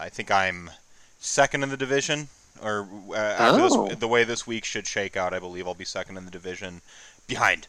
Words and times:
I 0.00 0.08
think 0.08 0.30
I'm 0.30 0.70
second 1.18 1.62
in 1.62 1.68
the 1.70 1.76
division, 1.76 2.28
or 2.62 2.88
uh, 3.10 3.14
after 3.16 3.60
Oh. 3.62 3.88
this, 3.88 3.98
the 3.98 4.08
way 4.08 4.24
this 4.24 4.46
week 4.46 4.64
should 4.64 4.86
shake 4.86 5.16
out, 5.16 5.32
I 5.34 5.38
believe 5.38 5.66
I'll 5.66 5.74
be 5.74 5.84
second 5.84 6.16
in 6.16 6.24
the 6.24 6.30
division, 6.30 6.80
behind 7.26 7.66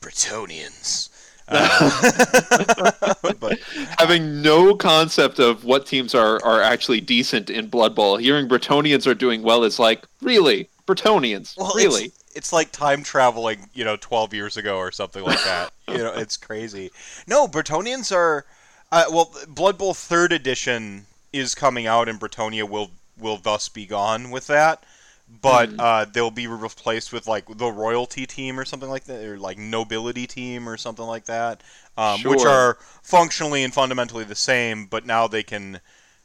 Bretonnians. 0.00 1.08
Uh, 1.50 3.14
but 3.40 3.58
Having 3.98 4.42
no 4.42 4.74
concept 4.74 5.38
of 5.38 5.64
what 5.64 5.86
teams 5.86 6.14
are, 6.14 6.44
are 6.44 6.60
actually 6.62 7.00
decent 7.00 7.48
in 7.50 7.68
Blood 7.68 7.94
Bowl, 7.94 8.16
hearing 8.16 8.48
Bretonnians 8.48 9.06
are 9.06 9.14
doing 9.14 9.42
well 9.42 9.64
is 9.64 9.78
like, 9.78 10.04
really? 10.20 10.68
Bretonnians? 10.86 11.56
well, 11.56 11.72
really? 11.74 12.04
it's, 12.06 12.24
it's 12.34 12.52
like 12.52 12.70
time 12.72 13.02
traveling, 13.02 13.70
you 13.74 13.84
know, 13.84 13.96
12 13.96 14.34
years 14.34 14.56
ago 14.56 14.76
or 14.76 14.90
something 14.92 15.22
like 15.24 15.42
that. 15.44 15.70
you 15.88 15.98
know, 15.98 16.12
it's 16.14 16.36
crazy. 16.36 16.90
No, 17.26 17.46
Bretonnians 17.48 18.14
are. 18.14 18.44
Uh, 18.90 19.04
well, 19.10 19.30
Blood 19.48 19.76
Bowl 19.76 19.92
third 19.92 20.32
edition 20.32 21.04
is 21.32 21.54
coming 21.54 21.86
out, 21.86 22.08
and 22.08 22.20
Bretonnia 22.20 22.68
will 22.68 22.90
will 23.18 23.36
thus 23.38 23.68
be 23.68 23.86
gone 23.86 24.30
with 24.30 24.46
that. 24.48 24.84
But 25.28 25.72
Hmm. 25.72 25.78
uh, 25.78 26.06
they'll 26.06 26.30
be 26.30 26.46
replaced 26.46 27.12
with 27.12 27.26
like 27.26 27.44
the 27.58 27.70
royalty 27.70 28.26
team 28.26 28.58
or 28.58 28.64
something 28.64 28.88
like 28.88 29.04
that, 29.04 29.22
or 29.24 29.38
like 29.38 29.58
nobility 29.58 30.26
team 30.26 30.68
or 30.68 30.76
something 30.78 31.04
like 31.04 31.26
that, 31.26 31.62
um, 31.98 32.24
which 32.24 32.46
are 32.46 32.78
functionally 33.02 33.62
and 33.62 33.74
fundamentally 33.74 34.24
the 34.24 34.34
same. 34.34 34.86
But 34.86 35.04
now 35.04 35.28
they 35.28 35.42
can, 35.42 35.80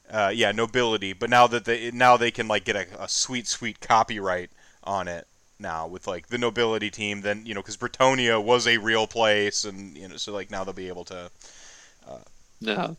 uh, 0.10 0.32
yeah, 0.34 0.52
nobility. 0.52 1.14
But 1.14 1.30
now 1.30 1.48
that 1.48 1.66
they 1.66 1.92
now 1.92 2.18
they 2.18 2.32
can 2.32 2.48
like 2.48 2.66
get 2.66 2.76
a, 2.76 3.04
a 3.04 3.10
sweet 3.10 3.48
sweet 3.48 3.80
copyright 3.82 4.52
on 4.84 5.08
it 5.08 5.28
now 5.60 5.88
with 5.88 6.08
like 6.08 6.28
the 6.28 6.38
nobility 6.38 6.90
team. 6.90 7.22
Then 7.22 7.46
you 7.46 7.54
know 7.54 7.62
because 7.62 7.78
Bretonnia 7.78 8.42
was 8.44 8.68
a 8.68 8.78
real 8.78 9.08
place, 9.08 9.66
and 9.66 9.98
you 9.98 10.08
know 10.08 10.18
so 10.18 10.34
like 10.34 10.52
now 10.52 10.64
they'll 10.64 10.74
be 10.74 10.88
able 10.90 11.06
to 11.06 11.32
no. 12.62 12.98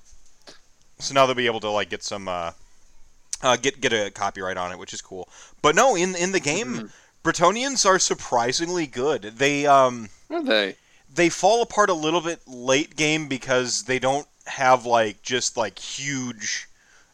So 0.99 1.15
now 1.15 1.27
they'll 1.27 1.35
be 1.35 1.47
able 1.47 1.61
to 1.61 1.71
like 1.71 1.91
get 1.91 2.03
some 2.03 2.29
uh, 2.29 2.53
uh, 3.43 3.57
get 3.57 3.81
get 3.81 3.93
a 3.93 4.11
copyright 4.11 4.57
on 4.57 4.73
it, 4.73 4.79
which 4.79 4.93
is 4.95 5.03
cool. 5.03 5.29
But 5.63 5.75
no, 5.75 5.97
in 5.97 6.15
in 6.15 6.33
the 6.33 6.41
game, 6.41 6.75
Mhm. 6.75 6.91
Bretonnians 7.25 7.87
are 7.87 7.99
surprisingly 7.99 8.87
good. 8.87 9.23
They 9.39 9.67
um 9.67 10.09
Are 10.31 10.43
they? 10.43 10.77
they 11.13 11.29
fall 11.31 11.63
apart 11.63 11.89
a 11.91 11.95
little 11.95 12.21
bit 12.21 12.41
late 12.47 12.97
game 12.97 13.29
because 13.29 13.85
they 13.85 13.99
don't 13.99 14.27
have 14.47 14.85
like 14.85 15.23
just 15.23 15.57
like 15.57 15.79
huge 15.79 16.69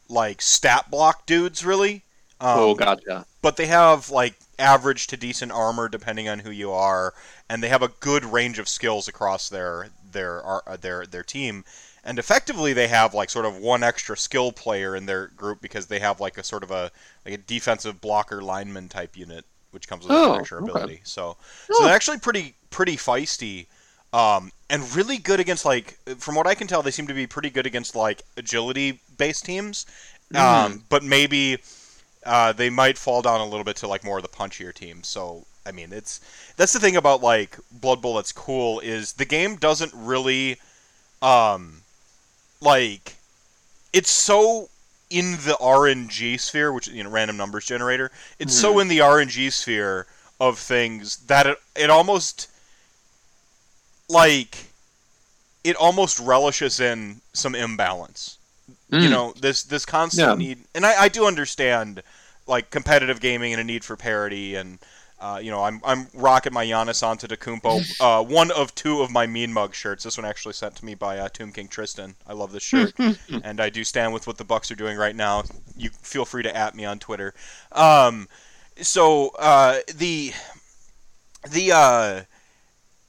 like 0.09 0.41
stat 0.41 0.89
block 0.91 1.25
dudes 1.25 1.63
really. 1.65 2.03
Um, 2.41 2.59
oh, 2.59 2.75
gotcha. 2.75 3.25
but 3.41 3.55
they 3.55 3.67
have 3.67 4.09
like 4.09 4.33
average 4.59 5.07
to 5.07 5.17
decent 5.17 5.51
armor 5.51 5.87
depending 5.87 6.27
on 6.27 6.39
who 6.39 6.49
you 6.51 6.71
are, 6.71 7.13
and 7.49 7.61
they 7.63 7.69
have 7.69 7.83
a 7.83 7.87
good 7.99 8.25
range 8.25 8.59
of 8.59 8.67
skills 8.67 9.07
across 9.07 9.47
their 9.49 9.89
their 10.11 10.41
ar- 10.43 10.63
uh, 10.67 10.75
their 10.77 11.05
their 11.05 11.23
team. 11.23 11.63
And 12.03 12.17
effectively, 12.17 12.73
they 12.73 12.87
have 12.87 13.13
like 13.13 13.29
sort 13.29 13.45
of 13.45 13.57
one 13.57 13.83
extra 13.83 14.17
skill 14.17 14.51
player 14.51 14.95
in 14.95 15.05
their 15.05 15.27
group 15.27 15.61
because 15.61 15.85
they 15.85 15.99
have 15.99 16.19
like 16.19 16.37
a 16.37 16.43
sort 16.43 16.63
of 16.63 16.71
a 16.71 16.91
like 17.25 17.35
a 17.35 17.37
defensive 17.37 18.01
blocker 18.01 18.41
lineman 18.41 18.89
type 18.89 19.15
unit, 19.15 19.45
which 19.71 19.87
comes 19.87 20.05
with 20.05 20.15
Oh, 20.15 20.33
extra 20.33 20.57
okay. 20.59 20.59
ability. 20.59 21.01
So, 21.03 21.37
Oh. 21.69 21.73
so 21.73 21.83
they're 21.83 21.93
actually 21.93 22.17
pretty 22.17 22.55
pretty 22.71 22.97
feisty, 22.97 23.67
um, 24.13 24.51
and 24.69 24.95
really 24.95 25.17
good 25.17 25.39
against 25.39 25.63
like 25.63 25.97
from 26.17 26.33
what 26.35 26.47
I 26.47 26.55
can 26.55 26.65
tell, 26.67 26.81
they 26.81 26.91
seem 26.91 27.07
to 27.07 27.13
be 27.13 27.27
pretty 27.27 27.51
good 27.51 27.67
against 27.67 27.95
like 27.95 28.23
agility 28.35 28.99
based 29.17 29.45
teams. 29.45 29.85
Um, 30.33 30.85
but 30.89 31.03
maybe 31.03 31.59
uh, 32.25 32.53
they 32.53 32.69
might 32.69 32.97
fall 32.97 33.21
down 33.21 33.41
a 33.41 33.45
little 33.45 33.63
bit 33.63 33.75
to 33.77 33.87
like 33.87 34.03
more 34.03 34.17
of 34.17 34.23
the 34.23 34.29
punchier 34.29 34.73
teams. 34.73 35.07
So 35.07 35.45
I 35.65 35.71
mean, 35.71 35.91
it's 35.93 36.19
that's 36.57 36.73
the 36.73 36.79
thing 36.79 36.95
about 36.95 37.21
like 37.21 37.57
Blood 37.71 38.01
Bowl 38.01 38.15
that's 38.15 38.31
cool 38.31 38.79
is 38.79 39.13
the 39.13 39.25
game 39.25 39.55
doesn't 39.55 39.93
really, 39.95 40.57
um, 41.21 41.80
like, 42.61 43.15
it's 43.91 44.09
so 44.11 44.69
in 45.09 45.31
the 45.33 45.57
RNG 45.59 46.39
sphere, 46.39 46.71
which 46.71 46.87
is 46.87 46.93
you 46.93 47.03
know, 47.03 47.09
random 47.09 47.35
numbers 47.35 47.65
generator. 47.65 48.11
It's 48.39 48.53
so 48.53 48.79
in 48.79 48.87
the 48.87 48.99
RNG 48.99 49.51
sphere 49.51 50.07
of 50.39 50.57
things 50.57 51.17
that 51.27 51.45
it 51.45 51.57
it 51.75 51.89
almost 51.89 52.49
like 54.09 54.65
it 55.63 55.75
almost 55.75 56.19
relishes 56.19 56.79
in 56.79 57.21
some 57.33 57.53
imbalance 57.55 58.37
you 58.89 59.07
Mm. 59.07 59.11
know 59.11 59.33
this 59.39 59.63
this 59.63 59.85
constant 59.85 60.27
Yeah. 60.29 60.35
need 60.35 60.59
and 60.73 60.85
I, 60.85 61.03
I 61.03 61.07
do 61.09 61.25
understand 61.27 62.01
like 62.47 62.71
competitive 62.71 63.19
gaming 63.21 63.53
and 63.53 63.61
a 63.61 63.63
need 63.63 63.85
for 63.85 63.95
parity 63.95 64.55
and 64.55 64.79
uh, 65.21 65.39
you 65.41 65.51
know 65.51 65.63
I'm 65.63 65.79
I'm 65.85 66.07
rocking 66.13 66.53
my 66.53 66.65
Giannis 66.65 67.03
Antetokounmpo 67.03 68.01
uh, 68.01 68.23
one 68.27 68.51
of 68.51 68.73
two 68.75 69.01
of 69.01 69.11
my 69.11 69.27
Mean 69.27 69.53
Mug 69.53 69.73
shirts. 69.73 70.03
This 70.03 70.17
one 70.17 70.25
actually 70.25 70.53
sent 70.53 70.75
to 70.77 70.85
me 70.85 70.95
by 70.95 71.19
uh, 71.19 71.29
Tomb 71.29 71.51
King 71.51 71.67
Tristan. 71.67 72.15
I 72.27 72.33
love 72.33 72.51
this 72.51 72.63
shirt 72.63 72.93
and 73.43 73.61
I 73.61 73.69
do 73.69 73.83
stand 73.83 74.13
with 74.13 74.27
what 74.27 74.37
the 74.37 74.43
Bucks 74.43 74.71
are 74.71 74.75
doing 74.75 74.97
right 74.97 75.15
now. 75.15 75.43
You 75.77 75.91
feel 76.01 76.25
free 76.25 76.43
to 76.43 76.55
at 76.55 76.75
me 76.75 76.85
on 76.85 76.99
Twitter. 76.99 77.33
Um, 77.71 78.27
so 78.77 79.29
uh, 79.37 79.79
the 79.95 80.33
the 81.49 81.71
uh, 81.71 82.21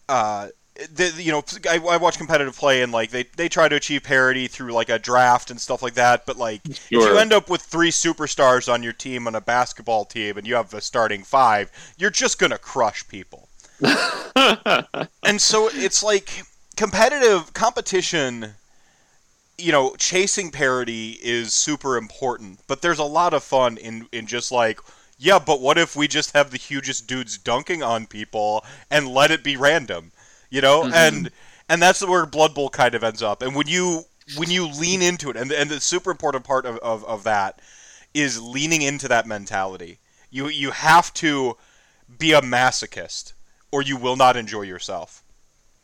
uh, 0.08 0.48
the, 0.74 1.12
you 1.18 1.32
know 1.32 1.42
I, 1.68 1.76
I 1.76 1.96
watch 1.98 2.16
competitive 2.16 2.56
play 2.56 2.82
and 2.82 2.92
like 2.92 3.10
they, 3.10 3.24
they 3.36 3.48
try 3.48 3.68
to 3.68 3.76
achieve 3.76 4.02
parity 4.02 4.48
through 4.48 4.72
like 4.72 4.88
a 4.88 4.98
draft 4.98 5.50
and 5.50 5.60
stuff 5.60 5.82
like 5.82 5.94
that 5.94 6.24
but 6.24 6.38
like 6.38 6.62
if 6.66 6.90
you 6.90 7.18
end 7.18 7.32
up 7.32 7.50
with 7.50 7.60
three 7.60 7.90
superstars 7.90 8.72
on 8.72 8.82
your 8.82 8.94
team 8.94 9.26
on 9.26 9.34
a 9.34 9.40
basketball 9.40 10.04
team 10.04 10.38
and 10.38 10.46
you 10.46 10.54
have 10.54 10.72
a 10.72 10.80
starting 10.80 11.22
five 11.22 11.70
you're 11.98 12.10
just 12.10 12.38
gonna 12.38 12.58
crush 12.58 13.06
people. 13.08 13.48
And 15.24 15.40
so 15.40 15.68
it's 15.72 16.02
like 16.02 16.28
competitive 16.76 17.52
competition 17.52 18.54
you 19.58 19.70
know 19.70 19.94
chasing 19.96 20.50
parity 20.50 21.18
is 21.22 21.52
super 21.52 21.96
important 21.96 22.58
but 22.66 22.82
there's 22.82 22.98
a 22.98 23.04
lot 23.04 23.34
of 23.34 23.44
fun 23.44 23.76
in 23.76 24.08
in 24.10 24.26
just 24.26 24.50
like 24.50 24.80
yeah 25.18 25.38
but 25.38 25.60
what 25.60 25.78
if 25.78 25.94
we 25.94 26.08
just 26.08 26.32
have 26.32 26.50
the 26.50 26.56
hugest 26.56 27.06
dudes 27.06 27.36
dunking 27.38 27.82
on 27.82 28.06
people 28.06 28.64
and 28.90 29.06
let 29.06 29.30
it 29.30 29.44
be 29.44 29.56
random 29.56 30.10
you 30.52 30.60
know 30.60 30.82
Mhm. 30.84 30.92
and 30.94 31.30
and 31.68 31.82
that's 31.82 32.04
where 32.06 32.24
blood 32.26 32.54
bowl 32.54 32.68
kind 32.70 32.94
of 32.94 33.02
ends 33.02 33.22
up 33.22 33.42
and 33.42 33.54
when 33.56 33.66
you 33.66 34.04
when 34.36 34.50
you 34.50 34.68
lean 34.68 35.02
into 35.02 35.30
it 35.30 35.36
and 35.36 35.50
and 35.50 35.70
the 35.70 35.80
super 35.80 36.10
important 36.10 36.44
part 36.44 36.64
of, 36.66 36.76
of, 36.78 37.04
of 37.06 37.24
that 37.24 37.58
is 38.14 38.40
leaning 38.40 38.82
into 38.82 39.08
that 39.08 39.26
mentality 39.26 39.98
you 40.30 40.48
you 40.48 40.70
have 40.70 41.12
to 41.14 41.56
be 42.18 42.32
a 42.32 42.40
masochist 42.42 43.32
or 43.72 43.82
you 43.82 43.96
will 43.96 44.16
not 44.16 44.36
enjoy 44.36 44.62
yourself 44.62 45.22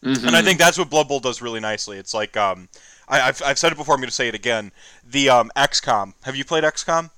Mhm. 0.04 0.26
and 0.28 0.36
I 0.36 0.42
think 0.42 0.58
that's 0.60 0.78
what 0.78 0.88
Blood 0.90 1.08
Bowl 1.08 1.18
does 1.18 1.42
really 1.42 1.58
nicely. 1.58 1.98
It's 1.98 2.14
like 2.14 2.36
um, 2.36 2.68
I, 3.08 3.20
I've, 3.20 3.42
I've 3.42 3.58
said 3.58 3.72
it 3.72 3.74
before. 3.78 3.96
I'm 3.96 4.00
going 4.00 4.08
to 4.08 4.14
say 4.14 4.28
it 4.28 4.34
again. 4.36 4.70
The 5.04 5.28
um, 5.28 5.50
XCOM. 5.56 6.12
Have 6.22 6.36
you 6.36 6.44
played 6.44 6.62
XCOM? 6.62 7.10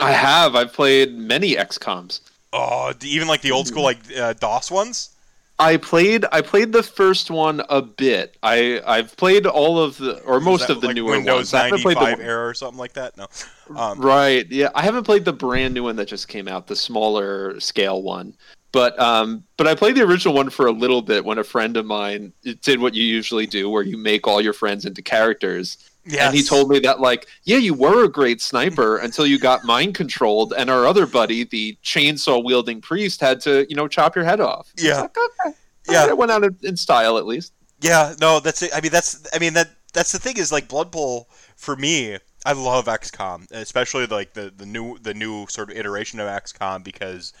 I 0.00 0.10
have. 0.10 0.56
I've 0.56 0.72
played 0.72 1.14
many 1.14 1.54
XComs. 1.54 2.18
Oh, 2.52 2.92
even 3.04 3.28
like 3.28 3.42
the 3.42 3.52
old 3.52 3.68
school 3.68 3.84
like 3.84 3.98
uh, 4.18 4.32
DOS 4.32 4.72
ones. 4.72 5.10
I 5.58 5.78
played 5.78 6.26
I 6.32 6.42
played 6.42 6.72
the 6.72 6.82
first 6.82 7.30
one 7.30 7.62
a 7.70 7.80
bit. 7.80 8.36
I 8.42 8.80
I've 8.86 9.16
played 9.16 9.46
all 9.46 9.78
of 9.78 9.96
the 9.96 10.20
or 10.20 10.38
most 10.38 10.68
of 10.68 10.80
the 10.80 10.88
like, 10.88 10.96
newer 10.96 11.12
Windows 11.12 11.52
ones. 11.52 11.54
I 11.54 11.64
haven't 11.64 11.82
played 11.82 11.96
the 11.96 12.00
95 12.00 12.18
one- 12.18 12.26
era 12.26 12.46
or 12.46 12.54
something 12.54 12.78
like 12.78 12.92
that. 12.94 13.16
No. 13.16 13.26
Um, 13.74 14.00
Right. 14.00 14.46
Yeah, 14.50 14.68
I 14.74 14.82
haven't 14.82 15.04
played 15.04 15.24
the 15.24 15.32
brand 15.32 15.74
new 15.74 15.84
one 15.84 15.96
that 15.96 16.08
just 16.08 16.28
came 16.28 16.46
out, 16.46 16.66
the 16.66 16.76
smaller 16.76 17.58
scale 17.58 18.02
one. 18.02 18.34
But 18.72 18.98
um, 19.00 19.44
but 19.56 19.66
I 19.66 19.74
played 19.74 19.96
the 19.96 20.02
original 20.02 20.34
one 20.34 20.50
for 20.50 20.66
a 20.66 20.72
little 20.72 21.00
bit 21.00 21.24
when 21.24 21.38
a 21.38 21.44
friend 21.44 21.78
of 21.78 21.86
mine 21.86 22.32
did 22.60 22.78
what 22.78 22.92
you 22.92 23.04
usually 23.04 23.46
do, 23.46 23.70
where 23.70 23.82
you 23.82 23.96
make 23.96 24.26
all 24.26 24.42
your 24.42 24.52
friends 24.52 24.84
into 24.84 25.00
characters. 25.00 25.78
And 26.18 26.34
he 26.34 26.42
told 26.42 26.70
me 26.70 26.78
that 26.80 27.00
like, 27.00 27.26
yeah, 27.44 27.56
you 27.56 27.74
were 27.74 28.04
a 28.04 28.08
great 28.08 28.40
sniper 28.40 28.98
until 28.98 29.26
you 29.26 29.38
got 29.38 29.64
mind 29.64 29.94
controlled, 29.94 30.54
and 30.56 30.70
our 30.70 30.86
other 30.86 31.06
buddy, 31.06 31.44
the 31.44 31.76
chainsaw 31.82 32.42
wielding 32.44 32.80
priest, 32.80 33.20
had 33.20 33.40
to 33.42 33.66
you 33.68 33.74
know 33.76 33.88
chop 33.88 34.14
your 34.14 34.24
head 34.24 34.40
off. 34.40 34.72
Yeah. 34.76 35.02
like, 35.02 35.16
okay. 35.18 35.56
Yeah. 35.88 36.08
it 36.08 36.16
went 36.16 36.30
out 36.30 36.44
in, 36.62 36.76
style 36.76 37.18
at 37.18 37.26
least. 37.26 37.52
Yeah, 37.80 38.14
no, 38.20 38.40
that's 38.40 38.62
it. 38.62 38.70
I 38.74 38.80
mean, 38.80 38.92
that's 38.92 39.26
I 39.34 39.38
mean 39.38 39.54
that 39.54 39.70
that's 39.92 40.12
the 40.12 40.18
thing 40.18 40.36
is 40.36 40.52
like 40.52 40.68
Blood 40.68 40.90
Bowl 40.90 41.28
for 41.56 41.76
me. 41.76 42.18
I 42.44 42.52
love 42.52 42.84
XCOM, 42.86 43.50
especially 43.50 44.06
like 44.06 44.34
the 44.34 44.52
the 44.56 44.66
new 44.66 44.98
the 44.98 45.14
new 45.14 45.46
sort 45.48 45.70
of 45.70 45.76
iteration 45.76 46.20
of 46.20 46.28
XCOM 46.28 46.84
because 46.84 47.32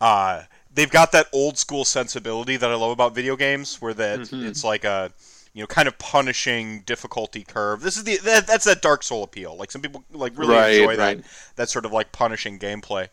uh, 0.00 0.42
they've 0.72 0.90
got 0.90 1.12
that 1.12 1.26
old 1.32 1.56
school 1.56 1.84
sensibility 1.84 2.56
that 2.56 2.68
I 2.70 2.74
love 2.74 2.90
about 2.90 3.14
video 3.14 3.36
games, 3.36 3.80
where 3.80 3.94
that 3.94 4.18
Mhm. 4.20 4.46
it's 4.46 4.64
like 4.64 4.84
a 4.84 5.12
you 5.54 5.62
know 5.62 5.66
kind 5.66 5.88
of 5.88 5.98
punishing 5.98 6.80
difficulty 6.80 7.44
curve. 7.44 7.80
This 7.80 7.96
is 7.96 8.04
the 8.04 8.18
that, 8.18 8.46
that's 8.46 8.64
that 8.66 8.82
Dark 8.82 9.02
Soul 9.02 9.22
appeal. 9.24 9.56
Like 9.56 9.70
some 9.70 9.80
people 9.82 10.04
like 10.12 10.36
really 10.36 10.54
Right, 10.54 10.74
enjoy 10.74 10.96
right. 10.96 11.18
that 11.18 11.24
that 11.56 11.68
sort 11.70 11.86
of 11.86 11.92
like 11.92 12.12
punishing 12.12 12.58
gameplay, 12.58 13.08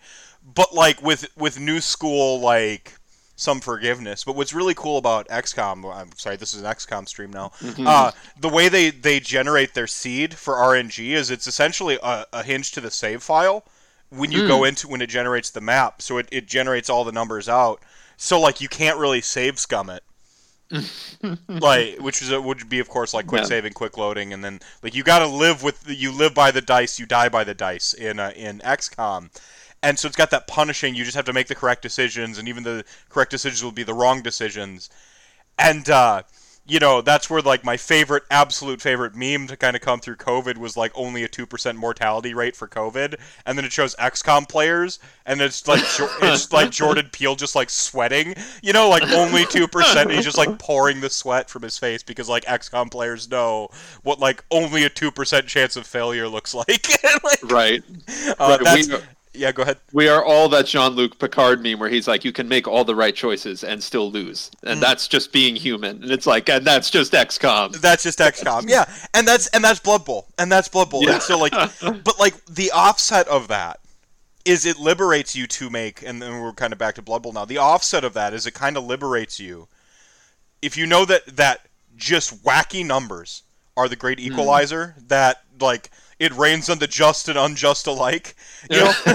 but 0.56 0.74
like 0.74 1.02
with 1.02 1.28
with 1.38 1.60
new 1.60 1.80
school 1.82 2.40
like 2.42 2.94
some 3.36 3.60
forgiveness. 3.60 4.24
But 4.24 4.36
what's 4.36 4.54
really 4.54 4.76
cool 4.76 4.98
about 5.00 5.28
XCOM, 5.30 5.92
I'm 5.96 6.12
sorry, 6.16 6.36
this 6.36 6.54
is 6.54 6.62
an 6.62 6.68
XCOM 6.68 7.08
stream 7.08 7.32
now. 7.32 7.52
Mhm. 7.62 7.88
Uh, 7.88 8.12
the 8.40 8.50
way 8.50 8.70
they, 8.70 8.92
they 8.92 9.20
generate 9.20 9.74
their 9.74 9.88
seed 9.88 10.36
for 10.36 10.56
RNG 10.56 11.14
is 11.14 11.32
it's 11.32 11.48
essentially 11.48 11.98
a, 12.04 12.28
a 12.34 12.44
hinge 12.44 12.72
to 12.74 12.82
the 12.82 12.92
save 12.92 13.24
file 13.24 13.64
when 14.10 14.32
you 14.32 14.48
go 14.48 14.64
into 14.64 14.88
when 14.88 15.02
it 15.02 15.08
generates 15.08 15.50
the 15.50 15.62
map. 15.62 16.04
So 16.04 16.20
it, 16.20 16.28
it 16.32 16.46
generates 16.46 16.88
all 16.88 17.04
the 17.04 17.12
numbers 17.12 17.50
out. 17.50 17.82
So 18.16 18.40
like 18.40 18.62
you 18.62 18.68
can't 18.70 19.00
really 19.00 19.22
save 19.22 19.58
scum 19.58 19.90
it. 19.90 20.04
Like 21.47 21.97
which 22.00 22.21
is 22.21 22.31
a, 22.31 22.41
would 22.41 22.69
be 22.69 22.79
of 22.79 22.89
course 22.89 23.13
like 23.13 23.27
quick 23.27 23.41
Yeah. 23.41 23.47
saving, 23.47 23.73
quick 23.73 23.97
loading, 23.97 24.33
and 24.33 24.44
then 24.44 24.59
like 24.83 24.95
you 24.95 25.03
got 25.03 25.19
to 25.19 25.27
live 25.27 25.63
with 25.63 25.83
you 25.88 26.12
live 26.12 26.33
by 26.33 26.51
the 26.51 26.62
dice, 26.62 27.00
you 27.00 27.06
die 27.06 27.29
by 27.29 27.44
the 27.44 27.53
dice 27.53 27.94
in 27.94 28.19
uh, 28.19 28.31
in 28.35 28.59
XCOM. 28.59 29.29
And 29.83 29.97
so 29.97 30.07
it's 30.07 30.15
got 30.18 30.29
that 30.29 30.45
punishing. 30.47 30.94
You 30.94 31.03
just 31.03 31.15
have 31.15 31.25
to 31.25 31.33
make 31.33 31.47
the 31.47 31.56
correct 31.56 31.81
decisions, 31.81 32.38
and 32.38 32.47
even 32.47 32.63
the 32.63 32.85
correct 33.09 33.31
decisions 33.31 33.63
will 33.63 33.71
be 33.71 33.83
the 33.83 33.95
wrong 33.95 34.21
decisions. 34.21 34.89
And 35.57 35.89
uh, 35.89 36.23
you 36.68 36.80
know 36.80 37.02
that's 37.02 37.30
where 37.30 37.42
like 37.42 37.63
my 37.66 37.75
favorite, 37.75 38.24
absolute 38.31 38.81
favorite 38.81 39.16
meme 39.16 39.48
to 39.48 39.58
kind 39.58 39.75
of 39.75 39.81
come 39.81 40.00
through 40.00 40.16
COVID 40.18 40.58
was 40.58 40.78
like 40.78 40.92
only 40.96 41.24
a 41.24 41.28
two 41.28 41.46
percent 41.46 41.78
mortality 41.78 42.34
rate 42.34 42.56
for 42.56 42.68
COVID, 42.68 43.16
and 43.46 43.58
then 43.58 43.66
it 43.66 43.72
shows 43.72 43.96
XCOM 43.96 44.48
players, 44.48 45.00
and 45.25 45.42
it's 45.42 45.68
like 45.68 45.81
it's 46.22 46.54
like 46.54 46.69
Jordan 46.72 47.10
Peele 47.12 47.36
just 47.36 47.56
like 47.56 47.69
sweating, 47.69 48.36
you 48.62 48.74
know, 48.74 48.90
like 48.90 49.04
only 49.12 49.46
two 49.46 49.68
percent. 49.68 50.12
He's 50.12 50.24
just 50.25 50.38
like 50.38 50.60
pouring 50.60 51.02
the 51.02 51.10
sweat 51.10 51.50
from 51.50 51.63
his 51.63 51.78
face 51.78 52.04
because 52.04 52.30
like 52.30 52.46
XCOM 52.46 52.92
players 52.92 53.30
know 53.30 53.69
what 54.04 54.19
like 54.19 54.44
only 54.52 54.84
a 54.84 54.90
two 54.90 55.12
percent 55.12 55.48
chance 55.48 55.75
of 55.75 55.86
failure 55.88 56.28
looks 56.28 56.54
like. 56.56 56.88
Like, 57.24 57.44
Right. 57.52 57.84
uh, 58.18 58.34
Right, 58.40 58.64
that's- 58.64 58.88
we- 58.88 58.96
yeah, 59.33 59.51
go 59.51 59.62
ahead. 59.62 59.78
We 59.94 60.10
are 60.10 60.24
all 60.24 60.50
that 60.50 60.66
Jean 60.66 60.92
Luc 60.94 61.18
Picard 61.19 61.63
meme 61.63 61.80
where 61.80 61.89
he's 61.89 62.07
like, 62.07 62.25
you 62.25 62.31
can 62.31 62.48
make 62.48 62.68
all 62.68 62.83
the 62.83 62.95
right 62.95 63.16
choices 63.16 63.63
and 63.63 63.81
still 63.81 64.12
lose. 64.12 64.51
And 64.63 64.80
Mm. 64.80 64.81
that's 64.81 65.07
just 65.07 65.31
being 65.31 65.56
human. 65.56 66.04
And 66.04 66.12
it's 66.12 66.28
like, 66.28 66.50
and 66.50 66.66
that's 66.66 66.89
just 66.89 67.13
XCOM. 67.13 67.80
That's 67.80 68.04
just 68.04 68.19
XCOM. 68.19 68.68
Yeah, 68.68 68.86
and 69.13 69.28
that's 69.28 69.48
and 69.48 69.63
that's 69.63 69.80
Blood 69.80 70.04
Bowl, 70.06 70.28
and 70.38 70.51
that's 70.51 70.68
Blood 70.68 70.89
Bowl. 70.89 71.04
Yeah. 71.04 71.13
And 71.13 71.22
so 71.22 71.38
like, 71.38 71.54
but 71.81 72.19
like 72.19 72.45
the 72.45 72.72
offset 72.72 73.28
of 73.28 73.48
that 73.48 73.80
is 74.44 74.66
it 74.66 74.80
liberates 74.80 75.36
you 75.36 75.45
to 75.48 75.69
make, 75.69 76.01
and 76.01 76.22
then 76.22 76.42
we're 76.42 76.51
kind 76.54 76.74
of 76.74 76.80
back 76.80 76.95
to 76.95 77.01
Blood 77.01 77.22
Bowl 77.24 77.31
now. 77.31 77.45
The 77.45 77.57
offset 77.60 78.04
of 78.04 78.13
that 78.16 78.33
is 78.33 78.45
it 78.48 78.54
kind 78.54 78.75
of 78.75 78.83
liberates 78.86 79.39
you 79.39 79.68
if 80.62 80.75
you 80.78 80.86
know 80.88 81.06
that 81.06 81.25
that 81.38 81.68
just 81.95 82.44
wacky 82.44 82.86
numbers 82.86 83.44
are 83.78 83.88
the 83.88 83.95
great 83.95 84.19
equalizer. 84.19 84.95
That 85.07 85.44
like 85.60 85.89
it 86.21 86.31
rains 86.38 86.69
on 86.69 86.77
the 86.77 86.85
just 86.85 87.27
and 87.29 87.38
unjust 87.38 87.88
alike. 87.88 88.35
You 88.69 88.77
know, 88.77 88.91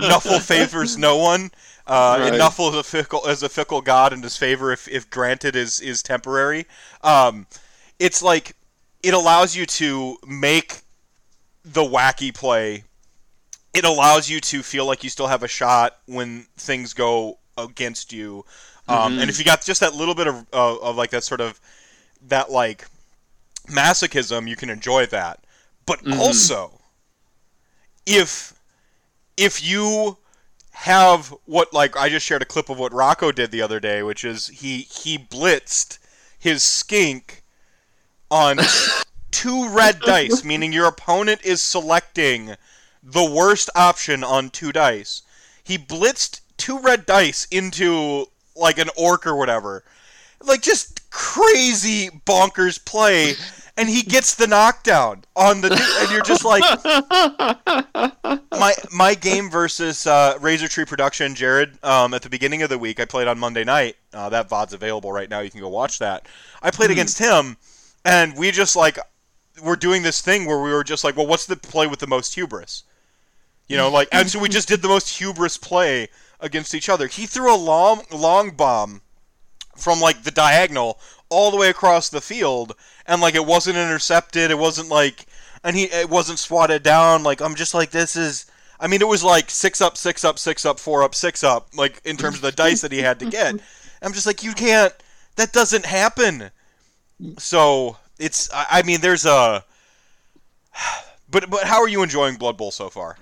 Nuffle 0.00 0.40
favors 0.42 0.98
no 0.98 1.16
one. 1.16 1.52
Uh, 1.86 2.18
and 2.20 2.34
Nuffle 2.34 2.70
is 2.70 2.76
a 2.76 2.82
fickle 2.82 3.24
is 3.26 3.44
a 3.44 3.48
fickle 3.48 3.80
god, 3.80 4.12
and 4.12 4.24
his 4.24 4.36
favor, 4.36 4.72
if, 4.72 4.88
if 4.88 5.08
granted, 5.08 5.54
is 5.54 5.78
is 5.78 6.02
temporary. 6.02 6.66
Um, 7.02 7.46
it's 8.00 8.22
like 8.22 8.56
it 9.04 9.14
allows 9.14 9.54
you 9.54 9.66
to 9.66 10.16
make 10.26 10.80
the 11.64 11.82
wacky 11.82 12.34
play. 12.34 12.82
It 13.72 13.84
allows 13.84 14.28
you 14.28 14.40
to 14.40 14.64
feel 14.64 14.84
like 14.84 15.04
you 15.04 15.10
still 15.10 15.28
have 15.28 15.44
a 15.44 15.48
shot 15.48 15.98
when 16.06 16.46
things 16.56 16.92
go 16.92 17.38
against 17.56 18.12
you. 18.12 18.44
Um, 18.88 19.20
And 19.20 19.30
if 19.30 19.38
you 19.38 19.44
got 19.44 19.64
just 19.64 19.80
that 19.80 19.94
little 19.94 20.16
bit 20.16 20.26
of, 20.26 20.44
of, 20.52 20.82
of 20.82 20.96
like 20.96 21.10
that 21.10 21.22
sort 21.22 21.40
of 21.40 21.60
that 22.26 22.50
like 22.50 22.86
masochism, 23.68 24.48
you 24.48 24.56
can 24.56 24.70
enjoy 24.70 25.06
that. 25.06 25.38
But 25.86 26.00
mm-hmm. 26.04 26.20
also, 26.20 26.80
if 28.06 28.54
if 29.36 29.62
you 29.64 30.18
have 30.72 31.34
what 31.44 31.72
like 31.72 31.96
I 31.96 32.08
just 32.08 32.26
shared 32.26 32.42
a 32.42 32.46
clip 32.46 32.68
of 32.68 32.78
what 32.78 32.92
Rocco 32.92 33.32
did 33.32 33.50
the 33.50 33.62
other 33.62 33.80
day, 33.80 34.02
which 34.02 34.24
is 34.24 34.48
he 34.48 34.82
he 34.82 35.18
blitzed 35.18 35.98
his 36.38 36.62
skink 36.62 37.42
on 38.30 38.58
two 39.30 39.68
red 39.68 40.00
dice, 40.00 40.44
meaning 40.44 40.72
your 40.72 40.86
opponent 40.86 41.40
is 41.44 41.62
selecting 41.62 42.56
the 43.02 43.24
worst 43.24 43.70
option 43.74 44.24
on 44.24 44.50
two 44.50 44.72
dice. 44.72 45.22
He 45.62 45.78
blitzed 45.78 46.40
two 46.56 46.78
red 46.80 47.06
dice 47.06 47.46
into 47.50 48.26
like 48.56 48.78
an 48.78 48.90
orc 48.96 49.26
or 49.26 49.36
whatever. 49.36 49.84
Like 50.42 50.62
just 50.62 51.01
crazy 51.12 52.08
bonkers 52.26 52.82
play 52.82 53.34
and 53.76 53.88
he 53.88 54.02
gets 54.02 54.34
the 54.34 54.46
knockdown 54.46 55.22
on 55.36 55.60
the 55.60 55.70
and 56.00 56.10
you're 56.10 56.22
just 56.22 56.44
like 56.44 56.62
my 58.52 58.74
my 58.92 59.14
game 59.14 59.50
versus 59.50 60.06
uh, 60.06 60.38
Razor 60.40 60.68
Tree 60.68 60.84
Production, 60.84 61.34
Jared. 61.34 61.82
Um, 61.84 62.14
at 62.14 62.22
the 62.22 62.30
beginning 62.30 62.62
of 62.62 62.70
the 62.70 62.78
week, 62.78 63.00
I 63.00 63.04
played 63.04 63.28
on 63.28 63.38
Monday 63.38 63.64
night. 63.64 63.96
Uh, 64.12 64.28
that 64.30 64.48
VOD's 64.48 64.72
available 64.72 65.12
right 65.12 65.28
now. 65.28 65.40
You 65.40 65.50
can 65.50 65.60
go 65.60 65.68
watch 65.68 65.98
that. 66.00 66.26
I 66.62 66.70
played 66.70 66.90
against 66.90 67.18
him, 67.18 67.56
and 68.04 68.36
we 68.36 68.50
just 68.50 68.76
like 68.76 68.98
we're 69.62 69.76
doing 69.76 70.02
this 70.02 70.20
thing 70.20 70.46
where 70.46 70.60
we 70.60 70.70
were 70.70 70.84
just 70.84 71.04
like, 71.04 71.16
well, 71.16 71.26
what's 71.26 71.46
the 71.46 71.56
play 71.56 71.86
with 71.86 71.98
the 71.98 72.06
most 72.06 72.34
hubris? 72.34 72.84
You 73.68 73.76
know, 73.76 73.90
like, 73.90 74.08
and 74.12 74.28
so 74.28 74.38
we 74.38 74.48
just 74.48 74.68
did 74.68 74.82
the 74.82 74.88
most 74.88 75.08
hubris 75.18 75.56
play 75.56 76.08
against 76.40 76.74
each 76.74 76.88
other. 76.88 77.06
He 77.06 77.26
threw 77.26 77.54
a 77.54 77.56
long 77.56 78.02
long 78.10 78.50
bomb 78.50 79.00
from 79.76 80.00
like 80.00 80.22
the 80.22 80.30
diagonal 80.30 80.98
all 81.28 81.50
the 81.50 81.56
way 81.56 81.70
across 81.70 82.08
the 82.08 82.20
field, 82.20 82.74
and 83.06 83.20
like 83.20 83.34
it 83.34 83.46
wasn't 83.46 83.76
intercepted. 83.76 84.50
It 84.50 84.58
wasn't 84.58 84.88
like, 84.88 85.26
and 85.64 85.76
he 85.76 85.84
it 85.84 86.10
wasn't 86.10 86.38
swatted 86.38 86.82
down. 86.82 87.22
Like 87.22 87.40
I'm 87.40 87.54
just 87.54 87.74
like 87.74 87.90
this 87.90 88.16
is. 88.16 88.46
I 88.80 88.88
mean, 88.88 89.00
it 89.00 89.06
was 89.08 89.22
like 89.22 89.48
six 89.48 89.80
up, 89.80 89.96
six 89.96 90.24
up, 90.24 90.38
six 90.38 90.66
up, 90.66 90.80
four 90.80 91.04
up, 91.04 91.14
six 91.14 91.44
up. 91.44 91.68
Like 91.74 92.00
in 92.04 92.16
terms 92.16 92.36
of 92.36 92.42
the 92.42 92.52
dice 92.52 92.80
that 92.80 92.92
he 92.92 92.98
had 92.98 93.20
to 93.20 93.30
get. 93.30 93.54
I'm 94.02 94.12
just 94.12 94.26
like 94.26 94.42
you 94.42 94.52
can't. 94.52 94.92
That 95.36 95.52
doesn't 95.52 95.86
happen. 95.86 96.50
So 97.38 97.96
it's. 98.18 98.52
I, 98.52 98.66
I 98.70 98.82
mean, 98.82 99.00
there's 99.00 99.24
a. 99.24 99.64
But 101.30 101.48
but 101.48 101.64
how 101.64 101.80
are 101.80 101.88
you 101.88 102.02
enjoying 102.02 102.36
Blood 102.36 102.58
Bowl 102.58 102.70
so 102.70 102.90
far? 102.90 103.16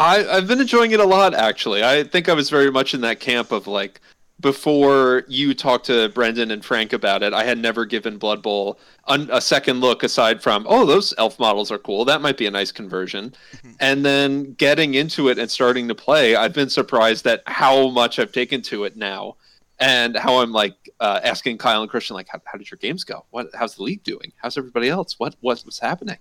I, 0.00 0.26
I've 0.26 0.48
been 0.48 0.60
enjoying 0.60 0.92
it 0.92 1.00
a 1.00 1.04
lot, 1.04 1.34
actually. 1.34 1.84
I 1.84 2.04
think 2.04 2.28
I 2.28 2.32
was 2.32 2.48
very 2.48 2.70
much 2.70 2.94
in 2.94 3.02
that 3.02 3.20
camp 3.20 3.52
of 3.52 3.66
like, 3.66 4.00
before 4.40 5.24
you 5.28 5.54
talked 5.54 5.86
to 5.86 6.08
Brendan 6.10 6.50
and 6.50 6.64
Frank 6.64 6.92
about 6.92 7.22
it, 7.22 7.32
I 7.32 7.44
had 7.44 7.58
never 7.58 7.84
given 7.84 8.18
Blood 8.18 8.42
Bowl 8.42 8.78
a 9.06 9.40
second 9.40 9.80
look 9.80 10.02
aside 10.02 10.42
from, 10.42 10.66
oh, 10.68 10.86
those 10.86 11.12
elf 11.18 11.38
models 11.38 11.70
are 11.70 11.78
cool. 11.78 12.04
That 12.04 12.22
might 12.22 12.36
be 12.36 12.46
a 12.46 12.50
nice 12.50 12.72
conversion. 12.72 13.34
and 13.80 14.04
then 14.04 14.54
getting 14.54 14.94
into 14.94 15.28
it 15.28 15.38
and 15.38 15.50
starting 15.50 15.88
to 15.88 15.94
play, 15.94 16.36
I've 16.36 16.54
been 16.54 16.70
surprised 16.70 17.26
at 17.26 17.42
how 17.46 17.88
much 17.88 18.18
I've 18.18 18.32
taken 18.32 18.62
to 18.62 18.84
it 18.84 18.96
now. 18.96 19.36
And 19.82 20.14
how 20.14 20.40
I'm 20.40 20.52
like 20.52 20.74
uh, 21.00 21.20
asking 21.24 21.56
Kyle 21.56 21.80
and 21.80 21.90
Christian, 21.90 22.14
like, 22.14 22.28
how, 22.28 22.38
how 22.44 22.58
did 22.58 22.70
your 22.70 22.76
games 22.76 23.02
go? 23.02 23.24
What, 23.30 23.48
how's 23.54 23.76
the 23.76 23.82
league 23.82 24.02
doing? 24.02 24.30
How's 24.36 24.58
everybody 24.58 24.90
else? 24.90 25.18
What, 25.18 25.36
what 25.40 25.58
what's 25.60 25.78
happening? 25.78 26.18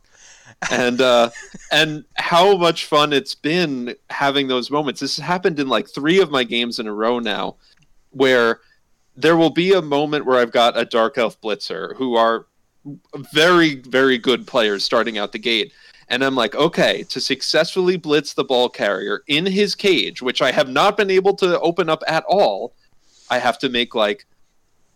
and 0.72 1.02
uh, 1.02 1.30
and 1.72 2.06
how 2.16 2.58
much 2.58 2.86
fun 2.86 3.14
it's 3.14 3.36
been 3.36 3.96
having 4.10 4.48
those 4.48 4.72
moments. 4.72 5.02
This 5.02 5.18
has 5.18 5.26
happened 5.26 5.60
in 5.60 5.68
like 5.68 5.90
three 5.90 6.22
of 6.22 6.32
my 6.32 6.44
games 6.44 6.80
in 6.80 6.88
a 6.88 6.94
row 6.94 7.20
now, 7.20 7.58
where 8.12 8.60
there 9.16 9.38
will 9.38 9.50
be 9.50 9.74
a 9.74 9.82
moment 9.82 10.26
where 10.26 10.40
I've 10.40 10.52
got 10.52 10.78
a 10.78 10.86
Dark 10.86 11.18
Elf 11.18 11.40
Blitzer 11.42 11.96
who 11.96 12.16
are 12.16 12.46
very, 13.34 13.76
very 13.76 14.18
good 14.18 14.48
players 14.48 14.84
starting 14.84 15.18
out 15.18 15.32
the 15.32 15.40
gate. 15.40 15.74
And 16.08 16.24
I'm 16.24 16.36
like, 16.36 16.56
okay, 16.56 17.04
to 17.10 17.20
successfully 17.20 17.98
blitz 17.98 18.34
the 18.34 18.44
ball 18.44 18.70
carrier 18.70 19.24
in 19.28 19.46
his 19.46 19.76
cage, 19.76 20.22
which 20.22 20.42
I 20.42 20.52
have 20.52 20.70
not 20.70 20.98
been 20.98 21.12
able 21.12 21.36
to 21.36 21.60
open 21.60 21.90
up 21.90 22.02
at 22.08 22.24
all, 22.28 22.74
I 23.30 23.38
have 23.38 23.60
to 23.60 23.70
make 23.70 23.94
like 23.94 24.26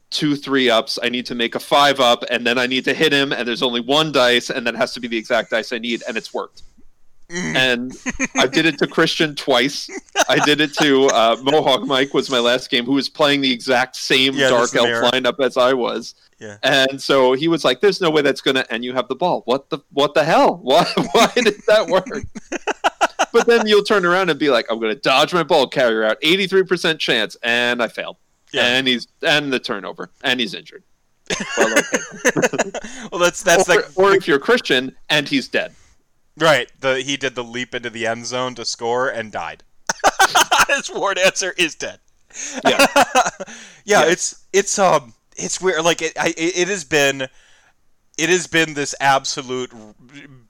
two 0.10 0.36
three 0.36 0.70
ups. 0.70 0.98
I 1.04 1.10
need 1.10 1.26
to 1.28 1.36
make 1.36 1.56
a 1.56 1.60
five 1.60 2.00
up, 2.00 2.24
and 2.30 2.48
then 2.48 2.58
I 2.58 2.68
need 2.68 2.86
to 2.86 2.94
hit 2.94 3.12
him, 3.12 3.32
and 3.32 3.48
there's 3.48 3.62
only 3.62 3.82
one 3.82 4.12
dice, 4.12 4.50
and 4.50 4.66
that 4.66 4.76
has 4.76 4.94
to 4.94 5.00
be 5.00 5.08
the 5.08 5.18
exact 5.18 5.52
dice 5.52 5.74
I 5.74 5.80
need, 5.80 6.04
and 6.08 6.18
it's 6.18 6.34
worked. 6.34 6.64
And 7.30 7.94
I 8.36 8.48
did 8.48 8.66
it 8.66 8.78
to 8.80 8.88
Christian 8.88 9.36
twice. 9.36 9.90
I 10.30 10.44
did 10.46 10.62
it 10.62 10.74
to 10.76 11.08
uh, 11.08 11.38
Mohawk 11.42 11.84
Mike 11.84 12.14
was 12.14 12.30
my 12.30 12.40
last 12.40 12.70
game, 12.70 12.86
who 12.86 12.94
was 12.94 13.10
playing 13.10 13.42
the 13.42 13.52
exact 13.52 13.96
same 13.96 14.34
Yeah, 14.34 14.50
Dark 14.50 14.72
this 14.72 14.76
Elf 14.76 14.86
mirror. 14.88 15.04
lineup 15.06 15.44
as 15.44 15.58
I 15.58 15.74
was. 15.74 16.16
Yeah. 16.40 16.58
And 16.64 17.02
so 17.02 17.34
he 17.34 17.48
was 17.48 17.64
like, 17.64 17.80
"There's 17.80 18.02
no 18.02 18.10
way 18.10 18.22
that's 18.22 18.42
gonna." 18.42 18.66
And 18.70 18.84
you 18.84 18.94
have 18.94 19.08
the 19.08 19.16
ball. 19.16 19.42
What 19.46 19.70
the 19.70 19.80
what 19.92 20.14
the 20.14 20.24
hell? 20.24 20.58
Why 20.62 20.84
why 21.14 21.32
did 21.36 21.62
that 21.68 21.88
work? 21.88 22.06
but 23.34 23.48
then 23.48 23.66
you'll 23.66 23.84
turn 23.84 24.06
around 24.06 24.30
and 24.30 24.38
be 24.38 24.50
like, 24.50 24.66
"I'm 24.70 24.80
gonna 24.80 24.96
dodge 24.96 25.34
my 25.34 25.44
ball 25.44 25.68
carrier 25.68 26.04
out, 26.04 26.22
83% 26.22 27.00
chance," 27.00 27.38
and 27.44 27.82
I 27.82 27.88
failed. 27.88 28.18
Yeah. 28.52 28.66
And 28.66 28.88
he's 28.88 29.08
and 29.22 29.52
the 29.54 29.60
turnover, 29.60 30.12
and 30.24 30.40
he's 30.40 30.54
injured. 30.54 30.84
Well, 31.58 31.78
okay. 31.78 32.72
well, 33.12 33.20
that's 33.20 33.42
that's 33.42 33.70
or, 33.70 33.76
like 33.76 33.86
or 33.96 34.14
if 34.14 34.28
you're 34.28 34.40
Christian 34.40 34.96
and 35.10 35.28
he's 35.28 35.48
dead. 35.48 35.74
Right. 36.38 36.72
The 36.80 37.02
he 37.02 37.18
did 37.18 37.36
the 37.36 37.44
leap 37.44 37.76
into 37.76 37.90
the 37.90 38.08
end 38.08 38.26
zone 38.26 38.56
to 38.56 38.66
score 38.66 39.08
and 39.10 39.32
died. 39.32 39.64
His 40.68 40.90
war 40.92 41.14
dancer 41.14 41.54
is 41.58 41.76
dead. 41.76 42.00
Yeah. 42.68 42.86
yeah, 43.06 43.44
Yeah. 43.86 44.06
it's 44.06 44.44
it's 44.52 44.80
um 44.80 45.14
it's 45.38 45.62
weird. 45.62 45.84
Like 45.84 46.02
it, 46.02 46.14
I, 46.20 46.30
it 46.30 46.58
it 46.58 46.68
has 46.70 46.84
been 46.84 47.28
it 48.18 48.30
has 48.30 48.46
been 48.48 48.74
this 48.76 48.94
absolute 49.00 49.72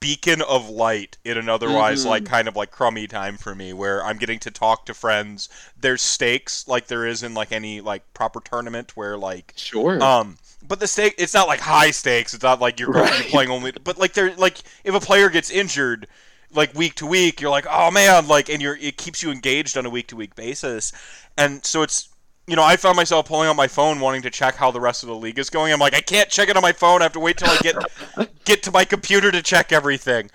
beacon 0.00 0.42
of 0.42 0.68
light 0.68 1.16
in 1.24 1.38
an 1.38 1.48
otherwise 1.48 2.04
Mhm. 2.04 2.08
like 2.10 2.24
kind 2.26 2.46
of 2.48 2.56
like 2.56 2.70
crummy 2.70 3.06
time 3.06 3.36
for 3.38 3.54
me 3.54 3.72
where 3.72 4.04
I'm 4.04 4.18
getting 4.18 4.38
to 4.40 4.50
talk 4.50 4.86
to 4.86 4.94
friends. 4.94 5.48
There's 5.78 6.02
stakes 6.02 6.66
like 6.68 6.86
there 6.88 7.06
is 7.06 7.22
in 7.22 7.34
like 7.34 7.52
any 7.52 7.80
like 7.80 8.12
proper 8.14 8.40
tournament 8.40 8.96
where 8.96 9.16
like 9.16 9.52
Sure. 9.56 10.02
um, 10.02 10.36
but 10.66 10.80
the 10.80 10.86
stake 10.86 11.14
it's 11.18 11.34
not 11.34 11.48
like 11.48 11.60
high 11.60 11.90
stakes. 11.90 12.34
It's 12.34 12.42
not 12.42 12.60
like 12.60 12.80
you're, 12.80 12.90
Right. 12.90 13.26
playing 13.26 13.50
only. 13.50 13.72
But 13.72 13.98
like 13.98 14.12
they're 14.14 14.34
like 14.36 14.58
if 14.84 14.94
a 14.94 15.00
player 15.00 15.28
gets 15.30 15.50
injured, 15.50 16.06
like 16.52 16.74
week 16.74 16.94
to 16.96 17.06
week, 17.06 17.40
you're 17.40 17.50
like 17.50 17.66
oh 17.70 17.90
man, 17.90 18.26
like 18.28 18.48
and 18.48 18.60
you're 18.62 18.76
it 18.76 18.96
keeps 18.96 19.22
you 19.22 19.30
engaged 19.30 19.76
on 19.76 19.86
a 19.86 19.90
week 19.90 20.08
to 20.08 20.16
week 20.16 20.34
basis, 20.34 20.92
and 21.36 21.64
so 21.64 21.82
it's 21.82 22.08
you 22.46 22.56
know, 22.56 22.62
I 22.62 22.76
found 22.76 22.96
myself 22.96 23.26
pulling 23.26 23.48
out 23.48 23.56
my 23.56 23.68
phone 23.68 24.00
wanting 24.00 24.20
to 24.22 24.30
check 24.30 24.54
how 24.54 24.70
the 24.70 24.80
rest 24.80 25.02
of 25.02 25.08
the 25.08 25.14
league 25.14 25.38
is 25.38 25.48
going. 25.48 25.72
I'm 25.72 25.80
like, 25.80 25.94
I 25.94 26.02
can't 26.02 26.28
check 26.28 26.50
it 26.50 26.56
on 26.56 26.62
my 26.62 26.72
phone. 26.72 27.00
I 27.00 27.04
have 27.04 27.12
to 27.14 27.20
wait 27.20 27.38
till 27.38 27.48
I 27.48 27.56
get 27.58 27.76
get 28.44 28.62
to 28.64 28.70
my 28.70 28.84
computer 28.84 29.30
to 29.32 29.40
check 29.42 29.72
everything. 29.72 30.30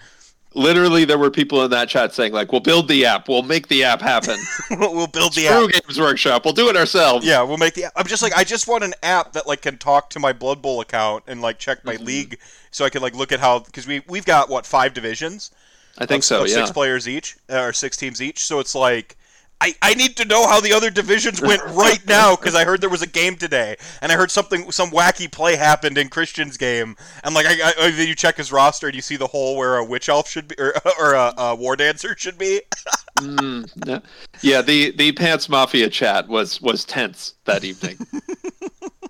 Literally, 0.55 1.05
there 1.05 1.19
were 1.19 1.29
people 1.29 1.63
in 1.63 1.69
that 1.71 1.89
chat 1.89 2.11
saying 2.13 2.33
like, 2.33 2.51
"We'll 2.51 2.59
build 2.61 2.87
the 2.87 3.05
app. 3.05 3.29
We'll 3.29 3.43
make 3.43 3.67
the 3.67 3.83
app 3.83 4.01
happen. 4.01 4.39
we'll 4.71 5.05
build 5.05 5.33
the 5.35 5.45
Screw 5.45 5.65
app. 5.65 5.71
Games 5.71 5.99
Workshop. 5.99 6.43
We'll 6.43 6.55
do 6.55 6.69
it 6.69 6.75
ourselves." 6.75 7.23
Yeah, 7.25 7.43
we'll 7.43 7.57
make 7.57 7.75
the 7.75 7.85
app. 7.85 7.93
I'm 7.95 8.07
just 8.07 8.23
like, 8.23 8.33
I 8.35 8.43
just 8.43 8.67
want 8.67 8.83
an 8.83 8.95
app 9.03 9.33
that 9.33 9.45
like 9.45 9.61
can 9.61 9.77
talk 9.77 10.09
to 10.11 10.19
my 10.19 10.33
Blood 10.33 10.59
Bowl 10.61 10.81
account 10.81 11.23
and 11.27 11.39
like 11.41 11.59
check 11.59 11.85
my 11.85 11.97
Mhm. 11.97 12.05
league, 12.05 12.39
so 12.71 12.83
I 12.83 12.89
can 12.89 13.03
like 13.03 13.13
look 13.13 13.31
at 13.31 13.39
how 13.39 13.59
because 13.59 13.85
we 13.85 14.01
we've 14.07 14.25
got 14.25 14.49
what 14.49 14.65
five 14.65 14.95
divisions. 14.95 15.51
I 15.99 16.07
think 16.07 16.21
of, 16.21 16.25
so. 16.25 16.41
of 16.43 16.47
Yeah. 16.49 16.55
six 16.55 16.71
players 16.71 17.07
each 17.07 17.35
uh, 17.51 17.59
or 17.59 17.73
six 17.73 17.95
teams 17.95 18.19
each. 18.19 18.43
So 18.43 18.59
it's 18.59 18.73
like 18.73 19.17
I, 19.61 19.75
I 19.81 19.93
need 19.93 20.15
to 20.17 20.25
know 20.25 20.47
how 20.47 20.61
the 20.61 20.71
other 20.71 20.89
divisions 20.89 21.41
went 21.41 21.61
right 21.75 21.99
now 22.07 22.35
because 22.35 22.55
I 22.55 22.63
heard 22.63 22.79
there 22.79 22.89
was 22.89 23.01
a 23.01 23.07
game 23.07 23.35
today 23.35 23.75
and 24.01 24.09
I 24.11 24.15
heard 24.15 24.31
something 24.31 24.71
some 24.71 24.89
wacky 24.91 25.29
play 25.29 25.57
happened 25.57 25.97
in 25.97 26.07
Christian's 26.09 26.55
game 26.55 26.95
and 27.25 27.35
like 27.35 27.45
I, 27.45 27.73
I 27.77 27.91
then 27.91 28.07
you 28.07 28.15
check 28.15 28.37
his 28.37 28.51
roster 28.53 28.87
and 28.87 28.95
you 28.95 29.01
see 29.01 29.17
the 29.17 29.27
hole 29.27 29.57
where 29.57 29.75
a 29.77 29.83
witch 29.83 30.07
elf 30.07 30.29
should 30.29 30.47
be 30.47 30.55
or, 30.59 30.73
or 30.99 31.13
a, 31.13 31.33
a 31.37 31.55
war 31.55 31.75
dancer 31.75 32.15
should 32.17 32.37
be. 32.37 32.61
Mm, 33.19 33.69
yeah. 33.85 33.99
yeah, 34.41 34.61
the 34.61 34.91
the 34.91 35.11
Pants 35.11 35.49
Mafia 35.49 35.89
chat 35.89 36.29
was 36.29 36.61
was 36.61 36.85
tense 36.85 37.33
that 37.43 37.65
evening. 37.65 37.97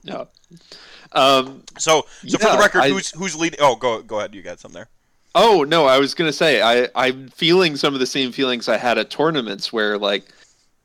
yeah. 0.01 0.24
Um, 1.12 1.63
So 1.77 2.08
so 2.25 2.38
for 2.39 2.50
the 2.51 2.58
record, 2.58 2.79
I- 2.82 2.89
who's 2.89 3.12
who's 3.12 3.36
leading? 3.36 3.60
Oh, 3.62 3.75
go 3.75 4.01
go 4.01 4.18
ahead. 4.18 4.34
You 4.34 4.41
got 4.41 4.60
something 4.60 4.79
there. 4.79 4.89
oh 5.36 5.63
no, 5.63 5.86
I 5.86 6.00
was 6.00 6.15
gonna 6.15 6.34
say 6.34 6.60
I 6.60 6.88
I'm 6.96 7.29
feeling 7.29 7.75
some 7.75 7.94
of 7.94 8.00
the 8.00 8.08
same 8.08 8.32
feelings 8.32 8.68
I 8.68 8.77
had 8.77 8.98
at 8.98 9.12
tournaments 9.12 9.72
where 9.72 9.96
like 10.00 10.25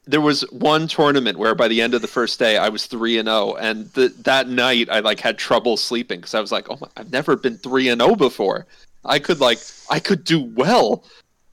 there 0.06 0.20
was 0.20 0.42
one 0.50 0.86
tournament 0.86 1.38
where 1.38 1.54
by 1.54 1.68
the 1.68 1.80
end 1.80 1.94
of 1.94 2.02
the 2.02 2.08
first 2.08 2.38
day 2.38 2.56
I 2.56 2.68
was 2.68 2.86
three 2.86 3.18
and 3.18 3.26
zero, 3.26 3.54
and 3.54 3.92
th- 3.94 4.12
that 4.18 4.48
night 4.48 4.88
I 4.90 5.00
like 5.00 5.20
had 5.20 5.38
trouble 5.38 5.76
sleeping 5.76 6.20
because 6.20 6.34
I 6.34 6.40
was 6.40 6.52
like, 6.52 6.68
oh 6.70 6.78
my, 6.80 6.88
I've 6.96 7.10
never 7.12 7.36
been 7.36 7.56
three 7.56 7.88
and 7.88 8.00
zero 8.00 8.14
before. 8.14 8.66
I 9.04 9.18
could 9.18 9.40
like 9.40 9.58
I 9.90 10.00
could 10.00 10.24
do 10.24 10.40
well, 10.40 11.04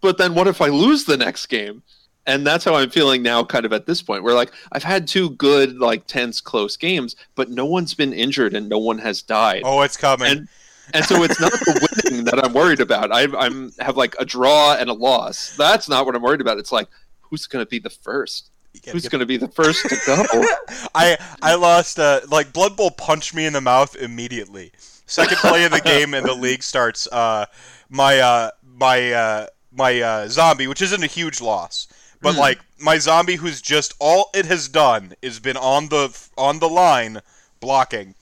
but 0.01 0.17
then 0.17 0.35
what 0.35 0.47
if 0.47 0.61
I 0.61 0.67
lose 0.67 1.05
the 1.05 1.17
next 1.17 1.45
game? 1.47 1.81
And 2.27 2.45
that's 2.45 2.63
how 2.63 2.75
I'm 2.75 2.91
feeling 2.91 3.23
now, 3.23 3.43
kind 3.43 3.65
of 3.65 3.73
at 3.73 3.87
this 3.87 4.01
point, 4.01 4.23
where 4.23 4.35
like 4.35 4.51
I've 4.73 4.83
had 4.83 5.07
two 5.07 5.31
good, 5.31 5.79
like 5.79 6.05
tense, 6.05 6.39
close 6.39 6.77
games, 6.77 7.15
but 7.35 7.49
no 7.49 7.65
one's 7.65 7.93
been 7.95 8.13
injured 8.13 8.53
and 8.53 8.69
no 8.69 8.77
one 8.77 8.99
has 8.99 9.21
died 9.23 9.63
Oh, 9.65 9.81
it's 9.81 9.97
coming. 9.97 10.27
and 10.31 10.47
and 10.93 11.03
so 11.05 11.23
it's 11.23 11.39
not 11.39 11.51
the 11.51 11.89
winning 12.05 12.25
that 12.25 12.43
I'm 12.43 12.53
worried 12.53 12.79
about. 12.81 13.11
I 13.11 13.23
I'm 13.37 13.71
have 13.79 13.97
like 13.97 14.15
a 14.19 14.25
draw 14.25 14.75
and 14.75 14.89
a 14.89 14.93
loss. 14.93 15.55
That's 15.57 15.87
not 15.89 16.05
what 16.05 16.15
I'm 16.15 16.21
worried 16.21 16.41
about. 16.41 16.57
It's 16.59 16.71
like 16.71 16.89
who's 17.31 17.47
going 17.47 17.65
to 17.65 17.69
be 17.69 17.79
the 17.79 17.89
first? 17.89 18.51
Who's 18.91 19.01
get- 19.03 19.11
going 19.11 19.19
to 19.21 19.25
be 19.25 19.37
the 19.37 19.47
first 19.47 19.83
to 19.89 19.97
go? 20.05 20.23
I 20.95 21.17
I 21.41 21.55
lost 21.55 21.97
uh, 21.99 22.21
like 22.29 22.53
Blood 22.53 22.77
Bowl 22.77 22.91
punched 22.91 23.33
me 23.33 23.45
in 23.47 23.53
the 23.53 23.61
mouth 23.61 23.95
immediately. 23.95 24.71
Second 25.07 25.37
play 25.37 25.65
of 25.65 25.71
the 25.71 25.81
game 25.81 26.13
and 26.13 26.25
the 26.25 26.33
league 26.45 26.61
starts. 26.63 27.07
Uh, 27.11 27.45
my 27.89 28.19
uh, 28.19 28.51
my 28.63 29.11
uh, 29.11 29.47
my 29.71 29.99
uh, 29.99 30.27
zombie, 30.27 30.67
which 30.67 30.81
isn't 30.81 31.03
a 31.03 31.07
huge 31.07 31.41
loss, 31.41 31.87
but 32.21 32.33
Hmm. 32.35 32.39
like 32.39 32.59
my 32.79 32.97
zombie, 32.97 33.35
who's 33.35 33.61
just 33.61 33.93
all 33.99 34.29
it 34.33 34.45
has 34.45 34.67
done 34.69 35.13
is 35.21 35.39
been 35.39 35.57
on 35.57 35.89
the 35.89 36.17
on 36.37 36.59
the 36.59 36.69
line 36.69 37.19
blocking, 37.59 38.15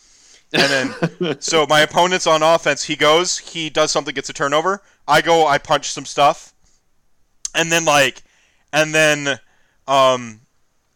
and 0.51 0.95
then 1.21 1.39
so 1.41 1.67
my 1.67 1.81
opponent's 1.81 2.25
on 2.25 2.41
offense. 2.41 2.83
He 2.85 2.95
goes, 2.95 3.37
he 3.37 3.69
does 3.69 3.91
something, 3.91 4.15
gets 4.15 4.29
a 4.29 4.33
turnover. 4.33 4.81
I 5.07 5.21
go, 5.21 5.45
I 5.45 5.59
punch 5.59 5.91
some 5.91 6.05
stuff, 6.05 6.53
and 7.53 7.71
then 7.71 7.85
like, 7.85 8.23
and 8.73 8.93
then, 8.93 9.39
um, 9.87 10.41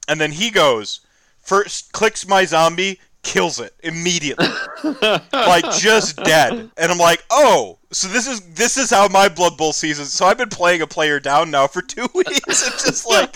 and 0.08 0.20
then 0.20 0.32
he 0.32 0.50
goes 0.50 1.02
first, 1.40 1.92
clicks 1.92 2.28
my 2.28 2.46
zombie, 2.46 3.00
kills 3.22 3.60
it 3.60 3.74
immediately, 3.84 4.48
like 5.32 5.70
just 5.72 6.18
dead. 6.18 6.70
And 6.78 6.92
I'm 6.92 6.98
like, 6.98 7.24
oh, 7.30 7.80
so 7.92 8.08
this 8.08 8.28
is 8.28 8.42
this 8.54 8.78
is 8.78 8.90
how 8.90 9.08
my 9.08 9.30
Blood 9.30 9.58
Bowl 9.58 9.74
season. 9.74 10.06
So 10.06 10.26
I've 10.26 10.38
been 10.38 10.50
playing 10.50 10.82
a 10.82 10.88
player 10.88 11.20
down 11.20 11.52
now 11.52 11.68
for 11.68 11.82
two 11.88 12.08
weeks. 12.14 12.42
It's 12.48 12.84
just 12.84 13.08
like. 13.08 13.36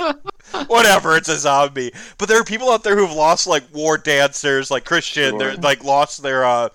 Whatever, 0.67 1.17
it's 1.17 1.27
a 1.27 1.37
zombie. 1.37 1.91
But 2.17 2.29
there 2.29 2.39
are 2.39 2.43
people 2.45 2.71
out 2.71 2.81
there 2.81 2.95
who've 2.95 3.11
lost 3.11 3.47
like 3.47 3.63
war 3.73 3.97
dancers, 3.97 4.71
like 4.71 4.85
Christian. 4.85 5.31
Sure. 5.31 5.39
They're 5.39 5.55
like 5.57 5.83
lost 5.83 6.23
their 6.23 6.45
uh, 6.45 6.69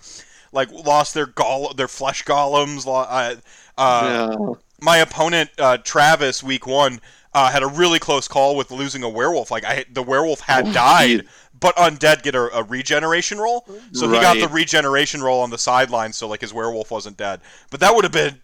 like 0.51 0.71
lost 0.71 1.15
their 1.15 1.25
gol 1.25 1.73
their 1.73 1.87
flesh 1.87 2.23
golems. 2.23 2.85
Uh, 2.85 3.35
uh, 3.77 4.37
yeah. 4.39 4.53
my 4.79 4.97
opponent 4.97 5.49
uh, 5.57 5.77
Travis 5.77 6.43
week 6.43 6.67
one 6.67 7.01
uh, 7.33 7.49
had 7.51 7.63
a 7.63 7.67
really 7.67 7.99
close 7.99 8.27
call 8.27 8.55
with 8.55 8.71
losing 8.71 9.03
a 9.03 9.09
werewolf. 9.09 9.49
Like 9.51 9.65
I, 9.65 9.85
the 9.91 10.03
werewolf 10.03 10.41
had 10.41 10.67
Oh, 10.67 10.73
died, 10.73 11.27
but 11.59 11.75
undead 11.77 12.21
get 12.23 12.35
a, 12.35 12.55
a 12.57 12.63
regeneration 12.63 13.39
roll. 13.39 13.65
So 13.91 14.07
he 14.07 14.19
got 14.19 14.37
the 14.37 14.47
regeneration 14.53 15.21
roll 15.23 15.41
on 15.41 15.49
the 15.49 15.57
sideline, 15.57 16.13
so 16.13 16.27
like 16.27 16.41
his 16.41 16.53
werewolf 16.53 16.91
wasn't 16.91 17.17
dead. 17.17 17.41
But 17.71 17.79
that 17.79 17.95
would 17.95 18.03
have 18.03 18.11
been 18.13 18.39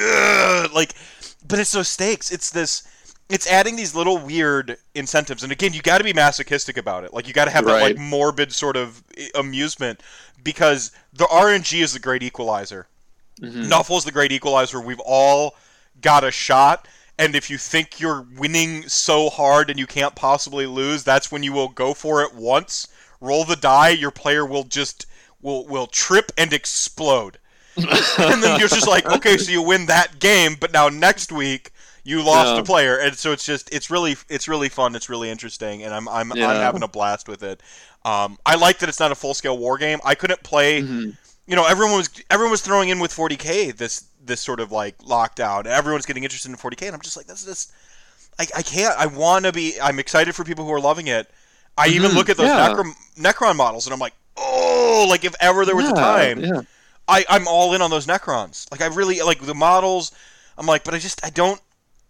ugh, 0.00 0.70
like, 0.74 0.94
but 1.46 1.58
it's 1.58 1.72
those 1.72 1.88
stakes. 1.88 2.30
It's 2.30 2.50
this. 2.50 2.86
It's 3.30 3.46
adding 3.46 3.76
these 3.76 3.94
little 3.94 4.16
weird 4.16 4.78
incentives, 4.94 5.42
and 5.42 5.52
again, 5.52 5.74
you 5.74 5.82
got 5.82 5.98
to 5.98 6.04
be 6.04 6.14
masochistic 6.14 6.78
about 6.78 7.04
it. 7.04 7.12
Like 7.12 7.28
you 7.28 7.34
got 7.34 7.44
to 7.44 7.50
have 7.50 7.66
that 7.66 7.72
like 7.82 7.98
morbid 7.98 8.52
sort 8.54 8.74
of 8.76 9.02
amusement 9.34 10.02
because 10.42 10.92
the 11.12 11.26
RNG 11.26 11.82
is 11.82 11.92
the 11.92 11.98
great 11.98 12.22
equalizer. 12.22 12.86
Mhm. 13.40 13.68
Nuffle's 13.68 14.04
the 14.06 14.12
great 14.12 14.32
equalizer. 14.32 14.80
We've 14.80 15.00
all 15.00 15.56
got 16.00 16.24
a 16.24 16.30
shot, 16.30 16.88
and 17.18 17.34
if 17.34 17.50
you 17.50 17.58
think 17.58 17.98
you're 18.00 18.26
winning 18.36 18.88
so 18.88 19.28
hard 19.28 19.70
and 19.70 19.78
you 19.78 19.86
can't 19.86 20.14
possibly 20.14 20.66
lose, 20.66 21.02
that's 21.04 21.30
when 21.32 21.42
you 21.42 21.52
will 21.52 21.68
go 21.68 21.92
for 21.94 22.22
it 22.22 22.34
once. 22.34 22.88
Roll 23.20 23.44
the 23.44 23.56
die. 23.56 23.90
Your 23.90 24.10
player 24.12 24.46
will 24.46 24.64
just 24.64 25.06
will 25.42 25.66
will 25.66 25.86
trip 25.88 26.30
and 26.38 26.52
explode, 26.52 27.38
and 27.76 28.42
then 28.42 28.58
you're 28.58 28.68
just 28.68 28.88
like, 28.88 29.06
okay, 29.06 29.36
so 29.36 29.50
you 29.50 29.62
win 29.62 29.86
that 29.86 30.18
game, 30.20 30.56
but 30.58 30.72
now 30.72 30.88
next 30.88 31.32
week 31.32 31.72
you 32.04 32.22
lost 32.22 32.54
Yeah. 32.54 32.60
a 32.60 32.64
player, 32.64 32.96
and 32.96 33.16
so 33.16 33.32
it's 33.32 33.44
just 33.44 33.72
it's 33.74 33.90
really 33.90 34.16
it's 34.28 34.46
really 34.48 34.68
fun. 34.68 34.94
It's 34.94 35.08
really 35.08 35.30
interesting, 35.30 35.82
and 35.82 35.92
I'm 35.92 36.08
I'm, 36.08 36.30
I'm 36.32 36.38
having 36.38 36.82
a 36.84 36.88
blast 36.88 37.28
with 37.28 37.42
it. 37.42 37.60
Um, 38.04 38.38
I 38.46 38.54
like 38.54 38.78
that 38.78 38.88
it's 38.88 39.00
not 39.00 39.10
a 39.12 39.16
full 39.16 39.34
scale 39.34 39.58
war 39.58 39.76
game. 39.78 39.98
I 40.04 40.14
couldn't 40.14 40.42
play 40.44 40.82
Mhm. 40.82 41.16
you 41.48 41.56
know 41.56 41.66
everyone 41.66 41.96
was 41.96 42.08
everyone 42.30 42.50
was 42.52 42.60
throwing 42.62 42.88
in 42.90 43.00
with 43.00 43.12
40k 43.12 43.76
this 43.76 44.04
this 44.28 44.40
sort 44.40 44.60
of 44.60 44.70
like 44.70 44.96
lockdown 44.98 45.60
and 45.60 45.68
everyone's 45.68 46.06
getting 46.06 46.22
interested 46.22 46.50
in 46.50 46.56
40k 46.56 46.82
and 46.86 46.94
i'm 46.94 47.00
just 47.00 47.16
like 47.16 47.26
this 47.26 47.46
is 47.46 47.72
i, 48.38 48.46
I 48.56 48.62
can't 48.62 48.96
i 48.98 49.06
want 49.06 49.44
to 49.46 49.52
be 49.52 49.74
i'm 49.82 49.98
excited 49.98 50.34
for 50.34 50.44
people 50.44 50.64
who 50.64 50.72
are 50.72 50.80
loving 50.80 51.08
it 51.08 51.28
i 51.76 51.88
even 51.88 52.12
Mhm, 52.12 52.14
look 52.14 52.28
at 52.28 52.36
those 52.36 52.46
yeah. 52.46 52.68
Necron, 52.74 52.92
necron 53.16 53.56
models 53.56 53.86
and 53.86 53.92
i'm 53.94 53.98
like 54.00 54.14
oh 54.36 55.06
like 55.08 55.24
if 55.24 55.34
ever 55.40 55.64
there 55.64 55.74
was 55.76 55.88
a 55.88 55.94
time 55.94 56.40
Yeah. 56.40 56.62
I, 57.08 57.24
i'm 57.28 57.48
all 57.48 57.74
in 57.74 57.82
on 57.82 57.90
those 57.90 58.06
necrons 58.06 58.70
like 58.70 58.80
i 58.80 58.86
really 58.86 59.20
like 59.22 59.40
the 59.40 59.54
models 59.54 60.12
i'm 60.56 60.66
like 60.66 60.84
but 60.84 60.94
i 60.94 60.98
just 60.98 61.24
i 61.24 61.30
don't 61.30 61.60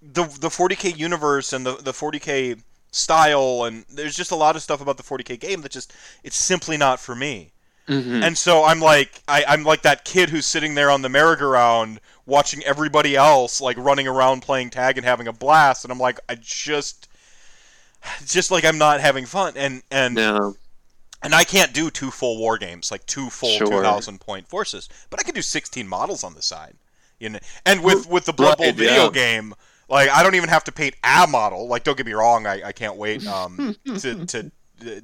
the 0.02 0.24
the 0.24 0.48
40k 0.48 0.96
universe 0.96 1.52
and 1.52 1.64
the 1.66 1.74
the 1.76 1.92
40k 1.92 2.60
style 2.90 3.64
and 3.64 3.84
there's 3.90 4.16
just 4.16 4.30
a 4.30 4.36
lot 4.36 4.56
of 4.56 4.62
stuff 4.62 4.80
about 4.80 4.96
the 4.96 5.02
40k 5.02 5.38
game 5.38 5.60
that 5.62 5.72
just 5.72 5.92
it's 6.24 6.36
simply 6.36 6.76
not 6.76 6.98
for 7.00 7.14
me 7.14 7.52
Mhm. 7.88 8.22
and 8.22 8.36
so 8.36 8.64
I'm 8.64 8.80
like, 8.80 9.22
I, 9.26 9.44
I'm 9.48 9.64
like 9.64 9.82
that 9.82 10.04
kid 10.04 10.28
who's 10.30 10.46
sitting 10.46 10.74
there 10.74 10.90
on 10.90 11.02
the 11.02 11.08
merry-go-round 11.08 12.00
watching 12.26 12.62
everybody 12.64 13.16
else 13.16 13.60
like 13.60 13.76
running 13.78 14.06
around 14.06 14.42
playing 14.42 14.68
tag 14.70 14.98
and 14.98 15.04
having 15.06 15.26
a 15.26 15.32
blast, 15.32 15.84
and 15.84 15.90
I'm 15.92 15.98
like, 15.98 16.20
I 16.28 16.34
just, 16.34 17.08
just 18.26 18.50
like 18.50 18.64
I'm 18.64 18.78
not 18.78 19.00
having 19.00 19.26
fun, 19.26 19.54
and 19.56 19.82
and 19.90 20.16
Yeah. 20.18 20.50
and 21.22 21.34
I 21.34 21.44
can't 21.44 21.72
do 21.72 21.90
two 21.90 22.10
full 22.10 22.38
war 22.38 22.58
games, 22.58 22.90
like 22.90 23.04
two 23.06 23.30
full 23.30 23.56
Sure. 23.56 23.66
2,000 23.66 24.20
point 24.20 24.48
forces, 24.48 24.88
but 25.10 25.18
I 25.18 25.22
can 25.22 25.34
do 25.34 25.42
16 25.42 25.88
models 25.88 26.22
on 26.24 26.34
the 26.34 26.42
side, 26.42 26.76
you 27.18 27.28
know. 27.30 27.38
And 27.66 27.82
with 27.82 28.06
with 28.06 28.24
the 28.26 28.32
Blood 28.32 28.58
Bowl 28.58 28.66
Right, 28.66 28.74
video 28.74 29.04
yeah. 29.04 29.10
game, 29.10 29.54
like 29.88 30.10
I 30.10 30.22
don't 30.22 30.34
even 30.34 30.50
have 30.50 30.64
to 30.64 30.72
paint 30.72 30.94
a 31.02 31.26
model. 31.26 31.66
Like, 31.66 31.84
don't 31.84 31.96
get 31.96 32.06
me 32.06 32.12
wrong, 32.12 32.46
I, 32.46 32.62
I 32.68 32.72
can't 32.72 32.96
wait 32.96 33.26
um, 33.26 33.74
to 33.98 34.26
to 34.26 34.52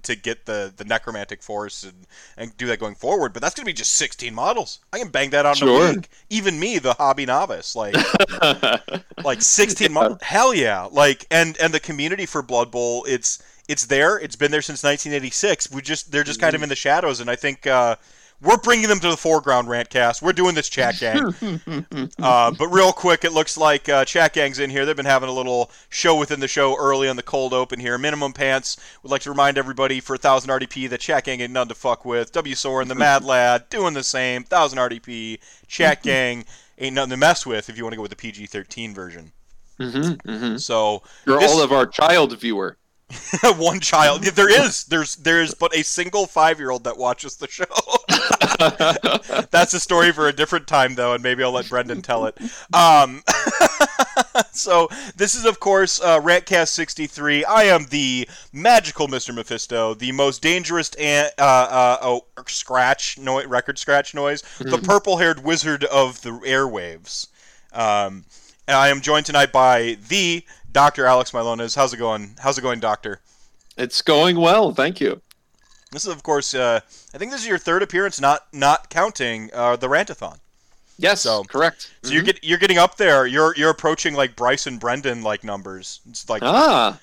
to 0.03 0.17
get 0.17 0.47
the 0.47 0.73
the 0.77 0.85
necromantic 0.85 1.43
force 1.43 1.83
and, 1.85 2.07
and 2.37 2.57
do 2.57 2.67
that 2.67 2.79
going 2.79 2.95
forward. 2.95 3.33
But 3.33 3.43
that's 3.43 3.55
gonna 3.55 3.67
be 3.67 3.73
just 3.73 3.95
16 3.95 4.35
models. 4.35 4.81
I 4.93 4.99
can 4.99 5.09
bang 5.09 5.31
that 5.31 5.47
out 5.47 5.61
in 5.61 5.69
a 5.69 5.95
week. 5.95 6.09
Even 6.31 6.59
me, 6.59 6.79
the 6.79 6.95
hobby 6.95 7.27
novice, 7.27 7.77
like 7.77 7.95
like 9.25 9.43
16 9.43 9.93
models. 9.93 10.19
Hell 10.23 10.55
yeah! 10.55 10.89
Like 10.91 11.27
and 11.31 11.57
and 11.59 11.73
the 11.73 11.81
community 11.81 12.27
for 12.27 12.43
Blood 12.43 12.71
Bowl, 12.71 13.05
it's 13.09 13.43
it's 13.69 13.87
there. 13.87 14.19
It's 14.19 14.37
been 14.37 14.51
there 14.51 14.63
since 14.63 14.83
1986. 14.83 15.71
We 15.71 15.83
just 15.83 16.13
they're 16.13 16.25
just 16.25 16.41
kind 16.41 16.55
of 16.55 16.63
in 16.63 16.69
the 16.69 16.77
shadows, 16.77 17.21
and 17.21 17.31
I 17.31 17.37
think 17.37 17.67
uh, 17.67 17.97
we're 18.43 18.57
bringing 18.59 18.89
them 18.89 19.01
to 19.01 19.09
the 19.09 19.17
foreground. 19.17 19.69
Rantcast, 19.69 20.21
we're 20.23 20.33
doing 20.33 20.55
this 20.55 20.69
chat 20.69 20.99
gang. 20.99 21.35
uh, 22.23 22.51
but 22.51 22.69
real 22.69 22.93
quick, 22.93 23.25
it 23.25 23.33
looks 23.33 23.57
like 23.57 23.89
uh, 23.89 24.05
chat 24.05 24.33
gang's 24.33 24.59
in 24.59 24.71
here. 24.71 24.85
They've 24.85 24.97
been 24.97 25.07
having 25.07 25.29
a 25.29 25.33
little 25.33 25.71
show 25.89 26.17
within 26.19 26.41
the 26.41 26.49
show 26.49 26.77
early 26.79 27.09
on 27.09 27.17
the 27.17 27.23
cold 27.23 27.53
open 27.55 27.81
here. 27.81 27.97
Minimum 27.99 28.33
pants 28.33 28.77
would 29.03 29.11
like 29.11 29.23
to 29.23 29.31
remind 29.31 29.57
everybody 29.59 30.01
for 30.01 30.15
1000 30.15 30.51
RDP 30.51 30.89
that 30.91 31.01
chat 31.01 31.25
gang 31.25 31.41
ain't 31.41 31.53
none 31.53 31.69
to 31.69 31.75
fuck 31.75 32.05
with. 32.05 32.33
W 32.33 32.55
Soren, 32.55 32.89
the 32.89 32.95
Mad 32.95 33.25
Lad, 33.25 33.69
doing 33.71 33.95
the 33.95 34.03
same. 34.03 34.43
1000 34.43 34.79
RDP, 34.79 35.39
chat 35.67 36.03
gang 36.03 36.45
ain't 36.79 36.95
nothing 36.95 37.11
to 37.11 37.17
mess 37.17 37.47
with 37.47 37.69
if 37.71 37.77
you 37.77 37.85
want 37.85 37.93
to 37.93 37.97
go 37.97 38.03
with 38.03 38.11
the 38.11 38.17
PG 38.17 38.47
13 38.47 38.95
version. 38.95 39.33
Mhm, 39.81 40.17
mhm. 40.23 40.61
So 40.61 41.03
For 41.25 41.39
This- 41.39 41.51
all 41.51 41.61
of 41.63 41.73
our 41.73 41.87
child 41.87 42.39
viewer. 42.39 42.77
one 43.57 43.81
child. 43.81 44.23
There 44.23 44.51
is. 44.51 44.85
There's 44.85 45.17
there 45.17 45.43
is 45.43 45.55
but 45.55 45.75
a 45.77 45.83
single 45.83 46.27
five 46.27 46.59
year 46.59 46.71
old 46.71 46.85
that 46.85 46.97
watches 46.97 47.37
the 47.37 47.49
show. 47.49 47.65
That's 49.51 49.75
a 49.75 49.81
story 49.81 50.13
for 50.13 50.29
a 50.29 50.33
different 50.33 50.67
time, 50.67 50.95
though, 50.95 51.13
and 51.13 51.23
maybe 51.23 51.43
I'll 51.43 51.53
let 51.53 51.69
Brendan 51.69 52.03
tell 52.03 52.27
it. 52.27 52.39
Um, 52.73 53.23
so 54.53 54.89
this 55.17 55.35
is, 55.35 55.45
of 55.45 55.61
course, 55.61 56.01
uh, 56.01 56.21
Rantcast 56.21 56.69
63. 56.69 57.45
I 57.45 57.65
am 57.65 57.87
the 57.87 58.29
magical 58.53 59.09
Mr. 59.09 59.35
Mephisto, 59.35 59.95
the 59.95 60.13
most 60.13 60.43
dangerous 60.43 60.93
and 60.95 61.31
uh, 61.39 61.43
uh, 61.43 61.99
oh, 62.03 62.25
scratch 62.47 63.19
no- 63.19 63.45
record 63.47 63.79
scratch 63.79 64.15
noise, 64.15 64.43
the 64.59 64.79
purple-haired 64.79 65.45
wizard 65.45 65.85
of 65.85 66.21
the 66.23 66.31
airwaves. 66.31 67.29
Um, 67.73 68.25
and 68.67 68.77
I 68.77 68.89
am 68.89 69.01
joined 69.01 69.27
tonight 69.27 69.53
by 69.53 69.99
the 70.09 70.45
Dr. 70.75 71.07
Alex 71.07 71.31
Milones. 71.31 71.75
How's 71.75 71.95
it 71.95 71.99
going? 71.99 72.35
How's 72.41 72.59
it 72.59 72.63
going, 72.63 72.81
Doctor? 72.81 73.21
It's 73.79 74.03
going 74.03 74.37
well, 74.39 74.73
thank 74.75 75.01
you. 75.01 75.23
This 75.93 76.05
is, 76.05 76.11
of 76.13 76.23
course, 76.25 76.53
uh, 76.55 76.81
I 77.15 77.19
think 77.19 77.31
this 77.31 77.41
is 77.43 77.47
your 77.47 77.59
third 77.59 77.83
appearance, 77.83 78.21
not 78.21 78.47
not 78.53 78.91
counting 78.91 79.51
uh, 79.55 79.77
the 79.77 79.87
Rantathon. 79.89 80.39
Yes, 80.99 81.23
So- 81.23 81.45
correct. 81.45 81.93
So 82.03 82.13
you're 82.13 82.23
get, 82.23 82.43
you're 82.45 82.59
getting 82.59 82.79
up 82.79 82.97
there. 82.97 83.27
You're 83.27 83.55
you're 83.57 83.71
approaching 83.71 84.15
like 84.15 84.37
Bryce 84.37 84.67
and 84.67 84.79
Brendan 84.79 85.23
like 85.23 85.43
numbers. 85.45 86.01
It's 86.11 86.29
like 86.29 86.43
Ah, 86.43 86.99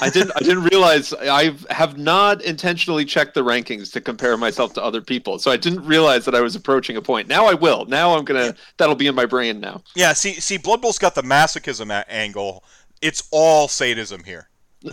I 0.00 0.10
didn't. 0.10 0.32
I 0.36 0.40
didn't 0.40 0.64
realize. 0.64 1.12
I 1.14 1.54
have 1.70 1.96
not 1.98 2.42
intentionally 2.42 3.04
checked 3.04 3.34
the 3.34 3.42
rankings 3.44 3.92
to 3.92 4.00
compare 4.00 4.36
myself 4.36 4.74
to 4.74 4.82
other 4.82 5.00
people, 5.00 5.38
so 5.38 5.50
I 5.50 5.56
didn't 5.56 5.84
realize 5.86 6.24
that 6.26 6.34
I 6.34 6.40
was 6.40 6.54
approaching 6.56 6.96
a 6.96 7.02
point. 7.02 7.28
Now 7.28 7.46
I 7.46 7.54
will. 7.54 7.84
Now 7.86 8.16
I'm 8.16 8.24
gonna. 8.24 8.54
That'll 8.76 8.94
be 8.94 9.06
in 9.06 9.14
my 9.14 9.26
brain 9.26 9.60
now. 9.60 9.82
yeah. 9.96 10.12
See 10.12 10.34
see, 10.34 10.58
Blood 10.58 10.82
Bowl's 10.82 10.98
got 10.98 11.14
the 11.14 11.22
masochism 11.22 11.90
angle. 12.08 12.64
It's 13.00 13.26
all 13.30 13.68
sadism 13.68 14.24
here. 14.24 14.48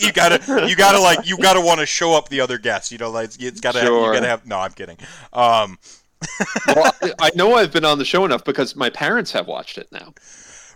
You 0.00 0.12
gotta 0.12 0.66
you 0.68 0.74
gotta 0.76 0.98
like 1.00 1.26
you 1.28 1.38
gotta 1.38 1.60
want 1.60 1.80
to 1.80 1.86
show 1.86 2.14
up 2.14 2.28
the 2.28 2.40
other 2.40 2.58
guests. 2.58 2.90
You 2.92 2.98
know, 2.98 3.10
like 3.10 3.30
it's 3.40 3.60
gotta 3.60 3.80
you 3.80 3.86
Sure. 3.86 4.12
gotta 4.12 4.26
have. 4.26 4.46
No, 4.46 4.58
I'm 4.58 4.72
kidding. 4.72 4.98
Um, 5.32 5.78
Well, 6.66 6.90
I, 7.20 7.30
know 7.34 7.54
I've 7.54 7.70
been 7.72 7.84
on 7.84 7.98
the 7.98 8.04
show 8.04 8.24
enough 8.24 8.44
because 8.44 8.74
my 8.74 8.88
parents 8.90 9.30
have 9.32 9.46
watched 9.46 9.76
it 9.78 9.88
now. 9.92 10.14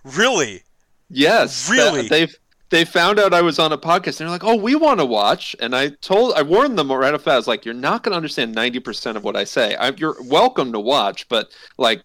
really. 0.05 0.63
Yes, 1.11 1.71
Really? 1.71 2.07
they've 2.09 2.35
they 2.71 2.85
found 2.85 3.19
out 3.19 3.33
I 3.33 3.43
was 3.43 3.59
on 3.59 3.73
a 3.73 3.79
podcast. 3.79 4.21
and 4.21 4.29
They're 4.29 4.29
like, 4.29 4.45
"Oh, 4.45 4.57
we 4.57 4.75
want 4.75 5.01
to 5.01 5.07
watch." 5.07 5.57
And 5.61 5.75
I 5.75 5.89
told, 5.89 6.35
I 6.35 6.43
warned 6.43 6.79
them 6.79 6.93
right 6.93 7.15
off. 7.15 7.27
I 7.27 7.37
was 7.37 7.49
like, 7.49 7.65
"You're 7.65 7.75
not 7.75 8.03
going 8.03 8.13
to 8.13 8.17
understand 8.17 8.55
ninety 8.55 8.81
percent 8.81 9.17
of 9.17 9.25
what 9.25 9.37
I 9.37 9.45
say. 9.45 9.75
I, 9.77 9.91
you're 9.91 10.17
welcome 10.25 10.73
to 10.73 10.81
watch, 10.81 11.29
but 11.29 11.51
like, 11.79 12.03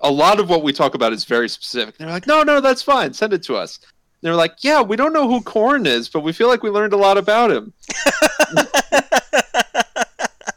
a 0.00 0.10
lot 0.10 0.38
of 0.40 0.48
what 0.48 0.62
we 0.62 0.72
talk 0.72 0.94
about 0.94 1.12
is 1.12 1.24
very 1.24 1.48
specific." 1.48 1.96
They're 1.98 2.08
like, 2.08 2.26
"No, 2.26 2.42
no, 2.42 2.60
that's 2.60 2.82
fine. 2.82 3.12
Send 3.12 3.32
it 3.32 3.42
to 3.44 3.56
us." 3.56 3.80
They're 4.20 4.34
like, 4.34 4.56
"Yeah, 4.62 4.82
we 4.82 4.96
don't 4.96 5.12
know 5.12 5.28
who 5.28 5.40
Khorne 5.40 5.86
is, 5.86 6.08
but 6.08 6.20
we 6.20 6.32
feel 6.32 6.48
like 6.48 6.62
we 6.62 6.70
learned 6.70 6.92
a 6.92 6.96
lot 6.96 7.18
about 7.18 7.50
him." 7.50 7.72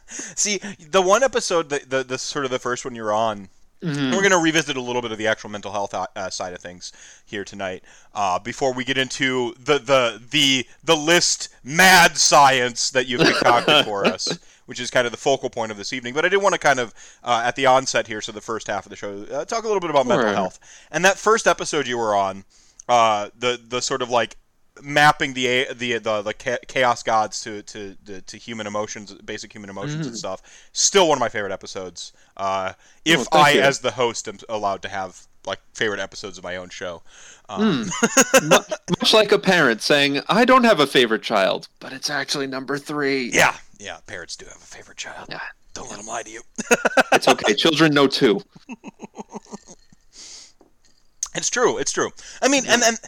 See, 0.08 0.58
the 0.90 1.02
one 1.02 1.22
episode, 1.22 1.68
the, 1.68 1.80
the 1.86 2.02
the 2.04 2.18
sort 2.18 2.44
of 2.44 2.50
the 2.50 2.58
first 2.58 2.84
one 2.84 2.94
you're 2.94 3.12
on, 3.12 3.48
Mhm. 3.82 4.12
We're 4.12 4.20
going 4.22 4.30
to 4.30 4.38
revisit 4.38 4.76
a 4.76 4.80
little 4.80 5.02
bit 5.02 5.10
of 5.12 5.18
the 5.18 5.26
actual 5.26 5.50
mental 5.50 5.72
health 5.72 5.92
uh, 5.92 6.06
uh, 6.14 6.30
side 6.30 6.52
of 6.54 6.60
things 6.60 6.92
here 7.26 7.44
tonight. 7.44 7.82
Uh, 8.14 8.38
before 8.38 8.72
we 8.72 8.84
get 8.84 8.96
into 8.96 9.54
the 9.58 9.78
the 9.78 10.22
the 10.30 10.66
the 10.84 10.96
list 10.96 11.48
mad 11.64 12.16
science 12.16 12.90
that 12.90 13.06
you've 13.06 13.20
concocted 13.22 13.84
for 13.84 14.04
us, 14.14 14.38
which 14.66 14.78
is 14.78 14.90
kind 14.90 15.04
of 15.06 15.10
the 15.10 15.18
focal 15.18 15.50
point 15.50 15.72
of 15.72 15.78
this 15.78 15.92
evening. 15.92 16.14
But 16.14 16.24
I 16.24 16.28
did 16.28 16.40
want 16.42 16.52
to 16.54 16.58
kind 16.60 16.78
of 16.78 16.94
uh, 17.24 17.42
at 17.44 17.56
the 17.56 17.66
onset 17.66 18.06
here, 18.06 18.20
so 18.20 18.30
the 18.32 18.40
first 18.40 18.68
half 18.68 18.86
of 18.86 18.90
the 18.90 18.96
show, 18.96 19.24
uh, 19.32 19.44
talk 19.44 19.64
a 19.64 19.66
little 19.66 19.80
bit 19.80 19.90
about 19.90 20.06
mental 20.06 20.26
health. 20.34 20.60
And 20.90 21.04
that 21.04 21.18
first 21.18 21.46
episode 21.48 21.86
you 21.88 21.98
were 21.98 22.14
on, 22.14 22.44
uh, 22.88 23.30
the 23.36 23.60
the 23.66 23.82
sort 23.82 24.02
of 24.02 24.10
like 24.10 24.36
mapping 24.80 25.34
the 25.34 25.66
the 25.74 25.98
the, 25.98 26.22
the 26.22 26.34
chaos 26.68 27.02
gods 27.02 27.40
to, 27.42 27.62
to 27.62 27.96
to 28.06 28.20
to 28.22 28.36
human 28.36 28.66
emotions, 28.66 29.12
basic 29.14 29.52
human 29.52 29.68
emotions 29.70 30.06
and 30.06 30.16
stuff. 30.16 30.42
Still 30.72 31.08
one 31.08 31.18
of 31.18 31.20
my 31.20 31.28
favorite 31.28 31.52
episodes. 31.52 32.12
Uh, 32.36 32.72
if 33.04 33.26
Oh, 33.32 33.38
I, 33.40 33.50
you. 33.52 33.60
as 33.60 33.80
the 33.80 33.90
host, 33.92 34.28
am 34.28 34.38
allowed 34.48 34.82
to 34.82 34.88
have 34.88 35.26
like 35.46 35.58
favorite 35.74 36.00
episodes 36.00 36.38
of 36.38 36.44
my 36.44 36.56
own 36.56 36.68
show. 36.68 37.02
Um, 37.48 37.90
Mu- 38.42 38.58
Much 39.00 39.12
like 39.12 39.32
a 39.32 39.38
parent 39.38 39.82
saying, 39.82 40.20
"I 40.28 40.44
don't 40.44 40.64
have 40.64 40.80
a 40.80 40.86
favorite 40.86 41.22
child, 41.22 41.68
but 41.80 41.92
it's 41.92 42.08
actually 42.10 42.46
number 42.46 42.78
three. 42.78 43.30
Yeah, 43.32 43.56
yeah. 43.78 43.98
Parents 44.06 44.36
do 44.36 44.46
have 44.46 44.56
a 44.56 44.60
favorite 44.60 44.96
child. 44.98 45.26
Yeah. 45.28 45.40
Don't 45.74 45.88
let 45.90 45.98
them 45.98 46.06
lie 46.06 46.22
to 46.22 46.30
you. 46.30 46.42
It's 47.12 47.28
okay. 47.28 47.54
Children 47.54 47.92
know 47.92 48.06
too." 48.06 48.40
It's 51.34 51.48
true. 51.48 51.78
It's 51.78 51.92
true. 51.92 52.10
I 52.42 52.48
mean, 52.48 52.64
and 52.68 52.82
and 52.82 52.98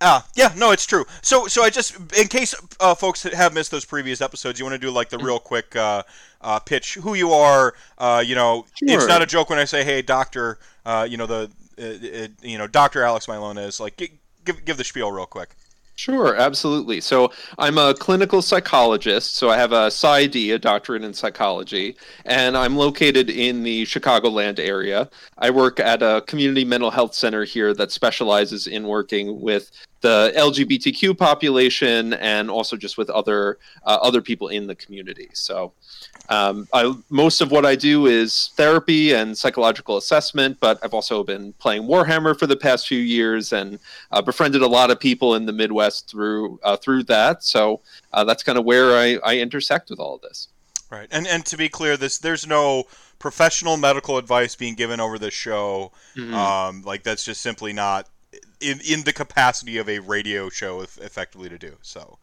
uh, 0.00 0.20
yeah, 0.34 0.52
no, 0.56 0.72
it's 0.72 0.84
true. 0.86 1.04
So 1.22 1.46
so 1.46 1.62
I 1.62 1.70
just 1.70 1.96
in 2.16 2.28
case 2.28 2.54
uh, 2.80 2.94
folks 2.94 3.22
have 3.22 3.54
missed 3.54 3.70
those 3.70 3.84
previous 3.84 4.20
episodes, 4.20 4.58
you 4.58 4.64
want 4.64 4.74
to 4.74 4.78
do 4.78 4.90
like 4.90 5.08
the 5.08 5.18
real 5.18 5.38
quick 5.38 5.74
uh, 5.74 6.02
uh, 6.40 6.58
pitch 6.60 6.94
who 6.94 7.14
you 7.14 7.32
are. 7.32 7.74
Uh, 7.98 8.22
you 8.24 8.34
know, 8.34 8.66
it's 8.82 9.06
not 9.08 9.22
a 9.22 9.26
joke 9.26 9.48
when 9.50 9.58
I 9.58 9.64
say, 9.64 9.84
"Hey, 9.84 10.02
doctor." 10.02 10.58
Uh, 10.84 11.06
you 11.08 11.16
know 11.16 11.26
the 11.26 11.50
uh, 11.78 12.24
uh, 12.24 12.28
you 12.42 12.58
know 12.58 12.66
Doctor 12.66 13.02
Alex 13.02 13.26
Milones. 13.26 13.80
Like, 13.80 13.96
gi- 13.96 14.18
give 14.44 14.64
give 14.64 14.76
the 14.76 14.84
spiel 14.84 15.10
real 15.10 15.26
quick. 15.26 15.56
Sure, 15.98 16.36
absolutely. 16.36 17.00
So 17.00 17.32
I'm 17.58 17.78
a 17.78 17.94
clinical 17.94 18.42
psychologist. 18.42 19.36
So 19.36 19.48
I 19.48 19.56
have 19.56 19.72
a 19.72 19.88
PsyD, 19.90 20.52
a 20.54 20.58
doctorate 20.58 21.02
in 21.02 21.14
psychology, 21.14 21.96
and 22.26 22.54
I'm 22.56 22.76
located 22.76 23.30
in 23.30 23.62
the 23.62 23.84
Chicagoland 23.84 24.58
area. 24.58 25.08
I 25.38 25.48
work 25.50 25.80
at 25.80 26.02
a 26.02 26.22
community 26.26 26.64
mental 26.66 26.90
health 26.90 27.14
center 27.14 27.44
here 27.44 27.72
that 27.74 27.92
specializes 27.92 28.66
in 28.66 28.86
working 28.86 29.40
with 29.40 29.70
the 30.00 30.32
LGBTQ 30.36 31.16
population 31.16 32.12
and 32.14 32.50
also 32.50 32.76
just 32.76 32.98
with 32.98 33.10
other 33.10 33.58
uh, 33.84 33.98
other 34.02 34.20
people 34.20 34.48
in 34.48 34.66
the 34.66 34.74
community. 34.74 35.28
So 35.32 35.72
um, 36.28 36.68
I, 36.72 36.94
most 37.08 37.40
of 37.40 37.50
what 37.50 37.64
I 37.64 37.76
do 37.76 38.06
is 38.06 38.50
therapy 38.56 39.12
and 39.12 39.36
psychological 39.36 39.96
assessment, 39.96 40.58
but 40.60 40.78
I've 40.82 40.94
also 40.94 41.22
been 41.22 41.52
playing 41.54 41.84
Warhammer 41.84 42.38
for 42.38 42.46
the 42.46 42.56
past 42.56 42.88
few 42.88 42.98
years 42.98 43.52
and 43.52 43.78
uh, 44.10 44.20
befriended 44.22 44.62
a 44.62 44.66
lot 44.66 44.90
of 44.90 45.00
people 45.00 45.34
in 45.34 45.46
the 45.46 45.52
Midwest 45.52 46.10
through 46.10 46.58
uh, 46.62 46.76
through 46.76 47.04
that. 47.04 47.42
So 47.42 47.80
uh, 48.12 48.24
that's 48.24 48.42
kind 48.42 48.58
of 48.58 48.64
where 48.64 48.96
I, 48.96 49.18
I 49.24 49.38
intersect 49.38 49.90
with 49.90 50.00
all 50.00 50.16
of 50.16 50.20
this. 50.22 50.48
Right, 50.90 51.08
and 51.10 51.26
and 51.26 51.44
to 51.46 51.56
be 51.56 51.68
clear, 51.68 51.96
this 51.96 52.18
there's 52.18 52.46
no 52.46 52.84
professional 53.18 53.76
medical 53.76 54.18
advice 54.18 54.54
being 54.54 54.74
given 54.74 55.00
over 55.00 55.18
this 55.18 55.34
show. 55.34 55.90
Mhm. 56.16 56.32
Um, 56.32 56.82
like 56.82 57.02
that's 57.02 57.24
just 57.24 57.40
simply 57.40 57.72
not 57.72 58.08
in 58.60 58.80
in 58.80 59.02
the 59.04 59.12
capacity 59.12 59.78
of 59.78 59.88
a 59.88 59.98
radio 60.00 60.48
show, 60.48 60.80
eff- 60.80 60.98
effectively 60.98 61.48
to 61.48 61.58
do 61.58 61.76
so. 61.82 62.18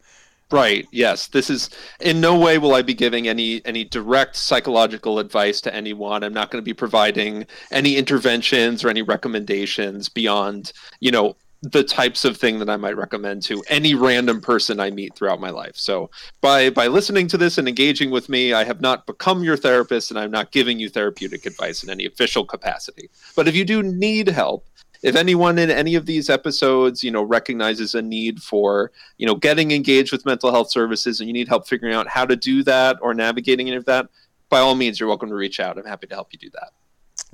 Right. 0.50 0.86
Yes. 0.92 1.28
This 1.28 1.48
is 1.50 1.70
in 2.00 2.20
no 2.20 2.38
way 2.38 2.58
will 2.58 2.74
I 2.74 2.82
be 2.82 2.94
giving 2.94 3.26
any 3.26 3.64
any 3.64 3.84
direct 3.84 4.36
psychological 4.36 5.18
advice 5.18 5.60
to 5.62 5.74
anyone. 5.74 6.22
I'm 6.22 6.34
not 6.34 6.50
going 6.50 6.62
to 6.62 6.64
be 6.64 6.74
providing 6.74 7.46
any 7.70 7.96
interventions 7.96 8.84
or 8.84 8.88
any 8.88 9.02
recommendations 9.02 10.08
beyond, 10.08 10.72
you 11.00 11.10
know, 11.10 11.36
the 11.62 11.82
types 11.82 12.26
of 12.26 12.36
thing 12.36 12.58
that 12.58 12.68
I 12.68 12.76
might 12.76 12.96
recommend 12.96 13.42
to 13.44 13.64
any 13.68 13.94
random 13.94 14.40
person 14.40 14.80
I 14.80 14.90
meet 14.90 15.14
throughout 15.14 15.40
my 15.40 15.50
life. 15.50 15.76
So 15.76 16.10
by 16.42 16.68
by 16.70 16.88
listening 16.88 17.26
to 17.28 17.38
this 17.38 17.56
and 17.56 17.66
engaging 17.66 18.10
with 18.10 18.28
me, 18.28 18.52
I 18.52 18.64
have 18.64 18.82
not 18.82 19.06
become 19.06 19.42
your 19.42 19.56
therapist 19.56 20.10
and 20.10 20.20
I'm 20.20 20.30
not 20.30 20.52
giving 20.52 20.78
you 20.78 20.90
therapeutic 20.90 21.46
advice 21.46 21.82
in 21.82 21.88
any 21.88 22.04
official 22.04 22.44
capacity. 22.44 23.08
But 23.34 23.48
if 23.48 23.56
you 23.56 23.64
do 23.64 23.82
need 23.82 24.28
help, 24.28 24.66
if 25.04 25.14
anyone 25.14 25.58
in 25.58 25.70
any 25.70 25.94
of 25.94 26.06
these 26.06 26.28
episodes 26.30 27.04
you 27.04 27.10
know 27.10 27.22
recognizes 27.22 27.94
a 27.94 28.02
need 28.02 28.42
for 28.42 28.90
you 29.18 29.26
know 29.26 29.34
getting 29.34 29.70
engaged 29.70 30.10
with 30.10 30.26
mental 30.26 30.50
health 30.50 30.70
services 30.70 31.20
and 31.20 31.28
you 31.28 31.32
need 31.32 31.46
help 31.46 31.68
figuring 31.68 31.94
out 31.94 32.08
how 32.08 32.24
to 32.24 32.34
do 32.34 32.62
that 32.64 32.96
or 33.00 33.14
navigating 33.14 33.68
any 33.68 33.76
of 33.76 33.84
that 33.84 34.08
by 34.48 34.58
all 34.58 34.74
means 34.74 34.98
you're 34.98 35.08
welcome 35.08 35.28
to 35.28 35.34
reach 35.34 35.60
out 35.60 35.78
i'm 35.78 35.84
happy 35.84 36.06
to 36.06 36.14
help 36.14 36.32
you 36.32 36.38
do 36.38 36.50
that 36.50 36.70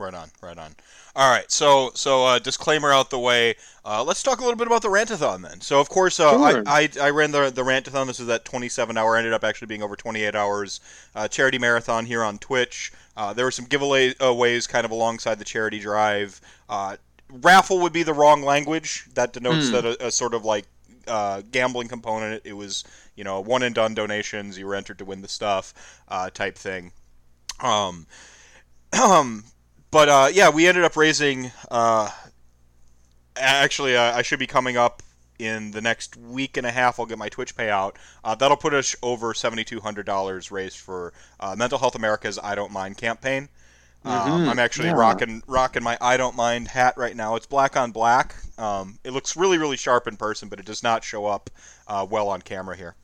Right 0.01 0.15
on, 0.15 0.31
right 0.43 0.57
on. 0.57 0.75
All 1.15 1.31
right, 1.31 1.51
so 1.51 1.91
so 1.95 2.25
uh, 2.25 2.39
disclaimer 2.39 2.91
out 2.91 3.11
the 3.11 3.19
way. 3.19 3.57
Uh, 3.85 4.03
let's 4.03 4.23
talk 4.23 4.39
a 4.39 4.43
little 4.43 4.57
bit 4.57 4.67
about 4.67 4.81
the 4.81 4.89
rantathon 4.89 5.43
then. 5.43 5.61
So 5.61 5.79
of 5.79 5.91
course, 5.91 6.19
uh, 6.19 6.31
Sure. 6.31 6.63
I, 6.67 6.89
I 7.01 7.07
I 7.09 7.11
ran 7.11 7.33
the 7.33 7.51
the 7.51 7.63
rantathon. 7.63 8.07
This 8.07 8.19
was 8.19 8.29
that 8.29 8.47
27 8.47 8.97
hour. 8.97 9.17
Ended 9.17 9.35
up 9.35 9.45
actually 9.45 9.67
being 9.67 9.83
over 9.83 9.97
28 9.97 10.35
hours. 10.35 10.81
Uh, 11.15 11.29
charity 11.29 11.59
marathon 11.59 12.07
here 12.07 12.23
on 12.23 12.39
Twitch. 12.39 12.93
Uh, 13.15 13.35
there 13.35 13.45
were 13.45 13.51
some 13.51 13.67
giveaway 13.67 14.15
uh, 14.21 14.61
kind 14.69 14.85
of 14.87 14.91
alongside 14.91 15.39
the 15.39 15.45
charity 15.45 15.81
drive. 15.81 16.41
Raffle 17.31 17.81
would 17.81 17.93
be 17.93 18.03
the 18.03 18.15
wrong 18.15 18.43
language. 18.43 19.07
That 19.15 19.33
denotes 19.33 19.69
Hmm. 19.69 19.73
that 19.73 19.85
a, 19.85 20.07
a 20.07 20.11
sort 20.11 20.35
of 20.35 20.45
like 20.45 20.67
uh, 21.07 21.43
gambling 21.51 21.89
component. 21.89 22.43
It 22.45 22.53
was 22.55 22.85
you 23.17 23.25
know 23.25 23.41
one 23.41 23.63
and 23.63 23.75
done 23.75 23.95
donations. 23.95 24.59
You 24.59 24.67
were 24.67 24.75
entered 24.75 24.99
to 24.99 25.05
win 25.05 25.23
the 25.23 25.29
stuff 25.29 25.75
uh, 26.09 26.31
type 26.31 26.57
thing. 26.57 26.93
Um, 27.61 28.07
um, 28.93 29.45
but 29.91 30.09
uh, 30.09 30.29
yeah, 30.33 30.51
we 30.51 30.67
ended 30.67 30.85
up 30.85 30.97
raising. 30.97 31.51
Uh, 31.71 32.11
actually, 33.37 33.97
uh, 33.97 34.17
I 34.17 34.23
should 34.23 34.39
be 34.39 34.47
coming 34.47 34.77
up 34.77 35.03
in 35.39 35.71
the 35.71 35.81
next 35.81 36.17
week 36.17 36.57
and 36.57 36.67
a 36.67 36.71
half. 36.71 37.01
I'll 37.01 37.07
get 37.07 37.19
my 37.19 37.29
Twitch 37.31 37.57
payout. 37.57 37.95
Uh, 38.23 38.35
that'll 38.35 38.57
put 38.57 38.75
us 38.75 38.95
over 39.03 39.33
seventy 39.35 39.65
two 39.65 39.81
hundred 39.81 40.07
dollars 40.07 40.51
raised 40.51 40.77
for 40.79 41.13
uh, 41.39 41.55
Mental 41.57 41.79
Health 41.79 41.95
America's 41.95 42.39
"I 42.43 42.55
Don't 42.55 42.73
Mind" 42.73 42.97
campaign. 42.97 43.49
Um, 44.05 44.43
Mhm, 44.43 44.45
I'm 44.47 44.59
actually 44.59 44.91
yeah. 44.91 44.93
rocking 44.93 45.43
rocking 45.47 45.83
my 45.83 45.99
"I 46.01 46.17
Don't 46.17 46.37
Mind" 46.37 46.69
hat 46.69 46.95
right 46.97 47.15
now. 47.17 47.37
It's 47.37 47.47
black 47.47 47.77
on 47.77 47.93
black. 47.93 48.35
Um, 48.59 48.99
it 49.05 49.13
looks 49.13 49.37
really, 49.37 49.59
really 49.59 49.77
sharp 49.77 50.07
in 50.09 50.17
person, 50.17 50.49
but 50.49 50.59
it 50.59 50.67
does 50.67 50.83
not 50.83 51.05
show 51.05 51.27
up 51.27 51.51
uh, 51.87 52.07
well 52.09 52.29
on 52.29 52.43
camera 52.43 52.77
here. 52.77 52.97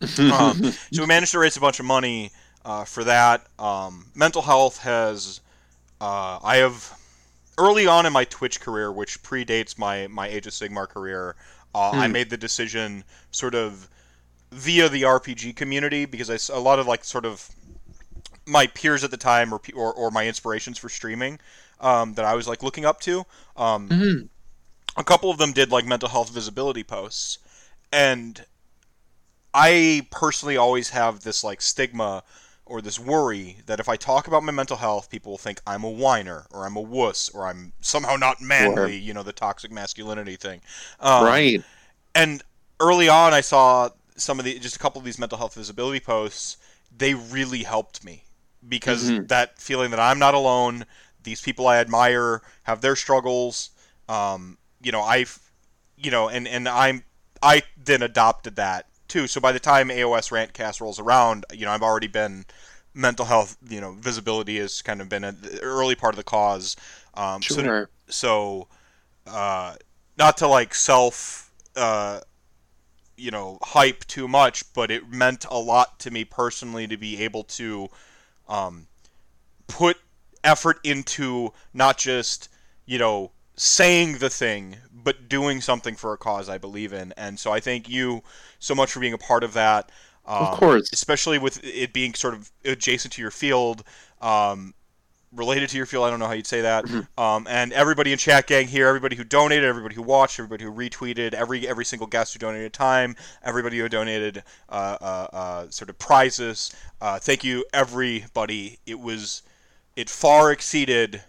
um, 0.30 0.62
so 0.90 1.02
we 1.02 1.06
managed 1.06 1.32
to 1.32 1.38
raise 1.38 1.56
a 1.56 1.60
bunch 1.60 1.80
of 1.80 1.86
money 1.86 2.32
uh, 2.64 2.84
for 2.84 3.04
that. 3.04 3.46
Um, 3.58 4.06
mental 4.14 4.42
health 4.42 4.78
has, 4.78 5.40
uh, 6.00 6.38
I 6.42 6.56
have, 6.58 6.98
early 7.58 7.86
on 7.86 8.06
in 8.06 8.12
my 8.12 8.24
Twitch 8.24 8.60
career, 8.60 8.92
which 8.92 9.22
predates 9.22 9.78
my 9.78 10.06
my 10.08 10.28
Age 10.28 10.46
of 10.46 10.52
Sigmar 10.52 10.88
career, 10.88 11.36
uh, 11.74 11.94
I 11.96 12.06
Hmm. 12.06 12.08
made 12.08 12.30
the 12.30 12.36
decision 12.36 13.04
sort 13.30 13.54
of 13.54 13.88
via 14.52 14.88
the 14.88 15.04
RPG 15.04 15.52
community 15.52 16.04
because 16.06 16.30
I, 16.30 16.54
a 16.54 16.60
lot 16.60 16.78
of 16.78 16.86
like 16.86 17.04
sort 17.04 17.24
of 17.26 17.48
my 18.46 18.66
peers 18.68 19.04
at 19.04 19.10
the 19.10 19.16
time 19.16 19.52
or 19.52 19.60
or, 19.74 19.92
or 19.92 20.10
my 20.10 20.26
inspirations 20.26 20.78
for 20.78 20.88
streaming 20.88 21.38
um, 21.80 22.14
that 22.14 22.24
I 22.24 22.34
was 22.34 22.48
like 22.48 22.62
looking 22.62 22.84
up 22.84 23.00
to. 23.02 23.24
Um, 23.56 23.94
Mhm. 23.94 24.28
a 24.96 25.04
couple 25.04 25.30
of 25.30 25.38
them 25.38 25.52
did 25.52 25.70
like 25.70 25.86
mental 25.86 26.08
health 26.08 26.30
visibility 26.30 26.82
posts 26.82 27.38
and 27.92 28.44
i 29.52 30.06
personally 30.10 30.56
always 30.56 30.90
have 30.90 31.20
this 31.20 31.44
like 31.44 31.62
stigma 31.62 32.22
or 32.66 32.80
this 32.80 32.98
worry 32.98 33.58
that 33.66 33.80
if 33.80 33.88
i 33.88 33.96
talk 33.96 34.26
about 34.26 34.42
my 34.42 34.52
mental 34.52 34.76
health 34.76 35.10
people 35.10 35.32
will 35.32 35.38
think 35.38 35.60
i'm 35.66 35.84
a 35.84 35.90
whiner 35.90 36.46
or 36.50 36.64
i'm 36.66 36.76
a 36.76 36.80
wuss 36.80 37.28
or 37.30 37.46
i'm 37.46 37.72
somehow 37.80 38.16
not 38.16 38.40
manly 38.40 38.96
Sure. 38.96 38.96
you 38.96 39.14
know 39.14 39.22
the 39.22 39.32
toxic 39.32 39.70
masculinity 39.70 40.36
thing 40.36 40.60
um, 41.00 41.24
right. 41.24 41.64
and 42.14 42.42
early 42.80 43.08
on 43.08 43.34
i 43.34 43.40
saw 43.40 43.88
some 44.16 44.38
of 44.38 44.44
the 44.44 44.58
just 44.58 44.76
a 44.76 44.78
couple 44.80 44.98
of 44.98 45.04
these 45.04 45.18
mental 45.18 45.38
health 45.38 45.54
visibility 45.54 46.00
posts 46.00 46.56
they 46.96 47.14
really 47.14 47.64
helped 47.64 48.04
me 48.04 48.23
because 48.68 49.10
Mhm. 49.10 49.28
that 49.28 49.58
feeling 49.60 49.90
that 49.90 50.00
i'm 50.00 50.18
not 50.18 50.34
alone 50.34 50.84
these 51.22 51.40
people 51.40 51.66
i 51.66 51.76
admire 51.78 52.42
have 52.64 52.80
their 52.80 52.96
struggles 52.96 53.70
um, 54.08 54.58
you 54.82 54.92
know 54.92 55.02
i've 55.02 55.38
you 55.96 56.10
know 56.10 56.28
and 56.28 56.46
and 56.48 56.68
i'm 56.68 57.04
i 57.42 57.62
then 57.82 58.02
adopted 58.02 58.56
that 58.56 58.86
too. 59.08 59.26
So 59.26 59.40
by 59.40 59.52
the 59.52 59.60
time 59.60 59.88
aos 59.90 60.30
rantcast 60.30 60.80
rolls 60.80 60.98
around 60.98 61.44
you 61.52 61.64
know 61.64 61.70
i've 61.72 61.82
already 61.82 62.06
been 62.06 62.44
mental 62.94 63.26
health 63.26 63.56
you 63.68 63.80
know 63.80 63.92
visibility 63.92 64.58
has 64.58 64.82
kind 64.82 65.00
of 65.00 65.08
been 65.08 65.24
an 65.24 65.38
early 65.62 65.94
part 65.94 66.14
of 66.14 66.16
the 66.16 66.24
cause. 66.24 66.76
Um, 67.14 67.46
so 67.46 67.70
so 68.08 68.68
uh, 69.26 69.76
not 70.18 70.36
to 70.38 70.48
like 70.48 70.74
self 70.74 71.52
uh, 71.76 72.20
you 73.16 73.30
know 73.30 73.58
hype 73.62 74.04
too 74.06 74.26
much 74.26 74.72
but 74.74 74.90
it 74.90 75.08
meant 75.08 75.44
a 75.50 75.58
lot 75.58 75.98
to 76.00 76.10
me 76.10 76.24
personally 76.24 76.86
to 76.86 76.96
be 76.96 77.22
able 77.22 77.44
to 77.44 77.88
um, 78.48 78.86
put 79.66 79.96
effort 80.42 80.78
into 80.84 81.52
not 81.72 81.96
just 81.98 82.48
you 82.86 82.98
know 82.98 83.30
saying 83.56 84.18
the 84.18 84.28
thing 84.28 84.76
but 84.92 85.28
doing 85.28 85.60
something 85.60 85.94
for 85.94 86.12
a 86.12 86.18
cause 86.18 86.48
i 86.48 86.58
believe 86.58 86.92
in 86.92 87.14
and 87.16 87.38
so 87.38 87.50
i 87.50 87.60
thank 87.60 87.88
you 87.88 88.22
so 88.58 88.74
much 88.74 88.92
for 88.92 89.00
being 89.00 89.14
a 89.14 89.18
part 89.18 89.42
of 89.42 89.54
that 89.54 89.90
um, 90.26 90.46
of 90.46 90.58
course. 90.58 90.90
especially 90.92 91.38
with 91.38 91.62
it 91.64 91.92
being 91.92 92.14
sort 92.14 92.34
of 92.34 92.50
adjacent 92.64 93.12
to 93.14 93.22
your 93.22 93.30
field, 93.30 93.84
um, 94.22 94.74
related 95.34 95.68
to 95.70 95.76
your 95.76 95.86
field. 95.86 96.04
I 96.04 96.10
don't 96.10 96.18
know 96.18 96.26
how 96.26 96.32
you'd 96.32 96.46
say 96.46 96.60
that. 96.62 96.84
Mhm. 96.84 97.06
Um, 97.18 97.46
and 97.48 97.72
everybody 97.72 98.12
in 98.12 98.18
chat 98.18 98.46
gang 98.46 98.68
here, 98.68 98.88
everybody 98.88 99.16
who 99.16 99.24
donated, 99.24 99.64
everybody 99.64 99.94
who 99.94 100.02
watched, 100.02 100.38
everybody 100.38 100.64
who 100.64 100.72
retweeted, 100.72 101.34
every 101.34 101.66
every 101.68 101.84
single 101.84 102.06
guest 102.06 102.32
who 102.32 102.38
donated 102.38 102.72
time, 102.72 103.16
everybody 103.42 103.78
who 103.78 103.88
donated 103.88 104.42
uh, 104.68 104.96
uh, 105.00 105.28
uh, 105.32 105.70
sort 105.70 105.90
of 105.90 105.98
prizes. 105.98 106.72
Uh, 107.00 107.18
thank 107.18 107.44
you, 107.44 107.64
everybody. 107.72 108.78
It 108.86 109.00
was 109.00 109.42
it 109.96 110.10
far 110.10 110.52
exceeded 110.52 111.22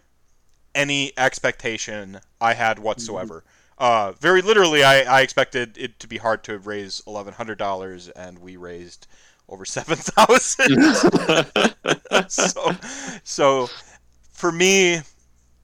any 0.73 1.13
expectation 1.17 2.19
I 2.41 2.53
had 2.53 2.79
whatsoever. 2.79 3.43
Uh, 3.77 4.13
very 4.13 4.41
literally, 4.41 4.83
I, 4.83 5.01
I 5.01 5.21
expected 5.21 5.77
it 5.77 5.99
to 5.99 6.07
be 6.07 6.17
hard 6.17 6.43
to 6.45 6.57
raise 6.59 7.01
eleven 7.05 7.33
hundred 7.33 7.57
dollars, 7.57 8.09
and 8.09 8.39
we 8.39 8.55
raised 8.57 9.07
over 9.49 9.65
seven 9.65 9.97
thousand. 9.97 10.77
so, 12.27 12.71
so 13.23 13.69
for 14.45 14.51
me, 14.51 15.01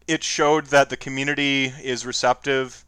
it 0.08 0.24
showed 0.24 0.66
that 0.68 0.90
the 0.90 0.98
community 0.98 1.66
is 1.84 2.04
receptive 2.04 2.84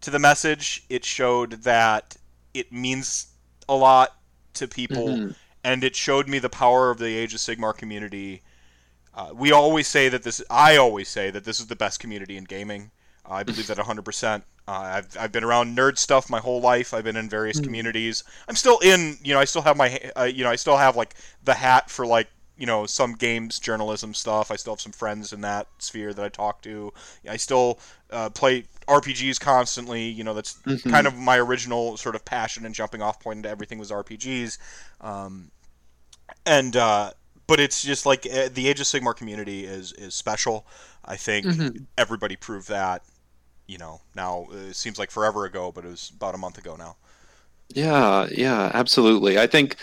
to 0.00 0.10
the 0.10 0.18
message. 0.18 0.82
It 0.88 1.04
showed 1.04 1.62
that 1.62 2.16
it 2.52 2.72
means 2.72 3.28
a 3.68 3.76
lot 3.76 4.16
to 4.54 4.66
people, 4.66 5.06
Mhm. 5.06 5.36
and 5.62 5.84
it 5.84 5.94
showed 5.94 6.26
me 6.26 6.40
the 6.40 6.48
power 6.48 6.90
of 6.90 6.98
the 6.98 7.14
Age 7.16 7.32
of 7.32 7.38
Sigmar 7.38 7.76
community. 7.78 8.42
Uh, 9.14 9.30
we 9.32 9.52
always 9.52 9.86
say 9.86 10.08
that 10.08 10.24
this. 10.24 10.42
I 10.50 10.74
always 10.78 11.08
say 11.08 11.30
that 11.30 11.44
this 11.44 11.60
is 11.60 11.68
the 11.68 11.76
best 11.76 12.00
community 12.00 12.36
in 12.36 12.42
gaming. 12.42 12.90
Uh, 13.24 13.34
I 13.34 13.42
believe 13.44 13.68
that 13.68 13.78
100%. 13.78 14.42
Uh, 14.66 14.72
I've, 14.96 15.16
I've 15.16 15.30
been 15.30 15.44
around 15.44 15.78
nerd 15.78 15.96
stuff 15.96 16.28
my 16.28 16.40
whole 16.40 16.60
life. 16.60 16.92
I've 16.92 17.04
been 17.04 17.16
in 17.16 17.28
various 17.30 17.60
Mhm. 17.60 17.64
communities. 17.64 18.24
I'm 18.48 18.56
still 18.56 18.80
in. 18.80 19.16
You 19.22 19.34
know, 19.34 19.38
I 19.38 19.44
still 19.44 19.62
have 19.62 19.76
my. 19.76 20.10
Uh, 20.16 20.24
you 20.24 20.42
know, 20.42 20.50
I 20.50 20.56
still 20.56 20.76
have 20.76 20.96
like 20.96 21.14
the 21.44 21.54
hat 21.54 21.88
for 21.88 22.04
like 22.04 22.26
you 22.56 22.66
know 22.66 22.86
some 22.86 23.14
games 23.14 23.58
journalism 23.58 24.14
stuff. 24.14 24.50
I 24.50 24.56
still 24.56 24.74
have 24.74 24.80
some 24.80 24.92
friends 24.92 25.32
in 25.32 25.40
that 25.42 25.66
sphere 25.78 26.12
that 26.14 26.24
I 26.24 26.28
talk 26.28 26.62
to. 26.62 26.92
I 27.28 27.36
still 27.36 27.78
uh, 28.10 28.30
play 28.30 28.64
RPGs 28.88 29.38
constantly. 29.38 30.04
You 30.04 30.24
know, 30.24 30.34
that's 30.34 30.58
Mhm. 30.66 30.82
kind 30.88 31.06
of 31.06 31.16
my 31.16 31.38
original 31.38 31.96
sort 31.96 32.14
of 32.14 32.24
passion 32.24 32.64
and 32.66 32.74
jumping 32.74 33.02
off 33.02 33.20
point 33.20 33.38
into 33.38 33.48
everything 33.48 33.78
was 33.78 33.90
RPGs. 33.90 34.58
Um, 35.00 35.50
and 36.44 36.76
uh, 36.76 37.12
but 37.46 37.60
it's 37.60 37.82
just 37.82 38.06
like 38.06 38.26
uh, 38.26 38.48
the 38.52 38.68
Age 38.68 38.80
of 38.80 38.86
Sigmar 38.86 39.16
community 39.16 39.64
is 39.64 39.92
is 39.92 40.14
special. 40.14 40.66
I 41.04 41.16
think 41.16 41.46
Mhm. 41.46 41.86
everybody 41.98 42.36
proved 42.36 42.68
that. 42.68 43.02
You 43.66 43.78
know, 43.78 44.00
now 44.14 44.46
uh, 44.52 44.56
it 44.70 44.76
seems 44.76 44.98
like 44.98 45.10
forever 45.10 45.44
ago, 45.44 45.72
but 45.72 45.84
it 45.84 45.88
was 45.88 46.12
about 46.14 46.34
a 46.34 46.38
month 46.38 46.58
ago 46.58 46.76
now. 46.76 46.96
Yeah, 47.74 48.26
yeah, 48.30 48.70
absolutely. 48.74 49.38
I 49.38 49.46
think 49.46 49.76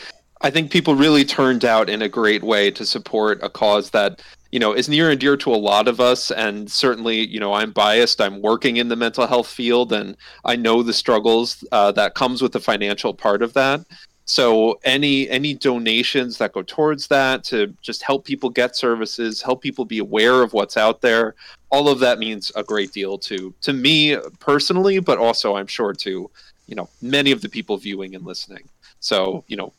I 0.43 0.49
think 0.49 0.71
people 0.71 0.93
really 0.93 1.23
turned 1.23 1.63
out 1.63 1.89
in 1.89 2.01
a 2.01 2.09
great 2.09 2.43
way 2.43 2.69
to 2.71 2.85
support 2.85 3.39
a 3.41 3.49
cause 3.49 3.91
that, 3.91 4.21
you 4.51 4.59
know, 4.59 4.73
is 4.73 4.89
near 4.89 5.09
and 5.09 5.19
dear 5.19 5.37
to 5.37 5.53
a 5.53 5.55
lot 5.55 5.87
of 5.87 6.01
us 6.01 6.31
and 6.31 6.69
certainly, 6.69 7.25
you 7.27 7.39
know, 7.39 7.53
I'm 7.53 7.71
biased. 7.71 8.19
I'm 8.19 8.41
working 8.41 8.75
in 8.75 8.89
the 8.89 8.97
mental 8.97 9.25
health 9.25 9.47
field 9.47 9.93
and 9.93 10.17
I 10.43 10.57
know 10.57 10.83
the 10.83 10.91
struggles 10.91 11.63
uh, 11.71 11.93
that 11.93 12.15
comes 12.15 12.41
with 12.41 12.51
the 12.51 12.59
financial 12.59 13.13
part 13.13 13.41
of 13.41 13.53
that. 13.53 13.85
So 14.25 14.79
any 14.83 15.29
any 15.29 15.53
donations 15.53 16.37
that 16.37 16.53
go 16.53 16.61
towards 16.61 17.07
that 17.07 17.43
to 17.45 17.73
just 17.81 18.03
help 18.03 18.25
people 18.25 18.49
get 18.49 18.75
services, 18.75 19.41
help 19.41 19.61
people 19.61 19.85
be 19.85 19.99
aware 19.99 20.43
of 20.43 20.53
what's 20.53 20.77
out 20.77 21.01
there, 21.01 21.35
all 21.71 21.89
of 21.89 21.99
that 21.99 22.19
means 22.19 22.51
a 22.55 22.63
great 22.63 22.91
deal 22.91 23.17
to 23.19 23.53
to 23.61 23.73
me 23.73 24.17
personally, 24.39 24.99
but 24.99 25.17
also 25.17 25.55
I'm 25.55 25.67
sure 25.67 25.93
to 25.93 26.29
you 26.67 26.75
know 26.75 26.89
many 27.01 27.31
of 27.31 27.41
the 27.41 27.49
people 27.49 27.77
viewing 27.77 28.15
and 28.15 28.25
listening 28.25 28.63
so 29.01 29.43
you 29.47 29.57
know 29.57 29.73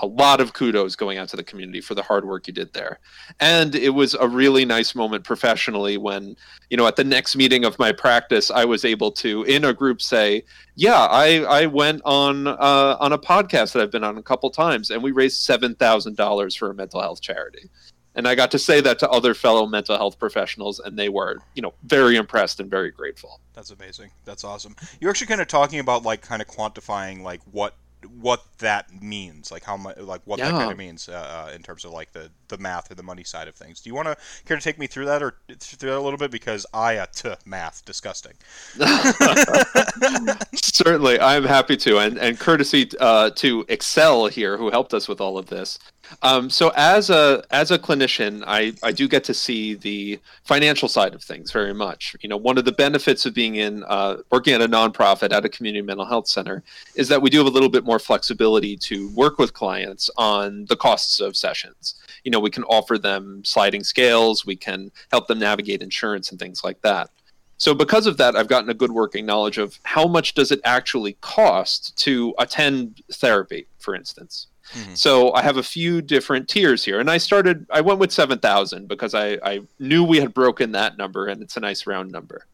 a 0.00 0.06
lot 0.06 0.40
of 0.40 0.52
kudos 0.52 0.94
going 0.96 1.18
out 1.18 1.28
to 1.28 1.36
the 1.36 1.42
community 1.42 1.80
for 1.80 1.94
the 1.94 2.02
hard 2.02 2.24
work 2.24 2.46
you 2.46 2.52
did 2.52 2.72
there 2.72 2.98
and 3.40 3.74
it 3.74 3.90
was 3.90 4.14
a 4.14 4.28
really 4.28 4.64
nice 4.64 4.94
moment 4.94 5.24
professionally 5.24 5.96
when 5.96 6.36
you 6.70 6.76
know 6.76 6.86
at 6.86 6.96
the 6.96 7.04
next 7.04 7.36
meeting 7.36 7.64
of 7.64 7.78
my 7.78 7.92
practice 7.92 8.50
i 8.50 8.64
was 8.64 8.84
able 8.84 9.10
to 9.10 9.42
in 9.44 9.64
a 9.64 9.72
group 9.72 10.00
say 10.00 10.42
yeah 10.76 11.06
i 11.10 11.40
i 11.48 11.66
went 11.66 12.00
on 12.04 12.46
uh, 12.46 12.96
on 13.00 13.12
a 13.12 13.18
podcast 13.18 13.72
that 13.72 13.82
i've 13.82 13.90
been 13.90 14.04
on 14.04 14.18
a 14.18 14.22
couple 14.22 14.50
times 14.50 14.90
and 14.90 15.02
we 15.02 15.10
raised 15.10 15.46
$7000 15.46 16.58
for 16.58 16.70
a 16.70 16.74
mental 16.74 17.00
health 17.00 17.20
charity 17.20 17.68
and 18.14 18.28
i 18.28 18.34
got 18.34 18.50
to 18.50 18.58
say 18.58 18.80
that 18.80 18.98
to 18.98 19.08
other 19.10 19.34
fellow 19.34 19.66
mental 19.66 19.96
health 19.96 20.18
professionals 20.18 20.78
and 20.80 20.98
they 20.98 21.08
were 21.08 21.38
you 21.54 21.62
know 21.62 21.74
very 21.84 22.16
impressed 22.16 22.60
and 22.60 22.70
very 22.70 22.90
grateful 22.90 23.40
That's 23.54 23.70
amazing. 23.70 24.10
That's 24.24 24.44
awesome. 24.44 24.76
You're 25.00 25.10
actually 25.10 25.26
kind 25.26 25.40
of 25.40 25.48
talking 25.48 25.80
about 25.80 26.04
like 26.04 26.22
kind 26.22 26.40
of 26.40 26.46
quantifying 26.46 27.22
like 27.22 27.40
what 27.50 27.74
what 28.20 28.44
that 28.58 29.02
means, 29.02 29.50
like 29.50 29.64
how 29.64 29.76
much, 29.76 29.96
like 29.98 30.20
what 30.24 30.38
that 30.38 30.50
kind 30.52 30.70
of 30.70 30.78
means 30.78 31.08
uh, 31.08 31.52
in 31.54 31.62
terms 31.62 31.84
of 31.84 31.92
like 31.92 32.12
the 32.12 32.30
the 32.48 32.58
math 32.58 32.90
or 32.90 32.94
the 32.94 33.02
money 33.02 33.24
side 33.24 33.48
of 33.48 33.54
things. 33.54 33.80
Do 33.80 33.90
you 33.90 33.94
want 33.94 34.08
to 34.08 34.16
care 34.46 34.56
to 34.56 34.62
take 34.62 34.78
me 34.78 34.86
through 34.86 35.06
that 35.06 35.22
or 35.22 35.34
through 35.58 35.90
that 35.90 35.98
a 35.98 36.00
little 36.00 36.18
bit 36.18 36.30
because 36.30 36.64
I 36.72 36.96
uh, 36.96 37.06
t 37.12 37.30
math 37.44 37.84
disgusting. 37.84 38.34
Certainly, 40.54 41.20
I'm 41.20 41.44
happy 41.44 41.76
to, 41.78 41.98
and 41.98 42.18
and 42.18 42.38
courtesy 42.38 42.90
uh, 43.00 43.30
to 43.30 43.64
Excel 43.68 44.26
here, 44.26 44.56
who 44.56 44.70
helped 44.70 44.94
us 44.94 45.08
with 45.08 45.20
all 45.20 45.38
of 45.38 45.46
this. 45.46 45.78
Um, 46.22 46.50
so 46.50 46.72
as 46.76 47.10
a 47.10 47.44
as 47.50 47.70
a 47.70 47.78
clinician, 47.78 48.42
I 48.46 48.72
I 48.82 48.92
do 48.92 49.08
get 49.08 49.24
to 49.24 49.34
see 49.34 49.74
the 49.74 50.18
financial 50.44 50.88
side 50.88 51.14
of 51.14 51.22
things 51.22 51.52
very 51.52 51.74
much. 51.74 52.16
You 52.20 52.28
know, 52.28 52.36
one 52.36 52.58
of 52.58 52.64
the 52.64 52.72
benefits 52.72 53.26
of 53.26 53.34
being 53.34 53.56
in 53.56 53.84
uh, 53.84 54.18
working 54.30 54.54
at 54.54 54.60
a 54.60 54.68
nonprofit 54.68 55.32
at 55.32 55.44
a 55.44 55.48
community 55.48 55.82
mental 55.82 56.06
health 56.06 56.28
center 56.28 56.62
is 56.94 57.08
that 57.08 57.22
we 57.22 57.30
do 57.30 57.38
have 57.38 57.46
a 57.46 57.50
little 57.50 57.68
bit 57.68 57.84
more 57.84 57.98
flexibility 57.98 58.76
to 58.76 59.10
work 59.14 59.38
with 59.38 59.52
clients 59.52 60.10
on 60.16 60.64
the 60.66 60.76
costs 60.76 61.20
of 61.20 61.36
sessions. 61.36 61.94
You 62.24 62.30
know, 62.30 62.40
we 62.40 62.50
can 62.50 62.64
offer 62.64 62.98
them 62.98 63.42
sliding 63.44 63.84
scales, 63.84 64.44
we 64.44 64.56
can 64.56 64.90
help 65.10 65.28
them 65.28 65.38
navigate 65.38 65.82
insurance 65.82 66.30
and 66.30 66.38
things 66.38 66.64
like 66.64 66.80
that. 66.82 67.10
So 67.58 67.74
because 67.74 68.06
of 68.06 68.16
that, 68.16 68.36
I've 68.36 68.48
gotten 68.48 68.70
a 68.70 68.74
good 68.74 68.92
working 68.92 69.26
knowledge 69.26 69.58
of 69.58 69.78
how 69.82 70.06
much 70.06 70.34
does 70.34 70.50
it 70.52 70.60
actually 70.64 71.14
cost 71.20 71.96
to 71.98 72.34
attend 72.38 73.02
therapy, 73.12 73.66
for 73.78 73.94
instance. 73.94 74.46
Mhm. 74.74 74.96
So 74.96 75.32
I 75.32 75.42
have 75.42 75.56
a 75.56 75.62
few 75.62 76.00
different 76.00 76.48
tiers 76.48 76.84
here, 76.84 77.00
and 77.00 77.10
I 77.10 77.18
started. 77.18 77.66
I 77.70 77.80
went 77.80 77.98
with 77.98 78.12
seven 78.12 78.38
thousand 78.38 78.86
because 78.86 79.14
I, 79.14 79.38
I 79.42 79.60
knew 79.78 80.04
we 80.04 80.20
had 80.20 80.34
broken 80.34 80.72
that 80.72 80.98
number, 80.98 81.26
and 81.26 81.42
it's 81.42 81.56
a 81.56 81.60
nice 81.60 81.86
round 81.86 82.12
number. 82.12 82.46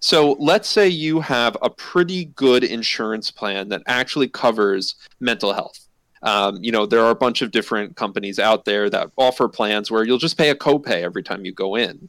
So 0.00 0.36
let's 0.38 0.68
say 0.68 0.88
you 0.88 1.20
have 1.20 1.56
a 1.60 1.70
pretty 1.70 2.26
good 2.26 2.64
insurance 2.64 3.30
plan 3.30 3.68
that 3.70 3.82
actually 3.86 4.28
covers 4.28 4.94
mental 5.20 5.52
health. 5.52 5.80
Um, 6.22 6.58
you 6.62 6.72
know, 6.72 6.86
there 6.86 7.04
are 7.04 7.10
a 7.10 7.16
bunch 7.16 7.42
of 7.42 7.50
different 7.50 7.96
companies 7.96 8.38
out 8.38 8.64
there 8.64 8.88
that 8.90 9.10
offer 9.16 9.48
plans 9.48 9.90
where 9.90 10.04
you'll 10.04 10.18
just 10.18 10.38
pay 10.38 10.50
a 10.50 10.54
copay 10.54 11.02
every 11.02 11.22
time 11.22 11.44
you 11.44 11.52
go 11.52 11.76
in. 11.76 12.08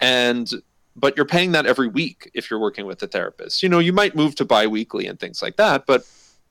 And 0.00 0.50
but 0.96 1.16
you're 1.16 1.26
paying 1.26 1.52
that 1.52 1.66
every 1.66 1.88
week 1.88 2.30
if 2.34 2.50
you're 2.50 2.58
working 2.58 2.86
with 2.86 3.02
a 3.02 3.06
therapist. 3.06 3.62
You 3.62 3.68
know, 3.68 3.78
you 3.78 3.92
might 3.92 4.16
move 4.16 4.34
to 4.36 4.44
biweekly 4.44 5.06
and 5.06 5.20
things 5.20 5.42
like 5.42 5.56
that, 5.56 5.86
but 5.86 6.06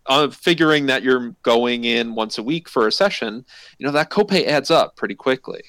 uh, 0.05 0.29
figuring 0.29 0.86
that 0.86 1.03
you're 1.03 1.31
going 1.41 1.84
in 1.84 2.15
once 2.15 2.38
a 2.38 2.43
week 2.43 2.69
for 2.69 2.88
a 2.88 2.91
session, 2.91 3.43
you 3.79 3.86
know, 3.86 3.91
that 3.91 4.12
copay 4.12 4.45
adds 4.45 4.69
up 4.69 4.95
pretty 4.95 5.15
quickly. 5.15 5.63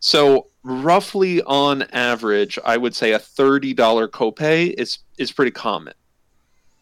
So 0.00 0.48
roughly 0.62 1.42
on 1.42 1.82
average, 1.92 2.58
I 2.64 2.76
would 2.76 2.94
say 2.94 3.12
a 3.12 3.18
$30 3.18 3.74
copay 4.08 4.72
is 4.74 4.98
is 5.18 5.30
pretty 5.30 5.52
common. 5.52 5.94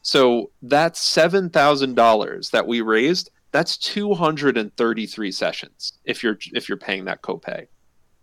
So 0.03 0.51
that 0.63 0.95
$7,000 0.95 2.51
that 2.53 2.67
we 2.67 2.81
raised, 2.81 3.31
that's 3.53 3.77
233 3.77 5.33
sessions 5.33 5.93
if 6.05 6.23
you're 6.23 6.39
if 6.53 6.69
you're 6.69 6.79
paying 6.79 7.05
that 7.07 7.23
copay. 7.23 7.67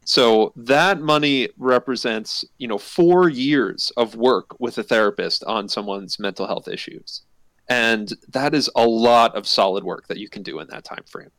So 0.08 0.54
that 0.56 1.02
money 1.02 1.50
represents, 1.58 2.46
you 2.60 2.68
know, 2.70 2.78
4 2.78 3.28
years 3.28 3.92
of 3.98 4.16
work 4.16 4.58
with 4.58 4.78
a 4.78 4.84
therapist 4.84 5.44
on 5.44 5.68
someone's 5.68 6.18
mental 6.18 6.48
health 6.48 6.70
issues. 6.70 7.24
And 7.68 8.14
that 8.30 8.56
is 8.56 8.70
a 8.78 8.88
lot 8.88 9.36
of 9.36 9.46
solid 9.46 9.84
work 9.84 10.08
that 10.08 10.18
you 10.18 10.30
can 10.30 10.44
do 10.44 10.60
in 10.60 10.68
that 10.70 10.86
time 10.86 11.04
frame. 11.06 11.32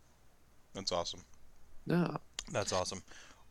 That's 0.74 0.92
awesome. 0.92 1.20
Yeah. 1.86 2.18
That's 2.52 2.74
awesome. 2.74 3.02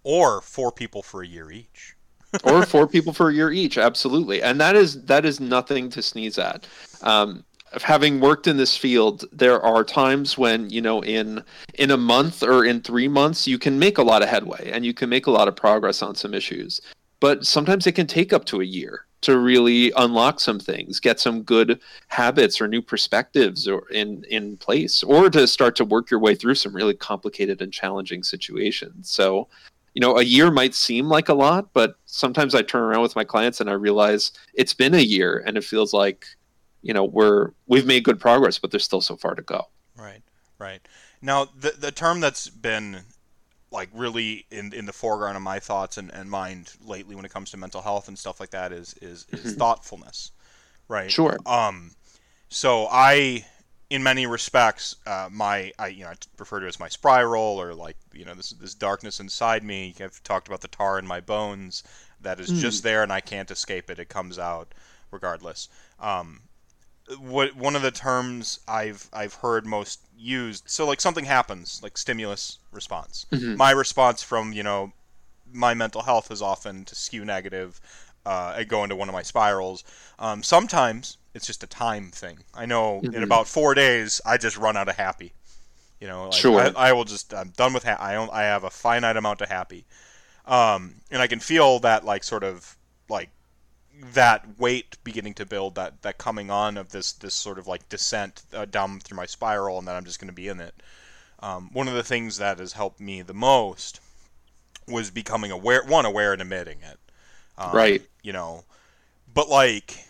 Or 0.03 0.39
four 0.41 0.71
people 0.71 1.01
for 1.01 1.23
a 1.23 1.27
year 1.27 1.49
each. 1.49 1.95
or 2.43 2.63
four 2.63 2.85
people 2.85 3.11
for 3.11 3.29
a 3.29 3.33
year 3.33 3.51
each 3.51 3.77
absolutely 3.77 4.43
and 4.43 4.59
that 4.59 4.75
is 4.75 5.01
that 5.05 5.23
is 5.23 5.39
nothing 5.39 5.89
to 5.89 6.01
sneeze 6.01 6.37
at 6.37 6.67
um, 7.01 7.45
having 7.81 8.19
worked 8.19 8.47
in 8.47 8.57
this 8.57 8.77
field 8.77 9.25
there 9.31 9.61
are 9.61 9.83
times 9.83 10.37
when 10.37 10.69
you 10.69 10.81
know 10.81 11.03
in 11.03 11.43
in 11.75 11.91
a 11.91 11.97
month 11.97 12.43
or 12.43 12.65
in 12.65 12.81
three 12.81 13.07
months 13.07 13.47
you 13.47 13.59
can 13.59 13.77
make 13.77 13.97
a 13.97 14.03
lot 14.03 14.21
of 14.21 14.29
headway 14.29 14.69
and 14.71 14.85
you 14.85 14.93
can 14.93 15.09
make 15.09 15.27
a 15.27 15.31
lot 15.31 15.47
of 15.47 15.55
progress 15.55 16.01
on 16.01 16.15
some 16.15 16.33
issues. 16.33 16.81
But 17.19 17.45
sometimes 17.45 17.87
it 17.87 17.93
can 17.93 18.07
take 18.07 18.31
up 18.31 18.45
to 18.45 18.61
a 18.61 18.65
year 18.65 19.05
to 19.21 19.39
really 19.39 19.91
unlock 19.97 20.39
some 20.39 20.59
things 20.59 20.99
get 20.99 21.19
some 21.19 21.41
good 21.41 21.81
habits 22.07 22.61
or 22.61 22.67
new 22.67 22.81
perspectives 22.81 23.67
or 23.67 23.87
in 23.89 24.23
in 24.29 24.57
place 24.57 25.03
or 25.03 25.29
to 25.29 25.47
start 25.47 25.75
to 25.75 25.85
work 25.85 26.11
your 26.11 26.19
way 26.19 26.35
through 26.35 26.55
some 26.55 26.75
really 26.75 26.93
complicated 26.93 27.61
and 27.61 27.73
challenging 27.73 28.23
situations. 28.23 29.09
So 29.09 29.47
you 29.97 30.01
know, 30.01 30.19
a 30.19 30.23
year 30.23 30.51
might 30.51 30.75
seem 30.75 31.09
like 31.09 31.27
a 31.27 31.33
lot, 31.33 31.69
but 31.73 31.95
sometimes 32.05 32.53
I 32.53 32.61
turn 32.61 32.83
around 32.83 33.01
with 33.01 33.15
my 33.15 33.23
clients 33.23 33.61
and 33.61 33.67
I 33.67 33.73
realize 33.73 34.31
it's 34.53 34.75
been 34.75 34.93
a 34.93 34.99
year 34.99 35.43
and 35.43 35.57
it 35.57 35.63
feels 35.63 35.91
like, 35.91 36.27
you 36.87 36.93
know, 36.93 37.03
we're 37.03 37.51
we've 37.67 37.85
made 37.85 38.05
good 38.05 38.17
progress, 38.17 38.57
but 38.57 38.71
there's 38.71 38.85
still 38.85 39.01
so 39.01 39.17
far 39.17 39.35
to 39.35 39.41
go. 39.41 39.67
Right. 39.97 40.21
Right. 40.57 40.79
Now 41.21 41.49
the 41.59 41.71
the 41.77 41.91
term 41.91 42.21
that's 42.21 42.47
been 42.49 43.01
like 43.71 43.89
really 43.93 44.45
in 44.49 44.71
in 44.71 44.85
the 44.85 44.93
foreground 44.93 45.35
of 45.35 45.43
my 45.43 45.59
thoughts 45.59 45.97
and, 45.97 46.09
and 46.13 46.31
mind 46.31 46.71
lately 46.81 47.13
when 47.13 47.25
it 47.25 47.31
comes 47.31 47.51
to 47.51 47.57
mental 47.57 47.81
health 47.81 48.07
and 48.07 48.17
stuff 48.17 48.39
like 48.39 48.51
that 48.51 48.71
is 48.71 48.95
is, 49.01 49.25
is 49.31 49.39
mm-hmm. 49.39 49.49
thoughtfulness. 49.59 50.31
Right. 50.87 51.11
Sure. 51.11 51.37
Um 51.45 51.91
so 52.47 52.87
I 52.89 53.45
in 53.89 54.01
many 54.01 54.25
respects, 54.25 54.95
uh, 55.05 55.27
my 55.29 55.73
I 55.77 55.87
you 55.87 56.05
know 56.05 56.11
I 56.11 56.15
refer 56.39 56.61
to 56.61 56.67
it 56.67 56.69
as 56.69 56.79
my 56.79 56.87
spiral 56.87 57.61
or 57.61 57.73
like 57.73 57.97
you 58.13 58.23
know 58.23 58.33
this 58.33 58.51
this 58.51 58.75
darkness 58.75 59.19
inside 59.19 59.61
me. 59.61 59.93
I've 59.99 60.23
talked 60.23 60.47
about 60.47 60.61
the 60.61 60.69
tar 60.69 60.99
in 60.99 61.05
my 61.05 61.19
bones 61.19 61.83
that 62.21 62.39
is 62.39 62.49
mm. 62.49 62.59
just 62.59 62.81
there 62.81 63.03
and 63.03 63.11
I 63.11 63.19
can't 63.19 63.51
escape 63.51 63.89
it. 63.89 63.99
It 63.99 64.07
comes 64.07 64.39
out 64.39 64.73
regardless. 65.11 65.67
Um, 65.99 66.43
what 67.19 67.55
one 67.55 67.75
of 67.75 67.81
the 67.81 67.91
terms 67.91 68.59
I've 68.67 69.09
I've 69.13 69.35
heard 69.35 69.65
most 69.65 70.01
used. 70.17 70.69
So 70.69 70.85
like 70.85 71.01
something 71.01 71.25
happens, 71.25 71.79
like 71.81 71.97
stimulus 71.97 72.59
response. 72.71 73.25
Mm-hmm. 73.31 73.55
My 73.55 73.71
response 73.71 74.23
from 74.23 74.53
you 74.53 74.63
know 74.63 74.91
my 75.53 75.73
mental 75.73 76.01
health 76.01 76.31
is 76.31 76.41
often 76.41 76.85
to 76.85 76.95
skew 76.95 77.23
negative. 77.23 77.79
Uh, 78.25 78.55
I 78.57 78.63
go 78.65 78.83
into 78.83 78.95
one 78.95 79.07
of 79.07 79.13
my 79.13 79.21
spirals. 79.21 79.85
Um, 80.19 80.43
sometimes 80.43 81.17
it's 81.33 81.47
just 81.47 81.63
a 81.63 81.67
time 81.67 82.11
thing. 82.11 82.39
I 82.53 82.65
know 82.65 82.99
mm-hmm. 83.01 83.15
in 83.15 83.23
about 83.23 83.47
four 83.47 83.73
days, 83.73 84.19
I 84.25 84.37
just 84.37 84.57
run 84.57 84.75
out 84.75 84.89
of 84.89 84.97
happy. 84.97 85.33
You 86.01 86.07
know, 86.07 86.25
like 86.25 86.33
sure. 86.33 86.59
I, 86.59 86.89
I, 86.89 86.93
will 86.93 87.05
just 87.05 87.33
I'm 87.33 87.49
done 87.51 87.73
with 87.73 87.83
ha- 87.83 87.97
I 87.99 88.13
don't 88.13 88.31
I 88.31 88.43
have 88.43 88.63
a 88.63 88.69
finite 88.69 89.17
amount 89.17 89.41
of 89.41 89.49
happy, 89.49 89.85
um, 90.45 90.95
and 91.09 91.21
I 91.21 91.27
can 91.27 91.39
feel 91.39 91.79
that 91.79 92.05
like 92.05 92.23
sort 92.23 92.43
of 92.43 92.77
like 93.09 93.29
that 94.13 94.59
weight 94.59 94.97
beginning 95.03 95.33
to 95.35 95.45
build 95.45 95.75
that 95.75 96.01
that 96.01 96.17
coming 96.17 96.49
on 96.49 96.77
of 96.77 96.89
this 96.89 97.13
this 97.13 97.33
sort 97.33 97.59
of 97.59 97.67
like 97.67 97.87
descent 97.89 98.43
uh, 98.53 98.65
down 98.65 98.99
through 98.99 99.17
my 99.17 99.25
spiral, 99.25 99.79
and 99.79 99.87
that 99.87 99.95
I'm 99.95 100.05
just 100.05 100.19
going 100.19 100.29
to 100.29 100.33
be 100.33 100.47
in 100.47 100.59
it. 100.59 100.75
Um, 101.39 101.69
one 101.73 101.87
of 101.87 101.93
the 101.93 102.03
things 102.03 102.37
that 102.37 102.59
has 102.59 102.73
helped 102.73 102.99
me 102.99 103.21
the 103.21 103.33
most 103.33 103.99
was 104.87 105.11
becoming 105.11 105.51
aware 105.51 105.83
one 105.83 106.05
aware 106.05 106.33
and 106.33 106.41
admitting 106.41 106.79
it. 106.81 106.99
Um, 107.57 107.75
right. 107.75 108.01
You 108.23 108.33
know, 108.33 108.65
but 109.33 109.49
like 109.49 110.05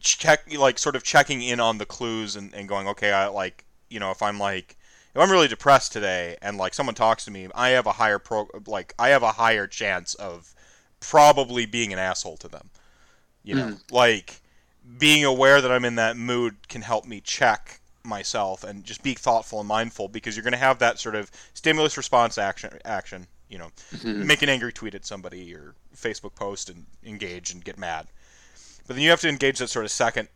check 0.00 0.52
like 0.56 0.78
sort 0.78 0.96
of 0.96 1.02
checking 1.02 1.42
in 1.42 1.60
on 1.60 1.78
the 1.78 1.86
clues 1.86 2.36
and, 2.36 2.52
and 2.54 2.68
going 2.68 2.86
okay 2.86 3.10
I 3.10 3.28
like 3.28 3.64
you 3.88 3.98
know 3.98 4.10
if 4.10 4.22
I'm 4.22 4.38
like 4.38 4.76
if 5.14 5.20
I'm 5.20 5.30
really 5.30 5.48
depressed 5.48 5.92
today 5.92 6.36
and 6.42 6.58
like 6.58 6.74
someone 6.74 6.94
talks 6.94 7.24
to 7.24 7.30
me 7.30 7.48
I 7.54 7.70
have 7.70 7.86
a 7.86 7.92
higher 7.92 8.18
pro 8.18 8.48
like 8.66 8.94
I 8.98 9.08
have 9.08 9.22
a 9.22 9.32
higher 9.32 9.66
chance 9.66 10.14
of 10.14 10.54
probably 11.00 11.66
being 11.66 11.92
an 11.92 11.98
asshole 11.98 12.36
to 12.36 12.48
them 12.48 12.70
you 13.44 13.54
know 13.54 13.68
mm. 13.68 13.92
like 13.92 14.40
being 14.98 15.24
aware 15.24 15.60
that 15.60 15.70
I'm 15.70 15.84
in 15.84 15.96
that 15.96 16.16
mood 16.16 16.68
can 16.68 16.82
help 16.82 17.06
me 17.06 17.20
check 17.20 17.80
myself 18.04 18.64
and 18.64 18.84
just 18.84 19.02
be 19.02 19.14
thoughtful 19.14 19.60
and 19.60 19.68
mindful 19.68 20.08
because 20.08 20.34
you're 20.34 20.42
going 20.42 20.52
to 20.52 20.58
have 20.58 20.78
that 20.78 20.98
sort 20.98 21.14
of 21.14 21.30
stimulus 21.54 21.96
response 21.96 22.38
action 22.38 22.78
action 22.84 23.26
you 23.48 23.58
know 23.58 23.70
mm-hmm. 23.94 24.26
make 24.26 24.42
an 24.42 24.48
angry 24.48 24.72
tweet 24.72 24.94
at 24.94 25.04
somebody 25.04 25.54
or 25.54 25.74
facebook 25.94 26.34
post 26.34 26.70
and 26.70 26.86
engage 27.04 27.52
and 27.52 27.64
get 27.64 27.78
mad 27.78 28.06
but 28.86 28.96
then 28.96 29.02
you 29.02 29.10
have 29.10 29.20
to 29.20 29.28
engage 29.28 29.58
that 29.58 29.68
sort 29.68 29.84
of 29.84 29.90
second 29.90 30.28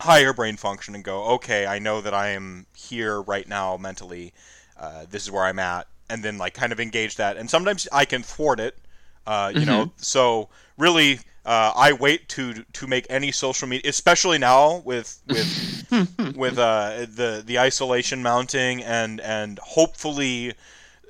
higher 0.00 0.32
brain 0.32 0.56
function 0.56 0.94
and 0.94 1.04
go, 1.04 1.24
okay, 1.34 1.66
I 1.66 1.78
know 1.78 2.00
that 2.00 2.14
I 2.14 2.28
am 2.30 2.66
here 2.74 3.20
right 3.22 3.48
now 3.48 3.76
mentally. 3.76 4.32
Uh, 4.78 5.06
this 5.08 5.22
is 5.22 5.30
where 5.30 5.44
I'm 5.44 5.58
at, 5.58 5.86
and 6.10 6.22
then 6.22 6.38
like 6.38 6.54
kind 6.54 6.72
of 6.72 6.80
engage 6.80 7.16
that. 7.16 7.36
And 7.36 7.48
sometimes 7.48 7.88
I 7.92 8.04
can 8.04 8.22
thwart 8.22 8.60
it. 8.60 8.78
Uh, 9.26 9.50
you 9.54 9.60
mm-hmm. 9.60 9.70
know, 9.70 9.92
so 9.96 10.48
really, 10.76 11.20
uh, 11.44 11.72
I 11.74 11.92
wait 11.92 12.28
to 12.30 12.64
to 12.72 12.86
make 12.86 13.06
any 13.10 13.32
social 13.32 13.68
media, 13.68 13.88
especially 13.88 14.38
now 14.38 14.82
with 14.84 15.20
with 15.26 15.86
with 16.36 16.58
uh, 16.58 17.06
the 17.08 17.42
the 17.44 17.58
isolation 17.58 18.22
mounting 18.22 18.82
and 18.82 19.20
and 19.20 19.58
hopefully 19.60 20.54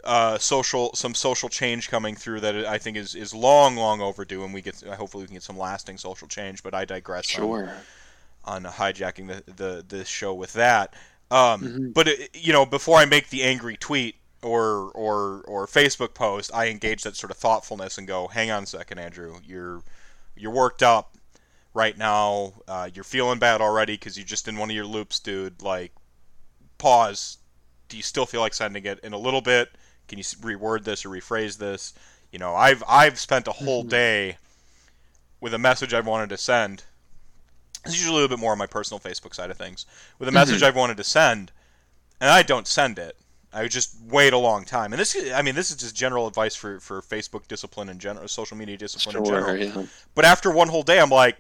uh, 0.04 0.38
social 0.38 0.92
some 0.94 1.14
social 1.14 1.48
change 1.48 1.90
coming 1.90 2.14
through 2.14 2.40
that 2.40 2.54
I 2.66 2.78
think 2.78 2.96
is, 2.96 3.14
is 3.14 3.34
long 3.34 3.76
long 3.76 4.00
overdue, 4.00 4.44
and 4.44 4.52
we 4.52 4.60
get 4.60 4.80
hopefully 4.82 5.24
we 5.24 5.28
can 5.28 5.34
get 5.34 5.42
some 5.42 5.58
lasting 5.58 5.98
social 5.98 6.28
change. 6.28 6.62
But 6.62 6.74
I 6.74 6.84
digress. 6.84 7.26
Sure. 7.26 7.72
On, 8.44 8.66
on 8.66 8.72
hijacking 8.72 9.28
the, 9.28 9.52
the 9.52 9.84
the 9.86 10.04
show 10.04 10.34
with 10.34 10.52
that. 10.54 10.94
Um, 11.30 11.62
mm-hmm. 11.62 11.90
But 11.92 12.08
it, 12.08 12.30
you 12.34 12.52
know, 12.52 12.66
before 12.66 12.98
I 12.98 13.06
make 13.06 13.30
the 13.30 13.42
angry 13.42 13.76
tweet 13.76 14.16
or 14.44 14.90
or 14.92 15.42
or 15.46 15.66
Facebook 15.66 16.14
post, 16.14 16.50
I 16.54 16.68
engage 16.68 17.02
that 17.02 17.16
sort 17.16 17.30
of 17.30 17.36
thoughtfulness 17.36 17.98
and 17.98 18.06
go, 18.06 18.28
"Hang 18.28 18.50
on 18.50 18.64
a 18.64 18.66
second, 18.66 18.98
Andrew. 18.98 19.38
You're 19.44 19.82
you're 20.36 20.52
worked 20.52 20.82
up 20.82 21.16
right 21.74 21.96
now. 21.96 22.54
Uh, 22.68 22.88
you're 22.92 23.04
feeling 23.04 23.38
bad 23.38 23.60
already 23.60 23.94
because 23.94 24.16
you're 24.16 24.26
just 24.26 24.48
in 24.48 24.56
one 24.56 24.70
of 24.70 24.76
your 24.76 24.86
loops, 24.86 25.18
dude. 25.18 25.62
Like, 25.62 25.92
pause. 26.78 27.38
Do 27.88 27.96
you 27.96 28.02
still 28.02 28.26
feel 28.26 28.40
like 28.40 28.54
sending 28.54 28.84
it 28.84 29.00
in 29.00 29.12
a 29.12 29.18
little 29.18 29.40
bit? 29.40 29.70
Can 30.08 30.18
you 30.18 30.24
reword 30.24 30.84
this 30.84 31.04
or 31.04 31.10
rephrase 31.10 31.58
this? 31.58 31.94
You 32.30 32.38
know, 32.38 32.54
I've 32.54 32.82
I've 32.88 33.18
spent 33.18 33.48
a 33.48 33.52
whole 33.52 33.82
mm-hmm. 33.82 33.90
day 33.90 34.38
with 35.40 35.54
a 35.54 35.58
message 35.58 35.92
I've 35.92 36.06
wanted 36.06 36.30
to 36.30 36.36
send. 36.36 36.84
It's 37.84 37.94
usually 37.94 38.12
a 38.12 38.14
little 38.14 38.36
bit 38.36 38.40
more 38.40 38.52
on 38.52 38.58
my 38.58 38.66
personal 38.66 38.98
Facebook 38.98 39.34
side 39.34 39.50
of 39.50 39.58
things. 39.58 39.84
With 40.18 40.28
a 40.28 40.30
mm-hmm. 40.30 40.36
message 40.36 40.62
I've 40.62 40.76
wanted 40.76 40.96
to 40.96 41.04
send, 41.04 41.52
and 42.20 42.30
I 42.30 42.42
don't 42.42 42.66
send 42.66 42.98
it. 42.98 43.18
I 43.54 43.62
would 43.62 43.70
just 43.70 43.96
wait 44.08 44.32
a 44.32 44.38
long 44.38 44.64
time. 44.64 44.92
And 44.92 45.00
this, 45.00 45.16
I 45.32 45.40
mean, 45.42 45.54
this 45.54 45.70
is 45.70 45.76
just 45.76 45.94
general 45.94 46.26
advice 46.26 46.56
for, 46.56 46.80
for 46.80 47.00
Facebook 47.00 47.46
discipline 47.46 47.88
and 47.88 48.00
general, 48.00 48.26
social 48.26 48.56
media 48.56 48.76
discipline 48.76 49.24
sure, 49.24 49.24
in 49.24 49.30
general. 49.30 49.84
Yeah. 49.84 49.86
But 50.14 50.24
after 50.24 50.50
one 50.50 50.68
whole 50.68 50.82
day, 50.82 50.98
I'm 50.98 51.10
like, 51.10 51.36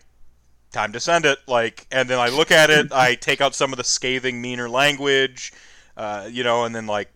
time 0.74 0.92
to 0.92 1.00
send 1.00 1.24
it. 1.24 1.38
Like, 1.46 1.86
and 1.90 2.08
then 2.08 2.18
I 2.18 2.28
look 2.28 2.50
at 2.50 2.70
it, 2.70 2.92
I 2.92 3.14
take 3.20 3.40
out 3.40 3.54
some 3.54 3.72
of 3.72 3.78
the 3.78 3.84
scathing, 3.84 4.42
meaner 4.42 4.68
language, 4.68 5.52
uh, 5.96 6.28
you 6.30 6.44
know, 6.44 6.64
and 6.64 6.74
then 6.74 6.86
like 6.86 7.10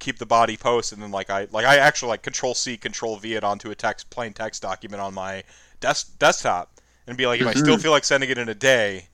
keep 0.00 0.18
the 0.18 0.26
body 0.26 0.56
post, 0.56 0.92
and 0.92 1.00
then 1.00 1.12
like 1.12 1.30
I 1.30 1.46
like 1.52 1.64
I 1.64 1.76
actually 1.76 2.08
like 2.08 2.22
Control 2.22 2.54
C, 2.54 2.76
Control 2.76 3.16
V 3.16 3.34
it 3.34 3.44
onto 3.44 3.70
a 3.70 3.74
text 3.74 4.10
plain 4.10 4.32
text 4.32 4.62
document 4.62 5.00
on 5.00 5.14
my 5.14 5.44
desk 5.80 6.18
desktop, 6.18 6.80
and 7.06 7.16
be 7.16 7.26
like, 7.26 7.40
if 7.40 7.46
I 7.46 7.52
still 7.52 7.74
mm-hmm. 7.74 7.82
feel 7.82 7.92
like 7.92 8.04
sending 8.04 8.30
it 8.30 8.38
in 8.38 8.48
a 8.48 8.54
day, 8.54 9.06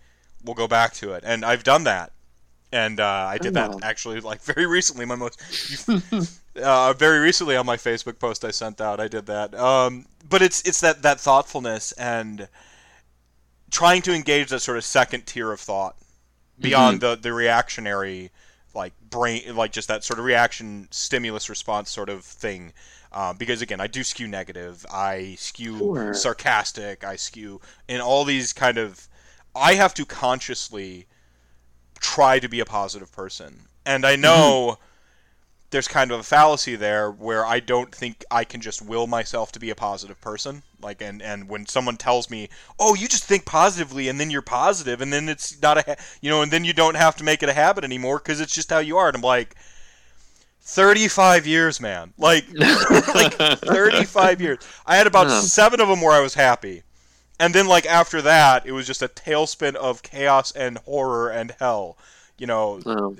we'll 0.44 0.54
go 0.54 0.68
back 0.68 0.94
to 0.94 1.12
it. 1.12 1.24
And 1.26 1.44
I've 1.44 1.64
done 1.64 1.84
that, 1.84 2.12
and 2.72 3.00
uh, 3.00 3.26
I 3.28 3.38
did 3.38 3.54
that 3.54 3.82
actually 3.82 4.20
like 4.20 4.42
very 4.42 4.66
recently. 4.66 5.04
My 5.04 5.16
most 5.16 5.40
Uh, 6.62 6.92
very 6.92 7.20
recently 7.20 7.56
on 7.56 7.64
my 7.64 7.76
Facebook 7.76 8.18
post 8.18 8.44
I 8.44 8.50
sent 8.50 8.80
out, 8.80 8.98
I 8.98 9.06
did 9.06 9.26
that. 9.26 9.54
Um, 9.54 10.06
but 10.28 10.42
it's 10.42 10.60
it's 10.62 10.80
that 10.80 11.02
that 11.02 11.20
thoughtfulness 11.20 11.92
and 11.92 12.48
trying 13.70 14.02
to 14.02 14.12
engage 14.12 14.50
that 14.50 14.60
sort 14.60 14.76
of 14.76 14.84
second 14.84 15.26
tier 15.26 15.52
of 15.52 15.60
thought 15.60 15.96
beyond 16.58 17.00
mm-hmm. 17.00 17.10
the 17.10 17.16
the 17.16 17.32
reactionary 17.32 18.30
like 18.74 18.92
brain 19.08 19.54
like 19.54 19.72
just 19.72 19.88
that 19.88 20.04
sort 20.04 20.18
of 20.18 20.24
reaction 20.24 20.88
stimulus 20.90 21.48
response 21.48 21.90
sort 21.90 22.08
of 22.08 22.24
thing 22.24 22.72
um, 23.12 23.36
because 23.36 23.62
again 23.62 23.80
i 23.80 23.86
do 23.86 24.02
skew 24.02 24.26
negative 24.26 24.84
i 24.92 25.34
skew 25.38 25.78
sure. 25.78 26.14
sarcastic 26.14 27.04
i 27.04 27.16
skew 27.16 27.60
in 27.88 28.00
all 28.00 28.24
these 28.24 28.52
kind 28.52 28.78
of 28.78 29.08
i 29.54 29.74
have 29.74 29.94
to 29.94 30.04
consciously 30.04 31.06
try 32.00 32.38
to 32.38 32.48
be 32.48 32.60
a 32.60 32.64
positive 32.64 33.10
person 33.12 33.66
and 33.84 34.04
i 34.04 34.16
know 34.16 34.72
mm-hmm 34.72 34.84
there's 35.70 35.88
kind 35.88 36.10
of 36.10 36.20
a 36.20 36.22
fallacy 36.22 36.76
there 36.76 37.10
where 37.10 37.44
I 37.44 37.60
don't 37.60 37.94
think 37.94 38.24
I 38.30 38.44
can 38.44 38.60
just 38.60 38.80
will 38.80 39.06
myself 39.06 39.52
to 39.52 39.60
be 39.60 39.70
a 39.70 39.74
positive 39.74 40.20
person. 40.20 40.62
Like, 40.80 41.02
and, 41.02 41.20
and 41.20 41.48
when 41.48 41.66
someone 41.66 41.96
tells 41.96 42.30
me, 42.30 42.48
oh, 42.78 42.94
you 42.94 43.06
just 43.06 43.24
think 43.24 43.44
positively 43.44 44.08
and 44.08 44.18
then 44.18 44.30
you're 44.30 44.40
positive 44.40 45.00
and 45.00 45.12
then 45.12 45.28
it's 45.28 45.60
not 45.60 45.78
a, 45.78 45.82
ha-, 45.82 46.02
you 46.22 46.30
know, 46.30 46.40
and 46.40 46.50
then 46.50 46.64
you 46.64 46.72
don't 46.72 46.96
have 46.96 47.16
to 47.16 47.24
make 47.24 47.42
it 47.42 47.50
a 47.50 47.52
habit 47.52 47.84
anymore 47.84 48.18
because 48.18 48.40
it's 48.40 48.54
just 48.54 48.70
how 48.70 48.78
you 48.78 48.96
are. 48.96 49.08
And 49.08 49.16
I'm 49.16 49.22
like, 49.22 49.56
35 50.62 51.46
years, 51.46 51.80
man. 51.80 52.14
Like, 52.16 52.46
like 53.14 53.34
35 53.34 54.40
years. 54.40 54.58
I 54.86 54.96
had 54.96 55.06
about 55.06 55.30
seven 55.42 55.80
of 55.80 55.88
them 55.88 56.00
where 56.00 56.12
I 56.12 56.20
was 56.20 56.34
happy. 56.34 56.82
And 57.40 57.54
then, 57.54 57.66
like, 57.66 57.86
after 57.86 58.20
that, 58.22 58.66
it 58.66 58.72
was 58.72 58.86
just 58.86 59.02
a 59.02 59.08
tailspin 59.08 59.74
of 59.76 60.02
chaos 60.02 60.50
and 60.52 60.78
horror 60.78 61.30
and 61.30 61.54
hell. 61.58 61.96
You 62.36 62.46
know, 62.46 62.80
oh 62.86 63.16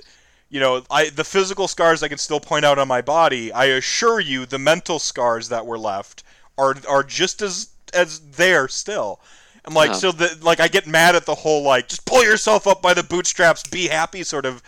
you 0.50 0.61
know, 0.61 0.83
I 0.90 1.11
the 1.11 1.24
physical 1.24 1.68
scars 1.68 2.02
I 2.02 2.09
can 2.09 2.18
still 2.18 2.40
point 2.40 2.64
out 2.64 2.78
on 2.78 2.88
my 2.88 3.02
body. 3.02 3.52
I 3.52 3.66
assure 3.66 4.20
you, 4.20 4.46
the 4.46 4.59
mental 4.59 4.98
scars 4.98 5.48
that 5.50 5.66
were 5.66 5.78
left 5.78 6.22
are 6.57 6.74
are 6.88 7.02
just 7.02 7.42
as 7.42 7.68
as 7.92 8.20
there 8.20 8.68
still. 8.68 9.20
I'm 9.64 9.74
like, 9.74 9.94
so 9.94 10.12
that 10.12 10.42
like 10.42 10.61
I 10.61 10.68
get 10.68 10.87
mad 10.87 11.14
at 11.14 11.26
the 11.26 11.35
whole 11.35 11.62
like 11.62 11.88
just 11.88 12.07
pull 12.07 12.24
yourself 12.24 12.66
up 12.66 12.81
by 12.81 12.94
the 12.94 13.02
bootstraps, 13.02 13.62
be 13.68 13.88
happy 13.88 14.22
sort 14.22 14.46
of, 14.46 14.62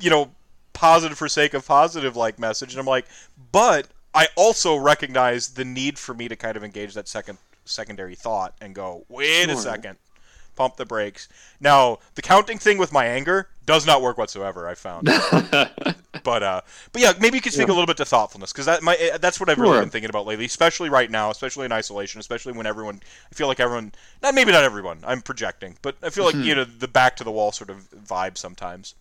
you 0.00 0.08
know, 0.08 0.30
positive 0.72 1.18
for 1.18 1.28
sake 1.28 1.52
of 1.52 1.66
positive 1.66 2.16
like 2.16 2.38
message, 2.38 2.72
and 2.72 2.80
I'm 2.80 2.86
like, 2.86 3.04
but 3.52 3.88
I 4.14 4.28
also 4.36 4.76
recognize 4.76 5.48
the 5.48 5.66
need 5.66 5.98
for 5.98 6.14
me 6.14 6.28
to 6.28 6.36
kind 6.36 6.56
of 6.56 6.64
engage 6.64 6.94
that 6.94 7.08
second 7.08 7.36
secondary 7.68 8.14
thought 8.14 8.54
and 8.60 8.74
go, 8.74 9.04
wait 9.08 9.44
sure. 9.44 9.54
a 9.54 9.56
second, 9.56 9.96
pump 10.56 10.76
the 10.76 10.84
brakes. 10.84 11.28
Now, 11.60 11.98
the 12.14 12.22
counting 12.22 12.58
thing 12.58 12.78
with 12.78 12.92
my 12.92 13.06
anger 13.06 13.48
does 13.64 13.86
not 13.86 14.02
work 14.02 14.18
whatsoever. 14.18 14.66
I 14.66 14.74
found, 14.74 15.06
but 16.24 16.42
uh, 16.42 16.60
but 16.92 17.02
yeah, 17.02 17.12
maybe 17.20 17.36
you 17.36 17.42
could 17.42 17.52
speak 17.52 17.68
yeah. 17.68 17.72
a 17.72 17.76
little 17.76 17.86
bit 17.86 17.98
to 17.98 18.04
thoughtfulness 18.04 18.52
because 18.52 18.66
that 18.66 18.82
my 18.82 18.94
eh, 18.96 19.18
that's 19.18 19.38
what 19.38 19.48
I've 19.48 19.58
really 19.58 19.78
been 19.78 19.90
thinking 19.90 20.10
about 20.10 20.26
lately, 20.26 20.46
especially 20.46 20.88
right 20.88 21.10
now, 21.10 21.30
especially 21.30 21.66
in 21.66 21.72
isolation, 21.72 22.18
especially 22.18 22.54
when 22.54 22.66
everyone. 22.66 23.00
I 23.30 23.34
feel 23.34 23.46
like 23.46 23.60
everyone, 23.60 23.92
not 24.22 24.34
maybe 24.34 24.52
not 24.52 24.64
everyone. 24.64 25.00
I'm 25.06 25.20
projecting, 25.20 25.76
but 25.82 25.96
I 26.02 26.10
feel 26.10 26.24
like 26.24 26.34
mm-hmm. 26.34 26.44
you 26.44 26.54
know 26.54 26.64
the 26.64 26.88
back 26.88 27.16
to 27.16 27.24
the 27.24 27.30
wall 27.30 27.52
sort 27.52 27.70
of 27.70 27.88
vibe 27.90 28.38
sometimes. 28.38 28.94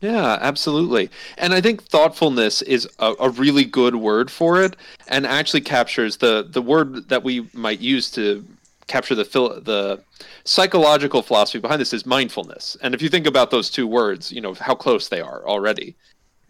Yeah, 0.00 0.38
absolutely. 0.40 1.10
And 1.38 1.54
I 1.54 1.60
think 1.60 1.82
thoughtfulness 1.82 2.60
is 2.62 2.86
a, 2.98 3.14
a, 3.18 3.30
really 3.30 3.64
good 3.64 3.96
word 3.96 4.30
for 4.30 4.62
it 4.62 4.76
and 5.08 5.26
actually 5.26 5.62
captures 5.62 6.18
the 6.18 6.46
the 6.48 6.60
word 6.60 7.08
that 7.08 7.24
we 7.24 7.48
might 7.54 7.80
use 7.80 8.10
to 8.12 8.44
capture 8.88 9.14
the 9.14 9.24
the 9.24 10.02
psychological 10.44 11.22
philosophy 11.22 11.58
behind 11.58 11.80
this 11.80 11.94
is 11.94 12.04
mindfulness. 12.04 12.76
And 12.82 12.94
if 12.94 13.00
you 13.00 13.08
think 13.08 13.26
about 13.26 13.50
those 13.50 13.70
two 13.70 13.86
words, 13.86 14.30
you 14.30 14.42
know 14.42 14.52
how 14.54 14.74
close 14.74 15.08
they 15.08 15.22
are 15.22 15.46
already. 15.46 15.96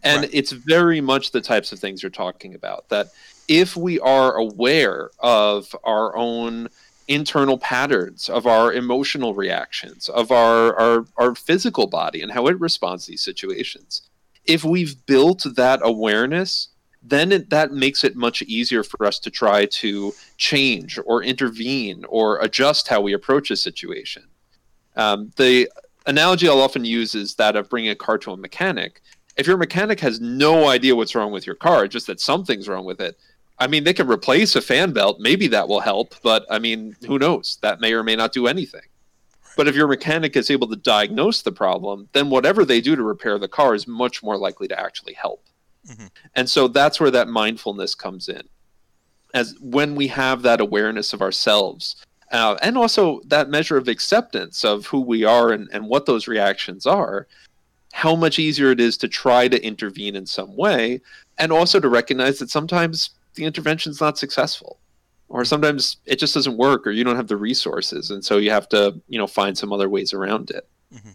And 0.03 0.23
right. 0.23 0.31
it's 0.33 0.53
very 0.53 1.01
much 1.01 1.31
the 1.31 1.41
types 1.41 1.73
of 1.73 1.79
things 1.79 2.03
you're 2.03 2.11
talking 2.11 2.55
about 2.55 2.89
that 2.89 3.09
if 3.49 3.77
we 3.77 4.01
are 4.01 4.35
aware 4.35 5.11
of 5.21 5.75
our 5.85 6.17
own 6.17 6.69
internal 7.09 7.59
patterns 7.59 8.29
of 8.29 8.47
our 8.47 8.73
emotional 8.73 9.35
reactions 9.35 10.09
of 10.09 10.31
our, 10.31 10.75
our 10.77 11.07
our 11.17 11.35
physical 11.35 11.87
body 11.87 12.21
and 12.21 12.33
how 12.33 12.47
it 12.47 12.59
responds 12.59 13.05
to 13.05 13.13
these 13.13 13.23
situations 13.23 14.03
if 14.45 14.65
we've 14.65 15.07
built 15.07 15.45
that 15.55 15.81
awareness 15.83 16.69
then 17.09 17.31
it, 17.31 17.51
that 17.51 17.73
makes 17.73 18.03
it 18.03 18.17
much 18.17 18.43
easier 18.43 18.83
for 18.83 19.07
us 19.07 19.19
to 19.21 19.31
try 19.31 19.67
to 19.67 20.13
change 20.37 20.99
or 21.05 21.23
intervene 21.23 22.05
or 22.09 22.41
adjust 22.41 22.89
how 22.89 23.01
we 23.01 23.13
approach 23.13 23.51
a 23.51 23.57
situation. 23.57 24.25
Um, 24.97 25.31
the 25.37 25.71
analogy 26.07 26.49
I'll 26.49 26.61
often 26.61 26.85
use 26.85 27.15
is 27.15 27.37
that 27.37 27.57
of 27.57 27.71
bringing 27.71 27.91
a 27.91 27.95
car 27.95 28.19
to 28.19 28.33
a 28.33 28.37
mechanic. 28.37 29.03
If 29.37 29.47
your 29.47 29.57
mechanic 29.57 30.01
has 30.01 30.21
no 30.21 30.69
idea 30.69 30.97
what's 30.97 31.15
wrong 31.15 31.31
with 31.31 31.47
your 31.47 31.55
car, 31.55 31.87
just 31.87 32.07
that 32.09 32.21
something's 32.21 32.69
wrong 32.69 32.85
with 32.85 33.01
it, 33.01 33.19
I 33.59 33.67
mean, 33.67 33.85
they 33.85 33.95
can 33.95 34.09
replace 34.09 34.55
a 34.55 34.61
fan 34.61 34.93
belt. 34.93 35.19
Maybe 35.19 35.47
that 35.49 35.69
will 35.69 35.81
help, 35.81 36.15
but 36.23 36.45
I 36.51 36.59
mean, 36.59 36.97
who 37.07 37.19
knows? 37.19 37.59
That 37.63 37.81
may 37.81 37.93
or 37.95 38.03
may 38.03 38.17
not 38.17 38.33
do 38.33 38.47
anything. 38.47 38.83
But 39.57 39.67
if 39.67 39.75
your 39.75 39.89
mechanic 39.89 40.37
is 40.37 40.51
able 40.51 40.69
to 40.69 40.77
diagnose 40.77 41.41
the 41.41 41.53
problem, 41.53 42.09
then 42.13 42.29
whatever 42.29 42.65
they 42.65 42.83
do 42.83 42.95
to 42.95 43.03
repair 43.03 43.39
the 43.39 43.49
car 43.49 43.75
is 43.75 43.87
much 43.87 44.23
more 44.23 44.37
likely 44.37 44.69
to 44.69 44.79
actually 44.79 45.15
help. 45.15 45.43
Mm-hmm. 45.89 46.07
And 46.35 46.51
so 46.51 46.69
that's 46.69 47.01
where 47.01 47.11
that 47.11 47.29
mindfulness 47.29 47.95
comes 47.95 48.29
in. 48.29 48.43
As 49.33 49.55
when 49.61 49.95
we 49.95 50.09
have 50.09 50.43
that 50.43 50.61
awareness 50.61 51.15
of 51.15 51.23
ourselves, 51.23 51.97
uh, 52.33 52.59
and 52.61 52.77
also 52.77 53.21
that 53.27 53.49
measure 53.49 53.79
of 53.79 53.89
acceptance 53.89 54.65
of 54.65 54.87
who 54.87 55.01
we 55.01 55.25
are 55.25 55.53
and, 55.53 55.69
and 55.73 55.87
what 55.87 56.05
those 56.05 56.29
reactions 56.29 56.85
are, 56.85 57.27
how 57.93 58.15
much 58.15 58.39
easier 58.39 58.71
it 58.71 58.81
is 58.81 58.99
to 58.99 59.09
try 59.09 59.49
to 59.49 59.65
intervene 59.65 60.17
in 60.17 60.27
some 60.27 60.55
way, 60.55 61.01
and 61.39 61.51
also 61.51 61.81
to 61.81 61.89
recognize 61.89 62.39
that 62.39 62.51
sometimes 62.51 63.11
the 63.37 63.45
intervention 63.45 63.91
is 63.91 64.01
not 64.01 64.19
successful 64.19 64.81
or 65.29 65.45
sometimes 65.45 65.99
it 66.05 66.19
just 66.19 66.35
doesn't 66.35 66.57
work 66.57 66.87
or 66.87 66.91
you 66.91 67.05
don't 67.05 67.17
have 67.17 67.29
the 67.29 67.37
resources 67.37 68.11
and 68.11 68.25
so 68.25 68.39
you 68.39 68.51
have 68.51 68.69
to 68.69 69.01
you 69.09 69.19
know 69.19 69.27
find 69.27 69.57
some 69.57 69.73
other 69.73 69.89
ways 69.89 70.13
around 70.13 70.51
it 70.51 70.69
mm-hmm. 70.93 71.11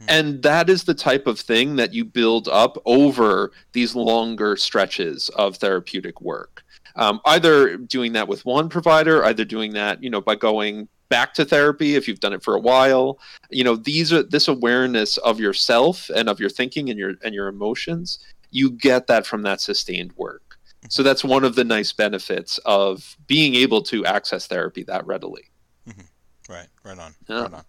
Hmm. 0.00 0.06
And 0.08 0.42
that 0.42 0.70
is 0.70 0.84
the 0.84 0.94
type 0.94 1.26
of 1.26 1.38
thing 1.38 1.76
that 1.76 1.92
you 1.92 2.04
build 2.04 2.48
up 2.48 2.78
over 2.86 3.52
these 3.72 3.94
longer 3.94 4.56
stretches 4.56 5.28
of 5.30 5.56
therapeutic 5.56 6.20
work. 6.20 6.64
Um, 6.96 7.20
either 7.24 7.76
doing 7.76 8.14
that 8.14 8.26
with 8.26 8.44
one 8.44 8.68
provider, 8.68 9.24
either 9.24 9.44
doing 9.44 9.72
that, 9.74 10.02
you 10.02 10.10
know, 10.10 10.20
by 10.20 10.34
going 10.34 10.88
back 11.08 11.34
to 11.34 11.44
therapy 11.44 11.96
if 11.96 12.08
you've 12.08 12.20
done 12.20 12.32
it 12.32 12.42
for 12.42 12.54
a 12.54 12.60
while. 12.60 13.18
You 13.50 13.64
know, 13.64 13.76
these 13.76 14.12
are 14.12 14.22
this 14.22 14.48
awareness 14.48 15.16
of 15.18 15.38
yourself 15.38 16.10
and 16.14 16.28
of 16.28 16.40
your 16.40 16.50
thinking 16.50 16.88
and 16.90 16.98
your 16.98 17.14
and 17.22 17.34
your 17.34 17.48
emotions. 17.48 18.18
You 18.50 18.70
get 18.70 19.06
that 19.06 19.26
from 19.26 19.42
that 19.42 19.60
sustained 19.60 20.12
work. 20.16 20.49
So 20.90 21.04
that's 21.04 21.22
one 21.22 21.44
of 21.44 21.54
the 21.54 21.62
nice 21.62 21.92
benefits 21.92 22.58
of 22.66 23.16
being 23.28 23.54
able 23.54 23.80
to 23.84 24.04
access 24.04 24.48
therapy 24.48 24.82
that 24.84 25.06
readily. 25.06 25.44
Mm-hmm. 25.88 26.52
Right, 26.52 26.66
right 26.84 26.98
on, 26.98 27.14
yeah. 27.28 27.42
right 27.42 27.64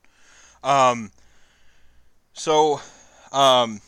on. 0.64 0.92
Um, 0.92 1.12
so, 2.34 2.82
um, 3.32 3.80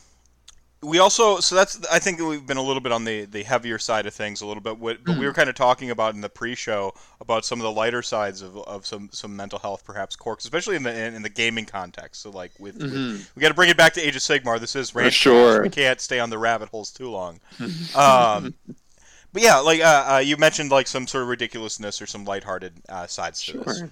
we 0.84 0.98
also 0.98 1.40
so 1.40 1.54
that's 1.54 1.84
I 1.86 1.98
think 1.98 2.20
we've 2.20 2.46
been 2.46 2.58
a 2.58 2.62
little 2.62 2.80
bit 2.80 2.92
on 2.92 3.04
the 3.04 3.24
the 3.24 3.42
heavier 3.42 3.78
side 3.78 4.06
of 4.06 4.14
things 4.14 4.42
a 4.42 4.46
little 4.46 4.62
bit, 4.62 4.78
but 4.80 5.02
mm-hmm. 5.02 5.18
we 5.18 5.26
were 5.26 5.32
kind 5.32 5.48
of 5.48 5.54
talking 5.54 5.90
about 5.90 6.14
in 6.14 6.20
the 6.20 6.28
pre-show 6.28 6.92
about 7.20 7.44
some 7.44 7.58
of 7.58 7.64
the 7.64 7.72
lighter 7.72 8.02
sides 8.02 8.42
of, 8.42 8.56
of 8.58 8.86
some 8.86 9.08
some 9.12 9.34
mental 9.34 9.58
health, 9.58 9.84
perhaps 9.84 10.14
quirks, 10.14 10.44
especially 10.44 10.76
in 10.76 10.82
the 10.82 10.94
in, 10.94 11.14
in 11.14 11.22
the 11.22 11.28
gaming 11.28 11.64
context. 11.64 12.22
So 12.22 12.30
like 12.30 12.52
with, 12.58 12.78
mm-hmm. 12.78 13.12
with 13.12 13.32
we 13.34 13.40
got 13.40 13.48
to 13.48 13.54
bring 13.54 13.70
it 13.70 13.76
back 13.76 13.94
to 13.94 14.06
Age 14.06 14.14
of 14.14 14.22
Sigmar. 14.22 14.60
This 14.60 14.76
is 14.76 14.94
ranch 14.94 15.14
sure. 15.14 15.62
We 15.62 15.70
can't 15.70 16.00
stay 16.00 16.20
on 16.20 16.30
the 16.30 16.38
rabbit 16.38 16.68
holes 16.68 16.92
too 16.92 17.10
long. 17.10 17.40
um, 17.96 18.54
but 19.34 19.42
yeah, 19.42 19.58
like 19.58 19.80
uh, 19.80 20.14
uh, 20.14 20.18
you 20.18 20.36
mentioned, 20.36 20.70
like 20.70 20.86
some 20.86 21.08
sort 21.08 21.22
of 21.22 21.28
ridiculousness 21.28 22.00
or 22.00 22.06
some 22.06 22.24
lighthearted 22.24 22.72
uh, 22.88 23.08
sides 23.08 23.42
sure. 23.42 23.62
to 23.62 23.64
this. 23.68 23.82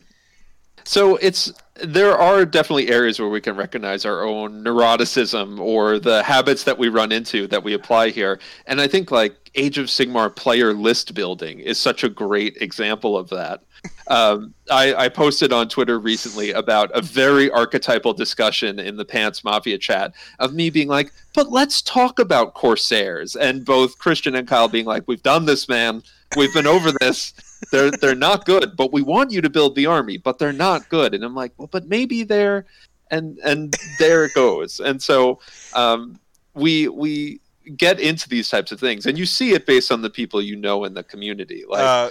So 0.84 1.16
it's 1.16 1.52
there 1.82 2.16
are 2.16 2.44
definitely 2.44 2.88
areas 2.88 3.18
where 3.18 3.28
we 3.28 3.40
can 3.40 3.56
recognize 3.56 4.04
our 4.04 4.22
own 4.22 4.62
neuroticism 4.62 5.58
or 5.58 5.98
the 5.98 6.22
habits 6.22 6.64
that 6.64 6.78
we 6.78 6.88
run 6.88 7.10
into 7.12 7.46
that 7.48 7.64
we 7.64 7.72
apply 7.72 8.10
here. 8.10 8.38
And 8.66 8.80
I 8.80 8.86
think 8.86 9.10
like 9.10 9.50
Age 9.54 9.78
of 9.78 9.86
Sigmar 9.86 10.34
player 10.34 10.72
list 10.72 11.14
building 11.14 11.60
is 11.60 11.78
such 11.78 12.04
a 12.04 12.08
great 12.08 12.56
example 12.60 13.16
of 13.16 13.28
that. 13.30 13.62
Um, 14.06 14.54
I, 14.70 14.94
I, 14.94 15.08
posted 15.08 15.52
on 15.52 15.68
Twitter 15.68 15.98
recently 15.98 16.52
about 16.52 16.90
a 16.94 17.00
very 17.00 17.50
archetypal 17.50 18.12
discussion 18.12 18.78
in 18.78 18.96
the 18.96 19.04
Pants 19.04 19.42
Mafia 19.42 19.76
chat 19.76 20.12
of 20.38 20.54
me 20.54 20.70
being 20.70 20.86
like, 20.86 21.12
but 21.34 21.50
let's 21.50 21.82
talk 21.82 22.20
about 22.20 22.54
Corsairs. 22.54 23.34
And 23.34 23.64
both 23.64 23.98
Christian 23.98 24.36
and 24.36 24.46
Kyle 24.46 24.68
being 24.68 24.86
like, 24.86 25.02
we've 25.08 25.22
done 25.22 25.46
this, 25.46 25.68
man. 25.68 26.02
We've 26.36 26.54
been 26.54 26.66
over 26.66 26.92
this 27.00 27.34
they're 27.70 27.90
they're 27.90 28.14
not 28.14 28.44
good, 28.44 28.76
but 28.76 28.92
we 28.92 29.02
want 29.02 29.30
you 29.30 29.40
to 29.40 29.50
build 29.50 29.74
the 29.74 29.86
army, 29.86 30.16
but 30.16 30.38
they're 30.38 30.52
not 30.52 30.88
good. 30.88 31.14
And 31.14 31.24
I'm 31.24 31.34
like, 31.34 31.52
well, 31.56 31.68
but 31.70 31.88
maybe 31.88 32.24
they're, 32.24 32.66
and 33.10 33.38
and 33.44 33.74
there 33.98 34.24
it 34.24 34.34
goes. 34.34 34.80
And 34.80 35.00
so 35.00 35.40
um, 35.74 36.18
we 36.54 36.88
we 36.88 37.40
get 37.76 38.00
into 38.00 38.28
these 38.28 38.48
types 38.48 38.72
of 38.72 38.80
things, 38.80 39.06
and 39.06 39.18
you 39.18 39.26
see 39.26 39.52
it 39.52 39.66
based 39.66 39.92
on 39.92 40.02
the 40.02 40.10
people 40.10 40.42
you 40.42 40.56
know 40.56 40.84
in 40.84 40.94
the 40.94 41.02
community. 41.02 41.64
Like, 41.68 41.82
uh, 41.82 42.10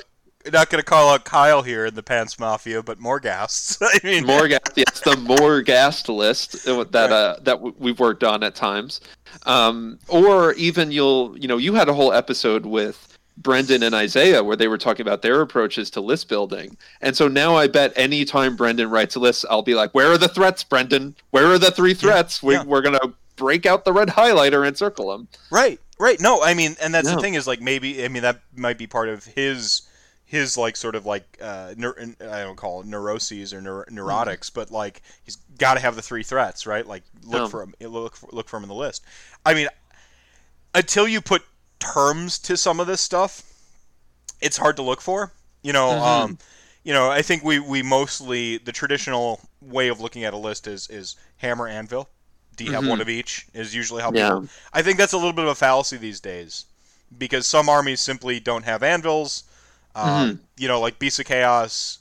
not 0.51 0.69
gonna 0.69 0.83
call 0.83 1.13
out 1.13 1.25
Kyle 1.25 1.61
here 1.61 1.85
in 1.85 1.93
the 1.93 2.03
Pants 2.03 2.39
Mafia, 2.39 2.81
but 2.81 2.99
Morghast. 2.99 3.77
I 3.81 3.99
mean, 4.05 4.23
Morghast, 4.25 4.73
yes, 4.75 4.99
the 5.01 5.11
Morghast 5.11 6.13
list 6.13 6.65
that 6.65 7.11
uh, 7.11 7.35
that 7.41 7.55
w- 7.55 7.75
we've 7.77 7.99
worked 7.99 8.23
on 8.23 8.43
at 8.43 8.55
times, 8.55 9.01
um, 9.45 9.99
or 10.07 10.53
even 10.53 10.91
you'll 10.91 11.37
you 11.37 11.47
know 11.47 11.57
you 11.57 11.73
had 11.73 11.89
a 11.89 11.93
whole 11.93 12.13
episode 12.13 12.65
with 12.65 13.10
Brendan 13.37 13.81
and 13.83 13.95
Isaiah 13.95 14.43
where 14.43 14.55
they 14.55 14.67
were 14.67 14.77
talking 14.77 15.05
about 15.05 15.21
their 15.21 15.41
approaches 15.41 15.89
to 15.91 16.01
list 16.01 16.27
building, 16.29 16.77
and 17.01 17.15
so 17.15 17.27
now 17.27 17.55
I 17.55 17.67
bet 17.67 17.93
anytime 17.97 18.55
Brendan 18.55 18.89
writes 18.89 19.15
a 19.15 19.19
list, 19.19 19.45
I'll 19.49 19.61
be 19.61 19.73
like, 19.75 19.93
"Where 19.93 20.11
are 20.11 20.17
the 20.17 20.27
threats, 20.27 20.63
Brendan? 20.63 21.15
Where 21.31 21.47
are 21.47 21.57
the 21.57 21.71
three 21.71 21.93
threats? 21.93 22.43
we, 22.43 22.53
yeah. 22.55 22.63
We're 22.63 22.81
gonna 22.81 23.13
break 23.37 23.65
out 23.65 23.85
the 23.85 23.93
red 23.93 24.09
highlighter 24.09 24.67
and 24.67 24.77
circle 24.77 25.11
them." 25.11 25.27
Right, 25.49 25.79
right. 25.99 26.19
No, 26.19 26.43
I 26.43 26.53
mean, 26.53 26.75
and 26.81 26.93
that's 26.93 27.07
No. 27.07 27.15
the 27.15 27.21
thing 27.21 27.33
is 27.35 27.47
like 27.47 27.61
maybe 27.61 28.03
I 28.03 28.09
mean 28.09 28.21
that 28.23 28.41
might 28.55 28.77
be 28.77 28.85
part 28.87 29.09
of 29.09 29.23
his 29.25 29.83
his 30.25 30.55
like 30.57 30.75
sort 30.77 30.95
of 30.95 31.05
like 31.05 31.37
uh, 31.41 31.73
neur- 31.77 32.21
I 32.21 32.43
don't 32.43 32.55
call 32.57 32.81
it 32.81 32.87
neuroses 32.87 33.53
or 33.53 33.61
neur- 33.61 33.89
neurotics, 33.89 34.49
but 34.53 34.71
like 34.71 35.01
he's 35.23 35.37
got 35.57 35.73
to 35.75 35.79
have 35.81 35.95
the 35.95 36.01
three 36.01 36.23
threats, 36.23 36.65
right? 36.67 36.85
Like 36.85 37.03
look 37.23 37.41
No. 37.41 37.47
for 37.47 37.63
him, 37.63 37.73
look 37.81 38.15
for, 38.15 38.29
look 38.31 38.47
for 38.49 38.57
him 38.57 38.63
in 38.63 38.69
the 38.69 38.75
list. 38.75 39.03
I 39.45 39.53
mean, 39.53 39.67
until 40.73 41.07
you 41.07 41.19
put 41.21 41.43
terms 41.81 42.39
to 42.39 42.55
some 42.55 42.79
of 42.79 42.87
this 42.87 43.01
stuff, 43.01 43.43
it's 44.39 44.57
hard 44.57 44.77
to 44.77 44.81
look 44.81 45.01
for. 45.01 45.33
You 45.63 45.73
know, 45.73 45.89
Mhm. 45.89 46.01
um, 46.01 46.37
you 46.83 46.93
know, 46.93 47.11
I 47.11 47.21
think 47.21 47.43
we 47.43 47.59
we 47.59 47.83
mostly 47.83 48.57
the 48.57 48.71
traditional 48.71 49.41
way 49.61 49.89
of 49.89 49.99
looking 49.99 50.23
at 50.23 50.33
a 50.33 50.37
list 50.37 50.67
is 50.67 50.87
is 50.89 51.15
hammer 51.37 51.67
anvil. 51.67 52.07
Do 52.55 52.63
you 52.63 52.71
have 52.71 52.83
Mhm. 52.83 52.89
one 52.89 53.01
of 53.01 53.09
each? 53.09 53.45
Is 53.53 53.75
usually 53.75 54.01
how 54.01 54.11
Yeah. 54.11 54.29
people. 54.29 54.49
I 54.73 54.81
think 54.81 54.97
that's 54.97 55.13
a 55.13 55.17
little 55.17 55.33
bit 55.33 55.45
of 55.45 55.51
a 55.51 55.55
fallacy 55.55 55.97
these 55.97 56.19
days, 56.19 56.65
because 57.17 57.45
some 57.47 57.69
armies 57.69 58.01
simply 58.01 58.39
don't 58.39 58.63
have 58.63 58.83
anvils. 58.83 59.43
Um, 59.95 60.39
You 60.57 60.67
know, 60.67 60.79
like 60.79 60.99
Beast 60.99 61.19
of 61.19 61.25
Chaos. 61.25 61.99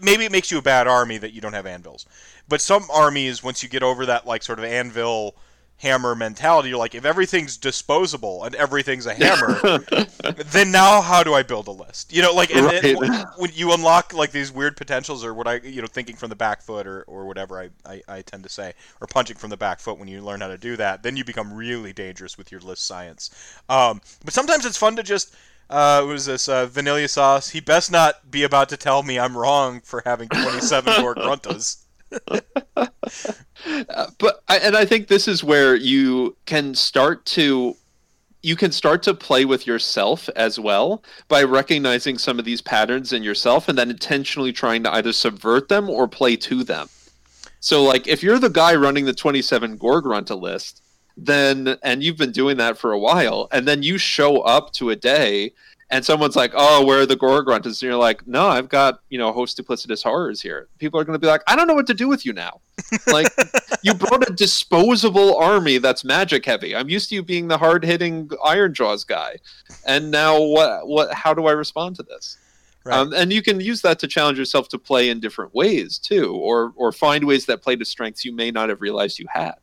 Maybe 0.00 0.24
it 0.24 0.32
makes 0.32 0.50
you 0.50 0.58
a 0.58 0.62
bad 0.62 0.88
army 0.88 1.18
that 1.18 1.32
you 1.32 1.40
don't 1.40 1.52
have 1.52 1.66
anvils, 1.66 2.04
but 2.48 2.60
some 2.60 2.90
armies, 2.90 3.42
once 3.44 3.62
you 3.62 3.68
get 3.68 3.82
over 3.82 4.06
that 4.06 4.26
like 4.26 4.42
sort 4.42 4.58
of 4.58 4.64
anvil 4.64 5.36
hammer 5.78 6.14
mentality, 6.14 6.68
you're 6.70 6.78
like, 6.78 6.94
if 6.94 7.04
everything's 7.04 7.56
disposable 7.56 8.44
and 8.44 8.54
everything's 8.56 9.06
a 9.06 9.14
hammer, 9.22 9.58
then 10.50 10.70
now 10.72 11.00
how 11.00 11.22
do 11.22 11.34
I 11.34 11.42
build 11.42 11.68
a 11.68 11.72
list? 11.72 12.12
You 12.12 12.22
know, 12.22 12.34
like 12.34 12.50
and 12.54 12.66
Right. 12.66 12.82
w- 12.94 13.24
when 13.36 13.50
you 13.54 13.72
unlock 13.72 14.12
like 14.12 14.30
these 14.32 14.50
weird 14.52 14.76
potentials, 14.76 15.24
or 15.24 15.32
what 15.34 15.46
I 15.48 15.56
you 15.60 15.80
know 15.80 15.86
thinking 15.88 16.16
from 16.16 16.30
the 16.30 16.36
back 16.36 16.62
foot, 16.62 16.86
or, 16.86 17.02
or 17.02 17.26
whatever 17.26 17.60
I, 17.60 17.70
I, 17.86 18.02
I 18.08 18.22
tend 18.22 18.42
to 18.42 18.48
say, 18.48 18.74
or 19.00 19.06
punching 19.06 19.36
from 19.36 19.50
the 19.50 19.56
back 19.56 19.80
foot 19.80 19.98
when 19.98 20.08
you 20.08 20.20
learn 20.20 20.40
how 20.40 20.48
to 20.48 20.58
do 20.58 20.76
that, 20.76 21.02
then 21.02 21.16
you 21.16 21.24
become 21.24 21.52
really 21.52 21.92
dangerous 21.92 22.36
with 22.36 22.50
your 22.52 22.60
list 22.60 22.86
science. 22.86 23.30
Um, 23.68 24.00
but 24.24 24.34
sometimes 24.34 24.66
it's 24.66 24.76
fun 24.78 24.96
to 24.96 25.02
just. 25.02 25.34
Uh, 25.70 26.02
what 26.02 26.14
is 26.16 26.24
this? 26.24 26.48
Uh, 26.48 26.64
vanilla 26.64 27.06
sauce. 27.06 27.50
He 27.50 27.60
best 27.60 27.92
not 27.92 28.30
be 28.30 28.42
about 28.42 28.70
to 28.70 28.76
tell 28.78 29.02
me 29.02 29.18
I'm 29.18 29.36
wrong 29.36 29.82
for 29.82 30.02
having 30.06 30.30
27 30.30 31.02
more 31.02 31.14
gruntas. 31.14 31.82
But 34.18 34.42
I, 34.48 34.58
and 34.58 34.76
I 34.76 34.84
think 34.84 35.08
this 35.08 35.28
is 35.28 35.42
where 35.42 35.74
you 35.74 36.36
can 36.46 36.74
start 36.74 37.24
to 37.26 37.76
you 38.40 38.54
can 38.54 38.70
start 38.70 39.02
to 39.02 39.14
play 39.14 39.44
with 39.44 39.66
yourself 39.66 40.28
as 40.36 40.60
well 40.60 41.02
by 41.26 41.42
recognizing 41.42 42.18
some 42.18 42.38
of 42.38 42.44
these 42.44 42.60
patterns 42.60 43.12
in 43.12 43.22
yourself 43.22 43.68
and 43.68 43.76
then 43.76 43.90
intentionally 43.90 44.52
trying 44.52 44.84
to 44.84 44.94
either 44.94 45.12
subvert 45.12 45.68
them 45.68 45.90
or 45.90 46.06
play 46.06 46.36
to 46.36 46.62
them. 46.62 46.88
So 47.58 47.82
like 47.82 48.06
if 48.06 48.22
you're 48.22 48.38
the 48.38 48.48
guy 48.48 48.76
running 48.76 49.06
the 49.06 49.12
27 49.12 49.76
Gore-Grunta 49.76 50.40
list, 50.40 50.82
then 51.16 51.76
and 51.82 52.02
you've 52.02 52.16
been 52.16 52.30
doing 52.30 52.58
that 52.58 52.78
for 52.78 52.92
a 52.92 52.98
while 52.98 53.48
and 53.50 53.66
then 53.66 53.82
you 53.82 53.98
show 53.98 54.40
up 54.42 54.72
to 54.74 54.90
a 54.90 54.96
day 54.96 55.52
and 55.90 56.04
someone's 56.04 56.36
like, 56.36 56.52
"Oh, 56.54 56.84
where 56.84 57.00
are 57.00 57.06
the 57.06 57.16
Gore-Gruntas?" 57.16 57.66
and 57.66 57.82
you're 57.82 57.96
like, 57.96 58.26
"No, 58.26 58.46
I've 58.46 58.68
got, 58.68 59.00
you 59.08 59.18
know, 59.18 59.32
host 59.32 59.58
duplicitous 59.58 60.02
horrors 60.02 60.40
here." 60.42 60.68
People 60.78 61.00
are 61.00 61.04
going 61.04 61.14
to 61.14 61.18
be 61.18 61.26
like, 61.26 61.42
"I 61.46 61.56
don't 61.56 61.66
know 61.66 61.74
what 61.74 61.86
to 61.88 61.94
do 61.94 62.08
with 62.08 62.26
you 62.26 62.32
now." 62.32 62.60
like 63.06 63.26
you 63.82 63.94
brought 63.94 64.28
a 64.28 64.32
disposable 64.32 65.36
army 65.36 65.78
that's 65.78 66.04
magic 66.04 66.44
heavy. 66.44 66.76
I'm 66.76 66.88
used 66.88 67.08
to 67.08 67.14
you 67.14 67.22
being 67.22 67.48
the 67.48 67.58
hard 67.58 67.84
hitting 67.84 68.28
Ironjawz 68.28 69.06
guy, 69.06 69.36
and 69.86 70.10
now 70.10 70.40
what? 70.40 70.86
What? 70.86 71.12
How 71.14 71.34
do 71.34 71.46
I 71.46 71.52
respond 71.52 71.96
to 71.96 72.02
this? 72.02 72.36
Right. 72.84 72.96
Um, 72.96 73.12
and 73.12 73.32
you 73.32 73.42
can 73.42 73.60
use 73.60 73.82
that 73.82 73.98
to 73.98 74.06
challenge 74.06 74.38
yourself 74.38 74.68
to 74.68 74.78
play 74.78 75.10
in 75.10 75.20
different 75.20 75.54
ways 75.54 75.98
too, 75.98 76.34
or 76.34 76.72
or 76.76 76.92
find 76.92 77.24
ways 77.24 77.46
that 77.46 77.62
play 77.62 77.76
to 77.76 77.84
strengths 77.84 78.24
you 78.24 78.32
may 78.32 78.50
not 78.50 78.68
have 78.68 78.80
realized 78.80 79.18
you 79.18 79.26
had. 79.32 79.54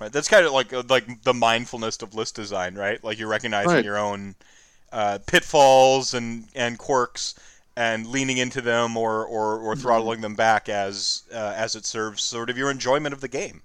Right. 0.00 0.12
That's 0.12 0.28
kind 0.28 0.46
of 0.46 0.52
like 0.52 0.72
uh, 0.72 0.82
like 0.88 1.22
the 1.22 1.34
mindfulness 1.34 2.00
of 2.02 2.14
list 2.14 2.36
design, 2.36 2.74
right? 2.74 3.02
Like 3.02 3.18
you're 3.18 3.28
recognizing 3.28 3.72
Right. 3.72 3.84
your 3.84 3.98
own 3.98 4.36
uh, 4.92 5.18
pitfalls 5.26 6.14
and 6.14 6.46
and 6.54 6.78
quirks 6.78 7.34
and 7.76 8.06
leaning 8.06 8.38
into 8.38 8.60
them 8.60 8.96
or 8.96 9.24
or, 9.24 9.58
or 9.58 9.76
throttling 9.76 10.20
them 10.20 10.34
back 10.34 10.68
as 10.68 11.22
uh, 11.32 11.54
as 11.56 11.76
it 11.76 11.86
serves 11.86 12.22
sort 12.22 12.50
of 12.50 12.58
your 12.58 12.70
enjoyment 12.70 13.12
of 13.12 13.20
the 13.20 13.28
game. 13.28 13.62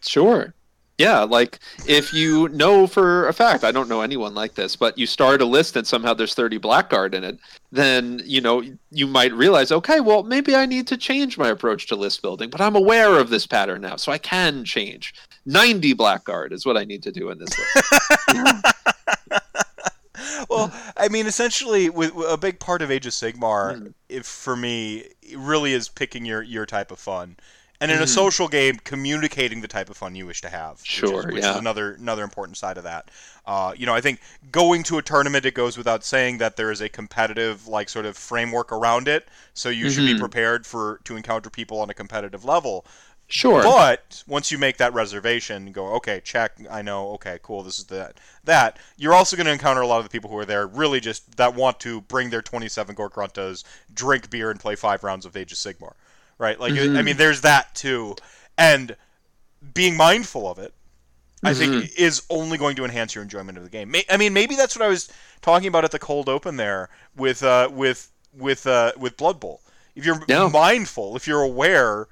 Sure. 0.00 0.54
Yeah, 0.98 1.20
like 1.20 1.58
if 1.86 2.12
you 2.12 2.48
know 2.50 2.86
for 2.86 3.26
a 3.26 3.32
fact, 3.32 3.64
I 3.64 3.72
don't 3.72 3.88
know 3.88 4.02
anyone 4.02 4.34
like 4.34 4.54
this, 4.54 4.76
but 4.76 4.96
you 4.96 5.06
start 5.06 5.40
a 5.40 5.44
list 5.46 5.74
and 5.74 5.86
somehow 5.86 6.14
there's 6.14 6.34
30 6.34 6.58
blackguard 6.58 7.14
in 7.14 7.24
it, 7.24 7.38
then, 7.72 8.20
you 8.24 8.40
know, 8.40 8.62
you 8.90 9.06
might 9.06 9.32
realize, 9.32 9.72
okay, 9.72 10.00
well, 10.00 10.22
maybe 10.22 10.54
I 10.54 10.66
need 10.66 10.86
to 10.88 10.96
change 10.96 11.38
my 11.38 11.48
approach 11.48 11.86
to 11.88 11.96
list 11.96 12.20
building, 12.22 12.50
but 12.50 12.60
I'm 12.60 12.76
aware 12.76 13.18
of 13.18 13.30
this 13.30 13.46
pattern 13.46 13.80
now, 13.80 13.96
so 13.96 14.12
I 14.12 14.18
can 14.18 14.64
change. 14.64 15.14
90 15.46 15.94
blackguard 15.94 16.52
is 16.52 16.64
what 16.64 16.76
I 16.76 16.84
need 16.84 17.02
to 17.02 17.10
do 17.10 17.30
in 17.30 17.38
this 17.38 17.58
list. 17.58 18.64
well, 20.48 20.72
I 20.96 21.08
mean, 21.08 21.26
essentially, 21.26 21.88
with, 21.90 22.14
with 22.14 22.30
a 22.30 22.36
big 22.36 22.58
part 22.60 22.82
of 22.82 22.90
Age 22.90 23.06
of 23.06 23.12
Sigmar, 23.12 23.78
Hmm. 23.78 23.86
if 24.08 24.26
for 24.26 24.56
me, 24.56 25.04
it 25.22 25.38
really 25.38 25.72
is 25.72 25.88
picking 25.88 26.24
your 26.24 26.42
your 26.42 26.66
type 26.66 26.90
of 26.90 26.98
fun, 26.98 27.36
and 27.80 27.90
in 27.90 27.98
a 27.98 28.04
Mhm. 28.04 28.08
social 28.08 28.48
game, 28.48 28.76
communicating 28.84 29.60
the 29.60 29.68
type 29.68 29.90
of 29.90 29.96
fun 29.96 30.14
you 30.14 30.26
wish 30.26 30.40
to 30.42 30.48
have. 30.50 30.80
which 30.80 31.02
is- 31.02 31.10
Sure, 31.10 31.26
which 31.32 31.38
is, 31.44 31.56
another 31.56 31.94
another 31.94 32.22
important 32.24 32.56
side 32.56 32.78
of 32.78 32.84
that. 32.84 33.10
Uh, 33.44 33.72
you 33.76 33.86
know, 33.86 33.94
I 33.94 34.00
think 34.00 34.20
going 34.52 34.84
to 34.84 34.98
a 34.98 35.02
tournament, 35.02 35.44
it 35.44 35.54
goes 35.54 35.76
without 35.76 36.04
saying 36.04 36.38
that 36.38 36.56
there 36.56 36.70
is 36.70 36.80
a 36.80 36.88
competitive 36.88 37.66
like 37.66 37.88
sort 37.88 38.06
of 38.06 38.16
framework 38.16 38.70
around 38.70 39.08
it, 39.08 39.26
so 39.54 39.68
you 39.68 39.90
should 39.90 40.06
be 40.06 40.14
Mhm. 40.14 40.20
prepared 40.20 40.64
for 40.66 41.00
to 41.04 41.16
encounter 41.16 41.50
people 41.50 41.80
on 41.80 41.90
a 41.90 41.94
competitive 41.94 42.44
level. 42.44 42.86
Sure. 43.32 43.62
But 43.62 44.22
once 44.26 44.52
you 44.52 44.58
make 44.58 44.76
that 44.76 44.92
reservation, 44.92 45.64
and 45.64 45.74
go 45.74 45.86
okay, 45.94 46.20
check. 46.22 46.52
I 46.70 46.82
know. 46.82 47.12
Okay, 47.12 47.38
cool. 47.42 47.62
This 47.62 47.78
is 47.78 47.86
that. 47.86 48.18
That 48.44 48.78
you're 48.98 49.14
also 49.14 49.36
going 49.36 49.46
to 49.46 49.52
encounter 49.52 49.80
a 49.80 49.86
lot 49.86 49.98
of 49.98 50.04
the 50.04 50.10
people 50.10 50.28
who 50.28 50.36
are 50.36 50.44
there 50.44 50.66
really 50.66 51.00
just 51.00 51.38
that 51.38 51.54
want 51.54 51.80
to 51.80 52.02
bring 52.02 52.28
their 52.28 52.42
27 52.42 52.94
Gore-Gruntas, 52.94 53.64
drink 53.94 54.28
beer, 54.28 54.50
and 54.50 54.60
play 54.60 54.76
five 54.76 55.02
rounds 55.02 55.24
of 55.24 55.34
Age 55.34 55.50
of 55.50 55.56
Sigmar, 55.56 55.94
right? 56.36 56.60
Like 56.60 56.74
I 56.74 56.88
Mhm. 56.88 57.04
mean, 57.04 57.16
there's 57.16 57.40
that 57.40 57.74
too, 57.74 58.16
and 58.58 58.96
being 59.72 59.96
mindful 59.96 60.46
of 60.50 60.58
it, 60.58 60.74
I 61.42 61.54
think, 61.54 61.92
is 61.96 62.22
only 62.28 62.58
going 62.58 62.76
to 62.76 62.84
enhance 62.84 63.14
your 63.14 63.22
enjoyment 63.22 63.56
of 63.56 63.64
the 63.64 63.70
game. 63.70 63.94
I 64.10 64.16
mean, 64.18 64.34
maybe 64.34 64.56
that's 64.56 64.76
what 64.76 64.84
I 64.84 64.88
was 64.88 65.08
talking 65.40 65.68
about 65.68 65.84
at 65.84 65.90
the 65.90 65.98
cold 65.98 66.28
open 66.28 66.56
there 66.56 66.90
with 67.16 67.42
uh, 67.42 67.70
with 67.72 68.10
with 68.36 68.66
uh, 68.66 68.92
with 68.98 69.16
Blood 69.16 69.40
Bowl. 69.40 69.62
If 69.94 70.04
you're 70.04 70.22
Yeah. 70.28 70.48
mindful, 70.48 71.16
if 71.16 71.26
you're 71.26 71.42
aware 71.42 72.08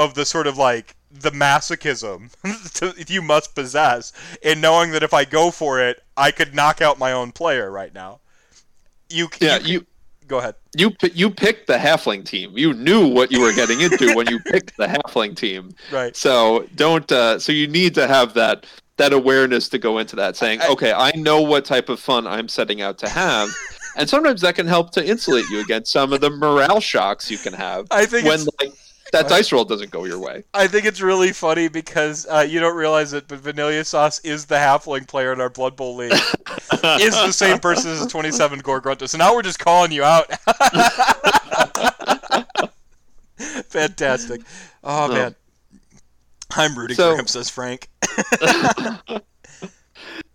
of 0.00 0.14
the 0.14 0.24
sort 0.24 0.46
of 0.46 0.56
like 0.56 0.96
the 1.10 1.30
masochism 1.30 2.30
to, 2.74 3.12
you 3.12 3.20
must 3.20 3.54
possess 3.54 4.12
in 4.42 4.60
knowing 4.60 4.92
that 4.92 5.02
if 5.02 5.12
I 5.12 5.24
go 5.24 5.50
for 5.50 5.80
it, 5.80 6.02
I 6.16 6.30
could 6.30 6.54
knock 6.54 6.80
out 6.80 6.98
my 6.98 7.12
own 7.12 7.32
player 7.32 7.70
right 7.70 7.92
now. 7.92 8.20
You 9.08 9.28
Yeah, 9.40 9.58
you, 9.58 9.66
you 9.80 9.86
go 10.28 10.38
ahead. 10.38 10.54
you 10.76 10.92
you 11.12 11.30
picked 11.30 11.66
the 11.66 11.76
halfling 11.76 12.24
team. 12.24 12.56
You 12.56 12.72
knew 12.72 13.08
what 13.08 13.30
you 13.32 13.40
were 13.40 13.52
getting 13.52 13.80
into 13.80 14.14
when 14.14 14.28
you 14.28 14.38
picked 14.52 14.76
the 14.76 14.86
halfling 14.86 15.36
team. 15.36 15.74
Right. 15.92 16.16
So 16.16 16.66
don't. 16.76 17.10
Uh, 17.10 17.38
so 17.38 17.50
you 17.52 17.66
need 17.66 17.94
to 17.96 18.06
have 18.06 18.34
that 18.34 18.66
that 18.96 19.12
awareness 19.12 19.68
to 19.70 19.78
go 19.78 19.98
into 19.98 20.14
that, 20.16 20.36
saying, 20.36 20.60
I- 20.62 20.68
"Okay, 20.68 20.92
I 20.92 21.10
know 21.16 21.40
what 21.42 21.64
type 21.64 21.88
of 21.88 21.98
fun 21.98 22.26
I'm 22.26 22.48
setting 22.48 22.80
out 22.82 22.98
to 22.98 23.08
have," 23.08 23.48
and 23.96 24.08
sometimes 24.08 24.42
that 24.42 24.54
can 24.54 24.66
help 24.68 24.92
to 24.92 25.04
insulate 25.04 25.46
you 25.50 25.58
against 25.60 25.90
some 25.90 26.12
of 26.12 26.20
the 26.20 26.30
morale 26.30 26.80
shocks 26.80 27.30
you 27.30 27.38
can 27.38 27.52
have 27.54 27.86
I 27.90 28.06
think 28.06 28.26
when 28.28 28.40
like 28.60 28.72
that 29.12 29.28
dice 29.28 29.52
roll 29.52 29.64
doesn't 29.64 29.90
go 29.90 30.04
your 30.04 30.18
way. 30.18 30.44
I 30.54 30.66
think 30.66 30.86
it's 30.86 31.00
really 31.00 31.32
funny 31.32 31.68
because 31.68 32.26
uh, 32.28 32.46
you 32.48 32.60
don't 32.60 32.76
realize 32.76 33.12
it, 33.12 33.28
but 33.28 33.38
Vanilla 33.38 33.84
Sauce 33.84 34.18
is 34.20 34.46
the 34.46 34.56
halfling 34.56 35.06
player 35.08 35.32
in 35.32 35.40
our 35.40 35.50
Blood 35.50 35.76
Bowl 35.76 35.96
league. 35.96 36.12
is 36.12 37.14
the 37.14 37.32
same 37.32 37.58
person 37.58 37.90
as 37.90 38.00
the 38.00 38.08
27 38.08 38.60
Gore-Grunta. 38.60 39.08
So 39.08 39.18
now 39.18 39.34
we're 39.34 39.42
just 39.42 39.58
calling 39.58 39.92
you 39.92 40.04
out. 40.04 40.30
Fantastic. 43.68 44.42
Oh, 44.84 45.06
No. 45.08 45.14
man. 45.14 45.34
I'm 46.52 46.76
rooting 46.76 46.96
So- 46.96 47.14
for 47.14 47.20
him, 47.20 47.26
says 47.26 47.48
Frank. 47.48 47.88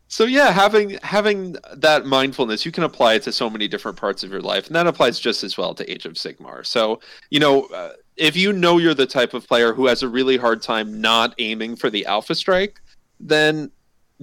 so 0.08 0.24
yeah, 0.26 0.52
having 0.52 0.98
having 1.04 1.58
that 1.76 2.06
mindfulness, 2.06 2.66
you 2.66 2.72
can 2.72 2.84
apply 2.84 3.16
it 3.16 3.24
to 3.24 3.32
so 3.34 3.50
many 3.50 3.68
different 3.68 3.98
parts 3.98 4.24
of 4.24 4.32
your 4.32 4.42
life, 4.42 4.68
and 4.68 4.76
that 4.76 4.88
applies 4.88 5.20
just 5.20 5.44
as 5.44 5.58
well 5.58 5.74
to 5.76 5.92
Age 5.92 6.06
of 6.06 6.14
Sigmar. 6.14 6.66
So 6.66 7.02
you 7.30 7.40
know, 7.42 7.64
uh, 7.66 7.92
if 8.18 8.36
you 8.36 8.54
know 8.54 8.78
you're 8.78 8.94
the 8.94 9.06
type 9.06 9.34
of 9.34 9.48
player 9.48 9.74
who 9.74 9.88
has 9.88 10.04
a 10.04 10.08
really 10.10 10.38
hard 10.38 10.62
time 10.62 11.02
not 11.02 11.34
aiming 11.38 11.76
for 11.76 11.90
the 11.90 12.06
Alpha 12.06 12.36
Strike, 12.36 12.80
then 13.20 13.72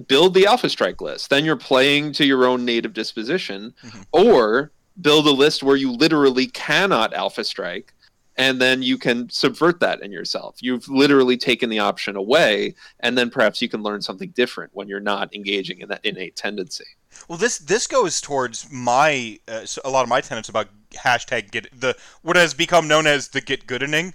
build 0.07 0.33
the 0.33 0.45
Alpha 0.47 0.69
Strike 0.69 1.01
list. 1.01 1.29
Then 1.29 1.45
you're 1.45 1.55
playing 1.55 2.13
to 2.13 2.25
your 2.25 2.45
own 2.45 2.65
native 2.65 2.93
disposition, 2.93 3.73
Mhm. 3.83 4.05
or 4.11 4.71
build 5.01 5.27
a 5.27 5.31
list 5.31 5.63
where 5.63 5.75
you 5.75 5.91
literally 5.91 6.45
cannot 6.47 7.13
alpha 7.15 7.43
strike 7.43 7.93
and 8.37 8.61
then 8.61 8.83
you 8.83 8.95
can 8.95 9.27
subvert 9.31 9.79
that 9.79 9.99
in 10.03 10.11
yourself 10.11 10.55
you've 10.61 10.87
literally 10.87 11.35
taken 11.35 11.67
the 11.67 11.79
option 11.79 12.15
away 12.15 12.75
and 12.99 13.17
then 13.17 13.27
perhaps 13.27 13.59
you 13.59 13.67
can 13.67 13.81
learn 13.81 14.03
something 14.03 14.29
different 14.35 14.69
when 14.75 14.87
you're 14.87 14.99
not 14.99 15.33
engaging 15.33 15.79
in 15.81 15.89
that 15.89 15.99
innate 16.05 16.35
tendency 16.35 16.85
well 17.27 17.39
this 17.39 17.57
this 17.57 17.87
goes 17.87 18.21
towards 18.21 18.67
my 18.71 19.39
uh, 19.47 19.65
a 19.83 19.89
lot 19.89 20.03
of 20.03 20.09
my 20.09 20.21
tenets 20.21 20.47
about 20.47 20.67
hashtag 20.93 21.51
get 21.51 21.79
the 21.79 21.95
what 22.21 22.35
has 22.35 22.53
become 22.53 22.87
known 22.87 23.07
as 23.07 23.29
the 23.29 23.41
get 23.41 23.67
goodening 23.67 24.13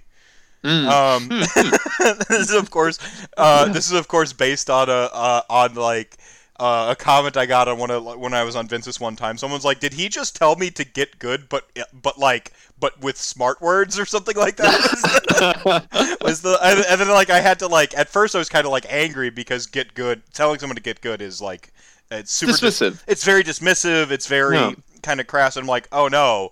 Mm. 0.63 0.87
Um, 0.89 1.29
this 2.29 2.49
is 2.49 2.51
of 2.51 2.69
course 2.69 2.99
uh, 3.37 3.71
this 3.71 3.85
is 3.85 3.93
of 3.93 4.09
course 4.09 4.33
based 4.33 4.69
on 4.69 4.89
a 4.89 5.09
uh, 5.13 5.41
on 5.49 5.75
like 5.75 6.17
uh, 6.59 6.87
a 6.89 6.95
comment 7.01 7.37
I 7.37 7.45
got 7.45 7.69
on 7.69 7.77
one 7.77 7.89
of 7.89 8.03
when 8.17 8.33
I 8.33 8.43
was 8.43 8.57
on 8.57 8.67
Vince's 8.67 8.99
one 8.99 9.15
time. 9.15 9.37
Someone's 9.37 9.63
like, 9.63 9.79
"Did 9.79 9.93
he 9.93 10.09
just 10.09 10.35
tell 10.35 10.57
me 10.57 10.69
to 10.71 10.83
get 10.83 11.17
good, 11.17 11.47
but 11.47 11.69
but 12.01 12.19
like 12.19 12.51
but 12.77 12.99
with 12.99 13.17
smart 13.17 13.61
words 13.61 13.97
or 13.97 14.05
something 14.05 14.35
like 14.35 14.57
that?" 14.57 16.17
was 16.21 16.41
the 16.41 16.59
and, 16.61 16.83
and, 16.89 16.99
then 16.99 17.07
like 17.07 17.29
I 17.29 17.39
had 17.39 17.59
to 17.59 17.67
like 17.67 17.97
at 17.97 18.09
first 18.09 18.35
I 18.35 18.39
was 18.39 18.49
kind 18.49 18.65
of 18.65 18.73
like 18.73 18.85
angry 18.89 19.29
because 19.29 19.65
get 19.65 19.93
good 19.93 20.21
telling 20.33 20.59
someone 20.59 20.75
to 20.75 20.81
get 20.81 20.99
good 20.99 21.21
is 21.21 21.41
like 21.41 21.71
it's 22.11 22.33
super 22.33 22.51
dismissive. 22.51 22.91
Dis- 22.91 23.03
it's 23.07 23.23
very 23.23 23.43
dismissive. 23.45 24.11
It's 24.11 24.27
very 24.27 24.57
yeah. 24.57 24.73
kind 25.03 25.21
of 25.21 25.27
crass. 25.27 25.55
And 25.55 25.63
I'm 25.63 25.69
like, 25.69 25.87
oh 25.93 26.09
no, 26.09 26.51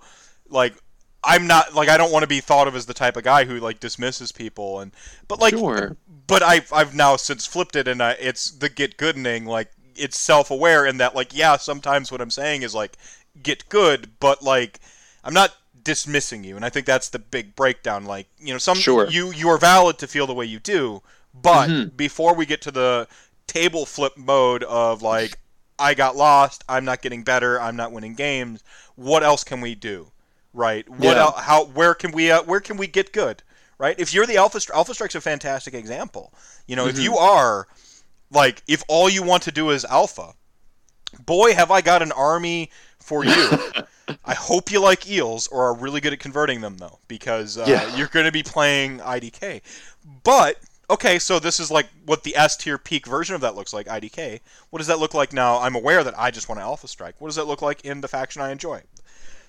like 0.50 0.76
I'm 1.24 1.48
not 1.48 1.74
like 1.74 1.90
I 1.90 1.98
don't 1.98 2.12
want 2.12 2.24
to 2.24 2.28
be 2.28 2.40
thought 2.40 2.68
of 2.68 2.76
as 2.76 2.86
the 2.86 2.94
type 2.94 3.18
of 3.18 3.24
guy 3.24 3.46
who 3.46 3.60
like 3.60 3.80
dismisses 3.80 4.32
people 4.32 4.80
and 4.80 4.92
but 5.28 5.40
like 5.40 5.54
sure. 5.54 5.98
but 6.28 6.44
I've 6.44 6.72
I've 6.72 6.96
now 6.96 7.16
since 7.16 7.46
flipped 7.46 7.76
it 7.76 7.88
and 7.88 8.02
I, 8.02 8.12
it's 8.14 8.52
the 8.52 8.70
get 8.70 8.98
goodening 8.98 9.46
like 9.46 9.72
it's 9.98 10.18
self-aware 10.18 10.86
in 10.86 10.98
that 10.98 11.16
like 11.16 11.36
yeah 11.36 11.58
sometimes 11.58 12.12
what 12.12 12.22
i'm 12.22 12.30
saying 12.30 12.62
is 12.62 12.74
like 12.74 12.98
get 13.42 13.68
good 13.70 14.12
but 14.20 14.42
like 14.42 14.80
i'm 15.24 15.34
not 15.34 15.56
dismissing 15.84 16.44
you 16.44 16.56
and 16.56 16.66
i 16.66 16.70
think 16.70 16.86
that's 16.86 17.10
the 17.10 17.20
big 17.20 17.56
breakdown 17.56 18.06
like 18.06 18.28
you 18.40 18.54
know 18.54 18.58
some 18.58 18.78
sure. 18.78 19.08
you 19.10 19.32
you 19.32 19.48
are 19.50 19.58
valid 19.58 19.98
to 19.98 20.08
feel 20.08 20.28
the 20.28 20.34
way 20.34 20.46
you 20.46 20.60
do 20.60 21.02
but 21.34 21.70
mm-hmm. 21.70 21.96
before 21.96 22.36
we 22.36 22.46
get 22.46 22.62
to 22.62 22.72
the 22.72 23.08
table 23.48 23.86
flip 23.86 24.18
mode 24.18 24.64
of 24.64 25.02
like 25.02 25.38
i 25.80 25.94
got 25.94 26.16
lost 26.16 26.64
i'm 26.68 26.86
not 26.86 27.02
getting 27.02 27.24
better 27.24 27.60
i'm 27.62 27.76
not 27.76 27.92
winning 27.92 28.14
games 28.14 28.64
what 28.96 29.24
else 29.24 29.44
can 29.44 29.62
we 29.62 29.76
do 29.76 30.12
right 30.54 30.88
what 30.90 31.16
yeah. 31.16 31.24
el- 31.24 31.32
how 31.32 31.66
where 31.66 31.94
can 31.94 32.12
we 32.12 32.32
uh, 32.32 32.42
where 32.44 32.60
can 32.60 32.78
we 32.78 32.88
get 32.88 33.12
good 33.14 33.44
right 33.78 34.00
if 34.00 34.14
you're 34.14 34.26
the 34.26 34.38
alpha 34.38 34.60
alpha 34.74 34.94
strike's 34.94 35.16
a 35.16 35.22
fantastic 35.22 35.74
example 35.74 36.34
you 36.66 36.76
know 36.76 36.86
mm-hmm. 36.86 36.98
if 36.98 37.04
you 37.04 37.16
are 37.18 37.68
like, 38.32 38.64
if 38.68 38.84
all 38.88 39.10
you 39.10 39.24
want 39.24 39.44
to 39.44 39.52
do 39.52 39.70
is 39.70 39.86
alpha, 39.86 40.34
boy, 41.26 41.54
have 41.54 41.72
I 41.72 41.82
got 41.82 42.02
an 42.02 42.12
army 42.12 42.72
for 43.00 43.24
you. 43.24 43.34
I 44.26 44.34
hope 44.34 44.72
you 44.72 44.82
like 44.82 45.10
eels 45.10 45.48
or 45.48 45.66
are 45.66 45.76
really 45.76 46.02
good 46.02 46.14
at 46.14 46.20
converting 46.20 46.62
them, 46.62 46.78
though, 46.78 47.00
because 47.08 47.58
uh, 47.58 47.66
yeah. 47.68 47.96
you're 47.96 48.08
going 48.08 48.26
to 48.26 48.32
be 48.32 48.44
playing 48.44 49.00
IDK. 49.00 49.62
But, 50.24 50.58
okay, 50.90 51.20
so 51.20 51.40
this 51.40 51.60
is 51.60 51.70
like 51.70 51.88
what 52.06 52.24
the 52.24 52.36
S 52.36 52.56
tier 52.56 52.78
peak 52.78 53.06
version 53.06 53.36
of 53.36 53.42
that 53.42 53.56
looks 53.56 53.74
like, 53.74 53.88
IDK. 53.88 54.40
What 54.70 54.80
does 54.80 54.88
that 54.88 55.00
look 55.00 55.14
like 55.14 55.34
now? 55.34 55.60
I'm 55.60 55.76
aware 55.76 56.04
that 56.04 56.18
I 56.18 56.32
just 56.32 56.48
want 56.48 56.60
to 56.60 56.64
alpha 56.64 56.88
strike. 56.88 57.20
What 57.20 57.28
does 57.28 57.36
that 57.36 57.48
look 57.48 57.62
like 57.62 57.82
in 57.82 58.02
the 58.02 58.08
faction 58.08 58.42
I 58.42 58.52
enjoy? 58.52 58.82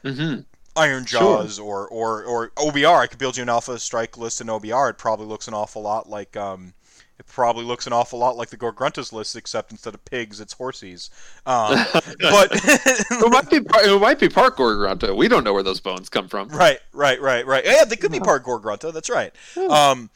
Mm-hmm. 0.04 0.40
Ironjawz 0.78 1.56
sure. 1.56 1.64
or, 1.64 1.88
or, 1.88 2.24
or 2.24 2.50
OBR. 2.50 3.00
I 3.00 3.06
could 3.06 3.18
build 3.18 3.36
you 3.36 3.42
an 3.42 3.48
alpha 3.48 3.78
strike 3.78 4.16
list 4.16 4.40
in 4.40 4.46
OBR. 4.46 4.90
It 4.90 4.98
probably 4.98 5.26
looks 5.26 5.48
an 5.48 5.54
awful 5.54 5.82
lot 5.82 6.08
like. 6.08 6.36
Um, 6.36 6.74
it 7.18 7.26
probably 7.26 7.64
looks 7.64 7.88
an 7.88 7.92
awful 7.92 8.20
lot 8.20 8.36
like 8.36 8.50
the 8.50 8.56
Gore-Gruntas 8.56 9.12
list, 9.12 9.34
except 9.34 9.72
instead 9.72 9.92
of 9.92 10.04
pigs, 10.04 10.40
it's 10.40 10.52
horses. 10.52 11.10
Um, 11.46 11.84
but 12.20 12.48
it 12.52 13.32
might 13.32 13.50
be 13.50 13.60
part, 13.60 13.84
it 13.84 14.00
might 14.00 14.20
be 14.20 14.28
part 14.28 14.56
Gore-Grunta. 14.56 15.16
We 15.16 15.26
don't 15.26 15.42
know 15.42 15.52
where 15.52 15.64
those 15.64 15.80
bones 15.80 16.08
come 16.08 16.28
from. 16.28 16.48
Right, 16.48 16.78
right, 16.92 17.20
right, 17.20 17.44
right. 17.44 17.64
Yeah, 17.64 17.84
they 17.84 17.96
could 17.96 18.12
be 18.12 18.20
part 18.20 18.44
Gore-Grunta. 18.44 18.92
That's 18.92 19.10
right. 19.10 19.32
Um, 19.56 20.10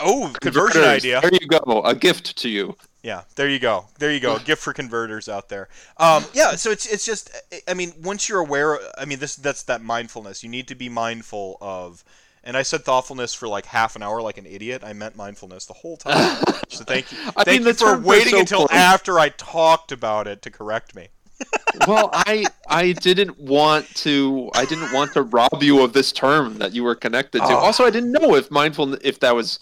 oh, 0.00 0.32
conversion 0.40 0.82
idea. 0.82 1.20
There 1.20 1.30
you 1.32 1.46
go. 1.46 1.82
A 1.84 1.94
gift 1.94 2.36
to 2.38 2.48
you. 2.48 2.76
Yeah, 3.02 3.22
there 3.36 3.48
you 3.48 3.58
go. 3.58 3.86
There 3.98 4.12
you 4.12 4.20
go. 4.20 4.36
A 4.36 4.40
gift 4.44 4.62
for 4.62 4.72
converters 4.72 5.28
out 5.28 5.48
there. 5.48 5.68
Um, 5.96 6.24
yeah, 6.34 6.56
so 6.56 6.70
it's 6.70 6.86
it's 6.86 7.04
just 7.04 7.30
I 7.66 7.74
mean, 7.74 7.92
once 8.02 8.28
you're 8.28 8.40
aware 8.40 8.78
I 8.98 9.04
mean 9.04 9.18
this 9.18 9.36
that's 9.36 9.62
that 9.64 9.82
mindfulness. 9.82 10.42
You 10.42 10.50
need 10.50 10.68
to 10.68 10.74
be 10.74 10.88
mindful 10.88 11.56
of 11.60 12.04
and 12.42 12.56
I 12.56 12.62
said 12.62 12.84
thoughtfulness 12.84 13.34
for 13.34 13.48
like 13.48 13.66
half 13.66 13.96
an 13.96 14.02
hour, 14.02 14.22
like 14.22 14.38
an 14.38 14.46
idiot. 14.46 14.82
I 14.84 14.92
meant 14.92 15.16
mindfulness 15.16 15.66
the 15.66 15.74
whole 15.74 15.96
time. 15.96 16.42
so 16.68 16.84
thank 16.84 17.10
you, 17.12 17.18
thank 17.18 17.48
mean, 17.48 17.66
you 17.66 17.72
for 17.74 17.98
waiting 17.98 18.32
so 18.32 18.40
until 18.40 18.68
after 18.70 19.18
I 19.18 19.30
talked 19.30 19.92
about 19.92 20.26
it 20.26 20.42
to 20.42 20.50
correct 20.50 20.94
me. 20.94 21.08
Well, 21.86 22.10
I 22.12 22.46
I 22.68 22.92
didn't 22.92 23.38
want 23.38 23.88
to 23.96 24.50
I 24.54 24.64
didn't 24.64 24.92
want 24.92 25.12
to 25.14 25.22
rob 25.22 25.62
you 25.62 25.82
of 25.82 25.92
this 25.92 26.12
term 26.12 26.58
that 26.58 26.72
you 26.72 26.84
were 26.84 26.94
connected 26.94 27.38
to. 27.38 27.44
Oh. 27.46 27.56
Also, 27.56 27.84
I 27.84 27.90
didn't 27.90 28.12
know 28.12 28.34
if 28.34 28.50
mindfulness 28.50 29.00
if 29.02 29.20
that 29.20 29.34
was 29.34 29.58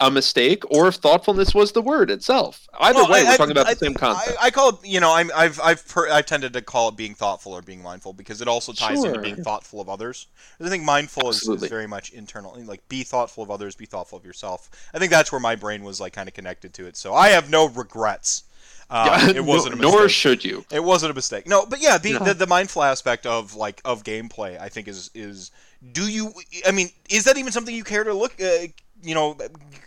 a 0.00 0.10
mistake 0.10 0.62
or 0.70 0.88
if 0.88 0.96
thoughtfulness 0.96 1.54
was 1.54 1.72
the 1.72 1.80
word 1.80 2.10
itself. 2.10 2.68
Either 2.78 3.00
well, 3.00 3.10
way, 3.10 3.20
I, 3.20 3.30
we're 3.30 3.36
talking 3.36 3.52
about 3.52 3.66
I, 3.66 3.74
the 3.74 3.78
same 3.78 3.94
concept. 3.94 4.36
I, 4.40 4.46
I, 4.46 4.50
call 4.50 4.70
it, 4.70 4.76
you 4.84 5.00
know, 5.00 5.10
i 5.10 5.24
have 5.42 5.58
I've 5.60 5.88
per, 5.88 6.08
I've 6.10 6.26
tended 6.26 6.52
to 6.52 6.60
call 6.60 6.90
it 6.90 6.96
being 6.96 7.14
thoughtful 7.14 7.52
or 7.52 7.62
being 7.62 7.82
mindful 7.82 8.12
because 8.12 8.42
it 8.42 8.48
also 8.48 8.72
ties 8.72 8.98
sure. 8.98 9.08
into 9.08 9.20
being 9.20 9.36
thoughtful 9.36 9.80
of 9.80 9.88
others. 9.88 10.26
I 10.60 10.68
think 10.68 10.84
mindful 10.84 11.30
is, 11.30 11.48
is, 11.48 11.64
very 11.66 11.86
much 11.86 12.12
internal, 12.12 12.56
like 12.64 12.86
be 12.88 13.04
thoughtful 13.04 13.42
of 13.42 13.50
others, 13.50 13.74
be 13.74 13.86
thoughtful 13.86 14.18
of 14.18 14.24
yourself. 14.24 14.70
I 14.92 14.98
think 14.98 15.10
that's 15.10 15.32
where 15.32 15.40
my 15.40 15.56
brain 15.56 15.82
was 15.82 16.00
like 16.00 16.12
kind 16.12 16.28
of 16.28 16.34
connected 16.34 16.74
to 16.74 16.86
it. 16.86 16.96
So 16.96 17.14
I 17.14 17.28
have 17.28 17.48
no 17.48 17.68
regrets. 17.68 18.44
Um, 18.88 19.06
yeah, 19.06 19.30
it 19.30 19.44
wasn't 19.44 19.78
no, 19.78 19.88
a 19.88 19.90
mistake. 19.90 20.00
Nor 20.00 20.08
should 20.08 20.44
you. 20.44 20.64
It 20.70 20.82
wasn't 20.82 21.10
a 21.10 21.14
mistake. 21.14 21.46
No, 21.46 21.66
but 21.66 21.80
yeah, 21.80 21.98
the, 21.98 22.12
no. 22.14 22.18
the 22.20 22.34
the 22.34 22.46
mindful 22.46 22.82
aspect 22.82 23.26
of 23.26 23.54
like 23.54 23.80
of 23.84 24.04
gameplay, 24.04 24.60
I 24.60 24.68
think 24.68 24.88
is 24.88 25.10
is 25.14 25.50
do 25.92 26.08
you 26.08 26.32
i 26.66 26.70
mean 26.70 26.88
is 27.10 27.24
that 27.24 27.36
even 27.36 27.52
something 27.52 27.74
you 27.74 27.84
care 27.84 28.04
to 28.04 28.14
look 28.14 28.40
uh, 28.40 28.66
you 29.02 29.14
know 29.14 29.36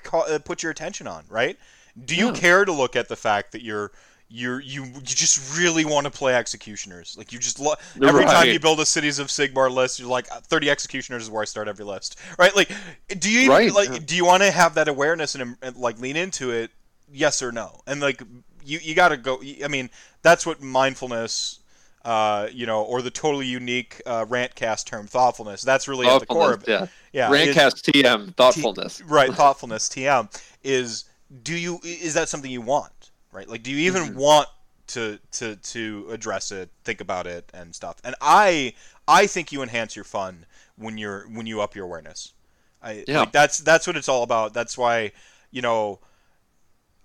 call, 0.03 0.23
uh, 0.29 0.39
put 0.39 0.63
your 0.63 0.71
attention 0.71 1.07
on, 1.07 1.23
right? 1.29 1.57
Do 2.05 2.15
you 2.15 2.27
yeah. 2.27 2.33
care 2.33 2.65
to 2.65 2.71
look 2.71 2.95
at 2.95 3.09
the 3.09 3.15
fact 3.15 3.51
that 3.53 3.63
you're 3.63 3.91
you're 4.29 4.59
you 4.59 4.85
you 4.85 5.01
just 5.01 5.57
really 5.57 5.85
want 5.85 6.05
to 6.05 6.11
play 6.11 6.35
executioners. 6.35 7.15
Like 7.17 7.33
you 7.33 7.39
just 7.39 7.59
lo- 7.59 7.73
every 7.95 8.25
right. 8.25 8.31
time 8.31 8.47
you 8.49 8.59
build 8.59 8.79
a 8.79 8.85
cities 8.85 9.17
of 9.17 9.27
Sigmar 9.27 9.71
list, 9.71 9.99
you're 9.99 10.07
like 10.07 10.27
30 10.27 10.69
executioners 10.69 11.23
is 11.23 11.29
where 11.31 11.41
I 11.41 11.45
start 11.45 11.67
every 11.67 11.83
list, 11.83 12.19
right? 12.37 12.55
Like, 12.55 12.69
do 13.17 13.31
you 13.31 13.39
even, 13.39 13.49
right. 13.49 13.73
like 13.73 14.05
do 14.05 14.15
you 14.15 14.25
want 14.25 14.43
to 14.43 14.51
have 14.51 14.75
that 14.75 14.87
awareness 14.87 15.33
and, 15.33 15.57
and, 15.63 15.75
like 15.75 15.99
lean 15.99 16.15
into 16.15 16.51
it? 16.51 16.69
Yes 17.11 17.41
or 17.41 17.51
no? 17.51 17.81
And 17.87 18.01
like 18.01 18.21
you 18.69 18.79
you 18.81 18.95
got 18.95 19.09
to 19.09 19.17
go. 19.17 19.41
I 19.63 19.67
mean, 19.67 19.89
that's 20.21 20.45
what 20.45 20.61
mindfulness 20.61 21.59
uh, 22.05 22.47
you 22.51 22.65
know, 22.65 22.83
or 22.83 23.01
the 23.01 23.11
totally 23.11 23.45
unique 23.45 24.01
uh, 24.05 24.25
rantcast 24.25 24.85
term, 24.85 25.05
thoughtfulness. 25.05 25.61
That's 25.61 25.87
really 25.87 26.07
at 26.07 26.19
the 26.19 26.25
core 26.25 26.53
of 26.53 26.63
it. 26.63 26.69
Yeah, 26.69 26.87
yeah. 27.11 27.29
Rantcast 27.29 27.75
is, 27.75 27.81
TM, 27.81 28.35
thoughtfulness. 28.35 28.97
T- 28.97 29.03
right, 29.05 29.33
thoughtfulness 29.33 29.89
TM 29.89 30.41
is. 30.63 31.05
Do 31.43 31.55
you 31.55 31.79
is 31.83 32.13
that 32.13 32.29
something 32.29 32.49
you 32.49 32.61
want? 32.61 33.11
Right, 33.31 33.47
like, 33.47 33.61
do 33.61 33.71
you 33.71 33.77
even 33.87 34.03
mm-hmm. 34.03 34.19
want 34.19 34.47
to 34.87 35.19
to 35.33 35.55
to 35.57 36.07
address 36.09 36.51
it, 36.51 36.69
think 36.83 37.01
about 37.01 37.27
it, 37.27 37.49
and 37.53 37.75
stuff? 37.75 37.97
And 38.03 38.15
I 38.21 38.73
I 39.07 39.27
think 39.27 39.51
you 39.51 39.61
enhance 39.61 39.95
your 39.95 40.05
fun 40.05 40.45
when 40.77 40.97
you're 40.97 41.27
when 41.29 41.45
you 41.45 41.61
up 41.61 41.75
your 41.75 41.85
awareness. 41.85 42.33
I 42.81 43.03
yeah. 43.07 43.19
Like 43.19 43.33
that's 43.33 43.59
that's 43.59 43.85
what 43.85 43.97
it's 43.97 44.09
all 44.09 44.23
about. 44.23 44.53
That's 44.53 44.77
why 44.77 45.11
you 45.51 45.61
know 45.61 45.99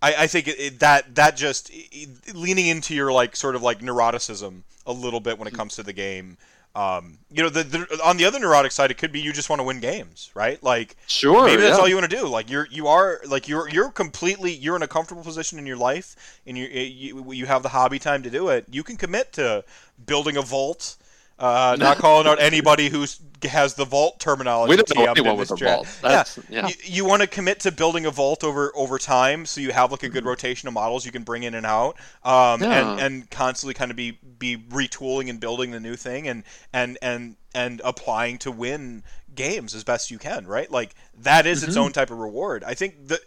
I, 0.04 0.24
I 0.24 0.26
think 0.26 0.48
it, 0.48 0.60
it, 0.60 0.80
that 0.80 1.14
that 1.14 1.34
just 1.34 1.70
it, 1.72 2.34
leaning 2.34 2.66
into 2.66 2.94
your 2.94 3.10
like 3.10 3.34
sort 3.34 3.56
of 3.56 3.62
like 3.62 3.80
neuroticism 3.80 4.62
a 4.86 4.92
little 4.92 5.20
bit 5.20 5.38
when 5.38 5.48
it 5.48 5.54
comes 5.54 5.76
to 5.76 5.82
the 5.82 5.94
game. 5.94 6.36
Um, 6.74 7.18
you 7.30 7.42
know, 7.42 7.48
the, 7.48 7.62
the, 7.62 8.00
on 8.04 8.16
the 8.16 8.24
other 8.24 8.40
neurotic 8.40 8.72
side, 8.72 8.90
it 8.90 8.98
could 8.98 9.12
be 9.12 9.20
you 9.20 9.32
just 9.32 9.48
want 9.48 9.60
to 9.60 9.64
win 9.64 9.78
games, 9.78 10.32
right? 10.34 10.60
Like, 10.60 10.96
sure, 11.06 11.46
maybe 11.46 11.62
that's 11.62 11.76
yeah. 11.76 11.80
all 11.80 11.88
you 11.88 11.94
want 11.94 12.10
to 12.10 12.16
do. 12.16 12.26
Like, 12.26 12.50
you're 12.50 12.66
you 12.70 12.88
are 12.88 13.20
like 13.26 13.48
you're 13.48 13.68
you're 13.70 13.90
completely 13.90 14.52
you're 14.52 14.76
in 14.76 14.82
a 14.82 14.88
comfortable 14.88 15.22
position 15.22 15.58
in 15.58 15.64
your 15.66 15.78
life, 15.78 16.40
and 16.46 16.58
you 16.58 16.66
you, 16.66 17.32
you 17.32 17.46
have 17.46 17.62
the 17.62 17.70
hobby 17.70 17.98
time 17.98 18.22
to 18.24 18.30
do 18.30 18.48
it. 18.48 18.66
You 18.70 18.82
can 18.82 18.96
commit 18.96 19.32
to 19.34 19.64
building 20.04 20.36
a 20.36 20.42
vault 20.42 20.96
uh, 21.44 21.76
not 21.78 21.98
calling 21.98 22.26
out 22.26 22.40
anybody 22.40 22.88
who 22.88 23.06
has 23.42 23.74
the 23.74 23.84
vault 23.84 24.18
terminology. 24.18 24.70
We 24.70 24.76
don't 24.76 24.96
know 24.96 25.10
anyone 25.10 25.36
with 25.36 25.50
a 25.50 25.56
vault. 25.56 25.86
That's, 26.00 26.38
yeah, 26.48 26.62
yeah. 26.62 26.68
You, 26.68 26.74
you 26.84 27.04
want 27.04 27.20
to 27.20 27.28
commit 27.28 27.60
to 27.60 27.72
building 27.72 28.06
a 28.06 28.10
vault 28.10 28.42
over 28.42 28.72
over 28.74 28.98
time, 28.98 29.44
so 29.44 29.60
you 29.60 29.70
have 29.70 29.90
like 29.90 30.02
a 30.02 30.08
good 30.08 30.24
rotation 30.24 30.68
of 30.68 30.74
models 30.74 31.04
you 31.04 31.12
can 31.12 31.22
bring 31.22 31.42
in 31.42 31.54
and 31.54 31.66
out, 31.66 31.96
um, 32.22 32.62
yeah. 32.62 32.92
and 32.92 33.00
and 33.00 33.30
constantly 33.30 33.74
kind 33.74 33.90
of 33.90 33.96
be 33.96 34.12
be 34.38 34.56
retooling 34.56 35.28
and 35.28 35.38
building 35.38 35.70
the 35.70 35.80
new 35.80 35.96
thing, 35.96 36.28
and 36.28 36.44
and 36.72 36.96
and 37.02 37.36
and 37.54 37.82
applying 37.84 38.38
to 38.38 38.50
win 38.50 39.02
games 39.34 39.74
as 39.74 39.84
best 39.84 40.10
you 40.10 40.18
can. 40.18 40.46
Right, 40.46 40.70
like 40.70 40.94
that 41.18 41.46
is 41.46 41.60
mm-hmm. 41.60 41.68
its 41.68 41.76
own 41.76 41.92
type 41.92 42.10
of 42.10 42.18
reward. 42.18 42.64
I 42.64 42.72
think 42.72 43.08
that 43.08 43.20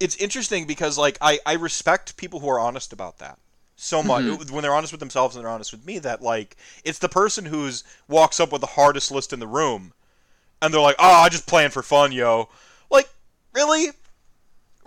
it's 0.00 0.16
interesting 0.16 0.66
because 0.66 0.98
like 0.98 1.18
I 1.20 1.38
I 1.46 1.52
respect 1.52 2.16
people 2.16 2.40
who 2.40 2.48
are 2.48 2.58
honest 2.58 2.92
about 2.92 3.18
that 3.18 3.38
so 3.76 4.02
much 4.02 4.24
mm-hmm. 4.24 4.54
when 4.54 4.62
they're 4.62 4.74
honest 4.74 4.92
with 4.92 5.00
themselves 5.00 5.34
and 5.34 5.44
they're 5.44 5.50
honest 5.50 5.72
with 5.72 5.84
me 5.84 5.98
that 5.98 6.22
like 6.22 6.56
it's 6.84 6.98
the 7.00 7.08
person 7.08 7.44
who's 7.44 7.82
walks 8.08 8.38
up 8.38 8.52
with 8.52 8.60
the 8.60 8.68
hardest 8.68 9.10
list 9.10 9.32
in 9.32 9.40
the 9.40 9.46
room 9.46 9.92
and 10.62 10.72
they're 10.72 10.80
like 10.80 10.96
oh 10.98 11.24
i'm 11.24 11.30
just 11.30 11.46
playing 11.46 11.70
for 11.70 11.82
fun 11.82 12.12
yo 12.12 12.48
like 12.90 13.08
really 13.52 13.88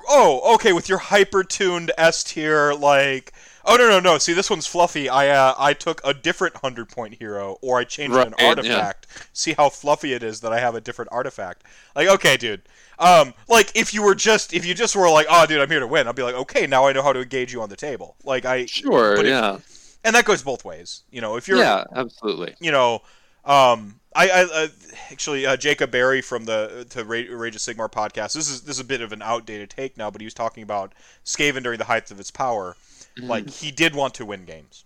oh 0.08 0.56
okay 0.56 0.72
with 0.72 0.88
your 0.88 0.98
hyper 0.98 1.44
tuned 1.44 1.92
s 1.98 2.24
tier 2.24 2.74
like 2.74 3.34
Oh 3.70 3.76
no 3.76 3.90
no 3.90 4.00
no! 4.00 4.18
See, 4.18 4.32
this 4.32 4.50
one's 4.50 4.66
fluffy. 4.66 5.10
I 5.10 5.28
uh, 5.28 5.54
I 5.58 5.74
took 5.74 6.00
a 6.06 6.14
different 6.14 6.56
hundred 6.56 6.88
point 6.88 7.16
hero, 7.16 7.58
or 7.62 7.78
I 7.78 7.84
changed 7.84 8.16
Right, 8.16 8.28
an 8.28 8.34
yeah. 8.40 8.48
artifact. 8.48 9.08
See 9.34 9.52
how 9.52 9.68
fluffy 9.68 10.14
it 10.14 10.24
is 10.24 10.40
that 10.40 10.54
I 10.54 10.62
have 10.62 10.74
a 10.74 10.80
different 10.80 11.12
artifact. 11.12 11.64
Like, 11.94 12.08
okay, 12.08 12.38
dude. 12.38 12.62
Um, 13.00 13.34
like 13.48 13.72
if 13.76 13.94
you 13.94 14.02
were 14.04 14.16
just 14.16 14.54
if 14.54 14.66
you 14.66 14.74
just 14.74 14.96
were 14.96 15.10
like, 15.10 15.28
oh, 15.30 15.46
dude, 15.46 15.62
I'm 15.62 15.70
here 15.70 15.80
to 15.80 15.88
win. 15.88 16.08
I'd 16.08 16.16
be 16.16 16.24
like, 16.24 16.36
okay, 16.36 16.66
now 16.68 16.88
I 16.88 16.94
know 16.94 17.04
how 17.04 17.14
to 17.14 17.22
engage 17.22 17.54
you 17.54 17.62
on 17.62 17.70
the 17.70 17.76
table. 17.76 18.16
Like 18.24 18.46
I, 18.46 18.66
Sure, 18.66 19.16
But 19.16 19.26
if- 19.26 19.32
yeah, 19.32 19.60
and 20.04 20.16
that 20.16 20.26
goes 20.26 20.42
both 20.42 20.66
ways. 20.66 21.04
You 21.12 21.22
know, 21.22 21.36
if 21.38 21.48
you're 21.48 21.58
yeah, 21.58 21.84
absolutely. 21.96 22.56
you 22.60 22.72
know, 22.72 23.02
um, 23.46 24.00
I, 24.16 24.30
I 24.30 24.44
uh, 24.44 24.68
actually 25.12 25.46
uh, 25.46 25.58
Jacob 25.58 25.92
Barry 25.92 26.22
from 26.22 26.46
the 26.46 26.88
to 26.90 27.04
Ra- 27.06 27.24
Rage 27.30 27.56
of 27.56 27.62
Sigmar 27.62 27.92
podcast. 27.92 28.34
This 28.34 28.50
is 28.50 28.62
this 28.62 28.78
is 28.78 28.80
a 28.80 28.86
bit 28.86 29.02
of 29.02 29.12
an 29.12 29.22
outdated 29.22 29.70
take 29.70 29.96
now, 29.98 30.10
but 30.10 30.22
he 30.22 30.26
was 30.26 30.34
talking 30.34 30.64
about 30.64 30.94
Skaven 31.24 31.62
during 31.64 31.78
the 31.78 31.86
heights 31.86 32.10
of 32.10 32.20
its 32.20 32.32
power. 32.32 32.76
Like 33.20 33.50
he 33.50 33.72
did 33.72 33.96
want 33.96 34.14
to 34.16 34.26
win 34.26 34.46
games. 34.46 34.86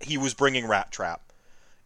He 0.00 0.18
was 0.18 0.34
bringing 0.34 0.66
Rat 0.66 0.90
Trap. 0.92 1.22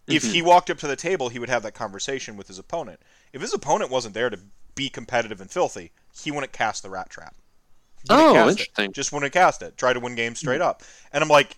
If 0.09 0.25
he 0.25 0.43
walked 0.43 0.71
up 0.71 0.79
to 0.79 0.89
the 0.89 0.97
table, 0.97 1.29
he 1.29 1.39
would 1.39 1.49
have 1.49 1.63
that 1.63 1.75
conversation 1.75 2.37
with 2.37 2.49
his 2.49 2.59
opponent. 2.59 3.01
If 3.33 3.41
his 3.41 3.55
opponent 3.55 3.91
wasn't 3.91 4.15
there 4.15 4.29
to 4.29 4.39
be 4.75 4.89
competitive 4.89 5.41
and 5.41 5.51
filthy, 5.51 5.93
he 6.15 6.31
wouldn't 6.31 6.53
cast 6.53 6.83
the 6.83 6.91
Rat 6.91 7.11
Trap. 7.11 7.35
Wouldn't 8.09 8.29
Oh, 8.29 8.33
cast 8.35 8.47
it. 8.47 8.51
interesting. 8.51 8.93
Just 8.93 9.13
wouldn't 9.13 9.33
cast 9.33 9.63
it. 9.63 9.77
Try 9.77 9.93
to 9.93 10.01
win 10.01 10.15
games 10.15 10.39
straight 10.39 10.61
up. 10.61 10.83
And 11.13 11.23
I'm 11.23 11.29
like, 11.29 11.57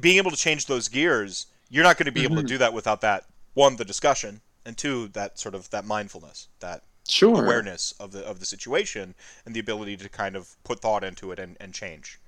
being 0.00 0.18
able 0.18 0.30
to 0.30 0.36
change 0.36 0.66
those 0.66 0.88
gears, 0.88 1.46
you're 1.68 1.84
not 1.84 1.96
going 1.96 2.06
to 2.06 2.12
be 2.12 2.24
able 2.24 2.36
to 2.36 2.42
mm-hmm. 2.42 2.48
do 2.48 2.58
that 2.58 2.72
without 2.72 3.00
that 3.00 3.24
one, 3.54 3.76
the 3.76 3.84
discussion, 3.84 4.40
and 4.64 4.76
two, 4.76 5.08
that 5.08 5.38
sort 5.38 5.54
of 5.54 5.70
that 5.70 5.84
mindfulness, 5.84 6.48
that 6.60 6.82
Sure. 7.08 7.42
awareness 7.42 7.92
of 7.98 8.12
the 8.12 8.20
of 8.24 8.38
the 8.38 8.46
situation, 8.46 9.14
and 9.44 9.52
the 9.54 9.58
ability 9.58 9.96
to 9.96 10.08
kind 10.08 10.36
of 10.36 10.54
put 10.62 10.80
thought 10.80 11.02
into 11.02 11.32
it 11.32 11.40
and, 11.40 11.56
and 11.58 11.74
change. 11.74 12.20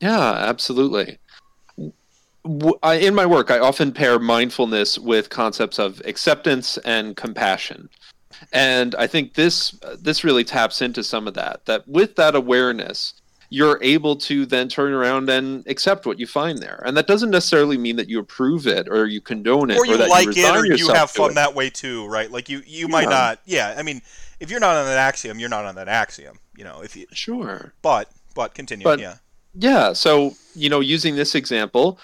Yeah, 0.00 0.32
absolutely. 0.32 1.18
I, 2.82 2.94
in 2.94 3.14
my 3.14 3.26
work, 3.26 3.50
I 3.50 3.58
often 3.58 3.92
pair 3.92 4.18
mindfulness 4.18 4.98
with 4.98 5.28
concepts 5.28 5.78
of 5.78 6.00
acceptance 6.06 6.78
and 6.78 7.14
compassion, 7.14 7.90
and 8.52 8.94
I 8.96 9.06
think 9.06 9.34
this 9.34 9.70
this 9.98 10.24
really 10.24 10.44
taps 10.44 10.82
into 10.82 11.02
some 11.04 11.26
of 11.28 11.34
that. 11.34 11.66
That 11.66 11.86
with 11.88 12.16
that 12.16 12.34
awareness, 12.34 13.14
you're 13.48 13.78
able 13.82 14.16
to 14.16 14.46
then 14.46 14.68
turn 14.68 14.92
around 14.92 15.28
and 15.28 15.66
accept 15.66 16.06
what 16.06 16.18
you 16.20 16.26
find 16.26 16.58
there, 16.58 16.82
and 16.86 16.96
that 16.96 17.06
doesn't 17.06 17.30
necessarily 17.30 17.76
mean 17.78 17.96
that 17.96 18.08
you 18.08 18.18
approve 18.18 18.66
it 18.66 18.88
or 18.88 19.06
you 19.06 19.20
condone 19.20 19.70
it 19.70 19.78
Or 19.78 19.86
you 19.86 19.96
that 19.96 20.08
like 20.08 20.26
you 20.36 20.46
it, 20.46 20.56
or 20.56 20.66
you 20.66 20.88
have 20.92 21.10
fun 21.10 21.34
that 21.34 21.54
way 21.54 21.70
too, 21.70 22.06
right? 22.06 22.30
Like 22.30 22.48
you 22.48 22.62
you 22.66 22.88
might 22.88 23.02
Yeah. 23.02 23.08
not. 23.08 23.40
Yeah, 23.44 23.74
I 23.76 23.82
mean, 23.82 24.02
if 24.38 24.50
you're 24.50 24.60
not 24.60 24.76
on 24.76 24.86
that 24.86 24.98
axiom, 24.98 25.38
you're 25.38 25.48
not 25.48 25.64
on 25.64 25.74
that 25.74 25.88
axiom. 25.88 26.38
You 26.56 26.64
know, 26.64 26.82
if 26.82 26.96
you 26.96 27.06
Sure. 27.12 27.72
but 27.82 28.08
but 28.34 28.54
continue. 28.54 28.84
But- 28.84 29.00
yeah. 29.00 29.16
Yeah, 29.52 29.94
so 29.94 30.34
you 30.54 30.68
know, 30.70 30.78
using 30.78 31.16
this 31.16 31.34
example, 31.34 31.98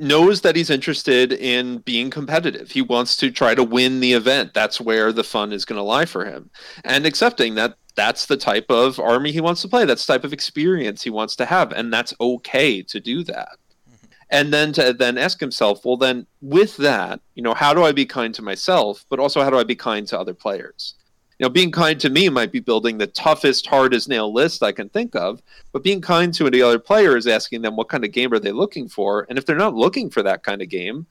knows 0.00 0.40
that 0.40 0.56
he's 0.56 0.70
interested 0.70 1.32
in 1.32 1.78
being 1.78 2.10
competitive. 2.10 2.70
He 2.70 2.82
wants 2.82 3.16
to 3.18 3.30
try 3.30 3.54
to 3.54 3.62
win 3.62 4.00
the 4.00 4.14
event. 4.14 4.54
That's 4.54 4.80
where 4.80 5.12
the 5.12 5.24
fun 5.24 5.52
is 5.52 5.64
going 5.64 5.78
to 5.78 5.82
lie 5.82 6.06
for 6.06 6.24
him. 6.24 6.50
And 6.84 7.06
accepting 7.06 7.54
that 7.56 7.76
that's 7.94 8.26
the 8.26 8.36
type 8.36 8.66
of 8.70 8.98
army 8.98 9.30
he 9.30 9.40
wants 9.40 9.62
to 9.62 9.68
play. 9.68 9.84
That's 9.84 10.06
the 10.06 10.14
type 10.14 10.24
of 10.24 10.32
experience 10.32 11.02
he 11.02 11.10
wants 11.10 11.36
to 11.36 11.44
have 11.44 11.72
and 11.72 11.92
that's 11.92 12.14
okay 12.20 12.82
to 12.82 13.00
do 13.00 13.22
that. 13.24 13.58
Mm-hmm. 13.88 14.06
And 14.30 14.52
then 14.52 14.72
to 14.74 14.92
then 14.92 15.18
ask 15.18 15.38
himself, 15.38 15.84
well 15.84 15.96
then 15.96 16.26
with 16.40 16.76
that, 16.78 17.20
you 17.34 17.42
know, 17.42 17.54
how 17.54 17.74
do 17.74 17.84
I 17.84 17.92
be 17.92 18.06
kind 18.06 18.34
to 18.36 18.42
myself, 18.42 19.04
but 19.10 19.20
also 19.20 19.42
how 19.42 19.50
do 19.50 19.58
I 19.58 19.64
be 19.64 19.76
kind 19.76 20.06
to 20.08 20.18
other 20.18 20.34
players? 20.34 20.94
You 21.40 21.46
know, 21.46 21.50
being 21.50 21.70
kind 21.70 21.98
to 22.00 22.10
me 22.10 22.28
might 22.28 22.52
be 22.52 22.60
building 22.60 22.98
the 22.98 23.06
toughest, 23.06 23.66
hardest 23.66 24.10
nail 24.10 24.30
list 24.30 24.62
I 24.62 24.72
can 24.72 24.90
think 24.90 25.16
of, 25.16 25.40
but 25.72 25.82
being 25.82 26.02
kind 26.02 26.34
to 26.34 26.50
the 26.50 26.60
other 26.60 26.78
player 26.78 27.16
is 27.16 27.26
asking 27.26 27.62
them 27.62 27.76
what 27.76 27.88
kind 27.88 28.04
of 28.04 28.12
game 28.12 28.30
are 28.34 28.38
they 28.38 28.52
looking 28.52 28.90
for, 28.90 29.24
and 29.26 29.38
if 29.38 29.46
they're 29.46 29.56
not 29.56 29.74
looking 29.74 30.10
for 30.10 30.22
that 30.22 30.42
kind 30.42 30.60
of 30.60 30.68
game, 30.68 31.06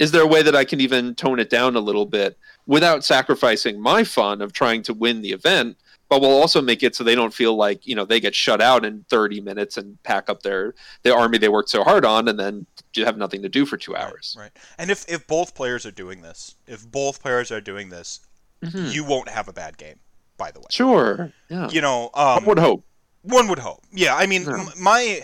is 0.00 0.10
there 0.10 0.24
a 0.24 0.26
way 0.26 0.42
that 0.42 0.56
I 0.56 0.64
can 0.64 0.80
even 0.80 1.14
tone 1.14 1.38
it 1.38 1.48
down 1.48 1.76
a 1.76 1.80
little 1.80 2.06
bit 2.06 2.36
without 2.66 3.04
sacrificing 3.04 3.80
my 3.80 4.02
fun 4.02 4.42
of 4.42 4.52
trying 4.52 4.82
to 4.82 4.94
win 4.94 5.22
the 5.22 5.30
event, 5.30 5.76
but 6.08 6.20
we'll 6.20 6.30
also 6.30 6.60
make 6.60 6.82
it 6.82 6.96
so 6.96 7.04
they 7.04 7.14
don't 7.14 7.32
feel 7.32 7.54
like 7.54 7.86
you 7.86 7.94
know 7.94 8.04
they 8.04 8.18
get 8.18 8.34
shut 8.34 8.60
out 8.60 8.84
in 8.84 9.04
30 9.08 9.42
minutes 9.42 9.76
and 9.76 10.02
pack 10.02 10.28
up 10.28 10.42
their 10.42 10.74
the 11.04 11.14
army 11.14 11.38
they 11.38 11.48
worked 11.48 11.70
so 11.70 11.84
hard 11.84 12.04
on 12.04 12.26
and 12.26 12.38
then 12.38 12.66
you 12.94 13.04
have 13.04 13.16
nothing 13.16 13.42
to 13.42 13.48
do 13.48 13.64
for 13.64 13.76
two 13.76 13.94
hours. 13.94 14.36
Right. 14.36 14.50
And 14.76 14.90
if 14.90 15.08
if 15.08 15.24
both 15.28 15.54
players 15.54 15.86
are 15.86 15.92
doing 15.92 16.22
this, 16.22 16.56
if 16.66 16.90
both 16.90 17.22
players 17.22 17.52
are 17.52 17.60
doing 17.60 17.90
this, 17.90 18.25
Mhm. 18.64 18.92
you 18.92 19.04
won't 19.04 19.28
have 19.28 19.48
a 19.48 19.52
bad 19.52 19.76
game. 19.78 20.00
By 20.38 20.50
the 20.50 20.60
way, 20.60 20.66
Sure. 20.70 21.32
Yeah. 21.48 21.68
you 21.70 21.80
know, 21.80 22.10
I 22.14 22.36
um, 22.36 22.44
would 22.44 22.58
hope. 22.58 22.84
one 23.22 23.48
would 23.48 23.58
hope. 23.58 23.82
Yeah, 23.92 24.14
I 24.14 24.26
mean, 24.26 24.42
Yeah. 24.44 24.60
m- 24.60 24.82
my, 24.82 25.22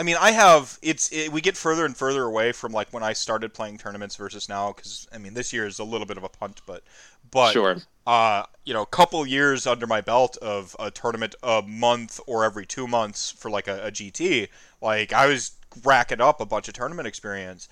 I 0.00 0.02
mean, 0.02 0.16
I 0.18 0.32
have. 0.32 0.78
It's 0.82 1.10
it, 1.12 1.30
we 1.30 1.40
get 1.40 1.56
further 1.56 1.84
and 1.84 1.96
further 1.96 2.24
away 2.24 2.50
from 2.52 2.72
like 2.72 2.92
when 2.92 3.02
I 3.04 3.12
started 3.12 3.54
playing 3.54 3.78
tournaments 3.78 4.16
versus 4.16 4.48
now, 4.48 4.72
because 4.72 5.06
I 5.12 5.18
mean, 5.18 5.34
this 5.34 5.52
year 5.52 5.64
is 5.66 5.78
a 5.78 5.84
little 5.84 6.06
bit 6.06 6.16
of 6.16 6.24
a 6.24 6.28
punt, 6.28 6.60
but 6.66 6.82
but 7.30 7.52
sure. 7.52 7.76
uh, 8.06 8.44
you 8.64 8.74
know, 8.74 8.82
a 8.82 8.86
couple 8.86 9.24
years 9.26 9.66
under 9.66 9.86
my 9.86 10.00
belt 10.00 10.36
of 10.38 10.74
a 10.80 10.90
tournament 10.90 11.34
a 11.42 11.62
month 11.62 12.18
or 12.26 12.44
every 12.44 12.66
two 12.66 12.88
months 12.88 13.30
for 13.30 13.48
like 13.50 13.68
a, 13.68 13.86
a 13.86 13.90
GT, 13.92 14.48
like 14.80 15.12
I 15.12 15.26
was 15.26 15.52
racking 15.84 16.20
up 16.20 16.40
a 16.40 16.46
bunch 16.46 16.66
of 16.68 16.74
tournament 16.74 17.06
experience. 17.06 17.68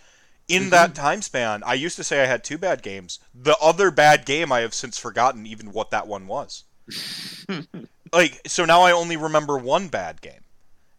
In 0.48 0.70
that 0.70 0.94
time 0.94 1.22
span, 1.22 1.62
I 1.64 1.74
used 1.74 1.96
to 1.96 2.04
say 2.04 2.22
I 2.22 2.26
had 2.26 2.44
two 2.44 2.58
bad 2.58 2.82
games. 2.82 3.18
The 3.34 3.56
other 3.60 3.90
bad 3.90 4.24
game, 4.24 4.52
I 4.52 4.60
have 4.60 4.74
since 4.74 4.98
forgotten 4.98 5.46
even 5.46 5.72
what 5.72 5.90
that 5.90 6.06
one 6.06 6.26
was. 6.26 6.64
like, 8.12 8.40
so 8.46 8.64
now 8.64 8.82
I 8.82 8.92
only 8.92 9.16
remember 9.16 9.58
one 9.58 9.88
bad 9.88 10.20
game 10.20 10.40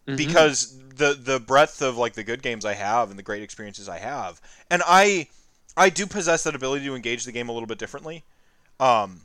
Mhm. 0.07 0.17
because 0.17 0.77
the 0.95 1.13
the 1.13 1.39
breadth 1.39 1.81
of 1.81 1.97
like 1.97 2.13
the 2.13 2.23
good 2.23 2.41
games 2.41 2.65
I 2.65 2.73
have 2.73 3.09
and 3.09 3.19
the 3.19 3.23
great 3.23 3.43
experiences 3.43 3.87
I 3.89 3.99
have, 3.99 4.41
and 4.69 4.81
I 4.85 5.27
I 5.75 5.89
do 5.89 6.05
possess 6.07 6.43
that 6.43 6.55
ability 6.55 6.85
to 6.85 6.95
engage 6.95 7.25
the 7.25 7.31
game 7.31 7.49
a 7.49 7.51
little 7.53 7.67
bit 7.67 7.77
differently. 7.77 8.23
Um, 8.79 9.21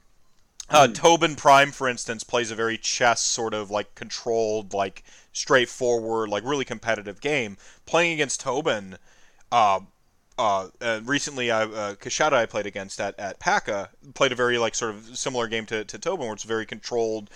uh, 0.70 0.88
Tobin 0.88 1.36
Prime, 1.36 1.72
for 1.72 1.88
instance, 1.88 2.24
plays 2.24 2.50
a 2.50 2.54
very 2.54 2.78
chess 2.78 3.20
sort 3.20 3.54
of 3.54 3.70
like 3.70 3.94
controlled, 3.94 4.72
like 4.74 5.02
straightforward, 5.32 6.28
like 6.30 6.44
really 6.44 6.64
competitive 6.64 7.20
game. 7.20 7.56
Playing 7.86 8.12
against 8.12 8.40
Tobin, 8.40 8.98
uh, 9.50 9.80
uh, 10.42 10.68
uh, 10.80 11.00
recently, 11.04 11.50
I, 11.50 11.62
uh, 11.64 11.94
Kashada 11.94 12.32
I 12.34 12.46
played 12.46 12.66
against 12.66 13.00
at, 13.00 13.18
at 13.18 13.38
PACA 13.38 13.90
played 14.14 14.32
a 14.32 14.34
very 14.34 14.58
like 14.58 14.74
sort 14.74 14.92
of 14.94 15.16
similar 15.16 15.46
game 15.48 15.66
to, 15.66 15.84
to 15.84 15.98
Tobin, 15.98 16.26
where 16.26 16.34
it's 16.34 16.44
very 16.44 16.66
controlled, 16.66 17.30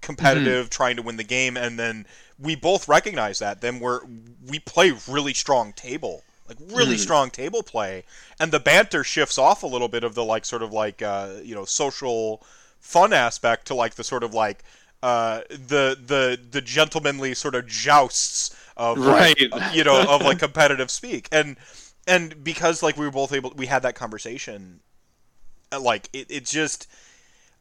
competitive, 0.00 0.70
trying 0.70 0.96
to 0.96 1.02
win 1.02 1.16
the 1.16 1.24
game, 1.24 1.56
and 1.56 1.78
then 1.78 2.06
we 2.38 2.54
both 2.56 2.88
recognize 2.88 3.38
that. 3.40 3.60
Then 3.60 3.80
we're 3.80 4.00
we 4.46 4.58
play 4.58 4.92
really 5.08 5.34
strong 5.34 5.72
table, 5.72 6.24
like 6.48 6.58
really 6.60 6.96
Mhm. 6.96 6.98
strong 6.98 7.30
table 7.30 7.62
play, 7.62 8.04
and 8.40 8.52
the 8.52 8.60
banter 8.60 9.04
shifts 9.04 9.38
off 9.38 9.62
a 9.62 9.66
little 9.66 9.88
bit 9.88 10.04
of 10.04 10.14
the 10.14 10.24
like 10.24 10.44
sort 10.44 10.62
of 10.62 10.72
like 10.72 11.02
uh, 11.02 11.34
you 11.42 11.54
know 11.54 11.64
social 11.64 12.42
fun 12.80 13.12
aspect 13.12 13.66
to 13.68 13.74
like 13.74 13.94
the 13.94 14.04
sort 14.04 14.22
of 14.22 14.34
like 14.34 14.64
uh, 15.02 15.40
the 15.50 15.96
the 16.06 16.38
the 16.50 16.60
gentlemanly 16.60 17.34
sort 17.34 17.54
of 17.54 17.66
jousts 17.66 18.54
of 18.76 19.06
like, 19.06 19.38
you 19.72 19.84
know 19.84 20.04
of 20.06 20.22
like 20.22 20.38
competitive 20.46 20.90
speak 20.90 21.28
and 21.32 21.56
and 22.06 22.44
because 22.44 22.82
like 22.82 22.96
we 22.96 23.04
were 23.06 23.12
both 23.12 23.32
able 23.32 23.52
we 23.56 23.66
had 23.66 23.82
that 23.82 23.94
conversation 23.94 24.80
uh, 25.72 25.80
like 25.80 26.08
it, 26.12 26.26
it 26.30 26.44
just 26.46 26.88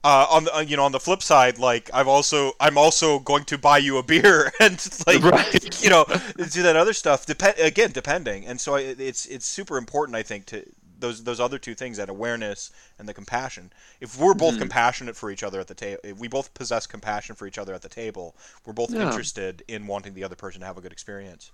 uh, 0.03 0.27
on 0.29 0.45
the 0.45 0.55
uh, 0.55 0.59
you 0.61 0.77
know 0.77 0.85
on 0.85 0.91
the 0.91 0.99
flip 0.99 1.23
side 1.23 1.59
like 1.59 1.89
I've 1.93 2.07
also 2.07 2.53
I'm 2.59 2.77
also 2.77 3.19
going 3.19 3.45
to 3.45 3.57
buy 3.57 3.79
you 3.79 3.97
a 3.97 4.03
beer 4.03 4.51
and 4.61 4.79
like 5.07 5.23
Right. 5.23 5.81
you 5.81 5.89
know 5.89 6.05
do 6.51 6.63
that 6.63 6.75
other 6.75 6.93
stuff 6.93 7.25
depend 7.25 7.59
again 7.59 7.91
depending 7.91 8.45
and 8.45 8.59
so 8.59 8.75
I, 8.75 8.81
it's 8.81 9.25
it's 9.25 9.45
super 9.45 9.77
important 9.77 10.15
I 10.15 10.23
think 10.23 10.45
to 10.47 10.65
those 10.99 11.23
those 11.23 11.39
other 11.39 11.59
two 11.59 11.75
things 11.75 11.97
that 11.97 12.09
awareness 12.09 12.71
and 12.99 13.07
the 13.09 13.13
compassion 13.13 13.71
if 14.01 14.19
we're 14.19 14.33
both 14.33 14.57
Mhm. 14.57 14.57
compassionate 14.57 15.15
for 15.17 15.31
each 15.31 15.43
other 15.43 15.59
at 15.59 15.67
the 15.67 15.75
table 15.75 15.99
if 16.03 16.17
we 16.19 16.27
both 16.27 16.53
possess 16.53 16.87
compassion 16.87 17.35
for 17.35 17.47
each 17.47 17.57
other 17.57 17.73
at 17.73 17.81
the 17.81 17.89
table 17.89 18.35
we're 18.65 18.73
both 18.73 18.93
Yeah. 18.93 18.99
interested 18.99 19.63
in 19.67 19.87
wanting 19.87 20.13
the 20.13 20.23
other 20.23 20.35
person 20.35 20.61
to 20.61 20.67
have 20.67 20.77
a 20.77 20.81
good 20.81 20.93
experience 20.93 21.51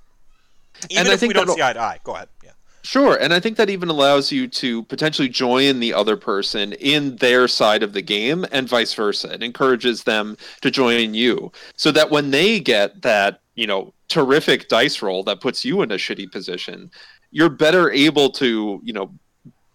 And 0.96 1.08
even 1.08 1.12
I 1.12 1.16
if 1.16 1.26
we 1.26 1.34
don't 1.34 1.50
see 1.50 1.62
eye 1.62 1.74
to 1.74 1.80
eye 1.80 2.00
go 2.04 2.16
ahead 2.16 2.30
yeah 2.44 2.52
Sure, 2.84 3.16
and 3.16 3.34
I 3.34 3.40
think 3.40 3.58
that 3.58 3.70
even 3.70 3.90
allows 3.90 4.32
you 4.32 4.48
to 4.48 4.84
potentially 4.84 5.30
join 5.30 5.80
the 5.80 5.94
other 5.94 6.16
person 6.16 6.74
in 6.74 7.18
their 7.18 7.48
side 7.48 7.84
of 7.84 7.94
the 7.94 8.02
game 8.02 8.46
and 8.52 8.70
vice 8.70 8.94
versa. 8.94 9.34
It 9.34 9.44
encourages 9.44 10.04
them 10.04 10.38
to 10.62 10.72
join 10.72 11.14
you 11.14 11.52
so 11.76 11.92
that 11.92 12.10
when 12.10 12.32
they 12.32 12.60
get 12.60 13.02
that, 13.02 13.42
you 13.56 13.68
know, 13.68 13.94
terrific 14.08 14.70
dice 14.70 15.02
roll 15.02 15.24
that 15.24 15.42
puts 15.42 15.66
you 15.66 15.82
in 15.82 15.92
a 15.92 15.96
shitty 15.96 16.32
position, 16.32 16.90
you're 17.32 17.50
better 17.50 17.92
able 17.92 18.30
to, 18.32 18.82
you 18.84 18.94
know, 18.94 19.12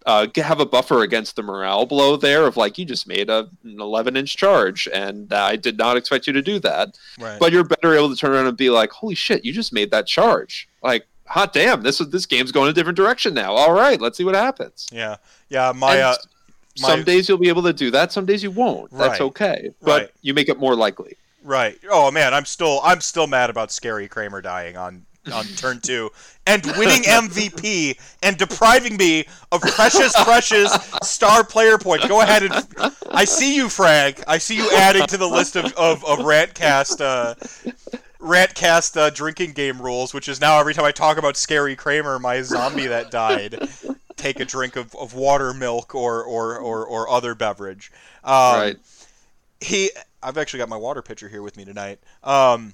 uh, 0.05 0.27
have 0.35 0.59
a 0.59 0.65
buffer 0.65 1.01
against 1.01 1.35
the 1.35 1.41
morale 1.41 1.85
blow 1.85 2.15
there 2.15 2.45
of 2.45 2.57
like 2.57 2.77
you 2.77 2.85
just 2.85 3.07
made 3.07 3.27
a, 3.29 3.49
an 3.63 3.79
11 3.81 4.15
inch 4.15 4.37
charge 4.37 4.87
and 4.93 5.33
I 5.33 5.55
did 5.55 5.79
not 5.79 5.97
expect 5.97 6.27
you 6.27 6.33
to 6.33 6.43
do 6.43 6.59
that 6.59 6.95
right 7.19 7.39
but 7.39 7.51
you're 7.51 7.63
better 7.63 7.95
able 7.95 8.09
to 8.09 8.15
turn 8.15 8.31
around 8.31 8.45
and 8.45 8.55
be 8.55 8.69
like, 8.69 8.91
"Holy 8.91 9.15
shit, 9.15 9.43
you 9.43 9.51
just 9.51 9.73
made 9.73 9.89
that 9.91 10.05
charge!" 10.05 10.69
Like, 10.83 11.07
hot 11.27 11.53
damn, 11.53 11.81
this 11.83 11.99
is 12.01 12.09
this 12.09 12.25
game's 12.25 12.51
going 12.51 12.69
a 12.69 12.73
different 12.73 12.97
direction 12.97 13.33
now. 13.33 13.53
All 13.53 13.73
right, 13.73 13.99
let's 13.99 14.17
see 14.17 14.23
what 14.23 14.35
happens. 14.35 14.87
yeah 14.91 15.17
yeah 15.49 15.71
my 15.75 15.99
uh 16.01 16.15
my- 16.81 16.89
some 16.89 17.03
days 17.03 17.29
you'll 17.29 17.37
be 17.37 17.47
able 17.49 17.63
to 17.63 17.73
do 17.73 17.89
that. 17.91 18.11
Some 18.11 18.25
days 18.25 18.43
you 18.43 18.51
won't. 18.51 18.91
That's 18.91 19.19
Right. 19.19 19.21
okay, 19.21 19.71
but 19.81 20.01
Right. 20.01 20.09
you 20.21 20.33
make 20.33 20.49
it 20.49 20.59
more 20.59 20.75
likely. 20.75 21.15
Right. 21.43 21.77
Oh 21.89 22.11
man, 22.11 22.33
I'm 22.33 22.45
still 22.45 22.81
I'm 22.83 23.01
still 23.01 23.27
mad 23.27 23.49
about 23.49 23.71
Scary 23.71 24.07
Kramer 24.07 24.41
dying 24.41 24.75
on 24.77 25.05
on 25.33 25.45
turn 25.57 25.79
two 25.79 26.11
and 26.45 26.63
winning 26.77 27.01
MVP 27.07 27.97
and 28.21 28.37
depriving 28.37 28.95
me 28.97 29.25
of 29.51 29.61
precious, 29.61 30.13
precious 30.23 30.71
star 31.01 31.43
player 31.43 31.77
points. 31.79 32.07
Go 32.07 32.21
ahead 32.21 32.43
and 32.43 32.53
I 33.09 33.25
see 33.25 33.55
you, 33.55 33.67
Frank. 33.69 34.21
I 34.27 34.37
see 34.37 34.55
you 34.55 34.69
adding 34.75 35.07
to 35.07 35.17
the 35.17 35.27
list 35.27 35.55
of 35.55 35.65
of, 35.73 36.03
of 36.05 36.19
Rantcast. 36.19 36.99
Uh, 37.01 37.33
Rantcast 38.25 38.97
uh, 38.97 39.09
drinking 39.11 39.51
game 39.53 39.79
rules, 39.81 40.13
which 40.13 40.27
is 40.27 40.41
now 40.41 40.59
every 40.59 40.73
time 40.73 40.85
I 40.85 40.91
talk 40.91 41.17
about 41.17 41.37
Scary 41.37 41.75
Kramer, 41.75 42.17
my 42.17 42.41
zombie 42.41 42.87
that 42.87 43.11
died, 43.11 43.69
take 44.15 44.39
a 44.39 44.45
drink 44.45 44.75
of, 44.75 44.95
of 44.95 45.13
water, 45.13 45.53
milk, 45.53 45.93
or 45.93 46.23
or, 46.23 46.57
or, 46.57 46.85
or 46.85 47.09
other 47.09 47.35
beverage. 47.35 47.91
Um, 48.23 48.33
right. 48.33 48.77
He, 49.61 49.91
I've 50.23 50.37
actually 50.37 50.59
got 50.59 50.69
my 50.69 50.77
water 50.77 51.01
pitcher 51.01 51.29
here 51.29 51.41
with 51.43 51.55
me 51.55 51.65
tonight. 51.65 51.99
Um, 52.23 52.73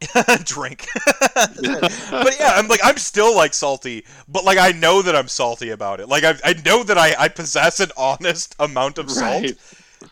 drink. 0.44 0.86
but 1.24 2.36
yeah, 2.38 2.52
I'm 2.54 2.68
like 2.68 2.80
I'm 2.82 2.96
still 2.96 3.34
like 3.36 3.52
salty, 3.52 4.04
but 4.28 4.44
like 4.44 4.58
I 4.58 4.72
know 4.72 5.02
that 5.02 5.14
I'm 5.14 5.28
salty 5.28 5.70
about 5.70 6.00
it. 6.00 6.08
Like 6.08 6.24
I, 6.24 6.34
I 6.44 6.54
know 6.64 6.82
that 6.84 6.96
I, 6.96 7.14
I 7.18 7.28
possess 7.28 7.80
an 7.80 7.90
honest 7.96 8.54
amount 8.58 8.98
of 8.98 9.10
salt, 9.10 9.42
Right. 9.42 9.58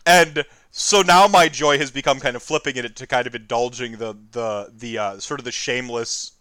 and 0.05 0.45
so 0.71 1.01
now 1.01 1.27
my 1.27 1.47
joy 1.49 1.77
has 1.77 1.91
become 1.91 2.19
kind 2.19 2.35
of 2.35 2.43
flipping 2.43 2.75
it 2.77 2.95
to 2.95 3.07
kind 3.07 3.27
of 3.27 3.35
indulging 3.35 3.93
the 3.97 4.15
the 4.31 4.71
the 4.75 4.97
uh, 4.97 5.19
sort 5.19 5.39
of 5.39 5.43
the 5.45 5.51
shameless, 5.51 6.31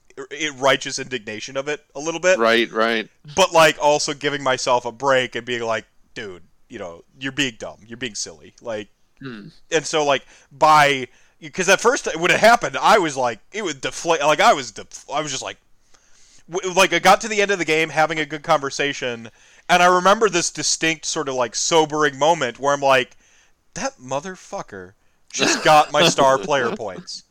righteous 0.57 0.99
indignation 0.99 1.57
of 1.57 1.68
it 1.68 1.85
a 1.95 2.01
little 2.01 2.20
bit, 2.20 2.39
Right. 2.39 2.70
Right. 2.70 3.09
but 3.35 3.53
like 3.53 3.77
also 3.81 4.14
giving 4.14 4.43
myself 4.43 4.85
a 4.85 4.93
break 4.93 5.35
and 5.35 5.45
being 5.47 5.62
like, 5.62 5.87
dude, 6.14 6.43
you 6.68 6.79
know, 6.79 7.05
you're 7.20 7.33
being 7.33 7.55
dumb, 7.59 7.79
you're 7.87 7.97
being 7.99 8.14
silly, 8.14 8.55
like 8.61 8.89
Hmm. 9.18 9.49
and 9.72 9.87
so 9.87 10.05
like 10.05 10.27
by 10.53 11.09
because 11.41 11.70
at 11.70 11.81
first 11.81 12.07
when 12.18 12.31
it 12.31 12.39
happened 12.39 12.77
i 12.77 12.99
was 12.99 13.16
like 13.16 13.41
it 13.51 13.64
would 13.64 13.81
deflate 13.81 14.20
like 14.20 14.41
i 14.41 14.53
was 14.53 14.72
def- 14.72 15.09
i 15.11 15.22
was 15.22 15.31
just 15.31 15.43
like 15.43 15.57
w- 16.51 16.74
like 16.74 16.93
i 16.93 16.99
got 16.99 17.22
to 17.22 17.29
the 17.29 17.41
end 17.41 17.51
of 17.51 17.59
the 17.59 17.64
game 17.64 17.89
having 17.89 18.18
a 18.20 18.27
good 18.27 18.43
conversation 18.43 19.31
and 19.70 19.83
i 19.83 19.87
remember 19.87 20.29
this 20.29 20.51
distinct 20.51 21.07
sort 21.07 21.31
of 21.31 21.35
like 21.35 21.55
sobering 21.55 22.18
moment 22.18 22.59
where 22.61 22.74
i'm 22.74 22.83
like 22.83 23.16
that 23.77 23.97
motherfucker 23.99 24.93
just 25.33 25.64
got 25.64 25.93
my 25.93 26.09
star 26.09 26.37
player 26.49 26.74
points. 26.77 27.22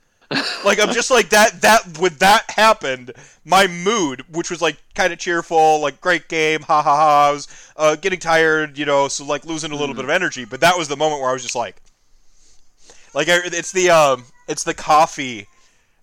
Like 0.66 0.80
i'm 0.80 0.91
just 0.91 1.12
like 1.12 1.30
that 1.30 1.62
that 1.62 2.00
when 2.00 2.16
that 2.16 2.50
happened 2.50 3.12
my 3.46 3.68
mood 3.68 4.24
which 4.34 4.50
was 4.50 4.60
like 4.60 4.76
kind 4.96 5.14
of 5.14 5.20
cheerful 5.20 5.80
like 5.82 6.02
great 6.02 6.28
game 6.28 6.62
ha 6.64 6.82
ha 6.82 6.96
ha 6.96 7.28
i 7.30 7.32
was 7.32 7.48
uh, 7.78 7.96
getting 7.96 8.20
tired 8.20 8.76
you 8.76 8.86
know 8.86 9.08
so 9.08 9.24
like 9.24 9.46
losing 9.46 9.72
a 9.72 9.76
little 9.76 9.93
bit 9.93 10.04
of 10.04 10.10
energy 10.10 10.43
but 10.43 10.62
that 10.62 10.76
was 10.80 10.88
the 10.88 10.98
moment 10.98 11.22
where 11.22 11.30
i 11.30 11.34
was 11.34 11.43
just 11.43 11.56
like 11.56 11.76
like 13.14 13.30
I- 13.30 13.41
it's 13.46 13.72
the 13.72 13.91
um 13.91 14.26
it's 14.48 14.64
the 14.64 14.74
coffee 14.74 15.48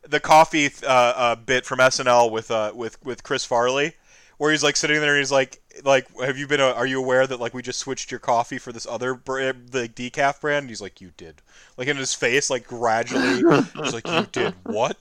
the 0.09 0.21
coffee 0.21 0.71
uh, 0.85 0.87
uh, 1.17 1.35
bit 1.37 1.65
from 1.67 1.79
SNL 1.81 2.31
with 2.31 2.51
uh 2.51 2.73
with 2.75 3.05
with 3.05 3.23
Chris 3.25 3.45
Farley 3.45 3.95
where 4.39 4.51
he's 4.51 4.63
like 4.63 4.77
sitting 4.77 5.01
there 5.01 5.15
and 5.15 5.19
he's 5.19 5.31
like 5.33 5.61
like 5.85 6.07
have 6.21 6.39
you 6.39 6.47
been 6.47 6.61
uh, 6.61 6.73
are 6.73 6.87
you 6.87 6.99
aware 6.99 7.27
that 7.27 7.41
like 7.41 7.55
we 7.55 7.63
just 7.63 7.79
switched 7.79 8.11
your 8.11 8.21
coffee 8.21 8.59
for 8.59 8.73
this 8.73 8.87
other 8.87 9.15
br- 9.15 9.53
the 9.53 9.89
decaf 9.89 10.41
brand? 10.41 10.65
And 10.65 10.71
he's 10.71 10.81
like 10.81 11.01
you 11.01 11.13
did. 11.17 11.43
Like 11.77 11.89
in 11.89 11.97
his 11.97 12.15
face 12.15 12.51
like 12.51 12.67
gradually 12.67 13.37
he's 13.37 13.95
like 13.95 14.07
you 14.07 14.27
did 14.33 14.55
what? 14.65 14.97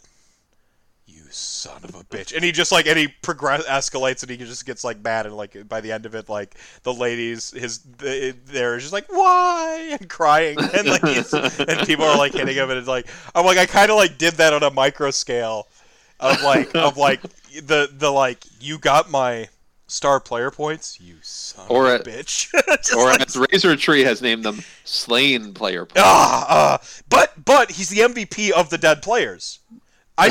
You 1.05 1.24
son 1.30 1.84
of 1.84 1.95
a 1.95 2.03
bitch. 2.03 2.34
And 2.34 2.43
he 2.43 2.51
just 2.51 2.72
like 2.72 2.88
and 2.88 2.97
he 2.97 3.07
progress 3.07 3.65
escalates 3.65 4.22
and 4.22 4.32
he 4.32 4.38
just 4.38 4.65
gets 4.65 4.84
like 4.84 5.03
mad 5.03 5.26
and 5.26 5.36
like 5.36 5.67
by 5.67 5.82
the 5.82 5.91
end 5.91 6.05
of 6.05 6.15
it 6.15 6.30
like 6.30 6.55
the 6.84 6.93
ladies 6.93 7.51
his 7.51 7.80
the, 7.80 8.36
they're 8.45 8.78
just 8.80 8.93
like 8.93 9.05
why? 9.09 9.97
And 9.99 10.09
crying 10.09 10.57
and 10.74 10.88
like 10.88 11.03
and 11.03 11.88
people 11.88 12.05
are 12.05 12.17
like 12.17 12.34
hitting 12.34 12.55
him 12.55 12.69
and 12.69 12.80
it's 12.80 12.88
like 12.88 13.07
i'm 13.36 13.45
like 13.45 13.57
i 13.57 13.65
kind 13.65 13.91
of 13.91 13.97
like 13.97 14.17
did 14.17 14.36
that 14.36 14.53
on 14.53 14.63
a 14.63 14.72
micro 14.72 15.11
scale 15.11 15.67
of 16.19 16.41
like 16.43 16.74
of 16.76 16.97
like 16.97 17.22
the 17.63 17.89
the 17.91 18.09
like 18.09 18.45
you 18.59 18.78
got 18.78 19.09
my 19.09 19.47
star 19.92 20.20
player 20.22 20.50
points 20.50 21.00
you 21.02 21.16
son 21.22 21.66
Or 21.70 21.94
of 21.94 22.02
a 22.02 22.04
bitch 22.04 22.48
Or 22.96 23.06
like, 23.08 23.22
as 23.28 23.36
Razor 23.36 23.76
Tree 23.76 24.02
has 24.04 24.22
named 24.22 24.44
them, 24.46 24.62
slain 24.86 25.54
player 25.54 25.86
points. 25.86 26.02
ah, 26.04 26.46
uh, 26.76 26.78
but 27.10 27.34
but 27.44 27.72
he's 27.72 27.89
the 27.89 28.00
MVP 28.00 28.52
of 28.52 28.70
the 28.70 28.78
dead 28.78 29.02
players. 29.02 29.60
I 30.18 30.30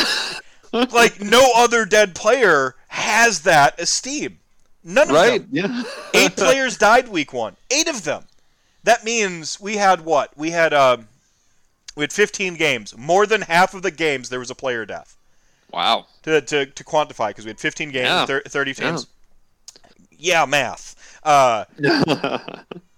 like 0.72 1.20
no 1.20 1.50
other 1.56 1.84
dead 1.84 2.14
player 2.14 2.74
has 2.88 3.40
that 3.42 3.78
esteem. 3.80 4.38
None 4.82 5.10
of 5.10 5.14
Right? 5.14 5.40
them. 5.40 5.48
Yeah. 5.52 5.82
Eight 6.14 6.36
players 6.36 6.78
died 6.78 7.08
week 7.08 7.32
one. 7.34 7.56
Eight 7.70 7.88
of 7.88 8.04
them. 8.04 8.24
That 8.84 9.04
means 9.04 9.60
we 9.60 9.76
had 9.76 10.00
what? 10.06 10.36
We 10.38 10.52
had 10.52 10.72
um, 10.72 11.08
we 11.96 12.02
had 12.04 12.12
15 12.14 12.54
games. 12.54 12.96
More 12.96 13.26
than 13.26 13.42
half 13.42 13.74
of 13.74 13.82
the 13.82 13.90
games 13.90 14.30
there 14.30 14.38
was 14.38 14.50
a 14.50 14.54
player 14.54 14.86
death. 14.86 15.16
Wow. 15.70 16.06
To 16.22 16.40
to, 16.40 16.64
to 16.66 16.84
quantify 16.84 17.28
because 17.28 17.44
we 17.44 17.50
had 17.50 17.60
15 17.60 17.90
games, 17.90 18.06
Yeah. 18.06 18.24
thir- 18.26 18.42
30 18.46 18.74
teams. 18.74 19.02
Yeah, 19.02 19.06
math. 20.46 21.18
Uh, 21.22 21.64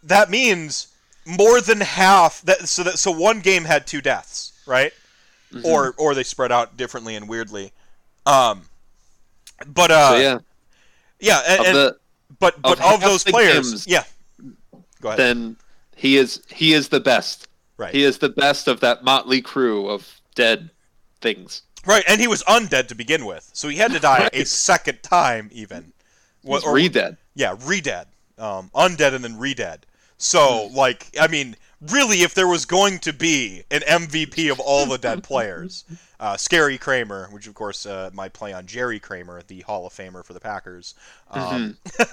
that 0.02 0.30
means 0.30 0.88
more 1.24 1.60
than 1.60 1.80
half 1.80 2.42
that 2.42 2.68
so 2.68 2.82
that 2.82 2.98
so 2.98 3.10
one 3.10 3.40
game 3.40 3.64
had 3.64 3.86
two 3.86 4.00
deaths 4.00 4.52
right 4.66 4.92
Mm-hmm. 5.52 5.66
or 5.66 5.94
or 5.98 6.14
they 6.14 6.22
spread 6.22 6.50
out 6.50 6.78
differently 6.78 7.14
and 7.14 7.28
weirdly 7.28 7.72
um 8.24 8.62
but 9.66 9.90
uh 9.90 10.08
so 10.12 10.16
yeah, 10.18 10.38
yeah 11.20 11.40
and, 11.46 11.76
the, 11.76 11.96
but 12.40 12.62
but 12.62 12.80
of 12.80 12.94
of, 12.94 13.00
those 13.02 13.22
players 13.22 13.68
games- 13.70 13.86
yeah 13.86 14.04
go 15.02 15.08
ahead 15.08 15.18
then 15.18 15.56
he 15.94 16.16
is 16.16 16.42
he 16.48 16.72
is 16.72 16.88
the 16.88 17.00
best. 17.00 17.48
right 17.76 17.94
He 17.94 18.02
is 18.02 18.16
the 18.16 18.30
best 18.30 18.66
of 18.66 18.80
that 18.80 19.04
motley 19.04 19.42
crew 19.42 19.90
of 19.90 20.22
dead 20.34 20.70
things. 21.20 21.62
right 21.86 22.04
and 22.08 22.18
he 22.18 22.26
was 22.28 22.42
undead 22.44 22.88
to 22.88 22.94
begin 22.94 23.26
with 23.26 23.50
so 23.52 23.68
he 23.68 23.76
had 23.76 23.92
to 23.92 23.98
die 24.00 24.30
a 24.32 24.44
second 24.46 25.02
time 25.02 25.50
even 25.52 25.92
He's 26.44 26.64
or- 26.64 26.74
re-dead. 26.74 27.16
Yeah, 27.34 27.56
re-dead. 27.64 28.08
Um, 28.38 28.70
undead 28.74 29.14
and 29.14 29.22
then 29.24 29.38
re-dead. 29.38 29.86
So, 30.18 30.68
Hmm. 30.68 30.76
like, 30.76 31.06
I 31.20 31.26
mean, 31.28 31.56
really, 31.80 32.22
if 32.22 32.34
there 32.34 32.48
was 32.48 32.64
going 32.64 32.98
to 33.00 33.12
be 33.12 33.64
an 33.70 33.82
MVP 33.82 34.50
of 34.50 34.58
all 34.60 34.86
the 34.86 34.98
dead 34.98 35.22
players, 35.22 35.84
uh, 36.20 36.36
Scary 36.36 36.78
Kramer, 36.78 37.28
which 37.32 37.46
of 37.46 37.54
course 37.54 37.86
uh, 37.86 38.10
might 38.12 38.32
play 38.32 38.52
on 38.52 38.66
Jerry 38.66 38.98
Kramer, 39.00 39.42
the 39.46 39.60
Hall 39.62 39.86
of 39.86 39.92
Famer 39.92 40.24
for 40.24 40.32
the 40.32 40.40
Packers. 40.40 40.94
Um, 41.30 41.76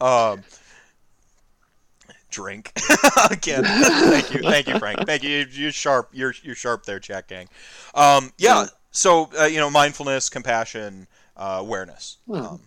um, 0.00 0.42
drink 2.30 2.72
again. 3.30 3.64
thank 3.64 4.34
you, 4.34 4.40
thank 4.42 4.68
you, 4.68 4.78
Frank. 4.78 5.06
Thank 5.06 5.22
you. 5.22 5.46
You're 5.50 5.72
sharp. 5.72 6.10
You're 6.12 6.34
you're 6.42 6.54
sharp 6.54 6.84
there, 6.84 7.00
chat 7.00 7.28
gang. 7.28 7.48
Um, 7.94 8.32
yeah. 8.38 8.66
So 8.90 9.30
uh, 9.38 9.44
you 9.44 9.58
know, 9.58 9.70
mindfulness, 9.70 10.28
compassion, 10.30 11.06
uh, 11.36 11.58
awareness. 11.60 12.18
Um, 12.32 12.60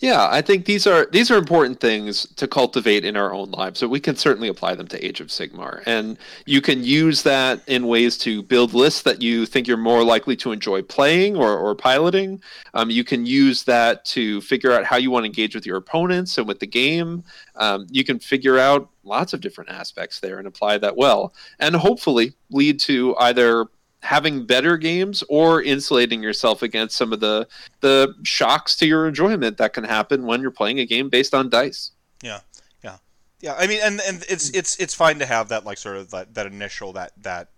Yeah, 0.00 0.28
I 0.30 0.42
think 0.42 0.64
these 0.64 0.86
are 0.86 1.08
these 1.10 1.28
are 1.28 1.36
important 1.36 1.80
things 1.80 2.24
to 2.36 2.46
cultivate 2.46 3.04
in 3.04 3.16
our 3.16 3.34
own 3.34 3.50
lives. 3.50 3.80
So 3.80 3.88
we 3.88 3.98
can 3.98 4.14
certainly 4.14 4.46
apply 4.46 4.76
them 4.76 4.86
to 4.88 5.04
Age 5.04 5.20
of 5.20 5.26
Sigmar, 5.26 5.82
and 5.86 6.16
you 6.46 6.60
can 6.60 6.84
use 6.84 7.24
that 7.24 7.62
in 7.66 7.88
ways 7.88 8.16
to 8.18 8.44
build 8.44 8.74
lists 8.74 9.02
that 9.02 9.20
you 9.20 9.44
think 9.44 9.66
you're 9.66 9.76
more 9.76 10.04
likely 10.04 10.36
to 10.36 10.52
enjoy 10.52 10.82
playing 10.82 11.34
or, 11.36 11.58
or 11.58 11.74
piloting. 11.74 12.40
Um, 12.74 12.90
you 12.90 13.02
can 13.02 13.26
use 13.26 13.64
that 13.64 14.04
to 14.14 14.40
figure 14.42 14.70
out 14.70 14.84
how 14.84 14.98
you 14.98 15.10
want 15.10 15.24
to 15.24 15.26
engage 15.26 15.56
with 15.56 15.66
your 15.66 15.78
opponents 15.78 16.38
and 16.38 16.46
with 16.46 16.60
the 16.60 16.66
game. 16.68 17.24
Um, 17.56 17.88
you 17.90 18.04
can 18.04 18.20
figure 18.20 18.56
out 18.56 18.90
lots 19.02 19.32
of 19.32 19.40
different 19.40 19.70
aspects 19.70 20.20
there 20.20 20.38
and 20.38 20.46
apply 20.46 20.78
that 20.78 20.96
well, 20.96 21.34
and 21.58 21.74
hopefully 21.74 22.34
lead 22.50 22.78
to 22.80 23.16
either 23.18 23.66
having 24.08 24.46
better 24.46 24.78
games 24.78 25.22
or 25.28 25.60
insulating 25.62 26.22
yourself 26.22 26.62
against 26.62 26.96
some 26.96 27.12
of 27.12 27.20
the 27.20 27.46
the 27.80 28.14
shocks 28.22 28.74
to 28.74 28.86
your 28.86 29.06
enjoyment 29.06 29.58
that 29.58 29.74
can 29.74 29.84
happen 29.84 30.24
when 30.24 30.40
you're 30.40 30.50
playing 30.50 30.80
a 30.80 30.86
game 30.86 31.10
based 31.10 31.34
on 31.34 31.50
dice. 31.50 31.90
Yeah, 32.22 32.40
yeah, 32.82 32.96
yeah. 33.40 33.54
I 33.58 33.66
mean, 33.66 33.80
and 33.82 34.00
and 34.08 34.24
it's 34.26 34.48
it's 34.50 34.76
it's 34.76 34.94
fine 34.94 35.18
to 35.18 35.26
have 35.26 35.50
that 35.50 35.66
like 35.66 35.76
sort 35.76 35.98
of 35.98 36.10
that, 36.12 36.32
that 36.34 36.46
initial 36.46 36.94
that 36.94 37.12
that 37.22 37.48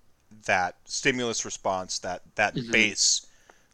that 0.47 0.75
stimulus 0.87 1.45
response 1.45 2.01
that 2.01 2.23
that 2.35 2.57
Mhm. 2.57 2.73
base 2.73 3.27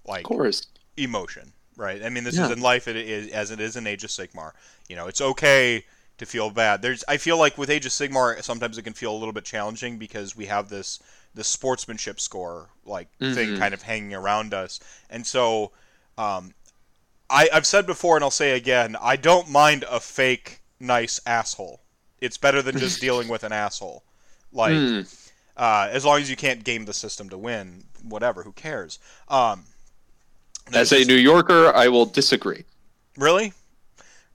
like 0.05 0.25
Of 0.27 0.29
course. 0.29 0.67
emotion, 0.99 1.55
right? 1.79 2.05
I 2.05 2.11
mean, 2.11 2.25
this 2.25 2.37
Yeah. 2.37 2.45
is 2.45 2.51
in 2.51 2.61
life 2.61 2.89
it 2.89 2.97
is 2.97 3.33
as 3.33 3.51
it 3.51 3.59
is 3.59 3.77
in 3.77 3.87
Age 3.87 4.05
of 4.05 4.11
Sigmar. 4.11 4.53
You 4.89 4.97
know, 4.97 5.07
it's 5.07 5.23
okay 5.23 5.87
to 6.19 6.27
feel 6.27 6.51
bad. 6.51 6.83
There's 6.83 7.05
I 7.09 7.17
feel 7.17 7.39
like 7.39 7.57
with 7.57 7.71
Age 7.71 7.87
of 7.87 7.93
Sigmar 7.93 8.43
sometimes 8.43 8.77
it 8.77 8.83
can 8.83 8.93
feel 8.93 9.13
a 9.13 9.19
little 9.21 9.33
bit 9.33 9.45
challenging 9.47 9.97
because 9.97 10.37
we 10.37 10.45
have 10.47 10.69
this 10.69 10.99
this 11.37 11.49
sportsmanship 11.49 12.21
score 12.21 12.71
like 12.87 13.09
thing 13.31 13.55
Mhm. 13.55 13.61
kind 13.61 13.75
of 13.75 13.83
hanging 13.83 14.15
around 14.15 14.55
us, 14.55 14.81
and 15.11 15.27
so 15.27 15.73
um, 16.19 16.55
I, 17.31 17.49
I've 17.53 17.67
said 17.67 17.87
before 17.87 18.17
and 18.17 18.25
I'll 18.25 18.31
say 18.33 18.53
again, 18.57 18.97
I 19.01 19.17
don't 19.17 19.51
mind 19.51 19.85
a 19.91 20.01
fake 20.01 20.63
nice 20.81 21.21
asshole. 21.27 21.81
It's 22.21 22.39
better 22.39 22.63
than 22.63 22.77
just 22.77 23.01
dealing 23.01 23.29
with 23.29 23.45
an 23.45 23.53
asshole. 23.53 24.05
Like, 24.53 24.73
Hmm. 24.73 25.03
uh, 25.57 25.89
as 25.91 26.05
long 26.05 26.21
as 26.21 26.31
you 26.31 26.37
can't 26.37 26.65
game 26.65 26.87
the 26.87 26.95
system 26.95 27.29
to 27.31 27.39
win, 27.39 27.85
whatever, 28.03 28.45
who 28.45 28.53
cares? 28.53 28.99
Um, 29.29 29.67
As 30.73 30.93
a 30.93 31.05
New 31.05 31.17
Yorker, 31.17 31.75
I 31.75 31.89
will 31.89 32.07
disagree. 32.07 32.67
really, 33.17 33.53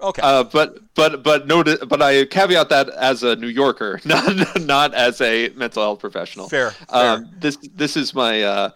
okay, 0.01 0.21
Uh, 0.23 0.43
but 0.43 0.79
but 0.95 1.23
but 1.23 1.47
notice, 1.47 1.79
but 1.87 2.01
I 2.01 2.25
caveat 2.25 2.69
that 2.69 2.89
as 2.89 3.23
a 3.23 3.35
New 3.35 3.47
Yorker, 3.47 3.99
not 4.05 4.61
not 4.61 4.93
as 4.93 5.21
a 5.21 5.49
mental 5.55 5.83
health 5.83 5.99
professional. 5.99 6.49
fair, 6.49 6.71
fair. 6.71 7.13
Um, 7.13 7.29
this 7.39 7.57
this 7.75 7.95
is 7.97 8.13
my 8.13 8.43
uh, 8.43 8.69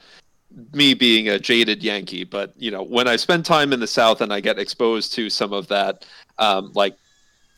me 0.74 0.94
being 0.94 1.28
a 1.30 1.38
jaded 1.40 1.84
Yankee, 1.84 2.24
but 2.24 2.54
you 2.58 2.72
know, 2.72 2.84
when 2.84 3.08
I 3.08 3.16
spend 3.18 3.46
time 3.46 3.74
in 3.74 3.80
the 3.80 3.88
South 3.88 4.22
and 4.22 4.32
I 4.34 4.40
get 4.40 4.58
exposed 4.60 5.14
to 5.14 5.30
some 5.30 5.52
of 5.54 5.68
that, 5.68 6.06
um, 6.38 6.72
like 6.76 6.96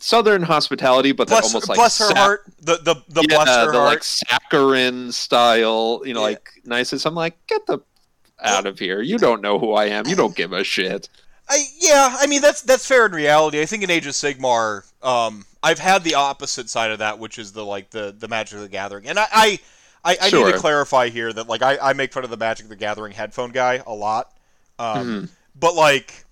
Southern 0.00 0.42
hospitality, 0.42 1.12
but 1.12 1.30
almost 1.32 1.68
like 1.68 1.76
bless 1.76 1.98
her 1.98 2.06
sac- 2.06 2.16
heart. 2.16 2.44
The 2.60 2.76
the 2.76 2.94
the 3.08 3.26
yeah, 3.28 3.36
bless 3.36 3.48
her 3.48 3.66
the 3.72 3.78
heart. 3.78 3.88
like 3.90 4.02
saccharine 4.04 5.12
style, 5.12 6.02
you 6.04 6.14
know, 6.14 6.20
Yeah. 6.20 6.26
like 6.34 6.50
niceness. 6.64 7.04
I'm 7.06 7.14
like, 7.16 7.36
get 7.46 7.66
the 7.66 7.80
out 8.40 8.66
of 8.66 8.78
here. 8.78 9.00
You 9.02 9.18
don't 9.18 9.42
know 9.42 9.58
who 9.58 9.72
I 9.72 9.86
am. 9.86 10.06
You 10.06 10.14
don't 10.14 10.36
give 10.36 10.52
a 10.52 10.62
shit. 10.62 11.08
I 11.48 11.64
yeah, 11.78 12.16
I 12.18 12.26
mean 12.26 12.42
that's 12.42 12.62
that's 12.62 12.86
fair 12.86 13.06
in 13.06 13.12
reality. 13.12 13.60
I 13.60 13.66
think 13.66 13.82
in 13.82 13.90
Age 13.90 14.06
of 14.06 14.12
Sigmar, 14.14 14.84
um, 15.02 15.44
I've 15.62 15.78
had 15.78 16.04
the 16.04 16.14
opposite 16.14 16.68
side 16.68 16.90
of 16.90 16.98
that, 16.98 17.18
which 17.18 17.38
is 17.38 17.52
the 17.52 17.64
like 17.64 17.90
the 17.90 18.14
the 18.18 18.28
Magic 18.28 18.56
of 18.56 18.60
the 18.62 18.68
Gathering, 18.68 19.06
and 19.08 19.18
I 19.18 19.26
I, 19.32 19.60
I, 20.04 20.16
I 20.22 20.30
need 20.30 20.52
to 20.52 20.58
clarify 20.58 21.08
here 21.08 21.32
that 21.32 21.48
like 21.48 21.62
I, 21.62 21.78
I 21.78 21.92
make 21.94 22.12
fun 22.12 22.24
of 22.24 22.30
the 22.30 22.36
Magic 22.36 22.64
of 22.66 22.70
the 22.70 22.76
Gathering 22.76 23.12
headphone 23.12 23.50
guy 23.50 23.82
a 23.86 23.94
lot, 23.94 24.32
um, 24.78 25.06
Mhm. 25.06 25.28
but 25.58 25.74
like. 25.74 26.24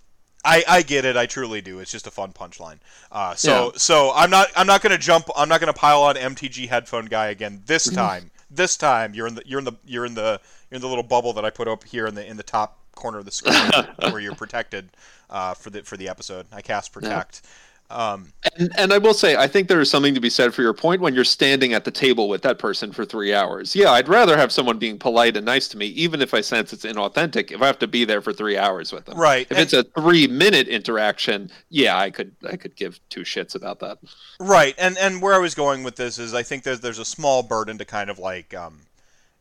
I, 0.49 0.63
I 0.69 0.83
get 0.83 1.05
it. 1.05 1.17
I 1.17 1.27
truly 1.27 1.61
do. 1.61 1.81
It's 1.81 1.91
just 1.91 2.07
a 2.07 2.11
fun 2.13 2.33
punchline. 2.33 2.79
Uh, 3.11 3.35
so 3.35 3.51
Yeah. 3.65 3.71
so 3.79 4.13
I'm 4.15 4.31
not 4.31 4.47
I'm 4.55 4.69
not 4.69 4.81
gonna 4.81 4.97
jump. 4.97 5.27
I'm 5.37 5.49
not 5.49 5.59
gonna 5.59 5.73
pile 5.73 6.03
on 6.03 6.15
MTG 6.15 6.69
headphone 6.69 7.07
guy 7.07 7.31
again 7.31 7.63
this 7.67 7.89
Mm-hmm. 7.89 7.97
time. 7.97 8.31
This 8.49 8.77
time 8.77 9.13
you're 9.13 9.27
in 9.27 9.35
the 9.35 9.43
you're 9.45 9.59
in 9.59 9.65
the 9.65 9.73
you're 9.85 10.05
in 10.07 10.15
the 10.15 10.41
you're 10.71 10.77
in 10.77 10.81
the 10.83 10.87
little 10.87 11.03
bubble 11.03 11.33
that 11.33 11.45
I 11.45 11.51
put 11.51 11.67
up 11.67 11.83
here 11.83 12.07
in 12.07 12.15
the 12.15 12.25
in 12.25 12.37
the 12.37 12.45
top 12.45 12.79
corner 12.97 13.19
of 13.19 13.25
the 13.25 13.31
screen 13.31 13.55
where 14.11 14.19
you're 14.21 14.35
protected 14.35 14.89
uh, 15.31 15.55
for 15.55 15.71
the 15.71 15.83
for 15.85 15.97
the 15.97 16.09
episode. 16.09 16.47
I 16.53 16.63
cast 16.63 16.93
protect. 16.93 17.43
Um, 17.89 18.33
And, 18.59 18.73
and 18.77 18.93
I 18.93 18.99
will 18.99 19.15
say, 19.15 19.37
I 19.37 19.47
think 19.47 19.69
there 19.69 19.81
is 19.81 19.89
something 19.89 20.13
to 20.13 20.21
be 20.21 20.29
said 20.31 20.53
for 20.53 20.61
your 20.63 20.73
point 20.73 21.01
when 21.01 21.15
you're 21.15 21.23
standing 21.23 21.73
at 21.73 21.85
the 21.85 21.93
table 21.93 22.29
with 22.29 22.43
that 22.43 22.59
person 22.59 22.91
for 22.91 23.05
three 23.05 23.33
hours. 23.33 23.77
Yeah, 23.77 23.93
I'd 23.93 24.09
rather 24.09 24.37
have 24.37 24.51
someone 24.51 24.77
being 24.81 24.99
polite 24.99 25.37
and 25.37 25.47
nice 25.47 25.69
to 25.69 25.77
me, 25.79 25.87
even 25.89 26.21
if 26.21 26.35
I 26.35 26.41
sense 26.41 26.73
it's 26.73 26.85
inauthentic, 26.85 27.53
if 27.53 27.63
I 27.63 27.67
have 27.67 27.79
to 27.79 27.87
be 27.87 28.05
there 28.05 28.21
for 28.21 28.33
three 28.33 28.59
hours 28.59 28.93
with 28.93 29.05
them. 29.05 29.17
Right, 29.17 29.47
If 29.49 29.53
and- 29.53 29.61
it's 29.61 29.73
a 29.73 29.85
three 29.85 30.27
minute 30.27 30.67
interaction, 30.67 31.49
yeah, 31.69 31.97
I 31.97 32.11
could 32.11 32.35
I 32.51 32.57
could 32.57 32.75
give 32.75 32.99
two 33.09 33.21
shits 33.21 33.55
about 33.55 33.79
that. 33.79 33.99
Right, 34.41 34.75
and 34.79 34.99
and 34.99 35.23
where 35.23 35.35
I 35.35 35.39
was 35.39 35.55
going 35.55 35.85
with 35.85 35.95
this 35.95 36.19
is 36.19 36.35
I 36.35 36.43
think 36.43 36.65
there's 36.65 36.81
there's 36.81 36.99
a 36.99 37.05
small 37.05 37.45
burden 37.45 37.79
to 37.79 37.85
kind 37.85 38.11
of 38.11 38.19
like 38.19 38.53
um, 38.53 38.81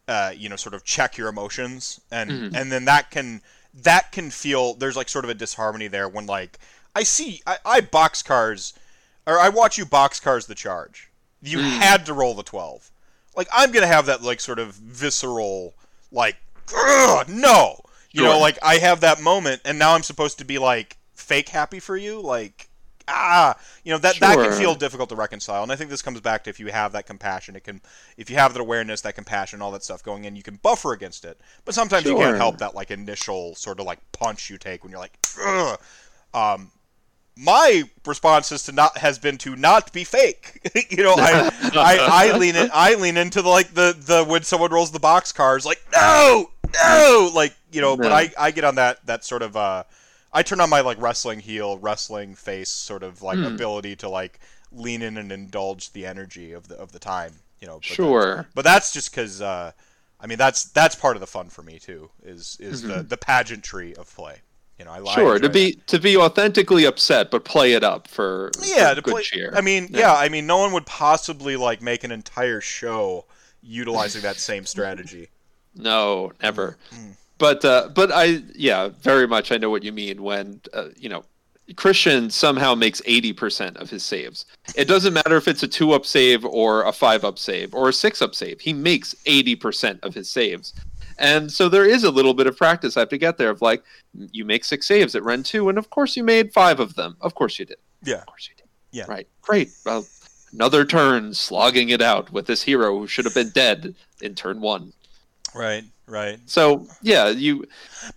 uh, 0.07 0.31
you 0.35 0.49
know, 0.49 0.55
sort 0.55 0.73
of 0.75 0.83
check 0.83 1.17
your 1.17 1.27
emotions, 1.29 1.99
and 2.11 2.29
Mhm. 2.29 2.55
and 2.55 2.71
then 2.71 2.85
that 2.85 3.11
can 3.11 3.41
that 3.73 4.11
can 4.11 4.31
feel 4.31 4.73
there's 4.73 4.95
like 4.95 5.09
sort 5.09 5.25
of 5.25 5.29
a 5.31 5.33
disharmony 5.33 5.87
there 5.87 6.07
when 6.07 6.25
like 6.25 6.59
I 6.95 7.03
see 7.03 7.41
I, 7.45 7.57
I 7.65 7.81
box 7.81 8.21
cars, 8.23 8.73
or 9.27 9.39
I 9.39 9.49
watch 9.49 9.77
you 9.77 9.85
box 9.85 10.19
cars 10.19 10.45
the 10.45 10.55
charge. 10.55 11.09
You 11.41 11.57
Mm. 11.59 11.77
had 11.79 12.05
to 12.05 12.13
roll 12.13 12.33
the 12.35 12.43
twelve. 12.43 12.89
Like 13.35 13.47
I'm 13.51 13.71
gonna 13.71 13.87
have 13.87 14.05
that 14.05 14.21
like 14.21 14.39
sort 14.39 14.59
of 14.59 14.75
visceral 14.75 15.73
like 16.11 16.37
no, 17.27 17.79
you 18.11 18.23
know, 18.23 18.39
like 18.39 18.57
I 18.63 18.77
have 18.77 19.01
that 19.01 19.19
moment, 19.19 19.61
and 19.65 19.77
now 19.77 19.93
I'm 19.93 20.03
supposed 20.03 20.37
to 20.39 20.45
be 20.45 20.57
like 20.57 20.97
fake 21.13 21.49
happy 21.49 21.79
for 21.79 21.97
you, 21.97 22.21
like 22.21 22.69
ah, 23.07 23.57
you 23.83 23.91
know 23.91 23.97
that 23.99 24.19
that 24.19 24.35
can 24.35 24.51
feel 24.53 24.75
difficult 24.75 25.09
to 25.09 25.15
reconcile. 25.15 25.63
And 25.63 25.71
I 25.71 25.75
think 25.75 25.89
this 25.89 26.01
comes 26.01 26.19
back 26.21 26.43
to 26.43 26.49
if 26.49 26.59
you 26.59 26.67
have 26.67 26.91
that 26.93 27.05
compassion, 27.05 27.55
it 27.55 27.63
can 27.63 27.81
if 28.17 28.29
you 28.29 28.35
have 28.37 28.53
that 28.53 28.59
awareness, 28.59 29.01
that 29.01 29.15
compassion, 29.15 29.61
all 29.61 29.71
that 29.71 29.83
stuff 29.83 30.03
going 30.03 30.25
in, 30.25 30.35
you 30.35 30.43
can 30.43 30.55
buffer 30.57 30.93
against 30.93 31.25
it. 31.25 31.39
But 31.63 31.75
sometimes 31.75 32.05
you 32.05 32.15
can't 32.15 32.37
help 32.37 32.59
that 32.59 32.75
like 32.75 32.91
initial 32.91 33.55
sort 33.55 33.79
of 33.79 33.85
like 33.85 33.99
punch 34.11 34.49
you 34.49 34.57
take 34.57 34.83
when 34.83 34.91
you're 34.91 34.99
like, 34.99 35.17
Ugh. 35.43 35.79
um. 36.33 36.71
My 37.37 37.83
response 38.05 38.53
is 38.53 38.63
to 38.63 38.71
not 38.71 38.97
has 38.97 39.19
been 39.19 39.37
to 39.39 39.57
not 39.57 39.91
be 39.91 40.05
fake. 40.05 40.71
you 40.89 41.03
know, 41.03 41.15
I, 41.17 41.51
I 41.73 42.29
I 42.31 42.37
lean 42.37 42.55
in 42.55 42.69
I 42.73 42.95
lean 42.95 43.17
into 43.17 43.41
the 43.41 43.49
like 43.49 43.73
the 43.73 43.93
the 43.99 44.23
when 44.23 44.43
someone 44.43 44.71
rolls 44.71 44.91
the 44.91 45.01
box 45.01 45.33
cars 45.33 45.65
like 45.65 45.83
no 45.93 46.49
no 46.73 47.31
like 47.35 47.53
you 47.73 47.81
know 47.81 47.97
but 47.97 48.13
I 48.13 48.31
I 48.39 48.51
get 48.51 48.63
on 48.63 48.75
that 48.75 49.05
that 49.05 49.25
sort 49.25 49.41
of 49.41 49.57
uh 49.57 49.83
I 50.35 50.43
turn 50.43 50.59
on 50.61 50.69
my 50.69 50.81
like 50.81 51.01
wrestling 51.01 51.39
heel 51.39 51.77
wrestling 51.79 52.35
face 52.35 52.69
sort 52.69 53.01
of 53.03 53.21
like 53.23 53.37
Hmm. 53.37 53.45
ability 53.45 53.95
to 53.97 54.09
like 54.09 54.39
lean 54.71 55.01
in 55.01 55.17
and 55.17 55.31
indulge 55.31 55.91
the 55.93 56.05
energy 56.05 56.51
of 56.51 56.67
the 56.67 56.75
of 56.75 56.91
the 56.91 56.99
time 56.99 57.33
you 57.61 57.67
know 57.67 57.75
but 57.77 57.87
that- 57.87 57.95
Sure. 57.95 58.47
but 58.53 58.63
that's 58.63 58.91
just 58.93 59.09
because 59.11 59.41
uh 59.41 59.71
I 60.19 60.27
mean 60.27 60.37
that's 60.37 60.65
that's 60.65 60.95
part 60.95 61.15
of 61.15 61.21
the 61.21 61.27
fun 61.27 61.49
for 61.49 61.63
me 61.63 61.79
too 61.79 62.09
is 62.23 62.57
is 62.59 62.81
the 62.81 63.01
the 63.03 63.17
pageantry 63.17 63.95
of 63.95 64.13
play 64.15 64.41
you 64.77 64.83
know 64.85 64.91
I 64.91 64.99
Mm-hmm. 64.99 65.19
Sure. 65.19 65.39
To 65.39 65.49
be 65.49 65.79
to 65.87 65.99
be 65.99 66.17
authentically 66.17 66.83
upset, 66.85 67.31
but 67.31 67.45
play 67.45 67.73
it 67.73 67.83
up 67.83 68.07
for, 68.09 68.51
yeah 68.61 68.89
for 68.89 68.95
to 68.95 69.01
good 69.01 69.11
play 69.13 69.23
cheer. 69.23 69.53
i 69.55 69.61
mean 69.61 69.87
yeah. 69.91 70.13
i 70.13 70.27
mean 70.29 70.45
no 70.45 70.57
one 70.57 70.71
would 70.73 70.85
possibly 70.85 71.55
like 71.55 71.81
make 71.81 72.03
an 72.03 72.11
entire 72.11 72.59
show 72.61 73.25
utilizing 73.63 74.21
that 74.23 74.35
same 74.37 74.65
strategy 74.75 75.29
No, 75.75 76.31
never. 76.41 76.77
Mm. 76.93 77.15
But 77.37 77.65
uh, 77.65 77.89
but 77.93 78.11
I 78.11 78.41
yeah, 78.55 78.89
very 79.01 79.27
much 79.27 79.51
I 79.51 79.57
know 79.57 79.69
what 79.69 79.83
you 79.83 79.91
mean 79.91 80.23
when 80.23 80.61
uh, 80.73 80.89
you 80.95 81.09
know 81.09 81.23
Christian 81.75 82.29
somehow 82.29 82.75
makes 82.75 83.01
80% 83.01 83.77
of 83.77 83.89
his 83.89 84.03
saves. 84.03 84.45
It 84.75 84.85
doesn't 84.87 85.13
matter 85.13 85.35
if 85.35 85.47
it's 85.47 85.63
a 85.63 85.67
2 85.67 85.93
up 85.93 86.05
save 86.05 86.45
or 86.45 86.83
a 86.83 86.91
5 86.91 87.23
up 87.25 87.39
save 87.39 87.73
or 87.73 87.89
a 87.89 87.93
6 87.93 88.21
up 88.21 88.35
save. 88.35 88.59
He 88.61 88.71
makes 88.71 89.15
80% 89.25 89.99
of 90.03 90.13
his 90.13 90.29
saves. 90.29 90.73
And 91.17 91.51
so 91.51 91.67
there 91.67 91.85
is 91.85 92.03
a 92.03 92.11
little 92.11 92.33
bit 92.35 92.45
of 92.45 92.55
practice 92.57 92.97
I 92.97 92.99
have 92.99 93.09
to 93.09 93.17
get 93.17 93.37
there 93.37 93.49
of 93.49 93.61
like 93.61 93.83
you 94.13 94.45
make 94.45 94.63
6 94.63 94.85
saves 94.85 95.15
at 95.15 95.23
Rend 95.23 95.45
2 95.45 95.69
and 95.69 95.77
of 95.77 95.89
course 95.89 96.15
you 96.15 96.23
made 96.23 96.53
5 96.53 96.79
of 96.79 96.95
them. 96.95 97.17
Of 97.21 97.33
course 97.33 97.57
you 97.57 97.65
did. 97.65 97.77
yeah 98.03 98.17
Of 98.17 98.27
course 98.27 98.47
you 98.49 98.55
did. 98.55 98.69
Yeah. 98.91 99.05
Right. 99.07 99.27
Great. 99.41 99.71
Well, 99.85 100.05
another 100.53 100.85
turn 100.85 101.33
slogging 101.33 101.89
it 101.89 102.01
out 102.01 102.31
with 102.31 102.45
this 102.45 102.61
hero 102.61 102.99
who 102.99 103.07
should 103.07 103.25
have 103.25 103.33
been 103.33 103.49
dead 103.49 103.95
in 104.21 104.35
turn 104.35 104.61
1. 104.61 104.93
right 105.55 105.83
right 106.07 106.39
So 106.45 106.87
yeah, 107.01 107.29
you. 107.29 107.65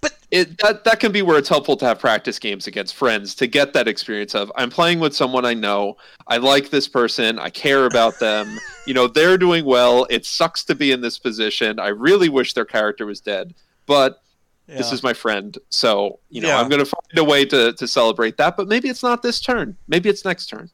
But- 0.01 0.15
it 0.31 0.59
that 0.59 0.85
that 0.85 1.01
can 1.01 1.11
be 1.11 1.23
where 1.23 1.39
it's 1.39 1.49
helpful 1.49 1.75
to 1.79 1.87
have 1.87 1.99
practice 1.99 2.39
games 2.39 2.67
against 2.67 2.95
friends 2.95 3.35
to 3.37 3.47
get 3.47 3.73
that 3.73 3.89
experience 3.89 4.35
of 4.35 4.53
I'm 4.57 4.69
playing 4.69 5.01
with 5.01 5.17
someone 5.17 5.47
I 5.47 5.55
know. 5.55 5.97
I 6.27 6.37
like 6.37 6.69
this 6.69 6.87
person. 6.87 7.39
I 7.39 7.49
care 7.49 7.87
about 7.87 8.19
them. 8.19 8.59
you 8.87 8.93
know, 8.93 9.07
they're 9.07 9.39
doing 9.39 9.65
well. 9.65 10.07
It 10.11 10.27
sucks 10.27 10.65
to 10.65 10.75
be 10.75 10.93
in 10.93 11.01
this 11.01 11.19
position. 11.19 11.79
I 11.79 11.89
really 11.89 12.29
wish 12.29 12.53
their 12.53 12.67
character 12.67 13.07
was 13.07 13.21
dead, 13.21 13.55
but 13.87 14.21
this 14.67 14.93
is 14.93 15.03
my 15.03 15.15
friend. 15.15 15.57
So 15.71 16.19
you 16.29 16.43
know, 16.43 16.49
Yeah. 16.49 16.61
I'm 16.61 16.69
going 16.69 16.85
to 16.85 16.91
find 16.91 17.19
a 17.19 17.25
way 17.25 17.47
to 17.47 17.73
to 17.73 17.89
celebrate 17.89 18.37
that. 18.37 18.55
But 18.55 18.69
maybe 18.69 18.91
it's 18.91 19.03
not 19.03 19.23
this 19.23 19.41
turn. 19.41 19.79
Maybe 19.89 20.11
it's 20.11 20.27
next 20.27 20.49
turn. 20.49 20.69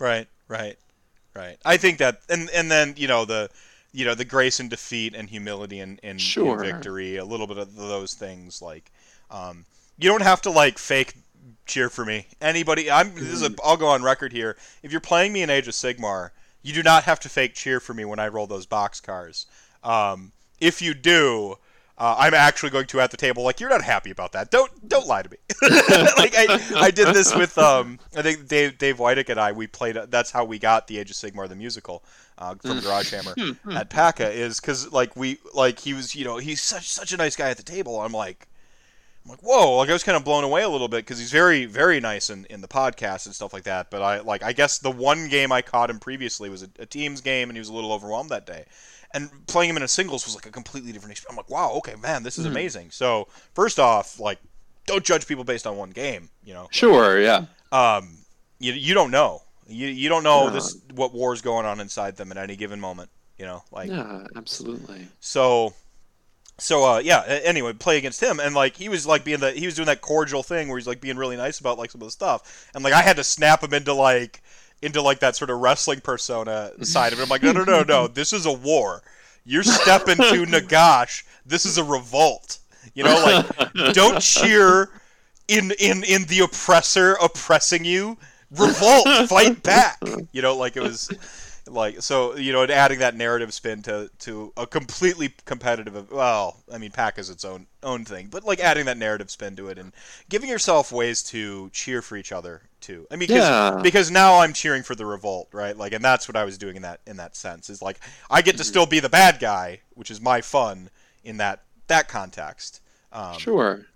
Right, 0.00 0.26
right, 0.48 0.76
right. 1.32 1.58
I 1.64 1.76
think 1.76 1.98
that, 1.98 2.22
and 2.28 2.50
and 2.50 2.68
then 2.68 2.94
you 2.96 3.06
know 3.06 3.24
the, 3.24 3.50
you 3.96 4.04
know 4.04 4.14
the 4.14 4.26
grace 4.26 4.60
and 4.60 4.68
defeat 4.68 5.14
and 5.14 5.30
humility 5.30 5.80
and 5.80 5.98
in, 6.02 6.18
Sure. 6.18 6.58
victory. 6.62 7.16
A 7.16 7.24
little 7.24 7.46
bit 7.46 7.56
of 7.56 7.74
those 7.74 8.12
things. 8.12 8.60
Like, 8.60 8.92
um, 9.30 9.64
you 9.96 10.06
don't 10.10 10.22
have 10.22 10.42
to 10.42 10.50
like 10.50 10.76
fake 10.76 11.14
cheer 11.64 11.88
for 11.88 12.04
me. 12.04 12.26
Anybody, 12.42 12.90
I'm. 12.90 13.14
This 13.14 13.24
is 13.32 13.42
a, 13.42 13.54
I'll 13.64 13.78
go 13.78 13.86
on 13.88 14.02
record 14.02 14.32
here. 14.32 14.58
If 14.82 14.92
you're 14.92 15.00
playing 15.00 15.32
me 15.32 15.40
in 15.40 15.48
Age 15.48 15.66
of 15.66 15.72
Sigmar, 15.72 16.30
you 16.62 16.74
do 16.74 16.82
not 16.82 17.04
have 17.04 17.18
to 17.20 17.30
fake 17.30 17.54
cheer 17.54 17.80
for 17.80 17.94
me 17.94 18.04
when 18.04 18.18
I 18.18 18.28
roll 18.28 18.46
those 18.46 18.66
box 18.66 19.00
cars. 19.00 19.46
Um, 19.82 20.32
if 20.60 20.82
you 20.82 20.92
do. 20.92 21.56
Uh, 21.98 22.14
I'm 22.18 22.34
actually 22.34 22.68
going 22.68 22.86
to 22.88 23.00
at 23.00 23.10
the 23.10 23.16
table 23.16 23.42
like 23.42 23.58
you're 23.58 23.70
not 23.70 23.82
happy 23.82 24.10
about 24.10 24.32
that. 24.32 24.50
Don't 24.50 24.86
don't 24.86 25.06
lie 25.06 25.22
to 25.22 25.30
me. 25.30 25.38
like 26.18 26.34
I, 26.36 26.60
I 26.76 26.90
did 26.90 27.14
this 27.14 27.34
with 27.34 27.56
um 27.56 27.98
I 28.14 28.20
think 28.20 28.48
Dave 28.48 28.76
Dave 28.76 28.98
Whitick 28.98 29.30
and 29.30 29.40
I 29.40 29.52
we 29.52 29.66
played 29.66 29.96
that's 30.10 30.30
how 30.30 30.44
we 30.44 30.58
got 30.58 30.88
the 30.88 30.98
Age 30.98 31.10
of 31.10 31.16
Sigmar 31.16 31.48
the 31.48 31.56
musical 31.56 32.04
uh, 32.36 32.54
from 32.56 32.80
Garage 32.80 33.12
Hammer 33.12 33.34
at 33.72 33.88
PACA 33.88 34.30
is 34.30 34.60
because 34.60 34.92
like 34.92 35.16
we 35.16 35.38
like 35.54 35.78
he 35.78 35.94
was 35.94 36.14
you 36.14 36.26
know 36.26 36.36
he's 36.36 36.60
such 36.60 36.90
such 36.90 37.12
a 37.12 37.16
nice 37.16 37.34
guy 37.34 37.48
at 37.48 37.56
the 37.56 37.62
table. 37.62 37.98
I'm 37.98 38.12
like 38.12 38.46
I'm 39.24 39.30
like 39.30 39.40
whoa 39.40 39.78
like 39.78 39.88
I 39.88 39.94
was 39.94 40.04
kind 40.04 40.16
of 40.16 40.24
blown 40.24 40.44
away 40.44 40.64
a 40.64 40.68
little 40.68 40.88
bit 40.88 40.98
because 40.98 41.18
he's 41.18 41.32
very 41.32 41.64
very 41.64 41.98
nice 41.98 42.28
in, 42.28 42.44
in 42.50 42.60
the 42.60 42.68
podcast 42.68 43.24
and 43.24 43.34
stuff 43.34 43.54
like 43.54 43.64
that. 43.64 43.90
But 43.90 44.02
I 44.02 44.20
like 44.20 44.42
I 44.42 44.52
guess 44.52 44.76
the 44.76 44.90
one 44.90 45.28
game 45.28 45.50
I 45.50 45.62
caught 45.62 45.88
him 45.88 45.98
previously 45.98 46.50
was 46.50 46.62
a, 46.62 46.68
a 46.78 46.84
teams 46.84 47.22
game 47.22 47.48
and 47.48 47.56
he 47.56 47.60
was 47.60 47.70
a 47.70 47.74
little 47.74 47.94
overwhelmed 47.94 48.28
that 48.28 48.44
day 48.44 48.66
and 49.12 49.30
playing 49.46 49.70
him 49.70 49.76
in 49.76 49.82
a 49.82 49.88
singles 49.88 50.24
was 50.24 50.34
like 50.34 50.46
a 50.46 50.50
completely 50.50 50.92
different 50.92 51.12
experience. 51.12 51.30
I'm 51.32 51.36
like, 51.36 51.50
wow, 51.50 51.72
okay, 51.78 51.94
man, 51.96 52.22
this 52.22 52.38
is 52.38 52.46
amazing. 52.46 52.90
So 52.90 53.28
first 53.54 53.78
off, 53.78 54.18
like, 54.20 54.38
don't 54.86 55.04
judge 55.04 55.26
people 55.26 55.44
based 55.44 55.66
on 55.66 55.76
one 55.76 55.90
game. 55.90 56.30
You 56.44 56.54
know, 56.54 56.68
Sure. 56.70 57.20
Yeah. 57.20 57.46
um, 57.72 58.18
you 58.58 58.72
you 58.72 58.94
don't 58.94 59.10
know. 59.10 59.42
You 59.68 59.88
you 59.88 60.08
don't 60.08 60.22
know 60.22 60.46
No. 60.46 60.50
this 60.52 60.76
what 60.94 61.12
war's 61.12 61.42
going 61.42 61.66
on 61.66 61.80
inside 61.80 62.16
them 62.16 62.30
at 62.30 62.38
any 62.38 62.56
given 62.56 62.80
moment. 62.80 63.10
You 63.38 63.46
know, 63.46 63.64
like 63.72 63.90
Yeah. 63.90 64.24
Absolutely. 64.36 65.08
so. 65.20 65.74
So 66.58 66.84
uh, 66.84 66.98
yeah. 67.00 67.22
Anyway, 67.44 67.74
play 67.74 67.98
against 67.98 68.22
him, 68.22 68.40
and 68.40 68.54
like 68.54 68.76
he 68.76 68.88
was 68.88 69.06
like 69.06 69.24
being 69.24 69.40
the 69.40 69.50
he 69.52 69.66
was 69.66 69.74
doing 69.74 69.86
that 69.86 70.00
cordial 70.00 70.42
thing 70.42 70.68
where 70.68 70.78
he's 70.78 70.86
like 70.86 71.02
being 71.02 71.18
really 71.18 71.36
nice 71.36 71.60
about 71.60 71.76
like 71.76 71.90
some 71.90 72.00
of 72.00 72.06
the 72.06 72.10
stuff, 72.12 72.70
and 72.74 72.82
like 72.82 72.94
I 72.94 73.02
had 73.02 73.16
to 73.16 73.24
snap 73.24 73.62
him 73.62 73.74
into 73.74 73.92
like 73.92 74.42
into 74.82 75.02
like 75.02 75.20
that 75.20 75.36
sort 75.36 75.50
of 75.50 75.58
wrestling 75.60 76.00
persona 76.00 76.72
side 76.82 77.12
of 77.12 77.18
it. 77.18 77.22
I'm 77.22 77.28
like, 77.28 77.42
no, 77.42 77.52
no, 77.52 77.64
no, 77.64 77.82
no. 77.82 78.08
This 78.08 78.32
is 78.32 78.46
a 78.46 78.52
war. 78.52 79.02
You're 79.44 79.62
stepping 79.62 80.16
to 80.16 80.22
Nagash. 80.46 81.24
This 81.44 81.64
is 81.64 81.78
a 81.78 81.84
revolt. 81.84 82.58
You 82.94 83.04
know, 83.04 83.44
like 83.54 83.94
don't 83.94 84.20
cheer 84.22 84.90
in 85.48 85.72
in 85.78 86.04
in 86.04 86.24
the 86.24 86.40
oppressor 86.40 87.16
oppressing 87.22 87.84
you. 87.84 88.16
Revolt, 88.50 89.28
fight 89.28 89.62
back. 89.62 90.00
You 90.32 90.42
know, 90.42 90.56
like 90.56 90.76
it 90.76 90.82
was. 90.82 91.10
Like 91.68 92.00
so 92.00 92.36
you 92.36 92.52
know 92.52 92.62
and 92.62 92.70
adding 92.70 93.00
that 93.00 93.16
narrative 93.16 93.52
spin 93.52 93.82
to 93.82 94.08
to 94.20 94.52
a 94.56 94.66
completely 94.66 95.34
competitive 95.46 96.10
well 96.12 96.56
i 96.72 96.78
mean 96.78 96.90
pack 96.92 97.18
is 97.18 97.28
its 97.28 97.44
own 97.44 97.66
own 97.82 98.04
thing 98.04 98.28
but 98.30 98.44
like 98.44 98.60
adding 98.60 98.84
that 98.86 98.96
narrative 98.96 99.30
spin 99.30 99.56
to 99.56 99.68
it 99.68 99.76
and 99.78 99.92
giving 100.28 100.48
yourself 100.48 100.92
ways 100.92 101.22
to 101.24 101.68
cheer 101.70 102.00
for 102.02 102.16
each 102.16 102.30
other 102.30 102.62
too 102.80 103.04
i 103.10 103.14
mean 103.16 103.26
because 103.26 103.42
Yeah. 103.42 103.80
because 103.82 104.10
now 104.12 104.38
i'm 104.38 104.52
cheering 104.52 104.84
for 104.84 104.94
the 104.94 105.04
revolt 105.06 105.48
right 105.52 105.76
like 105.76 105.92
and 105.92 106.04
that's 106.04 106.28
what 106.28 106.36
i 106.36 106.44
was 106.44 106.56
doing 106.56 106.76
in 106.76 106.82
that 106.82 107.00
in 107.06 107.16
that 107.16 107.34
sense 107.34 107.68
is 107.68 107.82
like 107.82 107.98
i 108.30 108.42
get 108.42 108.56
to 108.58 108.62
Mhm. 108.62 108.66
still 108.66 108.86
be 108.86 109.00
the 109.00 109.08
bad 109.08 109.40
guy 109.40 109.80
which 109.94 110.10
is 110.10 110.20
my 110.20 110.40
fun 110.40 110.88
in 111.24 111.38
that 111.38 111.62
that 111.88 112.06
context 112.08 112.80
um, 113.12 113.38
Sure. 113.38 113.86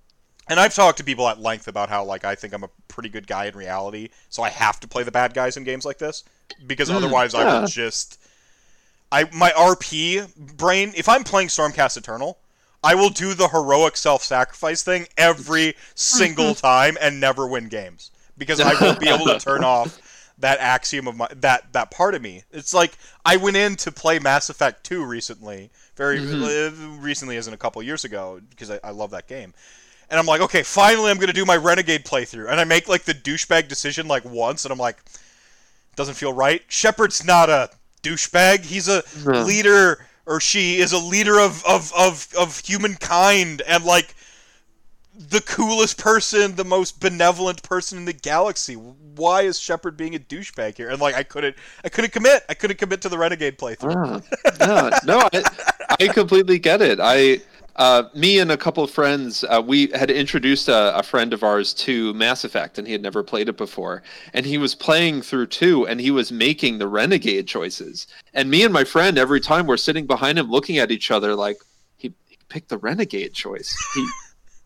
and 0.49 0.59
I've 0.59 0.75
talked 0.75 0.99
to 0.99 1.05
people 1.05 1.29
at 1.29 1.39
length 1.41 1.68
about 1.68 1.89
how 1.89 2.03
like 2.05 2.25
I 2.25 2.35
think 2.35 2.53
I'm 2.55 2.64
a 2.64 2.71
pretty 2.89 3.09
good 3.11 3.27
guy 3.27 3.45
in 3.47 3.55
reality, 3.55 4.09
so 4.31 4.43
I 4.43 4.49
have 4.49 4.81
to 4.81 4.89
play 4.89 5.03
the 5.03 5.11
bad 5.12 5.35
guys 5.35 5.57
in 5.57 5.64
games 5.64 5.85
like 5.85 5.99
this 5.99 6.25
because 6.66 6.88
Mm, 6.88 6.90
otherwise 6.90 7.34
I 7.34 7.44
yeah. 7.44 7.44
will 7.44 7.62
just 7.62 8.18
I 9.12 9.24
my 9.32 9.51
RP 9.51 10.22
brain 10.36 10.92
if 10.96 11.09
I'm 11.09 11.24
playing 11.24 11.48
Stormcast 11.48 11.96
Eternal, 11.96 12.38
I 12.82 12.94
will 12.94 13.11
do 13.11 13.34
the 13.34 13.48
heroic 13.48 13.96
self-sacrifice 13.96 14.82
thing 14.82 15.07
every 15.16 15.74
single 15.94 16.55
time 16.55 16.96
and 17.01 17.20
never 17.20 17.46
win 17.46 17.68
games 17.68 18.11
because 18.38 18.61
I 18.61 18.74
won't 18.74 18.98
be 18.98 19.11
able 19.11 19.26
to 19.28 19.34
turn 19.34 19.62
off 19.64 20.01
that 20.38 20.59
axiom 20.61 21.07
of 21.07 21.16
my 21.16 21.28
that 21.36 21.72
that 21.72 21.90
part 21.90 22.14
of 22.14 22.22
me. 22.22 22.44
It's 22.53 22.72
like 22.72 22.96
I 23.24 23.36
went 23.36 23.57
in 23.57 23.76
to 23.76 23.92
play 23.92 24.18
Mass 24.18 24.48
Effect 24.48 24.84
2 24.84 25.05
recently, 25.05 25.70
very 25.96 26.20
uh, 26.40 26.70
recently 26.98 27.36
as 27.36 27.48
in 27.48 27.55
a 27.55 27.59
couple 27.59 27.82
years 27.82 28.05
ago 28.05 28.40
because 28.51 28.70
I, 28.70 28.80
I 28.84 28.90
love 28.90 29.11
that 29.11 29.26
game. 29.26 29.53
And 30.11 30.18
I'm 30.18 30.26
like, 30.26 30.40
okay, 30.42 30.62
finally 30.62 31.11
I'm 31.11 31.18
gonna 31.18 31.32
do 31.32 31.44
my 31.46 31.57
Renegade 31.57 32.05
playthrough, 32.05 32.51
and 32.51 32.61
I 32.61 32.64
make 32.64 32.88
like 32.88 33.05
the 33.05 33.14
douchebag 33.14 33.68
decision 33.68 34.09
like 34.09 34.24
once, 34.24 34.64
and 34.64 34.72
I'm 34.72 34.78
like, 34.78 34.98
doesn't 35.97 36.14
feel 36.14 36.32
right. 36.32 36.62
Shepard's 36.68 37.24
not 37.24 37.49
a 37.51 37.70
douchebag. 38.03 38.64
He's 38.64 38.88
a 38.88 39.03
No. 39.24 39.43
leader, 39.43 40.07
or 40.26 40.41
she 40.41 40.78
is 40.78 40.93
a 40.93 40.99
leader 40.99 41.38
of 41.38 41.64
of 41.64 41.93
of 41.95 42.28
of 42.38 42.59
humankind, 42.61 43.62
and 43.66 43.84
like 43.84 44.14
the 45.28 45.41
coolest 45.43 45.99
person, 45.99 46.55
the 46.57 46.64
most 46.64 46.99
benevolent 46.99 47.62
person 47.62 47.99
in 47.99 48.05
the 48.07 48.12
galaxy. 48.12 48.74
Why 48.74 49.43
is 49.43 49.59
Shepard 49.59 49.97
being 49.97 50.14
a 50.14 50.18
douchebag 50.18 50.78
here? 50.78 50.88
And 50.88 50.99
like, 50.99 51.14
I 51.14 51.24
couldn't, 51.24 51.57
I 51.84 51.91
couldn't 51.91 52.12
commit. 52.12 52.43
I 52.49 52.55
couldn't 52.55 52.78
commit 52.78 53.03
to 53.03 53.11
the 53.11 53.18
Renegade 53.18 53.59
playthrough. 53.59 54.24
Ah, 54.61 54.99
no, 55.05 55.18
no, 55.18 55.28
I, 55.32 55.97
I 56.01 56.09
completely 56.09 56.59
get 56.59 56.80
it. 56.80 57.01
I, 57.03 57.41
uh, 57.77 58.05
me 58.14 58.39
and 58.39 58.53
a 58.53 58.57
couple 58.57 58.83
of 58.83 58.91
friends, 58.91 59.45
uh, 59.45 59.62
we 59.64 59.89
had 59.89 60.11
introduced 60.11 60.68
a, 60.68 60.97
a 60.97 61.03
friend 61.03 61.33
of 61.33 61.43
ours 61.43 61.73
to 61.75 62.12
Mass 62.14 62.45
Effect, 62.45 62.79
and 62.79 62.87
he 62.87 62.93
had 62.93 63.03
never 63.03 63.23
played 63.23 63.49
it 63.49 63.57
before. 63.57 64.03
And 64.35 64.45
he 64.45 64.59
was 64.59 64.75
playing 64.75 65.23
through 65.23 65.47
two, 65.47 65.87
and 65.87 66.01
he 66.01 66.11
was 66.11 66.31
making 66.31 66.79
the 66.79 66.89
renegade 66.89 67.47
choices. 67.47 68.07
And 68.35 68.51
me 68.51 68.64
and 68.64 68.73
my 68.73 68.85
friend, 68.85 69.18
every 69.18 69.41
time 69.41 69.66
we're 69.66 69.77
sitting 69.77 70.07
behind 70.07 70.39
him, 70.39 70.51
looking 70.51 70.79
at 70.79 70.91
each 70.91 71.11
other, 71.11 71.35
like 71.35 71.59
he, 71.97 72.12
he 72.27 72.39
picked 72.49 72.68
the 72.68 72.79
renegade 72.79 73.35
choice. 73.35 73.75
He, 73.95 74.09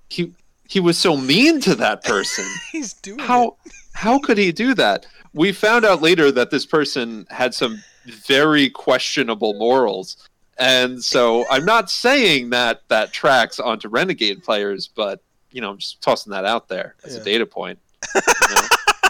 he, 0.08 0.32
he 0.68 0.80
was 0.80 0.98
so 0.98 1.16
mean 1.16 1.60
to 1.60 1.74
that 1.74 2.02
person 2.04 2.44
He's 2.72 2.94
doing 2.94 3.20
it. 3.20 3.26
how 3.26 3.56
how 3.92 4.18
could 4.18 4.38
he 4.38 4.50
do 4.50 4.74
that 4.74 5.06
we 5.34 5.52
found 5.52 5.84
out 5.84 6.00
later 6.00 6.30
that 6.32 6.50
this 6.50 6.64
person 6.64 7.26
had 7.30 7.54
some 7.54 7.82
very 8.06 8.70
questionable 8.70 9.54
morals 9.54 10.16
and 10.58 11.02
so 11.02 11.44
i'm 11.50 11.64
not 11.64 11.90
saying 11.90 12.50
that 12.50 12.82
that 12.88 13.12
tracks 13.12 13.58
onto 13.58 13.88
renegade 13.88 14.42
players 14.42 14.88
but 14.94 15.20
you 15.50 15.60
know 15.60 15.70
i'm 15.70 15.78
just 15.78 16.00
tossing 16.02 16.30
that 16.30 16.44
out 16.44 16.68
there 16.68 16.94
as 17.04 17.14
Yeah. 17.16 17.20
a 17.20 17.24
data 17.24 17.46
point 17.46 17.78
you 18.14 18.20
know? 18.54 18.60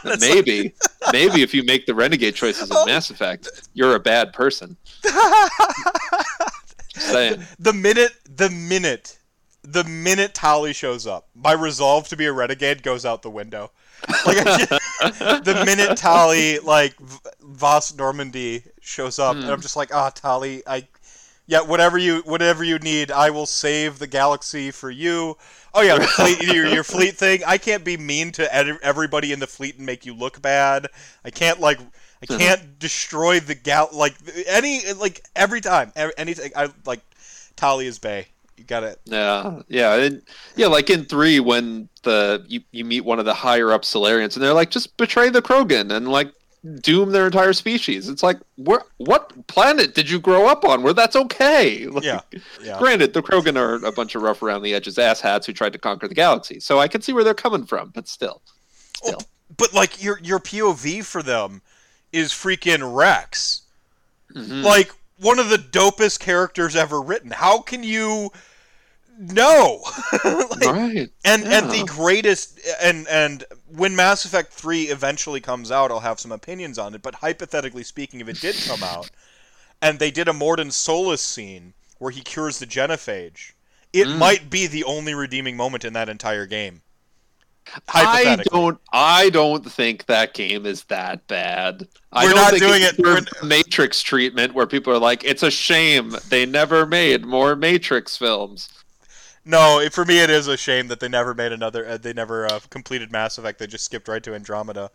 Maybe 0.20 0.74
maybe 1.12 1.40
if 1.42 1.54
you 1.54 1.62
make 1.64 1.86
the 1.86 1.94
renegade 1.94 2.34
choices 2.34 2.70
in 2.70 2.76
mass 2.86 3.08
effect 3.08 3.48
you're 3.72 3.94
a 3.94 4.00
bad 4.00 4.32
person 4.34 4.76
saying 6.94 7.42
the 7.58 7.72
minute 7.72 8.12
the 8.36 8.50
minute 8.50 9.18
the 9.62 9.82
minute 9.84 10.34
Tali 10.34 10.74
shows 10.74 11.06
up, 11.06 11.26
my 11.34 11.52
resolve 11.52 12.06
to 12.08 12.18
be 12.18 12.26
a 12.26 12.32
renegade 12.34 12.82
goes 12.82 13.06
out 13.06 13.22
the 13.22 13.30
window. 13.30 13.70
Like 14.26 14.44
just, 14.44 14.68
the 15.00 15.62
minute 15.64 15.96
Tali 15.96 16.58
like 16.58 16.98
V- 17.00 17.18
vas 17.40 17.96
Normandy 17.96 18.62
shows 18.82 19.18
up, 19.18 19.36
and 19.36 19.44
Hmm. 19.44 19.50
I'm 19.50 19.62
just 19.62 19.74
like, 19.74 19.94
ah, 19.94 20.10
Tali, 20.10 20.62
I, 20.66 20.86
yeah, 21.46 21.60
whatever 21.60 21.98
you 21.98 22.22
whatever 22.24 22.64
you 22.64 22.78
need, 22.78 23.10
I 23.10 23.30
will 23.30 23.46
save 23.46 23.98
the 23.98 24.06
galaxy 24.06 24.70
for 24.70 24.90
you. 24.90 25.36
Oh 25.74 25.82
yeah, 25.82 25.98
fleet, 25.98 26.42
your, 26.54 26.66
your 26.66 26.84
fleet 26.84 27.16
thing. 27.16 27.42
I 27.46 27.58
can't 27.58 27.84
be 27.84 27.96
mean 27.96 28.32
to 28.32 28.54
ed- 28.54 28.78
everybody 28.82 29.32
in 29.32 29.40
the 29.40 29.46
fleet 29.46 29.76
and 29.76 29.84
make 29.84 30.06
you 30.06 30.14
look 30.14 30.40
bad. 30.40 30.88
I 31.24 31.30
can't 31.30 31.60
like. 31.60 31.78
I 32.22 32.26
can't 32.38 32.78
destroy 32.78 33.38
the 33.40 33.54
gal 33.54 33.90
like 33.92 34.14
any 34.46 34.80
like 34.94 35.22
every 35.36 35.60
time 35.60 35.92
anything 36.16 36.52
I 36.56 36.70
like 36.86 37.02
Talia's 37.56 37.98
Bay. 37.98 38.28
You 38.56 38.64
got 38.64 38.84
it. 38.84 38.98
Yeah, 39.04 39.60
yeah, 39.68 39.94
and 39.94 40.22
yeah. 40.56 40.68
Like 40.68 40.88
in 40.88 41.04
three, 41.04 41.40
when 41.40 41.90
the 42.02 42.44
you, 42.48 42.60
you 42.70 42.84
meet 42.86 43.02
one 43.02 43.18
of 43.18 43.26
the 43.26 43.34
higher 43.34 43.72
up 43.72 43.82
Salarians, 43.82 44.36
and 44.36 44.42
they're 44.42 44.54
like, 44.54 44.70
just 44.70 44.96
betray 44.96 45.28
the 45.28 45.42
Krogan 45.42 45.92
and 45.92 46.08
like 46.08 46.32
doom 46.80 47.10
their 47.10 47.26
entire 47.26 47.52
species. 47.52 48.08
It's 48.08 48.22
like, 48.22 48.38
where, 48.56 48.82
what 48.96 49.46
planet 49.46 49.94
did 49.94 50.08
you 50.08 50.18
grow 50.18 50.46
up 50.46 50.64
on 50.64 50.82
where 50.82 50.94
that's 50.94 51.16
okay? 51.16 51.86
Like, 51.94 52.04
Yeah, 52.04 52.20
yeah. 52.62 52.78
Granted, 52.78 53.12
the 53.12 53.22
Krogan 53.22 53.56
are 53.56 53.84
a 53.84 53.92
bunch 53.92 54.14
of 54.14 54.22
rough 54.22 54.42
around 54.42 54.62
the 54.62 54.74
edges 54.74 54.96
asshats 54.96 55.44
who 55.44 55.52
tried 55.52 55.72
to 55.74 55.78
conquer 55.78 56.08
the 56.08 56.14
galaxy, 56.14 56.58
so 56.60 56.78
I 56.78 56.88
can 56.88 57.02
see 57.02 57.12
where 57.12 57.22
they're 57.24 57.34
coming 57.34 57.64
from. 57.64 57.90
But 57.90 58.08
still, 58.08 58.40
still, 58.96 59.20
But 59.56 59.74
like 59.74 60.02
your 60.02 60.18
your 60.22 60.40
POV 60.40 61.04
for 61.04 61.22
them 61.22 61.62
is 62.12 62.32
freaking 62.32 62.96
Rex. 62.96 63.62
Mhm. 64.34 64.64
Like 64.64 64.92
one 65.18 65.38
of 65.38 65.50
the 65.50 65.58
dopest 65.58 66.20
characters 66.20 66.74
ever 66.74 67.00
written. 67.00 67.30
How 67.30 67.60
can 67.60 67.84
you 67.84 68.30
no? 69.18 69.82
like, 70.24 70.62
right? 70.64 71.10
and 71.24 71.44
and 71.44 71.70
the 71.70 71.84
greatest 71.86 72.58
and 72.82 73.06
and 73.08 73.44
when 73.76 73.96
Mass 73.96 74.24
Effect 74.24 74.52
3 74.52 74.84
eventually 74.84 75.40
comes 75.40 75.70
out, 75.70 75.90
I'll 75.90 76.00
have 76.00 76.20
some 76.20 76.32
opinions 76.32 76.78
on 76.78 76.94
it, 76.94 77.02
but 77.02 77.16
hypothetically 77.16 77.82
speaking 77.84 78.20
if 78.20 78.28
it 78.28 78.40
did 78.40 78.56
come 78.66 78.82
out 78.82 79.10
and 79.82 79.98
they 79.98 80.10
did 80.10 80.28
a 80.28 80.32
Mordin 80.32 80.72
Solus 80.72 81.20
scene 81.20 81.74
where 81.98 82.10
he 82.10 82.20
cures 82.20 82.58
the 82.58 82.66
genophage, 82.66 83.52
it 83.92 84.06
Mm. 84.06 84.18
might 84.18 84.50
be 84.50 84.66
the 84.66 84.84
only 84.84 85.14
redeeming 85.14 85.56
moment 85.56 85.84
in 85.84 85.92
that 85.94 86.08
entire 86.08 86.46
game. 86.46 86.82
I 87.88 88.42
don't. 88.50 88.78
I 88.92 89.30
don't 89.30 89.64
think 89.72 90.04
that 90.06 90.34
game 90.34 90.66
is 90.66 90.84
that 90.84 91.26
bad. 91.28 91.88
I 92.12 92.26
We're 92.26 92.34
not 92.34 92.54
doing 92.58 92.82
it- 92.82 92.98
we're- 92.98 93.22
Matrix 93.42 94.02
treatment 94.02 94.52
where 94.52 94.66
people 94.66 94.92
are 94.92 94.98
like, 94.98 95.24
"It's 95.24 95.42
a 95.42 95.50
shame 95.50 96.14
they 96.28 96.44
never 96.44 96.84
made 96.84 97.24
more 97.24 97.56
Matrix 97.56 98.18
films." 98.18 98.68
No, 99.44 99.78
it, 99.80 99.92
for 99.92 100.04
me 100.04 100.20
it 100.20 100.30
is 100.30 100.46
a 100.48 100.56
shame 100.56 100.88
that 100.88 101.00
they 101.00 101.08
never 101.08 101.34
made 101.34 101.52
another. 101.52 101.86
Uh, 101.86 101.96
they 101.98 102.12
never 102.12 102.46
uh, 102.46 102.60
completed 102.70 103.12
Mass 103.12 103.36
Effect. 103.38 103.58
They 103.58 103.66
just 103.66 103.84
skipped 103.84 104.08
right 104.08 104.22
to 104.22 104.34
Andromeda. 104.34 104.90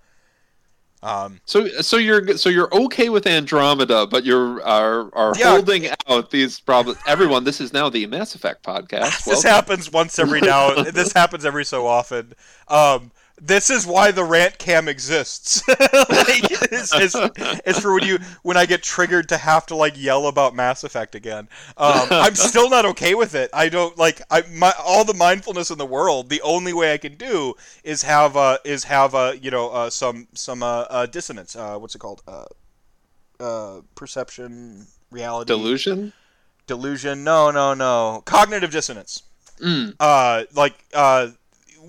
Um, 1.02 1.39
So, 1.45 1.68
so 1.82 1.95
you're 1.97 2.36
so 2.38 2.50
you're 2.50 2.74
okay 2.76 3.08
with 3.10 3.26
Andromeda, 3.26 4.06
but 4.08 4.26
you're 4.26 4.62
are 4.64 5.10
are 5.16 5.34
Yeah. 5.38 5.52
holding 5.52 5.88
out 6.10 6.30
these 6.32 6.60
problems. 6.60 6.97
Everyone, 7.08 7.43
this 7.45 7.62
is 7.62 7.72
now 7.72 7.89
the 7.89 8.06
Mass 8.08 8.36
Effect 8.36 8.64
podcast. 8.64 9.24
this 9.24 9.28
Welcome. 9.28 9.50
happens 9.52 9.91
once 9.91 10.20
every 10.20 10.41
now. 10.41 10.84
this 10.84 11.14
happens 11.14 11.45
every 11.45 11.64
so 11.64 11.88
often. 11.88 12.34
Um, 12.68 13.12
this 13.41 13.69
is 13.69 13.85
why 13.87 14.11
the 14.11 14.23
rant 14.23 14.57
cam 14.57 14.87
exists. 14.87 15.61
like, 15.67 15.79
it's, 16.71 16.93
it's, 16.93 17.15
it's 17.65 17.79
for 17.79 17.93
when 17.93 18.03
you 18.05 18.19
when 18.43 18.57
I 18.57 18.65
get 18.65 18.83
triggered 18.83 19.29
to 19.29 19.37
have 19.37 19.65
to 19.67 19.75
like 19.75 19.93
yell 20.01 20.27
about 20.27 20.55
Mass 20.55 20.83
Effect 20.83 21.15
again. 21.15 21.47
Um, 21.77 22.07
I'm 22.11 22.35
still 22.35 22.69
not 22.69 22.85
okay 22.85 23.15
with 23.15 23.35
it. 23.35 23.49
I 23.53 23.69
don't 23.69 23.97
like 23.97 24.21
I 24.29 24.43
my 24.51 24.73
all 24.83 25.05
the 25.05 25.13
mindfulness 25.13 25.71
in 25.71 25.77
the 25.77 25.85
world. 25.85 26.29
The 26.29 26.41
only 26.41 26.73
way 26.73 26.93
I 26.93 26.97
can 26.97 27.15
do 27.15 27.53
is 27.83 28.03
have 28.03 28.35
uh 28.37 28.57
is 28.65 28.83
have 28.85 29.15
uh 29.15 29.33
you 29.41 29.51
know 29.51 29.69
uh, 29.69 29.89
some 29.89 30.27
some 30.33 30.63
uh, 30.63 30.85
uh 30.89 31.05
dissonance. 31.05 31.55
Uh, 31.55 31.77
what's 31.77 31.95
it 31.95 31.99
called? 31.99 32.21
Uh, 32.27 32.45
uh, 33.39 33.81
perception, 33.95 34.87
reality, 35.11 35.47
Delusion. 35.47 36.13
delusion. 36.67 37.23
No, 37.23 37.51
no, 37.51 37.73
no. 37.73 38.21
Cognitive 38.25 38.71
dissonance 38.71 39.23
Mm. 39.61 39.93
uh 39.99 40.45
like 40.55 40.73
uh 40.93 41.27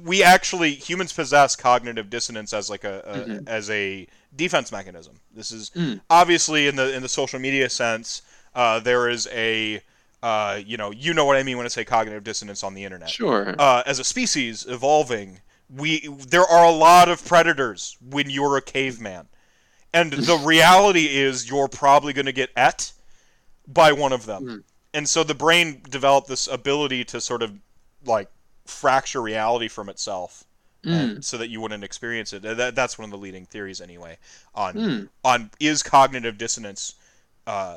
we 0.05 0.23
actually 0.23 0.73
humans 0.75 1.13
possess 1.13 1.57
cognitive 1.57 2.09
dissonance 2.11 2.53
as 2.53 2.71
like 2.71 2.85
a, 2.85 3.01
a 3.07 3.19
Mhm. 3.19 3.49
as 3.49 3.71
a 3.71 4.07
defense 4.37 4.71
mechanism 4.73 5.21
this 5.35 5.51
is 5.51 5.71
Mm. 5.71 6.01
obviously 6.09 6.67
in 6.69 6.77
the 6.77 6.95
in 6.95 7.03
the 7.03 7.09
social 7.09 7.39
media 7.39 7.69
sense 7.69 8.23
uh 8.55 8.79
there 8.81 9.09
is 9.09 9.27
a 9.33 9.83
uh 10.23 10.61
you 10.65 10.77
know 10.77 10.91
you 10.93 11.13
know 11.15 11.25
what 11.25 11.37
i 11.37 11.43
mean 11.43 11.57
when 11.57 11.67
i 11.67 11.69
say 11.69 11.85
cognitive 11.85 12.23
dissonance 12.25 12.63
on 12.63 12.75
the 12.75 12.85
internet 12.85 13.11
Sure. 13.11 13.55
uh 13.59 13.83
as 13.87 13.99
a 13.99 14.05
species 14.05 14.65
evolving 14.69 15.41
we 15.69 16.07
there 16.29 16.45
are 16.45 16.65
a 16.65 16.71
lot 16.71 17.09
of 17.09 17.25
predators 17.25 17.97
when 18.01 18.29
you're 18.31 18.57
a 18.57 18.63
caveman 18.63 19.27
and 19.93 20.13
the 20.13 20.37
reality 20.45 21.07
is 21.17 21.49
you're 21.49 21.69
probably 21.69 22.13
going 22.13 22.27
to 22.27 22.33
get 22.33 22.51
et 22.57 22.93
by 23.67 23.93
one 23.93 24.13
of 24.13 24.27
them 24.27 24.43
Mm. 24.45 24.63
and 24.95 25.09
so 25.09 25.25
the 25.25 25.35
brain 25.35 25.83
developed 25.91 26.29
this 26.29 26.47
ability 26.47 27.05
to 27.07 27.21
sort 27.21 27.43
of 27.43 27.53
like 28.05 28.29
fracture 28.71 29.21
reality 29.23 29.69
from 29.69 29.89
itself 29.89 30.45
Mm. 30.83 30.93
and 31.17 31.25
so 31.25 31.37
that 31.37 31.51
you 31.51 31.61
wouldn't 31.61 31.85
experience 31.85 32.33
it 32.33 32.41
that, 32.41 32.75
that's 32.75 32.97
one 32.99 33.05
of 33.05 33.11
the 33.11 33.19
leading 33.19 33.45
theories 33.45 33.83
anyway 33.83 34.17
on 34.55 34.75
Mm. 34.75 35.09
on 35.23 35.51
is 35.61 35.83
cognitive 35.83 36.39
dissonance 36.39 36.95
uh, 37.47 37.77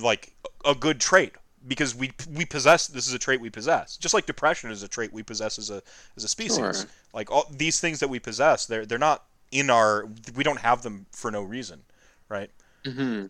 like 0.00 0.32
a 0.64 0.74
good 0.76 1.00
trait 1.00 1.32
because 1.66 1.92
we 1.94 2.12
we 2.36 2.44
possess 2.44 2.86
this 2.86 3.08
is 3.08 3.14
a 3.14 3.18
trait 3.18 3.40
we 3.40 3.50
possess 3.50 3.96
just 3.96 4.14
like 4.14 4.26
depression 4.26 4.70
is 4.70 4.84
a 4.84 4.88
trait 4.88 5.12
we 5.12 5.24
possess 5.24 5.58
as 5.58 5.70
a 5.70 5.82
as 6.16 6.22
a 6.22 6.28
species 6.28 6.56
Sure. 6.58 6.86
like 7.12 7.30
all 7.32 7.46
these 7.50 7.80
things 7.80 7.98
that 7.98 8.08
we 8.08 8.20
possess 8.20 8.64
they're 8.64 8.86
they're 8.86 8.96
not 8.98 9.24
in 9.50 9.68
our 9.68 10.06
we 10.36 10.44
don't 10.44 10.60
have 10.60 10.82
them 10.82 11.06
for 11.10 11.32
no 11.32 11.42
reason 11.42 11.82
right 12.28 12.50
hmm 12.86 13.26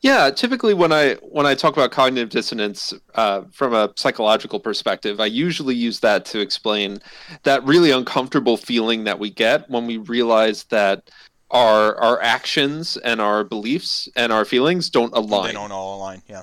Yeah, 0.00 0.30
typically 0.30 0.74
when 0.74 0.92
I 0.92 1.14
when 1.22 1.46
I 1.46 1.54
talk 1.54 1.72
about 1.74 1.92
cognitive 1.92 2.30
dissonance 2.30 2.92
uh, 3.14 3.42
from 3.52 3.74
a 3.74 3.92
psychological 3.96 4.58
perspective, 4.58 5.20
I 5.20 5.26
usually 5.26 5.74
use 5.74 6.00
that 6.00 6.24
to 6.26 6.40
explain 6.40 6.98
that 7.44 7.64
really 7.64 7.90
uncomfortable 7.90 8.56
feeling 8.56 9.04
that 9.04 9.18
we 9.18 9.30
get 9.30 9.68
when 9.70 9.86
we 9.86 9.98
realize 9.98 10.64
that 10.64 11.10
our 11.50 11.96
our 12.00 12.20
actions 12.22 12.96
and 12.98 13.20
our 13.20 13.44
beliefs 13.44 14.08
and 14.16 14.32
our 14.32 14.44
feelings 14.44 14.90
don't 14.90 15.14
align. 15.14 15.48
they 15.48 15.52
don't 15.52 15.72
all 15.72 15.98
align 15.98 16.22
yeah 16.26 16.42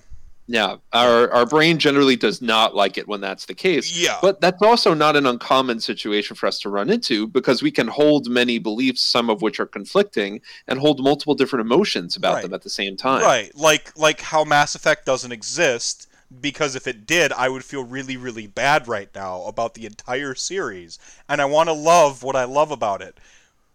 Yeah, 0.51 0.77
our 0.93 1.29
our 1.31 1.45
brain 1.45 1.77
generally 1.77 2.15
does 2.15 2.41
not 2.41 2.73
like 2.73 2.97
it 2.97 3.07
when 3.07 3.21
that's 3.21 3.45
the 3.45 3.53
case. 3.53 3.95
yeah 3.95 4.17
But 4.19 4.41
that's 4.41 4.61
also 4.63 4.95
not 4.95 5.15
an 5.15 5.27
uncommon 5.27 5.79
situation 5.79 6.35
for 6.35 6.47
us 6.47 6.59
to 6.61 6.69
run 6.69 6.89
into 6.89 7.27
because 7.27 7.61
we 7.61 7.69
can 7.69 7.87
hold 7.87 8.27
many 8.27 8.57
beliefs, 8.57 9.01
some 9.01 9.29
of 9.29 9.43
which 9.43 9.59
are 9.59 9.67
conflicting, 9.67 10.41
and 10.67 10.79
hold 10.79 11.03
multiple 11.03 11.35
different 11.35 11.65
emotions 11.65 12.15
about 12.15 12.33
Right. 12.35 12.41
them 12.43 12.53
at 12.55 12.63
the 12.63 12.69
same 12.71 12.97
time. 12.97 13.21
right 13.21 13.55
like 13.55 13.95
like 13.95 14.21
how 14.21 14.43
mass 14.43 14.73
effect 14.73 15.05
doesn't 15.05 15.31
exist 15.31 16.07
because 16.41 16.75
if 16.75 16.87
it 16.87 17.05
did 17.05 17.31
i 17.33 17.47
would 17.49 17.63
feel 17.65 17.83
really 17.83 18.17
really 18.17 18.47
bad 18.47 18.87
right 18.87 19.09
now 19.15 19.43
about 19.43 19.73
the 19.75 19.85
entire 19.85 20.33
series 20.35 20.97
and 21.27 21.41
i 21.41 21.45
want 21.45 21.69
to 21.69 21.73
love 21.73 22.23
what 22.23 22.35
i 22.35 22.43
love 22.43 22.71
about 22.71 23.01
it 23.01 23.17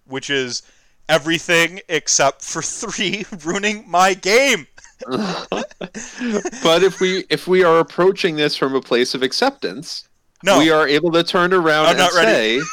which 0.06 0.28
is 0.30 0.62
everything 1.08 1.80
except 1.88 2.42
for 2.44 2.62
3 2.82 3.24
ruining 3.44 3.84
my 3.88 4.14
game 4.14 4.66
but 5.08 6.82
if 6.82 7.00
we 7.00 7.24
if 7.30 7.46
we 7.46 7.64
are 7.64 7.78
approaching 7.78 8.36
this 8.36 8.56
from 8.56 8.74
a 8.74 8.80
place 8.80 9.14
of 9.14 9.22
acceptance, 9.22 10.08
no 10.42 10.58
we 10.58 10.70
are 10.70 10.86
able 10.86 11.10
to 11.12 11.22
turn 11.22 11.52
around 11.52 11.86
I'm 11.86 11.90
and 11.90 11.98
not 11.98 12.14
ready. 12.14 12.60
say 12.60 12.66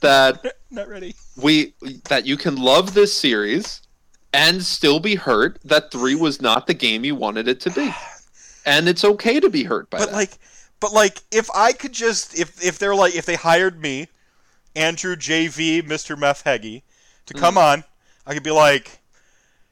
that 0.00 0.56
not 0.70 0.88
ready 0.88 1.14
we 1.40 1.74
that 2.08 2.26
you 2.26 2.36
can 2.36 2.56
love 2.56 2.94
this 2.94 3.12
series 3.12 3.82
and 4.32 4.62
still 4.62 5.00
be 5.00 5.14
hurt 5.14 5.58
that 5.64 5.90
three 5.90 6.14
was 6.14 6.40
not 6.40 6.66
the 6.66 6.74
game 6.74 7.04
you 7.04 7.14
wanted 7.14 7.48
it 7.48 7.60
to 7.60 7.70
be, 7.70 7.92
and 8.64 8.88
it's 8.88 9.04
okay 9.04 9.40
to 9.40 9.50
be 9.50 9.64
hurt 9.64 9.90
by 9.90 9.98
but 9.98 10.10
that. 10.10 10.14
like 10.14 10.38
but 10.78 10.92
like 10.92 11.22
if 11.30 11.48
i 11.54 11.72
could 11.72 11.92
just 11.92 12.38
if 12.38 12.62
if 12.64 12.78
they're 12.78 12.94
like 12.94 13.14
if 13.14 13.26
they 13.26 13.36
hired 13.36 13.80
me 13.80 14.08
andrew 14.76 15.16
jv 15.16 15.82
mr 15.82 16.16
meth 16.18 16.44
heggy 16.44 16.82
to 17.26 17.34
hmm. 17.34 17.40
come 17.40 17.58
on 17.58 17.84
i 18.26 18.34
could 18.34 18.42
be 18.42 18.50
like 18.50 18.99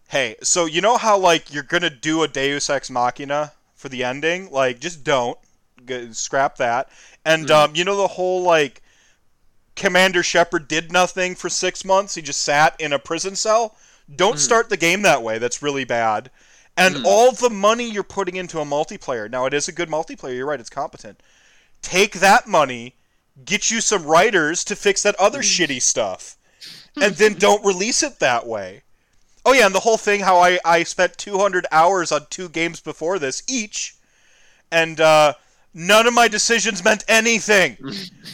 hey 0.08 0.36
so 0.42 0.66
you 0.66 0.80
know 0.80 0.96
how 0.96 1.18
like 1.18 1.52
you're 1.52 1.62
gonna 1.62 1.90
do 1.90 2.22
a 2.22 2.28
deus 2.28 2.68
ex 2.68 2.90
machina 2.90 3.52
for 3.78 3.88
the 3.88 4.04
ending? 4.04 4.50
Like 4.50 4.80
just 4.80 5.04
don't. 5.04 5.38
G- 5.86 6.12
scrap 6.12 6.56
that. 6.56 6.90
And 7.24 7.46
mm-hmm. 7.46 7.70
um, 7.70 7.76
you 7.76 7.84
know 7.84 7.96
the 7.96 8.08
whole 8.08 8.42
like 8.42 8.82
commander 9.76 10.22
shepard 10.22 10.68
did 10.68 10.92
nothing 10.92 11.34
for 11.34 11.48
six 11.48 11.84
months? 11.84 12.16
He 12.16 12.22
just 12.22 12.40
sat 12.40 12.74
in 12.78 12.92
a 12.92 12.98
prison 12.98 13.36
cell? 13.36 13.76
Don't 14.14 14.36
mm. 14.36 14.40
start 14.40 14.68
the 14.68 14.76
game 14.76 15.02
that 15.02 15.22
way. 15.22 15.38
That's 15.38 15.62
really 15.62 15.84
bad. 15.84 16.30
And 16.76 16.96
mm. 16.96 17.04
all 17.04 17.32
the 17.32 17.50
money 17.50 17.88
you're 17.88 18.02
putting 18.02 18.36
into 18.36 18.60
a 18.60 18.64
multiplayer 18.64 19.30
now 19.30 19.46
it 19.46 19.54
is 19.54 19.68
a 19.68 19.72
good 19.72 19.88
multiplayer. 19.88 20.36
You're 20.36 20.46
right. 20.46 20.60
It's 20.60 20.70
competent. 20.70 21.22
Take 21.80 22.14
that 22.14 22.46
money 22.48 22.96
get 23.44 23.70
you 23.70 23.80
some 23.80 24.04
writers 24.04 24.64
to 24.64 24.74
fix 24.74 25.04
that 25.04 25.14
other 25.16 25.40
mm. 25.40 25.66
shitty 25.66 25.80
stuff. 25.80 26.34
And 27.00 27.14
then 27.14 27.34
don't 27.34 27.64
release 27.64 28.02
it 28.02 28.18
that 28.18 28.44
way 28.44 28.82
oh 29.48 29.52
yeah 29.52 29.66
and 29.66 29.74
the 29.74 29.80
whole 29.80 29.96
thing 29.96 30.20
how 30.20 30.38
i, 30.38 30.58
I 30.64 30.82
spent 30.82 31.16
200 31.18 31.66
hours 31.72 32.12
on 32.12 32.26
two 32.30 32.48
games 32.48 32.80
before 32.80 33.18
this 33.18 33.42
each 33.48 33.96
and 34.70 35.00
uh, 35.00 35.34
none 35.74 36.06
of 36.06 36.14
my 36.14 36.28
decisions 36.28 36.84
meant 36.84 37.04
anything. 37.08 37.76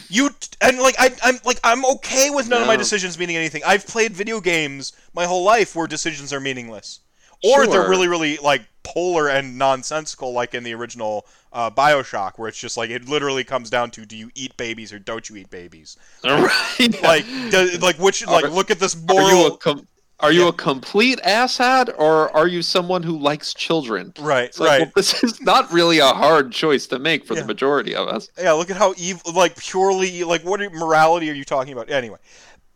You 0.07 0.29
and 0.61 0.77
like 0.77 0.95
I, 0.99 1.09
i'm 1.23 1.39
like 1.45 1.59
i'm 1.63 1.83
okay 1.83 2.29
with 2.29 2.47
none 2.47 2.61
of 2.61 2.67
my 2.67 2.75
decisions 2.75 3.17
meaning 3.17 3.37
anything. 3.37 3.63
I've 3.65 3.87
played 3.87 4.13
video 4.13 4.39
games 4.39 4.93
my 5.15 5.25
whole 5.25 5.43
life 5.43 5.75
where 5.75 5.87
decisions 5.87 6.31
are 6.31 6.39
meaningless. 6.39 6.99
Or 7.43 7.65
they're 7.65 7.89
really 7.89 8.07
really 8.07 8.37
like 8.37 8.61
polar 8.83 9.29
and 9.29 9.57
nonsensical 9.57 10.31
like 10.31 10.53
in 10.53 10.63
the 10.63 10.73
original 10.75 11.25
uh, 11.53 11.71
bioshock 11.71 12.33
where 12.37 12.47
it's 12.47 12.59
just 12.59 12.77
like 12.77 12.91
it 12.91 13.09
literally 13.09 13.43
comes 13.43 13.71
down 13.71 13.89
to 13.91 14.05
do 14.05 14.15
you 14.15 14.29
eat 14.35 14.55
babies 14.57 14.93
or 14.93 14.99
don't 14.99 15.27
you 15.27 15.37
eat 15.37 15.49
babies? 15.49 15.97
Right. 16.23 17.01
like 17.01 17.25
do, 17.49 17.77
like 17.81 17.97
which 17.97 18.25
like 18.27 18.45
Are- 18.45 18.49
look 18.49 18.69
at 18.69 18.79
this 18.79 18.95
Are 19.09 19.31
you 19.31 19.47
a 19.47 19.57
com- 19.57 19.87
are 20.19 20.31
you 20.31 20.43
Yeah. 20.43 20.49
a 20.49 20.53
complete 20.53 21.19
asshat 21.23 21.93
or 21.97 22.35
are 22.35 22.47
you 22.47 22.61
someone 22.61 23.03
who 23.03 23.17
likes 23.17 23.53
children? 23.53 24.13
right 24.19 24.45
It's 24.49 24.59
like, 24.59 24.69
right 24.69 24.79
well, 24.81 24.91
this 24.95 25.23
is 25.23 25.41
not 25.41 25.71
really 25.71 25.99
a 25.99 26.07
hard 26.07 26.51
choice 26.51 26.87
to 26.87 26.99
make 26.99 27.25
for 27.25 27.33
Yeah. 27.35 27.41
the 27.41 27.47
majority 27.47 27.93
of 27.95 28.07
us. 28.07 28.29
yeah 28.41 28.53
look 28.53 28.69
at 28.69 28.77
how 28.77 28.93
evil 28.97 29.33
like 29.33 29.57
purely 29.57 30.23
like 30.23 30.43
what 30.43 30.59
morality 30.73 31.29
are 31.29 31.33
you 31.33 31.43
talking 31.45 31.73
about 31.73 31.89
anyway 31.89 32.17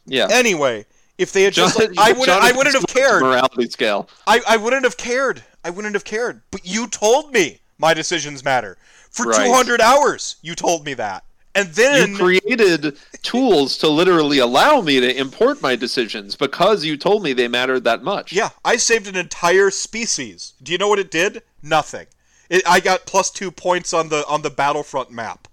Yeah. 0.06 0.28
anyway 0.30 0.86
if 1.18 1.34
they 1.34 1.44
had 1.44 1.54
just 1.54 1.78
like, 1.78 1.90
I 1.98 2.14
wouldn't 2.14 2.42
I 2.42 2.52
wouldn't 2.54 2.76
have 2.76 2.88
cared 2.88 3.22
Morality 3.22 3.70
scale. 3.70 4.08
I, 4.26 4.40
I 4.48 4.56
wouldn't 4.56 4.86
have 4.86 4.96
cared. 4.96 5.44
I 5.66 5.70
wouldn't 5.70 5.94
have 5.94 6.06
cared. 6.06 6.42
But 6.50 6.62
you 6.66 6.88
told 6.88 7.34
me 7.34 7.60
my 7.78 7.94
decisions 7.94 8.42
matter. 8.46 8.78
For 9.12 9.26
Right. 9.26 9.46
200 9.48 9.82
hours, 9.82 10.38
you 10.42 10.56
told 10.56 10.86
me 10.86 10.94
that. 10.94 11.26
And 11.56 11.70
then 11.70 12.12
You 12.12 12.18
created 12.18 12.98
tools 13.24 13.78
to 13.80 13.88
literally 13.90 14.38
allow 14.38 14.82
me 14.82 15.00
to 15.00 15.18
import 15.18 15.62
my 15.62 15.76
decisions 15.76 16.36
because 16.36 16.86
you 16.86 16.96
told 16.96 17.24
me 17.24 17.34
they 17.34 17.48
mattered 17.48 17.84
that 17.86 18.04
much. 18.04 18.32
yeah, 18.32 18.50
I 18.64 18.78
saved 18.78 19.08
an 19.08 19.16
entire 19.16 19.72
species. 19.72 20.54
Do 20.62 20.72
you 20.72 20.78
know 20.78 20.88
what 20.88 21.00
it 21.00 21.10
did? 21.10 21.42
Nothing. 21.64 22.06
It, 22.50 22.64
I 22.68 22.80
got 22.80 23.06
plus 23.06 23.32
2 23.32 23.52
points 23.52 23.94
on 23.94 24.10
the 24.10 24.26
on 24.28 24.42
the 24.42 24.50
Battlefront 24.50 25.12
map. 25.12 25.48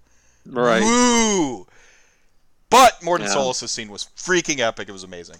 Right. 0.45 0.81
Woo! 0.81 1.67
But 2.69 2.99
Mordin 3.01 3.21
Yeah. 3.21 3.33
Solus' 3.33 3.71
scene 3.71 3.89
was 3.89 4.07
freaking 4.15 4.59
epic. 4.59 4.89
It 4.89 4.93
was 4.93 5.03
amazing. 5.03 5.37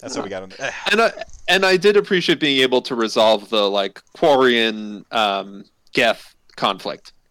That's 0.00 0.16
how 0.16 0.22
we 0.22 0.28
got 0.28 0.42
on 0.42 0.50
there. 0.58 0.74
And 0.92 1.00
I 1.00 1.12
and 1.48 1.64
I 1.64 1.76
did 1.78 1.96
appreciate 1.96 2.40
being 2.40 2.60
able 2.60 2.82
to 2.82 2.94
resolve 2.94 3.48
the 3.48 3.70
like 3.70 4.02
Quarian 4.16 5.10
um 5.12 5.64
Geth 5.92 6.34
conflict. 6.56 7.12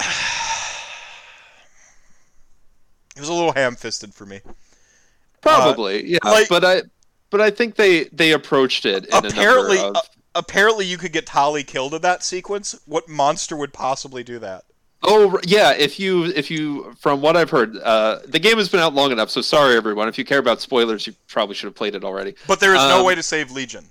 It 3.20 3.24
was 3.24 3.28
a 3.28 3.34
little 3.34 3.52
ham-fisted 3.52 4.14
for 4.14 4.24
me. 4.24 4.40
Probably, 5.42 6.06
yeah. 6.12 6.18
like- 6.24 6.48
but 6.48 6.64
I 6.64 6.82
but 7.28 7.40
I 7.40 7.50
think 7.50 7.76
they 7.76 8.04
they 8.04 8.32
approached 8.32 8.84
it 8.86 9.04
in 9.06 9.26
Apparently, 9.26 9.76
a 9.78 9.88
of, 9.88 9.96
uh, 9.96 10.00
apparently 10.34 10.84
you 10.86 10.96
could 10.98 11.12
get 11.12 11.26
Tali 11.26 11.62
killed 11.62 11.92
in 11.94 12.02
that 12.02 12.24
sequence. 12.24 12.74
What 12.86 13.08
monster 13.08 13.56
would 13.56 13.72
possibly 13.72 14.24
do 14.24 14.38
that? 14.38 14.64
Oh 15.02 15.38
yeah, 15.46 15.72
if 15.72 16.00
you 16.00 16.24
if 16.26 16.50
you 16.50 16.94
from 16.98 17.20
what 17.20 17.36
I've 17.36 17.50
heard, 17.50 17.76
uh, 17.76 18.20
the 18.26 18.38
game 18.38 18.56
has 18.56 18.68
been 18.68 18.80
out 18.80 18.94
long 18.94 19.12
enough. 19.12 19.30
So 19.30 19.42
sorry 19.42 19.76
everyone. 19.76 20.08
If 20.08 20.18
you 20.18 20.24
care 20.24 20.38
about 20.38 20.60
spoilers, 20.60 21.06
you 21.06 21.14
probably 21.28 21.54
should 21.54 21.66
have 21.66 21.74
played 21.76 21.94
it 21.94 22.04
already. 22.04 22.34
But 22.48 22.58
there 22.60 22.74
is 22.74 22.80
no 22.80 23.00
Um, 23.00 23.04
way 23.06 23.14
to 23.14 23.22
save 23.22 23.50
Legion. 23.50 23.86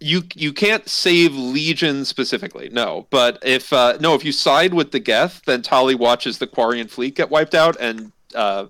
You 0.00 0.22
you 0.34 0.52
can't 0.52 0.88
save 0.88 1.34
Legion 1.34 2.04
specifically, 2.04 2.68
no. 2.70 3.06
But 3.10 3.38
if 3.42 3.72
uh, 3.72 3.98
no, 4.00 4.14
if 4.14 4.24
you 4.24 4.30
side 4.32 4.72
with 4.72 4.92
the 4.92 5.00
Geth, 5.00 5.42
then 5.44 5.60
Tali 5.62 5.96
watches 5.96 6.38
the 6.38 6.46
Quarian 6.46 6.88
fleet 6.88 7.16
get 7.16 7.30
wiped 7.30 7.54
out 7.54 7.76
and 7.80 8.12
uh, 8.34 8.66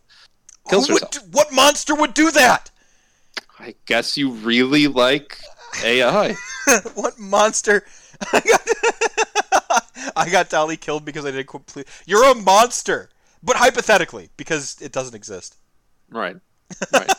kills 0.70 0.87
Who 0.87 0.95
would 0.95 1.03
herself. 1.03 1.24
do- 1.24 1.31
what 1.33 1.53
monster 1.53 1.95
would 1.95 2.14
do 2.14 2.31
that? 2.31 2.70
I 3.59 3.74
guess 3.87 4.16
you 4.16 4.31
really 4.31 4.87
like 4.87 5.39
AI. 5.85 6.35
what 6.95 7.18
monster? 7.18 7.85
I 8.32 8.40
got, 8.40 10.12
I 10.16 10.31
got 10.31 10.48
Tali 10.48 10.77
killed 10.78 11.05
because 11.05 11.27
I 11.27 11.31
did 11.31 11.47
complete. 11.47 11.86
You're 12.07 12.24
a 12.24 12.35
monster, 12.35 13.11
but 13.43 13.57
hypothetically, 13.57 14.31
because 14.39 14.77
it 14.81 14.93
doesn't 14.93 15.15
exist. 15.15 15.57
right. 16.11 16.36
Right. 16.93 17.11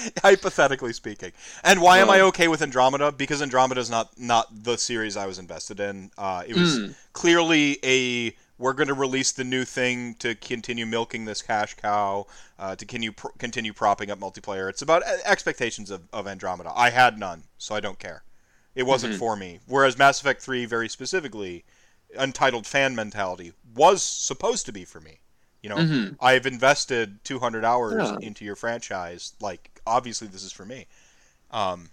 hypothetically 0.22 0.92
speaking. 0.92 1.32
And 1.64 1.80
why 1.80 1.98
am 1.98 2.10
I 2.10 2.20
okay 2.22 2.48
with 2.48 2.62
Andromeda? 2.62 3.12
Because 3.12 3.42
Andromeda 3.42 3.80
is 3.80 3.90
not 3.90 4.18
not 4.18 4.64
the 4.64 4.76
series 4.78 5.16
I 5.16 5.26
was 5.26 5.38
invested 5.38 5.80
in. 5.80 6.10
Uh, 6.18 6.42
it 6.46 6.54
was 6.56 6.78
Mm. 6.78 6.94
clearly 7.12 7.78
a 7.84 8.34
we're 8.58 8.72
going 8.72 8.88
to 8.88 8.94
release 8.94 9.32
the 9.32 9.44
new 9.44 9.64
thing 9.66 10.14
to 10.14 10.34
continue 10.34 10.86
milking 10.86 11.26
this 11.26 11.42
cash 11.42 11.74
cow, 11.74 12.26
uh, 12.58 12.74
to 12.74 12.86
continue 12.86 13.12
pr- 13.12 13.28
continue 13.38 13.72
propping 13.74 14.10
up 14.10 14.18
multiplayer. 14.18 14.68
It's 14.70 14.80
about 14.82 15.02
uh, 15.02 15.16
expectations 15.24 15.90
of, 15.90 16.02
of 16.12 16.26
Andromeda. 16.26 16.72
I 16.74 16.88
had 16.90 17.18
none, 17.18 17.44
so 17.58 17.74
I 17.74 17.80
don't 17.80 17.98
care. 17.98 18.22
It 18.74 18.84
wasn't 18.84 19.14
Mhm. 19.14 19.18
for 19.18 19.36
me. 19.36 19.60
Whereas 19.66 19.98
Mass 19.98 20.20
Effect 20.20 20.40
3, 20.42 20.64
very 20.66 20.88
specifically, 20.88 21.64
Untitled 22.16 22.66
fan 22.66 22.94
mentality 22.94 23.52
was 23.74 24.02
supposed 24.02 24.64
to 24.66 24.72
be 24.72 24.84
for 24.86 25.00
me. 25.00 25.18
You 25.62 25.68
know, 25.70 25.76
Mhm. 25.76 26.16
I've 26.20 26.46
invested 26.46 27.22
200 27.24 27.64
hours 27.64 28.10
Yeah. 28.10 28.16
into 28.22 28.44
your 28.44 28.54
franchise. 28.56 29.32
Like, 29.40 29.75
obviously, 29.86 30.28
this 30.28 30.42
is 30.44 30.52
for 30.52 30.64
me. 30.64 30.86
Um, 31.50 31.90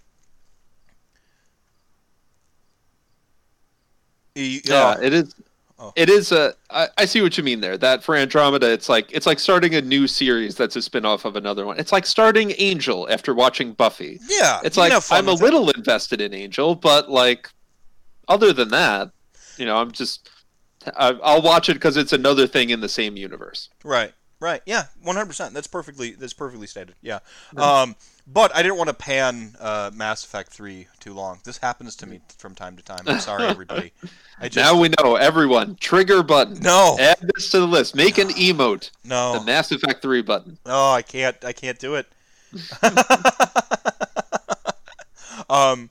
Yeah, 4.34 4.96
it 5.00 5.12
is. 5.12 5.34
Oh. 5.78 5.92
It 5.96 6.08
is 6.08 6.32
a. 6.32 6.54
I, 6.70 6.88
I 6.98 7.04
see 7.04 7.20
what 7.20 7.36
you 7.36 7.44
mean 7.44 7.60
there. 7.60 7.76
That 7.76 8.02
for 8.02 8.14
Andromeda, 8.16 8.70
it's 8.72 8.88
like 8.88 9.10
it's 9.12 9.26
like 9.26 9.38
starting 9.38 9.74
a 9.74 9.80
new 9.80 10.06
series 10.06 10.54
that's 10.56 10.76
a 10.76 10.82
spin-off 10.82 11.24
of 11.24 11.36
another 11.36 11.66
one. 11.66 11.78
It's 11.78 11.92
like 11.92 12.06
starting 12.06 12.52
Angel 12.58 13.08
after 13.10 13.34
watching 13.34 13.72
Buffy. 13.72 14.20
Yeah, 14.28 14.60
It's 14.64 14.76
like 14.76 14.92
I'm 15.10 15.28
a 15.28 15.32
it. 15.32 15.40
little 15.40 15.70
invested 15.70 16.20
in 16.20 16.32
Angel, 16.34 16.74
but 16.74 17.10
like 17.10 17.48
other 18.28 18.52
than 18.52 18.68
that, 18.70 19.10
you 19.56 19.66
know, 19.66 19.76
I'm 19.76 19.90
just 19.92 20.30
I, 20.96 21.16
I'll 21.22 21.42
watch 21.42 21.68
it 21.68 21.74
because 21.74 21.96
it's 21.96 22.12
another 22.12 22.46
thing 22.46 22.70
in 22.70 22.80
the 22.80 22.88
same 22.88 23.16
universe. 23.16 23.68
Right. 23.84 24.12
Right. 24.44 24.60
Yeah. 24.66 24.84
One 25.02 25.16
hundred 25.16 25.28
percent. 25.28 25.54
That's 25.54 25.66
perfectly. 25.66 26.10
That's 26.10 26.34
perfectly 26.34 26.66
stated. 26.66 26.96
Yeah. 27.00 27.20
Um. 27.56 27.96
But 28.26 28.54
I 28.54 28.62
didn't 28.62 28.76
want 28.76 28.88
to 28.88 28.94
pan 28.94 29.56
uh, 29.58 29.90
Mass 29.94 30.22
Effect 30.22 30.52
three 30.52 30.86
too 31.00 31.14
long. 31.14 31.40
This 31.44 31.56
happens 31.56 31.96
to 31.96 32.06
me 32.06 32.20
from 32.36 32.54
time 32.54 32.76
to 32.76 32.82
time. 32.82 33.04
I'm 33.06 33.20
sorry, 33.20 33.44
everybody. 33.44 33.94
I 34.38 34.50
just 34.50 34.56
now 34.56 34.78
we 34.78 34.90
know 35.02 35.16
everyone 35.16 35.76
trigger 35.76 36.22
button. 36.22 36.60
no, 36.60 36.98
Add 37.00 37.26
this 37.34 37.50
to 37.52 37.60
the 37.60 37.66
list. 37.66 37.94
Make 37.94 38.18
an 38.18 38.28
emote. 38.28 38.90
No. 39.02 39.38
The 39.38 39.46
Mass 39.46 39.72
Effect 39.72 40.02
3 40.02 40.20
button. 40.20 40.58
no. 40.66 40.90
I 40.90 41.00
can't. 41.00 41.42
I 41.42 41.54
can't 41.54 41.78
do 41.78 41.94
it. 41.94 42.06
um. 45.48 45.88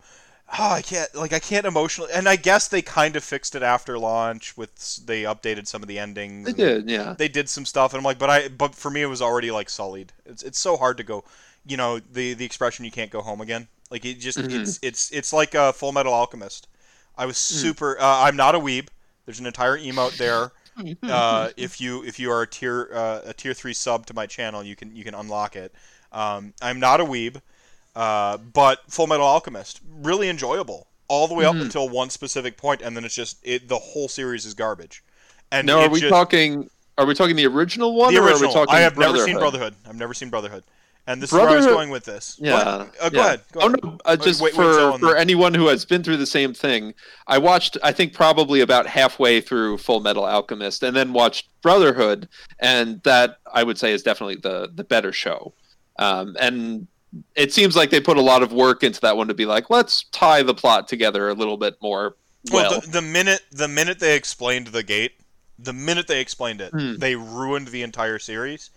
Oh, 0.59 0.69
I 0.71 0.81
can't. 0.83 1.13
Like, 1.15 1.33
I 1.33 1.39
can't 1.39 1.65
emotionally. 1.65 2.11
And 2.13 2.29
I 2.29 2.35
guess 2.35 2.67
they 2.67 2.81
kind 2.83 3.15
of 3.15 3.23
fixed 3.23 3.55
it 3.55 3.63
after 3.63 3.97
launch. 3.97 4.55
With 4.55 4.99
they 5.05 5.23
updated 5.23 5.67
some 5.67 5.81
of 5.81 5.87
the 5.87 5.97
endings. 5.97 6.45
They 6.45 6.53
did, 6.53 6.89
yeah. 6.89 7.15
they 7.17 7.27
did 7.27 7.49
some 7.49 7.65
stuff 7.65 7.93
and 7.93 7.99
I'm 7.99 8.03
like 8.03 8.19
but 8.19 8.29
I 8.29 8.47
but 8.49 8.75
for 8.75 8.91
me 8.91 9.01
it 9.01 9.07
was 9.07 9.21
already 9.21 9.49
like 9.51 9.69
sullied. 9.69 10.13
It's 10.25 10.43
it's 10.43 10.59
so 10.59 10.77
hard 10.77 10.97
to 10.97 11.03
go, 11.03 11.23
you 11.65 11.75
know, 11.77 11.99
the 11.99 12.33
the 12.35 12.45
expression 12.45 12.85
you 12.85 12.91
can't 12.91 13.09
go 13.11 13.21
home 13.21 13.41
again. 13.41 13.67
Like 13.89 14.05
it 14.05 14.19
just 14.19 14.37
Mhm. 14.37 14.61
it's 14.61 14.79
it's 14.83 15.11
it's 15.11 15.33
like 15.33 15.55
a 15.55 15.73
Full 15.73 15.91
Metal 15.91 16.13
Alchemist. 16.13 16.67
I 17.17 17.25
was 17.25 17.37
Mm. 17.37 17.39
super 17.39 17.99
uh, 17.99 18.19
I'm 18.23 18.35
not 18.35 18.53
a 18.55 18.59
weeb. 18.59 18.87
There's 19.25 19.39
an 19.39 19.45
entire 19.47 19.77
emote 19.77 20.17
there. 20.17 20.51
Uh, 21.03 21.49
if 21.55 21.79
you 21.79 22.03
if 22.03 22.19
you 22.19 22.31
are 22.31 22.41
a 22.41 22.47
tier 22.47 22.89
uh, 22.93 23.21
a 23.25 23.33
tier 23.33 23.53
3 23.53 23.73
sub 23.73 24.07
to 24.07 24.13
my 24.15 24.25
channel, 24.25 24.63
you 24.63 24.75
can 24.75 24.95
you 24.95 25.03
can 25.03 25.13
unlock 25.13 25.55
it. 25.55 25.71
Um, 26.11 26.53
I'm 26.63 26.79
not 26.79 26.99
a 26.99 27.05
weeb. 27.05 27.41
Uh, 27.95 28.37
but 28.37 28.79
Full 28.89 29.07
Metal 29.07 29.25
Alchemist, 29.25 29.81
really 30.01 30.29
enjoyable 30.29 30.87
all 31.07 31.27
the 31.27 31.33
way 31.35 31.45
up 31.45 31.55
Mhm. 31.55 31.61
until 31.63 31.89
one 31.89 32.09
specific 32.09 32.57
point, 32.57 32.81
and 32.81 32.95
then 32.97 33.05
it's 33.05 33.13
just 33.15 33.37
it. 33.43 33.67
The 33.67 33.77
whole 33.77 34.07
series 34.07 34.45
is 34.45 34.53
garbage. 34.55 35.03
And 35.51 35.67
now, 35.67 35.81
are 35.81 35.89
we 35.89 35.99
just- 35.99 36.09
talking? 36.11 36.69
Are 36.97 37.05
we 37.05 37.13
talking 37.15 37.35
the 37.35 37.45
original 37.47 37.95
one, 37.95 38.13
the 38.13 38.19
or 38.19 38.23
are 38.23 38.29
original. 38.29 38.49
we 38.49 38.53
talking 38.53 38.75
I 38.75 38.79
have 38.81 38.93
never 38.97 39.11
Brotherhood? 39.11 39.25
seen 39.27 39.37
Brotherhood. 39.39 39.75
I've 39.87 39.95
never 39.95 40.13
seen 40.13 40.29
Brotherhood, 40.29 40.63
and 41.07 41.21
this 41.21 41.31
is 41.31 41.33
where 41.37 41.49
I 41.49 41.55
was 41.55 41.65
going 41.65 41.89
with 41.89 42.05
this. 42.05 42.37
Yeah. 42.39 42.53
What? 42.53 42.67
Uh, 42.67 43.09
go 43.09 43.17
yeah. 43.19 43.25
ahead. 43.25 43.41
Go 43.51 43.59
oh 43.61 43.67
ahead. 43.67 43.83
no! 43.83 43.97
Uh, 44.05 44.15
just 44.15 44.41
wait- 44.41 44.53
wait, 44.53 44.55
for 44.55 44.75
tell 44.77 44.93
'em 44.95 44.99
for 44.99 45.15
anyone 45.15 45.53
who 45.53 45.67
has 45.67 45.85
been 45.85 46.03
through 46.03 46.17
the 46.17 46.25
same 46.27 46.53
thing, 46.53 46.93
I 47.27 47.37
watched. 47.39 47.77
I 47.83 47.91
think 47.91 48.13
probably 48.13 48.61
about 48.61 48.87
halfway 48.87 49.41
through 49.41 49.77
Full 49.79 49.99
Metal 49.99 50.25
Alchemist, 50.25 50.81
and 50.83 50.95
then 50.95 51.13
watched 51.13 51.47
Brotherhood, 51.61 52.27
and 52.59 53.01
that 53.03 53.37
I 53.51 53.63
would 53.63 53.77
say 53.77 53.91
is 53.91 54.01
definitely 54.03 54.37
the 54.37 54.71
the 54.73 54.83
better 54.83 55.11
show. 55.11 55.53
Um, 55.99 56.35
and 56.39 56.87
it 57.35 57.53
seems 57.53 57.75
like 57.75 57.89
they 57.89 58.01
put 58.01 58.17
a 58.17 58.21
lot 58.21 58.43
of 58.43 58.51
work 58.51 58.83
into 58.83 58.99
that 59.01 59.15
one 59.17 59.27
to 59.27 59.33
be 59.33 59.45
like, 59.45 59.69
let's 59.69 60.05
tie 60.11 60.43
the 60.43 60.53
plot 60.53 60.87
together 60.87 61.29
a 61.29 61.33
little 61.33 61.57
bit 61.57 61.75
more 61.81 62.15
well. 62.51 62.71
Well, 62.71 62.81
the, 62.81 62.87
the 62.87 63.01
minute 63.01 63.41
the 63.51 63.67
minute 63.67 63.99
they 63.99 64.15
explained 64.15 64.67
the 64.67 64.83
gate, 64.83 65.13
the 65.59 65.73
minute 65.73 66.07
they 66.07 66.19
explained 66.21 66.61
it, 66.61 66.71
Hmm. 66.71 66.97
they 66.97 67.15
ruined 67.15 67.67
the 67.69 67.83
entire 67.83 68.19
series. 68.19 68.69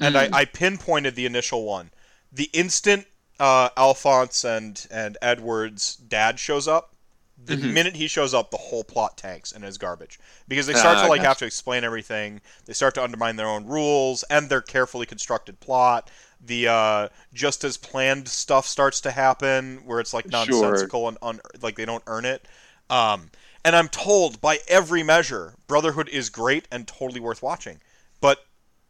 And 0.00 0.14
Hmm. 0.14 0.34
I, 0.34 0.40
I 0.40 0.44
pinpointed 0.46 1.14
the 1.14 1.26
initial 1.26 1.64
one. 1.64 1.90
The 2.32 2.48
instant 2.52 3.06
uh, 3.38 3.70
Alphonse 3.76 4.44
and 4.44 4.86
and 4.90 5.16
Edward's 5.22 5.96
dad 5.96 6.38
shows 6.38 6.68
up, 6.68 6.94
the 7.42 7.56
Mhm. 7.56 7.72
minute 7.72 7.96
he 7.96 8.06
shows 8.06 8.34
up, 8.34 8.50
the 8.50 8.58
whole 8.58 8.84
plot 8.84 9.16
tanks 9.16 9.50
and 9.52 9.64
is 9.64 9.78
garbage 9.78 10.20
because 10.46 10.66
they 10.66 10.74
start 10.74 10.98
Ah, 10.98 11.02
to 11.04 11.08
like 11.08 11.20
gotcha. 11.20 11.28
have 11.28 11.38
to 11.38 11.46
explain 11.46 11.82
everything. 11.82 12.42
They 12.66 12.74
start 12.74 12.94
to 12.96 13.02
undermine 13.02 13.36
their 13.36 13.48
own 13.48 13.64
rules 13.66 14.24
and 14.24 14.48
their 14.50 14.60
carefully 14.60 15.06
constructed 15.06 15.58
plot. 15.60 16.10
The 16.44 16.68
uh, 16.68 17.08
just 17.34 17.64
as 17.64 17.76
planned 17.76 18.28
stuff 18.28 18.66
starts 18.66 19.00
to 19.02 19.10
happen 19.10 19.82
where 19.84 20.00
it's 20.00 20.14
like 20.14 20.30
Sure. 20.30 20.32
nonsensical 20.32 21.08
and 21.08 21.18
un- 21.22 21.40
like 21.60 21.76
they 21.76 21.84
don't 21.84 22.04
earn 22.06 22.24
it. 22.24 22.46
Um, 22.88 23.30
and 23.64 23.76
I'm 23.76 23.88
told 23.88 24.40
by 24.40 24.60
every 24.68 25.02
measure, 25.02 25.54
Brotherhood 25.66 26.08
is 26.08 26.30
great 26.30 26.66
and 26.70 26.86
totally 26.88 27.20
worth 27.20 27.42
watching. 27.42 27.80
But 28.20 28.44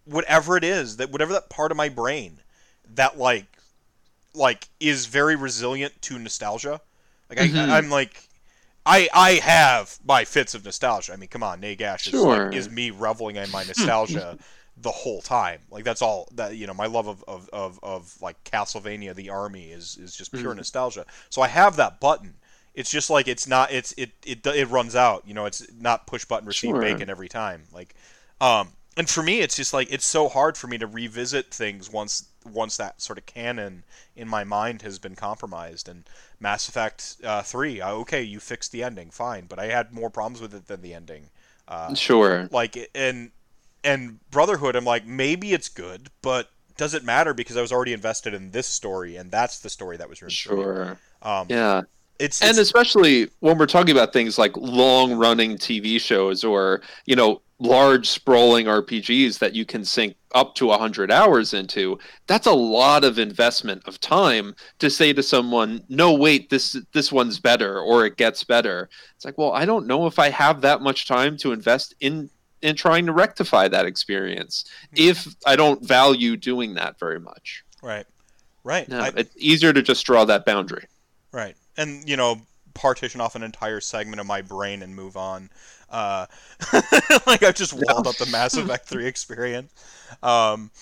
whatever 0.05 0.57
it 0.57 0.65
is, 0.65 0.97
that 0.99 1.11
whatever 1.11 1.33
that 1.33 1.51
part 1.51 1.71
of 1.71 1.77
my 1.77 1.89
brain 1.89 2.41
that 2.95 3.19
like 3.19 3.47
like 4.35 4.69
is 4.79 5.07
very 5.07 5.37
resilient 5.37 6.01
to 6.03 6.19
nostalgia. 6.19 6.81
Like 7.29 7.39
Mhm. 7.39 7.69
I, 7.69 7.79
I'm 7.79 7.91
like 7.91 8.29
I 8.87 9.09
I 9.13 9.31
have 9.33 9.99
my 10.05 10.25
fits 10.25 10.55
of 10.55 10.65
nostalgia. 10.65 11.13
I 11.13 11.17
mean, 11.17 11.29
come 11.29 11.43
on, 11.43 11.61
Nagash 11.61 12.07
is 12.07 12.13
Sure. 12.13 12.27
like, 12.27 12.55
is 12.55 12.71
me 12.71 12.91
reveling 12.91 13.37
in 13.37 13.51
my 13.51 13.65
nostalgia 13.69 14.39
the 14.83 14.91
whole 14.91 15.21
time. 15.21 15.61
Like 15.71 15.85
that's 15.85 16.03
all 16.03 16.29
that 16.35 16.57
you 16.57 16.67
know. 16.67 16.75
My 16.75 16.87
love 16.87 17.07
of 17.09 17.25
of, 17.29 17.49
of, 17.53 17.79
of 17.83 18.17
like 18.23 18.43
Castlevania, 18.45 19.15
the 19.15 19.31
Army 19.31 19.71
is 19.71 19.97
is 19.97 20.17
just 20.17 20.35
pure 20.35 20.55
Mhm. 20.55 20.57
nostalgia. 20.57 21.07
So 21.31 21.43
I 21.43 21.49
have 21.49 21.77
that 21.77 22.01
button. 22.01 22.35
It's 22.75 22.91
just 22.91 23.11
like 23.11 23.29
it's 23.29 23.47
not. 23.47 23.73
It's 23.73 23.93
it 23.97 24.13
it 24.25 24.47
it 24.47 24.69
runs 24.69 24.95
out. 24.97 25.25
You 25.27 25.35
know, 25.35 25.47
it's 25.47 25.67
not 25.79 26.07
push 26.07 26.25
button 26.25 26.47
receive 26.47 26.77
Sure. 26.77 26.81
bacon 26.81 27.11
every 27.11 27.29
time. 27.29 27.65
Like, 27.73 27.95
um, 28.41 28.69
and 28.97 29.09
for 29.09 29.23
me, 29.23 29.41
it's 29.41 29.57
just 29.57 29.73
like 29.73 29.91
it's 29.91 30.07
so 30.07 30.29
hard 30.29 30.57
for 30.57 30.67
me 30.67 30.79
to 30.79 30.87
revisit 30.87 31.53
things 31.53 31.91
once 31.91 32.29
once 32.45 32.77
that 32.79 33.01
sort 33.03 33.19
of 33.19 33.27
canon 33.27 33.85
in 34.17 34.29
my 34.29 34.45
mind 34.45 34.83
has 34.83 34.99
been 34.99 35.17
compromised. 35.17 35.89
And 35.89 36.09
Mass 36.39 36.69
Effect 36.69 37.17
uh, 37.25 37.43
three, 37.43 37.81
uh, 37.81 37.91
okay, 37.93 38.23
you 38.23 38.41
fixed 38.41 38.73
the 38.73 38.83
ending, 38.83 39.11
fine, 39.11 39.47
but 39.47 39.59
I 39.59 39.67
had 39.67 39.93
more 39.93 40.11
problems 40.11 40.41
with 40.41 40.55
it 40.55 40.67
than 40.69 40.81
the 40.83 40.95
ending. 40.95 41.31
Uh, 41.69 41.95
sure. 41.95 42.49
like 42.51 42.91
and 42.95 43.31
and 43.85 44.19
Brotherhood, 44.31 44.77
I'm 44.77 44.85
like 44.85 45.07
maybe 45.07 45.53
it's 45.53 45.69
good, 45.69 46.09
but 46.23 46.51
does 46.77 46.95
it 46.95 47.05
matter 47.05 47.35
because 47.35 47.57
I 47.57 47.61
was 47.61 47.73
already 47.73 47.93
invested 47.93 48.33
in 48.35 48.51
this 48.53 48.67
story, 48.67 49.17
and 49.17 49.31
that's 49.31 49.61
the 49.61 49.69
story 49.71 49.97
that 49.99 50.09
was 50.09 50.19
for. 50.19 50.31
Sure. 50.31 50.99
Um, 51.23 51.47
Yeah. 51.51 51.83
it's, 52.19 52.41
and 52.41 52.51
it's 52.51 52.59
especially 52.59 53.29
when 53.41 53.59
we're 53.59 53.67
talking 53.67 53.91
about 53.93 54.13
things 54.13 54.39
like 54.39 54.57
long 54.57 55.13
running 55.15 55.57
TV 55.59 56.01
shows 56.01 56.43
or 56.45 56.81
you 57.07 57.17
know 57.17 57.43
large 57.59 58.09
sprawling 58.09 58.65
RPGs 58.67 59.39
that 59.41 59.55
you 59.55 59.67
can 59.67 59.85
sink 59.85 60.17
up 60.35 60.55
to 60.55 60.67
100 60.67 61.11
hours 61.11 61.53
into 61.53 61.99
that's 62.27 62.47
a 62.47 62.53
lot 62.53 63.05
of 63.05 63.19
investment 63.19 63.83
of 63.87 64.01
time 64.01 64.55
to 64.79 64.89
say 64.89 65.13
to 65.13 65.23
someone 65.23 65.83
no 65.91 66.15
wait 66.15 66.49
this 66.49 66.77
this 66.95 67.13
one's 67.13 67.39
better 67.41 67.79
or 67.81 68.07
it 68.07 68.17
gets 68.17 68.45
better 68.45 68.89
it's 69.17 69.25
like 69.25 69.37
well 69.37 69.53
I 69.53 69.67
don't 69.67 69.87
know 69.87 70.07
if 70.07 70.19
I 70.19 70.31
have 70.31 70.61
that 70.63 70.81
much 70.81 71.07
time 71.07 71.37
to 71.39 71.53
invest 71.53 71.95
in 72.01 72.31
in 72.63 72.77
trying 72.77 73.07
to 73.07 73.13
rectify 73.13 73.69
that 73.69 73.87
experience 73.87 74.65
if 74.95 75.27
I 75.47 75.57
don't 75.57 75.83
value 75.87 76.37
doing 76.37 76.75
that 76.75 76.99
very 76.99 77.19
much 77.21 77.65
right, 77.83 78.07
right. 78.65 78.89
no, 78.89 79.01
I- 79.01 79.13
it's 79.17 79.35
easier 79.37 79.73
to 79.73 79.83
just 79.83 80.05
draw 80.07 80.25
that 80.27 80.45
boundary 80.45 80.87
Right. 81.33 81.55
And, 81.77 82.09
you 82.09 82.17
know, 82.17 82.41
partition 82.75 83.21
off 83.21 83.37
an 83.37 83.45
entire 83.45 83.81
segment 83.81 84.19
of 84.21 84.27
my 84.27 84.43
brain 84.43 84.83
and 84.83 84.97
move 84.97 85.17
on. 85.17 85.49
Uh, 85.89 86.27
like, 87.25 87.45
I've 87.45 87.55
just 87.55 87.73
walled 87.73 88.09
up 88.09 88.17
the 88.17 88.27
Mass 88.33 88.57
Effect 88.57 88.89
3 88.89 89.07
experience. 89.15 89.73
Um, 90.25 90.73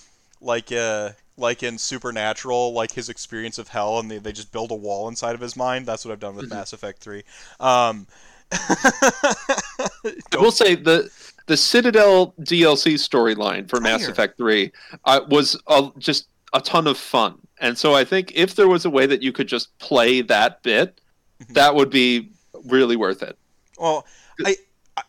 like, 0.40 0.72
uh, 0.72 1.10
like 1.36 1.62
in 1.62 1.76
Supernatural, 1.76 2.72
like 2.72 2.92
his 2.92 3.10
experience 3.10 3.59
of 3.59 3.68
hell, 3.68 3.98
and 3.98 4.10
they, 4.10 4.16
they 4.16 4.32
just 4.32 4.50
build 4.52 4.70
a 4.70 4.74
wall 4.74 5.09
inside 5.09 5.34
of 5.34 5.40
his 5.42 5.55
mind. 5.55 5.84
That's 5.84 6.06
what 6.06 6.12
I've 6.12 6.20
done 6.20 6.34
with 6.34 6.46
Mhm. 6.46 6.55
Mass 6.55 6.72
Effect 6.72 6.98
3. 7.00 7.22
Um, 7.60 8.06
I 8.52 10.36
will 10.38 10.50
say 10.50 10.74
the 10.74 11.10
the 11.48 11.56
Citadel 11.56 12.34
DLC 12.40 12.94
storyline 12.94 13.68
for 13.68 13.80
Mass 13.80 14.06
Effect 14.06 14.36
Three 14.38 14.70
uh, 15.04 15.20
was 15.28 15.60
uh, 15.66 15.90
just 15.98 16.28
a 16.52 16.60
ton 16.60 16.86
of 16.86 16.96
fun, 16.96 17.38
and 17.60 17.76
so 17.76 17.94
I 17.94 18.04
think 18.04 18.32
if 18.34 18.54
there 18.54 18.68
was 18.68 18.84
a 18.84 18.90
way 18.90 19.06
that 19.06 19.22
you 19.22 19.32
could 19.32 19.48
just 19.48 19.76
play 19.78 20.20
that 20.22 20.62
bit, 20.62 21.00
Mhm. 21.42 21.54
that 21.54 21.74
would 21.74 21.90
be 21.90 22.30
really 22.64 22.96
worth 22.96 23.22
it. 23.22 23.36
well, 23.78 24.04
I, 24.44 24.56
I, 24.96 25.02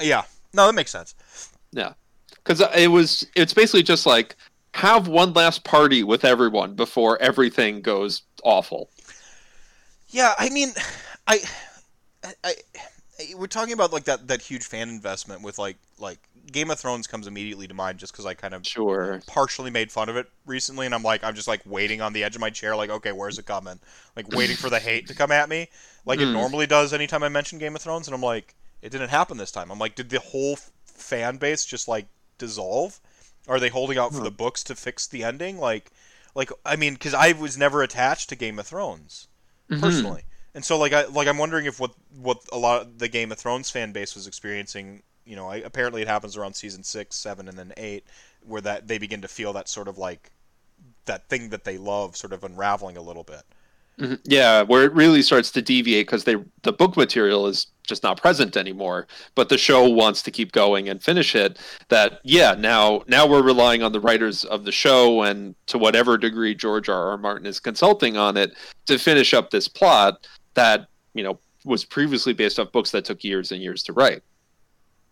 yeah, 0.00 0.22
no, 0.52 0.66
that 0.66 0.74
makes 0.74 0.90
sense. 0.90 1.14
Yeah, 1.72 1.92
because 2.36 2.60
it 2.74 2.88
was 2.90 3.26
it's 3.34 3.52
basically 3.54 3.82
just 3.82 4.06
like 4.06 4.36
have 4.74 5.08
one 5.08 5.32
last 5.34 5.62
party 5.64 6.02
with 6.02 6.24
everyone 6.24 6.74
before 6.74 7.20
everything 7.22 7.80
goes 7.82 8.22
awful. 8.42 8.88
Yeah, 10.08 10.32
I 10.38 10.48
mean, 10.50 10.70
I, 11.26 11.40
I, 12.42 12.54
we're 13.36 13.46
talking 13.46 13.72
about 13.72 13.92
like 13.92 14.04
that 14.04 14.28
that 14.28 14.42
huge 14.42 14.64
fan 14.64 14.88
investment 14.88 15.42
with 15.42 15.58
like 15.58 15.76
like 15.98 16.18
Game 16.50 16.70
of 16.70 16.78
Thrones 16.78 17.06
comes 17.06 17.26
immediately 17.26 17.66
to 17.68 17.74
mind 17.74 17.98
just 17.98 18.12
because 18.12 18.26
I 18.26 18.34
kind 18.34 18.54
of 18.54 18.64
Sure. 18.64 19.22
partially 19.26 19.70
made 19.70 19.92
fun 19.92 20.08
of 20.08 20.16
it 20.16 20.28
recently, 20.46 20.86
and 20.86 20.94
I'm 20.94 21.02
like 21.02 21.24
I'm 21.24 21.34
just 21.34 21.48
like 21.48 21.62
waiting 21.66 22.00
on 22.00 22.12
the 22.12 22.24
edge 22.24 22.34
of 22.34 22.40
my 22.40 22.50
chair, 22.50 22.76
like 22.76 22.90
okay, 22.90 23.12
where's 23.12 23.38
it 23.38 23.46
coming? 23.46 23.80
Like 24.16 24.28
waiting 24.28 24.56
for 24.56 24.70
the 24.70 24.80
hate 24.80 25.06
to 25.08 25.14
come 25.14 25.32
at 25.32 25.48
me, 25.48 25.68
like 26.06 26.20
it 26.20 26.30
Mm. 26.30 26.32
normally 26.32 26.66
does 26.66 26.92
anytime 26.92 27.22
I 27.22 27.28
mention 27.28 27.58
Game 27.58 27.76
of 27.76 27.82
Thrones, 27.82 28.08
and 28.08 28.14
I'm 28.14 28.22
like, 28.22 28.54
it 28.82 28.90
didn't 28.90 29.10
happen 29.10 29.36
this 29.38 29.52
time. 29.52 29.70
I'm 29.70 29.78
like, 29.78 29.94
did 29.94 30.10
the 30.10 30.20
whole 30.20 30.54
f- 30.54 30.70
fan 30.86 31.36
base 31.38 31.64
just 31.64 31.88
like 31.88 32.06
dissolve? 32.38 33.00
Are 33.48 33.60
they 33.60 33.68
holding 33.68 33.98
out 33.98 34.14
for 34.14 34.22
Huh. 34.22 34.24
the 34.24 34.30
books 34.30 34.62
to 34.64 34.74
fix 34.74 35.06
the 35.06 35.24
ending? 35.24 35.58
Like, 35.58 35.90
like 36.34 36.50
I 36.64 36.76
mean, 36.76 36.94
because 36.94 37.14
I 37.14 37.32
was 37.32 37.56
never 37.58 37.82
attached 37.82 38.28
to 38.30 38.36
Game 38.36 38.58
of 38.58 38.66
Thrones 38.66 39.28
Mhm. 39.68 40.16
personally. 40.16 40.24
And 40.54 40.64
so 40.64 40.78
like 40.78 40.92
I 40.92 41.06
like 41.06 41.28
I'm 41.28 41.38
wondering 41.38 41.66
if 41.66 41.80
what 41.80 41.92
what 42.16 42.38
a 42.52 42.58
lot 42.58 42.82
of 42.82 42.98
the 42.98 43.08
Game 43.08 43.32
of 43.32 43.38
Thrones 43.38 43.70
fan 43.70 43.92
base 43.92 44.14
was 44.14 44.26
experiencing 44.26 45.02
you 45.24 45.36
know, 45.36 45.48
I, 45.48 45.56
apparently 45.56 46.02
it 46.02 46.08
happens 46.08 46.36
around 46.36 46.54
season 46.54 46.82
six, 46.82 47.16
seven, 47.16 47.48
and 47.48 47.58
then 47.58 47.72
eight, 47.76 48.04
where 48.44 48.60
that 48.60 48.88
they 48.88 48.98
begin 48.98 49.22
to 49.22 49.28
feel 49.28 49.52
that 49.54 49.68
sort 49.68 49.88
of 49.88 49.98
like 49.98 50.30
that 51.06 51.28
thing 51.28 51.50
that 51.50 51.64
they 51.64 51.78
love 51.78 52.16
sort 52.16 52.32
of 52.32 52.44
unraveling 52.44 52.96
a 52.96 53.02
little 53.02 53.24
bit. 53.24 53.42
Mhm. 53.98 54.18
Yeah, 54.24 54.62
where 54.62 54.84
it 54.84 54.92
really 54.92 55.22
starts 55.22 55.52
to 55.52 55.62
deviate 55.62 56.06
because 56.06 56.24
they 56.24 56.36
the 56.62 56.72
book 56.72 56.96
material 56.96 57.46
is 57.46 57.68
just 57.86 58.02
not 58.02 58.20
present 58.20 58.56
anymore, 58.56 59.06
but 59.36 59.48
the 59.50 59.58
show 59.58 59.88
wants 59.88 60.20
to 60.22 60.30
keep 60.32 60.50
going 60.50 60.88
and 60.88 61.02
finish 61.02 61.36
it. 61.36 61.58
That 61.90 62.18
yeah, 62.24 62.56
now 62.58 63.04
now 63.06 63.24
we're 63.26 63.42
relying 63.42 63.84
on 63.84 63.92
the 63.92 64.00
writers 64.00 64.44
of 64.44 64.64
the 64.64 64.72
show 64.72 65.22
and 65.22 65.54
to 65.66 65.78
whatever 65.78 66.18
degree 66.18 66.56
George 66.56 66.88
R. 66.88 67.10
R. 67.10 67.18
Martin 67.18 67.46
is 67.46 67.60
consulting 67.60 68.16
on 68.16 68.36
it 68.36 68.54
to 68.86 68.98
finish 68.98 69.32
up 69.32 69.50
this 69.50 69.68
plot 69.68 70.26
that 70.54 70.88
you 71.14 71.22
know 71.22 71.38
was 71.64 71.84
previously 71.84 72.32
based 72.32 72.58
off 72.58 72.72
books 72.72 72.90
that 72.90 73.04
took 73.04 73.24
years 73.24 73.52
and 73.52 73.62
years 73.62 73.82
to 73.84 73.92
write. 73.92 74.22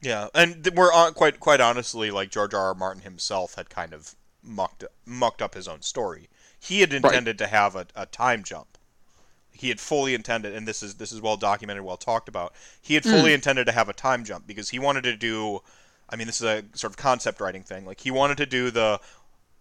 Yeah, 0.00 0.28
and 0.34 0.68
we're 0.74 0.92
on, 0.92 1.14
quite 1.14 1.38
quite 1.40 1.60
honestly, 1.60 2.10
like 2.10 2.30
George 2.30 2.54
R. 2.54 2.66
R. 2.68 2.74
Martin 2.74 3.02
himself 3.02 3.54
had 3.54 3.70
kind 3.70 3.92
of 3.92 4.14
mucked 4.42 4.84
mucked 5.06 5.40
up 5.40 5.54
his 5.54 5.68
own 5.68 5.82
story. 5.82 6.28
He 6.58 6.80
had 6.80 6.92
intended 6.92 7.38
to 7.38 7.46
have 7.46 7.76
a, 7.76 7.86
a 7.94 8.06
time 8.06 8.42
jump. 8.42 8.78
He 9.52 9.68
had 9.68 9.80
fully 9.80 10.14
intended, 10.14 10.54
and 10.54 10.66
this 10.66 10.82
is 10.82 10.94
this 10.94 11.12
is 11.12 11.20
well 11.20 11.36
documented, 11.36 11.84
well 11.84 11.96
talked 11.96 12.28
about. 12.28 12.52
He 12.80 12.94
had 12.94 13.04
hmm. 13.04 13.10
fully 13.10 13.32
intended 13.32 13.66
to 13.66 13.72
have 13.72 13.88
a 13.88 13.92
time 13.92 14.24
jump 14.24 14.46
because 14.46 14.70
he 14.70 14.78
wanted 14.78 15.04
to 15.04 15.16
do. 15.16 15.60
I 16.08 16.16
mean, 16.16 16.26
this 16.26 16.40
is 16.40 16.46
a 16.46 16.64
sort 16.74 16.92
of 16.92 16.96
concept 16.96 17.40
writing 17.40 17.62
thing. 17.62 17.86
Like 17.86 18.00
he 18.00 18.10
wanted 18.10 18.38
to 18.38 18.46
do 18.46 18.70
the 18.70 19.00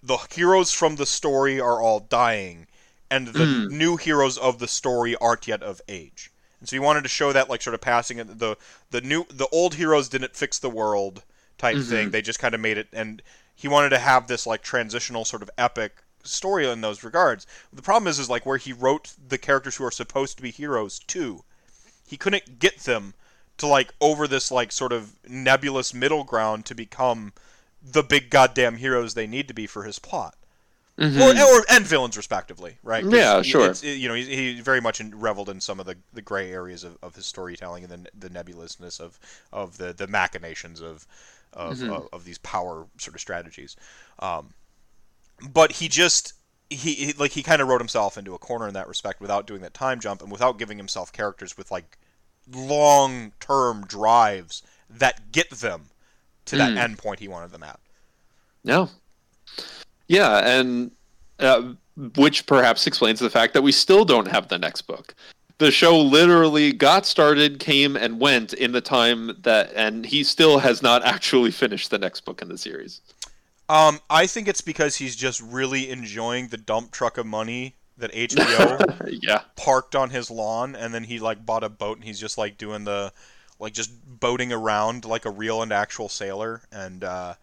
the 0.03 0.17
heroes 0.31 0.71
from 0.71 0.95
the 0.95 1.05
story 1.05 1.59
are 1.59 1.79
all 1.79 1.99
dying, 1.99 2.67
and 3.11 3.27
the 3.27 3.45
hmm. 3.45 3.77
new 3.77 3.97
heroes 3.97 4.37
of 4.37 4.57
the 4.59 4.67
story 4.67 5.15
aren't 5.17 5.47
yet 5.47 5.61
of 5.61 5.81
age. 5.89 6.31
And 6.59 6.69
so 6.69 6.75
he 6.75 6.79
wanted 6.79 7.03
to 7.03 7.09
show 7.09 7.33
that 7.33 7.49
like 7.49 7.61
sort 7.61 7.73
of 7.73 7.81
passing 7.81 8.17
the 8.17 8.57
the 8.89 9.01
new 9.01 9.25
the 9.29 9.49
old 9.51 9.75
heroes 9.75 10.09
didn't 10.09 10.35
fix 10.35 10.57
the 10.57 10.69
world 10.69 11.23
type 11.57 11.75
mm-hmm. 11.75 11.89
thing. 11.89 12.09
They 12.11 12.21
just 12.21 12.39
kind 12.39 12.55
of 12.55 12.61
made 12.61 12.77
it 12.77 12.87
and 12.93 13.21
he 13.53 13.67
wanted 13.67 13.89
to 13.89 13.99
have 13.99 14.27
this 14.27 14.47
like 14.47 14.63
transitional 14.63 15.25
sort 15.25 15.43
of 15.43 15.49
epic 15.57 15.97
story 16.23 16.67
in 16.67 16.81
those 16.81 17.03
regards. 17.03 17.45
The 17.73 17.81
problem 17.81 18.07
is 18.07 18.17
is 18.17 18.29
like 18.29 18.45
where 18.45 18.57
he 18.57 18.71
wrote 18.71 19.13
the 19.27 19.37
characters 19.37 19.75
who 19.75 19.83
are 19.83 19.91
supposed 19.91 20.37
to 20.37 20.43
be 20.43 20.51
heroes 20.51 20.99
to. 21.07 21.43
He 22.07 22.15
couldn't 22.15 22.59
get 22.59 22.79
them 22.79 23.13
to 23.57 23.67
like 23.67 23.93
over 23.99 24.27
this 24.27 24.51
like 24.51 24.71
sort 24.71 24.93
of 24.93 25.15
nebulous 25.27 25.93
middle 25.93 26.23
ground 26.23 26.65
to 26.67 26.75
become 26.75 27.33
the 27.83 28.03
big 28.03 28.29
goddamn 28.29 28.77
heroes 28.77 29.13
they 29.13 29.27
need 29.27 29.49
to 29.49 29.53
be 29.53 29.67
for 29.67 29.83
his 29.83 29.99
plot 29.99 30.35
or, 31.01 31.31
or 31.59 31.65
and 31.69 31.85
villains 31.85 32.15
respectively, 32.15 32.77
right? 32.83 33.03
Yeah, 33.03 33.41
sure. 33.41 33.61
it's- 33.71 33.83
you 33.83 34.07
know, 34.07 34.13
he, 34.13 34.23
he 34.55 34.61
very 34.61 34.79
much 34.81 34.99
in, 35.01 35.19
reveled 35.19 35.49
in 35.49 35.59
some 35.59 35.79
of 35.79 35.85
the, 35.85 35.97
the 36.13 36.21
gray 36.21 36.51
areas 36.51 36.83
of, 36.83 36.97
of 37.01 37.15
his 37.15 37.25
storytelling 37.25 37.83
and 37.83 37.91
the, 38.05 38.09
the 38.27 38.29
nebulousness 38.29 38.99
of, 38.99 39.19
of 39.51 39.77
the, 39.77 39.93
the 39.93 40.07
machinations 40.07 40.81
of 40.81 41.07
of, 41.53 41.77
Mm-hmm. 41.79 41.91
of 41.91 42.07
of 42.13 42.23
these 42.23 42.37
power 42.37 42.85
sort 42.97 43.13
of 43.15 43.19
strategies. 43.19 43.75
Um, 44.19 44.53
but 45.49 45.73
he 45.73 45.89
just 45.89 46.33
he, 46.69 46.93
he 46.93 47.13
like 47.13 47.31
he 47.31 47.43
kind 47.43 47.61
of 47.61 47.67
wrote 47.67 47.81
himself 47.81 48.17
into 48.17 48.33
a 48.33 48.37
corner 48.37 48.67
in 48.69 48.73
that 48.75 48.87
respect 48.87 49.19
without 49.19 49.47
doing 49.47 49.61
that 49.61 49.73
time 49.73 49.99
jump 49.99 50.21
and 50.21 50.31
without 50.31 50.57
giving 50.57 50.77
himself 50.77 51.11
characters 51.11 51.57
with 51.57 51.69
like 51.71 51.97
long 52.49 53.33
term 53.41 53.85
drives 53.85 54.63
that 54.89 55.31
get 55.33 55.49
them 55.49 55.89
to 56.45 56.55
that 56.57 56.71
Mm. 56.71 56.77
end 56.77 56.97
point 56.97 57.19
he 57.19 57.27
wanted 57.27 57.51
them 57.51 57.63
at. 57.63 57.79
No. 58.63 58.89
Yeah, 59.57 59.63
and 60.19 60.91
uh, 61.39 61.73
which 62.15 62.45
perhaps 62.45 62.87
explains 62.87 63.19
the 63.19 63.29
fact 63.29 63.53
that 63.53 63.61
we 63.61 63.71
still 63.71 64.05
don't 64.05 64.27
have 64.27 64.47
the 64.47 64.57
next 64.57 64.83
book. 64.83 65.15
The 65.57 65.71
show 65.71 65.99
literally 65.99 66.73
got 66.73 67.05
started, 67.05 67.59
came 67.59 67.95
and 67.95 68.19
went 68.19 68.53
in 68.53 68.71
the 68.71 68.81
time 68.81 69.37
that, 69.43 69.71
and 69.75 70.05
he 70.05 70.23
still 70.23 70.59
has 70.59 70.81
not 70.81 71.03
actually 71.05 71.51
finished 71.51 71.91
the 71.91 71.99
next 71.99 72.21
book 72.21 72.41
in 72.41 72.49
the 72.49 72.57
series. 72.57 73.01
Um, 73.69 73.99
I 74.09 74.27
think 74.27 74.47
it's 74.47 74.61
because 74.61 74.95
he's 74.95 75.15
just 75.15 75.39
really 75.41 75.89
enjoying 75.89 76.47
the 76.47 76.57
dump 76.57 76.91
truck 76.91 77.17
of 77.17 77.25
money 77.25 77.75
that 77.97 78.11
HBO 78.11 79.07
yeah, 79.21 79.43
parked 79.55 79.95
on 79.95 80.09
his 80.09 80.29
lawn, 80.31 80.75
and 80.75 80.93
then 80.93 81.03
he 81.03 81.19
like 81.19 81.45
bought 81.45 81.63
a 81.63 81.69
boat, 81.69 81.97
and 81.97 82.05
he's 82.05 82.19
just 82.19 82.37
like 82.37 82.57
doing 82.57 82.83
the, 82.83 83.13
like 83.59 83.73
just 83.73 83.91
boating 84.19 84.51
around 84.51 85.05
like 85.05 85.25
a 85.25 85.29
real 85.29 85.61
and 85.61 85.71
actual 85.71 86.09
sailor. 86.09 86.63
And 86.71 87.03
uh, 87.03 87.35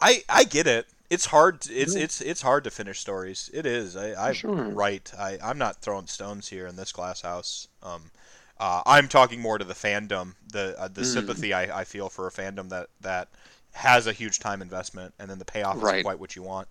I 0.00 0.22
I 0.28 0.44
get 0.44 0.66
it. 0.66 0.86
It's 1.08 1.26
hard. 1.26 1.60
To, 1.62 1.72
it's 1.74 1.94
it's 1.94 2.20
it's 2.20 2.42
hard 2.42 2.64
to 2.64 2.70
finish 2.70 3.00
stories. 3.00 3.50
It 3.52 3.66
is. 3.66 3.96
I 3.96 4.30
I 4.30 4.32
Sure. 4.32 4.70
right. 4.70 5.10
I 5.18 5.38
I'm 5.42 5.58
not 5.58 5.80
throwing 5.82 6.06
stones 6.06 6.48
here 6.48 6.66
in 6.66 6.76
this 6.76 6.92
glass 6.92 7.20
house. 7.20 7.68
Um, 7.82 8.10
uh, 8.58 8.82
I'm 8.86 9.08
talking 9.08 9.40
more 9.40 9.58
to 9.58 9.64
the 9.64 9.74
fandom, 9.74 10.34
the 10.50 10.74
uh, 10.78 10.88
the 10.88 11.02
Mm. 11.02 11.04
sympathy 11.04 11.52
I, 11.54 11.80
I 11.80 11.84
feel 11.84 12.08
for 12.08 12.26
a 12.26 12.32
fandom 12.32 12.68
that 12.70 12.88
that 13.00 13.28
has 13.74 14.06
a 14.06 14.12
huge 14.12 14.38
time 14.40 14.62
investment, 14.62 15.14
and 15.18 15.30
then 15.30 15.38
the 15.38 15.44
payoff 15.44 15.76
Right. 15.76 15.90
isn't 15.90 16.02
quite 16.04 16.18
what 16.18 16.34
you 16.34 16.42
want. 16.42 16.68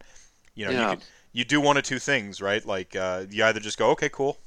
You 0.56 0.66
know, 0.66 0.72
Yeah. 0.72 0.91
you 0.91 0.98
you 1.34 1.45
do 1.45 1.62
one 1.62 1.78
of 1.78 1.84
two 1.84 1.99
things, 1.99 2.41
right? 2.41 2.66
Like 2.66 2.95
uh, 2.95 3.26
you 3.30 3.44
either 3.45 3.60
just 3.60 3.78
go, 3.78 3.90
okay, 3.91 4.10
cool, 4.10 4.38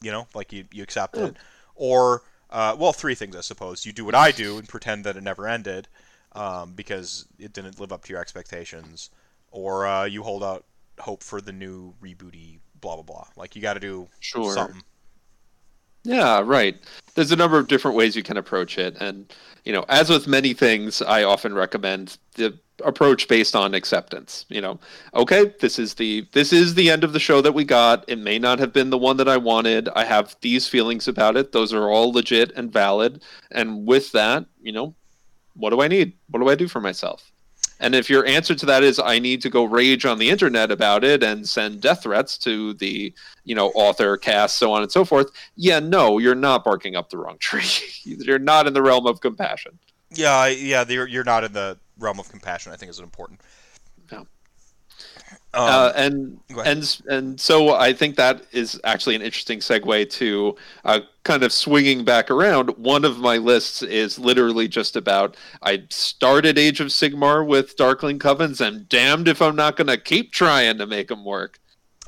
you 0.00 0.10
know, 0.10 0.26
like 0.34 0.52
you 0.52 0.64
you 0.72 0.82
accept 0.82 1.16
Yeah. 1.16 1.24
it, 1.26 1.36
or 1.74 2.22
uh, 2.50 2.76
well, 2.78 2.92
three 2.92 3.14
things 3.14 3.36
I 3.36 3.40
suppose. 3.42 3.84
You 3.86 3.92
do 3.92 4.04
what 4.04 4.14
I 4.14 4.30
do 4.32 4.58
and 4.58 4.68
pretend 4.68 5.04
that 5.04 5.16
it 5.16 5.22
never 5.22 5.46
ended, 5.46 5.88
um, 6.32 6.72
because 6.74 7.26
it 7.38 7.52
didn't 7.52 7.78
live 7.80 7.92
up 7.92 8.04
to 8.04 8.12
your 8.12 8.20
expectations, 8.20 9.10
or 9.56 9.86
uh, 9.86 10.04
you 10.04 10.22
hold 10.22 10.44
out 10.44 10.64
hope 10.98 11.22
for 11.22 11.40
the 11.40 11.52
new 11.52 11.94
rebooty 12.02 12.58
blah 12.80 12.94
blah 12.94 13.02
blah. 13.02 13.26
Like 13.36 13.56
you 13.56 13.62
got 13.62 13.74
to 13.74 13.80
do 13.80 14.06
Sure. 14.20 14.52
something. 14.52 14.82
Yeah, 16.04 16.40
right. 16.44 16.76
There's 17.14 17.32
a 17.32 17.36
number 17.36 17.58
of 17.58 17.66
different 17.66 17.96
ways 17.96 18.14
you 18.14 18.22
can 18.22 18.36
approach 18.36 18.78
it. 18.78 18.96
And, 19.00 19.32
you 19.64 19.72
know, 19.72 19.84
as 19.88 20.08
with 20.08 20.28
many 20.28 20.54
things, 20.54 21.02
I 21.02 21.24
often 21.24 21.52
recommend 21.52 22.18
the 22.36 22.56
approach 22.84 23.26
based 23.26 23.56
on 23.56 23.74
acceptance. 23.74 24.44
You 24.48 24.60
know, 24.60 24.78
okay, 25.14 25.52
this 25.58 25.80
is 25.80 25.94
the 25.94 26.28
this 26.32 26.52
is 26.52 26.74
the 26.74 26.90
end 26.90 27.02
of 27.02 27.12
the 27.12 27.18
show 27.18 27.40
that 27.40 27.54
we 27.54 27.64
got. 27.64 28.04
It 28.06 28.18
may 28.18 28.38
not 28.38 28.58
have 28.60 28.72
been 28.72 28.90
the 28.90 28.98
one 28.98 29.16
that 29.16 29.28
I 29.28 29.38
wanted. 29.38 29.88
I 29.96 30.04
have 30.04 30.36
these 30.42 30.68
feelings 30.68 31.08
about 31.08 31.36
it. 31.36 31.50
Those 31.50 31.72
are 31.72 31.88
all 31.88 32.12
legit 32.12 32.52
and 32.54 32.72
valid. 32.72 33.22
And 33.50 33.86
with 33.86 34.12
that, 34.12 34.44
you 34.62 34.72
know, 34.72 34.94
what 35.54 35.70
do 35.70 35.80
I 35.80 35.88
need? 35.88 36.12
What 36.30 36.40
do 36.40 36.48
I 36.48 36.54
do 36.54 36.68
for 36.68 36.80
myself? 36.80 37.32
And 37.80 37.94
if 37.94 38.08
your 38.08 38.24
answer 38.26 38.54
to 38.54 38.66
that 38.66 38.82
is 38.82 38.98
I 38.98 39.18
need 39.18 39.42
to 39.42 39.50
go 39.50 39.64
rage 39.64 40.06
on 40.06 40.18
the 40.18 40.30
internet 40.30 40.70
about 40.70 41.04
it 41.04 41.22
and 41.22 41.46
send 41.48 41.80
death 41.80 42.02
threats 42.04 42.38
to 42.38 42.74
the, 42.74 43.12
you 43.44 43.54
know, 43.54 43.68
author, 43.70 44.16
cast, 44.16 44.56
so 44.56 44.72
on 44.72 44.82
and 44.82 44.90
so 44.90 45.04
forth, 45.04 45.30
yeah, 45.56 45.78
no, 45.78 46.18
you're 46.18 46.34
not 46.34 46.64
barking 46.64 46.96
up 46.96 47.10
the 47.10 47.18
wrong 47.18 47.36
tree. 47.40 47.68
you're 48.04 48.38
not 48.38 48.66
in 48.66 48.72
the 48.72 48.82
realm 48.82 49.06
of 49.06 49.20
compassion. 49.20 49.78
Yeah, 50.10 50.46
yeah, 50.46 50.84
you're 50.88 51.08
you're 51.08 51.24
not 51.24 51.44
in 51.44 51.52
the 51.52 51.78
realm 51.98 52.20
of 52.20 52.28
compassion. 52.30 52.72
I 52.72 52.76
think 52.76 52.90
is 52.90 53.00
important. 53.00 53.40
Um, 55.56 55.68
uh, 55.68 55.92
and 55.96 56.40
and 56.66 57.00
and 57.08 57.40
so 57.40 57.74
I 57.74 57.92
think 57.94 58.16
that 58.16 58.42
is 58.52 58.78
actually 58.84 59.14
an 59.16 59.22
interesting 59.22 59.60
segue 59.60 60.10
to 60.10 60.54
uh, 60.84 61.00
kind 61.24 61.42
of 61.42 61.52
swinging 61.52 62.04
back 62.04 62.30
around. 62.30 62.68
One 62.76 63.04
of 63.06 63.18
my 63.18 63.38
lists 63.38 63.82
is 63.82 64.18
literally 64.18 64.68
just 64.68 64.96
about 64.96 65.36
I 65.62 65.84
started 65.88 66.58
Age 66.58 66.80
of 66.80 66.88
Sigmar 66.88 67.46
with 67.46 67.74
Darkling 67.76 68.18
Covens, 68.18 68.60
and 68.60 68.86
damned 68.88 69.28
if 69.28 69.40
I'm 69.40 69.56
not 69.56 69.76
going 69.76 69.86
to 69.88 69.96
keep 69.96 70.30
trying 70.32 70.76
to 70.78 70.86
make 70.86 71.08
them 71.08 71.24
work. 71.24 71.58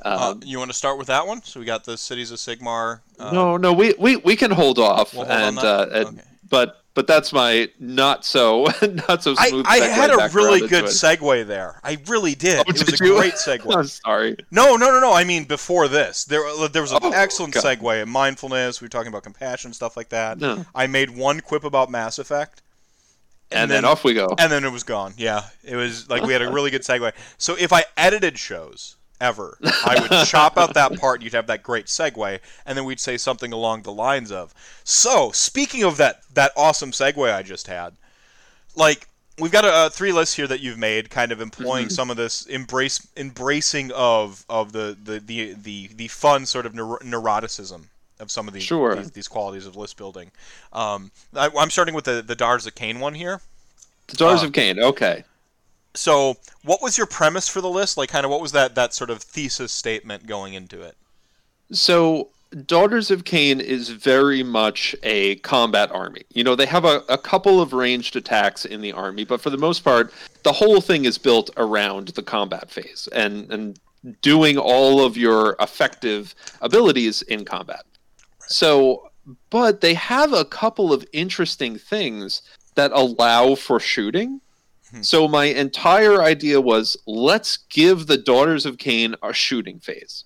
uh, 0.05 0.31
Um, 0.33 0.41
you 0.45 0.59
want 0.59 0.69
to 0.69 0.77
start 0.77 0.97
with 0.99 1.07
that 1.07 1.25
one? 1.25 1.41
So 1.43 1.59
we 1.59 1.65
got 1.65 1.83
the 1.85 1.97
cities 1.97 2.29
of 2.31 2.37
Sigmar. 2.37 3.01
Uh, 3.17 3.31
no, 3.33 3.57
no, 3.57 3.73
we, 3.73 3.95
we 3.97 4.17
we 4.17 4.35
can 4.35 4.51
hold 4.51 4.77
off, 4.79 5.13
We'll 5.13 5.25
hold 5.25 5.39
and, 5.39 5.57
uh, 5.59 5.87
and 5.91 6.07
Okay. 6.19 6.27
but 6.47 6.83
but 6.99 7.07
that's 7.07 7.31
my 7.31 7.69
not 7.79 8.25
so 8.25 8.65
not 9.07 9.23
so 9.23 9.33
I, 9.37 9.47
smooth. 9.47 9.65
I 9.69 9.79
segue 9.79 9.89
had 9.89 10.09
a 10.11 10.29
really 10.33 10.67
good 10.67 10.83
segue 10.83 11.47
there. 11.47 11.79
I 11.81 11.97
really 12.07 12.35
did. 12.35 12.57
Oh, 12.57 12.63
it 12.67 12.73
was 12.73 12.81
did 12.83 12.99
a 12.99 13.05
you? 13.05 13.15
great 13.15 13.33
segue. 13.45 13.73
I'm 13.73 13.85
sorry. 13.85 14.35
No, 14.51 14.75
no, 14.75 14.91
no, 14.91 14.99
no. 14.99 15.13
I 15.13 15.23
mean, 15.23 15.45
before 15.45 15.87
this, 15.87 16.25
there 16.25 16.45
uh, 16.45 16.67
there 16.67 16.81
was 16.81 16.91
an 16.91 16.99
Oh, 17.01 17.11
excellent 17.13 17.53
God. 17.53 17.63
segue 17.63 18.03
in 18.03 18.09
mindfulness. 18.09 18.81
We 18.81 18.85
were 18.85 18.89
talking 18.89 19.07
about 19.07 19.23
compassion, 19.23 19.71
stuff 19.71 19.95
like 19.95 20.09
that. 20.09 20.39
No. 20.39 20.65
I 20.75 20.87
made 20.87 21.09
one 21.15 21.39
quip 21.39 21.63
about 21.63 21.89
Mass 21.89 22.19
Effect, 22.19 22.61
And, 23.49 23.71
then, 23.71 23.85
off 23.85 24.03
we 24.03 24.13
go. 24.13 24.35
and 24.37 24.51
then 24.51 24.65
it 24.65 24.71
was 24.73 24.83
gone. 24.83 25.13
Yeah, 25.15 25.43
it 25.63 25.77
was 25.77 26.09
like 26.09 26.23
we 26.23 26.33
had 26.33 26.41
a 26.41 26.51
really 26.51 26.69
good 26.69 26.81
segue. 26.81 27.13
So 27.37 27.55
if 27.57 27.71
I 27.71 27.85
edited 27.95 28.37
shows 28.37 28.97
ever, 29.21 29.57
I 29.85 29.99
would 29.99 30.27
chop 30.27 30.57
out 30.57 30.73
that 30.75 30.99
part. 30.99 31.17
and 31.17 31.23
You'd 31.23 31.33
have 31.33 31.47
that 31.47 31.63
great 31.63 31.85
segue, 31.87 32.39
and 32.65 32.77
then 32.77 32.85
we'd 32.85 32.99
say 32.99 33.17
something 33.17 33.51
along 33.53 33.81
the 33.83 33.91
lines 33.91 34.31
of, 34.31 34.53
"So 34.83 35.31
speaking 35.31 35.83
of 35.83 35.97
that 35.97 36.21
that 36.33 36.51
awesome 36.55 36.91
segue 36.91 37.33
I 37.33 37.43
just 37.43 37.67
had, 37.67 37.93
like." 38.75 39.07
We've 39.41 39.53
got 39.53 39.63
a, 39.63 39.69
uh 39.71 39.89
three 39.89 40.11
lists 40.11 40.35
here 40.35 40.47
that 40.47 40.59
you've 40.59 40.77
made, 40.77 41.09
kind 41.09 41.31
of 41.31 41.39
employing 41.39 41.85
Mm-hmm. 41.85 41.93
some 41.93 42.11
of 42.11 42.17
this 42.17 42.45
embrace, 42.47 43.07
embracing 43.15 43.89
of 43.93 44.43
of 44.49 44.73
the 44.73 44.97
the 45.01 45.19
the 45.21 45.53
the, 45.53 45.87
the 45.95 46.07
fun 46.09 46.45
sort 46.45 46.65
of 46.65 46.73
neur- 46.73 46.99
neuroticism 47.03 47.83
of 48.19 48.29
some 48.29 48.49
of 48.49 48.53
these 48.53 48.63
Sure. 48.63 48.95
these, 48.95 49.11
these 49.11 49.27
qualities 49.29 49.65
of 49.65 49.77
list 49.77 49.95
building. 49.95 50.29
Um, 50.73 51.11
I, 51.33 51.49
I'm 51.57 51.69
starting 51.69 51.95
with 51.95 52.03
the 52.03 52.21
the 52.21 52.35
Dars 52.35 52.65
of 52.65 52.75
Khaine 52.75 52.99
one 52.99 53.13
here. 53.13 53.39
The 54.07 54.17
Daughters 54.17 54.43
uh, 54.43 54.47
of 54.47 54.51
Khaine. 54.51 54.77
Okay. 54.77 55.23
So, 55.95 56.35
what 56.63 56.81
was 56.81 56.97
your 56.97 57.07
premise 57.07 57.49
for 57.49 57.61
the 57.61 57.69
list? 57.69 57.97
Like, 57.97 58.09
kind 58.09 58.25
of, 58.25 58.31
what 58.31 58.41
was 58.41 58.51
that 58.51 58.75
that 58.75 58.93
sort 58.93 59.09
of 59.09 59.21
thesis 59.21 59.71
statement 59.71 60.27
going 60.27 60.53
into 60.53 60.81
it? 60.81 60.95
So 61.71 62.29
Daughters 62.65 63.11
of 63.11 63.25
Khaine 63.25 63.59
is 63.59 63.89
very 63.89 64.41
much 64.41 64.95
a 65.03 65.35
combat 65.37 65.91
army. 65.91 66.23
You 66.33 66.43
know, 66.43 66.55
they 66.55 66.65
have 66.65 66.83
a, 66.83 67.03
a 67.07 67.17
couple 67.17 67.61
of 67.61 67.73
ranged 67.73 68.15
attacks 68.15 68.65
in 68.65 68.81
the 68.81 68.91
army, 68.91 69.23
but 69.23 69.39
for 69.39 69.51
the 69.51 69.57
most 69.57 69.83
part, 69.83 70.11
the 70.43 70.53
whole 70.53 70.81
thing 70.81 71.05
is 71.05 71.19
built 71.19 71.51
around 71.57 72.09
the 72.09 72.23
combat 72.23 72.71
phase 72.71 73.07
and, 73.13 73.51
and 73.51 73.79
doing 74.21 74.57
all 74.57 75.05
of 75.05 75.15
your 75.15 75.55
effective 75.59 76.33
abilities 76.61 77.21
in 77.23 77.45
combat. 77.45 77.83
So, 78.47 79.11
but 79.51 79.81
they 79.81 79.93
have 79.93 80.33
a 80.33 80.45
couple 80.45 80.91
of 80.91 81.05
interesting 81.13 81.77
things 81.77 82.41
that 82.73 82.91
allow 82.93 83.53
for 83.53 83.79
shooting. 83.79 84.41
Hmm. 84.91 85.01
So 85.01 85.27
my 85.27 85.45
entire 85.45 86.21
idea 86.21 86.59
was 86.59 86.97
let's 87.05 87.57
give 87.57 88.07
the 88.07 88.17
Daughters 88.17 88.65
of 88.65 88.77
Khaine 88.77 89.15
a 89.21 89.33
shooting 89.33 89.79
phase. 89.79 90.25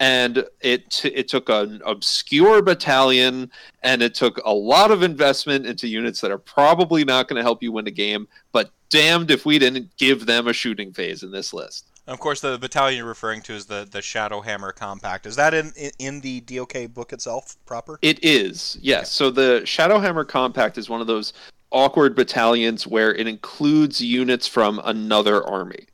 And 0.00 0.44
it 0.60 0.90
t- 0.90 1.10
it 1.10 1.28
took 1.28 1.48
an 1.48 1.80
obscure 1.86 2.60
battalion 2.60 3.50
and 3.84 4.02
it 4.02 4.14
took 4.14 4.38
a 4.44 4.52
lot 4.52 4.90
of 4.90 5.02
investment 5.02 5.64
into 5.64 5.86
units 5.86 6.20
that 6.22 6.32
are 6.32 6.38
probably 6.38 7.04
not 7.04 7.28
going 7.28 7.36
to 7.36 7.42
help 7.42 7.62
you 7.62 7.70
win 7.70 7.86
a 7.86 7.92
game, 7.92 8.26
but 8.50 8.70
damned 8.88 9.30
if 9.30 9.46
we 9.46 9.58
didn't 9.58 9.96
give 9.96 10.26
them 10.26 10.48
a 10.48 10.52
shooting 10.52 10.92
phase 10.92 11.22
in 11.22 11.30
this 11.30 11.52
list. 11.52 11.86
Of 12.08 12.18
course, 12.18 12.40
the 12.40 12.58
battalion 12.58 12.98
you're 12.98 13.06
referring 13.06 13.42
to 13.42 13.52
is 13.52 13.66
the 13.66 13.86
the 13.88 14.00
Shadowhammer 14.00 14.74
Compact. 14.74 15.24
Is 15.24 15.36
that 15.36 15.54
in 15.54 15.72
in, 15.76 15.90
in 16.00 16.20
the 16.20 16.40
DOK 16.40 16.92
book 16.92 17.12
itself 17.12 17.56
proper? 17.64 17.98
It 18.02 18.22
is, 18.24 18.76
yes. 18.82 19.12
So 19.12 19.30
the 19.30 19.62
Shadowhammer 19.64 20.26
Compact 20.26 20.78
is 20.78 20.90
one 20.90 21.00
of 21.00 21.06
those 21.06 21.32
awkward 21.72 22.14
battalions 22.14 22.86
where 22.86 23.14
it 23.14 23.26
includes 23.26 24.00
units 24.00 24.46
from 24.46 24.80
another 24.84 25.44
army. 25.44 25.86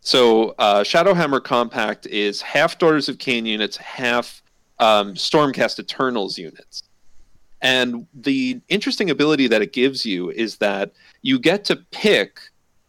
So 0.00 0.54
uh, 0.58 0.84
Shadowhammer 0.84 1.42
Compact 1.42 2.06
is 2.06 2.42
half 2.42 2.78
Daughters 2.78 3.08
of 3.08 3.18
Khaine 3.18 3.46
units, 3.46 3.76
half 3.76 4.42
um, 4.78 5.14
Stormcast 5.14 5.78
Eternals 5.78 6.38
units. 6.38 6.82
And 7.62 8.06
the 8.12 8.60
interesting 8.68 9.08
ability 9.08 9.48
that 9.48 9.62
it 9.62 9.72
gives 9.72 10.04
you 10.04 10.30
is 10.30 10.58
that 10.58 10.92
you 11.22 11.38
get 11.38 11.64
to 11.66 11.76
pick 11.90 12.38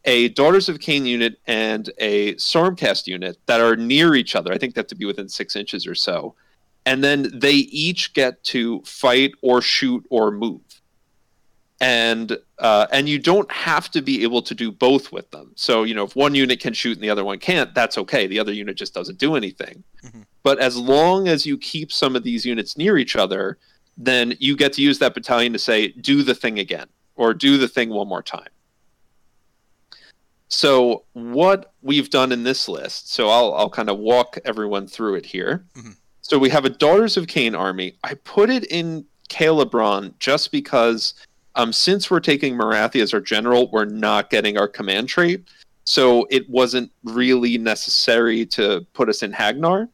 a 0.03 0.27
Daughters 0.29 0.67
of 0.67 0.79
Khaine 0.79 1.05
unit 1.05 1.39
and 1.47 1.89
a 1.97 2.35
Stormcast 2.35 3.07
unit 3.07 3.37
that 3.45 3.61
are 3.61 3.77
near 3.77 4.15
each 4.15 4.35
other. 4.35 4.51
I 4.51 4.57
think 4.57 4.75
they 4.75 4.79
have 4.79 4.87
to 4.87 4.95
be 4.95 5.05
within 5.05 5.29
six 5.29 5.55
inches 5.55 5.87
or 5.87 5.95
so. 5.95 6.35
And 6.85 7.03
then 7.03 7.31
they 7.33 7.53
each 7.53 8.13
get 8.13 8.43
to 8.43 8.81
fight 8.81 9.31
or 9.41 9.61
shoot 9.61 10.05
or 10.09 10.31
move. 10.31 10.61
And 11.81 12.37
uh, 12.59 12.87
and 12.91 13.09
you 13.09 13.19
don't 13.19 13.51
have 13.51 13.91
to 13.91 14.01
be 14.01 14.23
able 14.23 14.41
to 14.43 14.55
do 14.55 14.71
both 14.71 15.11
with 15.11 15.29
them. 15.31 15.51
So 15.55 15.83
you 15.83 15.93
know, 15.93 16.05
if 16.05 16.15
one 16.15 16.33
unit 16.33 16.61
can 16.61 16.73
shoot 16.73 16.95
and 16.95 17.03
the 17.03 17.09
other 17.09 17.25
one 17.25 17.37
can't, 17.37 17.73
that's 17.75 17.97
okay. 17.97 18.27
The 18.27 18.39
other 18.39 18.53
unit 18.53 18.77
just 18.77 18.93
doesn't 18.93 19.17
do 19.17 19.35
anything. 19.35 19.83
Mhm. 20.03 20.25
But 20.41 20.59
as 20.59 20.77
long 20.77 21.27
as 21.27 21.45
you 21.45 21.57
keep 21.57 21.91
some 21.91 22.15
of 22.15 22.23
these 22.23 22.45
units 22.45 22.77
near 22.77 22.97
each 22.97 23.15
other, 23.17 23.57
then 23.97 24.35
you 24.39 24.55
get 24.55 24.71
to 24.73 24.81
use 24.81 24.99
that 24.99 25.13
battalion 25.13 25.51
to 25.51 25.59
say, 25.59 25.89
"Do 25.89 26.23
the 26.23 26.33
thing 26.35 26.59
again," 26.59 26.87
or 27.17 27.33
"Do 27.33 27.57
the 27.57 27.67
thing 27.67 27.89
one 27.89 28.07
more 28.07 28.23
time." 28.23 28.47
So 30.47 31.03
what 31.13 31.73
we've 31.81 32.09
done 32.09 32.31
in 32.31 32.43
this 32.43 32.69
list, 32.69 33.11
so 33.11 33.29
I'll 33.29 33.53
I'll 33.55 33.69
kind 33.69 33.89
of 33.89 33.97
walk 33.97 34.37
everyone 34.45 34.87
through 34.87 35.15
it 35.15 35.25
here. 35.25 35.65
Mhm. 35.75 35.95
So 36.21 36.39
we 36.39 36.49
have 36.49 36.65
a 36.65 36.69
Daughters 36.69 37.17
of 37.17 37.27
Khaine 37.27 37.57
army. 37.57 37.97
I 38.03 38.13
put 38.13 38.49
it 38.49 38.63
in 38.65 39.05
Khailebron 39.29 40.13
just 40.19 40.51
because 40.51 41.13
um, 41.55 41.73
since 41.73 42.11
we're 42.11 42.19
taking 42.19 42.55
Morathi 42.55 43.01
as 43.01 43.13
our 43.13 43.21
general, 43.21 43.69
we're 43.71 43.85
not 43.85 44.29
getting 44.29 44.57
our 44.57 44.67
command 44.67 45.09
trait. 45.09 45.47
So 45.85 46.27
it 46.29 46.49
wasn't 46.49 46.91
really 47.03 47.57
necessary 47.57 48.45
to 48.47 48.85
put 48.93 49.07
us 49.07 49.23
in 49.23 49.31
Hagg 49.31 49.59
Nar. 49.59 49.89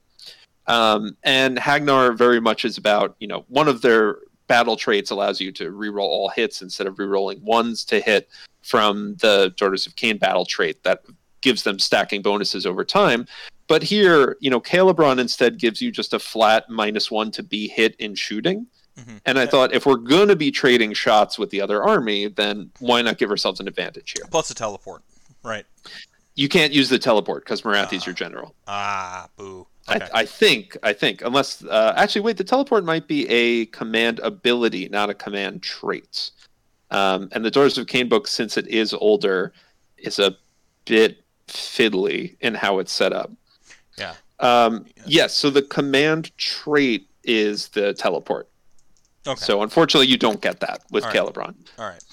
Um, 0.67 1.17
and 1.23 1.59
Hagg 1.59 1.83
Nar 1.83 2.13
very 2.13 2.39
much 2.39 2.65
is 2.65 2.77
about, 2.77 3.15
you 3.19 3.27
know, 3.27 3.45
one 3.49 3.67
of 3.67 3.81
their 3.81 4.17
battle 4.47 4.75
traits 4.75 5.11
allows 5.11 5.39
you 5.39 5.51
to 5.53 5.71
reroll 5.71 5.99
all 5.99 6.29
hits 6.29 6.61
instead 6.61 6.87
of 6.87 6.95
rerolling 6.95 7.41
ones 7.41 7.83
to 7.85 7.99
hit 7.99 8.29
from 8.63 9.15
the 9.15 9.53
Daughters 9.57 9.85
of 9.85 9.95
Khaine 9.95 10.19
battle 10.19 10.45
trait 10.45 10.83
that 10.83 11.03
gives 11.41 11.63
them 11.63 11.79
stacking 11.79 12.21
bonuses 12.21 12.65
over 12.65 12.85
time. 12.85 13.27
But 13.67 13.83
here, 13.83 14.37
you 14.39 14.49
know, 14.49 14.61
Khailebron 14.61 15.19
instead 15.19 15.57
gives 15.57 15.81
you 15.81 15.91
just 15.91 16.13
a 16.13 16.19
flat 16.19 16.69
minus 16.69 17.09
one 17.09 17.31
to 17.31 17.43
be 17.43 17.67
hit 17.67 17.95
in 17.97 18.15
shooting. 18.15 18.67
Mhm. 18.99 19.21
And 19.25 19.39
I 19.39 19.45
thought 19.45 19.73
if 19.73 19.85
we're 19.85 19.95
going 19.95 20.27
to 20.27 20.35
be 20.35 20.51
trading 20.51 20.93
shots 20.93 21.39
with 21.39 21.49
the 21.49 21.61
other 21.61 21.81
army, 21.83 22.27
then 22.27 22.71
why 22.79 23.01
not 23.01 23.17
give 23.17 23.29
ourselves 23.29 23.59
an 23.59 23.67
advantage 23.67 24.13
here? 24.17 24.25
Plus 24.29 24.51
a 24.51 24.55
teleport. 24.55 25.01
Right. 25.43 25.65
You 26.35 26.49
can't 26.49 26.73
use 26.73 26.89
the 26.89 26.99
teleport 26.99 27.43
because 27.45 27.63
Morathi's 27.63 28.05
your 28.05 28.15
general. 28.15 28.55
Ah, 28.67 29.27
boo. 29.37 29.67
Okay. 29.89 30.07
I, 30.13 30.21
I 30.21 30.25
think, 30.25 30.77
I 30.83 30.93
think, 30.93 31.21
unless 31.23 31.63
uh, 31.63 31.93
actually, 31.97 32.21
wait, 32.21 32.37
the 32.37 32.43
teleport 32.43 32.83
might 32.85 33.07
be 33.07 33.27
a 33.29 33.65
command 33.67 34.19
ability, 34.19 34.87
not 34.89 35.09
a 35.09 35.13
command 35.13 35.61
trait. 35.63 36.31
Um, 36.91 37.29
and 37.31 37.43
the 37.43 37.51
Doors 37.51 37.77
of 37.77 37.87
Khaine 37.87 38.09
book, 38.09 38.27
since 38.27 38.57
it 38.57 38.67
is 38.67 38.93
older, 38.93 39.53
is 39.97 40.19
a 40.19 40.35
bit 40.85 41.23
fiddly 41.47 42.35
in 42.41 42.53
how 42.55 42.79
it's 42.79 42.91
set 42.91 43.13
up. 43.13 43.31
Yeah. 43.97 44.13
Um, 44.39 44.85
Yeah. 44.97 45.03
Yes. 45.05 45.35
So 45.35 45.49
the 45.49 45.61
command 45.61 46.35
trait 46.37 47.07
is 47.23 47.69
the 47.69 47.93
teleport. 47.93 48.47
Okay. 49.27 49.39
So 49.39 49.61
unfortunately, 49.61 50.07
you 50.07 50.17
don't 50.17 50.41
get 50.41 50.59
that 50.61 50.83
with 50.91 51.03
All 51.03 51.11
right. 51.11 51.19
Khailebron. 51.19 51.55
All 51.77 51.87
right. 51.87 52.03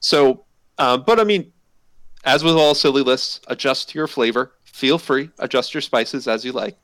So, 0.00 0.44
uh, 0.78 0.98
but 0.98 1.18
I 1.18 1.24
mean, 1.24 1.52
as 2.24 2.44
with 2.44 2.54
all 2.54 2.74
silly 2.74 3.02
lists, 3.02 3.40
adjust 3.48 3.90
to 3.90 3.98
your 3.98 4.06
flavor. 4.06 4.52
Feel 4.64 4.98
free, 4.98 5.30
adjust 5.38 5.72
your 5.74 5.80
spices 5.80 6.26
as 6.28 6.44
you 6.44 6.52
like. 6.52 6.76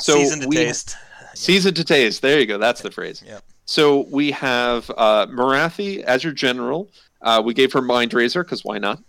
So 0.00 0.14
Season 0.14 0.40
to 0.40 0.48
we- 0.48 0.56
taste. 0.56 0.96
Season 1.34 1.74
to 1.74 1.84
taste. 1.84 2.22
There 2.22 2.40
you 2.40 2.46
go. 2.46 2.56
That's 2.56 2.80
the 2.80 2.90
phrase. 2.90 3.22
Yep. 3.26 3.42
So 3.66 4.06
we 4.10 4.30
have 4.30 4.90
uh, 4.96 5.26
Morathi 5.26 6.02
as 6.02 6.24
your 6.24 6.32
general. 6.32 6.90
Uh, 7.20 7.42
we 7.44 7.52
gave 7.52 7.72
her 7.74 7.82
Mind 7.82 8.14
Razor 8.14 8.42
because 8.42 8.64
why 8.64 8.78
not? 8.78 9.02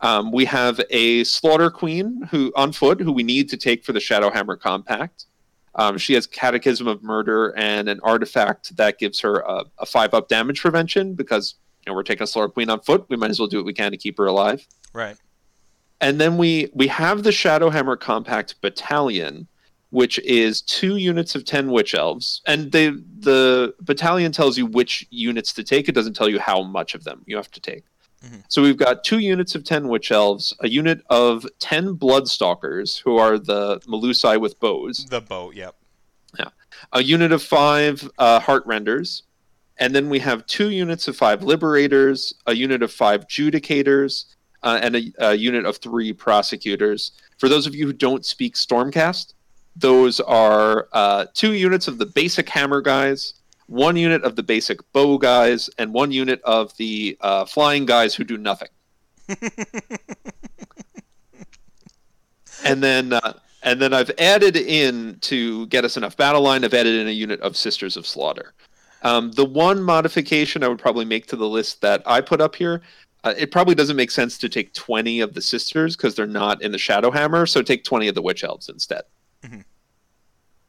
Um, 0.00 0.32
we 0.32 0.44
have 0.46 0.80
a 0.90 1.22
Slaughter 1.22 1.70
Queen 1.70 2.22
who 2.30 2.52
on 2.56 2.72
foot 2.72 3.00
who 3.00 3.12
we 3.12 3.22
need 3.22 3.48
to 3.50 3.56
take 3.56 3.84
for 3.84 3.92
the 3.92 4.00
Shadowhammer 4.00 4.58
Compact. 4.58 5.26
Um, 5.74 5.96
she 5.98 6.14
has 6.14 6.26
Catechism 6.26 6.86
of 6.86 7.02
Murder 7.02 7.54
and 7.56 7.88
an 7.88 8.00
artifact 8.02 8.76
that 8.76 8.98
gives 8.98 9.20
her 9.20 9.40
a, 9.40 9.64
a 9.78 9.86
five 9.86 10.12
up 10.14 10.28
damage 10.28 10.60
prevention 10.60 11.14
because 11.14 11.54
you 11.84 11.90
know 11.90 11.96
we're 11.96 12.02
taking 12.02 12.24
a 12.24 12.26
Slaughter 12.26 12.48
Queen 12.48 12.70
on 12.70 12.80
foot. 12.80 13.06
We 13.08 13.16
might 13.16 13.30
as 13.30 13.38
well 13.38 13.48
do 13.48 13.58
what 13.58 13.66
we 13.66 13.72
can 13.72 13.90
to 13.90 13.96
keep 13.96 14.18
her 14.18 14.26
alive. 14.26 14.66
Right. 14.92 15.16
And 16.00 16.20
then 16.20 16.36
we 16.36 16.70
we 16.74 16.88
have 16.88 17.22
the 17.22 17.30
Shadowhammer 17.30 17.98
Compact 17.98 18.60
Battalion, 18.60 19.46
which 19.90 20.18
is 20.20 20.60
two 20.60 20.96
units 20.96 21.34
of 21.34 21.44
ten 21.44 21.70
witch 21.70 21.94
elves, 21.94 22.42
and 22.46 22.72
they 22.72 22.90
the 22.90 23.74
battalion 23.80 24.32
tells 24.32 24.58
you 24.58 24.66
which 24.66 25.06
units 25.10 25.52
to 25.54 25.64
take. 25.64 25.88
It 25.88 25.94
doesn't 25.94 26.14
tell 26.14 26.28
you 26.28 26.38
how 26.38 26.62
much 26.62 26.94
of 26.94 27.04
them 27.04 27.22
you 27.26 27.36
have 27.36 27.50
to 27.52 27.60
take. 27.60 27.84
Mhm. 28.24 28.44
So 28.48 28.62
we've 28.62 28.76
got 28.76 29.04
two 29.04 29.18
units 29.18 29.54
of 29.54 29.64
ten 29.64 29.88
witch 29.88 30.10
elves, 30.12 30.54
a 30.60 30.68
unit 30.68 31.02
of 31.10 31.46
ten 31.58 31.96
bloodstalkers, 31.96 33.00
who 33.02 33.16
are 33.16 33.38
the 33.38 33.80
Melusai 33.80 34.40
with 34.40 34.58
bows, 34.60 35.06
The 35.10 35.20
bow, 35.20 35.50
Yep. 35.50 35.74
Yeah. 36.38 36.48
A 36.92 37.02
unit 37.02 37.32
of 37.32 37.42
five 37.42 38.08
uh, 38.18 38.40
heartrenders, 38.40 39.24
and 39.78 39.94
then 39.94 40.08
we 40.08 40.18
have 40.20 40.46
two 40.46 40.70
units 40.70 41.08
of 41.08 41.16
five 41.16 41.42
liberators, 41.42 42.32
a 42.46 42.54
unit 42.54 42.82
of 42.82 42.92
five 42.92 43.26
judicators, 43.26 44.26
uh, 44.62 44.78
and 44.82 44.96
a, 44.96 45.12
a 45.18 45.34
unit 45.34 45.66
of 45.66 45.78
three 45.78 46.12
prosecutors. 46.12 47.12
For 47.38 47.48
those 47.48 47.66
of 47.66 47.74
you 47.74 47.86
who 47.86 47.92
don't 47.92 48.24
speak 48.24 48.54
Stormcast, 48.54 49.34
those 49.74 50.20
are 50.20 50.88
uh, 50.92 51.26
two 51.34 51.54
units 51.54 51.88
of 51.88 51.98
the 51.98 52.06
basic 52.06 52.48
hammer 52.48 52.80
guys, 52.80 53.34
one 53.72 53.96
unit 53.96 54.22
of 54.22 54.36
the 54.36 54.42
basic 54.42 54.80
bow 54.92 55.16
guys, 55.16 55.70
and 55.78 55.94
one 55.94 56.12
unit 56.12 56.42
of 56.44 56.76
the 56.76 57.16
uh, 57.22 57.46
flying 57.46 57.86
guys 57.86 58.14
who 58.14 58.22
do 58.22 58.36
nothing. 58.36 58.68
and 62.64 62.82
then 62.82 63.14
uh, 63.14 63.32
and 63.62 63.80
then 63.80 63.94
I've 63.94 64.10
added 64.18 64.56
in 64.56 65.16
to 65.22 65.66
get 65.68 65.84
us 65.86 65.96
enough 65.96 66.16
battle 66.16 66.42
line. 66.42 66.64
I've 66.64 66.74
added 66.74 66.94
in 67.00 67.08
a 67.08 67.12
unit 67.12 67.40
of 67.40 67.56
Sisters 67.56 67.96
of 67.96 68.06
Slaughter. 68.06 68.52
Um, 69.02 69.32
the 69.32 69.44
one 69.44 69.82
modification 69.82 70.62
I 70.62 70.68
would 70.68 70.78
probably 70.78 71.06
make 71.06 71.26
to 71.28 71.36
the 71.36 71.48
list 71.48 71.80
that 71.80 72.02
I 72.04 72.20
put 72.20 72.40
up 72.40 72.54
here, 72.54 72.82
uh, 73.24 73.34
it 73.36 73.50
probably 73.50 73.74
doesn't 73.74 73.96
make 73.96 74.10
sense 74.10 74.36
to 74.38 74.48
take 74.50 74.74
twenty 74.74 75.20
of 75.20 75.32
the 75.32 75.40
sisters 75.40 75.96
because 75.96 76.14
they're 76.14 76.26
not 76.26 76.60
in 76.60 76.72
the 76.72 76.78
Shadowhammer. 76.78 77.48
So 77.48 77.62
take 77.62 77.84
twenty 77.84 78.06
of 78.08 78.14
the 78.14 78.22
Witch 78.22 78.44
Elves 78.44 78.68
instead. 78.68 79.02
Mhm. 79.42 79.64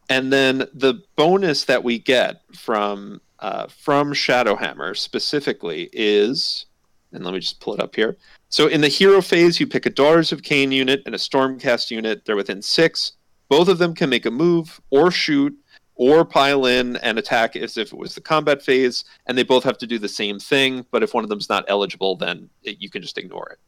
And 0.10 0.32
then 0.32 0.68
the 0.74 1.02
bonus 1.16 1.66
that 1.66 1.84
we 1.84 2.00
get 2.00 2.42
from 2.56 3.22
uh, 3.40 3.68
from 3.68 4.14
Shadowhammer 4.14 4.96
specifically 4.96 5.90
is, 5.92 6.66
and 7.12 7.26
let 7.26 7.34
me 7.34 7.40
just 7.40 7.60
pull 7.60 7.74
it 7.74 7.82
up 7.82 7.96
here. 7.96 8.18
So 8.50 8.68
in 8.68 8.82
the 8.82 8.88
hero 8.88 9.22
phase, 9.22 9.60
you 9.60 9.68
pick 9.68 9.86
a 9.86 9.90
Daughters 9.90 10.32
of 10.32 10.42
Khaine 10.42 10.72
unit 10.72 11.02
and 11.06 11.14
a 11.14 11.18
Stormcast 11.18 11.92
unit. 11.92 12.24
They're 12.24 12.36
within 12.36 12.62
six. 12.62 13.14
Both 13.50 13.68
of 13.68 13.80
them 13.80 13.94
can 13.94 14.10
make 14.10 14.26
a 14.26 14.32
move 14.32 14.80
or 14.92 15.12
shoot 15.12 15.54
or 15.96 16.26
pile 16.26 16.66
in 16.66 16.96
and 16.98 17.20
attack 17.20 17.56
as 17.56 17.78
if 17.78 17.92
it 17.94 18.00
was 18.00 18.16
the 18.16 18.22
combat 18.22 18.64
phase, 18.64 19.04
and 19.28 19.38
they 19.38 19.44
both 19.44 19.64
have 19.64 19.78
to 19.78 19.88
do 19.88 20.00
the 20.00 20.08
same 20.08 20.40
thing. 20.40 20.86
But 20.92 21.04
if 21.04 21.14
one 21.14 21.24
of 21.24 21.30
them's 21.30 21.50
not 21.50 21.66
eligible, 21.68 22.16
then 22.16 22.50
it, 22.64 22.78
you 22.80 22.90
can 22.90 23.02
just 23.02 23.18
ignore 23.18 23.50
it. 23.50 23.60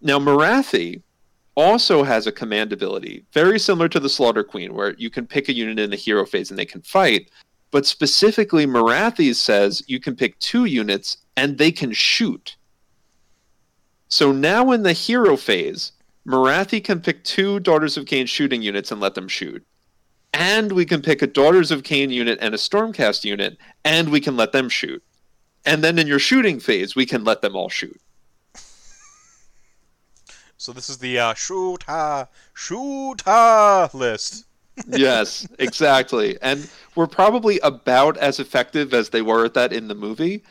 Now, 0.00 0.18
Morathi 0.18 1.02
also 1.56 2.02
has 2.02 2.26
a 2.26 2.32
command 2.32 2.72
ability, 2.72 3.24
very 3.32 3.58
similar 3.58 3.88
to 3.88 4.00
the 4.00 4.08
Slaughter 4.08 4.44
Queen, 4.44 4.74
where 4.74 4.94
you 4.98 5.10
can 5.10 5.26
pick 5.26 5.48
a 5.48 5.54
unit 5.54 5.78
in 5.78 5.90
the 5.90 5.96
hero 5.96 6.26
phase 6.26 6.50
and 6.50 6.58
they 6.58 6.66
can 6.66 6.82
fight. 6.82 7.30
But 7.70 7.86
specifically, 7.86 8.66
Morathi's 8.66 9.38
says 9.38 9.82
you 9.86 9.98
can 9.98 10.14
pick 10.14 10.38
two 10.38 10.66
units 10.66 11.16
and 11.36 11.58
they 11.58 11.72
can 11.72 11.92
shoot. 11.92 12.56
So 14.08 14.32
now 14.32 14.70
in 14.70 14.82
the 14.82 14.92
hero 14.92 15.36
phase, 15.36 15.92
Morathi 16.26 16.82
can 16.82 17.00
pick 17.00 17.24
two 17.24 17.60
Daughters 17.60 17.96
of 17.96 18.04
Khaine 18.04 18.28
shooting 18.28 18.62
units 18.62 18.92
and 18.92 19.00
let 19.00 19.14
them 19.14 19.28
shoot. 19.28 19.64
And 20.32 20.72
we 20.72 20.84
can 20.84 21.00
pick 21.00 21.22
a 21.22 21.26
Daughters 21.26 21.70
of 21.70 21.82
Khaine 21.82 22.10
unit 22.10 22.38
and 22.42 22.54
a 22.54 22.58
Stormcast 22.58 23.24
unit, 23.24 23.56
and 23.84 24.10
we 24.10 24.20
can 24.20 24.36
let 24.36 24.52
them 24.52 24.68
shoot. 24.68 25.02
And 25.64 25.82
then 25.82 25.98
in 25.98 26.06
your 26.06 26.18
shooting 26.18 26.60
phase, 26.60 26.94
we 26.94 27.06
can 27.06 27.24
let 27.24 27.42
them 27.42 27.56
all 27.56 27.68
shoot. 27.68 28.00
So 30.58 30.72
this 30.72 30.88
is 30.88 30.98
the 30.98 31.18
uh, 31.18 31.34
shoota 31.34 32.28
shoota 32.54 33.92
list. 33.92 34.46
yes, 34.88 35.46
exactly. 35.58 36.38
And 36.42 36.68
we're 36.94 37.06
probably 37.06 37.58
about 37.60 38.16
as 38.18 38.40
effective 38.40 38.92
as 38.94 39.10
they 39.10 39.22
were 39.22 39.44
at 39.44 39.54
that 39.54 39.72
in 39.72 39.88
the 39.88 39.94
movie 39.94 40.42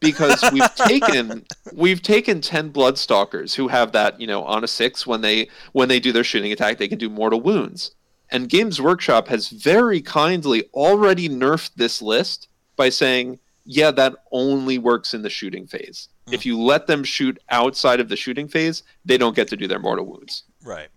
because 0.00 0.42
we've 0.52 0.74
taken 0.76 1.44
we've 1.72 2.02
taken 2.02 2.40
10 2.40 2.72
bloodstalkers 2.72 3.54
who 3.54 3.68
have 3.68 3.92
that, 3.92 4.20
you 4.20 4.26
know, 4.26 4.44
on 4.44 4.64
a 4.64 4.68
6 4.68 5.06
when 5.06 5.20
they 5.20 5.48
when 5.72 5.88
they 5.88 6.00
do 6.00 6.12
their 6.12 6.24
shooting 6.24 6.52
attack, 6.52 6.78
they 6.78 6.88
can 6.88 6.98
do 6.98 7.10
mortal 7.10 7.40
wounds. 7.40 7.94
And 8.30 8.48
Games 8.48 8.80
Workshop 8.80 9.28
has 9.28 9.48
very 9.48 10.00
kindly 10.00 10.64
already 10.74 11.28
nerfed 11.28 11.74
this 11.76 12.00
list 12.02 12.48
by 12.76 12.88
saying, 12.88 13.38
yeah, 13.64 13.90
that 13.92 14.14
only 14.32 14.78
works 14.78 15.14
in 15.14 15.22
the 15.22 15.30
shooting 15.30 15.66
phase. 15.66 16.08
Mm. 16.26 16.34
If 16.34 16.46
you 16.46 16.60
let 16.60 16.86
them 16.86 17.04
shoot 17.04 17.38
outside 17.50 18.00
of 18.00 18.08
the 18.08 18.16
shooting 18.16 18.48
phase, 18.48 18.82
they 19.04 19.18
don't 19.18 19.36
get 19.36 19.48
to 19.48 19.56
do 19.56 19.68
their 19.68 19.78
mortal 19.78 20.06
wounds. 20.06 20.44
Right. 20.64 20.88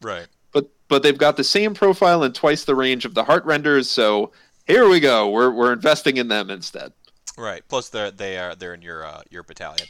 Right. 0.00 0.26
But 0.52 0.70
but 0.88 1.02
they've 1.02 1.18
got 1.18 1.36
the 1.36 1.44
same 1.44 1.74
profile 1.74 2.22
and 2.22 2.34
twice 2.34 2.64
the 2.64 2.74
range 2.74 3.04
of 3.04 3.14
the 3.14 3.24
heart 3.24 3.44
renders, 3.44 3.90
so 3.90 4.32
here 4.66 4.88
we 4.88 5.00
go. 5.00 5.28
We're 5.30 5.50
we're 5.50 5.72
investing 5.72 6.16
in 6.16 6.28
them 6.28 6.50
instead. 6.50 6.92
Right. 7.36 7.62
Plus 7.68 7.88
they're 7.88 8.10
they 8.10 8.38
are 8.38 8.54
they're 8.54 8.74
in 8.74 8.82
your 8.82 9.04
uh, 9.04 9.22
your 9.30 9.42
battalion. 9.42 9.88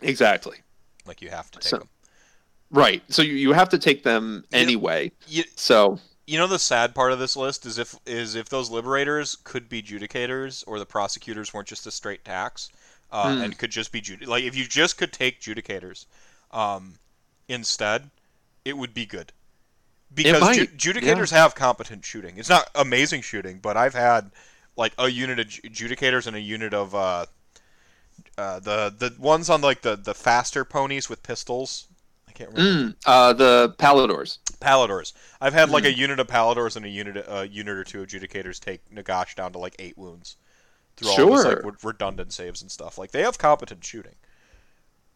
Exactly. 0.00 0.58
Like 1.06 1.20
you 1.22 1.30
have 1.30 1.50
to 1.52 1.58
take 1.58 1.68
so, 1.68 1.78
them. 1.78 1.88
Right. 2.70 3.02
So 3.08 3.22
you, 3.22 3.34
you 3.34 3.52
have 3.52 3.68
to 3.70 3.78
take 3.78 4.02
them 4.02 4.44
anyway. 4.52 5.12
You, 5.26 5.38
you, 5.38 5.44
so 5.56 5.98
you 6.26 6.38
know 6.38 6.46
the 6.46 6.58
sad 6.58 6.94
part 6.94 7.12
of 7.12 7.18
this 7.18 7.36
list 7.36 7.66
is 7.66 7.78
if 7.78 7.94
is 8.06 8.34
if 8.34 8.48
those 8.48 8.70
liberators 8.70 9.36
could 9.44 9.68
be 9.68 9.82
judicators 9.82 10.64
or 10.66 10.78
the 10.78 10.86
prosecutors 10.86 11.52
weren't 11.52 11.68
just 11.68 11.86
a 11.86 11.90
straight 11.90 12.24
tax 12.24 12.70
uh, 13.14 13.26
mm. 13.26 13.44
and 13.44 13.56
could 13.56 13.70
just 13.70 13.92
be 13.92 14.00
jud- 14.00 14.26
like 14.26 14.42
if 14.42 14.56
you 14.56 14.66
just 14.66 14.98
could 14.98 15.12
take 15.12 15.40
judicators 15.40 16.06
um, 16.50 16.94
instead, 17.48 18.10
it 18.64 18.76
would 18.76 18.92
be 18.92 19.06
good 19.06 19.32
because 20.12 20.56
ju- 20.56 20.92
judicators 20.92 21.30
yeah. 21.30 21.38
have 21.38 21.54
competent 21.54 22.04
shooting. 22.04 22.36
It's 22.36 22.48
not 22.48 22.68
amazing 22.74 23.22
shooting, 23.22 23.60
but 23.62 23.76
I've 23.76 23.94
had 23.94 24.32
like 24.76 24.92
a 24.98 25.08
unit 25.08 25.38
of 25.38 25.46
judicators 25.46 26.26
and 26.26 26.34
a 26.34 26.40
unit 26.40 26.74
of 26.74 26.92
uh, 26.94 27.26
uh, 28.36 28.58
the 28.58 28.92
the 28.98 29.14
ones 29.18 29.48
on 29.48 29.60
like 29.60 29.82
the 29.82 29.94
the 29.94 30.14
faster 30.14 30.64
ponies 30.64 31.08
with 31.08 31.22
pistols 31.22 31.86
I 32.28 32.32
can't 32.32 32.50
remember. 32.50 32.90
Mm, 32.90 32.96
uh, 33.06 33.32
the 33.34 33.74
palladors. 33.78 34.38
Palladors. 34.60 35.12
I've 35.40 35.52
had 35.52 35.70
like 35.70 35.84
a 35.84 35.92
mm. 35.92 35.98
unit 35.98 36.18
of 36.18 36.26
palladors 36.26 36.74
and 36.74 36.84
a 36.84 36.88
unit 36.88 37.24
a 37.28 37.46
unit 37.46 37.76
or 37.76 37.84
two 37.84 38.04
adjudicators 38.04 38.58
take 38.58 38.80
Nagash 38.92 39.36
down 39.36 39.52
to 39.52 39.58
like 39.58 39.76
eight 39.78 39.96
wounds 39.96 40.36
through 40.96 41.10
sure. 41.10 41.30
all 41.30 41.36
this 41.36 41.64
like 41.64 41.84
redundant 41.84 42.32
saves 42.32 42.62
and 42.62 42.70
stuff. 42.70 42.98
Like 42.98 43.10
they 43.10 43.22
have 43.22 43.38
competent 43.38 43.84
shooting. 43.84 44.14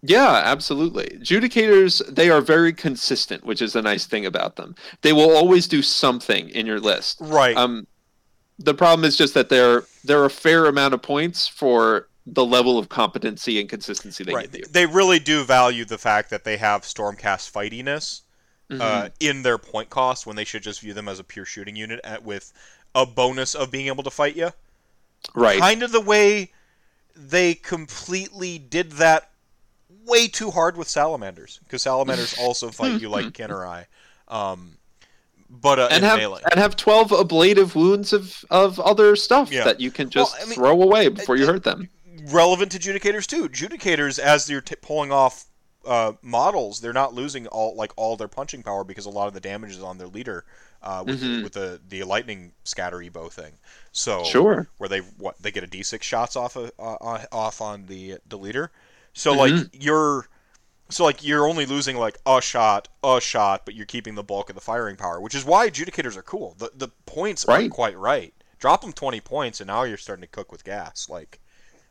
Yeah, 0.02 0.42
absolutely. 0.44 1.18
Judicators, 1.20 2.06
they 2.06 2.30
are 2.30 2.40
very 2.40 2.72
consistent, 2.72 3.44
which 3.44 3.60
is 3.60 3.74
a 3.74 3.82
nice 3.82 4.06
thing 4.06 4.26
about 4.26 4.54
them. 4.54 4.76
They 5.02 5.12
will 5.12 5.36
always 5.36 5.66
do 5.66 5.82
something 5.82 6.50
in 6.50 6.66
your 6.66 6.78
list. 6.78 7.18
Right. 7.20 7.56
Um, 7.56 7.86
the 8.60 8.74
problem 8.74 9.04
is 9.04 9.16
just 9.16 9.34
that 9.34 9.48
they're 9.48 9.84
they're 10.04 10.24
a 10.24 10.30
fair 10.30 10.66
amount 10.66 10.94
of 10.94 11.02
points 11.02 11.48
for 11.48 12.08
the 12.26 12.44
level 12.44 12.78
of 12.78 12.88
competency 12.88 13.60
and 13.60 13.68
consistency 13.68 14.22
they 14.22 14.34
right. 14.34 14.50
give 14.50 14.60
you. 14.60 14.66
They 14.70 14.86
really 14.86 15.18
do 15.18 15.44
value 15.44 15.84
the 15.84 15.98
fact 15.98 16.30
that 16.30 16.44
they 16.44 16.56
have 16.58 16.82
Stormcast 16.82 17.50
fightiness 17.50 18.22
mm-hmm. 18.70 18.80
uh, 18.80 19.08
in 19.20 19.42
their 19.42 19.58
point 19.58 19.90
cost 19.90 20.26
when 20.26 20.36
they 20.36 20.44
should 20.44 20.62
just 20.62 20.80
view 20.80 20.92
them 20.92 21.08
as 21.08 21.18
a 21.18 21.24
pure 21.24 21.44
shooting 21.44 21.74
unit 21.74 22.00
at, 22.04 22.22
with 22.24 22.52
a 22.94 23.06
bonus 23.06 23.54
of 23.54 23.70
being 23.70 23.86
able 23.86 24.02
to 24.02 24.10
fight 24.10 24.36
you. 24.36 24.50
Right. 25.34 25.60
Kind 25.60 25.82
of 25.82 25.92
the 25.92 26.00
way 26.00 26.52
they 27.14 27.54
completely 27.54 28.58
did 28.58 28.92
that 28.92 29.30
way 30.06 30.28
too 30.28 30.50
hard 30.50 30.76
with 30.76 30.88
salamanders 30.88 31.60
because 31.64 31.82
salamanders 31.82 32.34
also 32.40 32.70
fight 32.70 33.00
you 33.00 33.08
like 33.08 33.34
Ken 33.34 33.50
or 33.50 33.66
I. 33.66 33.86
Um, 34.28 34.76
but 35.50 35.78
uh, 35.78 35.88
and 35.90 36.04
have 36.04 36.18
melee. 36.18 36.42
and 36.50 36.60
have 36.60 36.76
twelve 36.76 37.10
ablative 37.10 37.74
wounds 37.74 38.12
of, 38.12 38.44
of 38.50 38.78
other 38.78 39.16
stuff 39.16 39.50
yeah. 39.50 39.64
that 39.64 39.80
you 39.80 39.90
can 39.90 40.10
just 40.10 40.34
well, 40.34 40.42
I 40.42 40.46
mean, 40.46 40.54
throw 40.54 40.82
away 40.82 41.08
before 41.08 41.36
you 41.36 41.46
hurt 41.46 41.64
them 41.64 41.88
relevant 42.26 42.72
to 42.72 42.78
judicators 42.78 43.26
too. 43.26 43.48
Judicators, 43.48 44.18
as 44.18 44.48
you're 44.48 44.60
t- 44.60 44.76
pulling 44.76 45.12
off 45.12 45.46
uh, 45.86 46.12
models, 46.22 46.80
they're 46.80 46.92
not 46.92 47.14
losing 47.14 47.46
all 47.48 47.74
like 47.76 47.92
all 47.96 48.16
their 48.16 48.28
punching 48.28 48.62
power 48.62 48.84
because 48.84 49.06
a 49.06 49.10
lot 49.10 49.28
of 49.28 49.34
the 49.34 49.40
damage 49.40 49.72
is 49.72 49.82
on 49.82 49.98
their 49.98 50.08
leader 50.08 50.44
uh, 50.82 51.04
with, 51.06 51.20
mm-hmm. 51.20 51.36
the, 51.36 51.42
with 51.42 51.52
the 51.52 51.80
the 51.88 52.02
lightning 52.04 52.52
scatter 52.64 53.02
ebo 53.02 53.28
thing. 53.28 53.52
So 53.92 54.24
sure, 54.24 54.68
where 54.78 54.88
they 54.88 55.00
what 55.00 55.40
they 55.40 55.50
get 55.50 55.64
a 55.64 55.66
d6 55.66 56.02
shots 56.02 56.36
off 56.36 56.56
of, 56.56 56.70
uh, 56.78 57.24
off 57.32 57.60
on 57.60 57.86
the 57.86 58.18
the 58.26 58.38
leader. 58.38 58.70
So 59.12 59.34
mm-hmm. 59.34 59.56
like 59.56 59.70
you're 59.72 60.28
so 60.90 61.04
like 61.04 61.24
you're 61.24 61.46
only 61.46 61.66
losing 61.66 61.96
like 61.96 62.18
a 62.26 62.40
shot, 62.40 62.88
a 63.02 63.20
shot, 63.20 63.64
but 63.64 63.74
you're 63.74 63.86
keeping 63.86 64.14
the 64.14 64.22
bulk 64.22 64.48
of 64.48 64.54
the 64.54 64.60
firing 64.60 64.96
power, 64.96 65.20
which 65.20 65.34
is 65.34 65.44
why 65.44 65.68
adjudicators 65.68 66.16
are 66.16 66.22
cool. 66.22 66.54
The 66.58 66.70
the 66.74 66.88
points 67.06 67.46
right. 67.46 67.62
aren't 67.62 67.72
quite 67.72 67.98
right. 67.98 68.34
Drop 68.58 68.80
them 68.80 68.92
20 68.92 69.20
points, 69.20 69.60
and 69.60 69.68
now 69.68 69.84
you're 69.84 69.96
starting 69.96 70.22
to 70.22 70.28
cook 70.28 70.50
with 70.50 70.64
gas. 70.64 71.08
Like 71.08 71.40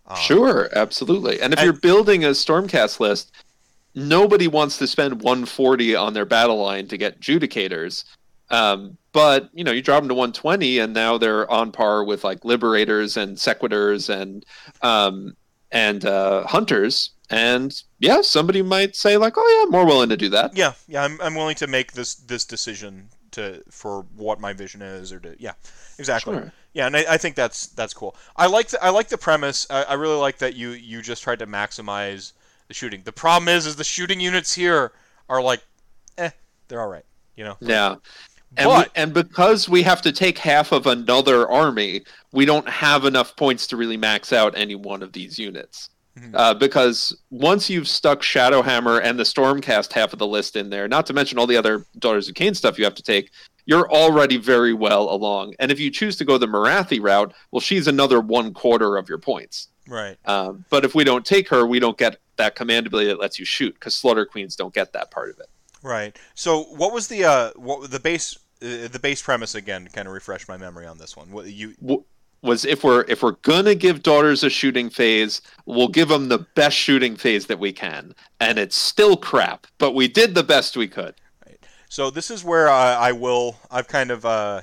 um, 0.07 0.17
sure, 0.17 0.69
absolutely. 0.75 1.41
And 1.41 1.53
if 1.53 1.59
and, 1.59 1.65
you're 1.65 1.73
building 1.73 2.23
a 2.23 2.29
Stormcast 2.29 2.99
list, 2.99 3.31
nobody 3.93 4.47
wants 4.47 4.77
to 4.77 4.87
spend 4.87 5.21
140 5.21 5.95
on 5.95 6.13
their 6.13 6.25
battle 6.25 6.61
line 6.61 6.87
to 6.87 6.97
get 6.97 7.19
Judicators. 7.19 8.05
Um, 8.49 8.97
but 9.11 9.49
you 9.53 9.63
know, 9.63 9.71
you 9.71 9.81
drop 9.81 10.01
them 10.01 10.09
to 10.09 10.13
120, 10.13 10.79
and 10.79 10.93
now 10.93 11.17
they're 11.17 11.49
on 11.49 11.71
par 11.71 12.03
with 12.03 12.23
like 12.23 12.45
Liberators 12.45 13.17
and 13.17 13.39
Sequitors 13.39 14.09
and 14.09 14.45
um, 14.81 15.35
and 15.71 16.05
uh, 16.05 16.45
Hunters. 16.45 17.11
And 17.29 17.73
yeah, 17.99 18.21
somebody 18.21 18.61
might 18.61 18.95
say 18.95 19.17
like, 19.17 19.33
"Oh 19.37 19.57
yeah, 19.57 19.65
I'm 19.65 19.71
more 19.71 19.85
willing 19.85 20.09
to 20.09 20.17
do 20.17 20.29
that." 20.29 20.55
Yeah, 20.55 20.73
yeah, 20.87 21.03
I'm, 21.03 21.19
I'm 21.19 21.35
willing 21.35 21.55
to 21.55 21.67
make 21.67 21.93
this 21.93 22.15
this 22.15 22.45
decision 22.45 23.09
to 23.31 23.63
for 23.69 24.05
what 24.15 24.39
my 24.39 24.53
vision 24.53 24.81
is, 24.81 25.11
or 25.11 25.19
to 25.19 25.35
yeah, 25.39 25.53
exactly. 25.97 26.35
Sure. 26.35 26.53
Yeah, 26.73 26.85
and 26.85 26.95
I, 26.95 27.05
I, 27.09 27.17
think 27.17 27.35
that's 27.35 27.67
that's 27.67 27.93
cool. 27.93 28.15
I 28.35 28.45
like 28.45 28.67
the, 28.67 28.83
I 28.83 28.89
like 28.89 29.07
the 29.07 29.17
premise. 29.17 29.65
I, 29.69 29.83
I, 29.83 29.93
really 29.95 30.15
like 30.15 30.37
that 30.37 30.55
you 30.55 30.69
you 30.71 31.01
just 31.01 31.23
tried 31.23 31.39
to 31.39 31.47
maximize 31.47 32.33
the 32.67 32.75
shooting. 32.75 33.01
The 33.03 33.11
problem 33.11 33.49
is, 33.49 33.65
is 33.65 33.77
the 33.77 33.83
shooting 33.83 34.19
units 34.19 34.53
here 34.53 34.91
are 35.27 35.41
like, 35.41 35.63
eh, 36.19 36.29
they're 36.67 36.79
all 36.79 36.87
right. 36.87 37.05
You 37.35 37.45
know. 37.45 37.57
Yeah. 37.59 37.95
And, 38.57 38.67
but, 38.67 38.87
we, 38.87 38.91
and 39.01 39.13
because 39.13 39.69
we 39.69 39.83
have 39.83 40.01
to 40.01 40.11
take 40.11 40.37
half 40.37 40.71
of 40.71 40.87
another 40.87 41.47
army, 41.49 42.01
we 42.31 42.45
don't 42.45 42.67
have 42.67 43.05
enough 43.05 43.35
points 43.35 43.67
to 43.67 43.77
really 43.77 43.97
max 43.97 44.33
out 44.33 44.57
any 44.57 44.75
one 44.75 45.03
of 45.03 45.13
these 45.13 45.37
units. 45.37 45.89
Mm-hmm. 46.17 46.35
Uh, 46.35 46.53
because 46.55 47.15
once 47.29 47.69
you've 47.69 47.87
stuck 47.87 48.21
Shadowhammer 48.21 48.99
and 49.03 49.19
the 49.19 49.23
Stormcast 49.23 49.93
half 49.93 50.13
of 50.13 50.19
the 50.19 50.25
list 50.25 50.55
in 50.55 50.69
there, 50.71 50.87
not 50.87 51.05
to 51.05 51.13
mention 51.13 51.37
all 51.37 51.45
the 51.45 51.57
other 51.57 51.85
Daughters 51.99 52.27
of 52.27 52.33
Khaine 52.33 52.55
stuff 52.55 52.79
you 52.79 52.85
have 52.85 52.95
to 52.95 53.03
take, 53.03 53.29
you're 53.65 53.91
already 53.91 54.37
very 54.37 54.73
well 54.73 55.09
along. 55.11 55.53
And 55.59 55.71
if 55.71 55.79
you 55.79 55.91
choose 55.91 56.15
to 56.17 56.25
go 56.25 56.39
the 56.39 56.47
Morathi 56.47 56.99
route, 57.01 57.33
well, 57.51 57.59
she's 57.59 57.87
another 57.87 58.19
one 58.19 58.53
quarter 58.53 58.97
of 58.97 59.07
your 59.07 59.19
points. 59.19 59.67
Right. 59.87 60.17
Um, 60.25 60.65
but 60.69 60.83
if 60.83 60.95
we 60.95 61.03
don't 61.03 61.25
take 61.25 61.47
her, 61.49 61.67
we 61.67 61.79
don't 61.79 61.97
get 61.97 62.17
that 62.37 62.55
command 62.55 62.87
ability 62.87 63.09
that 63.09 63.19
lets 63.19 63.37
you 63.37 63.45
shoot 63.45 63.73
because 63.75 63.93
Slaughter 63.93 64.25
Queens 64.25 64.55
don't 64.55 64.73
get 64.73 64.93
that 64.93 65.11
part 65.11 65.29
of 65.29 65.39
it. 65.39 65.47
Right. 65.83 66.17
So 66.33 66.63
what 66.63 66.93
was 66.93 67.07
the 67.07 67.25
uh, 67.25 67.51
what 67.55 67.91
the 67.91 67.99
base 67.99 68.37
uh, 68.61 68.87
the 68.87 68.99
base 69.01 69.21
premise 69.21 69.55
again? 69.55 69.87
Kind 69.91 70.07
of 70.07 70.13
refresh 70.13 70.47
my 70.47 70.57
memory 70.57 70.85
on 70.85 70.97
this 70.97 71.15
one. 71.15 71.31
What 71.31 71.47
you 71.47 71.75
was 72.41 72.65
if 72.65 72.83
we're 72.83 73.05
if 73.07 73.23
we're 73.23 73.31
gonna 73.31 73.75
give 73.75 74.03
daughters 74.03 74.43
a 74.43 74.49
shooting 74.49 74.89
phase, 74.89 75.41
we'll 75.65 75.87
give 75.87 76.09
them 76.09 76.29
the 76.29 76.39
best 76.39 76.77
shooting 76.77 77.15
phase 77.15 77.47
that 77.47 77.59
we 77.59 77.73
can, 77.73 78.13
and 78.39 78.57
it's 78.57 78.75
still 78.75 79.17
crap, 79.17 79.67
but 79.77 79.93
we 79.93 80.07
did 80.07 80.35
the 80.35 80.43
best 80.43 80.77
we 80.77 80.87
could. 80.87 81.15
Right. 81.45 81.59
So 81.89 82.09
this 82.09 82.29
is 82.31 82.43
where 82.43 82.69
I, 82.69 82.93
I 82.93 83.11
will. 83.11 83.57
I've 83.71 83.87
kind 83.87 84.11
of. 84.11 84.25
Uh, 84.25 84.61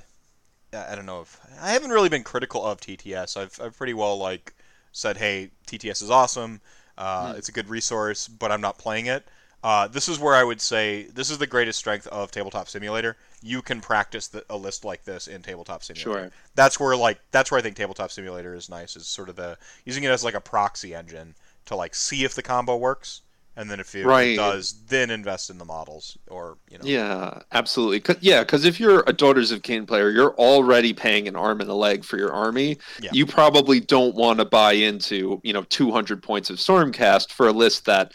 I 0.72 0.96
don't 0.96 1.06
know 1.06 1.20
if 1.20 1.38
I 1.62 1.70
haven't 1.70 1.90
really 1.90 2.08
been 2.08 2.24
critical 2.24 2.64
of 2.64 2.80
TTS. 2.80 3.36
I've, 3.36 3.60
I've 3.62 3.76
pretty 3.76 3.94
well 3.94 4.18
like 4.18 4.54
said, 4.92 5.16
hey, 5.16 5.50
TTS 5.66 6.02
is 6.02 6.10
awesome. 6.10 6.60
Uh, 6.96 7.32
mm. 7.32 7.38
It's 7.38 7.48
a 7.48 7.52
good 7.52 7.68
resource, 7.68 8.28
but 8.28 8.50
I'm 8.50 8.60
not 8.60 8.78
playing 8.78 9.06
it. 9.06 9.26
Uh, 9.64 9.88
this 9.88 10.08
is 10.10 10.18
where 10.18 10.34
I 10.34 10.44
would 10.44 10.60
say 10.60 11.04
this 11.14 11.30
is 11.30 11.38
the 11.38 11.46
greatest 11.46 11.78
strength 11.78 12.06
of 12.08 12.30
Tabletop 12.30 12.68
Simulator. 12.68 13.16
You 13.42 13.62
can 13.62 13.80
practice 13.80 14.28
the, 14.28 14.44
a 14.50 14.56
list 14.56 14.84
like 14.84 15.04
this 15.04 15.26
in 15.26 15.40
Tabletop 15.40 15.82
Simulator. 15.82 16.20
Sure. 16.24 16.30
That's 16.54 16.78
where 16.78 16.94
like 16.94 17.18
that's 17.30 17.50
where 17.50 17.58
I 17.58 17.62
think 17.62 17.74
Tabletop 17.74 18.10
Simulator 18.12 18.54
is 18.54 18.68
nice. 18.68 18.94
Is 18.94 19.06
sort 19.06 19.30
of 19.30 19.36
the 19.36 19.56
using 19.86 20.04
it 20.04 20.08
as 20.10 20.22
like 20.22 20.34
a 20.34 20.40
proxy 20.40 20.94
engine 20.94 21.34
to 21.64 21.76
like 21.76 21.94
see 21.94 22.24
if 22.24 22.34
the 22.34 22.42
combo 22.42 22.76
works 22.76 23.22
and 23.56 23.70
then 23.70 23.78
if 23.80 23.94
it 23.94 24.04
Right. 24.04 24.36
does, 24.36 24.74
then 24.88 25.10
invest 25.10 25.48
in 25.48 25.56
the 25.58 25.64
models 25.64 26.18
or 26.28 26.58
you 26.68 26.76
know. 26.76 26.84
Yeah, 26.84 27.38
absolutely. 27.52 28.00
'Cause- 28.00 28.16
yeah, 28.20 28.40
because 28.40 28.66
if 28.66 28.78
you're 28.78 29.02
a 29.06 29.12
Daughters 29.14 29.50
of 29.50 29.62
Khaine 29.62 29.86
player, 29.86 30.10
you're 30.10 30.34
already 30.34 30.92
paying 30.92 31.26
an 31.26 31.36
arm 31.36 31.62
and 31.62 31.70
a 31.70 31.74
leg 31.74 32.04
for 32.04 32.18
your 32.18 32.32
army. 32.34 32.76
Yeah. 33.00 33.10
You 33.14 33.24
probably 33.24 33.80
don't 33.80 34.14
want 34.14 34.40
to 34.40 34.44
buy 34.44 34.72
into, 34.72 35.40
you 35.42 35.54
know, 35.54 35.62
200 35.70 36.22
points 36.22 36.50
of 36.50 36.56
Stormcast 36.58 37.30
for 37.32 37.46
a 37.48 37.52
list 37.52 37.86
that 37.86 38.12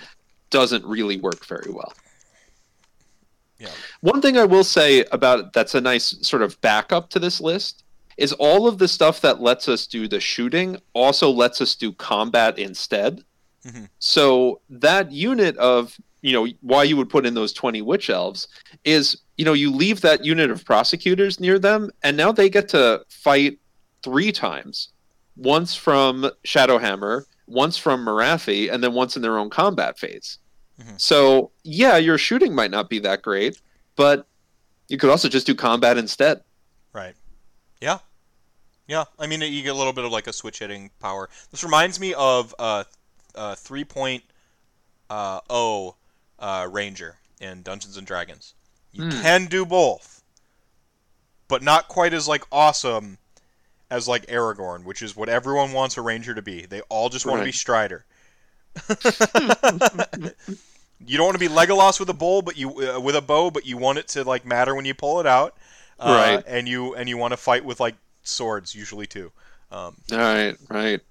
doesn't 0.49 0.85
really 0.85 1.17
work 1.17 1.45
very 1.45 1.71
well. 1.71 1.93
Yeah. 3.59 3.69
One 4.01 4.21
thing 4.21 4.37
I 4.37 4.45
will 4.45 4.63
say 4.63 5.05
about 5.11 5.53
that's 5.53 5.75
a 5.75 5.81
nice 5.81 6.15
sort 6.21 6.41
of 6.41 6.59
backup 6.61 7.09
to 7.11 7.19
this 7.19 7.41
list 7.41 7.83
is 8.17 8.33
all 8.33 8.67
of 8.67 8.77
the 8.77 8.87
stuff 8.87 9.21
that 9.21 9.41
lets 9.41 9.67
us 9.67 9.85
do 9.87 10.07
the 10.07 10.19
shooting 10.19 10.77
also 10.93 11.29
lets 11.29 11.61
us 11.61 11.75
do 11.75 11.91
combat 11.93 12.57
instead. 12.57 13.23
Mhm. 13.65 13.89
So 13.99 14.61
that 14.69 15.11
unit 15.11 15.57
of 15.57 15.95
you 16.21 16.33
know 16.33 16.47
why 16.61 16.83
you 16.83 16.97
would 16.97 17.09
put 17.09 17.25
in 17.25 17.33
those 17.33 17.53
20 17.53 17.81
witch 17.81 18.09
elves 18.09 18.47
is 18.83 19.17
you 19.37 19.45
know 19.45 19.53
you 19.53 19.71
leave 19.71 20.01
that 20.01 20.25
unit 20.25 20.51
of 20.51 20.65
prosecutors 20.65 21.39
near 21.39 21.57
them 21.59 21.91
and 22.03 22.17
now 22.17 22.31
they 22.31 22.49
get 22.49 22.67
to 22.69 23.01
fight 23.09 23.57
three 24.03 24.31
times 24.31 24.89
once 25.37 25.75
from 25.75 26.29
shadowhammer 26.43 27.23
once 27.49 27.77
from 27.77 28.05
morathi 28.05 28.71
and 28.71 28.83
then 28.83 28.93
once 28.93 29.15
in 29.15 29.21
their 29.21 29.37
own 29.37 29.49
combat 29.49 29.97
phase 29.99 30.37
Mhm. 30.79 30.99
so 31.01 31.51
yeah 31.63 31.97
your 31.97 32.17
shooting 32.17 32.53
might 32.55 32.71
not 32.71 32.89
be 32.89 32.99
that 32.99 33.21
great 33.21 33.59
but 33.95 34.27
you 34.87 34.97
could 34.97 35.09
also 35.09 35.27
just 35.27 35.45
do 35.47 35.53
combat 35.55 35.97
instead 35.97 36.41
Right. 36.93 37.15
Yeah. 37.81 37.99
Yeah. 38.87 39.03
I 39.19 39.27
mean, 39.27 39.41
you 39.41 39.61
get 39.61 39.75
a 39.75 39.77
little 39.77 39.93
bit 39.93 40.03
of 40.05 40.11
like 40.11 40.25
a 40.25 40.33
switch 40.33 40.57
hitting 40.59 40.89
power. 40.99 41.29
This 41.51 41.63
reminds 41.63 41.99
me 41.99 42.13
of 42.15 42.55
uh, 42.57 42.83
uh, 43.35 43.53
3.0 43.55 44.21
uh, 45.09 45.91
uh, 46.39 46.67
Ranger 46.71 47.17
in 47.39 47.61
Dungeons 47.61 47.95
and 47.97 48.07
Dragons. 48.07 48.55
You 48.91 49.03
Hmm. 49.05 49.21
can 49.21 49.45
do 49.45 49.65
both, 49.65 50.23
but 51.47 51.61
not 51.61 51.87
quite 51.89 52.13
as 52.13 52.27
like 52.27 52.43
awesome 52.51 53.19
as 53.89 54.07
like 54.07 54.25
Aragorn, 54.27 54.83
which 54.83 55.01
is 55.01 55.15
what 55.15 55.29
everyone 55.29 55.71
wants 55.71 55.97
a 55.97 56.01
Ranger 56.01 56.33
to 56.35 56.41
be. 56.41 56.65
They 56.65 56.81
all 56.81 57.09
just 57.09 57.25
want 57.25 57.39
to 57.39 57.45
be 57.45 57.51
Strider. 57.51 58.05
you 61.05 61.17
don't 61.17 61.25
want 61.25 61.35
to 61.35 61.39
be 61.39 61.47
Legolas 61.47 61.99
with 61.99 62.09
a 62.09 62.13
bow, 62.13 62.41
but 62.41 62.57
you 62.57 62.69
uh, 62.89 62.99
with 62.99 63.15
a 63.15 63.21
bow, 63.21 63.51
but 63.51 63.65
you 63.65 63.77
want 63.77 63.97
it 63.97 64.07
to 64.09 64.23
like 64.23 64.45
matter 64.45 64.75
when 64.75 64.85
you 64.85 64.93
pull 64.93 65.19
it 65.19 65.25
out. 65.25 65.55
Uh, 65.99 66.35
Right. 66.35 66.43
And 66.47 66.67
you 66.67 66.95
and 66.95 67.09
you 67.09 67.17
want 67.17 67.31
to 67.31 67.37
fight 67.37 67.65
with 67.65 67.79
like 67.79 67.95
swords 68.23 68.75
usually 68.75 69.07
too. 69.07 69.31
Um, 69.71 69.95
all 70.11 70.17
right 70.17 70.57
right 70.69 71.01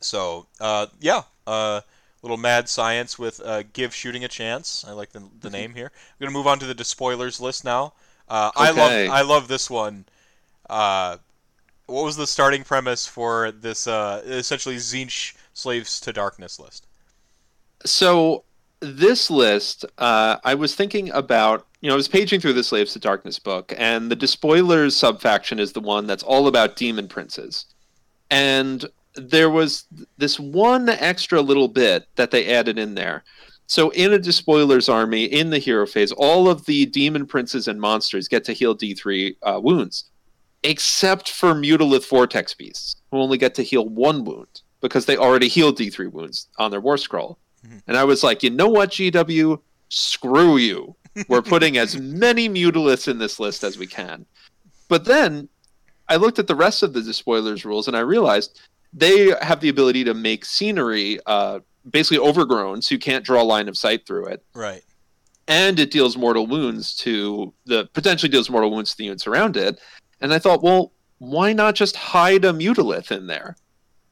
so 0.00 0.46
uh, 0.60 0.86
yeah, 1.00 1.22
uh, 1.46 1.80
little 2.22 2.36
mad 2.36 2.68
science 2.68 3.18
with 3.18 3.40
uh, 3.44 3.62
give 3.72 3.94
shooting 3.94 4.24
a 4.24 4.28
chance. 4.28 4.84
I 4.86 4.92
like 4.92 5.12
the, 5.12 5.22
the 5.40 5.50
name 5.50 5.74
here. 5.74 5.90
I'm 5.94 6.26
gonna 6.26 6.36
move 6.36 6.46
on 6.46 6.58
to 6.60 6.66
the 6.66 6.74
despoilers 6.74 7.40
list 7.40 7.64
now. 7.64 7.94
Uh, 8.28 8.50
I 8.56 8.70
love 8.70 8.90
I 9.10 9.22
love 9.22 9.48
this 9.48 9.70
one. 9.70 10.04
What 11.92 12.04
was 12.04 12.16
the 12.16 12.26
starting 12.26 12.64
premise 12.64 13.06
for 13.06 13.52
this 13.52 13.86
uh, 13.86 14.22
essentially 14.24 14.76
Tzeentch 14.76 15.34
slaves 15.52 16.00
to 16.00 16.12
darkness 16.12 16.58
list? 16.58 16.86
So 17.84 18.44
this 18.80 19.30
list, 19.30 19.84
uh, 19.98 20.38
I 20.42 20.54
was 20.54 20.74
thinking 20.74 21.10
about. 21.10 21.66
You 21.82 21.88
know, 21.88 21.94
I 21.94 21.96
was 21.96 22.06
paging 22.06 22.38
through 22.38 22.52
the 22.52 22.62
Slaves 22.62 22.92
to 22.92 23.00
Darkness 23.00 23.40
book, 23.40 23.74
and 23.76 24.08
the 24.08 24.14
Despoilers 24.14 24.96
subfaction 24.96 25.58
is 25.58 25.72
the 25.72 25.80
one 25.80 26.06
that's 26.06 26.22
all 26.22 26.46
about 26.46 26.76
demon 26.76 27.08
princes. 27.08 27.66
And 28.30 28.84
there 29.16 29.50
was 29.50 29.84
this 30.16 30.38
one 30.38 30.88
extra 30.88 31.40
little 31.40 31.66
bit 31.66 32.06
that 32.14 32.30
they 32.30 32.54
added 32.54 32.78
in 32.78 32.94
there. 32.94 33.24
So 33.66 33.90
in 33.90 34.12
a 34.12 34.18
Despoilers 34.20 34.88
army, 34.88 35.24
in 35.24 35.50
the 35.50 35.58
hero 35.58 35.84
phase, 35.86 36.12
all 36.12 36.48
of 36.48 36.64
the 36.66 36.86
demon 36.86 37.26
princes 37.26 37.66
and 37.66 37.80
monsters 37.80 38.28
get 38.28 38.44
to 38.44 38.52
heal 38.52 38.76
D3 38.76 39.34
uh, 39.42 39.60
wounds, 39.60 40.04
except 40.62 41.30
for 41.30 41.54
Mutalith 41.54 42.08
Vortex 42.08 42.54
beasts, 42.54 42.96
who 43.10 43.18
only 43.18 43.38
get 43.38 43.54
to 43.56 43.62
heal 43.62 43.88
one 43.88 44.24
wound 44.24 44.62
because 44.80 45.06
they 45.06 45.16
already 45.16 45.48
healed 45.48 45.78
D3 45.78 46.12
wounds 46.12 46.48
on 46.58 46.70
their 46.70 46.80
War 46.80 46.96
Scroll. 46.96 47.38
And 47.86 47.96
I 47.96 48.04
was 48.04 48.24
like, 48.24 48.42
you 48.42 48.50
know 48.50 48.68
what, 48.68 48.90
GW? 48.90 49.60
Screw 49.88 50.56
you. 50.56 50.96
We're 51.28 51.42
putting 51.42 51.76
as 51.76 51.96
many 52.00 52.48
Mutaliths 52.48 53.08
in 53.08 53.18
this 53.18 53.38
list 53.38 53.62
as 53.62 53.78
we 53.78 53.86
can. 53.86 54.26
But 54.88 55.04
then 55.04 55.48
I 56.08 56.16
looked 56.16 56.38
at 56.38 56.46
the 56.46 56.56
rest 56.56 56.82
of 56.82 56.92
the 56.92 57.00
Despoilers 57.00 57.64
rules 57.64 57.88
and 57.88 57.96
I 57.96 58.00
realized 58.00 58.60
they 58.92 59.32
have 59.40 59.60
the 59.60 59.68
ability 59.68 60.04
to 60.04 60.14
make 60.14 60.44
scenery 60.44 61.18
uh, 61.26 61.60
basically 61.88 62.18
overgrown 62.18 62.82
so 62.82 62.94
you 62.94 62.98
can't 62.98 63.24
draw 63.24 63.42
a 63.42 63.44
line 63.44 63.68
of 63.68 63.78
sight 63.78 64.06
through 64.06 64.26
it. 64.26 64.44
Right. 64.54 64.82
And 65.48 65.78
it 65.78 65.90
deals 65.90 66.16
mortal 66.16 66.46
wounds 66.46 66.94
to 66.98 67.52
the 67.66 67.88
potentially 67.94 68.30
deals 68.30 68.50
mortal 68.50 68.70
wounds 68.70 68.92
to 68.92 68.96
the 68.98 69.04
units 69.04 69.26
around 69.26 69.56
it. 69.56 69.80
And 70.22 70.32
I 70.32 70.38
thought, 70.38 70.62
well, 70.62 70.92
why 71.18 71.52
not 71.52 71.74
just 71.74 71.96
hide 71.96 72.44
a 72.44 72.52
Mutalith 72.52 73.10
in 73.10 73.26
there? 73.26 73.56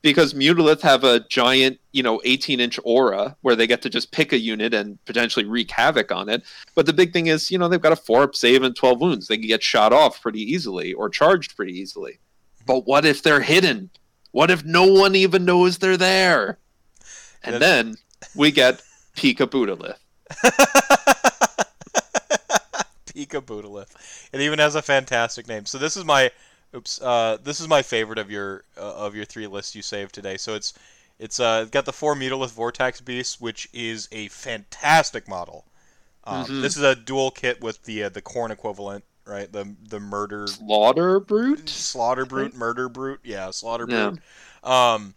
Because 0.02 0.34
Mutalith 0.34 0.80
have 0.80 1.04
a 1.04 1.20
giant, 1.28 1.78
you 1.92 2.02
know, 2.02 2.20
18 2.24 2.58
inch 2.58 2.80
aura 2.84 3.36
where 3.42 3.54
they 3.54 3.66
get 3.66 3.82
to 3.82 3.90
just 3.90 4.12
pick 4.12 4.32
a 4.32 4.38
unit 4.38 4.74
and 4.74 5.02
potentially 5.04 5.44
wreak 5.44 5.70
havoc 5.70 6.10
on 6.10 6.28
it. 6.28 6.42
But 6.74 6.86
the 6.86 6.92
big 6.92 7.12
thing 7.12 7.28
is, 7.28 7.50
you 7.50 7.58
know, 7.58 7.68
they've 7.68 7.80
got 7.80 7.92
a 7.92 7.96
4 7.96 8.24
up 8.24 8.34
save 8.34 8.62
and 8.62 8.74
12 8.74 9.00
wounds. 9.00 9.28
They 9.28 9.36
can 9.36 9.46
get 9.46 9.62
shot 9.62 9.92
off 9.92 10.20
pretty 10.20 10.40
easily 10.40 10.92
or 10.92 11.08
charged 11.08 11.54
pretty 11.54 11.78
easily. 11.78 12.18
But 12.66 12.86
what 12.86 13.04
if 13.04 13.22
they're 13.22 13.40
hidden? 13.40 13.90
What 14.32 14.50
if 14.50 14.64
no 14.64 14.86
one 14.86 15.14
even 15.14 15.44
knows 15.44 15.78
they're 15.78 15.96
there? 15.96 16.58
And 17.42 17.60
then 17.60 17.96
we 18.34 18.50
get 18.50 18.82
Pika 19.16 19.46
Budalith. 19.46 19.96
Pika 23.26 23.40
Budalith. 23.40 23.94
It 24.32 24.40
even 24.40 24.58
has 24.58 24.74
a 24.74 24.82
fantastic 24.82 25.46
name. 25.48 25.66
So 25.66 25.78
this 25.78 25.96
is 25.96 26.04
my, 26.04 26.30
oops, 26.74 27.00
uh, 27.00 27.38
this 27.42 27.60
is 27.60 27.68
my 27.68 27.82
favorite 27.82 28.18
of 28.18 28.30
your 28.30 28.64
uh, 28.76 28.94
of 28.94 29.14
your 29.14 29.24
three 29.24 29.46
lists 29.46 29.74
you 29.74 29.82
saved 29.82 30.14
today. 30.14 30.36
So 30.36 30.54
it's 30.54 30.74
it's 31.18 31.40
uh, 31.40 31.66
got 31.70 31.84
the 31.84 31.92
four 31.92 32.14
Mutalith 32.14 32.52
Vortex 32.52 33.00
Beasts, 33.00 33.40
which 33.40 33.68
is 33.72 34.08
a 34.12 34.28
fantastic 34.28 35.28
model. 35.28 35.64
Um, 36.24 36.44
Mhm. 36.46 36.62
This 36.62 36.76
is 36.76 36.82
a 36.82 36.94
dual 36.94 37.30
kit 37.30 37.60
with 37.60 37.82
the 37.84 38.04
uh, 38.04 38.08
the 38.08 38.22
Khorne 38.22 38.50
equivalent, 38.50 39.04
right? 39.26 39.50
The 39.52 39.74
the 39.88 40.00
murder 40.00 40.46
Slaughter 40.46 41.20
Brute? 41.20 41.68
slaughter 41.68 42.24
brute, 42.26 42.54
murder 42.54 42.88
brute, 42.88 43.20
yeah, 43.24 43.50
slaughter 43.50 43.86
Yeah. 43.88 44.10
brute. 44.10 44.20
Um, 44.62 45.14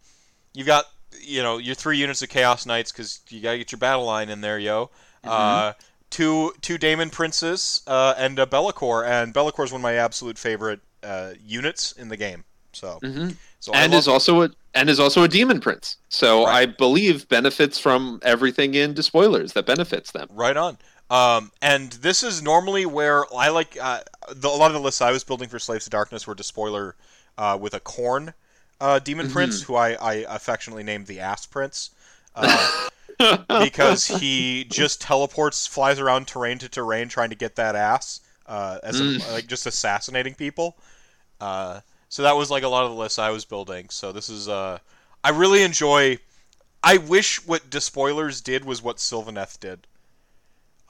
you've 0.54 0.68
got 0.68 0.86
you 1.22 1.44
know 1.44 1.58
your 1.58 1.76
three 1.76 1.98
units 1.98 2.22
of 2.22 2.30
Chaos 2.30 2.66
Knights 2.66 2.92
because 2.92 3.20
you 3.30 3.42
gotta 3.42 3.58
get 3.58 3.72
your 3.72 3.80
battle 3.80 4.06
line 4.06 4.30
in 4.30 4.42
there, 4.42 4.60
yo. 4.60 4.90
Mm-hmm. 5.24 5.30
Uh, 5.30 5.74
two 6.14 6.54
two 6.62 6.78
Daemon 6.78 7.10
Princes 7.10 7.82
uh, 7.88 8.14
and 8.18 8.38
a 8.40 8.46
Be'lakor, 8.46 9.06
and 9.06 9.36
is 9.36 9.72
one 9.72 9.74
of 9.74 9.82
my 9.82 9.96
absolute 9.96 10.38
favorite 10.38 10.80
uh, 11.04 11.32
units 11.44 11.92
in 11.92 12.08
the 12.10 12.18
game. 12.18 12.46
So, 12.72 13.00
hmm 13.02 13.30
so 13.60 13.74
and 13.74 13.94
is 13.94 14.08
also 14.08 14.44
a 14.44 14.50
and 14.74 14.90
is 14.90 15.00
also 15.00 15.24
a 15.24 15.28
demon 15.28 15.60
prince. 15.60 15.98
So 16.10 16.46
Right. 16.46 16.62
I 16.62 16.66
believe 16.68 17.28
benefits 17.28 17.80
from 17.80 18.20
everything 18.24 18.76
in 18.76 18.94
Despoilers 18.94 19.54
that 19.54 19.66
benefits 19.66 20.12
them. 20.12 20.28
Right 20.32 20.56
on. 20.58 20.78
Um, 21.10 21.52
and 21.62 21.92
this 21.94 22.24
is 22.24 22.42
normally 22.42 22.86
where 22.86 23.26
I 23.36 23.50
like 23.50 23.78
uh, 23.80 24.02
the, 24.32 24.48
a 24.48 24.50
lot 24.50 24.68
of 24.72 24.74
the 24.74 24.80
lists 24.80 25.02
I 25.02 25.12
was 25.12 25.24
building 25.24 25.50
for 25.50 25.60
Slaves 25.60 25.84
to 25.84 25.90
Darkness 25.90 26.26
were 26.26 26.34
Despoiler 26.34 26.96
uh, 27.38 27.58
with 27.60 27.74
a 27.74 27.80
Khorne 27.80 28.34
uh, 28.82 29.00
Demon 29.00 29.26
Mm-hmm. 29.26 29.34
Prince, 29.34 29.62
who 29.64 29.76
I, 29.76 29.94
I 29.94 30.14
affectionately 30.28 30.84
named 30.84 31.08
the 31.08 31.20
Ass 31.20 31.46
Prince. 31.46 31.92
Uh, 32.36 32.68
because 33.18 34.06
he 34.20 34.66
just 34.66 35.02
teleports, 35.02 35.68
flies 35.68 36.00
around 36.00 36.28
terrain 36.28 36.58
to 36.60 36.70
terrain, 36.70 37.08
trying 37.10 37.30
to 37.30 37.36
get 37.36 37.56
that 37.56 37.76
ass, 37.76 38.22
uh, 38.48 38.80
as 38.84 39.00
a, 39.00 39.04
Mm. 39.04 39.34
like 39.34 39.48
just 39.48 39.66
assassinating 39.66 40.34
people. 40.36 40.78
Uh, 41.40 41.82
so 42.10 42.24
that 42.24 42.36
was 42.36 42.50
like 42.52 42.64
a 42.64 42.68
lot 42.68 42.84
of 42.86 42.92
the 42.92 42.98
lists 42.98 43.20
I 43.20 43.30
was 43.32 43.46
building. 43.46 43.90
So 43.90 44.12
this 44.12 44.30
is, 44.30 44.48
uh, 44.48 44.80
I 45.24 45.30
really 45.30 45.64
enjoy. 45.64 46.18
I 46.84 46.98
wish 46.98 47.46
what 47.48 47.70
Despoilers 47.70 48.42
did 48.44 48.66
was 48.66 48.82
what 48.82 48.98
Sylvaneth 48.98 49.60
did. 49.60 49.88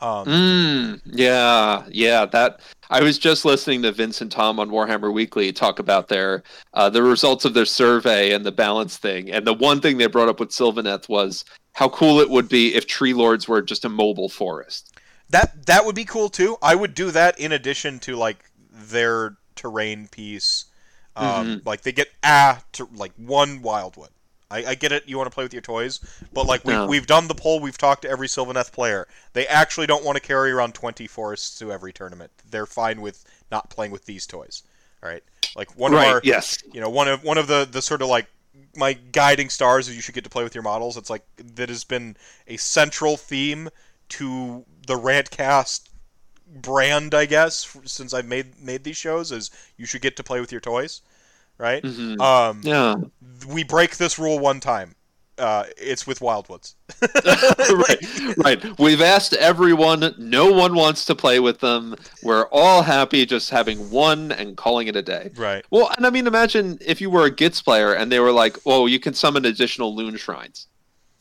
Um, 0.01 0.25
Mm, 0.25 1.01
yeah, 1.05 1.83
yeah. 1.87 2.25
That 2.25 2.59
I 2.89 3.01
was 3.01 3.17
just 3.17 3.45
listening 3.45 3.83
to 3.83 3.91
Vince 3.91 4.19
and 4.19 4.29
Tom 4.31 4.59
on 4.59 4.69
Warhammer 4.69 5.13
Weekly 5.13 5.53
talk 5.53 5.79
about 5.79 6.09
their 6.09 6.43
uh, 6.73 6.89
the 6.89 7.01
results 7.03 7.45
of 7.45 7.53
their 7.53 7.65
survey 7.65 8.33
and 8.33 8.45
the 8.45 8.51
balance 8.51 8.97
thing. 8.97 9.31
And 9.31 9.47
the 9.47 9.53
one 9.53 9.79
thing 9.79 9.97
they 9.97 10.07
brought 10.07 10.27
up 10.29 10.39
with 10.41 10.49
Sylvaneth 10.49 11.07
was 11.07 11.45
how 11.73 11.89
cool 11.89 12.19
it 12.19 12.29
would 12.29 12.47
be 12.49 12.75
if 12.75 12.87
Tree 12.87 13.13
Lords 13.13 13.47
were 13.47 13.61
just 13.61 13.85
a 13.85 13.89
mobile 13.89 14.29
forest. 14.29 14.95
That 15.29 15.65
that 15.65 15.85
would 15.85 15.95
be 15.95 16.05
cool 16.05 16.29
too. 16.29 16.57
I 16.61 16.75
would 16.75 16.93
do 16.93 17.11
that 17.11 17.39
in 17.39 17.51
addition 17.51 17.99
to 17.99 18.15
like 18.15 18.45
their 18.71 19.37
terrain 19.55 20.07
piece. 20.07 20.65
Um, 21.15 21.61
Like 21.65 21.81
they 21.81 21.91
get 21.91 22.09
ah 22.23 22.63
to 22.73 22.87
like 22.95 23.13
one 23.17 23.61
wildwood. 23.61 24.09
I, 24.51 24.65
I 24.65 24.75
get 24.75 24.91
it. 24.91 25.03
You 25.07 25.17
want 25.17 25.29
to 25.31 25.33
play 25.33 25.43
with 25.43 25.53
your 25.53 25.63
toys, 25.63 25.99
but 26.31 26.45
like 26.45 26.63
we 26.63 26.73
No. 26.73 26.85
we've 26.85 27.07
done 27.07 27.27
the 27.27 27.33
poll. 27.35 27.59
We've 27.59 27.77
talked 27.77 28.03
to 28.03 28.09
every 28.09 28.27
Sylvaneth 28.27 28.71
player. 28.71 29.07
They 29.33 29.47
actually 29.47 29.87
don't 29.87 30.03
want 30.03 30.15
to 30.15 30.21
carry 30.21 30.51
around 30.51 30.75
twenty 30.75 31.07
forests 31.07 31.57
to 31.59 31.71
every 31.71 31.91
tournament. 31.93 32.31
They're 32.49 32.67
fine 32.67 33.01
with 33.01 33.25
not 33.51 33.71
playing 33.71 33.91
with 33.91 34.05
these 34.05 34.27
toys. 34.27 34.61
All 35.01 35.09
right. 35.09 35.23
Like 35.55 35.75
one 35.77 35.91
right? 35.93 36.07
of 36.07 36.13
our 36.13 36.21
yes. 36.23 36.61
you 36.71 36.81
know 36.81 36.89
one 36.89 37.07
of 37.07 37.23
one 37.23 37.39
of 37.39 37.47
the 37.47 37.67
the 37.69 37.81
sort 37.81 38.03
of 38.03 38.09
like 38.09 38.27
my 38.75 38.93
guiding 38.93 39.49
stars 39.49 39.87
is 39.87 39.95
you 39.95 40.01
should 40.01 40.15
get 40.15 40.23
to 40.23 40.29
play 40.29 40.43
with 40.43 40.55
your 40.55 40.63
models. 40.63 40.97
It's 40.97 41.09
like 41.09 41.23
that 41.37 41.69
has 41.69 41.83
been 41.83 42.17
a 42.47 42.57
central 42.57 43.17
theme 43.17 43.69
to 44.09 44.65
the 44.87 44.95
Rantcast 44.95 45.89
brand, 46.47 47.13
I 47.13 47.25
guess, 47.25 47.75
since 47.85 48.13
I've 48.13 48.25
made 48.27 48.59
made 48.61 48.83
these 48.83 48.97
shows. 48.97 49.31
Is 49.31 49.51
you 49.77 49.85
should 49.85 50.01
get 50.01 50.15
to 50.17 50.23
play 50.23 50.39
with 50.39 50.51
your 50.51 50.61
toys, 50.61 51.01
right? 51.57 51.83
Mhm. 51.83 52.19
Um, 52.21 52.61
Yeah. 52.63 52.95
we 53.47 53.63
break 53.63 53.97
this 53.97 54.19
rule 54.19 54.39
one 54.39 54.59
time. 54.59 54.95
Uh, 55.37 55.65
it's 55.77 56.05
with 56.05 56.19
Wildwoods. 56.19 56.75
right, 57.87 58.37
right. 58.37 58.79
We've 58.79 59.01
asked 59.01 59.33
everyone. 59.33 60.13
No 60.17 60.51
one 60.51 60.75
wants 60.75 61.05
to 61.05 61.15
play 61.15 61.39
with 61.39 61.59
them. 61.59 61.95
We're 62.21 62.45
all 62.51 62.83
happy 62.83 63.25
just 63.25 63.49
having 63.49 63.89
one 63.89 64.31
and 64.31 64.55
calling 64.55 64.87
it 64.87 64.95
a 64.95 65.01
day. 65.01 65.31
Right. 65.35 65.65
Well, 65.71 65.91
and 65.97 66.05
I 66.05 66.11
mean, 66.11 66.27
imagine 66.27 66.77
if 66.85 67.01
you 67.01 67.09
were 67.09 67.25
a 67.25 67.31
Gitz 67.31 67.63
player 67.63 67.93
and 67.93 68.11
they 68.11 68.19
were 68.19 68.31
like, 68.31 68.57
"Oh, 68.65 68.85
you 68.85 68.99
can 68.99 69.13
summon 69.13 69.45
additional 69.45 69.95
Loon 69.95 70.17
Shrines." 70.17 70.67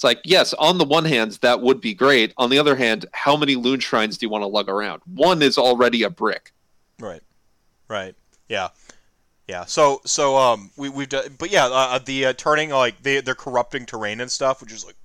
It's 0.02 0.04
like, 0.04 0.20
yes, 0.24 0.52
on 0.54 0.78
the 0.78 0.84
one 0.84 1.04
hand, 1.04 1.38
that 1.42 1.60
would 1.60 1.80
be 1.80 1.94
great. 1.94 2.34
On 2.36 2.50
the 2.50 2.58
other 2.58 2.74
hand, 2.74 3.06
how 3.12 3.36
many 3.36 3.54
Loon 3.54 3.78
Shrines 3.78 4.18
do 4.18 4.26
you 4.26 4.30
want 4.30 4.42
to 4.42 4.48
lug 4.48 4.68
around? 4.68 5.00
One 5.06 5.42
is 5.42 5.56
already 5.56 6.02
a 6.02 6.10
brick. 6.10 6.52
Right. 6.98 7.22
Right. 7.86 8.16
Yeah. 8.48 8.70
Yeah. 9.48 9.64
So 9.64 10.00
so 10.04 10.36
um 10.36 10.70
we 10.76 10.88
we've 10.88 11.08
done 11.08 11.36
but 11.38 11.50
yeah 11.50 11.66
uh, 11.66 11.98
the 11.98 12.26
uh, 12.26 12.32
turning 12.34 12.70
like 12.70 13.02
they 13.02 13.20
they're 13.20 13.34
corrupting 13.34 13.86
terrain 13.86 14.20
and 14.20 14.30
stuff 14.30 14.60
which 14.60 14.72
is 14.72 14.84
like 14.84 14.96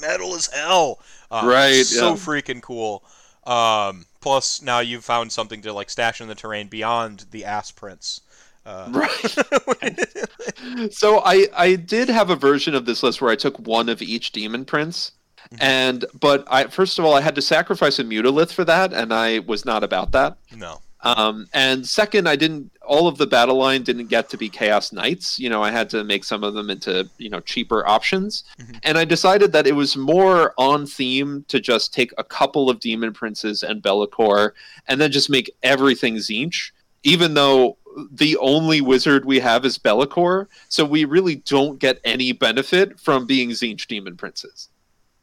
metal 0.00 0.34
as 0.34 0.46
hell. 0.46 0.98
Uh, 1.30 1.44
Right, 1.46 1.86
So 1.86 2.10
yeah. 2.10 2.16
freaking 2.16 2.62
cool. 2.62 3.04
Um 3.46 4.06
plus 4.20 4.60
now 4.60 4.80
you've 4.80 5.04
found 5.04 5.32
something 5.32 5.62
to 5.62 5.72
like 5.72 5.90
stash 5.90 6.20
in 6.20 6.28
the 6.28 6.34
terrain 6.34 6.68
beyond 6.68 7.26
the 7.30 7.44
ass 7.44 7.70
prints. 7.70 8.22
Uh, 8.66 8.88
Right. 8.92 10.90
so 10.92 11.20
I 11.24 11.46
I 11.56 11.76
did 11.76 12.08
have 12.08 12.30
a 12.30 12.36
version 12.36 12.74
of 12.74 12.86
this 12.86 13.02
list 13.02 13.22
where 13.22 13.30
I 13.30 13.36
took 13.36 13.58
one 13.58 13.88
of 13.88 14.02
each 14.02 14.32
demon 14.32 14.64
prince. 14.64 15.12
And 15.58 16.04
but 16.18 16.44
I 16.50 16.64
first 16.64 16.98
of 16.98 17.04
all 17.04 17.14
I 17.14 17.22
had 17.22 17.34
to 17.36 17.42
sacrifice 17.42 17.98
a 17.98 18.04
mutalith 18.04 18.52
for 18.52 18.64
that, 18.66 18.92
and 18.92 19.12
I 19.12 19.38
was 19.40 19.64
not 19.64 19.82
about 19.82 20.12
that. 20.12 20.36
no. 20.54 20.80
Um, 21.02 21.46
and 21.54 21.86
second, 21.86 22.28
I 22.28 22.36
didn't. 22.36 22.70
All 22.86 23.08
of 23.08 23.16
the 23.16 23.26
battle 23.26 23.56
line 23.56 23.82
didn't 23.82 24.08
get 24.08 24.28
to 24.30 24.36
be 24.36 24.48
Chaos 24.48 24.92
Knights. 24.92 25.38
You 25.38 25.48
know, 25.48 25.62
I 25.62 25.70
had 25.70 25.88
to 25.90 26.04
make 26.04 26.24
some 26.24 26.44
of 26.44 26.54
them 26.54 26.68
into 26.68 27.08
you 27.18 27.30
know 27.30 27.40
cheaper 27.40 27.86
options. 27.86 28.44
Mhm. 28.60 28.80
And 28.82 28.98
I 28.98 29.04
decided 29.04 29.52
that 29.52 29.66
it 29.66 29.72
was 29.72 29.96
more 29.96 30.52
on 30.58 30.86
theme 30.86 31.44
to 31.48 31.60
just 31.60 31.94
take 31.94 32.12
a 32.18 32.24
couple 32.24 32.68
of 32.68 32.80
Demon 32.80 33.12
Princes 33.12 33.62
and 33.62 33.80
Be'lakor, 33.82 34.52
and 34.88 35.00
then 35.00 35.10
just 35.10 35.30
make 35.30 35.50
everything 35.62 36.16
Tzeentch. 36.16 36.72
Even 37.02 37.32
though 37.34 37.78
the 38.12 38.36
only 38.36 38.80
wizard 38.80 39.24
we 39.24 39.40
have 39.40 39.64
is 39.64 39.78
Be'lakor, 39.78 40.46
so 40.68 40.84
we 40.84 41.04
really 41.06 41.36
don't 41.36 41.78
get 41.78 41.98
any 42.04 42.32
benefit 42.32 43.00
from 43.00 43.24
being 43.24 43.50
Tzeentch 43.50 43.86
Demon 43.86 44.16
Princes, 44.16 44.68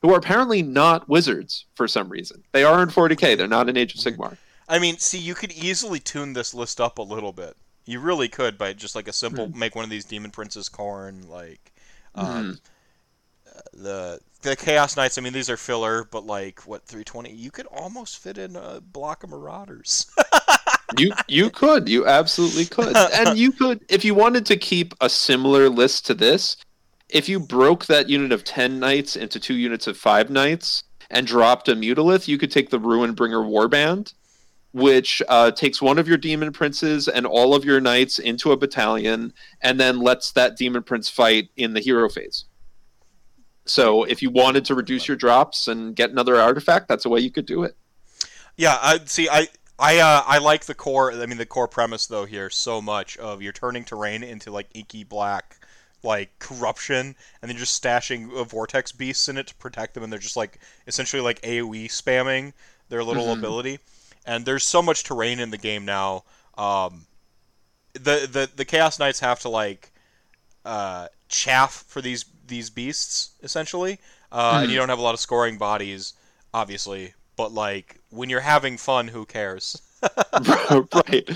who 0.02 0.12
are 0.12 0.18
apparently 0.18 0.64
not 0.64 1.08
wizards 1.08 1.66
for 1.76 1.88
some 1.88 2.10
reason. 2.10 2.44
They 2.52 2.64
are 2.64 2.82
in 2.82 2.90
40k. 2.90 3.36
They're 3.36 3.48
not 3.48 3.70
in 3.70 3.78
Age 3.78 3.94
of 3.94 4.02
Sigmar. 4.02 4.38
I 4.68 4.80
mean, 4.80 4.98
see, 4.98 5.18
you 5.18 5.34
could 5.34 5.52
easily 5.54 6.00
tune 6.00 6.34
this 6.34 6.54
list 6.54 6.82
up 6.82 6.98
a 6.98 7.04
little 7.04 7.32
bit. 7.32 7.56
You 7.86 8.00
really 8.00 8.28
could 8.28 8.58
by 8.58 8.74
just 8.74 8.96
like 8.96 9.08
a 9.08 9.14
simple 9.14 9.48
make 9.56 9.76
one 9.76 9.86
of 9.86 9.90
these 9.90 10.04
demon 10.04 10.32
princes 10.32 10.68
Khorne 10.68 11.30
like 11.30 11.72
um, 12.16 12.60
uh, 13.48 13.62
the 13.74 14.20
the 14.42 14.56
chaos 14.58 14.98
knights. 14.98 15.18
I 15.18 15.22
mean, 15.22 15.32
these 15.32 15.50
are 15.50 15.56
filler, 15.56 16.04
but 16.04 16.26
like 16.26 16.68
what 16.68 16.86
320? 16.86 17.32
You 17.32 17.50
could 17.50 17.66
almost 17.68 18.18
fit 18.18 18.38
in 18.38 18.58
a 18.58 18.82
block 18.82 19.24
of 19.24 19.30
marauders. 19.30 20.12
you 20.98 21.12
you 21.28 21.50
could 21.50 21.90
you 21.90 22.06
absolutely 22.06 22.66
could 22.66 22.96
and 22.96 23.38
you 23.38 23.52
could 23.52 23.84
if 23.90 24.06
you 24.06 24.16
wanted 24.16 24.46
to 24.46 24.56
keep 24.56 24.94
a 25.02 25.10
similar 25.10 25.70
list 25.70 26.06
to 26.06 26.14
this 26.14 26.56
if 27.10 27.28
you 27.28 27.40
broke 27.40 27.86
that 27.86 28.10
unit 28.10 28.32
of 28.32 28.44
10 28.44 28.80
knights 28.80 29.16
into 29.16 29.40
two 29.40 29.56
units 29.56 29.88
of 29.88 29.98
5 29.98 30.30
knights 30.30 30.84
and 31.10 31.28
dropped 31.28 31.68
a 31.68 31.76
mutalith 31.76 32.28
you 32.28 32.38
could 32.38 32.52
take 32.52 32.70
the 32.70 32.80
ruin 32.80 33.14
bringer 33.14 33.42
warband 33.42 34.14
which 34.74 35.22
uh, 35.30 35.50
takes 35.52 35.82
one 35.82 35.98
of 35.98 36.08
your 36.08 36.18
demon 36.18 36.52
princes 36.52 37.08
and 37.08 37.26
all 37.26 37.56
of 37.56 37.66
your 37.66 37.80
knights 37.82 38.20
into 38.20 38.52
a 38.52 38.58
battalion 38.58 39.34
and 39.62 39.80
then 39.80 40.00
lets 40.00 40.32
that 40.32 40.56
demon 40.58 40.84
prince 40.84 41.10
fight 41.10 41.50
in 41.56 41.74
the 41.74 41.80
hero 41.80 42.10
phase 42.10 42.46
so 43.66 44.04
if 44.04 44.22
you 44.22 44.30
wanted 44.30 44.64
to 44.66 44.76
reduce 44.76 45.08
your 45.08 45.18
drops 45.18 45.68
and 45.68 45.96
get 45.96 46.10
another 46.12 46.36
artifact 46.38 46.88
that's 46.88 47.06
a 47.06 47.10
way 47.10 47.20
you 47.20 47.32
could 47.32 47.46
do 47.46 47.64
it 47.64 47.76
yeah, 48.60 48.80
I 48.82 49.00
see. 49.06 49.30
I 49.30 49.48
I 49.78 50.00
uh, 50.00 50.24
I 50.26 50.40
like 50.40 50.66
the 50.66 50.74
core. 50.74 51.14
I 51.14 51.28
mean, 51.28 51.38
the 51.38 51.46
core 51.46 51.68
premise 51.68 52.08
though 52.08 52.26
here 52.26 52.50
so 52.50 52.82
much 52.82 53.16
of 53.18 53.40
you're 53.40 53.54
turning 53.54 53.84
terrain 53.84 54.24
into 54.24 54.50
like 54.52 54.68
inky 54.74 55.04
black. 55.04 55.58
Like 56.04 56.38
corruption, 56.40 57.16
and 57.42 57.50
then 57.50 57.58
just 57.58 57.82
stashing 57.84 58.32
uh, 58.34 58.44
vortex 58.44 58.92
beasts 58.92 59.30
in 59.30 59.38
it 59.38 59.48
to 59.48 59.56
protect 59.56 59.94
them, 59.94 60.04
and 60.04 60.12
they're 60.12 60.20
just 60.20 60.38
like 60.38 60.60
essentially 60.86 61.22
like 61.22 61.40
AOE 61.42 61.86
spamming 61.90 62.54
their 62.90 63.04
little 63.04 63.26
Mhm. 63.26 63.38
ability. 63.40 63.80
And 64.28 64.46
there's 64.46 64.66
so 64.66 64.82
much 64.84 65.04
terrain 65.04 65.40
in 65.40 65.50
the 65.50 65.58
game 65.58 65.86
now. 65.86 66.26
Um, 66.58 67.08
the 67.94 68.28
the 68.32 68.50
the 68.56 68.66
Chaos 68.66 69.00
Knights 69.00 69.22
have 69.22 69.40
to 69.40 69.50
like 69.50 69.92
uh, 70.66 71.08
chaff 71.30 71.86
for 71.88 72.02
these 72.02 72.26
these 72.46 72.70
beasts 72.70 73.32
essentially, 73.42 74.00
uh, 74.32 74.60
and 74.62 74.72
you 74.72 74.78
don't 74.78 74.90
have 74.90 75.00
a 75.00 75.02
lot 75.02 75.14
of 75.14 75.20
scoring 75.20 75.58
bodies, 75.58 76.14
obviously. 76.54 77.14
But 77.36 77.52
like 77.54 78.00
when 78.10 78.30
you're 78.30 78.42
having 78.42 78.78
fun, 78.78 79.08
who 79.08 79.26
cares? 79.26 79.82
right 80.94 81.30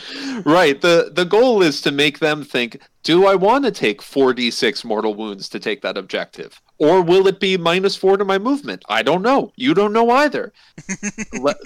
right 0.45 0.81
the 0.81 1.11
the 1.13 1.25
goal 1.27 1.61
is 1.63 1.81
to 1.81 1.91
make 1.91 2.19
them 2.19 2.43
think 2.43 2.77
do 3.03 3.25
i 3.25 3.33
want 3.33 3.65
to 3.65 3.71
take 3.71 4.01
4d6 4.01 4.85
mortal 4.85 5.15
wounds 5.15 5.49
to 5.49 5.59
take 5.59 5.81
that 5.81 5.97
objective 5.97 6.61
or 6.77 7.01
will 7.01 7.27
it 7.27 7.39
be 7.39 7.57
minus 7.57 7.95
4 7.95 8.17
to 8.17 8.25
my 8.25 8.38
movement 8.38 8.83
i 8.88 9.01
don't 9.01 9.23
know 9.23 9.51
you 9.55 9.73
don't 9.73 9.93
know 9.93 10.09
either 10.11 10.53
Let, 11.33 11.57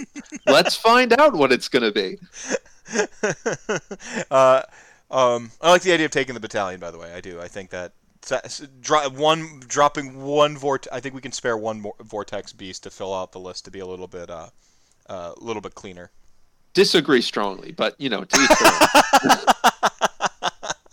let's 0.45 0.75
find 0.75 1.11
out 1.19 1.35
what 1.35 1.51
it's 1.51 1.67
going 1.67 1.83
to 1.83 1.91
be 1.91 2.17
uh, 4.31 4.61
um, 5.11 5.51
I 5.61 5.71
like 5.71 5.81
the 5.81 5.93
idea 5.93 6.05
of 6.05 6.11
taking 6.11 6.33
the 6.33 6.39
battalion. 6.39 6.79
By 6.79 6.91
the 6.91 6.97
way, 6.97 7.13
I 7.13 7.21
do. 7.21 7.39
I 7.39 7.47
think 7.47 7.69
that 7.71 7.93
dro- 8.81 9.09
one 9.09 9.61
dropping 9.67 10.21
one 10.21 10.57
vort. 10.57 10.87
I 10.91 10.99
think 10.99 11.15
we 11.15 11.21
can 11.21 11.31
spare 11.31 11.57
one 11.57 11.81
more 11.81 11.95
vortex 11.99 12.53
beast 12.53 12.83
to 12.83 12.89
fill 12.89 13.13
out 13.13 13.31
the 13.31 13.39
list 13.39 13.65
to 13.65 13.71
be 13.71 13.79
a 13.79 13.85
little 13.85 14.07
bit 14.07 14.29
uh, 14.29 14.49
uh, 15.07 15.33
a 15.39 15.43
little 15.43 15.61
bit 15.61 15.75
cleaner. 15.75 16.11
Disagree 16.75 17.21
strongly 17.21 17.71
but 17.71 17.99
you 17.99 18.09
know 18.09 18.23
to 18.23 18.39
each. 18.41 18.49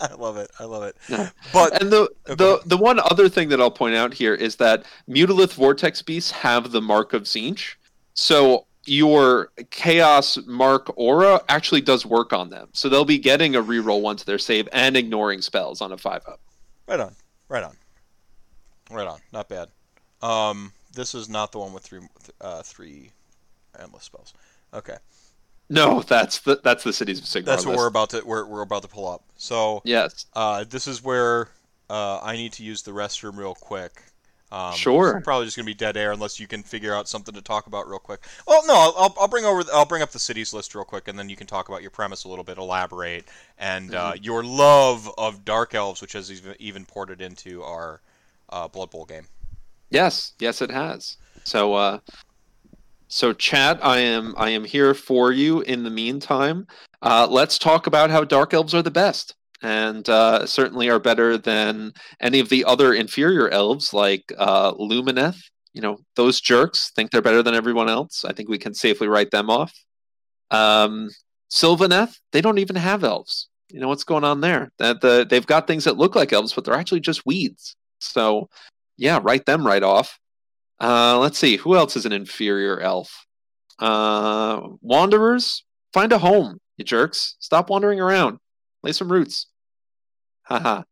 I 0.01 0.15
love 0.19 0.37
it. 0.37 0.51
I 0.59 0.65
love 0.65 0.83
it. 0.83 0.97
Yeah. 1.09 1.31
But 1.53 1.81
and 1.81 1.91
the 1.93 2.09
Okay. 2.29 2.35
the 2.35 2.61
the 2.67 2.77
one 2.77 2.99
other 3.01 3.29
thing 3.29 3.49
that 3.51 3.61
I'll 3.61 3.71
point 3.71 3.95
out 3.95 4.13
here 4.15 4.35
is 4.35 4.57
that 4.57 4.85
mutalith 5.09 5.53
vortex 5.55 6.03
beasts 6.03 6.31
have 6.31 6.73
the 6.73 6.81
mark 6.81 7.13
of 7.13 7.23
Tzeentch, 7.23 7.75
so 8.15 8.67
your 8.85 9.51
chaos 9.71 10.39
mark 10.47 10.93
aura 10.97 11.41
actually 11.49 11.81
does 11.83 12.05
work 12.05 12.33
on 12.33 12.51
them. 12.51 12.69
So 12.73 12.89
they'll 12.89 13.05
be 13.05 13.19
getting 13.19 13.55
a 13.55 13.63
reroll 13.63 14.01
once 14.03 14.25
they're 14.25 14.39
save 14.39 14.69
and 14.73 14.97
ignoring 14.97 15.41
spells 15.41 15.81
on 15.81 15.93
a 15.93 15.99
five 15.99 16.23
up. 16.27 16.41
right 16.89 16.99
on. 16.99 17.15
Right 17.49 17.63
on. 17.63 17.77
Right 18.91 19.07
on. 19.07 19.21
Not 19.33 19.49
bad. 19.49 19.69
Um, 20.21 20.73
this 20.95 21.15
is 21.15 21.29
not 21.29 21.53
the 21.53 21.59
one 21.61 21.73
with 21.73 21.85
three 21.85 22.01
uh, 22.41 22.63
three 22.63 23.11
endless 23.81 24.03
spells. 24.05 24.35
Okay. 24.75 24.97
No, 25.69 26.03
that's 26.03 26.41
the 26.41 26.61
that's 26.63 26.85
the 26.85 26.93
cities 26.93 27.19
of 27.19 27.25
Sigmar. 27.25 27.45
That's 27.47 27.65
what 27.65 27.73
list. 27.73 27.79
we're 27.83 27.87
about 27.89 28.11
to 28.11 28.23
we're, 28.25 28.45
we're 28.47 28.63
about 28.63 28.83
to 28.83 28.89
pull 28.89 29.09
up. 29.09 29.23
So 29.37 29.83
Yes. 29.85 30.27
uh, 30.35 30.65
this 30.65 30.87
is 30.87 31.03
where 31.03 31.49
uh, 31.89 32.21
I 32.23 32.37
need 32.37 32.53
to 32.55 32.63
use 32.63 32.83
the 32.83 32.93
restroom 32.93 33.37
real 33.37 33.55
quick. 33.55 34.03
Um, 34.51 34.73
Sure. 34.73 35.23
probably 35.23 35.47
just 35.47 35.57
gonna 35.57 35.65
be 35.67 35.73
dead 35.75 35.97
air 35.97 36.13
unless 36.13 36.39
you 36.39 36.47
can 36.47 36.63
figure 36.63 36.95
out 36.95 37.09
something 37.09 37.35
to 37.35 37.41
talk 37.41 37.67
about 37.67 37.89
real 37.89 37.99
quick. 37.99 38.21
Well, 38.47 38.67
no, 38.67 38.75
I'll, 38.75 38.95
I'll, 38.99 39.15
I'll 39.21 39.29
bring 39.29 39.47
over 39.47 39.63
I'll 39.73 39.87
bring 39.87 40.03
up 40.03 40.11
the 40.11 40.19
cities 40.19 40.53
list 40.53 40.75
real 40.75 40.85
quick, 40.85 41.09
and 41.09 41.19
then 41.19 41.31
you 41.31 41.37
can 41.37 41.47
talk 41.47 41.69
about 41.71 41.81
your 41.81 41.91
premise 41.91 42.25
a 42.25 42.29
little 42.29 42.45
bit, 42.45 42.59
elaborate, 42.59 43.25
and 43.59 43.95
uh, 43.95 44.13
Mm-hmm. 44.13 44.25
your 44.25 44.45
love 44.45 45.11
of 45.17 45.45
Dark 45.47 45.75
Elves, 45.75 46.03
which 46.03 46.13
has 46.13 46.31
even, 46.31 46.55
even 46.59 46.85
ported 46.85 47.23
into 47.23 47.63
our 47.63 48.03
uh, 48.51 48.69
Blood 48.69 48.91
Bowl 48.91 49.07
game. 49.07 49.27
Yes, 49.91 50.33
yes, 50.39 50.61
it 50.63 50.71
has. 50.71 51.17
So, 51.45 51.75
uh, 51.75 51.99
so 53.13 53.35
chat, 53.35 53.79
I 53.85 53.99
am 53.99 54.35
I 54.39 54.49
am 54.49 54.65
here 54.65 54.95
for 54.95 55.33
you. 55.33 55.61
In 55.61 55.83
the 55.83 55.91
meantime, 55.91 56.67
uh, 57.03 57.29
let's 57.31 57.59
talk 57.59 57.87
about 57.87 58.09
how 58.09 58.25
dark 58.25 58.55
elves 58.55 58.75
are 58.75 58.81
the 58.81 58.91
best, 58.91 59.35
and 59.61 60.09
uh, 60.09 60.47
certainly 60.47 60.89
are 60.89 60.99
better 60.99 61.37
than 61.37 61.93
any 62.23 62.41
of 62.41 62.49
the 62.49 62.65
other 62.65 62.95
inferior 62.95 63.51
elves 63.51 63.93
like 63.93 64.33
uh, 64.39 64.73
Lumineth. 64.73 65.37
You 65.75 65.83
know, 65.83 65.99
those 66.17 66.41
jerks 66.41 66.91
think 66.97 67.11
they're 67.11 67.21
better 67.21 67.43
than 67.43 67.55
everyone 67.55 67.91
else. 67.91 68.25
I 68.25 68.33
think 68.33 68.49
we 68.49 68.57
can 68.57 68.73
safely 68.73 69.09
write 69.09 69.31
them 69.31 69.51
off. 69.51 69.75
Um, 70.51 71.11
Sylvaneth, 71.51 72.19
they 72.33 72.41
don't 72.41 72.59
even 72.59 72.77
have 72.77 73.05
elves. 73.05 73.51
You 73.71 73.81
know 73.81 73.89
what's 73.89 74.05
going 74.05 74.25
on 74.25 74.41
there? 74.41 74.73
That 74.79 75.03
the 75.03 75.27
they've 75.29 75.47
got 75.47 75.67
things 75.67 75.85
that 75.85 75.99
look 75.99 76.17
like 76.17 76.33
elves, 76.33 76.55
but 76.55 76.65
they're 76.65 76.73
actually 76.73 77.01
just 77.01 77.27
weeds. 77.27 77.77
So 77.99 78.49
yeah, 78.97 79.21
write 79.23 79.45
them 79.45 79.67
right 79.67 79.83
off. 79.83 80.19
Uh, 80.81 81.19
let's 81.19 81.39
see, 81.39 81.57
who 81.57 81.77
else 81.77 81.97
is 81.97 82.07
an 82.07 82.13
inferior 82.13 82.81
elf? 82.81 83.27
Uh, 83.79 84.61
wanderers, 84.81 85.65
find 85.93 86.13
a 86.13 86.19
home, 86.19 86.59
you 86.77 86.85
jerks. 86.85 87.37
Stop 87.41 87.71
wandering 87.71 88.01
around. 88.01 88.39
Lay 88.83 88.93
some 88.93 89.11
roots. 89.11 89.47
Haha. 90.45 90.83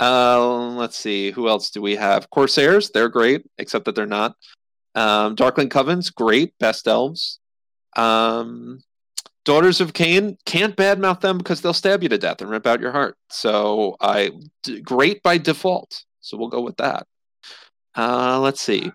Uh, 0.00 0.68
let's 0.74 0.96
see. 0.96 1.30
Who 1.30 1.48
else 1.48 1.70
do 1.70 1.82
we 1.82 1.96
have? 1.96 2.30
Corsairs. 2.30 2.90
They're 2.90 3.08
great, 3.08 3.44
except 3.58 3.84
that 3.84 3.94
they're 3.94 4.06
not. 4.06 4.36
Um, 4.94 5.34
Darkling 5.34 5.68
Covens. 5.68 6.12
Great. 6.14 6.54
Best 6.58 6.88
elves. 6.88 7.40
Um, 7.96 8.80
Daughters 9.44 9.80
of 9.80 9.92
Khaine, 9.92 10.36
Can't 10.46 10.76
badmouth 10.76 11.20
them 11.20 11.38
because 11.38 11.60
they'll 11.60 11.72
stab 11.72 12.02
you 12.02 12.08
to 12.08 12.18
death 12.18 12.40
and 12.40 12.50
rip 12.50 12.66
out 12.66 12.80
your 12.80 12.92
heart. 12.92 13.16
So 13.28 13.96
I 14.00 14.30
d- 14.62 14.80
great 14.80 15.22
by 15.22 15.38
default. 15.38 16.04
So 16.20 16.36
we'll 16.36 16.48
go 16.48 16.60
with 16.60 16.76
that. 16.76 17.06
Uh, 17.96 18.40
let's 18.40 18.62
see. 18.62 18.90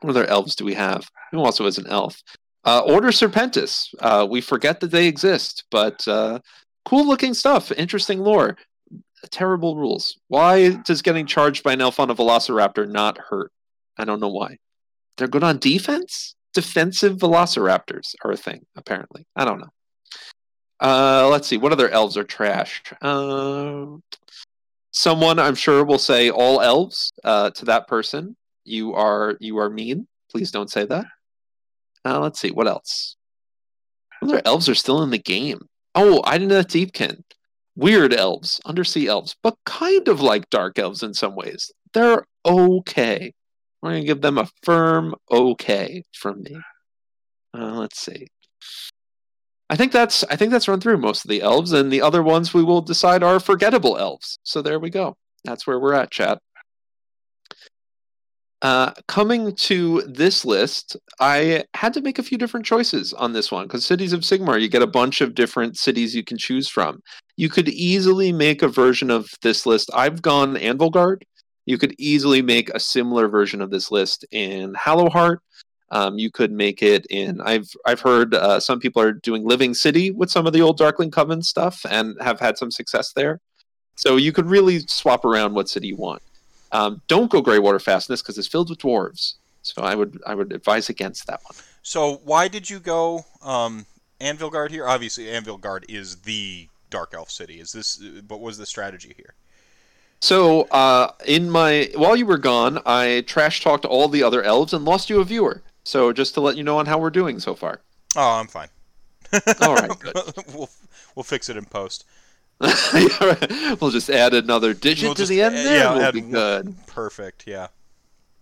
What 0.00 0.10
other 0.10 0.26
elves 0.26 0.54
do 0.54 0.64
we 0.64 0.74
have? 0.74 1.08
Who 1.32 1.40
also 1.40 1.66
is 1.66 1.78
an 1.78 1.86
elf? 1.88 2.22
Uh, 2.64 2.80
Order 2.80 3.08
Serpentis. 3.08 3.94
Uh, 4.00 4.26
we 4.28 4.40
forget 4.40 4.80
that 4.80 4.90
they 4.90 5.06
exist, 5.06 5.64
but 5.70 6.06
uh, 6.08 6.40
cool 6.84 7.06
looking 7.06 7.34
stuff. 7.34 7.70
Interesting 7.72 8.18
lore. 8.18 8.56
Terrible 9.30 9.76
rules. 9.76 10.18
Why 10.28 10.70
does 10.70 11.02
getting 11.02 11.26
charged 11.26 11.62
by 11.62 11.72
an 11.72 11.80
elf 11.80 11.98
on 11.98 12.10
a 12.10 12.14
Velociraptor 12.14 12.88
not 12.88 13.18
hurt? 13.18 13.50
I 13.96 14.04
don't 14.04 14.20
know 14.20 14.28
why. 14.28 14.58
They're 15.16 15.28
good 15.28 15.44
on 15.44 15.58
defense? 15.58 16.34
Defensive 16.54 17.16
Velociraptors 17.18 18.14
are 18.24 18.32
a 18.32 18.36
thing, 18.36 18.66
apparently. 18.76 19.26
I 19.34 19.44
don't 19.44 19.60
know. 19.60 19.70
Uh, 20.80 21.28
let's 21.30 21.48
see. 21.48 21.56
What 21.56 21.72
other 21.72 21.88
elves 21.88 22.16
are 22.16 22.24
trash? 22.24 22.82
Uh, 23.00 23.86
someone 24.96 25.38
I'm 25.38 25.54
sure 25.54 25.84
will 25.84 25.98
say 25.98 26.30
all 26.30 26.62
elves 26.62 27.12
uh, 27.22 27.50
to 27.50 27.66
that 27.66 27.86
person. 27.86 28.34
You 28.64 28.94
are 28.94 29.36
you 29.40 29.58
are 29.58 29.70
mean. 29.70 30.08
Please 30.30 30.50
don't 30.50 30.70
say 30.70 30.86
that. 30.86 31.04
Uh, 32.04 32.18
let's 32.18 32.40
see 32.40 32.50
what 32.50 32.66
else. 32.66 33.16
Other 34.22 34.40
elves 34.44 34.68
are 34.68 34.74
still 34.74 35.02
in 35.02 35.10
the 35.10 35.18
game. 35.18 35.60
Oh, 35.94 36.22
I 36.24 36.38
didn't 36.38 36.48
know 36.48 36.56
that 36.56 36.68
Deepkin. 36.68 37.22
Weird 37.76 38.14
elves, 38.14 38.58
undersea 38.64 39.06
elves, 39.06 39.36
but 39.42 39.56
kind 39.66 40.08
of 40.08 40.22
like 40.22 40.48
dark 40.48 40.78
elves 40.78 41.02
in 41.02 41.12
some 41.12 41.36
ways. 41.36 41.70
They're 41.92 42.24
okay. 42.46 43.34
We're 43.82 43.90
gonna 43.90 44.04
give 44.04 44.22
them 44.22 44.38
a 44.38 44.48
firm 44.62 45.14
okay 45.30 46.02
from 46.14 46.42
me. 46.42 46.56
Uh, 47.52 47.74
let's 47.74 48.00
see. 48.00 48.28
I 49.68 49.76
think 49.76 49.92
that's 49.92 50.22
I 50.24 50.36
think 50.36 50.52
that's 50.52 50.68
run 50.68 50.80
through 50.80 50.98
most 50.98 51.24
of 51.24 51.30
the 51.30 51.42
elves, 51.42 51.72
and 51.72 51.92
the 51.92 52.02
other 52.02 52.22
ones 52.22 52.54
we 52.54 52.62
will 52.62 52.82
decide 52.82 53.22
are 53.22 53.40
forgettable 53.40 53.96
elves. 53.98 54.38
So 54.44 54.62
there 54.62 54.78
we 54.78 54.90
go. 54.90 55.16
That's 55.44 55.66
where 55.66 55.78
we're 55.78 55.94
at, 55.94 56.10
chat. 56.10 56.40
Uh, 58.62 58.92
coming 59.06 59.54
to 59.54 60.02
this 60.02 60.44
list, 60.44 60.96
I 61.20 61.64
had 61.74 61.92
to 61.94 62.00
make 62.00 62.18
a 62.18 62.22
few 62.22 62.38
different 62.38 62.64
choices 62.64 63.12
on 63.12 63.32
this 63.32 63.52
one 63.52 63.66
because 63.66 63.84
Cities 63.84 64.12
of 64.12 64.20
Sigmar, 64.20 64.60
you 64.60 64.68
get 64.68 64.82
a 64.82 64.86
bunch 64.86 65.20
of 65.20 65.34
different 65.34 65.76
cities 65.76 66.14
you 66.14 66.24
can 66.24 66.38
choose 66.38 66.68
from. 66.68 67.00
You 67.36 67.48
could 67.48 67.68
easily 67.68 68.32
make 68.32 68.62
a 68.62 68.68
version 68.68 69.10
of 69.10 69.28
this 69.42 69.66
list. 69.66 69.90
I've 69.92 70.22
gone 70.22 70.56
Anvilgard. 70.56 71.22
You 71.66 71.76
could 71.76 71.94
easily 71.98 72.40
make 72.40 72.70
a 72.70 72.80
similar 72.80 73.28
version 73.28 73.60
of 73.60 73.70
this 73.70 73.90
list 73.90 74.24
in 74.30 74.72
Hallowheart. 74.72 75.38
Um, 75.90 76.18
you 76.18 76.30
could 76.30 76.50
make 76.50 76.82
it 76.82 77.06
in. 77.06 77.40
I've 77.40 77.70
I've 77.84 78.00
heard 78.00 78.34
uh, 78.34 78.58
some 78.58 78.80
people 78.80 79.00
are 79.00 79.12
doing 79.12 79.44
Living 79.44 79.72
City 79.72 80.10
with 80.10 80.30
some 80.30 80.46
of 80.46 80.52
the 80.52 80.60
old 80.62 80.78
Darkling 80.78 81.10
Coven 81.10 81.42
stuff 81.42 81.86
and 81.88 82.16
have 82.20 82.40
had 82.40 82.58
some 82.58 82.70
success 82.70 83.12
there. 83.12 83.40
So 83.94 84.16
you 84.16 84.32
could 84.32 84.46
really 84.46 84.80
swap 84.80 85.24
around 85.24 85.54
what 85.54 85.68
city 85.68 85.88
you 85.88 85.96
want. 85.96 86.22
Um, 86.72 87.00
don't 87.08 87.30
go 87.30 87.42
Greywater 87.42 87.80
Fastness 87.80 88.20
because 88.20 88.36
it's 88.36 88.48
filled 88.48 88.68
with 88.68 88.80
dwarves. 88.80 89.34
So 89.62 89.82
I 89.82 89.94
would 89.94 90.20
I 90.26 90.34
would 90.34 90.52
advise 90.52 90.88
against 90.88 91.26
that 91.28 91.40
one. 91.44 91.56
So 91.82 92.20
why 92.24 92.48
did 92.48 92.68
you 92.68 92.80
go 92.80 93.24
um, 93.42 93.86
Anvilgard 94.20 94.70
here? 94.70 94.86
Obviously, 94.86 95.24
Anvilgard 95.26 95.84
is 95.88 96.16
the 96.16 96.68
Dark 96.90 97.14
Elf 97.14 97.30
city. 97.30 97.60
Is 97.60 97.72
this? 97.72 98.02
What 98.26 98.40
was 98.40 98.58
the 98.58 98.66
strategy 98.66 99.12
here? 99.16 99.34
So 100.20 100.62
uh, 100.62 101.12
in 101.26 101.50
my 101.50 101.90
while 101.94 102.16
you 102.16 102.26
were 102.26 102.38
gone, 102.38 102.80
I 102.86 103.24
trash 103.26 103.62
talked 103.62 103.84
all 103.84 104.08
the 104.08 104.22
other 104.22 104.42
elves 104.42 104.72
and 104.72 104.84
lost 104.84 105.10
you 105.10 105.20
a 105.20 105.24
viewer. 105.24 105.62
So 105.86 106.12
just 106.12 106.34
to 106.34 106.40
let 106.40 106.56
you 106.56 106.64
know 106.64 106.78
on 106.78 106.86
how 106.86 106.98
we're 106.98 107.10
doing 107.10 107.38
so 107.38 107.54
far. 107.54 107.80
Oh, 108.16 108.40
I'm 108.40 108.48
fine. 108.48 108.68
All 109.62 109.74
right, 109.76 109.96
good. 110.00 110.14
we'll 110.52 110.68
we'll 111.14 111.22
fix 111.22 111.48
it 111.48 111.56
in 111.56 111.64
post. 111.64 112.04
we'll 112.60 113.90
just 113.90 114.10
add 114.10 114.34
another 114.34 114.74
digit 114.74 115.04
We'll 115.04 115.14
to 115.14 115.18
just 115.22 115.28
the 115.30 115.42
end 115.42 115.54
there. 115.54 115.76
yeah, 115.76 115.94
we'll 115.94 116.12
be 116.12 116.22
one- 116.22 116.30
good. 116.32 116.74
Perfect. 116.88 117.44
Yeah. 117.46 117.68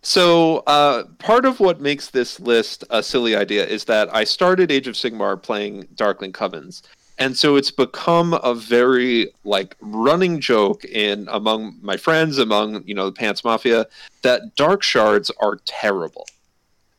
So 0.02 0.58
uh, 0.66 1.04
part 1.18 1.44
of 1.44 1.60
what 1.60 1.80
makes 1.80 2.10
this 2.10 2.38
list 2.40 2.84
a 2.90 3.02
silly 3.02 3.34
idea 3.36 3.66
is 3.66 3.84
that 3.86 4.14
I 4.14 4.24
started 4.24 4.70
Age 4.70 4.86
of 4.86 4.94
Sigmar 4.94 5.42
playing 5.42 5.86
Darkling 5.96 6.32
Covens, 6.32 6.82
and 7.18 7.36
so 7.36 7.56
it's 7.56 7.70
become 7.70 8.34
a 8.42 8.54
very 8.54 9.32
like 9.44 9.76
running 9.80 10.40
joke 10.40 10.84
in 10.86 11.28
among 11.30 11.76
my 11.82 11.96
friends, 11.98 12.38
among 12.38 12.84
you 12.86 12.94
know 12.94 13.06
the 13.06 13.12
Pants 13.12 13.44
Mafia, 13.44 13.86
that 14.22 14.54
Dark 14.56 14.82
Shards 14.82 15.30
are 15.40 15.56
terrible. 15.66 16.26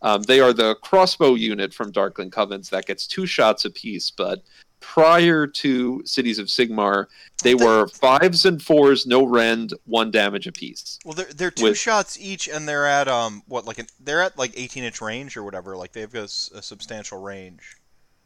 Um, 0.06 0.22
they 0.22 0.40
are 0.40 0.54
the 0.54 0.76
crossbow 0.84 1.34
unit 1.34 1.74
from 1.74 1.92
Darkling 1.92 2.30
Covens 2.30 2.70
that 2.70 2.86
gets 2.86 3.08
two 3.08 3.26
shots 3.26 3.66
apiece, 3.66 4.12
but 4.12 4.44
prior 4.80 5.48
to 5.48 6.04
Cities 6.06 6.38
of 6.38 6.46
Sigmar, 6.46 7.08
they 7.42 7.56
were 7.56 7.88
fives 7.88 8.46
and 8.46 8.62
fours, 8.62 9.08
no 9.08 9.26
rend, 9.26 9.74
one 9.86 10.12
damage 10.12 10.46
apiece. 10.46 11.00
Well, 11.04 11.16
they're 11.16 11.34
they're 11.34 11.50
two 11.50 11.64
With- 11.64 11.78
shots 11.80 12.20
each, 12.20 12.48
and 12.48 12.68
they're 12.68 12.86
at 12.86 13.08
um 13.08 13.42
what 13.48 13.66
like 13.66 13.80
an, 13.80 13.88
they're 14.00 14.22
at 14.22 14.38
like 14.38 14.54
18 14.56 14.84
inch 14.84 15.02
range 15.02 15.36
or 15.36 15.44
whatever. 15.44 15.76
Like 15.76 15.92
they 15.94 16.02
have 16.02 16.14
got 16.14 16.26
a 16.26 16.62
substantial 16.62 17.20
range. 17.20 17.76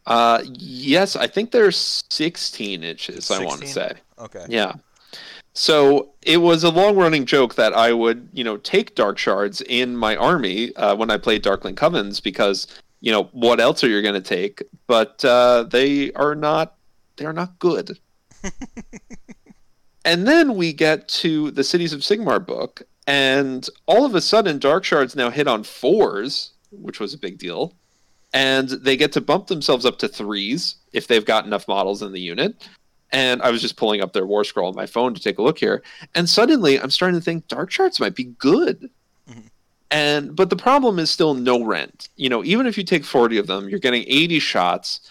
Uh, 0.06 0.44
yes, 0.46 1.16
I 1.16 1.28
think 1.28 1.52
they're 1.52 1.72
16 1.72 2.84
inches. 2.84 3.32
I 3.32 3.46
want 3.46 3.62
to 3.62 3.68
say, 3.68 3.94
Okay. 4.18 4.46
yeah. 4.50 4.74
So 5.60 6.12
it 6.22 6.38
was 6.38 6.64
a 6.64 6.70
long-running 6.70 7.26
joke 7.26 7.56
that 7.56 7.74
I 7.74 7.92
would, 7.92 8.30
you 8.32 8.46
know, 8.46 8.56
take 8.56 8.96
dark 8.96 9.18
shards 9.18 9.60
in 9.60 9.98
my 9.98 10.16
army 10.16 10.74
uh, 10.78 10.96
when 10.96 11.12
I 11.12 11.18
played 11.18 11.42
Darkling 11.42 11.76
Covens 11.76 12.24
because, 12.24 12.66
you 13.02 13.12
know, 13.12 13.24
what 13.34 13.60
else 13.60 13.84
are 13.84 13.90
you 13.90 14.02
going 14.02 14.14
to 14.14 14.22
take? 14.22 14.64
But 14.88 15.26
uh, 15.26 15.64
they 15.64 16.14
are 16.14 16.34
not. 16.34 16.78
They 17.18 17.26
are 17.26 17.34
not 17.34 17.60
good. 17.60 18.00
and 20.06 20.26
then 20.26 20.56
we 20.56 20.72
get 20.72 21.10
to 21.10 21.52
the 21.52 21.66
Cities 21.66 21.92
of 21.92 22.00
Sigmar 22.00 22.44
book, 22.44 22.84
and 23.06 23.68
all 23.86 24.06
of 24.06 24.16
a 24.16 24.22
sudden, 24.22 24.60
dark 24.60 24.86
shards 24.86 25.14
now 25.14 25.30
hit 25.30 25.50
on 25.50 25.64
fours, 25.66 26.52
which 26.72 27.02
was 27.02 27.14
a 27.14 27.18
big 27.18 27.38
deal 27.38 27.74
and 28.32 28.70
they 28.70 28.96
get 28.96 29.12
to 29.12 29.20
bump 29.20 29.48
themselves 29.48 29.86
up 29.86 29.98
to 29.98 30.08
threes 30.08 30.76
if 30.94 31.08
they've 31.08 31.26
got 31.26 31.48
enough 31.48 31.68
models 31.68 32.04
in 32.04 32.12
the 32.12 32.22
unit. 32.22 32.70
And 33.12 33.42
I 33.42 33.50
was 33.50 33.62
just 33.62 33.76
pulling 33.76 34.02
up 34.02 34.14
their 34.14 34.28
war 34.28 34.44
scroll 34.44 34.70
on 34.70 34.76
my 34.76 34.86
phone 34.86 35.14
to 35.16 35.22
take 35.22 35.40
a 35.40 35.42
look 35.42 35.58
here, 35.58 35.82
and 36.14 36.30
suddenly 36.30 36.80
I'm 36.80 36.92
starting 36.92 37.20
to 37.20 37.24
think 37.24 37.48
dark 37.48 37.72
shards 37.72 38.00
might 38.00 38.16
be 38.16 38.26
good. 38.26 38.90
Mhm. 39.30 39.50
And 39.90 40.36
but 40.36 40.52
the 40.52 40.56
problem 40.56 41.00
is 41.00 41.10
still 41.10 41.34
no 41.34 41.64
rend. 41.64 42.08
You 42.18 42.30
know, 42.30 42.44
even 42.44 42.68
if 42.68 42.78
you 42.78 42.84
take 42.84 43.04
40 43.04 43.38
of 43.38 43.48
them, 43.48 43.68
you're 43.68 43.80
getting 43.80 44.06
80 44.08 44.40
shots. 44.40 45.02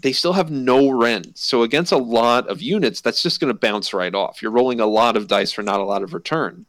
They 0.00 0.12
still 0.12 0.32
have 0.32 0.50
no 0.50 0.88
rend. 0.90 1.32
So 1.34 1.62
against 1.62 1.92
a 1.92 1.98
lot 1.98 2.48
of 2.48 2.62
units, 2.62 3.00
that's 3.00 3.22
just 3.22 3.40
going 3.40 3.52
to 3.52 3.58
bounce 3.58 3.92
right 3.92 4.14
off. 4.14 4.40
You're 4.40 4.50
rolling 4.50 4.80
a 4.80 4.86
lot 4.86 5.16
of 5.16 5.28
dice 5.28 5.52
for 5.52 5.62
not 5.62 5.80
a 5.80 5.84
lot 5.84 6.02
of 6.02 6.14
return. 6.14 6.64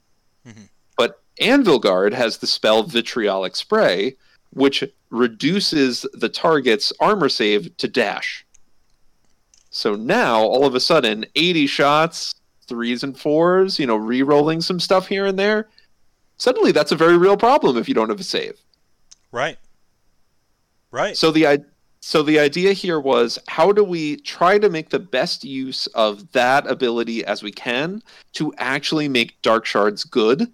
Mhm. 0.46 0.70
But 0.98 1.22
Anvilgard 1.42 2.14
has 2.14 2.38
the 2.38 2.48
spell 2.48 2.84
Vitriolic 2.84 3.56
Spray, 3.56 4.16
which 4.52 4.84
reduces 5.10 6.06
the 6.14 6.30
target's 6.30 6.92
armor 7.00 7.30
save 7.30 7.76
to 7.78 7.88
dash. 7.88 8.46
So 9.76 9.94
now, 9.94 10.42
all 10.42 10.66
of 10.66 10.74
a 10.74 10.80
sudden, 10.80 11.26
80 11.36 11.68
shots, 11.68 12.36
threes 12.66 13.04
and 13.04 13.20
fours, 13.20 13.78
you 13.78 13.86
know, 13.86 13.98
re 13.98 14.22
rolling 14.22 14.62
some 14.62 14.80
stuff 14.80 15.10
here 15.10 15.26
and 15.26 15.38
there. 15.38 15.68
Suddenly, 16.38 16.72
that's 16.72 16.94
a 16.94 16.96
very 16.96 17.18
real 17.18 17.36
problem 17.36 17.76
if 17.76 17.90
you 17.90 17.94
don't 17.94 18.08
have 18.08 18.22
a 18.22 18.24
save. 18.24 18.58
Right. 19.34 19.58
Right. 20.92 21.18
So 21.18 21.30
the 21.30 21.66
so 22.00 22.24
the 22.24 22.40
idea 22.40 22.72
here 22.72 23.02
was 23.02 23.38
how 23.50 23.74
do 23.74 23.84
we 23.84 24.16
try 24.16 24.58
to 24.60 24.70
make 24.70 24.92
the 24.92 25.00
best 25.00 25.44
use 25.44 25.88
of 25.88 26.32
that 26.32 26.66
ability 26.72 27.26
as 27.26 27.44
we 27.44 27.52
can 27.52 28.02
to 28.34 28.54
actually 28.58 29.10
make 29.10 29.42
dark 29.42 29.66
shards 29.66 30.06
good 30.06 30.54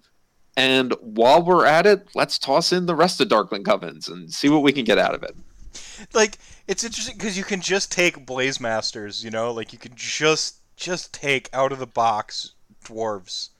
and 0.56 0.94
while 1.00 1.44
we're 1.44 1.66
at 1.66 1.86
it 1.86 2.08
let's 2.14 2.38
toss 2.38 2.72
in 2.72 2.86
the 2.86 2.94
rest 2.94 3.20
of 3.20 3.28
darkling 3.28 3.62
covens 3.62 4.10
and 4.10 4.32
see 4.32 4.48
what 4.48 4.62
we 4.62 4.72
can 4.72 4.84
get 4.84 4.96
out 4.96 5.14
of 5.14 5.22
it 5.22 5.36
like 6.14 6.38
it's 6.66 6.84
interesting 6.84 7.16
because 7.16 7.36
you 7.36 7.44
can 7.44 7.60
just 7.60 7.90
take 7.90 8.26
blaze 8.26 8.60
masters 8.60 9.24
you 9.24 9.30
know? 9.30 9.52
Like 9.52 9.72
you 9.72 9.78
can 9.78 9.92
just 9.94 10.56
just 10.76 11.12
take 11.12 11.48
out 11.52 11.72
of 11.72 11.78
the 11.78 11.86
box 11.86 12.52
dwarves 12.84 13.50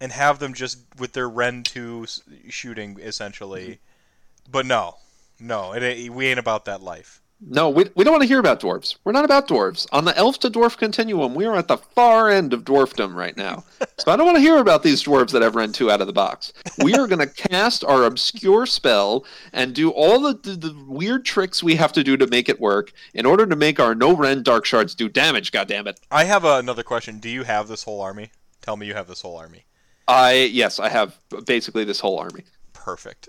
and 0.00 0.12
have 0.12 0.38
them 0.38 0.52
just 0.52 0.78
with 0.98 1.12
their 1.12 1.28
rend 1.28 1.66
two 1.66 2.06
shooting 2.48 2.98
essentially. 3.00 3.64
Mm-hmm. 3.64 4.52
But 4.52 4.66
no. 4.66 4.96
No. 5.40 5.72
It 5.72 6.10
we 6.10 6.26
ain't 6.26 6.38
about 6.38 6.64
that 6.66 6.82
life 6.82 7.20
no 7.40 7.68
we, 7.68 7.86
we 7.94 8.04
don't 8.04 8.12
want 8.12 8.22
to 8.22 8.28
hear 8.28 8.38
about 8.40 8.60
dwarves. 8.60 8.96
We're 9.04 9.12
not 9.12 9.24
about 9.24 9.48
dwarves. 9.48 9.86
On 9.92 10.04
the 10.04 10.16
elf 10.16 10.38
to 10.40 10.50
dwarf 10.50 10.76
continuum 10.76 11.34
we 11.34 11.44
are 11.44 11.56
at 11.56 11.68
the 11.68 11.76
far 11.76 12.30
end 12.30 12.52
of 12.52 12.64
dwarfdom 12.64 13.14
right 13.14 13.36
now. 13.36 13.64
So 13.98 14.12
i 14.12 14.16
don't 14.16 14.26
want 14.26 14.36
to 14.36 14.42
hear 14.42 14.58
about 14.58 14.82
these 14.82 15.02
dwarves 15.02 15.32
that 15.32 15.40
have 15.40 15.54
run 15.54 15.72
two 15.72 15.90
out 15.90 16.02
of 16.02 16.06
the 16.06 16.12
box. 16.12 16.52
We 16.78 16.94
are 16.94 17.06
going 17.06 17.18
to 17.26 17.26
cast 17.26 17.82
our 17.82 18.04
obscure 18.04 18.66
spell 18.66 19.24
and 19.54 19.74
do 19.74 19.90
all 19.90 20.20
the, 20.20 20.34
the, 20.34 20.54
the 20.54 20.84
weird 20.86 21.24
tricks 21.24 21.62
we 21.62 21.76
have 21.76 21.92
to 21.94 22.04
do 22.04 22.16
to 22.18 22.26
make 22.26 22.50
it 22.50 22.60
work 22.60 22.92
in 23.14 23.24
order 23.24 23.46
to 23.46 23.56
make 23.56 23.80
our 23.80 23.94
no 23.94 24.14
rend 24.14 24.44
dark 24.44 24.66
shards 24.66 24.94
do 24.94 25.08
damage 25.08 25.50
god 25.50 25.66
damn 25.66 25.86
it 25.86 25.98
i 26.10 26.24
have 26.24 26.44
uh, 26.44 26.58
another 26.58 26.82
question. 26.82 27.18
Do 27.18 27.30
you 27.30 27.44
have 27.44 27.68
this 27.68 27.84
whole 27.84 28.00
army? 28.00 28.30
Tell 28.60 28.76
me 28.76 28.86
you 28.86 28.94
have 28.94 29.08
this 29.08 29.22
whole 29.22 29.36
army. 29.36 29.64
I 30.08 30.50
yes, 30.52 30.78
I 30.78 30.88
have 30.88 31.18
basically 31.46 31.84
this 31.84 32.00
whole 32.00 32.18
army. 32.18 32.44
Perfect. 32.86 33.28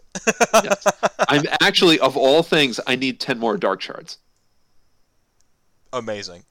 Yes. 0.54 0.86
I'm 1.28 1.46
actually 1.62 2.00
of 2.00 2.16
all 2.16 2.44
things, 2.44 2.80
I 2.86 2.96
need 2.96 3.20
ten 3.20 3.40
more 3.40 3.58
dark 3.58 3.82
shards. 3.82 4.20
Amazing. 5.92 6.44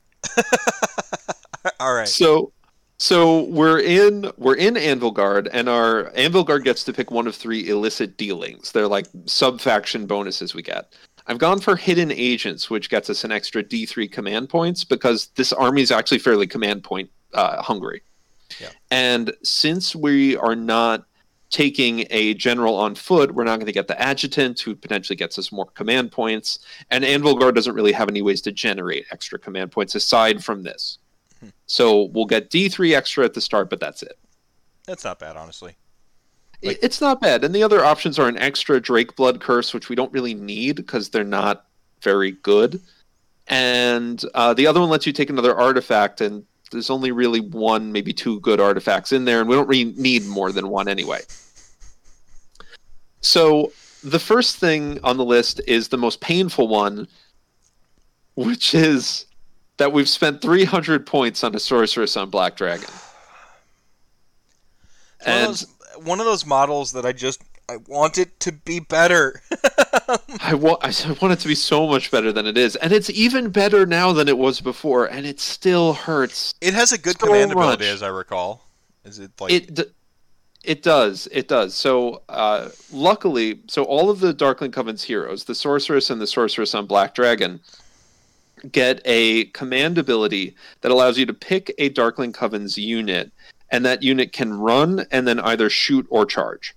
All 1.80 1.94
right. 1.94 2.08
So 2.08 2.52
so 2.98 3.44
we're 3.44 3.78
in 3.78 4.32
we're 4.38 4.56
in 4.56 4.74
Anvilgard, 4.74 5.48
and 5.52 5.68
our 5.68 6.10
Anvilgard 6.16 6.64
gets 6.64 6.82
to 6.82 6.92
pick 6.92 7.12
one 7.12 7.28
of 7.28 7.36
three 7.36 7.68
illicit 7.68 8.16
dealings. 8.16 8.72
They're 8.72 8.88
like 8.88 9.06
sub 9.26 9.60
faction 9.60 10.06
bonuses 10.06 10.52
we 10.52 10.62
get. 10.62 10.92
I've 11.28 11.38
gone 11.38 11.60
for 11.60 11.76
hidden 11.76 12.10
agents, 12.10 12.70
which 12.70 12.90
gets 12.90 13.08
us 13.08 13.22
an 13.22 13.30
extra 13.30 13.62
D3 13.62 14.10
command 14.10 14.48
points 14.48 14.82
because 14.82 15.28
this 15.36 15.52
army 15.52 15.82
is 15.82 15.92
actually 15.92 16.18
fairly 16.18 16.48
command 16.48 16.82
point 16.82 17.08
uh, 17.34 17.62
hungry. 17.62 18.02
Yeah. 18.60 18.70
And 18.90 19.32
since 19.44 19.94
we 19.94 20.36
are 20.38 20.56
not 20.56 21.06
taking 21.56 22.04
a 22.10 22.34
general 22.34 22.74
on 22.74 22.94
foot, 22.94 23.34
we're 23.34 23.42
not 23.42 23.56
going 23.56 23.66
to 23.66 23.72
get 23.72 23.88
the 23.88 23.98
adjutant, 23.98 24.60
who 24.60 24.74
potentially 24.74 25.16
gets 25.16 25.38
us 25.38 25.50
more 25.50 25.64
command 25.64 26.12
points. 26.12 26.58
And 26.90 27.02
Anvilgard 27.02 27.54
doesn't 27.54 27.74
really 27.74 27.92
have 27.92 28.10
any 28.10 28.20
ways 28.20 28.42
to 28.42 28.52
generate 28.52 29.06
extra 29.10 29.38
command 29.38 29.72
points 29.72 29.94
aside 29.94 30.44
from 30.44 30.64
this. 30.64 30.98
Hmm. 31.40 31.48
So 31.64 32.10
we'll 32.12 32.26
get 32.26 32.50
D3 32.50 32.94
extra 32.94 33.24
at 33.24 33.32
the 33.32 33.40
start, 33.40 33.70
but 33.70 33.80
that's 33.80 34.02
it. 34.02 34.18
That's 34.84 35.02
not 35.02 35.18
bad, 35.18 35.38
honestly. 35.38 35.76
Like- 36.62 36.78
it's 36.82 37.00
not 37.00 37.22
bad. 37.22 37.42
And 37.42 37.54
the 37.54 37.62
other 37.62 37.82
options 37.82 38.18
are 38.18 38.28
an 38.28 38.36
extra 38.36 38.78
Drake 38.78 39.16
Blood 39.16 39.40
Curse, 39.40 39.72
which 39.72 39.88
we 39.88 39.96
don't 39.96 40.12
really 40.12 40.34
need 40.34 40.76
because 40.76 41.08
they're 41.08 41.24
not 41.24 41.64
very 42.02 42.32
good. 42.32 42.82
And 43.46 44.22
uh, 44.34 44.52
the 44.52 44.66
other 44.66 44.80
one 44.80 44.90
lets 44.90 45.06
you 45.06 45.12
take 45.14 45.30
another 45.30 45.56
artifact, 45.56 46.20
and 46.20 46.44
there's 46.70 46.90
only 46.90 47.12
really 47.12 47.40
one, 47.40 47.92
maybe 47.92 48.12
two 48.12 48.40
good 48.40 48.60
artifacts 48.60 49.12
in 49.12 49.24
there, 49.24 49.40
and 49.40 49.48
we 49.48 49.56
don't 49.56 49.68
really 49.68 49.94
need 49.96 50.26
more 50.26 50.52
than 50.52 50.68
one 50.68 50.86
anyway. 50.86 51.20
So 53.26 53.72
the 54.04 54.20
first 54.20 54.56
thing 54.56 55.00
on 55.02 55.16
the 55.16 55.24
list 55.24 55.60
is 55.66 55.88
the 55.88 55.98
most 55.98 56.20
painful 56.20 56.68
one, 56.68 57.08
which 58.36 58.72
is 58.72 59.26
that 59.78 59.92
we've 59.92 60.08
spent 60.08 60.40
300 60.40 61.04
points 61.04 61.42
on 61.42 61.52
a 61.52 61.58
sorceress 61.58 62.16
on 62.16 62.30
Black 62.30 62.56
Dragon. 62.56 62.88
One, 65.24 65.38
of 65.38 65.46
those, 65.48 65.66
one 66.04 66.20
of 66.20 66.26
those 66.26 66.46
models 66.46 66.92
that 66.92 67.04
I 67.04 67.12
just 67.12 67.42
I 67.68 67.78
want 67.88 68.16
it 68.16 68.38
to 68.40 68.52
be 68.52 68.78
better. 68.78 69.42
I 70.40 70.54
want 70.54 70.84
I 70.84 71.16
want 71.20 71.32
it 71.32 71.40
to 71.40 71.48
be 71.48 71.56
so 71.56 71.88
much 71.88 72.12
better 72.12 72.30
than 72.30 72.46
it 72.46 72.56
is, 72.56 72.76
and 72.76 72.92
it's 72.92 73.10
even 73.10 73.50
better 73.50 73.86
now 73.86 74.12
than 74.12 74.28
it 74.28 74.38
was 74.38 74.60
before, 74.60 75.06
and 75.06 75.26
it 75.26 75.40
still 75.40 75.94
hurts. 75.94 76.54
it 76.60 76.74
has 76.74 76.92
a 76.92 76.98
good 76.98 77.18
So 77.18 77.26
command 77.26 77.50
ability, 77.50 77.88
as 77.88 78.04
I 78.04 78.08
recall. 78.08 78.62
Is 79.04 79.18
it 79.18 79.32
like 79.40 79.52
It 79.52 79.95
it 80.66 80.82
does 80.82 81.28
it 81.32 81.48
does. 81.48 81.74
So 81.74 82.22
uh, 82.28 82.68
luckily, 82.92 83.60
so 83.68 83.84
all 83.84 84.10
of 84.10 84.20
the 84.20 84.34
Darkling 84.34 84.72
Coven's 84.72 85.04
heroes, 85.04 85.44
the 85.44 85.54
Sorceress 85.54 86.10
and 86.10 86.20
the 86.20 86.26
Sorceress 86.26 86.74
on 86.74 86.86
Black 86.86 87.14
Dragon, 87.14 87.60
get 88.72 89.00
a 89.04 89.44
command 89.46 89.96
ability 89.96 90.56
that 90.80 90.90
allows 90.90 91.18
you 91.18 91.26
to 91.26 91.34
pick 91.34 91.72
a 91.78 91.88
Darkling 91.90 92.32
Coven's 92.32 92.76
unit, 92.76 93.30
and 93.70 93.84
that 93.84 94.02
unit 94.02 94.32
can 94.32 94.52
run 94.52 95.06
and 95.10 95.26
then 95.26 95.38
either 95.40 95.70
shoot 95.70 96.06
or 96.10 96.26
charge. 96.26 96.74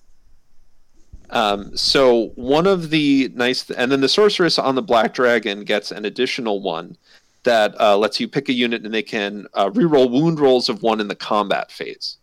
Um, 1.31 1.75
so 1.75 2.27
one 2.35 2.67
of 2.67 2.89
the 2.89 3.31
nice, 3.35 3.69
and 3.71 3.91
then 3.91 4.01
the 4.01 4.09
sorceress 4.09 4.57
on 4.57 4.75
the 4.75 4.81
black 4.81 5.13
dragon 5.13 5.63
gets 5.63 5.91
an 5.91 6.05
additional 6.05 6.61
one 6.61 6.97
that 7.43 7.79
uh, 7.79 7.97
lets 7.97 8.19
you 8.19 8.27
pick 8.27 8.49
a 8.49 8.53
unit 8.53 8.83
and 8.83 8.93
they 8.93 9.03
can 9.03 9.47
uh, 9.53 9.69
reroll 9.69 10.11
wound 10.11 10.39
rolls 10.39 10.69
of 10.69 10.83
one 10.83 10.99
in 10.99 11.07
the 11.07 11.15
combat 11.15 11.71
phase. 11.71 12.18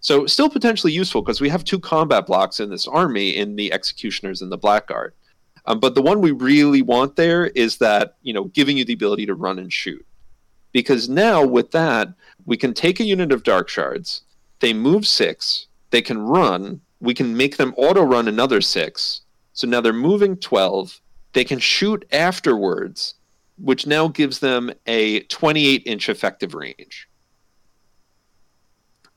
So 0.00 0.26
still 0.26 0.48
potentially 0.48 0.92
useful 0.92 1.22
because 1.22 1.40
we 1.40 1.48
have 1.48 1.64
two 1.64 1.78
combat 1.78 2.26
blocks 2.26 2.60
in 2.60 2.70
this 2.70 2.86
army 2.86 3.36
in 3.36 3.56
the 3.56 3.72
executioners 3.72 4.42
and 4.42 4.52
the 4.52 4.58
blackguard. 4.58 5.14
Um, 5.66 5.80
but 5.80 5.94
the 5.94 6.02
one 6.02 6.20
we 6.20 6.30
really 6.30 6.82
want 6.82 7.16
there 7.16 7.48
is 7.48 7.76
that 7.78 8.16
you 8.22 8.32
know 8.32 8.44
giving 8.44 8.78
you 8.78 8.84
the 8.84 8.94
ability 8.94 9.26
to 9.26 9.34
run 9.34 9.58
and 9.58 9.72
shoot, 9.72 10.04
because 10.72 11.08
now 11.08 11.44
with 11.44 11.72
that 11.72 12.08
we 12.46 12.56
can 12.56 12.72
take 12.72 13.00
a 13.00 13.04
unit 13.04 13.32
of 13.32 13.42
dark 13.42 13.68
shards, 13.68 14.22
they 14.60 14.72
move 14.72 15.06
six, 15.06 15.66
they 15.90 16.00
can 16.00 16.18
run, 16.18 16.80
we 17.00 17.14
can 17.14 17.36
make 17.36 17.56
them 17.56 17.74
auto 17.76 18.02
run 18.02 18.28
another 18.28 18.60
six. 18.60 19.22
So 19.52 19.66
now 19.66 19.80
they're 19.80 19.92
moving 19.92 20.36
12. 20.36 21.00
They 21.32 21.44
can 21.44 21.58
shoot 21.58 22.06
afterwards, 22.12 23.14
which 23.58 23.86
now 23.86 24.08
gives 24.08 24.38
them 24.38 24.72
a 24.86 25.20
28 25.22 25.82
inch 25.84 26.08
effective 26.08 26.54
range. 26.54 27.07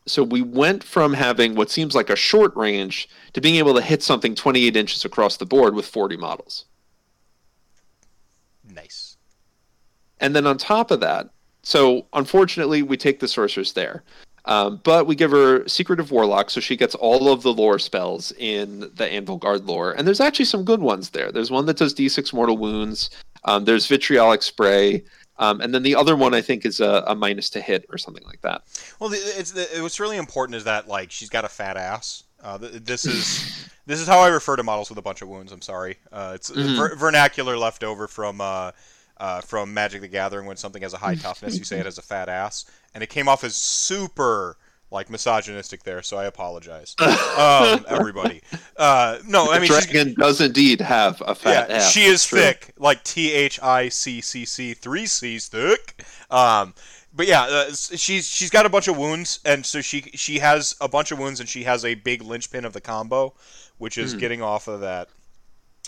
So 0.06 0.24
we 0.24 0.42
went 0.42 0.84
from 0.84 1.14
having 1.14 1.56
what 1.56 1.70
seems 1.70 1.94
like 1.94 2.10
a 2.10 2.16
short 2.16 2.56
range 2.56 3.08
to 3.34 3.42
being 3.42 3.56
able 3.56 3.76
to 3.76 3.82
hit 3.82 4.02
something 4.02 4.34
28 4.34 4.76
inches 4.76 5.06
across 5.06 5.38
the 5.38 5.46
board 5.46 5.76
with 5.76 5.86
40 5.86 6.18
models. 6.18 6.66
nice? 8.68 9.18
And 10.20 10.36
then 10.36 10.48
on 10.48 10.58
top 10.58 10.92
of 10.92 11.00
that, 11.02 11.30
so 11.64 12.08
unfortunately, 12.14 12.82
we 12.82 12.98
take 12.98 13.20
the 13.20 13.28
sorceress 13.28 13.74
there. 13.74 14.04
Um, 14.46 14.82
but 14.84 15.06
we 15.06 15.16
give 15.16 15.32
her 15.32 15.68
Secret 15.68 16.00
of 16.00 16.12
Warlock, 16.12 16.50
so 16.50 16.60
she 16.60 16.76
gets 16.76 16.96
all 16.96 17.32
of 17.32 17.44
the 17.44 17.54
lore 17.54 17.78
spells 17.78 18.32
in 18.40 18.80
the 18.80 19.08
Anvilgard 19.08 19.68
lore. 19.68 19.92
And 19.92 20.08
there's 20.08 20.20
actually 20.20 20.46
some 20.46 20.66
good 20.66 20.82
ones 20.82 21.12
there. 21.12 21.32
There's 21.32 21.52
one 21.52 21.68
that 21.68 21.78
does 21.78 21.94
D6 21.94 22.34
mortal 22.34 22.58
wounds. 22.58 23.12
Um, 23.44 23.66
there's 23.66 23.86
Vitriolic 23.88 24.42
Spray. 24.42 25.04
Um, 25.42 25.60
and 25.60 25.74
then 25.74 25.82
the 25.84 25.96
other 25.96 26.16
one, 26.16 26.34
I 26.34 26.42
think, 26.42 26.66
is 26.66 26.80
a, 26.80 27.04
a 27.08 27.16
minus 27.16 27.50
to 27.52 27.62
hit 27.62 27.86
or 27.90 27.98
something 27.98 28.24
like 28.26 28.42
that. 28.42 28.62
Well, 29.00 29.10
the, 29.10 29.80
what's 29.82 30.00
really 30.00 30.18
important 30.18 30.56
is 30.56 30.64
that 30.66 30.88
like 30.88 31.12
she's 31.12 31.30
got 31.30 31.44
a 31.46 31.50
fat 31.50 31.78
ass. 31.78 32.24
Uh, 32.44 32.58
this 32.62 33.06
is 33.06 33.68
this 33.88 34.00
is 34.00 34.08
how 34.08 34.20
I 34.20 34.28
refer 34.28 34.56
to 34.56 34.64
models 34.64 34.90
with 34.90 34.98
a 35.00 35.02
bunch 35.02 35.22
of 35.22 35.28
wounds. 35.30 35.52
I'm 35.52 35.62
sorry. 35.62 35.98
Uh, 36.12 36.34
it's 36.36 36.50
Mhm. 36.52 36.76
ver- 36.78 36.96
vernacular 36.96 37.58
left 37.58 37.84
over 37.84 38.08
from 38.08 38.40
uh, 38.40 38.72
uh, 39.18 39.42
from 39.42 39.74
Magic 39.74 40.02
the 40.02 40.08
Gathering. 40.08 40.46
When 40.46 40.58
something 40.58 40.82
has 40.84 40.94
a 40.94 40.98
high 40.98 41.16
toughness, 41.28 41.58
you 41.58 41.64
say 41.64 41.80
it 41.80 41.86
has 41.86 41.98
a 41.98 42.02
fat 42.04 42.30
ass, 42.30 42.66
and 42.94 43.04
it 43.04 43.10
came 43.10 43.28
off 43.28 43.44
as 43.44 43.56
super 43.56 44.58
like 44.92 45.10
misogynistic 45.10 45.84
there. 45.84 46.02
So 46.04 46.18
I 46.18 46.26
apologize, 46.26 46.96
um, 47.00 47.86
everybody. 47.88 48.42
Uh, 48.78 49.20
no, 49.26 49.52
I 49.52 49.60
mean 49.60 49.70
Dragon 49.70 50.14
does 50.18 50.42
indeed 50.42 50.82
have 50.82 51.22
a 51.26 51.34
fat 51.34 51.70
yeah, 51.70 51.78
ass. 51.78 51.92
she 51.92 52.04
is 52.04 52.26
true. 52.26 52.40
thick, 52.40 52.74
like 52.78 53.04
T 53.04 53.32
H 53.32 53.60
I 53.62 53.90
C 53.90 54.22
C 54.22 54.46
C 54.46 54.74
three 54.74 55.06
C's 55.06 55.48
thick. 55.48 56.04
Um, 56.30 56.74
but 57.14 57.28
yeah, 57.28 57.44
uh, 57.44 57.72
she's 57.74 58.28
she's 58.28 58.50
got 58.50 58.66
a 58.66 58.70
bunch 58.70 58.88
of 58.88 58.98
wounds, 58.98 59.40
and 59.46 59.66
so 59.66 59.82
she 59.82 60.02
she 60.14 60.40
has 60.40 60.76
a 60.82 60.88
bunch 60.88 61.12
of 61.12 61.20
wounds, 61.20 61.40
and 61.40 61.48
she 61.50 61.64
has 61.64 61.84
a 61.86 61.96
big 61.96 62.22
linchpin 62.22 62.66
of 62.66 62.74
the 62.74 62.82
combo, 62.82 63.34
which 63.78 63.98
is 63.98 64.14
Hmm. 64.14 64.20
getting 64.20 64.42
off 64.42 64.68
of 64.68 64.82
that, 64.82 65.10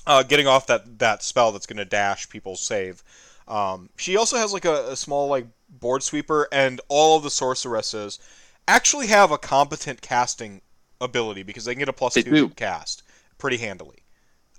uh, 0.07 0.23
getting 0.23 0.47
off 0.47 0.67
that 0.67 0.99
that 0.99 1.23
spell 1.23 1.51
that's 1.51 1.65
going 1.65 1.77
to 1.77 1.85
dash 1.85 2.27
people's 2.30 2.61
save. 2.61 3.03
Um, 3.47 3.89
she 3.97 4.15
also 4.17 4.38
has 4.38 4.53
like 4.53 4.65
a, 4.65 4.91
a 4.91 4.95
small 4.95 5.27
like 5.27 5.47
board 5.69 6.03
sweeper, 6.03 6.47
and 6.51 6.80
all 6.89 7.17
of 7.17 7.23
the 7.23 7.30
sorceresses 7.30 8.19
actually 8.68 9.07
have 9.07 9.31
a 9.31 9.38
competent 9.38 10.02
casting 10.02 10.61
ability 11.02 11.44
because 11.44 11.65
they 11.65 11.73
can 11.73 11.80
get 11.80 11.90
a 11.90 11.94
plus 11.94 12.14
two 12.14 12.23
do. 12.23 12.49
to 12.49 12.56
cast 12.56 13.03
pretty 13.38 13.57
handily. 13.57 13.98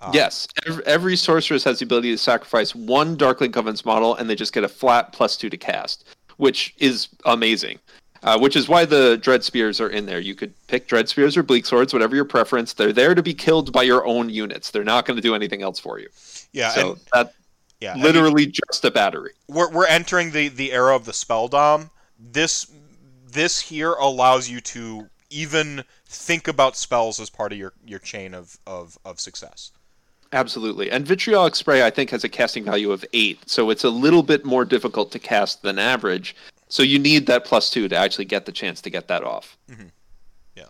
Um, 0.00 0.10
Yes, 0.12 0.48
every, 0.66 0.84
every 0.86 1.16
sorceress 1.16 1.64
has 1.64 1.78
the 1.78 1.84
ability 1.84 2.10
to 2.10 2.18
sacrifice 2.18 2.74
one 2.74 3.16
Darkling 3.16 3.52
Covenant's 3.52 3.84
model, 3.84 4.14
and 4.14 4.28
they 4.28 4.34
just 4.34 4.52
get 4.52 4.64
a 4.64 4.68
flat 4.68 5.12
plus 5.12 5.36
two 5.36 5.48
to 5.48 5.56
cast, 5.56 6.04
which 6.36 6.74
is 6.78 7.08
amazing. 7.24 7.78
Uh, 8.22 8.38
which 8.38 8.56
is 8.56 8.70
why 8.70 8.86
the 8.86 9.18
Dread 9.18 9.44
Spears 9.44 9.82
are 9.82 9.90
in 9.90 10.06
there. 10.06 10.18
You 10.18 10.34
could 10.34 10.54
pick 10.66 10.86
Dread 10.86 11.10
Spears 11.10 11.36
or 11.36 11.42
Bleak 11.42 11.66
Swords, 11.66 11.92
whatever 11.92 12.16
your 12.16 12.24
preference. 12.24 12.72
They're 12.72 12.90
there 12.90 13.14
to 13.14 13.22
be 13.22 13.34
killed 13.34 13.70
by 13.70 13.82
your 13.82 14.06
own 14.06 14.30
units. 14.30 14.70
They're 14.70 14.82
not 14.82 15.04
going 15.04 15.16
to 15.16 15.20
do 15.20 15.34
anything 15.34 15.60
else 15.60 15.78
for 15.78 15.98
you. 15.98 16.08
Yeah, 16.50 16.70
so 16.70 16.92
and 16.92 17.00
that 17.12 17.34
yeah, 17.80 17.92
I 17.92 17.94
mean, 17.96 18.04
literally 18.04 18.46
just 18.46 18.82
a 18.86 18.90
battery. 18.90 19.32
we're 19.46 19.70
we're 19.70 19.86
entering 19.86 20.30
the 20.30 20.48
the 20.48 20.72
era 20.72 20.96
of 20.96 21.04
the 21.04 21.12
spell 21.12 21.48
dom. 21.48 21.90
This 22.18 22.66
this 23.34 23.60
here 23.60 23.92
allows 23.92 24.48
you 24.48 24.60
to 24.60 25.08
even 25.30 25.84
think 26.06 26.48
about 26.48 26.76
spells 26.76 27.20
as 27.20 27.28
part 27.28 27.52
of 27.52 27.58
your 27.58 27.72
your 27.84 27.98
chain 27.98 28.32
of 28.32 28.58
of, 28.66 28.96
of 29.04 29.20
success. 29.20 29.72
Absolutely. 30.32 30.90
And 30.90 31.06
Vitriolic 31.06 31.54
Spray, 31.54 31.84
I 31.84 31.90
think, 31.90 32.10
has 32.10 32.24
a 32.24 32.28
casting 32.28 32.64
value 32.64 32.90
of 32.90 33.04
eight, 33.12 33.48
so 33.48 33.70
it's 33.70 33.84
a 33.84 33.90
little 33.90 34.22
bit 34.22 34.44
more 34.44 34.64
difficult 34.64 35.12
to 35.12 35.18
cast 35.18 35.62
than 35.62 35.78
average. 35.78 36.34
So 36.68 36.82
you 36.82 36.98
need 36.98 37.26
that 37.26 37.44
plus 37.44 37.70
two 37.70 37.88
to 37.88 37.96
actually 37.96 38.24
get 38.24 38.46
the 38.46 38.52
chance 38.52 38.80
to 38.80 38.90
get 38.90 39.06
that 39.08 39.22
off. 39.22 39.56
Mhm. 39.70 39.90
Yeah. 40.56 40.64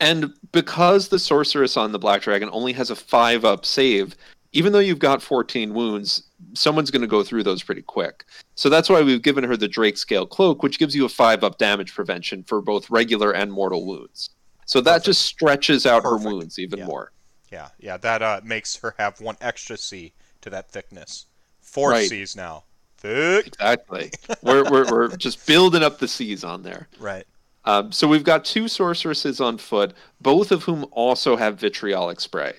And 0.00 0.32
because 0.52 1.08
the 1.08 1.18
sorceress 1.18 1.76
on 1.76 1.92
the 1.92 1.98
Black 1.98 2.22
Dragon 2.22 2.48
only 2.52 2.72
has 2.72 2.90
a 2.90 2.96
five 2.96 3.44
up 3.44 3.64
save, 3.64 4.16
even 4.52 4.72
though 4.72 4.78
you've 4.78 4.98
got 4.98 5.22
14 5.22 5.74
wounds, 5.74 6.22
someone's 6.54 6.90
going 6.90 7.02
to 7.02 7.08
go 7.08 7.22
through 7.22 7.42
those 7.42 7.62
pretty 7.62 7.82
quick. 7.82 8.24
So 8.54 8.68
that's 8.68 8.88
why 8.88 9.02
we've 9.02 9.22
given 9.22 9.44
her 9.44 9.56
the 9.56 9.68
Drake 9.68 9.96
Scale 9.98 10.26
Cloak, 10.26 10.62
which 10.62 10.78
gives 10.78 10.94
you 10.94 11.04
a 11.04 11.08
five 11.08 11.42
up 11.44 11.58
damage 11.58 11.94
prevention 11.94 12.42
for 12.44 12.60
both 12.60 12.88
regular 12.90 13.32
and 13.32 13.52
mortal 13.52 13.86
wounds. 13.86 14.30
So 14.66 14.80
that 14.82 14.90
Perfect. 14.90 15.06
just 15.06 15.22
stretches 15.22 15.86
out 15.86 16.02
Perfect. 16.02 16.24
her 16.24 16.30
wounds 16.30 16.58
even 16.58 16.80
Yeah. 16.80 16.86
more. 16.86 17.12
Yeah, 17.50 17.68
yeah, 17.78 17.96
that 17.96 18.20
uh, 18.22 18.40
makes 18.44 18.76
her 18.76 18.94
have 18.98 19.20
one 19.20 19.36
extra 19.40 19.76
C 19.78 20.12
to 20.42 20.50
that 20.50 20.70
thickness. 20.70 21.26
Four 21.60 21.90
Right. 21.90 22.08
C's 22.08 22.36
now. 22.36 22.64
Thick. 22.98 23.46
Exactly. 23.46 24.10
we're, 24.42 24.70
we're, 24.70 24.90
we're 24.90 25.16
just 25.16 25.46
building 25.46 25.82
up 25.82 25.98
the 25.98 26.08
C's 26.08 26.44
on 26.44 26.62
there. 26.62 26.88
Right. 26.98 27.24
Um, 27.64 27.92
so 27.92 28.06
we've 28.08 28.24
got 28.24 28.44
two 28.44 28.68
sorceresses 28.68 29.40
on 29.40 29.56
foot, 29.58 29.94
both 30.20 30.52
of 30.52 30.62
whom 30.64 30.86
also 30.92 31.36
have 31.36 31.58
vitriolic 31.58 32.20
spray. 32.20 32.54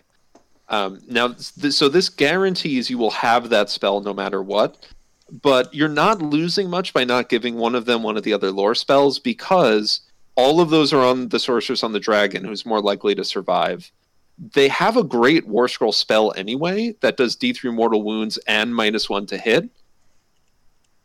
Um, 0.69 1.01
now, 1.07 1.29
th- 1.29 1.73
so 1.73 1.89
this 1.89 2.09
guarantees 2.09 2.89
you 2.89 2.97
will 2.97 3.11
have 3.11 3.49
that 3.49 3.69
spell 3.69 4.01
no 4.01 4.13
matter 4.13 4.41
what, 4.41 4.87
but 5.31 5.73
you're 5.73 5.89
not 5.89 6.21
losing 6.21 6.69
much 6.69 6.93
by 6.93 7.03
not 7.03 7.29
giving 7.29 7.55
one 7.55 7.75
of 7.75 7.85
them 7.85 8.03
one 8.03 8.17
of 8.17 8.23
the 8.23 8.33
other 8.33 8.51
lore 8.51 8.75
spells 8.75 9.19
because 9.19 10.01
all 10.35 10.61
of 10.61 10.69
those 10.69 10.93
are 10.93 11.03
on 11.03 11.29
the 11.29 11.39
sorceress 11.39 11.83
on 11.83 11.91
the 11.91 11.99
dragon, 11.99 12.45
who's 12.45 12.65
more 12.65 12.81
likely 12.81 13.15
to 13.15 13.23
survive. 13.23 13.91
They 14.37 14.69
have 14.69 14.95
a 14.95 15.03
great 15.03 15.47
War 15.47 15.67
Scroll 15.67 15.91
spell 15.91 16.33
anyway 16.35 16.95
that 17.01 17.17
does 17.17 17.35
D3 17.35 17.73
mortal 17.73 18.03
wounds 18.03 18.37
and 18.47 18.73
minus 18.73 19.09
one 19.09 19.25
to 19.27 19.37
hit. 19.37 19.69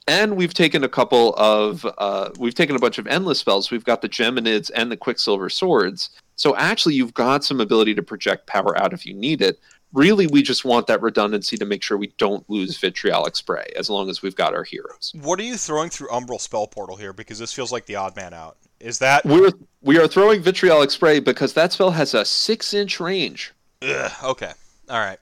And 0.07 0.37
we've 0.37 0.55
taken 0.55 0.85
a 0.85 0.89
couple 0.89 1.35
of 1.37 1.87
uh, 1.97 2.31
we've 2.39 2.55
taken 2.55 2.77
a 2.77 2.79
bunch 2.79 2.99
of 2.99 3.07
endless 3.07 3.39
spells. 3.39 3.71
We've 3.71 3.85
got 3.85 4.03
the 4.03 4.09
geminids 4.09 4.71
and 4.75 4.93
the 4.93 4.99
quicksilver 4.99 5.49
swords 5.49 6.11
so 6.37 6.57
actually 6.57 6.95
you've 6.95 7.15
got 7.15 7.45
some 7.45 7.61
ability 7.61 7.95
to 7.95 8.03
project 8.03 8.47
power 8.47 8.77
out 8.81 8.93
if 8.93 9.07
you 9.07 9.15
need 9.15 9.41
it 9.43 9.59
really 9.95 10.27
we 10.27 10.43
just 10.43 10.65
want 10.65 10.87
that 10.87 11.01
redundancy 11.01 11.57
to 11.57 11.65
make 11.65 11.83
sure 11.83 11.97
we 11.97 12.13
don't 12.19 12.49
lose 12.51 12.77
vitriolic 12.77 13.37
spray 13.37 13.73
as 13.77 13.89
long 13.89 14.11
as 14.11 14.21
we've 14.21 14.37
got 14.37 14.55
our 14.55 14.65
heroes 14.65 15.13
What 15.23 15.39
are 15.41 15.45
you 15.45 15.57
throwing 15.57 15.89
through 15.89 16.09
Umbral 16.09 16.41
Spell 16.41 16.67
Portal 16.67 16.97
here? 16.97 17.13
Because 17.13 17.39
this 17.39 17.53
feels 17.53 17.73
like 17.73 17.87
the 17.87 17.97
odd 17.97 18.17
man 18.17 18.35
out. 18.35 18.57
Is 18.81 18.99
that 18.99 19.25
we're 19.25 19.53
we 19.81 19.99
are 19.99 20.09
throwing 20.09 20.43
vitriolic 20.43 20.91
spray 20.91 21.21
because 21.21 21.55
that 21.55 21.73
spell 21.73 21.93
has 21.93 22.13
a 22.13 22.25
six 22.25 22.75
inch 22.75 23.01
range 23.01 23.53
Ugh, 23.83 24.13
okay? 24.25 24.53
All 24.91 24.99
right. 24.99 25.19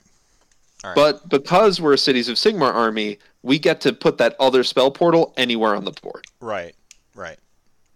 All 0.84 0.90
right. 0.90 0.96
but 0.96 1.28
because 1.28 1.80
we're 1.80 1.92
a 1.92 1.98
cities 1.98 2.28
of 2.28 2.36
sigmar 2.36 2.72
army 2.74 3.18
we 3.42 3.58
get 3.58 3.80
to 3.82 3.92
put 3.92 4.18
that 4.18 4.34
other 4.40 4.64
spell 4.64 4.90
portal 4.90 5.32
anywhere 5.36 5.76
on 5.76 5.84
the 5.84 5.92
board 5.92 6.24
right, 6.40 6.74
right. 7.14 7.38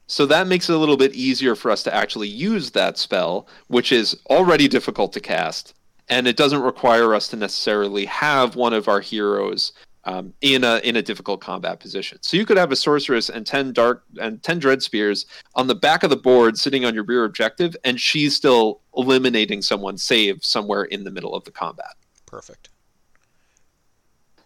So 0.07 0.27
that 0.27 0.47
makes 0.47 0.69
it 0.69 0.74
a 0.74 0.78
little 0.78 0.97
bit 0.97 1.15
easier 1.15 1.55
for 1.57 1.70
us 1.70 1.83
to 1.85 1.95
actually 1.95 2.28
use 2.28 2.70
that 2.70 2.97
spell, 2.97 3.49
which 3.69 3.91
is 3.91 4.16
already 4.31 4.69
difficult 4.69 5.12
to 5.15 5.20
cast, 5.20 5.74
and 6.09 6.28
it 6.28 6.37
doesn't 6.37 6.62
require 6.62 7.15
us 7.15 7.28
to 7.28 7.37
necessarily 7.37 8.05
have 8.07 8.55
one 8.55 8.73
of 8.73 8.87
our 8.89 9.01
heroes 9.01 9.73
um, 10.05 10.33
in 10.41 10.62
a 10.62 10.78
in 10.85 10.95
a 10.95 11.03
difficult 11.03 11.41
combat 11.41 11.81
position. 11.81 12.19
So 12.23 12.37
you 12.37 12.47
could 12.47 12.57
have 12.57 12.70
a 12.70 12.77
sorceress 12.77 13.28
and 13.28 13.45
ten 13.45 13.73
dark 13.73 14.05
and 14.20 14.41
ten 14.43 14.61
dread 14.61 14.83
spears 14.83 15.27
on 15.57 15.66
the 15.66 15.74
back 15.74 16.05
of 16.05 16.11
the 16.11 16.16
board, 16.16 16.57
sitting 16.57 16.85
on 16.85 16.95
your 16.95 17.05
rear 17.05 17.24
objective, 17.24 17.77
and 17.85 18.01
she's 18.01 18.37
still 18.37 18.83
eliminating 18.97 19.62
someone 19.62 19.99
save 19.99 20.45
somewhere 20.45 20.85
in 20.85 21.03
the 21.03 21.11
middle 21.11 21.35
of 21.35 21.43
the 21.43 21.51
combat. 21.51 21.95
Perfect. 22.24 22.69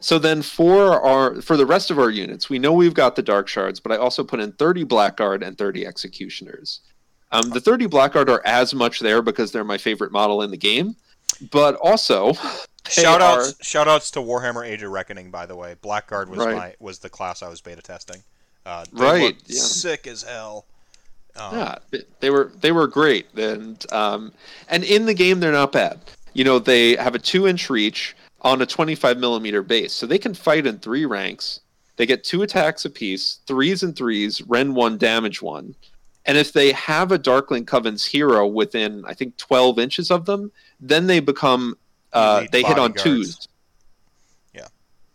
So 0.00 0.18
then 0.18 0.40
for 0.42 1.00
our 1.04 1.40
for 1.42 1.56
the 1.56 1.66
rest 1.66 1.90
of 1.90 1.98
our 1.98 2.10
units, 2.10 2.48
we 2.48 2.58
know 2.58 2.72
we've 2.72 2.94
got 2.94 3.16
the 3.16 3.22
dark 3.22 3.48
shards, 3.48 3.80
but 3.80 3.92
I 3.92 3.96
also 3.96 4.24
put 4.24 4.40
in 4.40 4.52
30 4.52 4.84
blackguard 4.84 5.42
and 5.42 5.56
30 5.58 5.86
executioners. 5.86 6.80
Um, 7.32 7.50
the 7.50 7.60
30 7.60 7.86
blackguard 7.86 8.28
are 8.30 8.42
as 8.44 8.74
much 8.74 9.00
there 9.00 9.22
because 9.22 9.52
they're 9.52 9.62
my 9.64 9.78
favorite 9.78 10.10
model 10.10 10.42
in 10.42 10.50
the 10.50 10.56
game, 10.56 10.96
but 11.52 11.74
also 11.76 12.32
Shout 12.88 13.20
are- 13.20 13.40
outs, 13.40 13.54
shout 13.64 13.86
outs 13.88 14.10
to 14.12 14.20
Warhammer 14.20 14.66
Age 14.66 14.82
of 14.82 14.90
Reckoning, 14.90 15.30
by 15.30 15.44
the 15.46 15.54
way. 15.54 15.76
Blackguard 15.82 16.28
was 16.28 16.38
Right. 16.38 16.56
my 16.56 16.74
was 16.80 16.98
the 16.98 17.10
class 17.10 17.42
I 17.42 17.48
was 17.48 17.60
beta 17.60 17.82
testing. 17.82 18.22
Uh, 18.66 18.84
they 18.92 19.02
Right, 19.04 19.36
yeah. 19.46 19.60
sick 19.60 20.06
as 20.06 20.22
hell. 20.22 20.64
Um, 21.36 21.56
Yeah, 21.58 21.74
they 22.20 22.30
were 22.30 22.50
they 22.60 22.72
were 22.72 22.86
great, 22.88 23.26
and 23.36 23.84
um, 23.92 24.32
and 24.68 24.82
in 24.82 25.04
the 25.06 25.14
game 25.14 25.40
they're 25.40 25.52
not 25.52 25.72
bad. 25.72 26.00
You 26.32 26.42
know, 26.44 26.58
they 26.58 26.96
have 26.96 27.14
a 27.14 27.18
two 27.18 27.46
inch 27.46 27.68
reach 27.70 28.16
on 28.42 28.62
a 28.62 28.66
25 28.66 29.18
millimeter 29.18 29.62
base, 29.62 29.92
so 29.92 30.06
they 30.06 30.18
can 30.18 30.34
fight 30.34 30.66
in 30.66 30.78
three 30.78 31.04
ranks. 31.04 31.60
They 31.96 32.06
get 32.06 32.24
two 32.24 32.42
attacks 32.42 32.84
apiece, 32.84 33.40
threes 33.46 33.82
and 33.82 33.94
threes, 33.94 34.40
rend 34.42 34.74
one, 34.74 34.96
damage 34.96 35.42
one, 35.42 35.74
and 36.26 36.36
if 36.36 36.52
they 36.52 36.72
have 36.72 37.12
a 37.12 37.18
Darkling 37.18 37.64
Coven's 37.64 38.04
hero 38.04 38.46
within, 38.46 39.04
I 39.06 39.14
think, 39.14 39.36
12 39.36 39.78
inches 39.78 40.10
of 40.10 40.26
them, 40.26 40.52
then 40.78 41.06
they 41.06 41.20
become 41.20 41.76
uh, 42.12 42.46
they 42.52 42.62
hit 42.62 42.78
on 42.78 42.92
bodyguards. 42.92 43.02
twos. 43.02 43.48
Yeah. 44.54 44.66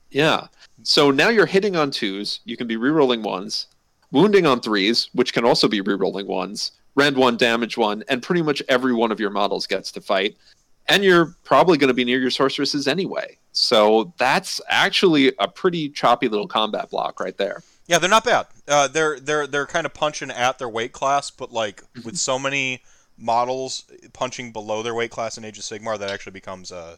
Yeah. 0.09 0.47
So 0.83 1.11
now 1.11 1.29
you're 1.29 1.45
hitting 1.45 1.75
on 1.75 1.91
twos. 1.91 2.39
You 2.45 2.57
can 2.57 2.67
be 2.67 2.75
rerolling 2.75 3.23
ones, 3.23 3.67
wounding 4.11 4.45
on 4.45 4.61
threes, 4.61 5.09
which 5.13 5.33
can 5.33 5.45
also 5.45 5.67
be 5.67 5.81
rerolling 5.81 6.25
ones, 6.25 6.71
rend 6.95 7.17
one, 7.17 7.37
damage 7.37 7.77
one, 7.77 8.03
and 8.07 8.23
pretty 8.23 8.41
much 8.41 8.63
every 8.67 8.93
one 8.93 9.11
of 9.11 9.19
your 9.19 9.29
models 9.29 9.67
gets 9.67 9.91
to 9.93 10.01
fight. 10.01 10.37
And 10.87 11.03
you're 11.03 11.35
probably 11.43 11.77
going 11.77 11.87
to 11.87 11.93
be 11.93 12.05
near 12.05 12.19
your 12.19 12.29
sorceresses 12.29 12.87
anyway. 12.87 13.37
So 13.53 14.13
that's 14.17 14.61
actually 14.69 15.33
a 15.39 15.47
pretty 15.47 15.89
choppy 15.89 16.27
little 16.27 16.47
combat 16.47 16.89
block 16.91 17.19
right 17.19 17.37
there. 17.37 17.63
Yeah, 17.87 17.99
they're 17.99 18.09
not 18.09 18.23
bad. 18.23 18.47
Uh, 18.67 18.87
they're 18.87 19.19
they're 19.19 19.47
they're 19.47 19.65
kind 19.65 19.85
of 19.85 19.93
punching 19.93 20.31
at 20.31 20.57
their 20.59 20.69
weight 20.69 20.91
class, 20.91 21.31
but 21.31 21.51
like 21.51 21.81
Mm-hmm. 21.81 22.01
with 22.05 22.17
so 22.17 22.37
many 22.37 22.81
models 23.17 23.85
punching 24.13 24.51
below 24.51 24.83
their 24.83 24.93
weight 24.93 25.11
class 25.11 25.37
in 25.37 25.45
Age 25.45 25.57
of 25.57 25.63
Sigmar, 25.63 25.97
that 25.99 26.09
actually 26.11 26.33
becomes 26.33 26.71
a 26.71 26.97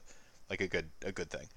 like 0.49 0.61
a 0.61 0.67
good 0.67 0.89
a 1.05 1.11
good 1.11 1.29
thing. 1.29 1.47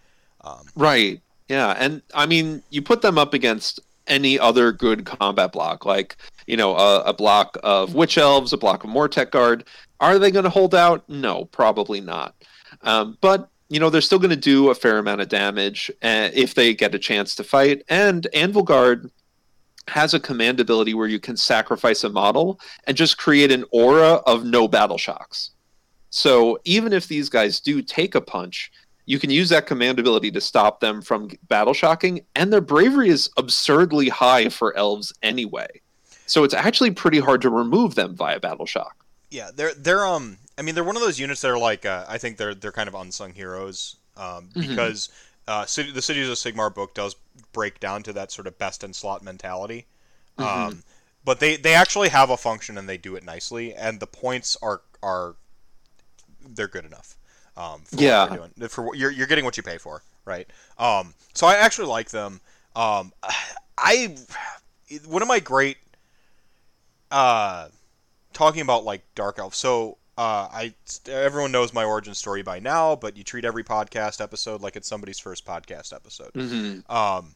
Um, 0.42 0.66
Right. 0.74 1.20
Yeah. 1.48 1.74
And 1.78 2.02
I 2.14 2.26
mean, 2.26 2.62
you 2.70 2.82
put 2.82 3.02
them 3.02 3.18
up 3.18 3.34
against 3.34 3.80
any 4.06 4.38
other 4.38 4.72
good 4.72 5.04
combat 5.06 5.52
block, 5.52 5.84
like, 5.86 6.16
you 6.46 6.56
know, 6.56 6.76
a, 6.76 7.02
a 7.02 7.12
block 7.12 7.56
of 7.62 7.94
Witch 7.94 8.18
Elves, 8.18 8.52
a 8.52 8.56
block 8.56 8.82
of 8.84 8.90
Mortek 8.90 9.30
Guard. 9.30 9.64
Are 10.00 10.18
they 10.18 10.30
going 10.30 10.44
to 10.44 10.50
hold 10.50 10.74
out? 10.74 11.08
No, 11.08 11.44
probably 11.46 12.00
not. 12.00 12.34
Um, 12.82 13.18
but, 13.20 13.50
you 13.68 13.78
know, 13.78 13.90
they're 13.90 14.00
still 14.00 14.18
going 14.18 14.30
to 14.30 14.36
do 14.36 14.70
a 14.70 14.74
fair 14.74 14.98
amount 14.98 15.20
of 15.20 15.28
damage 15.28 15.90
uh, 16.02 16.30
if 16.32 16.54
they 16.54 16.74
get 16.74 16.94
a 16.94 16.98
chance 16.98 17.34
to 17.36 17.44
fight. 17.44 17.82
And 17.88 18.26
Anvilgard 18.34 19.10
has 19.88 20.14
a 20.14 20.20
command 20.20 20.60
ability 20.60 20.94
where 20.94 21.08
you 21.08 21.20
can 21.20 21.36
sacrifice 21.36 22.04
a 22.04 22.08
model 22.08 22.60
and 22.86 22.96
just 22.96 23.18
create 23.18 23.52
an 23.52 23.64
aura 23.72 24.14
of 24.26 24.44
no 24.44 24.68
battle 24.68 24.98
shocks. 24.98 25.50
So 26.10 26.58
even 26.64 26.92
if 26.92 27.06
these 27.06 27.28
guys 27.28 27.60
do 27.60 27.82
take 27.82 28.14
a 28.14 28.20
punch, 28.20 28.72
you 29.06 29.18
can 29.18 29.30
use 29.30 29.48
that 29.48 29.66
command 29.66 29.98
ability 29.98 30.30
to 30.32 30.40
stop 30.40 30.80
them 30.80 31.02
from 31.02 31.30
battle 31.48 31.74
shocking, 31.74 32.20
and 32.36 32.52
their 32.52 32.60
bravery 32.60 33.08
is 33.08 33.28
absurdly 33.36 34.08
high 34.08 34.48
for 34.48 34.76
elves 34.76 35.12
anyway. 35.22 35.68
So 36.26 36.44
it's 36.44 36.54
actually 36.54 36.92
pretty 36.92 37.18
hard 37.18 37.42
to 37.42 37.50
remove 37.50 37.96
them 37.96 38.14
via 38.14 38.38
battle 38.38 38.66
shock. 38.66 38.99
Yeah, 39.30 39.50
they're 39.54 39.74
they're 39.74 40.06
um. 40.06 40.38
I 40.58 40.62
mean, 40.62 40.74
they're 40.74 40.84
one 40.84 40.96
of 40.96 41.02
those 41.02 41.18
units 41.18 41.40
that 41.40 41.50
are 41.50 41.58
like 41.58 41.86
uh, 41.86 42.04
I 42.08 42.18
think 42.18 42.36
they're 42.36 42.54
they're 42.54 42.72
kind 42.72 42.88
of 42.88 42.94
unsung 42.94 43.32
heroes 43.32 43.96
um, 44.16 44.50
Mhm. 44.54 44.60
because 44.60 45.08
uh, 45.48 45.64
City, 45.66 45.90
the 45.90 46.02
Cities 46.02 46.28
of 46.28 46.36
Sigmar 46.36 46.72
book 46.74 46.94
does 46.94 47.16
break 47.52 47.80
down 47.80 48.02
to 48.04 48.12
that 48.12 48.30
sort 48.30 48.46
of 48.46 48.58
best 48.58 48.84
in 48.84 48.92
slot 48.92 49.22
mentality. 49.22 49.86
Um, 50.38 50.70
Mhm. 50.72 50.82
but 51.24 51.40
they, 51.40 51.56
they 51.56 51.74
actually 51.74 52.08
have 52.08 52.30
a 52.30 52.36
function 52.36 52.78
and 52.78 52.88
they 52.88 52.96
do 52.96 53.14
it 53.16 53.24
nicely, 53.24 53.74
and 53.74 54.00
the 54.00 54.06
points 54.06 54.56
are 54.62 54.82
are 55.02 55.36
they're 56.48 56.68
good 56.68 56.84
enough. 56.84 57.16
Um, 57.56 57.82
for 57.82 57.96
Yeah. 57.96 58.20
what 58.20 58.30
they're 58.30 58.38
doing. 58.38 58.68
For 58.68 58.94
you're 58.94 59.10
you're 59.10 59.26
getting 59.26 59.44
what 59.44 59.56
you 59.56 59.62
pay 59.62 59.76
for, 59.78 60.02
right? 60.24 60.46
Um, 60.78 61.14
so 61.34 61.46
I 61.46 61.54
actually 61.56 61.88
like 61.88 62.10
them. 62.10 62.40
Um, 62.74 63.12
I 63.78 64.16
one 65.06 65.22
of 65.22 65.28
my 65.28 65.40
great 65.40 65.78
uh, 67.10 67.68
talking 68.32 68.62
about 68.62 68.84
like 68.84 69.02
dark 69.14 69.38
elf. 69.38 69.54
So 69.54 69.98
uh, 70.18 70.48
I 70.52 70.74
everyone 71.08 71.52
knows 71.52 71.72
my 71.72 71.84
origin 71.84 72.14
story 72.14 72.42
by 72.42 72.58
now, 72.58 72.96
but 72.96 73.16
you 73.16 73.24
treat 73.24 73.44
every 73.44 73.64
podcast 73.64 74.20
episode 74.20 74.60
like 74.60 74.76
it's 74.76 74.88
somebody's 74.88 75.18
first 75.18 75.46
podcast 75.46 75.92
episode. 75.94 76.32
Mm-hmm. 76.34 76.90
Um, 76.94 77.34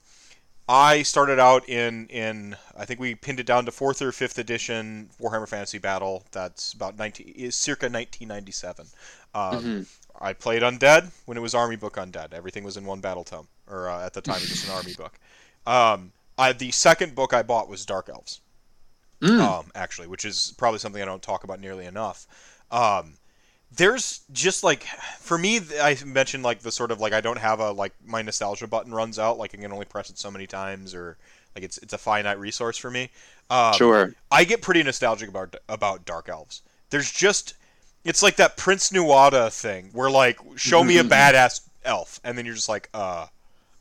I 0.68 1.02
started 1.02 1.38
out 1.38 1.68
in 1.68 2.06
in 2.08 2.56
I 2.76 2.84
think 2.84 3.00
we 3.00 3.14
pinned 3.14 3.40
it 3.40 3.46
down 3.46 3.64
to 3.66 3.72
fourth 3.72 4.00
or 4.02 4.12
fifth 4.12 4.38
edition 4.38 5.10
Warhammer 5.20 5.48
Fantasy 5.48 5.78
Battle. 5.78 6.24
That's 6.32 6.72
about 6.72 6.96
nineteen 6.98 7.28
is 7.36 7.54
circa 7.56 7.86
1997. 7.86 8.86
Um, 9.34 9.42
Mhm. 9.64 9.86
I 10.20 10.32
played 10.32 10.62
Undead 10.62 11.10
when 11.26 11.36
it 11.36 11.40
was 11.40 11.54
Army 11.54 11.76
Book 11.76 11.96
Undead. 11.96 12.32
Everything 12.32 12.62
was 12.64 12.76
in 12.76 12.84
one 12.86 13.00
battle 13.00 13.24
tome, 13.24 13.48
or 13.68 13.88
uh, 13.88 14.06
at 14.06 14.12
the 14.12 14.20
time 14.22 14.36
it 14.36 14.48
was 14.48 14.64
an 14.64 14.70
Army 14.70 14.94
book. 14.96 15.18
Um, 15.66 16.12
I, 16.38 16.52
the 16.52 16.70
second 16.70 17.14
book 17.14 17.34
I 17.34 17.42
bought 17.42 17.68
was 17.68 17.84
Dark 17.84 18.08
Elves 18.08 18.40
Mm. 19.24 19.40
um, 19.40 19.70
actually, 19.74 20.06
which 20.06 20.24
is 20.24 20.54
probably 20.58 20.78
something 20.78 21.00
I 21.00 21.04
don't 21.06 21.22
talk 21.22 21.44
about 21.44 21.60
nearly 21.60 21.86
enough. 21.86 22.26
Um, 22.70 23.14
there's 23.76 24.20
just 24.32 24.62
like 24.62 24.84
for 25.18 25.36
me, 25.38 25.60
I 25.80 25.96
mentioned 26.04 26.44
like 26.44 26.60
the 26.60 26.70
sort 26.70 26.90
of 26.90 27.00
like 27.00 27.12
I 27.12 27.20
don't 27.20 27.38
have 27.38 27.58
a 27.60 27.72
like 27.72 27.92
my 28.04 28.22
nostalgia 28.22 28.66
button 28.66 28.92
runs 28.94 29.18
out, 29.18 29.38
like 29.38 29.54
I 29.54 29.56
can 29.60 29.72
only 29.72 29.86
press 29.86 30.10
it 30.10 30.18
so 30.18 30.30
many 30.30 30.46
times, 30.46 30.94
or 30.94 31.16
like 31.54 31.64
it's 31.64 31.78
it's 31.78 31.92
a 31.92 31.98
finite 31.98 32.38
resource 32.38 32.76
for 32.76 32.90
me. 32.90 33.10
Um, 33.50 33.74
sure. 33.74 34.14
I 34.30 34.44
get 34.44 34.62
pretty 34.62 34.82
nostalgic 34.82 35.28
about 35.28 35.56
about 35.68 36.04
Dark 36.04 36.28
Elves. 36.28 36.62
There's 36.90 37.10
just 37.10 37.54
it's 38.04 38.22
like 38.22 38.36
that 38.36 38.56
Prince 38.56 38.90
Nuada 38.90 39.50
thing 39.52 39.90
where 39.92 40.10
like 40.10 40.38
show 40.56 40.84
me 40.84 40.98
a 40.98 41.04
Mhm. 41.04 41.08
badass 41.08 41.62
elf, 41.84 42.20
and 42.22 42.36
then 42.38 42.46
you're 42.46 42.54
just 42.54 42.68
like 42.68 42.88
uh 42.94 43.26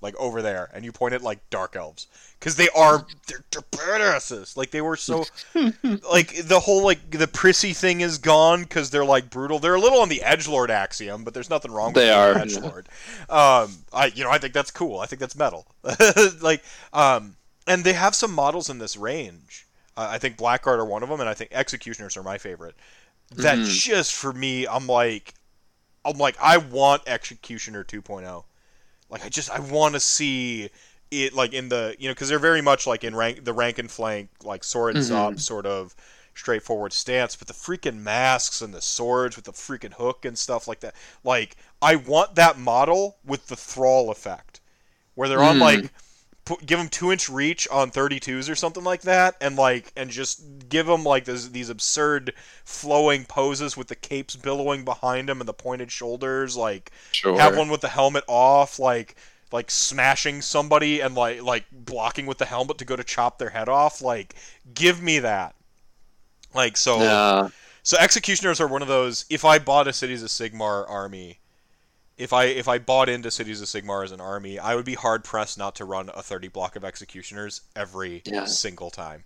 like 0.03 0.15
over 0.17 0.41
there, 0.43 0.69
and 0.73 0.85
you 0.85 0.91
point 0.91 1.13
at 1.15 1.23
like 1.23 1.39
Dark 1.49 1.75
Elves 1.75 2.05
because 2.39 2.55
they 2.57 2.69
are 2.69 3.05
they're, 3.27 3.43
they're 3.51 3.61
badasses. 3.61 4.55
Like 4.55 4.69
they 4.69 4.81
were 4.81 4.95
so 4.97 5.25
like 6.11 6.35
the 6.45 6.59
whole 6.59 6.83
like 6.83 7.09
the 7.11 7.27
prissy 7.27 7.73
thing 7.73 8.01
is 8.01 8.17
gone 8.19 8.63
because 8.63 8.89
they're 8.91 9.05
like 9.05 9.29
brutal. 9.31 9.57
They're 9.59 9.75
a 9.75 9.79
little 9.79 10.01
on 10.01 10.09
the 10.09 10.21
edge 10.21 10.47
lord 10.47 10.69
axiom, 10.69 11.23
but 11.23 11.33
there's 11.33 11.49
nothing 11.49 11.71
wrong 11.71 11.93
with 11.93 12.03
They 12.03 12.11
are, 12.11 12.33
an 12.33 12.41
edge 12.41 12.53
yeah. 12.53 12.59
lord. 12.59 12.89
Um, 13.29 13.77
I 13.91 14.11
you 14.13 14.23
know 14.23 14.29
I 14.29 14.37
think 14.37 14.53
that's 14.53 14.71
cool. 14.71 14.99
I 14.99 15.05
think 15.07 15.19
that's 15.19 15.35
metal. 15.35 15.65
like 16.41 16.63
um, 16.91 17.35
and 17.65 17.83
they 17.83 17.93
have 17.93 18.13
some 18.13 18.33
models 18.33 18.69
in 18.69 18.77
this 18.77 18.97
range. 18.97 19.65
Uh, 19.95 20.07
I 20.11 20.17
think 20.17 20.37
Blackguard 20.37 20.79
are 20.79 20.85
one 20.85 21.03
of 21.03 21.09
them, 21.09 21.19
and 21.21 21.29
I 21.29 21.33
think 21.33 21.51
Executioners 21.53 22.17
are 22.17 22.23
my 22.23 22.37
favorite. 22.37 22.75
That 23.35 23.57
Mhm. 23.59 23.65
just 23.69 24.13
for 24.13 24.33
me, 24.33 24.67
I'm 24.67 24.85
like, 24.87 25.33
I'm 26.03 26.17
like, 26.17 26.35
I 26.41 26.57
want 26.57 27.03
Executioner 27.07 27.83
2.0. 27.83 28.43
Like 29.13 29.25
I 29.25 29.29
just 29.29 29.51
I 29.51 29.59
want 29.61 29.93
to 29.95 30.01
see 30.01 30.71
it 31.11 31.33
like 31.33 31.53
in 31.53 31.69
the 31.69 31.95
you 31.99 32.09
know 32.09 32.13
because 32.15 32.29
they're 32.29 32.39
very 32.39 32.61
much 32.61 32.87
like 32.87 33.05
in 33.05 33.15
rank 33.15 33.45
the 33.45 33.53
rank 33.53 33.77
and 33.79 33.91
flank 33.91 34.29
like 34.43 34.63
swords 34.65 35.11
Mhm. 35.11 35.15
up 35.15 35.39
sort 35.39 35.67
of 35.67 35.95
straightforward 36.35 36.91
stance, 36.93 37.35
but 37.35 37.47
the 37.47 37.53
freaking 37.53 37.99
masks 37.99 38.61
and 38.63 38.73
the 38.73 38.81
swords 38.81 39.35
with 39.37 39.45
the 39.45 39.53
freaking 39.53 39.93
hook 39.93 40.25
and 40.25 40.37
stuff 40.37 40.67
like 40.67 40.81
that. 40.81 40.95
Like 41.23 41.55
I 41.81 41.95
want 41.95 42.35
that 42.35 42.57
model 42.57 43.17
with 43.23 43.47
the 43.47 43.55
thrall 43.55 44.11
effect, 44.11 44.59
where 45.15 45.29
they're 45.29 45.43
on 45.43 45.57
Mm. 45.57 45.61
like 45.61 45.93
put, 46.45 46.65
give 46.65 46.79
them 46.79 46.89
two 46.89 47.11
inch 47.11 47.29
reach 47.29 47.67
on 47.69 47.91
32s 47.91 48.49
or 48.49 48.55
something 48.55 48.83
like 48.83 49.01
that, 49.01 49.35
and 49.41 49.55
like 49.55 49.91
and 49.95 50.09
just 50.09 50.69
give 50.69 50.85
them 50.85 51.03
like 51.03 51.25
this, 51.25 51.47
these 51.49 51.69
absurd 51.69 52.33
flowing 52.63 53.25
poses 53.25 53.77
with 53.77 53.87
the 53.87 53.95
capes 53.95 54.35
billowing 54.35 54.83
behind 54.85 55.29
them 55.29 55.39
and 55.39 55.47
the 55.47 55.53
pointed 55.53 55.91
shoulders, 55.91 56.55
like 56.55 56.91
Sure. 57.11 57.37
have 57.39 57.57
one 57.57 57.69
with 57.69 57.81
the 57.81 57.89
helmet 57.89 58.23
off, 58.27 58.79
like 58.79 59.15
like 59.51 59.69
smashing 59.69 60.41
somebody 60.41 60.99
and 60.99 61.15
like 61.15 61.41
like 61.41 61.65
blocking 61.71 62.25
with 62.25 62.39
the 62.39 62.45
helmet 62.45 62.79
to 62.79 62.85
go 62.85 62.95
to 62.95 63.03
chop 63.03 63.37
their 63.37 63.51
head 63.51 63.69
off. 63.69 64.01
Like, 64.01 64.35
give 64.73 65.01
me 65.01 65.19
that. 65.19 65.55
Like 66.53 66.75
so. 66.75 66.99
Yeah. 66.99 67.49
So 67.83 67.97
executioners 67.99 68.59
are 68.61 68.67
one 68.67 68.81
of 68.81 68.87
those. 68.87 69.25
If 69.29 69.45
I 69.45 69.59
bought 69.59 69.87
a 69.87 69.93
Cities 69.93 70.23
of 70.23 70.29
Sigmar 70.29 70.89
army, 70.89 71.39
if 72.17 72.31
I 72.33 72.45
if 72.45 72.67
I 72.67 72.77
bought 72.77 73.09
into 73.09 73.31
Cities 73.31 73.61
of 73.61 73.67
Sigmar 73.67 74.03
as 74.03 74.11
an 74.11 74.21
army, 74.21 74.59
I 74.59 74.75
would 74.75 74.85
be 74.85 74.93
hard 74.95 75.23
pressed 75.23 75.57
not 75.57 75.75
to 75.75 75.85
run 75.85 76.09
a 76.15 76.21
thirty 76.21 76.47
block 76.47 76.75
of 76.75 76.83
executioners 76.85 77.61
every 77.75 78.21
Yeah. 78.25 78.45
single 78.45 78.89
time. 78.91 79.23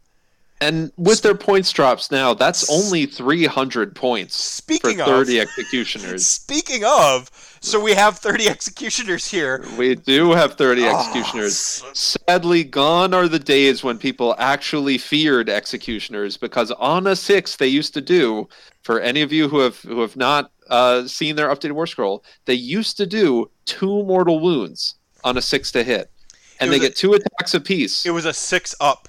And 0.59 0.91
with 0.97 1.21
their 1.21 1.35
points 1.35 1.71
drops 1.71 2.09
now, 2.09 2.33
that's 2.33 2.67
only 2.67 3.05
300 3.05 3.95
points 3.95 4.35
Speaking 4.35 4.95
for 4.97 5.03
of- 5.03 5.07
30 5.27 5.39
executioners. 5.39 6.25
Speaking 6.25 6.83
of, 6.83 7.29
so 7.59 7.79
we 7.79 7.93
have 7.93 8.17
thirty 8.17 8.47
executioners 8.49 9.27
here. 9.27 9.63
We 9.77 9.93
do 9.93 10.31
have 10.31 10.55
30 10.55 10.87
Oh, 10.87 10.97
executioners. 10.97 11.83
Sadly, 11.93 12.63
gone 12.63 13.13
are 13.13 13.27
the 13.27 13.37
days 13.37 13.83
when 13.83 13.99
people 13.99 14.33
actually 14.39 14.97
feared 14.97 15.47
executioners 15.47 16.37
because 16.37 16.71
on 16.71 17.05
a 17.05 17.15
six 17.15 17.55
they 17.57 17.67
used 17.67 17.93
to 17.93 18.01
do. 18.01 18.49
For 18.81 18.99
any 18.99 19.21
of 19.21 19.31
you 19.31 19.49
who 19.49 19.59
have 19.59 19.77
who 19.81 19.99
have 20.01 20.15
not 20.15 20.49
uh, 20.69 21.07
seen 21.07 21.35
their 21.35 21.49
updated 21.49 21.73
war 21.73 21.87
scroll, 21.87 22.23
they 22.45 22.53
used 22.53 22.97
to 22.97 23.05
do 23.05 23.49
two 23.65 24.03
mortal 24.03 24.39
wounds 24.39 24.95
on 25.23 25.37
a 25.37 25.41
six 25.41 25.71
to 25.73 25.83
hit, 25.83 26.11
and 26.59 26.71
they 26.71 26.77
a- 26.77 26.79
get 26.79 26.95
two 26.95 27.13
attacks 27.13 27.53
apiece. 27.53 28.05
It 28.05 28.11
was 28.11 28.25
a 28.25 28.33
six 28.33 28.75
up 28.79 29.07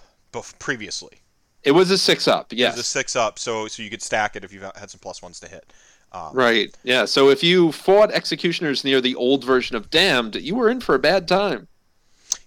previously. 0.58 1.20
It 1.64 1.72
was 1.72 1.90
a 1.90 1.98
six 1.98 2.28
up, 2.28 2.52
yeah. 2.52 2.68
It 2.68 2.70
was 2.72 2.80
a 2.80 2.82
six 2.84 3.16
up, 3.16 3.38
so 3.38 3.66
so 3.68 3.82
you 3.82 3.90
could 3.90 4.02
stack 4.02 4.36
it 4.36 4.44
if 4.44 4.52
you 4.52 4.60
had 4.60 4.90
some 4.90 5.00
plus 5.00 5.20
ones 5.22 5.40
to 5.40 5.48
hit. 5.48 5.72
Um, 6.12 6.30
Right. 6.32 6.74
Yeah. 6.84 7.04
So 7.04 7.28
if 7.28 7.42
you 7.42 7.70
fought 7.72 8.10
executioners 8.12 8.82
near 8.84 9.00
the 9.02 9.14
old 9.16 9.44
version 9.44 9.76
of 9.76 9.90
Damned, 9.90 10.36
you 10.36 10.54
were 10.54 10.70
in 10.70 10.80
for 10.80 10.94
a 10.94 10.98
bad 10.98 11.28
time. 11.28 11.68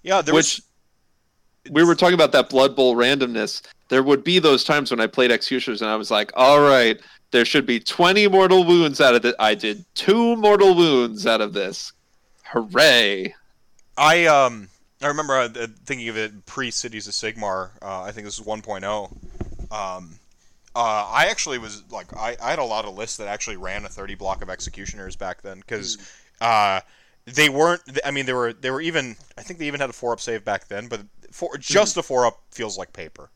Yeah, 0.02 0.22
there 0.24 0.34
Which 0.34 0.62
was. 1.66 1.72
we 1.72 1.84
were 1.84 1.94
talking 1.94 2.16
about 2.16 2.32
that 2.32 2.50
Blood 2.50 2.76
Bowl 2.76 2.96
randomness. 2.96 3.62
There 3.90 4.02
would 4.02 4.24
be 4.24 4.40
those 4.40 4.64
times 4.64 4.90
when 4.90 5.00
I 5.00 5.06
played 5.06 5.32
executioners 5.32 5.82
and 5.84 5.92
I 5.92 5.96
was 5.96 6.10
like, 6.10 6.32
all 6.36 6.62
right, 6.62 7.00
there 7.32 7.46
should 7.46 7.66
be 7.66 7.80
20 7.80 8.28
mortal 8.28 8.64
wounds 8.64 9.02
out 9.02 9.16
of 9.16 9.26
it. 9.26 9.36
I 9.40 9.56
did 9.56 9.86
two 9.96 10.36
mortal 10.36 10.76
wounds 10.76 11.26
out 11.26 11.42
of 11.42 11.54
this. 11.54 11.94
Hooray. 12.46 13.34
I 13.98 14.26
um 14.26 14.70
I 15.02 15.08
remember 15.08 15.34
uh, 15.36 15.50
thinking 15.86 16.10
of 16.10 16.18
it 16.18 16.46
pre 16.46 16.70
Cities 16.72 17.08
of 17.08 17.14
Sigmar. 17.14 17.72
Uh, 17.82 18.02
I 18.04 18.12
think 18.12 18.26
this 18.26 18.40
is 18.40 18.46
1.0. 18.46 19.12
Um, 19.72 20.20
uh, 20.76 20.80
I 21.10 21.28
actually 21.30 21.58
was 21.58 21.84
like 21.92 22.16
I, 22.16 22.36
I 22.42 22.52
had 22.52 22.60
a 22.60 22.64
lot 22.64 22.86
of 22.86 22.96
lists 22.96 23.18
that 23.18 23.28
actually 23.28 23.58
ran 23.58 23.86
a 23.86 23.90
30 23.90 24.16
block 24.16 24.42
of 24.42 24.50
executioners 24.50 25.16
back 25.16 25.42
then 25.42 25.60
because 25.60 25.98
uh, 26.40 26.82
they 27.26 27.50
weren't. 27.50 27.82
I 28.06 28.12
mean, 28.12 28.26
they 28.26 28.34
were 28.34 28.54
they 28.54 28.72
were 28.72 28.82
even. 28.82 29.16
I 29.38 29.42
think 29.42 29.60
they 29.60 29.68
even 29.68 29.80
had 29.80 29.90
a 29.90 29.94
four 29.94 30.14
up 30.14 30.20
save 30.20 30.44
back 30.46 30.68
then, 30.68 30.88
but 30.88 31.02
for 31.32 31.58
just 31.58 31.98
a 31.98 32.04
four 32.04 32.26
up 32.26 32.42
feels 32.52 32.78
like 32.78 32.94
paper 32.94 33.24
i- 33.24 33.30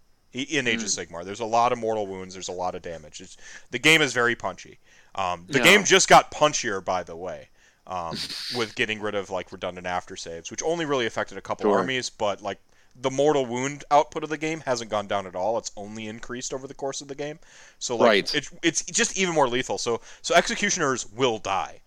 in 0.44 0.68
Age 0.68 0.82
of 0.84 0.90
Sigmar. 0.90 1.24
There's 1.24 1.40
a 1.40 1.46
lot 1.46 1.72
of 1.72 1.78
mortal 1.80 2.08
wounds. 2.08 2.34
There's 2.36 2.48
a 2.50 2.54
lot 2.54 2.76
of 2.76 2.82
damage. 2.82 3.22
It's, 3.22 3.38
the 3.72 3.80
game 3.80 4.02
is 4.02 4.14
very 4.14 4.36
punchy. 4.36 4.80
Um, 5.16 5.46
the 5.48 5.60
Yeah. 5.60 5.64
game 5.64 5.84
just 5.84 6.08
got 6.10 6.32
punchier, 6.32 6.84
by 6.84 7.04
the 7.04 7.16
way, 7.16 7.50
um, 7.88 8.18
with 8.56 8.76
getting 8.76 9.00
rid 9.02 9.16
of 9.16 9.30
like 9.30 9.52
redundant 9.52 9.88
after 9.88 10.16
saves, 10.16 10.52
which 10.52 10.62
only 10.64 10.86
really 10.86 11.06
affected 11.06 11.38
a 11.38 11.42
couple 11.42 11.70
Sure. 11.70 11.78
armies, 11.80 12.10
but 12.10 12.42
like 12.42 12.60
the 12.98 13.12
mortal 13.12 13.46
wound 13.46 13.84
output 13.92 14.24
of 14.24 14.30
the 14.30 14.38
game 14.38 14.62
hasn't 14.62 14.90
gone 14.90 15.08
down 15.08 15.28
at 15.28 15.36
all. 15.36 15.58
It's 15.58 15.72
only 15.76 16.08
increased 16.08 16.54
over 16.54 16.66
the 16.68 16.74
course 16.74 17.02
of 17.02 17.08
the 17.10 17.16
game. 17.16 17.40
So 17.80 17.96
like 17.98 18.08
Right. 18.08 18.36
it's 18.36 18.50
it's 18.62 18.84
just 18.86 19.18
even 19.18 19.34
more 19.34 19.48
lethal. 19.50 19.78
So 19.78 20.02
so 20.22 20.34
executioners 20.36 21.06
will 21.06 21.38
die. 21.38 21.82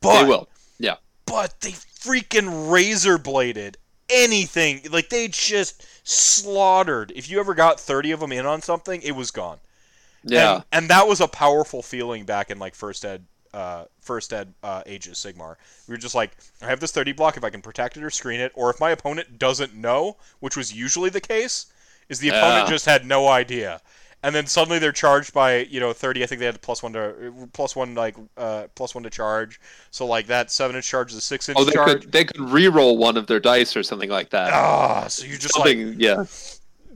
But 0.00 0.22
they 0.22 0.28
will. 0.28 0.48
Yeah. 0.78 0.96
but 1.26 1.60
they 1.60 1.70
freaking 1.72 2.70
razor 2.70 3.18
bladed 3.18 3.76
anything. 4.12 4.82
Like 4.90 5.08
they 5.08 5.28
just 5.28 5.86
slaughtered. 6.04 7.12
If 7.14 7.30
you 7.30 7.40
ever 7.40 7.54
got 7.54 7.80
30 7.80 8.12
of 8.12 8.20
them 8.20 8.32
in 8.32 8.46
on 8.46 8.62
something, 8.62 9.00
it 9.02 9.12
was 9.12 9.30
gone. 9.30 9.58
Yeah. 10.24 10.54
And, 10.54 10.64
and 10.72 10.88
that 10.90 11.06
was 11.08 11.20
a 11.20 11.28
powerful 11.28 11.82
feeling 11.82 12.24
back 12.24 12.50
in 12.50 12.58
like 12.58 12.74
first 12.74 13.04
ed 13.04 13.24
uh, 13.54 13.84
first 14.00 14.32
ed 14.32 14.52
uh, 14.62 14.82
ages 14.86 15.18
Sigmar. 15.18 15.56
We 15.86 15.92
were 15.92 15.98
just 15.98 16.14
like, 16.14 16.30
I 16.62 16.66
have 16.66 16.80
this 16.80 16.92
30 16.92 17.12
block 17.12 17.36
if 17.36 17.44
I 17.44 17.50
can 17.50 17.62
protect 17.62 17.96
it 17.96 18.02
or 18.02 18.10
screen 18.10 18.40
it, 18.40 18.52
or 18.54 18.70
if 18.70 18.80
my 18.80 18.90
opponent 18.90 19.38
doesn't 19.38 19.74
know, 19.74 20.16
which 20.40 20.56
was 20.56 20.72
usually 20.72 21.10
the 21.10 21.20
case, 21.20 21.66
is 22.08 22.18
the 22.18 22.30
opponent 22.30 22.68
just 22.68 22.86
had 22.86 23.04
no 23.04 23.28
idea. 23.28 23.80
And 24.24 24.34
then 24.34 24.46
suddenly 24.46 24.78
they're 24.78 24.92
charged 24.92 25.32
by 25.32 25.58
you 25.64 25.80
know 25.80 25.92
30. 25.92 26.22
I 26.22 26.26
think 26.26 26.38
they 26.38 26.46
had 26.46 26.60
plus 26.62 26.82
one 26.82 26.92
to 26.92 27.32
plus 27.52 27.74
one 27.74 27.94
like 27.94 28.14
uh, 28.36 28.68
plus 28.74 28.94
one 28.94 29.02
to 29.04 29.10
charge. 29.10 29.60
So 29.90 30.06
like 30.06 30.26
that 30.28 30.50
seven 30.52 30.76
inch 30.76 30.86
charge 30.86 31.10
is 31.10 31.18
a 31.18 31.20
six 31.20 31.48
inch 31.48 31.58
Oh, 31.58 31.64
they 31.64 31.72
charge. 31.72 32.02
could 32.02 32.12
they 32.12 32.24
could 32.24 32.40
re-roll 32.40 32.96
one 32.96 33.16
of 33.16 33.26
their 33.26 33.40
dice 33.40 33.76
or 33.76 33.82
something 33.82 34.10
like 34.10 34.30
that. 34.30 34.52
Ah, 34.52 35.08
so 35.08 35.26
you're 35.26 35.38
just 35.38 35.58
like 35.58 35.76
yeah. 35.96 36.24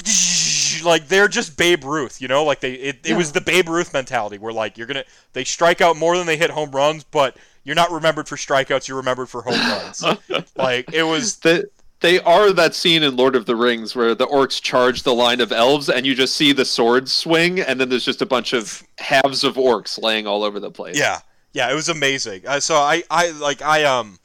like 0.85 1.09
they're 1.09 1.29
just 1.29 1.57
Babe 1.57 1.85
Ruth, 1.85 2.21
you 2.21 2.29
know, 2.29 2.45
like 2.45 2.61
they 2.61 2.75
it, 2.75 2.99
it 3.05 3.17
was 3.17 3.33
the 3.33 3.41
Babe 3.41 3.69
Ruth 3.69 3.93
mentality 3.93 4.39
where 4.39 4.53
like 4.53 4.79
you're 4.79 4.87
gonna 4.87 5.05
they 5.33 5.43
strike 5.45 5.81
out 5.81 5.97
more 5.97 6.17
than 6.17 6.27
they 6.27 6.37
hit 6.37 6.51
home 6.51 6.71
runs, 6.71 7.03
but 7.05 7.37
you're 7.65 7.75
not 7.75 7.91
remembered 7.91 8.29
for 8.29 8.37
strikeouts, 8.37 8.87
you're 8.87 8.99
remembered 8.99 9.29
for 9.29 9.43
home 9.43 9.59
runs. 9.59 10.05
like 10.57 10.93
it 10.93 11.03
was 11.03 11.39
They, 11.39 11.65
they 12.01 12.21
are 12.21 12.53
that 12.53 12.75
scene 12.75 13.03
in 13.03 13.17
Lord 13.17 13.35
of 13.37 13.47
the 13.47 13.57
Rings 13.57 13.97
where 13.97 14.15
the 14.15 14.27
orcs 14.27 14.61
charge 14.61 15.03
the 15.03 15.15
line 15.15 15.41
of 15.41 15.51
elves 15.53 15.89
and 15.89 16.05
you 16.07 16.15
just 16.15 16.37
see 16.37 16.53
the 16.53 16.65
swords 16.65 17.13
swing 17.15 17.61
and 17.61 17.81
then 17.81 17.89
there's 17.89 18.05
just 18.05 18.23
a 18.23 18.27
bunch 18.27 18.53
of 18.53 18.83
halves 18.99 19.45
of 19.45 19.55
orcs 19.57 20.01
laying 20.03 20.27
all 20.27 20.43
over 20.45 20.61
the 20.61 20.71
place. 20.71 20.99
yeah 20.99 21.21
yeah 21.53 21.71
it 21.71 21.75
was 21.75 21.89
amazing. 21.89 22.43
Uh, 22.47 22.61
so 22.61 22.77
I 22.77 23.03
I 23.11 23.31
like 23.31 23.63
I 23.63 23.85
um. 23.85 24.19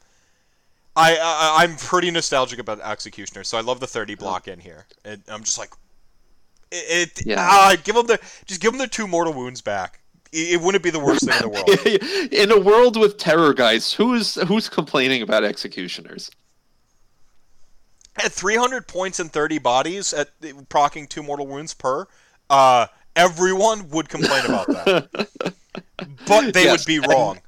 I, 0.93 1.15
I 1.15 1.64
I'm 1.64 1.77
pretty 1.77 2.11
nostalgic 2.11 2.60
about 2.60 2.81
Executioner, 2.81 3.45
so 3.45 3.57
I 3.57 3.61
love 3.61 3.80
the 3.80 3.88
30 3.88 4.15
block 4.15 4.49
in 4.49 4.60
here. 4.60 4.85
And 5.06 5.23
I'm 5.30 5.41
just 5.41 5.57
like, 5.57 5.69
it. 6.69 7.19
it 7.19 7.26
Yeah. 7.26 7.38
ah, 7.39 7.77
give 7.81 7.95
them 7.95 8.07
the 8.07 8.19
just 8.45 8.60
give 8.60 8.73
them 8.73 8.80
the 8.80 8.88
two 8.88 9.07
mortal 9.07 9.31
wounds 9.31 9.61
back. 9.61 10.02
It, 10.34 10.56
it 10.56 10.61
wouldn't 10.61 10.84
be 10.84 10.89
the 10.89 10.99
worst 10.99 11.26
thing 11.26 11.34
in 11.35 11.41
the 11.43 11.49
world. 12.27 12.34
in 12.34 12.52
a 12.52 12.60
world 12.60 12.98
with 12.99 13.18
terror 13.18 13.53
guys, 13.53 13.93
who's 13.93 14.35
who's 14.49 14.68
complaining 14.68 15.22
about 15.22 15.45
executioners? 15.45 16.30
At 18.18 18.32
300 18.32 18.88
points 18.88 19.20
and 19.20 19.32
30 19.32 19.60
bodies 19.60 20.14
at 20.14 20.30
procking 20.70 21.08
two 21.08 21.24
mortal 21.24 21.48
wounds 21.48 21.74
per 21.74 22.08
uh 22.50 22.88
everyone 23.16 23.90
would 23.90 24.10
complain 24.10 24.46
about 24.46 24.68
that 24.68 25.10
but 26.28 26.54
they 26.54 26.64
Yes, 26.66 26.80
would 26.80 26.86
be 26.86 26.98
and- 26.98 27.08
wrong 27.08 27.40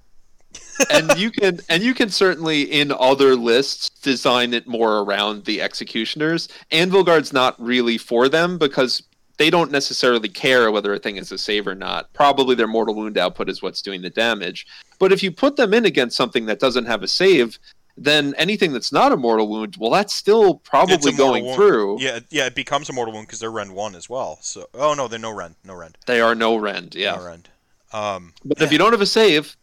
and 0.90 1.12
you 1.18 1.30
can 1.40 1.60
and 1.70 1.84
you 1.84 1.94
can 1.94 2.10
certainly 2.10 2.64
in 2.64 2.92
other 2.92 3.36
lists 3.36 3.90
design 4.02 4.54
it 4.54 4.66
more 4.68 5.00
around 5.00 5.46
the 5.46 5.62
executioners. 5.62 6.48
Anvilgard's 6.72 7.32
not 7.34 7.60
really 7.62 7.98
for 7.98 8.28
them 8.30 8.58
because 8.58 9.04
they 9.38 9.50
don't 9.50 9.72
necessarily 9.72 10.30
care 10.30 10.72
whether 10.72 10.94
a 10.94 11.00
thing 11.00 11.18
is 11.18 11.32
a 11.32 11.38
save 11.38 11.68
or 11.68 11.76
not. 11.76 12.12
Probably 12.14 12.56
their 12.56 12.68
mortal 12.68 12.96
wound 12.96 13.18
output 13.18 13.50
is 13.50 13.62
what's 13.62 13.82
doing 13.82 14.02
the 14.02 14.10
damage. 14.10 14.66
But 15.00 15.12
if 15.12 15.22
you 15.24 15.32
put 15.32 15.56
them 15.58 15.74
in 15.74 15.86
against 15.86 16.16
something 16.18 16.46
that 16.46 16.60
doesn't 16.60 16.86
have 16.86 17.04
a 17.04 17.08
save, 17.08 17.58
then 17.96 18.34
anything 18.38 18.74
that's 18.74 18.92
not 18.92 19.12
a 19.12 19.18
mortal 19.18 19.48
wound, 19.48 19.76
well, 19.80 19.92
that's 19.92 20.14
still 20.14 20.56
probably 20.56 21.12
going 21.12 21.46
wound. 21.46 21.56
through. 21.56 22.02
yeah 22.02 22.20
yeah 22.32 22.46
it 22.48 22.56
becomes 22.56 22.90
a 22.90 22.94
mortal 22.94 23.14
wound 23.14 23.28
because 23.28 23.40
they're 23.40 23.52
rend 23.52 23.74
1 23.74 23.96
as 23.96 24.10
well 24.10 24.40
so 24.42 24.68
oh 24.74 24.94
no 24.94 25.08
they're 25.08 25.20
no 25.20 25.32
rend 25.32 25.56
no 25.64 25.74
rend 25.76 25.98
They 26.08 26.20
are 26.22 26.34
no 26.36 26.56
rend, 26.56 26.96
yeah. 26.96 27.16
no 27.16 27.26
rend 27.26 27.50
um 27.92 28.34
But 28.44 28.62
if 28.62 28.72
you 28.72 28.78
don't 28.80 28.92
have 28.94 29.02
a 29.02 29.06
save, 29.06 29.56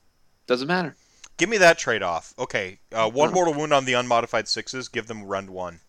doesn't 0.47 0.69
matter. 0.69 0.94
give 1.39 1.48
me 1.48 1.59
that 1.59 1.78
trade-off 1.78 2.32
okay 2.39 2.78
uh, 2.93 3.11
one 3.11 3.32
mortal 3.32 3.55
wound 3.55 3.73
on 3.73 3.85
the 3.85 3.94
unmodified 3.94 4.47
sixes 4.48 4.89
give 4.89 5.07
them 5.09 5.24
rend 5.24 5.51
1 5.51 5.81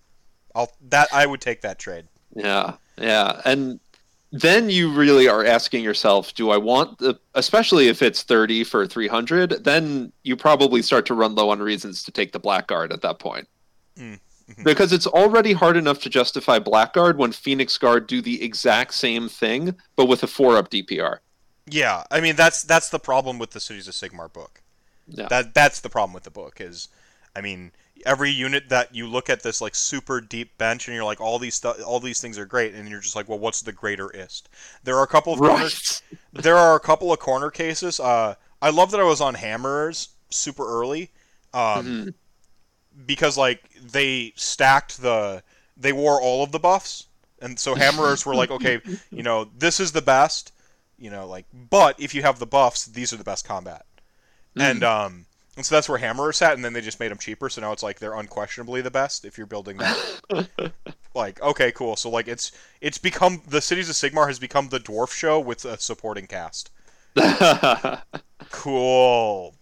i'll 0.56 0.72
that 0.90 1.08
i 1.14 1.26
would 1.26 1.42
take 1.42 1.62
that 1.62 1.78
trade 1.80 2.06
Yeah, 2.36 2.76
yeah, 2.98 3.42
and 3.46 3.80
then 4.32 4.70
you 4.70 4.94
really 4.94 5.28
are 5.28 5.46
asking 5.46 5.84
yourself, 5.84 6.34
do 6.34 6.52
I 6.52 6.58
want 6.58 7.00
the, 7.00 7.20
especially 7.36 7.90
if 7.90 8.02
it's 8.02 8.24
thirty 8.24 8.64
for 8.64 8.88
three 8.88 9.08
hundred? 9.08 9.64
Then 9.64 10.14
you 10.24 10.36
probably 10.36 10.82
start 10.82 11.06
to 11.08 11.14
run 11.14 11.36
low 11.36 11.50
on 11.50 11.60
reasons 11.60 12.04
to 12.04 12.12
take 12.12 12.32
the 12.32 12.40
blackguard 12.40 12.94
at 12.94 13.02
that 13.02 13.20
point. 13.20 13.48
Mm, 13.98 14.20
mm-hmm. 14.50 14.64
because 14.64 14.94
it's 14.94 15.08
already 15.08 15.52
hard 15.52 15.76
enough 15.76 16.00
to 16.04 16.10
justify 16.10 16.60
Blackguard 16.60 17.18
when 17.18 17.34
Phoenix 17.34 17.78
Guard 17.78 18.08
do 18.08 18.22
the 18.22 18.42
exact 18.42 18.94
same 18.94 19.28
thing, 19.28 19.76
but 19.98 20.06
with 20.06 20.24
a 20.24 20.28
four 20.28 20.58
up 20.58 20.70
DPR. 20.70 21.18
Yeah, 21.68 22.04
I 22.10 22.22
mean 22.22 22.36
that's 22.36 22.64
that's 22.64 22.90
the 22.90 23.00
problem 23.00 23.38
with 23.38 23.52
the 23.52 23.60
Cities 23.60 23.88
of 23.88 23.94
Sigmar 23.94 24.32
book. 24.32 24.62
Yeah. 25.08 25.28
That 25.28 25.54
that's 25.54 25.82
the 25.82 25.90
problem 25.90 26.14
with 26.14 26.24
the 26.24 26.32
book 26.32 26.62
is, 26.62 26.88
I 27.36 27.42
mean, 27.42 27.72
every 28.06 28.30
unit 28.30 28.70
that 28.70 28.94
you 28.96 29.08
look 29.08 29.30
at 29.30 29.44
this 29.44 29.62
like 29.62 29.76
super 29.76 30.22
deep 30.22 30.58
bench 30.58 30.88
and 30.88 30.96
you're 30.96 31.04
like 31.06 31.22
all 31.22 31.40
these 31.40 31.56
stu- 31.56 31.84
all 31.86 32.00
these 32.00 32.20
things 32.22 32.38
are 32.38 32.46
great 32.46 32.74
and 32.74 32.88
you're 32.90 33.00
just 33.02 33.16
like 33.16 33.28
well 33.30 33.40
what's 33.40 33.62
the 33.62 33.72
greater 33.72 34.10
ist 34.12 34.50
there 34.84 34.98
are 34.98 35.04
a 35.04 35.08
couple 35.08 35.34
of 35.34 35.40
corner, 35.40 35.64
Right. 35.66 36.02
there 36.34 36.58
are 36.58 36.76
a 36.76 36.80
couple 36.80 37.12
of 37.14 37.20
corner 37.20 37.50
cases 37.52 38.00
uh 38.00 38.36
i 38.62 38.70
love 38.70 38.92
that 38.92 39.00
i 39.00 39.04
was 39.04 39.22
on 39.22 39.36
hammerers 39.36 40.10
super 40.30 40.66
early 40.68 41.12
um 41.54 41.86
Mhm. 41.86 42.14
because 43.06 43.38
like 43.38 43.62
they 43.82 44.34
stacked 44.36 45.02
the 45.02 45.44
they 45.78 45.94
wore 45.94 46.22
all 46.22 46.44
of 46.44 46.52
the 46.52 46.60
buffs 46.60 47.08
and 47.42 47.60
so 47.60 47.76
hammerers 47.76 48.26
were 48.26 48.36
like 48.36 48.52
okay 48.52 48.80
you 49.12 49.24
know 49.24 49.50
this 49.58 49.80
is 49.80 49.92
the 49.92 50.02
best 50.02 50.52
you 50.98 51.10
know 51.10 51.26
like 51.28 51.46
but 51.70 52.00
if 52.00 52.14
you 52.14 52.22
have 52.22 52.40
the 52.40 52.46
buffs 52.46 52.86
these 52.86 53.12
are 53.14 53.18
the 53.18 53.24
best 53.24 53.46
combat 53.48 53.86
and 54.56 54.84
um 54.84 55.26
and 55.58 55.66
so 55.66 55.76
that's 55.76 55.90
where 55.90 55.98
hammerer 55.98 56.32
sat 56.34 56.54
and 56.54 56.64
then 56.64 56.74
they 56.74 56.82
just 56.82 57.00
made 57.00 57.10
them 57.12 57.18
cheaper 57.18 57.50
so 57.50 57.62
now 57.62 57.72
it's 57.72 57.84
like 57.84 58.00
they're 58.00 58.14
unquestionably 58.16 58.82
the 58.82 58.92
best 58.92 59.26
if 59.26 59.38
you're 59.38 59.48
building 59.48 59.78
that. 59.78 59.98
Like 61.14 61.42
okay 61.42 61.74
cool. 61.74 61.98
So 61.98 62.10
like 62.10 62.30
it's 62.30 62.54
it's 62.80 62.98
become 62.98 63.42
the 63.46 63.60
cities 63.60 63.90
of 63.90 63.96
sigmar 63.96 64.28
has 64.28 64.40
become 64.40 64.70
the 64.70 64.80
dwarf 64.80 65.12
show 65.12 65.42
with 65.42 65.66
a 65.66 65.78
supporting 65.78 66.26
cast. 66.26 66.70
Cool. 68.52 69.56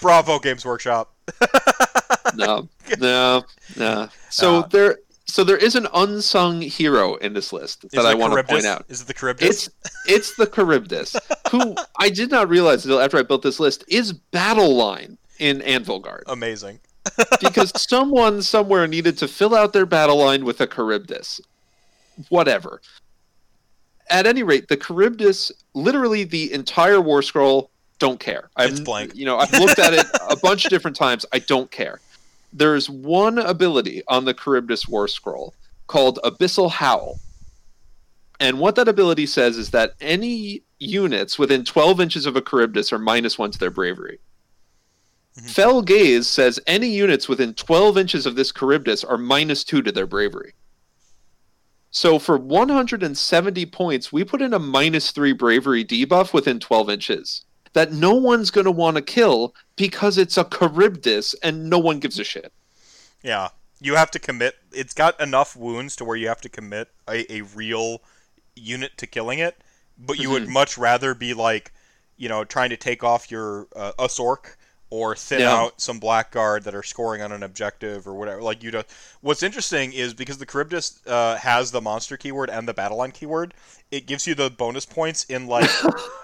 Bravo 0.00 0.38
games 0.38 0.64
workshop. 0.64 1.14
No, 2.34 2.68
no, 2.98 3.44
no. 3.76 4.08
So 4.28 4.56
Uh, 4.60 4.66
there, 4.68 4.98
so 5.28 5.44
there 5.44 5.56
is 5.56 5.74
an 5.74 5.86
unsung 5.94 6.60
hero 6.60 7.16
in 7.16 7.34
this 7.34 7.52
list 7.52 7.88
that 7.92 8.06
I 8.06 8.14
want 8.14 8.34
to 8.34 8.42
point 8.42 8.64
out. 8.64 8.84
is 8.88 9.02
it 9.02 9.06
the 9.06 9.14
charybdis 9.14 9.48
It's 9.48 9.70
it's 10.06 10.36
the 10.36 10.46
Charybdis, 10.46 11.16
who 11.50 11.76
I 11.98 12.08
did 12.08 12.30
not 12.30 12.48
realize 12.48 12.84
until 12.84 13.00
after 13.00 13.18
I 13.18 13.22
built 13.22 13.42
this 13.42 13.60
list 13.60 13.84
is 13.88 14.12
battle 14.12 14.74
line 14.74 15.18
in 15.38 15.60
Anvilgard 15.60 16.22
amazing 16.26 16.80
because 17.40 17.72
someone 17.80 18.42
somewhere 18.42 18.86
needed 18.86 19.16
to 19.18 19.28
fill 19.28 19.54
out 19.54 19.72
their 19.72 19.86
battle 19.86 20.16
line 20.16 20.44
with 20.44 20.60
a 20.60 20.66
Charybdis. 20.66 21.40
Whatever. 22.28 22.80
At 24.10 24.26
any 24.26 24.42
rate, 24.42 24.68
the 24.68 24.76
Charybdis, 24.76 25.52
literally 25.74 26.24
the 26.24 26.52
entire 26.52 27.00
War 27.00 27.22
Scroll, 27.22 27.70
don't 27.98 28.18
care. 28.18 28.48
I've, 28.56 28.70
It's 28.70 28.80
blank. 28.80 29.14
You 29.14 29.26
know, 29.26 29.38
I've 29.38 29.52
looked 29.52 29.78
at 29.78 29.92
it 29.92 30.06
a 30.28 30.36
bunch 30.36 30.64
of 30.64 30.70
different 30.70 30.96
times. 30.96 31.26
I 31.32 31.38
don't 31.40 31.70
care. 31.70 32.00
There's 32.52 32.88
one 32.88 33.38
ability 33.38 34.02
on 34.08 34.24
the 34.24 34.34
Charybdis 34.34 34.88
War 34.88 35.08
Scroll 35.08 35.54
called 35.86 36.18
Abyssal 36.24 36.70
Howl. 36.70 37.18
And 38.40 38.58
what 38.60 38.76
that 38.76 38.88
ability 38.88 39.26
says 39.26 39.58
is 39.58 39.70
that 39.70 39.94
any 40.00 40.62
units 40.78 41.38
within 41.38 41.64
12 41.64 42.00
inches 42.00 42.26
of 42.26 42.36
a 42.36 42.40
Charybdis 42.40 42.92
are 42.92 42.98
minus 42.98 43.38
one 43.38 43.50
to 43.50 43.58
their 43.58 43.70
bravery. 43.70 44.20
Mhm. 45.36 45.50
Fell 45.50 45.82
Gaze 45.82 46.26
says 46.26 46.60
any 46.66 46.88
units 46.88 47.28
within 47.28 47.54
12 47.54 47.98
inches 47.98 48.26
of 48.26 48.36
this 48.36 48.52
Charybdis 48.52 49.04
are 49.04 49.18
minus 49.18 49.64
two 49.64 49.82
to 49.82 49.92
their 49.92 50.06
bravery. 50.06 50.54
So 51.90 52.18
for 52.18 52.36
170 52.36 53.66
points, 53.66 54.12
we 54.12 54.22
put 54.22 54.42
in 54.42 54.52
a 54.52 54.58
minus 54.58 55.10
three 55.10 55.32
bravery 55.32 55.84
debuff 55.84 56.32
within 56.32 56.60
12 56.60 56.90
inches 56.90 57.44
that 57.72 57.92
no 57.92 58.14
one's 58.14 58.50
going 58.50 58.64
to 58.64 58.70
want 58.70 58.96
to 58.96 59.02
kill 59.02 59.54
because 59.76 60.18
it's 60.18 60.36
a 60.36 60.44
Charybdis 60.44 61.34
and 61.42 61.68
no 61.70 61.78
one 61.78 61.98
gives 62.00 62.18
a 62.18 62.24
shit. 62.24 62.52
Yeah, 63.22 63.48
you 63.80 63.94
have 63.96 64.10
to 64.12 64.18
commit. 64.18 64.54
It's 64.72 64.94
got 64.94 65.20
enough 65.20 65.56
wounds 65.56 65.96
to 65.96 66.04
where 66.04 66.16
you 66.16 66.28
have 66.28 66.40
to 66.42 66.48
commit 66.48 66.88
a, 67.08 67.30
a 67.32 67.42
real 67.42 68.02
unit 68.54 68.92
to 68.98 69.06
killing 69.06 69.38
it, 69.38 69.56
but 69.98 70.18
you 70.18 70.30
would 70.30 70.44
Mhm. 70.44 70.48
much 70.52 70.78
rather 70.78 71.14
be 71.14 71.34
like, 71.34 71.72
you 72.16 72.28
know, 72.28 72.44
trying 72.44 72.70
to 72.70 72.76
take 72.76 73.04
off 73.04 73.30
your 73.30 73.68
uh, 73.76 73.92
Usork 73.98 74.56
or 74.90 75.14
thin 75.14 75.40
Yeah. 75.40 75.52
out 75.54 75.80
some 75.80 75.98
blackguard 76.00 76.64
that 76.64 76.74
are 76.74 76.82
scoring 76.82 77.20
on 77.22 77.30
an 77.32 77.42
objective 77.42 78.06
or 78.08 78.14
whatever. 78.14 78.42
Like 78.42 78.62
you 78.62 78.70
do. 78.70 78.82
What's 79.20 79.42
interesting 79.42 79.92
is 79.92 80.14
because 80.14 80.38
the 80.38 80.46
Charybdis 80.46 81.00
uh, 81.06 81.36
has 81.36 81.70
the 81.70 81.80
monster 81.80 82.16
keyword 82.16 82.48
and 82.50 82.66
the 82.66 82.72
battle 82.74 82.96
line 82.96 83.12
keyword, 83.12 83.52
it 83.90 84.06
gives 84.06 84.26
you 84.26 84.34
the 84.34 84.48
bonus 84.50 84.86
points 84.86 85.24
in 85.24 85.46
like 85.46 85.68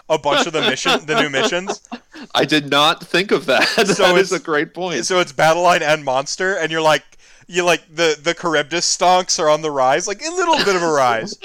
a 0.09 0.19
bunch 0.19 0.47
of 0.47 0.53
the 0.53 0.62
mission, 0.62 1.05
the 1.07 1.20
new 1.20 1.28
missions. 1.31 1.86
I 2.35 2.45
did 2.45 2.70
not 2.70 3.05
think 3.07 3.31
of 3.32 3.47
that. 3.47 3.69
So 3.86 4.03
that 4.03 4.16
is 4.16 4.32
it's- 4.32 4.41
a 4.41 4.43
great 4.43 4.73
point. 4.74 5.05
So 5.05 5.20
it's 5.20 5.32
battle 5.32 5.62
line 5.62 5.82
and 5.82 6.05
monster, 6.05 6.55
and 6.57 6.70
you're 6.73 6.81
like, 6.82 7.05
you 7.46 7.64
like 7.64 7.82
the 7.94 8.18
the 8.20 8.34
Charybdis 8.34 8.96
stonks 8.96 9.38
are 9.38 9.48
on 9.48 9.62
the 9.62 9.70
rise, 9.70 10.06
like 10.06 10.22
a 10.22 10.30
little 10.30 10.56
bit 10.64 10.76
of 10.76 10.82
a 10.82 10.92
rise. 10.92 11.38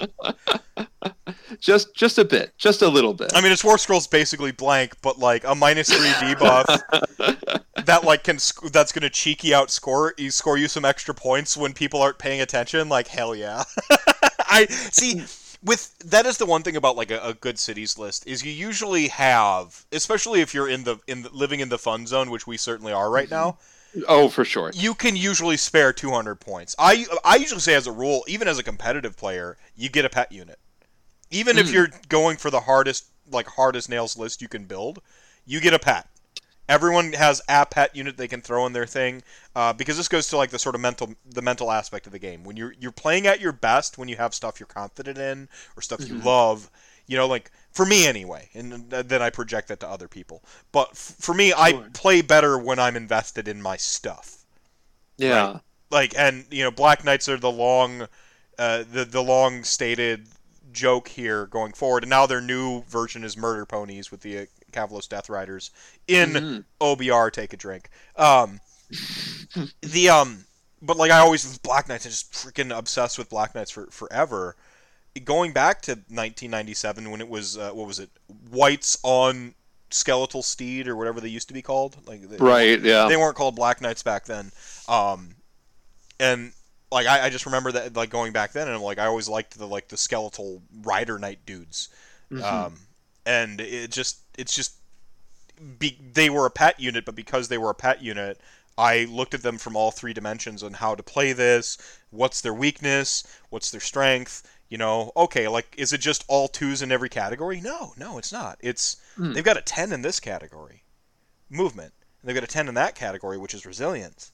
Just 1.59 1.93
just 1.95 2.17
a 2.17 2.26
bit, 2.26 2.53
just 2.57 2.81
a 2.81 2.88
little 2.88 3.13
bit. 3.13 3.31
I 3.35 3.41
mean, 3.41 3.51
its 3.51 3.63
war 3.63 3.77
scroll's 3.77 4.07
basically 4.07 4.51
blank, 4.51 4.93
but 5.01 5.19
like 5.19 5.43
a 5.43 5.53
minus 5.53 5.89
three 5.89 6.09
debuff 6.11 6.65
that 7.85 8.03
like 8.03 8.23
can 8.23 8.39
sc- 8.39 8.71
that's 8.71 8.91
gonna 8.91 9.09
cheeky 9.09 9.53
out 9.53 9.71
score 9.71 10.13
you 10.17 10.31
score 10.31 10.57
you 10.57 10.67
some 10.67 10.85
extra 10.85 11.13
points 11.13 11.57
when 11.57 11.73
people 11.73 12.01
aren't 12.01 12.17
paying 12.17 12.41
attention. 12.41 12.88
Like 12.88 13.07
hell 13.07 13.35
yeah. 13.35 13.63
I 14.39 14.67
see. 14.67 15.23
With 15.61 15.97
that 15.99 16.26
is 16.26 16.38
the 16.38 16.45
one 16.45 16.63
thing 16.63 16.77
about 16.77 16.95
like 16.95 17.11
a, 17.11 17.19
a 17.21 17.34
good 17.34 17.59
cities 17.59 17.97
list 17.97 18.26
is 18.26 18.45
you 18.45 18.51
usually 18.51 19.09
have, 19.09 19.85
especially 19.91 20.39
if 20.39 20.53
you're 20.53 20.69
in 20.69 20.85
the 20.85 20.99
in 21.07 21.23
the, 21.23 21.30
living 21.30 21.59
in 21.59 21.69
the 21.69 21.77
fun 21.77 22.07
zone, 22.07 22.30
which 22.30 22.47
we 22.47 22.55
certainly 22.55 22.93
are 22.93 23.09
right 23.09 23.26
mm-hmm. 23.26 23.35
now. 23.35 23.57
Oh, 24.07 24.30
for 24.30 24.45
sure. 24.45 24.74
you 24.74 24.94
can 24.94 25.16
usually 25.16 25.57
spare 25.57 25.94
200 25.94 26.36
points. 26.40 26.76
I 26.80 27.06
I 27.24 27.38
usually 27.38 27.61
say 27.61 27.76
as 27.76 27.88
a 27.88 27.91
rule, 27.91 28.24
even 28.28 28.48
as 28.48 28.57
a 28.60 28.64
competitive 28.64 29.18
player, 29.18 29.57
you 29.76 29.90
get 29.90 30.06
a 30.06 30.10
pet 30.10 30.32
unit. 30.32 30.60
Even 31.32 31.57
if 31.57 31.68
Mm. 31.68 31.74
you're 31.74 31.90
going 32.10 32.38
for 32.38 32.49
the 32.52 32.61
hardest 32.61 33.06
like 33.32 33.48
hardest 33.48 33.90
nails 33.90 34.18
list 34.18 34.41
you 34.41 34.48
can 34.49 34.66
build, 34.66 35.02
you 35.45 35.60
get 35.61 35.74
a 35.74 35.80
pet. 35.80 36.07
Everyone 36.70 37.14
has 37.14 37.41
a 37.49 37.66
pet 37.66 37.95
unit 37.95 38.18
they 38.18 38.28
can 38.28 38.41
throw 38.41 38.66
in 38.68 38.74
their 38.74 38.86
thing 38.86 39.24
uh, 39.56 39.74
because 39.74 39.98
this 39.98 40.07
goes 40.07 40.28
to 40.30 40.38
like 40.38 40.52
the 40.52 40.60
sort 40.60 40.76
of 40.76 40.82
mental 40.82 41.16
the 41.26 41.41
mental 41.41 41.72
aspect 41.72 42.06
of 42.07 42.11
the 42.14 42.20
game. 42.20 42.44
When 42.44 42.57
you're 42.57 42.74
you're 42.80 42.91
playing 42.91 43.28
at 43.28 43.41
your 43.41 43.53
best, 43.53 43.98
when 43.98 44.07
you 44.10 44.18
have 44.18 44.34
stuff 44.36 44.60
you're 44.60 44.68
confident 44.68 45.18
in 45.18 45.49
or 45.76 45.82
stuff 45.82 46.07
you 46.07 46.16
Mhm. 46.16 46.24
love, 46.24 46.70
you 47.07 47.18
know, 47.18 47.28
like 47.28 47.52
for 47.72 47.86
me 47.86 48.08
anyway, 48.08 48.50
and 48.54 48.90
then 48.90 49.22
I 49.22 49.30
project 49.30 49.68
that 49.70 49.80
to 49.82 49.88
other 49.90 50.08
people. 50.08 50.44
But 50.72 50.90
f- 50.91 51.16
for 51.20 51.34
me, 51.34 51.54
I 51.56 51.74
play 51.94 52.22
better 52.22 52.58
when 52.58 52.80
I'm 52.80 52.96
invested 52.96 53.48
in 53.48 53.62
my 53.62 53.78
stuff 53.78 54.46
Yeah. 55.18 55.60
like 55.90 56.14
and 56.18 56.46
you 56.52 56.64
know 56.64 56.72
black 56.72 57.04
knights 57.04 57.28
are 57.30 57.38
the 57.38 57.52
long 57.52 58.08
uh, 58.58 58.84
the 58.91 59.06
the 59.06 59.24
long 59.24 59.64
stated 59.64 60.28
joke 60.72 61.08
here 61.08 61.48
going 61.48 61.74
forward 61.74 62.04
and 62.04 62.10
now 62.10 62.26
their 62.26 62.41
new 62.41 62.84
version 62.84 63.24
is 63.24 63.36
murder 63.36 63.66
ponies 63.66 64.12
with 64.12 64.22
the 64.22 64.40
uh, 64.40 64.46
Kavalos 64.72 65.10
Death 65.10 65.30
Riders 65.30 65.72
in 66.08 66.38
Mhm. 66.38 66.66
OBR 66.80 67.32
take 67.32 67.54
a 67.54 67.58
drink 67.58 67.90
um 68.16 68.60
the 69.82 70.10
um 70.10 70.46
but 70.82 70.98
like 70.98 71.12
I 71.12 71.20
always 71.20 71.58
Black 71.60 71.90
Knights 71.90 72.06
I 72.06 72.10
just 72.10 72.32
freaking 72.32 72.78
obsessed 72.78 73.18
with 73.18 73.30
Black 73.30 73.56
Knights 73.56 73.72
for 73.72 73.88
forever 73.91 74.56
going 75.23 75.52
back 75.53 75.81
to 75.84 75.91
1997 75.91 77.10
when 77.11 77.22
it 77.22 77.27
was 77.30 77.57
uh, 77.57 77.72
what 77.72 77.88
was 77.88 77.99
it 77.99 78.10
Wights 78.52 78.98
on 79.03 79.53
skeletal 79.91 80.44
steed 80.44 80.88
or 80.88 80.95
whatever 80.95 81.19
they 81.19 81.27
used 81.30 81.48
to 81.48 81.53
be 81.53 81.61
called 81.61 81.98
like 82.07 82.22
they- 82.30 82.38
Right. 82.38 82.80
Yeah. 82.80 83.07
they 83.07 83.18
weren't 83.18 83.36
called 83.36 83.56
Black 83.56 83.81
Knights 83.81 84.03
back 84.03 84.26
then. 84.26 84.52
Um, 84.88 85.36
and 86.19 86.52
like 86.91 87.07
I, 87.07 87.26
I 87.26 87.30
just 87.30 87.45
remember 87.45 87.72
that 87.72 87.95
like 87.95 88.10
going 88.10 88.34
back 88.34 88.52
then, 88.52 88.68
and 88.68 88.76
I'm 88.76 88.81
like 88.81 88.99
I 88.99 89.06
always 89.06 89.27
liked 89.30 89.57
the 89.57 89.65
like 89.68 89.88
the 89.90 89.98
skeletal 89.98 90.61
rider 90.84 91.18
knight 91.19 91.40
dudes. 91.45 91.90
Mhm. 92.31 92.44
Um, 92.44 92.76
and 93.26 93.60
it 93.61 93.91
just 93.91 94.19
it's 94.38 94.56
just 94.56 94.76
be, 95.77 95.98
they 96.14 96.30
were 96.30 96.45
a 96.45 96.52
pet 96.52 96.80
unit, 96.80 97.06
but 97.06 97.15
because 97.15 97.48
they 97.48 97.57
were 97.57 97.69
a 97.69 97.76
pet 97.76 98.02
unit, 98.02 98.40
I 98.77 99.06
looked 99.06 99.34
at 99.34 99.41
them 99.44 99.57
from 99.57 99.76
all 99.76 99.91
three 99.91 100.14
dimensions 100.14 100.64
on 100.64 100.73
how 100.73 100.95
to 100.95 101.03
play 101.03 101.34
this. 101.34 101.77
What's 102.11 102.41
their 102.41 102.53
weakness? 102.53 103.23
What's 103.49 103.69
their 103.72 103.81
strength? 103.81 104.48
You 104.70 104.78
know, 104.78 105.12
okay, 105.18 105.48
like 105.48 105.74
is 105.78 105.94
it 105.94 105.98
just 106.00 106.24
all 106.28 106.48
twos 106.48 106.82
in 106.82 106.91
every 106.91 107.10
category? 107.10 107.60
No, 107.60 107.94
no, 107.98 108.18
it's 108.20 108.32
not. 108.32 108.58
It's 108.62 108.98
Hmm. 109.16 109.34
they've 109.34 109.44
got 109.44 109.58
a 109.58 109.62
ten 109.62 109.91
in 109.91 110.02
this 110.04 110.20
category, 110.20 110.84
movement. 111.50 111.94
And 112.22 112.28
they've 112.30 112.36
got 112.36 112.44
a 112.44 112.48
ten 112.48 112.68
in 112.68 112.76
that 112.76 112.96
category, 112.96 113.38
which 113.38 113.54
is 113.54 113.66
resilience. 113.66 114.32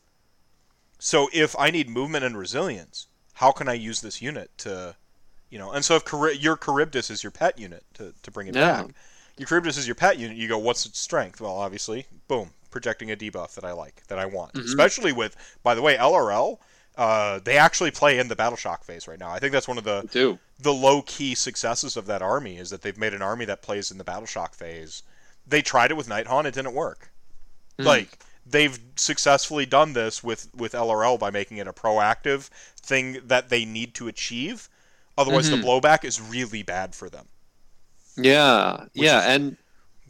So 0.99 1.29
if 1.33 1.55
I 1.57 1.71
need 1.71 1.89
movement 1.89 2.25
and 2.25 2.37
resilience, 2.37 3.07
how 3.33 3.51
can 3.51 3.67
I 3.69 3.73
use 3.73 4.01
this 4.01 4.21
unit 4.21 4.49
to, 4.59 4.95
you 5.49 5.59
know? 5.59 5.71
And 5.71 5.83
so 5.85 5.95
if 5.95 6.03
your 6.41 6.57
Charybdis 6.57 7.09
is 7.09 7.23
your 7.23 7.31
pet 7.31 7.59
unit 7.59 7.83
to, 7.95 8.13
to 8.23 8.31
bring 8.31 8.47
it 8.47 8.55
Yeah. 8.55 8.83
back, 8.83 8.95
your 9.37 9.47
Charybdis 9.47 9.77
is 9.77 9.87
your 9.87 9.95
pet 9.95 10.17
unit. 10.17 10.37
You 10.37 10.47
go, 10.47 10.57
what's 10.57 10.85
its 10.85 10.99
strength? 10.99 11.41
Well, 11.41 11.55
obviously, 11.55 12.07
boom, 12.27 12.51
projecting 12.71 13.11
a 13.11 13.15
debuff 13.15 13.53
that 13.55 13.65
I 13.65 13.73
like, 13.73 14.03
that 14.07 14.17
I 14.17 14.25
want. 14.25 14.53
Mhm. 14.53 14.65
Especially 14.65 15.11
with, 15.11 15.35
by 15.63 15.75
the 15.75 15.81
way, 15.81 15.95
LRL. 15.97 16.59
Uh, 16.97 17.39
they 17.43 17.57
actually 17.57 17.91
play 17.91 18.19
in 18.19 18.27
the 18.29 18.35
battle 18.35 18.55
shock 18.55 18.83
phase 18.85 19.07
right 19.07 19.19
now. 19.19 19.29
I 19.29 19.39
think 19.39 19.51
that's 19.51 19.67
one 19.67 19.77
of 19.77 19.83
the 19.83 20.07
the 20.59 20.73
low 20.73 21.01
key 21.01 21.35
successes 21.35 21.97
of 21.97 22.05
that 22.05 22.21
army 22.21 22.57
is 22.57 22.69
that 22.69 22.81
they've 22.81 22.97
made 22.97 23.13
an 23.13 23.21
army 23.21 23.43
that 23.45 23.61
plays 23.61 23.91
in 23.91 23.97
the 23.97 24.03
battle 24.05 24.25
shock 24.25 24.55
phase. 24.55 25.03
They 25.45 25.61
tried 25.61 25.91
it 25.91 25.97
with 25.97 26.07
Nighthaunt, 26.07 26.45
it 26.45 26.53
didn't 26.53 26.73
work. 26.73 27.11
Hmm. 27.77 27.85
Like 27.85 28.19
they've 28.45 28.79
successfully 28.95 29.65
done 29.65 29.91
this 29.93 30.23
with 30.23 30.47
with 30.55 30.71
LRL 30.73 31.17
by 31.19 31.31
making 31.31 31.57
it 31.57 31.67
a 31.67 31.73
proactive 31.73 32.49
thing 32.81 33.19
that 33.25 33.49
they 33.49 33.65
need 33.65 33.93
to 33.95 34.07
achieve. 34.07 34.69
Otherwise, 35.17 35.49
Mhm. 35.49 35.61
the 35.61 35.67
blowback 35.67 36.03
is 36.05 36.21
really 36.21 36.63
bad 36.63 36.95
for 36.95 37.09
them. 37.09 37.27
Yeah, 38.17 38.85
yeah, 38.93 39.19
is- 39.19 39.25
and 39.35 39.57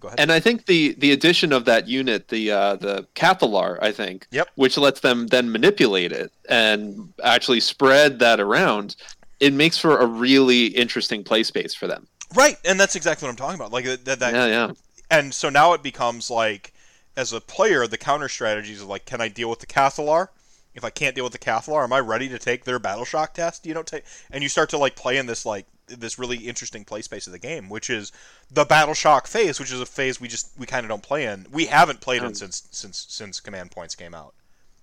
Go 0.06 0.10
ahead. 0.10 0.20
and 0.20 0.32
I 0.32 0.40
think 0.40 0.66
the 0.68 0.94
the 0.98 1.12
addition 1.12 1.52
of 1.52 1.66
that 1.66 1.88
unit, 1.88 2.28
the 2.28 2.52
uh, 2.52 2.76
the 2.76 3.08
Cathalar, 3.16 3.78
I 3.82 3.92
think, 3.92 4.28
Yep. 4.32 4.50
which 4.56 4.78
lets 4.78 5.00
them 5.00 5.28
then 5.28 5.52
manipulate 5.52 6.12
it 6.12 6.32
and 6.48 7.14
actually 7.24 7.60
spread 7.60 8.20
that 8.20 8.40
around. 8.40 8.96
It 9.40 9.54
makes 9.54 9.78
for 9.78 9.98
a 9.98 10.06
really 10.06 10.68
interesting 10.68 11.24
play 11.24 11.44
space 11.44 11.74
for 11.74 11.88
them. 11.88 12.08
right, 12.36 12.58
and 12.66 12.80
that's 12.80 12.96
exactly 12.96 13.26
what 13.26 13.32
I'm 13.32 13.36
talking 13.36 13.60
about. 13.60 13.72
Like 13.72 13.86
that, 13.86 14.20
that 14.20 14.34
yeah, 14.34 14.46
yeah, 14.48 14.72
and 15.12 15.34
so 15.34 15.50
now 15.50 15.74
it 15.74 15.84
becomes 15.84 16.30
like 16.30 16.72
as 17.18 17.34
a 17.34 17.42
player 17.42 17.88
the 17.88 17.98
counter 17.98 18.28
strategies 18.30 18.82
of 18.82 18.88
like 18.90 19.06
can 19.06 19.22
i 19.22 19.28
deal 19.30 19.50
with 19.50 19.60
the 19.60 19.66
cathalar 19.66 20.28
if 20.74 20.84
i 20.84 20.90
can't 20.90 21.16
deal 21.16 21.24
with 21.24 21.32
the 21.32 21.40
cathalar 21.40 21.82
am 21.84 21.94
i 21.94 22.00
ready 22.00 22.28
to 22.28 22.38
take 22.38 22.66
their 22.66 22.78
battle 22.78 23.06
shock 23.06 23.34
test 23.34 23.66
you 23.66 23.74
don't 23.74 23.88
take 23.88 24.04
and 24.32 24.44
you 24.44 24.50
start 24.50 24.70
to 24.70 24.78
like 24.78 24.98
play 24.98 25.16
in 25.18 25.26
this 25.26 25.46
like 25.46 25.66
this 25.88 26.18
really 26.18 26.38
interesting 26.38 26.84
play 26.84 27.02
space 27.02 27.28
of 27.28 27.34
the 27.34 27.40
game 27.40 27.70
which 27.70 27.90
is 27.90 28.12
the 28.50 28.66
battle 28.66 28.94
shock 28.94 29.28
phase 29.28 29.60
which 29.60 29.72
is 29.72 29.80
a 29.80 29.86
phase 29.86 30.20
we 30.20 30.28
just 30.28 30.50
we 30.58 30.66
kind 30.66 30.84
of 30.84 30.90
don't 30.90 31.04
play 31.04 31.26
in. 31.26 31.46
We 31.52 31.66
haven't 31.66 32.02
played 32.02 32.22
in 32.22 32.28
Um. 32.28 32.34
since 32.34 32.68
since 32.72 33.06
since 33.10 33.40
command 33.40 33.72
points 33.72 33.96
came 33.96 34.14
out. 34.14 34.34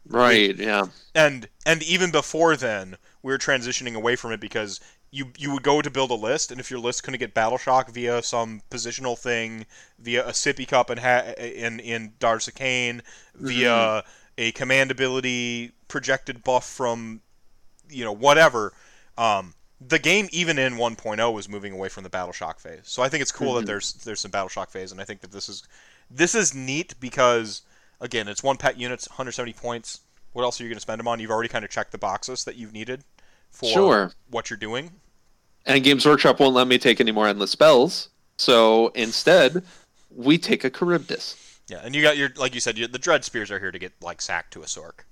Right, 0.05 0.57
yeah, 0.57 0.87
and 1.15 1.49
and 1.65 1.83
even 1.83 2.11
before 2.11 2.57
then 2.57 2.97
we 3.23 3.33
were 3.33 3.39
transitioning 3.39 3.95
away 3.95 4.17
from 4.17 4.33
it 4.33 4.41
because 4.41 4.81
you 5.13 5.27
you 5.39 5.53
would 5.53 5.63
go 5.63 5.81
to 5.81 5.91
build 5.91 6.11
a 6.11 6.15
list 6.15 6.51
and 6.51 6.59
if 6.59 6.71
your 6.71 6.81
list 6.81 7.05
couldn't 7.05 7.21
get 7.21 7.35
battle 7.35 7.59
shock 7.59 7.91
via 7.91 8.23
some 8.23 8.63
positional 8.71 9.17
thing 9.17 9.67
via 9.99 10.27
a 10.27 10.33
sippy 10.33 10.67
cup 10.67 10.91
and 10.91 11.01
ha- 11.01 11.33
in 11.39 11.79
in 11.81 12.13
Darzakane 12.19 13.03
via 13.35 14.03
a 14.39 14.51
command 14.53 14.91
ability 14.91 15.73
projected 15.87 16.43
buff 16.43 16.67
from 16.69 17.21
you 17.89 18.05
know 18.05 18.13
whatever 18.13 18.73
um, 19.19 19.55
the 19.89 19.99
game 19.99 20.29
even 20.33 20.59
in 20.59 20.75
1.0 20.75 21.33
was 21.33 21.49
moving 21.49 21.73
away 21.73 21.89
from 21.89 22.03
the 22.05 22.11
battle 22.11 22.33
shock 22.33 22.59
phase 22.61 22.81
so 22.85 23.03
i 23.03 23.09
think 23.09 23.23
it's 23.23 23.33
cool 23.33 23.55
that 23.55 23.65
Mhm. 23.65 23.67
there's 23.67 23.93
there's 24.05 24.21
some 24.21 24.31
battle 24.31 24.49
shock 24.49 24.71
phase 24.71 24.93
and 24.93 25.01
i 25.01 25.05
think 25.05 25.21
that 25.21 25.33
this 25.33 25.49
is 25.49 25.63
this 26.11 26.35
is 26.35 26.55
neat 26.55 26.95
because 27.01 27.63
again 28.01 28.29
it's 28.29 28.43
one 28.43 28.57
pet 28.57 28.79
units 28.79 29.09
170 29.09 29.53
points 29.55 30.01
what 30.33 30.43
else 30.43 30.61
are 30.61 30.65
you 30.65 30.69
going 30.69 30.77
to 30.77 30.81
spend 30.81 30.99
them 31.01 31.09
on 31.09 31.21
you've 31.21 31.31
already 31.31 31.49
kind 31.49 31.65
of 31.65 31.71
checked 31.71 31.93
the 31.93 31.99
boxes 31.99 32.45
that 32.45 32.57
you've 32.57 32.73
needed 32.73 33.03
for 33.51 33.71
Sure. 33.73 34.13
what 34.31 34.51
you're 34.51 34.57
doing 34.59 34.93
And 35.67 35.83
Games 35.85 36.05
Workshop 36.07 36.39
won't 36.41 36.55
let 36.55 36.67
me 36.67 36.77
take 36.79 37.01
any 37.01 37.13
more 37.13 37.29
endless 37.29 37.51
spells, 37.53 38.09
so 38.37 38.89
instead, 38.89 39.63
we 40.11 40.37
take 40.39 40.65
a 40.65 40.71
Charybdis. 40.71 41.37
yeah 41.69 41.81
and 41.85 41.95
you 41.95 42.03
got 42.03 42.17
your 42.17 42.31
like 42.37 42.55
you 42.55 42.61
said 42.61 42.77
you, 42.77 42.87
the 42.87 42.99
dread 42.99 43.25
spears 43.25 43.51
are 43.51 43.59
here 43.59 43.71
to 43.73 43.79
get 43.79 43.93
like 44.03 44.21
sacked 44.21 44.53
to 44.55 44.63
a 44.63 44.67
sork 44.67 45.05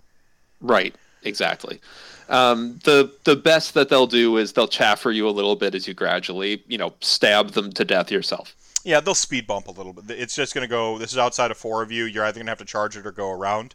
Right, 0.60 0.94
exactly. 1.22 1.80
Um, 2.28 2.78
the 2.84 3.12
the 3.24 3.36
best 3.36 3.74
that 3.74 3.88
they'll 3.88 4.06
do 4.06 4.36
is 4.36 4.52
they'll 4.52 4.68
chaffer 4.68 5.10
you 5.10 5.28
a 5.28 5.30
little 5.30 5.56
bit 5.56 5.74
as 5.74 5.88
you 5.88 5.94
gradually, 5.94 6.62
you 6.68 6.78
know, 6.78 6.94
stab 7.00 7.50
them 7.50 7.72
to 7.72 7.84
death 7.84 8.10
yourself. 8.10 8.54
yeah 8.84 8.98
they'll 9.00 9.14
speed 9.14 9.46
bump 9.46 9.66
a 9.68 9.70
little 9.72 9.92
bit 9.92 10.18
it's 10.18 10.34
just 10.34 10.54
going 10.54 10.62
to 10.66 10.68
go 10.68 10.96
this 10.96 11.12
is 11.12 11.18
outside 11.18 11.50
of 11.50 11.56
four 11.58 11.82
of 11.82 11.92
you 11.92 12.04
you're 12.04 12.24
either 12.24 12.38
going 12.38 12.46
to 12.46 12.50
have 12.50 12.58
to 12.58 12.64
charge 12.64 12.96
it 12.96 13.04
or 13.06 13.12
go 13.12 13.30
around 13.30 13.74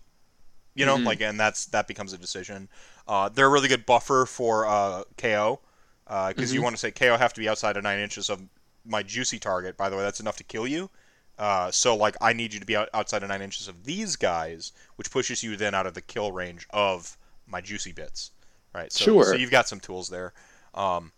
you 0.74 0.84
know 0.86 0.98
Mhm. 0.98 1.06
like 1.06 1.22
and 1.22 1.40
that's 1.40 1.68
that 1.68 1.88
becomes 1.88 2.12
a 2.12 2.18
decision 2.18 2.70
uh, 3.08 3.30
they're 3.30 3.46
a 3.46 3.50
really 3.50 3.68
good 3.68 3.86
buffer 3.86 4.26
for 4.26 4.66
uh, 4.66 5.04
ko 5.18 5.60
because 6.30 6.52
you 6.54 6.60
Mhm. 6.60 6.64
want 6.64 6.76
to 6.76 6.80
say 6.80 6.90
ko 6.92 7.18
have 7.18 7.34
to 7.34 7.40
be 7.40 7.48
outside 7.48 7.78
of 7.78 7.84
nine 7.84 8.00
inches 8.00 8.30
of 8.32 8.42
my 8.84 9.04
juicy 9.04 9.38
target 9.38 9.78
by 9.78 9.90
the 9.90 9.96
way 9.96 10.02
that's 10.02 10.20
enough 10.20 10.38
to 10.38 10.44
kill 10.44 10.66
you 10.66 10.90
uh, 11.38 11.70
so 11.70 11.96
like 11.96 12.16
i 12.22 12.34
need 12.34 12.52
you 12.54 12.60
to 12.60 12.66
be 12.66 12.76
out, 12.76 12.90
outside 12.94 13.22
of 13.22 13.30
nine 13.30 13.42
inches 13.44 13.68
of 13.68 13.84
these 13.86 14.16
guys 14.16 14.72
which 14.96 15.12
pushes 15.12 15.44
you 15.44 15.56
then 15.56 15.76
out 15.76 15.86
of 15.86 15.94
the 15.94 16.02
kill 16.02 16.32
range 16.32 16.66
of 16.72 17.16
my 17.48 17.62
juicy 17.62 17.92
bits 17.92 18.32
right? 18.74 18.92
So, 18.92 19.06
Sure. 19.06 19.24
so 19.24 19.36
you've 19.36 19.52
got 19.52 19.68
some 19.70 19.80
tools 19.80 20.10
there. 20.10 20.34
Um, 20.74 21.12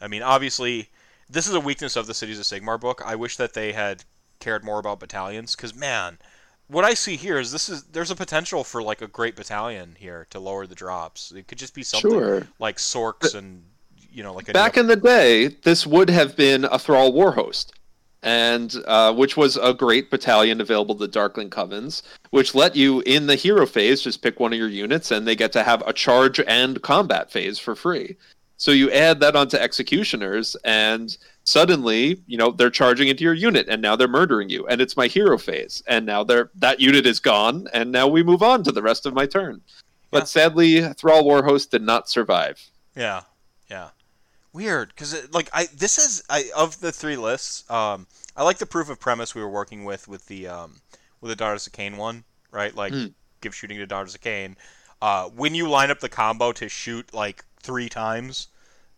i 0.00 0.08
mean 0.08 0.22
obviously 0.22 0.88
this 1.30 1.46
is 1.46 1.54
a 1.54 1.60
weakness 1.60 1.96
of 1.96 2.06
the 2.06 2.14
cities 2.14 2.38
of 2.38 2.44
sigmar 2.44 2.80
book. 2.80 3.02
I 3.04 3.14
wish 3.14 3.36
that 3.36 3.54
they 3.54 3.72
had 3.72 4.04
cared 4.40 4.64
more 4.64 4.78
about 4.78 5.00
battalions 5.00 5.54
because 5.54 5.74
man 5.74 6.18
what 6.66 6.84
i 6.84 6.92
see 6.94 7.16
here 7.16 7.38
is 7.38 7.52
this 7.52 7.68
is 7.68 7.84
there's 7.84 8.10
a 8.10 8.16
potential 8.16 8.64
for 8.64 8.82
like 8.82 9.00
a 9.02 9.06
great 9.06 9.36
battalion 9.36 9.96
here 9.98 10.26
to 10.30 10.40
lower 10.40 10.66
the 10.66 10.74
drops. 10.74 11.30
It 11.30 11.46
could 11.46 11.58
just 11.58 11.74
be 11.74 11.82
something 11.82 12.10
Sure. 12.10 12.48
like 12.58 12.76
sorks 12.78 13.34
and 13.34 13.62
you 14.10 14.22
know 14.22 14.32
like 14.32 14.48
a 14.48 14.52
Back 14.52 14.76
in 14.76 14.86
the 14.86 14.96
day, 14.96 15.48
this 15.48 15.86
would 15.86 16.08
have 16.10 16.36
been 16.36 16.64
a 16.64 16.78
Thrall 16.78 17.12
war 17.12 17.32
host, 17.32 17.72
and 18.24 18.82
uh, 18.86 19.12
which 19.12 19.36
was 19.36 19.56
a 19.58 19.74
great 19.74 20.10
battalion 20.10 20.60
available 20.60 20.94
to 20.96 21.06
Darkling 21.06 21.50
Covens, 21.50 22.02
which 22.30 22.54
let 22.54 22.74
you 22.74 23.00
in 23.02 23.26
the 23.26 23.36
hero 23.36 23.66
phase 23.66 24.00
just 24.00 24.22
pick 24.22 24.40
one 24.40 24.52
of 24.52 24.58
your 24.58 24.68
units, 24.68 25.10
and 25.10 25.26
they 25.26 25.36
get 25.36 25.52
to 25.52 25.62
have 25.62 25.82
a 25.86 25.92
charge 25.92 26.40
and 26.40 26.82
combat 26.82 27.30
phase 27.30 27.58
for 27.58 27.74
free. 27.76 28.16
So 28.56 28.70
you 28.70 28.90
add 28.90 29.20
that 29.20 29.36
onto 29.36 29.58
executioners, 29.58 30.56
and 30.64 31.16
suddenly, 31.42 32.22
you 32.26 32.38
know, 32.38 32.50
they're 32.50 32.70
charging 32.70 33.08
into 33.08 33.24
your 33.24 33.34
unit, 33.34 33.66
and 33.68 33.82
now 33.82 33.94
they're 33.94 34.08
murdering 34.08 34.48
you, 34.48 34.66
and 34.68 34.80
it's 34.80 34.96
my 34.96 35.06
hero 35.06 35.36
phase, 35.36 35.82
and 35.86 36.06
now 36.06 36.24
they're 36.24 36.50
that 36.54 36.80
unit 36.80 37.04
is 37.04 37.20
gone, 37.20 37.68
and 37.74 37.92
now 37.92 38.08
we 38.08 38.22
move 38.22 38.42
on 38.42 38.64
to 38.64 38.72
the 38.72 38.82
rest 38.82 39.04
of 39.04 39.12
my 39.12 39.26
turn. 39.26 39.60
But 40.10 40.22
Yeah. 40.22 40.24
sadly, 40.24 40.92
Thrall 40.94 41.24
Warhost 41.24 41.70
did 41.70 41.82
not 41.82 42.08
survive. 42.08 42.58
Yeah, 42.96 43.22
yeah. 43.68 43.90
Weird, 44.54 44.90
because 44.90 45.28
like 45.32 45.50
I 45.52 45.66
this 45.66 45.98
is 45.98 46.22
I 46.30 46.50
of 46.56 46.78
the 46.78 46.92
three 46.92 47.16
lists. 47.16 47.68
Um, 47.68 48.06
I 48.36 48.44
like 48.44 48.58
the 48.58 48.66
proof 48.66 48.88
of 48.88 49.00
premise 49.00 49.34
we 49.34 49.42
were 49.42 49.48
working 49.48 49.84
with 49.84 50.06
with 50.06 50.26
the 50.26 50.46
um 50.46 50.80
with 51.20 51.36
the 51.36 51.44
of 51.44 51.72
Khaine 51.72 51.96
one, 51.96 52.22
right? 52.52 52.72
Like 52.74 52.92
Hmm. 52.92 53.06
give 53.40 53.52
shooting 53.52 53.78
to 53.78 53.82
of 53.82 54.20
Khaine. 54.20 54.54
Uh, 55.02 55.28
when 55.28 55.56
you 55.56 55.68
line 55.68 55.90
up 55.90 55.98
the 55.98 56.08
combo 56.08 56.52
to 56.52 56.68
shoot 56.68 57.12
like 57.12 57.44
three 57.60 57.88
times, 57.88 58.46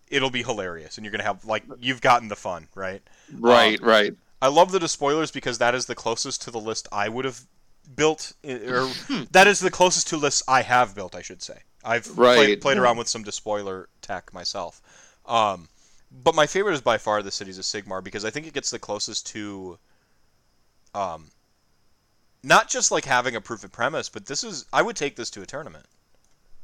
it'll 0.08 0.30
be 0.30 0.42
hilarious, 0.42 0.98
and 0.98 1.06
you're 1.06 1.10
gonna 1.10 1.24
have 1.24 1.42
like 1.46 1.64
you've 1.80 2.02
gotten 2.02 2.28
the 2.28 2.36
fun, 2.36 2.68
right? 2.74 3.00
Right, 3.32 3.80
right. 3.82 4.14
I 4.42 4.48
love 4.48 4.72
the 4.72 4.78
despoilers 4.78 5.30
because 5.30 5.56
that 5.56 5.74
is 5.74 5.86
the 5.86 5.94
closest 5.94 6.42
to 6.42 6.50
the 6.50 6.60
list 6.60 6.86
I 6.92 7.08
would 7.08 7.24
have 7.24 7.40
built, 7.96 8.34
or 8.44 8.88
Hmm. 9.08 9.22
that 9.30 9.46
is 9.46 9.60
the 9.60 9.70
closest 9.70 10.08
to 10.08 10.18
lists 10.18 10.42
I 10.46 10.60
have 10.60 10.94
built. 10.94 11.14
I 11.14 11.22
should 11.22 11.42
say. 11.42 11.60
I've 11.82 12.06
Right. 12.18 12.34
played, 12.36 12.60
played 12.60 12.78
around 12.78 12.98
with 12.98 13.08
some 13.08 13.22
despoiler 13.22 13.88
tech 14.02 14.34
myself, 14.34 14.82
um, 15.26 15.68
but 16.24 16.34
my 16.34 16.46
favorite 16.46 16.74
is 16.74 16.80
by 16.80 16.98
far 16.98 17.22
the 17.22 17.30
Cities 17.30 17.58
of 17.58 17.64
Sigmar 17.64 18.02
because 18.02 18.24
I 18.24 18.30
think 18.30 18.46
it 18.46 18.54
gets 18.54 18.70
the 18.70 18.78
closest 18.78 19.26
to, 19.28 19.78
um, 20.94 21.30
not 22.42 22.68
just 22.68 22.90
like 22.90 23.04
having 23.04 23.36
a 23.36 23.40
proof 23.40 23.64
of 23.64 23.72
premise, 23.72 24.08
but 24.08 24.26
this 24.26 24.44
is 24.44 24.66
I 24.72 24.82
would 24.82 24.96
take 24.96 25.16
this 25.16 25.30
to 25.30 25.42
a 25.42 25.46
tournament. 25.46 25.86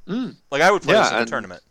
Mm. 0.06 0.36
Like 0.50 0.62
I 0.62 0.70
would 0.70 0.82
play 0.82 0.94
Yeah, 0.94 1.02
this 1.02 1.12
in 1.12 1.18
a 1.18 1.26
tournament. 1.26 1.62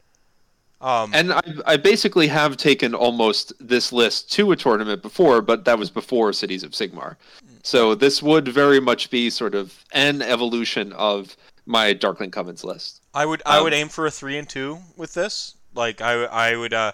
Um, 0.81 1.11
And 1.13 1.31
I, 1.31 1.41
I 1.65 1.77
basically 1.77 2.27
have 2.27 2.57
taken 2.57 2.95
almost 2.95 3.53
this 3.59 3.91
list 3.93 4.31
to 4.34 4.51
a 4.51 4.55
tournament 4.55 5.01
before, 5.03 5.41
but 5.41 5.63
that 5.65 5.77
was 5.77 5.91
before 5.91 6.34
Cities 6.34 6.63
of 6.63 6.72
Sigmar. 6.72 7.18
So 7.63 7.93
this 7.93 8.23
would 8.23 8.47
very 8.47 8.80
much 8.80 9.11
be 9.11 9.30
sort 9.30 9.53
of 9.53 9.85
an 9.91 10.23
evolution 10.23 10.91
of 10.93 11.38
my 11.68 11.93
Darkling 11.93 12.31
Covens 12.31 12.63
list. 12.63 13.01
I 13.13 13.26
would 13.26 13.43
I 13.45 13.57
Um, 13.57 13.63
would 13.65 13.73
aim 13.73 13.89
for 13.89 14.07
a 14.07 14.11
three 14.11 14.38
and 14.38 14.49
two 14.49 14.80
with 14.97 15.13
this. 15.13 15.53
Like 15.73 16.02
I 16.02 16.23
I 16.26 16.56
would 16.56 16.73
uh, 16.73 16.91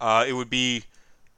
uh 0.00 0.24
it 0.26 0.32
would 0.32 0.50
be, 0.50 0.84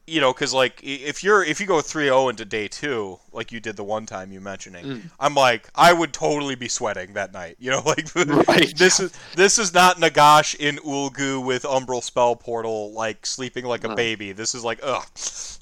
you 0.07 0.21
know, 0.21 0.33
because 0.33 0.55
like 0.55 0.81
if 0.83 1.25
you're 1.25 1.43
if 1.45 1.61
you 1.61 1.67
go 1.67 1.77
3-0 1.81 2.31
into 2.31 2.45
day 2.45 2.69
two, 2.69 3.19
like 3.33 3.51
you 3.53 3.61
did 3.61 3.77
the 3.77 3.85
one 3.85 4.07
time 4.07 4.33
you 4.33 4.41
mentioning, 4.41 4.85
Mm. 4.85 5.01
I'm 5.19 5.35
like 5.35 5.69
I 5.75 5.93
would 5.93 6.13
totally 6.13 6.55
be 6.55 6.69
sweating 6.69 7.15
that 7.15 7.33
night. 7.33 7.57
You 7.59 7.71
know, 7.73 7.83
like 7.87 8.15
Right. 8.15 8.77
this 8.77 9.01
is 9.01 9.13
this 9.35 9.59
is 9.59 9.75
not 9.75 9.99
Nagash 9.99 10.55
in 10.55 10.77
Ulgu 10.79 11.45
with 11.45 11.65
Umbral 11.65 12.03
Spell 12.03 12.37
Portal 12.37 12.93
like 12.93 13.27
sleeping 13.27 13.65
like 13.65 13.85
a 13.85 13.89
No. 13.89 13.95
baby. 13.95 14.33
This 14.33 14.55
is 14.55 14.63
like 14.65 14.81
ugh, 14.83 15.05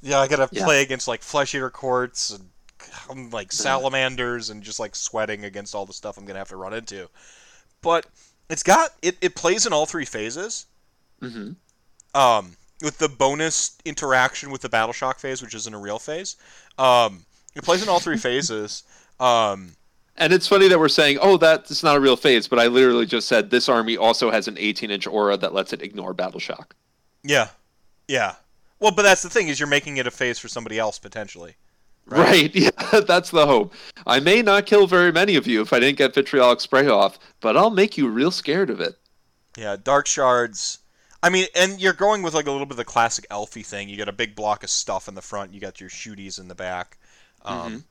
yeah, 0.03 0.19
I 0.21 0.29
gotta 0.29 0.49
Yeah. 0.53 0.65
play 0.65 0.83
against 0.83 1.09
like 1.09 1.23
Flesh 1.23 1.55
Eater 1.55 1.71
Courts 1.71 2.31
and 2.31 2.51
um, 3.11 3.31
like 3.31 3.51
salamanders 3.51 4.51
and 4.51 4.63
just 4.63 4.79
like 4.79 4.95
sweating 4.95 5.45
against 5.45 5.75
all 5.75 5.87
the 5.87 5.93
stuff 5.95 6.19
I'm 6.19 6.27
gonna 6.27 6.39
have 6.39 6.49
to 6.51 6.57
run 6.57 6.75
into. 6.75 7.09
But 7.81 8.07
it's 8.51 8.63
got 8.63 8.91
it, 9.03 9.17
it 9.21 9.35
plays 9.35 9.67
in 9.67 9.73
all 9.73 9.87
three 9.87 10.05
phases. 10.05 10.67
Hmm 11.21 11.53
Um, 12.15 12.57
with 12.83 12.99
the 12.99 13.09
bonus 13.09 13.77
interaction 13.85 14.51
with 14.51 14.61
the 14.63 14.69
battle 14.69 14.93
shock 14.93 15.19
phase, 15.19 15.41
which 15.43 15.55
isn't 15.55 15.73
a 15.75 15.79
real 15.79 15.99
phase. 15.99 16.37
Um, 16.79 17.25
it 17.55 17.65
plays 17.65 17.83
in 17.83 17.89
all 17.89 18.01
three 18.01 18.19
phases. 18.29 18.83
Um, 19.21 19.77
And 20.17 20.33
it's 20.33 20.47
funny 20.47 20.69
that 20.69 20.79
we're 20.79 20.89
saying, 20.89 21.19
oh, 21.21 21.37
that's 21.39 21.83
not 21.83 21.97
a 21.97 22.01
real 22.01 22.17
phase, 22.17 22.47
but 22.49 22.59
I 22.59 22.67
literally 22.67 23.07
just 23.07 23.27
said 23.29 23.51
this 23.51 23.69
army 23.69 23.97
also 23.97 24.31
has 24.31 24.49
an 24.49 24.57
18 24.59 24.91
inch 24.91 25.07
aura 25.07 25.37
that 25.39 25.55
lets 25.55 25.73
it 25.73 25.83
ignore 25.83 26.13
Battle 26.15 26.41
Shock. 26.41 26.75
yeah, 27.23 27.49
yeah. 28.09 28.35
Well, 28.81 28.93
but 28.93 29.03
that's 29.03 29.23
the 29.23 29.31
thing 29.31 29.49
is 29.49 29.59
you're 29.59 29.69
making 29.69 29.97
it 29.97 30.07
a 30.07 30.11
phase 30.11 30.39
for 30.39 30.49
somebody 30.49 30.79
else 30.79 30.99
potentially. 30.99 31.57
Right. 32.07 32.55
Yeah, 32.55 33.01
that's 33.01 33.31
the 33.31 33.47
hope. 33.47 33.73
I 34.07 34.21
may 34.21 34.43
not 34.43 34.67
kill 34.67 34.87
very 34.87 35.11
many 35.11 35.37
of 35.37 35.47
you 35.47 35.63
if 35.63 35.73
I 35.73 35.81
didn't 35.81 35.97
get 35.99 36.15
vitriolic 36.15 36.61
spray 36.61 36.87
off, 36.87 37.19
but 37.41 37.57
I'll 37.57 37.71
make 37.71 37.97
you 37.97 38.09
real 38.09 38.31
scared 38.31 38.69
of 38.69 38.81
it. 38.81 38.97
Yeah, 39.57 39.77
dark 39.83 40.07
shards. 40.07 40.81
I 41.25 41.31
mean, 41.31 41.47
and 41.57 41.81
you're 41.81 41.95
going 41.95 42.23
with 42.23 42.35
like 42.35 42.47
a 42.47 42.51
little 42.51 42.67
bit 42.67 42.73
of 42.73 42.77
the 42.77 42.85
classic 42.85 43.27
Elfie 43.31 43.63
thing. 43.63 43.89
You 43.89 43.97
got 43.97 44.11
a 44.11 44.13
big 44.13 44.37
block 44.37 44.63
of 44.63 44.69
stuff 44.69 45.09
in 45.09 45.15
the 45.15 45.23
front. 45.23 45.55
You 45.55 45.61
got 45.61 45.81
your 45.81 45.89
shooties 45.89 46.39
in 46.39 46.49
the 46.49 46.55
back. 46.55 46.99
Um, 47.47 47.59
Mhm. 47.59 47.85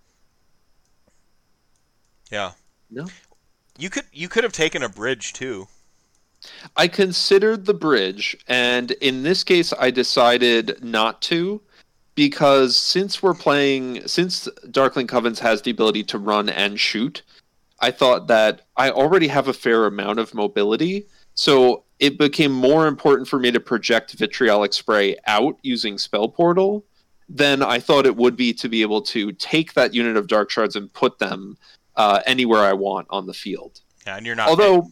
Yeah. 2.29 2.51
No. 2.91 3.07
You 3.75 3.89
could 3.89 4.05
you 4.13 4.29
could 4.29 4.43
have 4.43 4.53
taken 4.53 4.83
a 4.83 4.89
bridge 4.89 5.33
too. 5.33 5.67
I 6.77 6.87
considered 6.87 7.65
the 7.65 7.73
bridge, 7.73 8.37
and 8.47 8.91
in 8.91 9.23
this 9.23 9.43
case, 9.43 9.73
I 9.79 9.89
decided 9.89 10.83
not 10.83 11.19
to 11.23 11.59
because 12.13 12.75
since 12.75 13.23
we're 13.23 13.33
playing, 13.33 14.07
since 14.07 14.47
Darkling 14.69 15.07
Covens 15.07 15.39
has 15.39 15.63
the 15.63 15.71
ability 15.71 16.03
to 16.03 16.19
run 16.19 16.49
and 16.49 16.79
shoot, 16.79 17.23
I 17.79 17.89
thought 17.89 18.27
that 18.27 18.67
I 18.77 18.91
already 18.91 19.29
have 19.29 19.47
a 19.47 19.53
fair 19.53 19.87
amount 19.87 20.19
of 20.19 20.35
mobility. 20.35 21.07
So 21.35 21.83
it 21.99 22.17
became 22.17 22.51
more 22.51 22.87
important 22.87 23.27
for 23.27 23.39
me 23.39 23.51
to 23.51 23.59
project 23.59 24.13
Vitriolic 24.13 24.73
Spray 24.73 25.15
out 25.25 25.57
using 25.63 25.97
Spell 25.97 26.27
Portal 26.27 26.85
than 27.29 27.63
I 27.63 27.79
thought 27.79 28.05
it 28.05 28.15
would 28.15 28.35
be 28.35 28.53
to 28.53 28.69
be 28.69 28.81
able 28.81 29.01
to 29.03 29.31
take 29.33 29.73
that 29.73 29.93
unit 29.93 30.17
of 30.17 30.27
Dark 30.27 30.49
Shards 30.49 30.75
and 30.75 30.91
put 30.93 31.19
them 31.19 31.57
uh, 31.95 32.21
anywhere 32.25 32.61
I 32.61 32.73
want 32.73 33.07
on 33.09 33.25
the 33.25 33.33
field. 33.33 33.81
Yeah, 34.05 34.17
and 34.17 34.25
you're 34.25 34.35
not. 34.35 34.49
Although, 34.49 34.91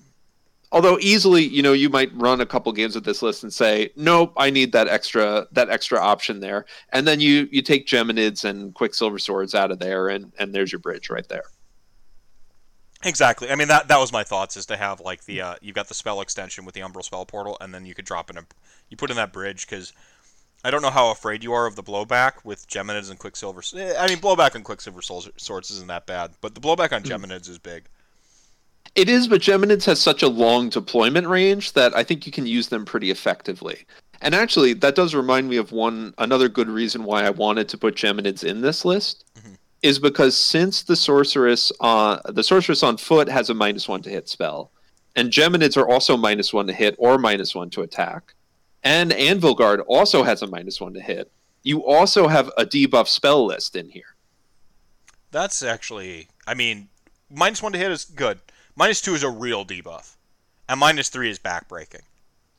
although 0.72 0.98
easily, 1.00 1.44
you 1.44 1.62
know, 1.62 1.74
you 1.74 1.90
might 1.90 2.12
run 2.14 2.42
a 2.42 2.46
couple 2.46 2.72
games 2.72 2.96
with 2.96 3.04
this 3.04 3.22
list 3.22 3.44
and 3.44 3.54
say, 3.54 3.92
"Nope, 3.96 4.34
I 4.38 4.50
need 4.50 4.72
that 4.72 4.88
extra 4.88 5.48
that 5.52 5.70
extra 5.70 6.00
option 6.00 6.40
there," 6.40 6.66
and 6.94 7.08
then 7.08 7.20
you 7.20 7.50
you 7.52 7.62
take 7.62 7.86
Geminids 7.86 8.46
and 8.46 8.74
Quicksilver 8.74 9.20
Swords 9.20 9.54
out 9.54 9.72
of 9.72 9.80
there, 9.80 10.08
and 10.08 10.32
and 10.40 10.56
there's 10.56 10.72
your 10.72 10.80
bridge 10.80 11.10
right 11.10 11.28
there. 11.28 11.44
Exactly. 13.04 13.50
I 13.50 13.56
mean 13.56 13.68
that 13.70 13.88
that 13.88 14.00
was 14.00 14.12
my 14.12 14.24
thoughts 14.24 14.56
is 14.58 14.66
to 14.68 14.78
have 14.78 15.00
like 15.02 15.26
the 15.26 15.42
uh, 15.42 15.56
you've 15.62 15.76
got 15.76 15.88
the 15.88 15.94
spell 15.94 16.22
extension 16.22 16.66
with 16.66 16.76
the 16.76 16.82
Umbral 16.82 17.04
spell 17.04 17.26
portal, 17.26 17.58
and 17.62 17.74
then 17.74 17.86
you 17.86 17.94
could 17.96 18.06
drop 18.06 18.30
in 18.30 18.38
a 18.38 18.46
you 18.90 18.98
put 18.98 19.10
in 19.10 19.16
that 19.18 19.34
bridge 19.34 19.68
because 19.68 19.94
I 20.64 20.70
don't 20.70 20.84
know 20.84 20.92
how 20.92 21.10
afraid 21.10 21.44
you 21.44 21.54
are 21.54 21.66
of 21.66 21.76
the 21.76 21.84
blowback 21.84 22.44
with 22.44 22.68
Geminids 22.68 23.10
and 23.10 23.18
Quicksilver. 23.18 23.64
eh, 23.76 23.96
I 23.98 24.08
mean 24.08 24.20
blowback 24.20 24.56
on 24.56 24.64
Quicksilver 24.64 25.02
Swords 25.02 25.72
isn't 25.72 25.88
that 25.88 26.06
bad, 26.06 26.32
but 26.42 26.54
the 26.54 26.62
blowback 26.62 26.92
on 26.94 27.02
Geminids 27.04 27.50
is 27.50 27.58
big. 27.58 27.86
It 28.94 29.08
is, 29.08 29.28
but 29.28 29.42
Geminids 29.42 29.86
has 29.86 30.02
such 30.02 30.22
a 30.22 30.28
long 30.28 30.70
deployment 30.70 31.26
range 31.28 31.74
that 31.74 31.96
I 31.96 32.04
think 32.04 32.26
you 32.26 32.32
can 32.32 32.46
use 32.46 32.68
them 32.68 32.84
pretty 32.84 33.10
effectively. 33.10 33.86
And 34.22 34.36
actually, 34.36 34.74
that 34.74 34.96
does 34.96 35.16
remind 35.16 35.50
me 35.50 35.56
of 35.58 35.72
one 35.72 36.14
another 36.18 36.50
good 36.50 36.68
reason 36.70 37.06
why 37.06 37.24
I 37.24 37.30
wanted 37.32 37.70
to 37.70 37.78
put 37.78 37.96
Geminids 37.96 38.44
in 38.44 38.62
this 38.62 38.86
list 38.86 39.24
Mhm. 39.40 39.58
Is 39.82 39.98
because 39.98 40.38
since 40.38 40.84
the 40.84 40.96
sorceress 40.96 41.72
on 41.80 42.22
the 42.26 42.44
sorceress 42.44 42.84
on 42.84 42.98
foot 42.98 43.28
has 43.28 43.50
a 43.50 43.56
minus 43.56 43.88
one 43.88 44.04
to 44.04 44.10
hit 44.12 44.30
spell, 44.30 44.72
and 45.16 45.32
Geminids 45.32 45.76
are 45.76 45.90
also 45.90 46.16
minus 46.16 46.54
one 46.54 46.68
to 46.68 46.74
hit 46.74 46.96
or 47.00 47.18
minus 47.18 47.56
one 47.56 47.72
to 47.72 47.82
attack, 47.82 48.36
and 48.84 49.12
Anvilgard 49.12 49.84
also 49.88 50.22
has 50.22 50.44
a 50.44 50.48
minus 50.48 50.80
one 50.80 50.94
to 50.94 51.02
hit. 51.02 51.32
You 51.64 51.84
also 51.84 52.28
have 52.28 52.52
a 52.58 52.66
debuff 52.66 53.08
spell 53.08 53.46
list 53.46 53.76
in 53.76 53.90
here. 53.90 54.16
That's 55.32 55.64
actually, 55.64 56.28
I 56.46 56.54
mean, 56.54 56.90
minus 57.30 57.64
one 57.64 57.72
to 57.72 57.80
hit 57.80 57.92
is 57.92 58.06
good. 58.06 58.40
Minus 58.76 59.02
two 59.02 59.16
is 59.16 59.24
a 59.24 59.30
real 59.30 59.66
debuff, 59.66 60.16
and 60.70 60.80
minus 60.80 61.10
three 61.10 61.30
is 61.30 61.40
backbreaking. 61.40 62.04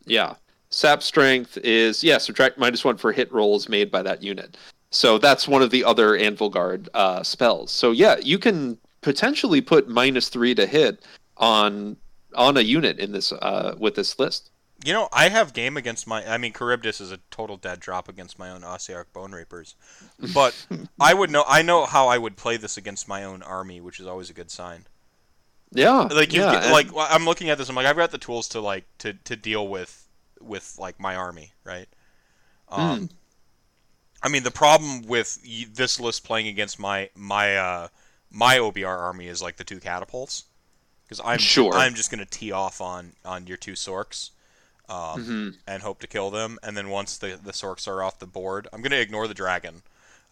Yeah. 0.04 0.34
Sap 0.70 1.02
strength 1.02 1.58
is 1.58 2.02
yeah, 2.02 2.18
subtract 2.18 2.58
minus 2.58 2.84
one 2.84 2.96
for 2.96 3.12
hit 3.12 3.30
rolls 3.30 3.68
made 3.68 3.90
by 3.90 4.02
that 4.02 4.22
unit. 4.22 4.56
So 4.92 5.18
that's 5.18 5.48
one 5.48 5.62
of 5.62 5.70
the 5.70 5.82
other 5.84 6.10
Anvilgard 6.10 6.88
uh, 6.94 7.22
spells. 7.24 7.72
So 7.72 7.90
yeah, 7.90 8.16
you 8.22 8.38
can 8.38 8.78
potentially 9.00 9.60
put 9.60 9.88
minus 9.88 10.28
three 10.28 10.54
to 10.54 10.66
hit 10.66 11.04
on 11.38 11.96
on 12.34 12.56
a 12.56 12.60
unit 12.60 12.98
in 12.98 13.10
this 13.12 13.32
uh, 13.32 13.74
with 13.78 13.94
this 13.96 14.18
list. 14.18 14.50
You 14.84 14.92
know, 14.92 15.08
I 15.12 15.28
have 15.28 15.52
game 15.54 15.76
against 15.76 16.06
my. 16.06 16.24
I 16.28 16.38
mean, 16.38 16.52
Charybdis 16.52 17.00
is 17.00 17.10
a 17.12 17.18
total 17.30 17.56
dead 17.56 17.80
drop 17.80 18.08
against 18.08 18.38
my 18.38 18.50
own 18.50 18.62
Ossiarch 18.62 19.06
Bonereapers, 19.14 19.76
but 20.34 20.54
I 21.00 21.14
would 21.14 21.30
know. 21.30 21.44
I 21.48 21.62
know 21.62 21.86
how 21.86 22.08
I 22.08 22.18
would 22.18 22.36
play 22.36 22.56
this 22.56 22.76
against 22.76 23.08
my 23.08 23.24
own 23.24 23.42
army, 23.42 23.80
which 23.80 23.98
is 24.00 24.06
always 24.06 24.28
a 24.28 24.32
good 24.34 24.50
sign. 24.50 24.86
Yeah, 25.74 26.00
Like, 26.00 26.34
you 26.34 26.40
yeah, 26.40 26.52
get- 26.52 26.62
and- 26.64 26.72
like 26.72 26.88
I'm 26.96 27.24
looking 27.24 27.48
at 27.48 27.56
this. 27.58 27.68
I'm 27.70 27.74
like, 27.76 27.86
I've 27.86 27.96
got 27.96 28.10
the 28.10 28.18
tools 28.18 28.48
to 28.48 28.60
like 28.60 28.84
to, 28.98 29.14
to 29.14 29.36
deal 29.36 29.66
with 29.68 30.06
with 30.40 30.74
like 30.78 31.00
my 31.00 31.14
army, 31.16 31.52
right? 31.64 31.86
Um, 32.68 33.08
I 34.22 34.28
mean, 34.28 34.42
the 34.44 34.50
problem 34.50 35.02
with 35.02 35.38
this 35.74 35.98
list 36.00 36.24
playing 36.24 36.48
against 36.48 36.78
my 36.78 37.10
my 37.16 37.56
uh, 37.56 37.88
my 38.30 38.56
OBR 38.58 38.98
army 38.98 39.26
is 39.28 39.42
like 39.42 39.56
the 39.56 39.64
two 39.64 39.80
catapults, 39.80 40.44
because 41.04 41.20
I'm 41.24 41.38
Sure. 41.38 41.74
I'm 41.74 41.94
just 41.94 42.10
gonna 42.10 42.24
tee 42.26 42.52
off 42.52 42.80
on 42.80 43.12
on 43.24 43.46
your 43.46 43.56
two 43.56 43.72
sorks. 43.72 44.30
Um, 44.88 45.24
Mhm. 45.24 45.58
and 45.66 45.82
hope 45.82 46.00
to 46.00 46.06
kill 46.06 46.30
them. 46.30 46.58
And 46.62 46.76
then 46.76 46.88
once 46.90 47.16
the 47.16 47.38
the 47.42 47.52
sorks 47.52 47.88
are 47.88 48.02
off 48.02 48.18
the 48.18 48.26
board, 48.26 48.68
I'm 48.72 48.82
gonna 48.82 48.96
ignore 48.96 49.26
the 49.28 49.34
dragon. 49.34 49.82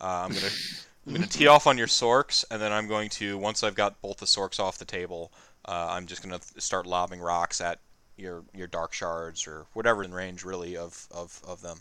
Uh, 0.01 0.25
I'm 0.27 0.33
gonna 0.33 0.51
I'm 1.07 1.15
gonna 1.15 1.27
tee 1.27 1.47
off 1.47 1.67
on 1.67 1.79
your 1.79 1.87
sorks, 1.87 2.45
and 2.51 2.61
then 2.61 2.73
I'm 2.73 2.87
going 2.89 3.09
to 3.11 3.39
once 3.39 3.63
I've 3.63 3.75
got 3.75 4.01
both 4.03 4.19
the 4.19 4.27
sorks 4.27 4.61
off 4.61 4.77
the 4.79 4.85
table, 4.85 5.33
uh, 5.67 5.89
I'm 5.91 6.07
just 6.07 6.23
gonna 6.23 6.39
th- 6.41 6.63
start 6.63 6.85
lobbing 6.87 7.21
rocks 7.21 7.61
at 7.61 7.79
your 8.17 8.45
your 8.55 8.67
dark 8.67 8.93
shards 8.93 9.47
or 9.47 9.67
whatever 9.73 10.05
in 10.05 10.13
range 10.13 10.45
really 10.45 10.77
of 10.77 11.07
of 11.11 11.41
of 11.47 11.63
them. 11.63 11.81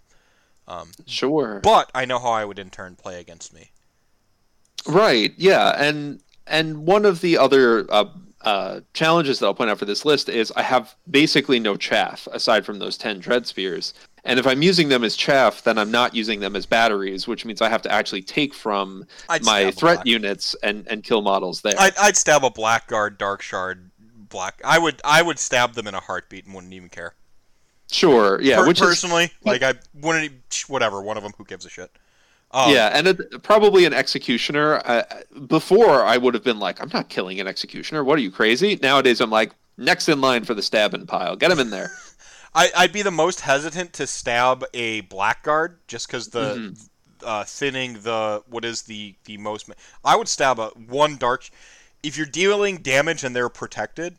Um, 0.69 0.91
sure. 1.07 1.59
but 1.63 1.89
I 1.95 2.05
know 2.05 2.19
how 2.19 2.29
I 2.29 2.45
would 2.45 2.59
in 2.59 2.69
turn 2.69 2.95
play 2.95 3.19
against 3.19 3.53
me. 3.53 3.71
Right. 4.87 5.33
Yeah, 5.35 5.71
and 5.77 6.21
and 6.45 6.85
one 6.85 7.05
of 7.05 7.21
the 7.21 7.37
other 7.37 7.91
uh, 7.91 8.05
uh, 8.41 8.81
challenges 8.93 9.39
that 9.39 9.47
I'll 9.47 9.53
point 9.53 9.69
out 9.69 9.79
for 9.79 9.85
this 9.85 10.05
list 10.05 10.29
is 10.29 10.53
I 10.55 10.61
have 10.61 10.95
basically 11.09 11.59
no 11.59 11.75
chaff 11.75 12.27
aside 12.31 12.65
from 12.65 12.79
those 12.79 12.97
ten 12.97 13.19
dread 13.19 13.47
spears. 13.47 13.93
And 14.25 14.39
if 14.39 14.45
I'm 14.45 14.61
using 14.61 14.89
them 14.89 15.03
as 15.03 15.15
chaff, 15.15 15.63
then 15.63 15.77
I'm 15.77 15.91
not 15.91 16.13
using 16.13 16.39
them 16.39 16.55
as 16.55 16.65
batteries, 16.65 17.27
which 17.27 17.45
means 17.45 17.61
I 17.61 17.69
have 17.69 17.81
to 17.83 17.91
actually 17.91 18.21
take 18.21 18.53
from 18.53 19.05
I'd 19.29 19.43
my 19.43 19.71
threat 19.71 20.05
units 20.05 20.55
and, 20.61 20.85
and 20.87 21.03
kill 21.03 21.21
models 21.21 21.61
there. 21.61 21.73
I'd, 21.79 21.97
I'd 21.97 22.17
stab 22.17 22.43
a 22.43 22.49
blackguard, 22.49 23.17
dark 23.17 23.41
shard, 23.41 23.91
black. 24.29 24.61
I 24.63 24.77
would 24.77 25.01
I 25.03 25.21
would 25.21 25.39
stab 25.39 25.73
them 25.73 25.87
in 25.87 25.95
a 25.95 25.99
heartbeat 25.99 26.45
and 26.45 26.53
wouldn't 26.53 26.73
even 26.73 26.89
care. 26.89 27.15
Sure. 27.91 28.41
Yeah. 28.41 28.57
Per- 28.57 28.67
which 28.67 28.79
is 28.81 28.87
personally, 28.87 29.31
like 29.43 29.63
I 29.63 29.73
wouldn't. 29.93 30.33
Whatever, 30.67 31.01
one 31.01 31.17
of 31.17 31.23
them. 31.23 31.33
Who 31.37 31.45
gives 31.45 31.65
a 31.65 31.69
shit? 31.69 31.91
Um, 32.51 32.73
yeah, 32.73 32.89
and 32.93 33.07
it, 33.07 33.43
probably 33.43 33.85
an 33.85 33.93
executioner. 33.93 34.81
Uh, 34.83 35.03
before 35.47 36.03
I 36.03 36.17
would 36.17 36.33
have 36.33 36.43
been 36.43 36.57
like, 36.59 36.81
I'm 36.81 36.89
not 36.91 37.07
killing 37.09 37.39
an 37.39 37.47
executioner. 37.47 38.03
What 38.03 38.17
are 38.17 38.21
you 38.23 38.31
crazy? 38.31 38.79
Nowadays 38.81 39.21
I'm 39.21 39.29
like, 39.29 39.51
next 39.77 40.09
in 40.09 40.19
line 40.19 40.45
for 40.45 40.55
the 40.55 40.63
stabbing 40.63 41.05
pile. 41.05 41.35
Get 41.35 41.51
him 41.51 41.59
in 41.59 41.69
there. 41.69 41.91
I, 42.55 42.71
I'd 42.75 42.91
be 42.91 43.03
the 43.03 43.11
most 43.11 43.41
hesitant 43.41 43.93
to 43.93 44.07
stab 44.07 44.65
a 44.73 45.01
blackguard 45.01 45.77
just 45.87 46.07
because 46.07 46.29
the 46.29 46.55
Mm-hmm. 46.55 46.73
uh, 47.23 47.43
thinning 47.43 47.93
the 48.01 48.41
what 48.49 48.65
is 48.65 48.81
the 48.83 49.13
the 49.25 49.37
most. 49.37 49.69
I 50.03 50.15
would 50.15 50.27
stab 50.27 50.57
a 50.57 50.69
one 50.69 51.17
dark. 51.17 51.47
If 52.01 52.17
you're 52.17 52.25
dealing 52.25 52.77
damage 52.77 53.23
and 53.23 53.35
they're 53.35 53.49
protected, 53.49 54.15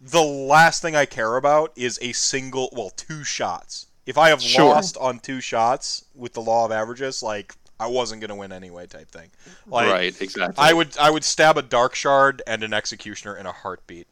the 0.00 0.22
last 0.22 0.80
thing 0.82 0.96
I 0.96 1.04
care 1.06 1.36
about 1.36 1.72
is 1.76 1.98
a 2.00 2.12
single, 2.12 2.70
well, 2.72 2.90
two 2.90 3.22
shots. 3.24 3.86
If 4.06 4.16
I 4.18 4.30
have 4.30 4.40
Sure. 4.42 4.64
lost 4.74 4.96
on 4.96 5.18
two 5.20 5.40
shots 5.40 6.04
with 6.14 6.32
the 6.32 6.40
law 6.40 6.64
of 6.64 6.72
averages, 6.72 7.22
like 7.22 7.54
I 7.78 7.86
wasn't 7.86 8.20
gonna 8.20 8.34
win 8.36 8.50
anyway, 8.52 8.86
type 8.86 9.10
thing. 9.10 9.30
Like, 9.66 9.90
right. 9.90 10.20
Exactly. 10.20 10.56
I 10.58 10.72
would 10.72 10.96
I 10.98 11.10
would 11.10 11.24
stab 11.24 11.56
a 11.58 11.62
dark 11.62 11.94
shard 11.94 12.42
and 12.46 12.62
an 12.62 12.72
executioner 12.74 13.36
in 13.36 13.46
a 13.46 13.52
heartbeat. 13.52 14.06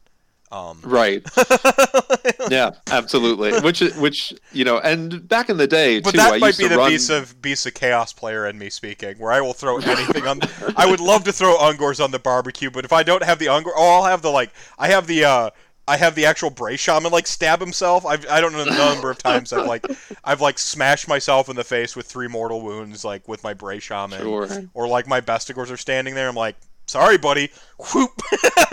Um, 0.50 0.80
Right. 0.82 1.22
yeah, 2.50 2.70
absolutely. 2.90 3.58
Which 3.60 3.80
which 3.96 4.32
you 4.52 4.64
know, 4.64 4.78
and 4.78 5.26
back 5.28 5.50
in 5.50 5.56
the 5.58 5.66
day 5.66 6.00
But 6.00 6.12
too, 6.12 6.16
that 6.18 6.34
I 6.34 6.38
might 6.38 6.56
be 6.56 6.68
the 6.68 6.76
run. 6.78 6.90
beast 6.90 7.10
of 7.10 7.40
beast 7.42 7.66
of 7.66 7.74
chaos 7.74 8.12
player 8.12 8.46
in 8.46 8.58
me 8.58 8.70
speaking, 8.70 9.18
where 9.18 9.32
I 9.32 9.40
will 9.40 9.52
throw 9.52 9.76
anything 9.78 10.26
on. 10.26 10.40
I 10.76 10.86
would 10.86 11.00
love 11.00 11.24
to 11.24 11.32
throw 11.32 11.56
Ungors 11.58 12.02
on 12.02 12.10
the 12.10 12.18
barbecue, 12.18 12.70
but 12.70 12.84
if 12.84 12.92
I 12.92 13.02
don't 13.02 13.22
have 13.22 13.38
the 13.38 13.46
Ungor, 13.46 13.72
oh, 13.76 13.96
I'll 13.98 14.04
have 14.04 14.22
the 14.22 14.30
like. 14.30 14.50
I 14.78 14.88
have 14.88 15.06
the 15.06 15.24
uh, 15.24 15.50
I 15.88 15.96
have 15.96 16.14
the 16.14 16.26
actual 16.26 16.50
Bray 16.50 16.76
Shaman 16.76 17.10
like 17.10 17.26
stab 17.26 17.60
himself. 17.60 18.04
I've 18.06 18.26
I 18.28 18.40
don't 18.40 18.52
know 18.52 18.64
the 18.64 18.70
number 18.70 19.10
of 19.10 19.18
times 19.30 19.52
I've 19.52 19.66
like 19.66 19.84
I've 20.24 20.40
like 20.40 20.58
smashed 20.58 21.08
myself 21.08 21.48
in 21.48 21.56
the 21.56 21.64
face 21.64 21.96
with 21.96 22.06
three 22.06 22.28
mortal 22.28 22.60
wounds 22.60 23.04
like 23.04 23.26
with 23.26 23.42
my 23.42 23.54
Bray 23.54 23.78
Shaman, 23.80 24.20
Sure. 24.20 24.48
or 24.74 24.86
like 24.86 25.06
my 25.08 25.20
Bestigors 25.20 25.70
are 25.72 25.76
standing 25.78 26.14
there. 26.14 26.28
I'm 26.28 26.36
like. 26.36 26.56
Sorry, 26.86 27.18
buddy. 27.18 27.50
Whoop. 27.92 28.10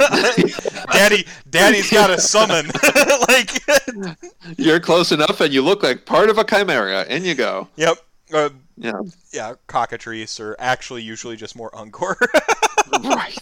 Daddy, 0.93 1.25
Daddy's 1.49 1.91
got 1.91 2.09
a 2.09 2.17
summon. 2.17 2.65
like, 3.27 3.61
You're 4.57 4.79
close 4.79 5.11
enough, 5.11 5.41
and 5.41 5.53
you 5.53 5.61
look 5.61 5.83
like 5.83 6.05
part 6.05 6.29
of 6.29 6.37
a 6.37 6.45
chimera. 6.45 7.03
In 7.09 7.25
you 7.25 7.35
go. 7.35 7.67
yep. 7.75 7.97
Uh, 8.33 8.51
Yeah. 8.77 9.01
yeah, 9.33 9.55
cockatrice, 9.67 10.39
or 10.39 10.55
actually 10.59 11.01
usually 11.03 11.35
just 11.35 11.57
more 11.57 11.69
Ungor. 11.71 12.15
right. 13.03 13.37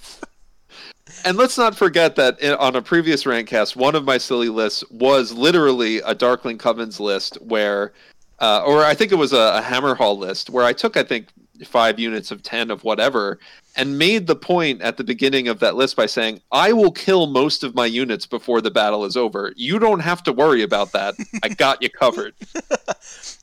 And 1.26 1.38
let's 1.38 1.58
not 1.58 1.76
forget 1.76 2.16
that 2.18 2.40
in, 2.40 2.54
on 2.56 2.76
a 2.76 2.82
previous 2.82 3.24
Rantcast, 3.24 3.76
one 3.76 3.96
of 3.96 4.04
my 4.04 4.18
silly 4.18 4.50
lists 4.50 4.84
was 4.90 5.32
literally 5.32 5.98
a 6.00 6.14
Darkling 6.14 6.58
Covens 6.58 7.00
list 7.00 7.36
where, 7.42 7.94
uh, 8.40 8.64
or 8.66 8.84
I 8.84 8.94
think 8.94 9.12
it 9.12 9.16
was 9.16 9.32
a, 9.32 9.38
a 9.58 9.62
Hammerhal 9.62 10.18
list 10.18 10.50
where 10.50 10.66
I 10.66 10.74
took, 10.74 10.98
I 10.98 11.04
think, 11.04 11.28
five 11.66 12.00
units 12.00 12.32
of 12.32 12.44
10 12.44 12.72
of 12.72 12.84
whatever 12.84 13.40
and 13.76 13.98
made 13.98 14.28
the 14.28 14.36
point 14.36 14.82
at 14.82 14.98
the 14.98 15.04
beginning 15.04 15.48
of 15.48 15.60
that 15.60 15.76
list 15.76 15.96
by 15.96 16.06
saying, 16.06 16.42
I 16.52 16.74
will 16.74 16.92
kill 16.92 17.28
most 17.28 17.64
of 17.64 17.74
my 17.74 17.86
units 17.86 18.26
before 18.26 18.62
the 18.62 18.72
battle 18.72 19.06
is 19.06 19.16
over. 19.16 19.54
You 19.56 19.80
don't 19.80 20.02
have 20.02 20.24
to 20.24 20.34
worry 20.34 20.62
about 20.62 20.92
that. 20.92 21.16
I 21.44 21.50
got 21.50 21.82
you 21.82 21.90
covered. 21.90 22.34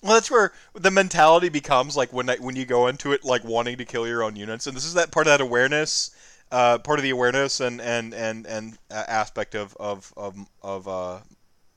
well, 0.02 0.14
that's 0.14 0.30
where 0.30 0.52
the 0.74 0.90
mentality 0.90 1.48
becomes 1.48 1.96
like 1.96 2.12
when 2.12 2.30
I, 2.30 2.36
when 2.36 2.56
you 2.56 2.66
go 2.66 2.86
into 2.86 3.12
it 3.12 3.24
like 3.24 3.44
wanting 3.44 3.78
to 3.78 3.84
kill 3.84 4.06
your 4.06 4.22
own 4.22 4.36
units, 4.36 4.66
and 4.66 4.76
this 4.76 4.84
is 4.84 4.94
that 4.94 5.10
part 5.10 5.26
of 5.26 5.32
that 5.32 5.40
awareness 5.40 6.10
uh, 6.50 6.78
part 6.78 6.98
of 6.98 7.02
the 7.02 7.10
awareness 7.10 7.60
and 7.60 7.80
and 7.80 8.12
and 8.14 8.46
and 8.46 8.78
uh, 8.90 9.04
aspect 9.06 9.54
of 9.54 9.76
of 9.78 10.12
of, 10.16 10.36
of 10.62 10.88
uh, 10.88 11.18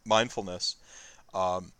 mindfulness. 0.05 0.77
Um, 1.33 1.71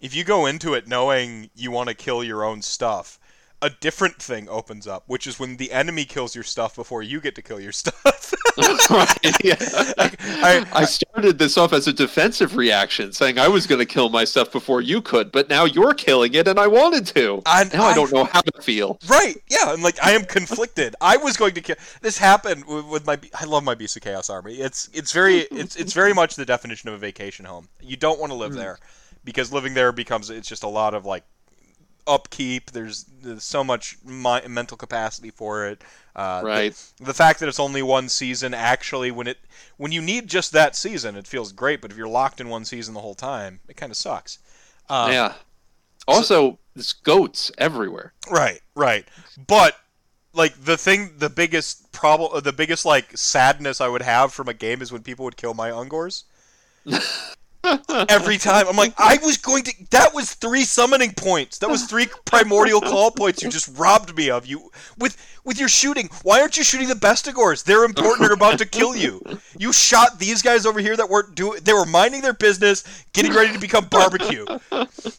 if 0.00 0.14
you 0.14 0.24
go 0.24 0.46
into 0.46 0.74
it 0.74 0.88
knowing 0.88 1.50
you 1.54 1.70
want 1.70 1.88
to 1.88 1.94
kill 1.94 2.24
your 2.24 2.44
own 2.44 2.62
stuff, 2.62 3.19
a 3.62 3.70
different 3.70 4.16
thing 4.16 4.48
opens 4.48 4.86
up, 4.86 5.04
which 5.06 5.26
is 5.26 5.38
when 5.38 5.56
the 5.56 5.72
enemy 5.72 6.04
kills 6.04 6.34
your 6.34 6.44
stuff 6.44 6.74
before 6.74 7.02
you 7.02 7.20
get 7.20 7.34
to 7.34 7.42
kill 7.42 7.60
your 7.60 7.72
stuff. 7.80 8.34
right, 8.90 9.44
yeah. 9.44 9.56
I, 9.98 10.66
I, 10.72 10.84
started 10.84 11.38
this 11.38 11.56
off 11.56 11.72
as 11.72 11.86
a 11.86 11.92
defensive 11.92 12.56
reaction, 12.56 13.12
saying 13.12 13.38
I 13.38 13.48
was 13.48 13.66
going 13.66 13.78
to 13.78 13.86
kill 13.86 14.08
my 14.08 14.24
stuff 14.24 14.50
before 14.50 14.80
you 14.80 15.00
could, 15.00 15.30
but 15.30 15.48
now 15.48 15.64
you're 15.64 15.94
killing 15.94 16.34
it, 16.34 16.48
and 16.48 16.58
I 16.58 16.66
wanted 16.66 17.06
to. 17.08 17.42
I, 17.46 17.64
now 17.72 17.84
I, 17.84 17.90
I 17.90 17.94
don't 17.94 18.12
know 18.12 18.24
how 18.24 18.40
to 18.40 18.62
feel. 18.62 18.98
Right? 19.08 19.36
Yeah, 19.48 19.72
I'm 19.72 19.82
like 19.82 20.02
I 20.02 20.12
am 20.12 20.24
conflicted. 20.24 20.96
I 21.00 21.16
was 21.16 21.36
going 21.36 21.54
to 21.54 21.60
kill. 21.60 21.76
This 22.00 22.18
happened 22.18 22.64
with, 22.66 22.86
with 22.86 23.06
my. 23.06 23.18
I 23.38 23.44
love 23.44 23.62
my 23.62 23.74
Beast 23.74 23.96
of 23.96 24.02
Chaos 24.02 24.30
army. 24.30 24.54
It's 24.54 24.88
it's 24.92 25.12
very 25.12 25.38
it's 25.50 25.76
it's 25.76 25.92
very 25.92 26.12
much 26.12 26.34
the 26.36 26.44
definition 26.44 26.88
of 26.88 26.94
a 26.94 26.98
vacation 26.98 27.44
home. 27.44 27.68
You 27.80 27.96
don't 27.96 28.18
want 28.18 28.32
to 28.32 28.36
live 28.36 28.52
mm. 28.52 28.56
there 28.56 28.78
because 29.24 29.52
living 29.52 29.74
there 29.74 29.92
becomes 29.92 30.30
it's 30.30 30.48
just 30.48 30.64
a 30.64 30.68
lot 30.68 30.94
of 30.94 31.04
like 31.04 31.24
upkeep. 32.06 32.70
There's, 32.70 33.04
there's 33.22 33.44
so 33.44 33.64
much 33.64 33.96
mi- 34.04 34.46
mental 34.48 34.76
capacity 34.76 35.30
for 35.30 35.66
it. 35.66 35.82
Uh, 36.14 36.42
right. 36.44 36.92
The, 36.98 37.04
the, 37.04 37.14
fact 37.14 37.40
that 37.40 37.48
it's 37.48 37.60
only 37.60 37.82
one 37.82 38.08
season, 38.08 38.52
actually, 38.52 39.10
when 39.10 39.26
it 39.26 39.38
when 39.76 39.92
you 39.92 40.02
need 40.02 40.26
just 40.26 40.52
that 40.52 40.74
season, 40.74 41.16
it 41.16 41.26
feels 41.26 41.52
great. 41.52 41.80
But 41.80 41.90
if 41.92 41.96
you're 41.96 42.08
locked 42.08 42.40
in 42.40 42.48
one 42.48 42.64
season 42.64 42.94
the 42.94 43.00
whole 43.00 43.14
time, 43.14 43.60
it 43.68 43.76
kind 43.76 43.90
of 43.90 43.96
sucks. 43.96 44.38
Um, 44.88 45.12
yeah. 45.12 45.34
Also, 46.08 46.22
so, 46.22 46.58
there's 46.74 46.92
goats 46.92 47.52
everywhere. 47.58 48.12
Right. 48.30 48.60
Right. 48.74 49.06
But 49.46 49.76
like 50.32 50.64
the 50.64 50.76
thing, 50.76 51.12
the 51.18 51.30
biggest 51.30 51.92
problem, 51.92 52.42
the 52.42 52.52
biggest 52.52 52.84
like 52.84 53.16
sadness 53.16 53.80
I 53.80 53.88
would 53.88 54.02
have 54.02 54.32
from 54.32 54.48
a 54.48 54.54
game 54.54 54.82
is 54.82 54.92
when 54.92 55.02
people 55.02 55.24
would 55.24 55.36
kill 55.36 55.54
my 55.54 55.70
Ungors. 55.70 56.24
every 58.08 58.38
time. 58.38 58.66
I'm 58.68 58.76
like, 58.76 58.94
I 58.98 59.18
was 59.22 59.36
going 59.36 59.64
to. 59.64 59.74
That 59.90 60.14
was 60.14 60.34
three 60.34 60.64
summoning 60.64 61.12
points. 61.12 61.58
That 61.58 61.70
was 61.70 61.84
three 61.84 62.08
primordial 62.24 62.80
call 62.80 63.10
points. 63.10 63.42
You 63.42 63.50
just 63.50 63.76
robbed 63.78 64.16
me 64.16 64.30
of 64.30 64.46
you 64.46 64.70
with 64.98 65.16
with 65.44 65.58
your 65.58 65.68
shooting. 65.68 66.08
Why 66.22 66.40
aren't 66.40 66.56
you 66.56 66.64
shooting 66.64 66.88
the 66.88 66.94
Bestigors? 66.94 67.64
They're 67.64 67.84
important. 67.84 68.20
They're 68.20 68.32
about 68.32 68.58
to 68.58 68.66
kill 68.66 68.96
you. 68.96 69.22
You 69.58 69.72
shot 69.72 70.18
these 70.18 70.42
guys 70.42 70.66
over 70.66 70.80
here 70.80 70.96
that 70.96 71.08
weren't 71.08 71.34
doing. 71.34 71.60
They 71.62 71.72
were 71.72 71.86
minding 71.86 72.22
their 72.22 72.34
business, 72.34 72.84
getting 73.12 73.32
ready 73.32 73.52
to 73.52 73.58
become 73.58 73.86
barbecue, 73.86 74.46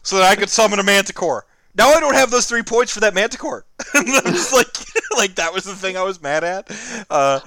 so 0.02 0.16
that 0.16 0.30
I 0.30 0.36
could 0.36 0.50
summon 0.50 0.78
a 0.78 0.82
Manticore. 0.82 1.46
Now 1.74 1.88
I 1.90 2.00
don't 2.00 2.14
have 2.14 2.30
those 2.30 2.46
three 2.46 2.62
points 2.62 2.92
for 2.92 3.00
that 3.00 3.14
Manticore. 3.14 3.64
just 3.94 4.52
like, 4.52 4.66
like 5.16 5.34
that 5.36 5.52
was 5.52 5.64
the 5.64 5.74
thing 5.74 5.96
I 5.96 6.02
was 6.02 6.20
mad 6.20 6.44
at. 6.44 6.70
Uh, 7.08 7.40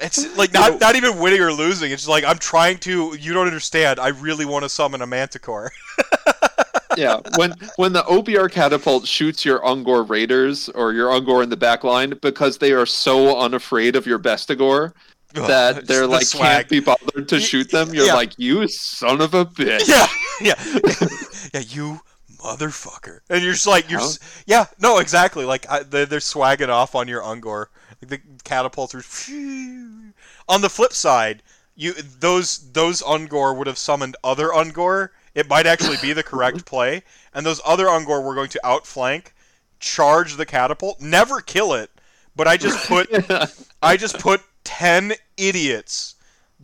it's 0.00 0.36
like 0.36 0.52
not 0.52 0.80
not 0.80 0.96
even 0.96 1.18
winning 1.18 1.40
or 1.40 1.52
losing. 1.52 1.92
It's 1.92 2.08
like 2.08 2.24
I'm 2.24 2.38
trying 2.38 2.78
to. 2.78 3.16
You 3.18 3.32
don't 3.32 3.46
understand. 3.46 4.00
I 4.00 4.08
really 4.08 4.44
want 4.44 4.64
to 4.64 4.68
summon 4.68 5.02
a 5.02 5.06
Manticore. 5.06 5.70
yeah, 6.96 7.20
when 7.36 7.54
when 7.76 7.92
the 7.92 8.02
OBR 8.02 8.50
catapult 8.50 9.06
shoots 9.06 9.44
your 9.44 9.60
Ungor 9.60 10.08
Raiders 10.08 10.68
or 10.70 10.92
your 10.92 11.10
Ungor 11.10 11.44
in 11.44 11.48
the 11.48 11.56
back 11.56 11.84
line 11.84 12.18
because 12.22 12.58
they 12.58 12.72
are 12.72 12.86
so 12.86 13.38
unafraid 13.38 13.94
of 13.94 14.04
your 14.04 14.18
Bestigor 14.18 14.92
that 15.34 15.86
they're 15.86 16.02
the 16.02 16.08
like 16.08 16.26
swag. 16.26 16.42
can't 16.42 16.68
be 16.68 16.80
bothered 16.80 17.28
to 17.28 17.40
shoot 17.40 17.70
them. 17.70 17.92
You're 17.92 18.06
yeah. 18.06 18.14
like, 18.14 18.34
you 18.38 18.66
son 18.68 19.20
of 19.20 19.34
a 19.34 19.44
bitch. 19.44 19.88
Yeah, 19.88 20.06
yeah, 20.40 21.08
yeah. 21.52 21.60
You 21.60 22.00
motherfucker. 22.44 23.20
And 23.30 23.42
you're 23.42 23.54
just 23.54 23.66
like, 23.66 23.90
you're, 23.90 24.00
yeah, 24.46 24.66
no, 24.78 24.98
exactly. 24.98 25.44
Like 25.44 25.68
I, 25.68 25.82
they're, 25.82 26.06
they're 26.06 26.20
swagging 26.20 26.68
off 26.68 26.94
on 26.94 27.08
your 27.08 27.22
Ungor. 27.22 27.66
Like 28.02 28.10
the 28.10 28.20
catapults 28.44 28.94
are. 28.94 29.02
On 30.48 30.60
the 30.60 30.68
flip 30.68 30.92
side, 30.92 31.42
you 31.74 31.94
those 31.94 32.70
those 32.72 33.02
Ungor 33.02 33.56
would 33.56 33.66
have 33.66 33.78
summoned 33.78 34.16
other 34.22 34.48
Ungor. 34.48 35.08
It 35.34 35.48
might 35.48 35.66
actually 35.66 35.96
be 36.02 36.12
the 36.12 36.22
correct 36.22 36.64
play, 36.66 37.02
and 37.32 37.44
those 37.44 37.60
other 37.64 37.86
Ungor 37.86 38.22
were 38.22 38.34
going 38.34 38.50
to 38.50 38.66
outflank, 38.66 39.34
charge 39.80 40.36
the 40.36 40.46
catapult, 40.46 41.00
never 41.00 41.40
kill 41.40 41.72
it. 41.74 41.90
But 42.36 42.46
I 42.46 42.56
just 42.56 42.86
put, 42.88 43.08
I 43.82 43.96
just 43.96 44.18
put 44.18 44.42
ten 44.64 45.14
idiots 45.36 46.13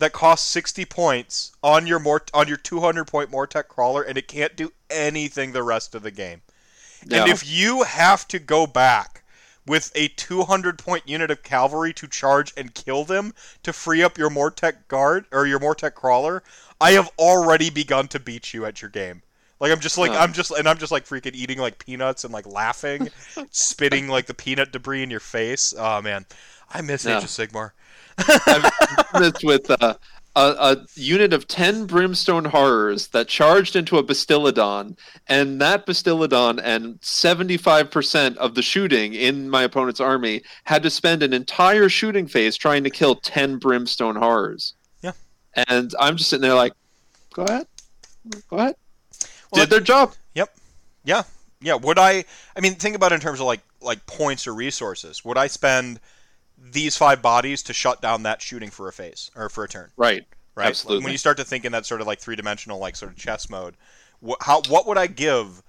that 0.01 0.13
costs 0.13 0.47
60 0.49 0.83
points 0.85 1.51
on 1.61 1.85
your 1.85 1.99
more 1.99 2.23
on 2.33 2.47
your 2.47 2.57
200 2.57 3.05
point 3.05 3.31
Mortek 3.31 3.67
crawler 3.67 4.01
and 4.01 4.17
it 4.17 4.27
can't 4.27 4.55
do 4.55 4.73
anything 4.89 5.51
the 5.51 5.61
rest 5.61 5.93
of 5.93 6.01
the 6.01 6.09
game. 6.09 6.41
And 7.03 7.29
if 7.29 7.47
you 7.47 7.83
have 7.83 8.27
to 8.29 8.39
go 8.39 8.65
back 8.65 9.23
with 9.67 9.91
a 9.93 10.07
200 10.09 10.79
point 10.79 11.07
unit 11.07 11.29
of 11.29 11.43
cavalry 11.43 11.93
to 11.93 12.07
charge 12.07 12.51
and 12.57 12.73
kill 12.73 13.05
them 13.05 13.35
to 13.61 13.71
free 13.71 14.01
up 14.01 14.17
your 14.17 14.31
Mortek 14.31 14.87
guard 14.87 15.25
or 15.31 15.45
your 15.45 15.59
Mortek 15.59 15.93
crawler, 15.93 16.41
I 16.79 16.91
have 16.93 17.11
already 17.19 17.69
begun 17.69 18.07
to 18.09 18.19
beat 18.19 18.55
you 18.55 18.65
at 18.65 18.81
your 18.81 18.89
game. 18.89 19.21
Like 19.59 19.71
I'm 19.71 19.79
just 19.79 19.99
like 19.99 20.11
I'm 20.11 20.33
just 20.33 20.49
and 20.49 20.67
I'm 20.67 20.79
just 20.79 20.91
like 20.91 21.05
freaking 21.05 21.35
eating 21.35 21.59
like 21.59 21.77
peanuts 21.77 22.23
and 22.23 22.33
like 22.33 22.47
laughing, 22.47 23.09
spitting 23.51 24.07
like 24.07 24.25
the 24.25 24.33
peanut 24.33 24.71
debris 24.71 25.03
in 25.03 25.11
your 25.11 25.19
face. 25.19 25.75
Oh 25.77 26.01
man, 26.01 26.25
I 26.71 26.81
miss 26.81 27.05
Age 27.05 27.23
of 27.23 27.29
Sigmar. 27.29 27.71
I've 28.27 28.71
done 29.11 29.21
this 29.21 29.43
with 29.43 29.69
uh, 29.69 29.95
a, 30.35 30.41
a, 30.41 30.85
unit 30.95 31.33
of 31.33 31.47
10 31.47 31.85
brimstone 31.85 32.45
horrors 32.45 33.07
that 33.09 33.27
charged 33.27 33.75
into 33.75 33.97
a 33.97 34.03
Bastiladon, 34.03 34.97
and 35.27 35.59
that 35.61 35.85
Bastiladon 35.85 36.59
and 36.63 36.99
75% 37.01 38.37
of 38.37 38.55
the 38.55 38.61
shooting 38.61 39.13
in 39.13 39.49
my 39.49 39.63
opponent's 39.63 39.99
army 39.99 40.41
had 40.63 40.83
to 40.83 40.89
spend 40.89 41.23
an 41.23 41.33
entire 41.33 41.89
shooting 41.89 42.27
phase 42.27 42.55
trying 42.55 42.83
to 42.83 42.89
kill 42.89 43.15
10 43.15 43.57
brimstone 43.57 44.15
horrors. 44.15 44.73
Yeah. 45.01 45.11
And 45.67 45.93
I'm 45.99 46.15
just 46.15 46.29
sitting 46.29 46.41
there 46.41 46.55
like, 46.55 46.73
go 47.33 47.43
ahead. 47.43 47.67
Go 48.49 48.57
ahead. 48.57 48.75
Well, 49.51 49.63
Did 49.63 49.69
their 49.69 49.79
job. 49.81 50.13
Yep. 50.35 50.55
Yeah. 51.03 51.23
Yeah. 51.61 51.75
Would 51.75 51.99
I 51.99 52.23
I 52.55 52.61
mean 52.61 52.75
think 52.75 52.95
about 52.95 53.11
it 53.11 53.15
in 53.15 53.21
terms 53.21 53.39
of 53.39 53.45
like 53.45 53.61
like 53.81 54.05
points 54.05 54.47
or 54.47 54.53
resources. 54.53 55.25
Would 55.25 55.37
I 55.37 55.47
spend 55.47 55.99
these 56.61 56.95
five 56.95 57.21
bodies 57.21 57.63
to 57.63 57.73
shut 57.73 58.01
down 58.01 58.23
that 58.23 58.41
shooting 58.41 58.69
for 58.69 58.87
a 58.87 58.93
phase 58.93 59.31
or 59.35 59.49
for 59.49 59.63
a 59.63 59.67
turn. 59.67 59.91
Right. 59.97 60.25
Right. 60.55 60.67
Absolutely. 60.67 61.05
When 61.05 61.11
you 61.11 61.17
start 61.17 61.37
to 61.37 61.43
think 61.43 61.65
in 61.65 61.71
that 61.71 61.85
sort 61.85 62.01
of 62.01 62.07
like 62.07 62.19
three 62.19 62.35
dimensional 62.35 62.79
like 62.79 62.95
sort 62.95 63.11
of 63.11 63.17
chess 63.17 63.49
mode, 63.49 63.75
what, 64.19 64.37
how 64.41 64.61
what 64.67 64.85
would 64.87 64.97
I 64.97 65.07
give 65.07 65.63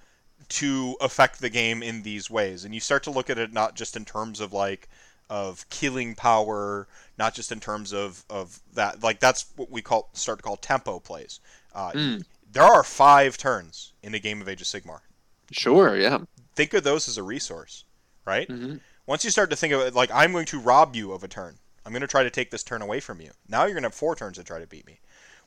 to 0.49 0.95
affect 1.01 1.39
the 1.39 1.49
game 1.49 1.81
in 1.81 2.03
these 2.03 2.29
ways? 2.29 2.65
And 2.65 2.73
you 2.73 2.79
start 2.79 3.03
to 3.03 3.11
look 3.11 3.29
at 3.29 3.39
it 3.39 3.53
not 3.53 3.75
just 3.75 3.95
in 3.95 4.05
terms 4.05 4.39
of 4.39 4.51
like 4.53 4.89
of 5.29 5.67
killing 5.69 6.15
power, 6.15 6.87
not 7.17 7.33
just 7.33 7.51
in 7.51 7.59
terms 7.59 7.93
of 7.93 8.25
of 8.29 8.59
that 8.73 9.01
like 9.01 9.19
that's 9.19 9.45
what 9.55 9.71
we 9.71 9.81
call 9.81 10.09
start 10.13 10.39
to 10.39 10.43
call 10.43 10.57
tempo 10.57 10.99
plays. 10.99 11.39
Uh, 11.73 11.91
mm. 11.91 12.25
There 12.51 12.63
are 12.63 12.83
five 12.83 13.37
turns 13.37 13.93
in 14.03 14.13
a 14.13 14.19
game 14.19 14.41
of 14.41 14.49
Age 14.49 14.61
of 14.61 14.67
Sigmar. 14.67 14.99
Sure. 15.51 15.95
Yeah. 15.95 16.19
Think 16.55 16.73
of 16.73 16.83
those 16.83 17.07
as 17.07 17.17
a 17.17 17.23
resource, 17.23 17.85
right? 18.25 18.47
Mm-hmm. 18.47 18.77
Once 19.05 19.25
you 19.25 19.31
start 19.31 19.49
to 19.49 19.55
think 19.55 19.73
of 19.73 19.81
it 19.81 19.93
like 19.93 20.09
I'm 20.13 20.31
going 20.31 20.45
to 20.47 20.59
rob 20.59 20.95
you 20.95 21.11
of 21.11 21.23
a 21.23 21.27
turn, 21.27 21.57
I'm 21.85 21.91
going 21.91 22.01
to 22.01 22.07
try 22.07 22.23
to 22.23 22.29
take 22.29 22.51
this 22.51 22.63
turn 22.63 22.81
away 22.81 22.99
from 22.99 23.19
you. 23.21 23.31
Now 23.47 23.63
you're 23.63 23.73
going 23.73 23.83
to 23.83 23.87
have 23.89 23.95
four 23.95 24.15
turns 24.15 24.37
to 24.37 24.43
try 24.43 24.59
to 24.59 24.67
beat 24.67 24.85
me. 24.85 24.99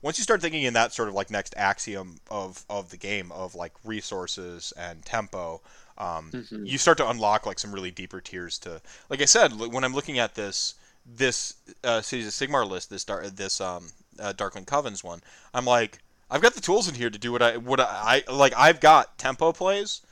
Once 0.02 0.18
you 0.18 0.24
start 0.24 0.42
thinking 0.42 0.62
in 0.62 0.74
that 0.74 0.92
sort 0.92 1.08
of 1.08 1.14
like 1.14 1.30
next 1.30 1.54
axiom 1.56 2.16
of 2.30 2.64
of 2.68 2.90
the 2.90 2.96
game 2.96 3.32
of 3.32 3.54
like 3.54 3.72
resources 3.82 4.72
and 4.76 5.04
tempo, 5.04 5.62
um, 5.96 6.30
mm-hmm. 6.32 6.64
you 6.66 6.76
start 6.76 6.98
to 6.98 7.08
unlock 7.08 7.46
like 7.46 7.58
some 7.58 7.72
really 7.72 7.90
deeper 7.90 8.20
tiers 8.20 8.58
to. 8.58 8.80
Like 9.08 9.22
I 9.22 9.24
said, 9.24 9.52
when 9.58 9.84
I'm 9.84 9.94
looking 9.94 10.18
at 10.18 10.34
this 10.34 10.74
this 11.06 11.54
uh, 11.82 12.02
Cities 12.02 12.26
of 12.26 12.34
Sigmar 12.34 12.68
list, 12.68 12.90
this 12.90 13.04
dar- 13.04 13.28
this 13.30 13.60
um, 13.60 13.90
uh, 14.18 14.32
Darkling 14.32 14.66
Covens 14.66 15.02
one, 15.02 15.22
I'm 15.54 15.64
like, 15.64 16.00
I've 16.30 16.42
got 16.42 16.54
the 16.54 16.60
tools 16.60 16.88
in 16.88 16.94
here 16.94 17.10
to 17.10 17.18
do 17.18 17.32
what 17.32 17.40
I 17.40 17.56
what 17.56 17.80
I, 17.80 18.22
I 18.28 18.32
like. 18.32 18.52
I've 18.54 18.80
got 18.80 19.16
tempo 19.16 19.52
plays 19.52 20.02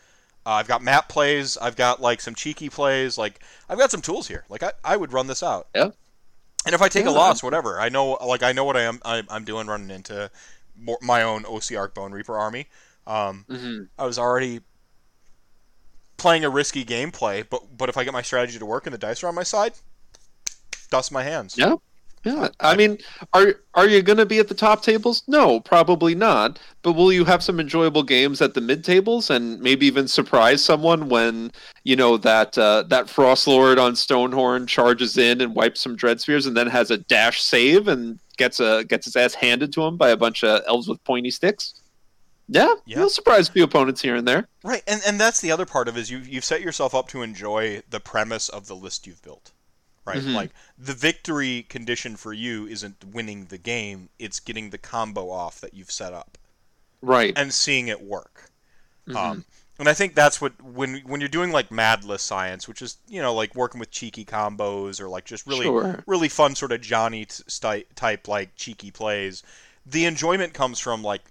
uh, 0.46 0.50
I've 0.50 0.68
got 0.68 0.82
map 0.82 1.08
plays. 1.08 1.56
I've 1.56 1.76
got 1.76 2.00
like 2.00 2.20
some 2.20 2.34
cheeky 2.34 2.68
plays. 2.68 3.16
Like 3.16 3.40
I've 3.68 3.78
got 3.78 3.90
some 3.90 4.02
tools 4.02 4.28
here. 4.28 4.44
Like 4.48 4.62
I, 4.62 4.72
I 4.84 4.96
would 4.96 5.12
run 5.12 5.26
this 5.26 5.42
out. 5.42 5.68
Yeah. 5.74 5.90
And 6.66 6.74
if 6.74 6.80
I 6.80 6.88
take 6.88 7.04
yeah, 7.04 7.10
a 7.10 7.12
loss, 7.12 7.42
whatever, 7.42 7.80
I 7.80 7.88
know 7.88 8.12
like 8.12 8.42
I 8.42 8.52
know 8.52 8.64
what 8.64 8.76
I 8.76 8.82
am 8.82 9.00
I, 9.04 9.22
am 9.30 9.44
doing 9.44 9.66
running 9.66 9.90
into 9.90 10.30
more, 10.76 10.98
my 11.02 11.22
own 11.22 11.44
OC 11.44 11.94
Bone 11.94 12.12
Reaper 12.12 12.36
army. 12.36 12.68
Um, 13.06 13.44
mm-hmm. 13.48 13.84
I 13.98 14.06
was 14.06 14.18
already 14.18 14.60
playing 16.16 16.44
a 16.44 16.50
risky 16.50 16.84
gameplay, 16.84 17.44
but 17.48 17.76
but 17.76 17.88
if 17.88 17.96
I 17.96 18.04
get 18.04 18.12
my 18.12 18.22
strategy 18.22 18.58
to 18.58 18.66
work 18.66 18.86
and 18.86 18.94
the 18.94 18.98
dice 18.98 19.22
are 19.22 19.28
on 19.28 19.34
my 19.34 19.42
side, 19.42 19.72
dust 20.90 21.12
my 21.12 21.22
hands. 21.22 21.56
Yeah. 21.56 21.76
Yeah, 22.24 22.48
I 22.58 22.74
mean, 22.74 22.98
are 23.34 23.56
are 23.74 23.86
you 23.86 24.00
going 24.00 24.16
to 24.16 24.24
be 24.24 24.38
at 24.38 24.48
the 24.48 24.54
top 24.54 24.82
tables? 24.82 25.22
No, 25.26 25.60
probably 25.60 26.14
not. 26.14 26.58
But 26.80 26.92
will 26.92 27.12
you 27.12 27.26
have 27.26 27.42
some 27.42 27.60
enjoyable 27.60 28.02
games 28.02 28.40
at 28.40 28.54
the 28.54 28.62
mid 28.62 28.82
tables 28.82 29.28
and 29.28 29.60
maybe 29.60 29.86
even 29.86 30.08
surprise 30.08 30.64
someone 30.64 31.10
when 31.10 31.52
you 31.84 31.96
know 31.96 32.16
that 32.16 32.56
uh, 32.56 32.84
that 32.84 33.10
Frost 33.10 33.46
Lord 33.46 33.78
on 33.78 33.92
Stonehorn 33.92 34.66
charges 34.66 35.18
in 35.18 35.42
and 35.42 35.54
wipes 35.54 35.82
some 35.82 35.96
Dread 35.96 36.18
Spears 36.18 36.46
and 36.46 36.56
then 36.56 36.66
has 36.66 36.90
a 36.90 36.96
dash 36.96 37.42
save 37.42 37.88
and 37.88 38.18
gets 38.38 38.58
a 38.58 38.84
gets 38.84 39.04
his 39.04 39.16
ass 39.16 39.34
handed 39.34 39.70
to 39.74 39.82
him 39.82 39.98
by 39.98 40.08
a 40.08 40.16
bunch 40.16 40.42
of 40.42 40.62
elves 40.66 40.88
with 40.88 41.04
pointy 41.04 41.30
sticks? 41.30 41.74
Yeah, 42.48 42.74
yeah. 42.86 43.00
you'll 43.00 43.10
surprise 43.10 43.50
a 43.50 43.52
few 43.52 43.64
opponents 43.64 44.00
here 44.00 44.16
and 44.16 44.26
there. 44.26 44.48
Right, 44.62 44.82
and 44.86 45.02
and 45.06 45.20
that's 45.20 45.42
the 45.42 45.52
other 45.52 45.66
part 45.66 45.88
of 45.88 45.98
it 45.98 46.00
is 46.00 46.10
you 46.10 46.18
you've 46.18 46.44
set 46.44 46.62
yourself 46.62 46.94
up 46.94 47.08
to 47.08 47.20
enjoy 47.20 47.82
the 47.90 48.00
premise 48.00 48.48
of 48.48 48.66
the 48.66 48.76
list 48.76 49.06
you've 49.06 49.22
built 49.22 49.52
right? 50.04 50.22
Mhm. 50.22 50.34
Like 50.34 50.50
the 50.78 50.94
victory 50.94 51.64
condition 51.68 52.16
for 52.16 52.32
you 52.32 52.66
isn't 52.66 53.04
winning 53.04 53.46
the 53.46 53.58
game; 53.58 54.08
it's 54.18 54.40
getting 54.40 54.70
the 54.70 54.78
combo 54.78 55.30
off 55.30 55.60
that 55.60 55.74
you've 55.74 55.90
set 55.92 56.12
up 56.12 56.38
Right. 57.02 57.32
and 57.36 57.52
seeing 57.54 57.88
it 57.88 58.02
work. 58.02 58.50
Mhm. 59.08 59.16
Um, 59.16 59.44
and 59.78 59.88
I 59.88 59.94
think 59.94 60.14
that's 60.14 60.40
what 60.40 60.60
when 60.62 60.98
when 61.00 61.20
you're 61.20 61.28
doing 61.28 61.50
like 61.52 61.70
mad 61.70 62.04
list 62.04 62.26
science, 62.26 62.68
which 62.68 62.80
is 62.82 62.98
you 63.08 63.20
know 63.20 63.34
like 63.34 63.54
working 63.54 63.80
with 63.80 63.90
cheeky 63.90 64.24
combos 64.24 65.00
or 65.00 65.08
like 65.08 65.24
just 65.24 65.46
really 65.46 65.64
Sure. 65.66 66.02
really 66.06 66.28
fun 66.28 66.54
sort 66.54 66.72
of 66.72 66.80
Johnny 66.80 67.24
t- 67.26 67.42
type 67.96 68.28
like 68.28 68.54
cheeky 68.56 68.90
plays. 68.90 69.42
The 69.86 70.04
enjoyment 70.06 70.54
comes 70.54 70.78
from 70.78 71.02
like 71.02 71.22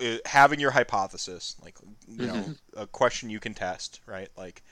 uh, 0.00 0.16
having 0.26 0.58
your 0.60 0.70
hypothesis, 0.72 1.56
like 1.62 1.76
you 2.08 2.26
know 2.26 2.34
Mhm. 2.34 2.58
a 2.76 2.86
question 2.86 3.30
you 3.30 3.38
can 3.40 3.54
test, 3.54 4.00
right? 4.06 4.28
Like, 4.36 4.62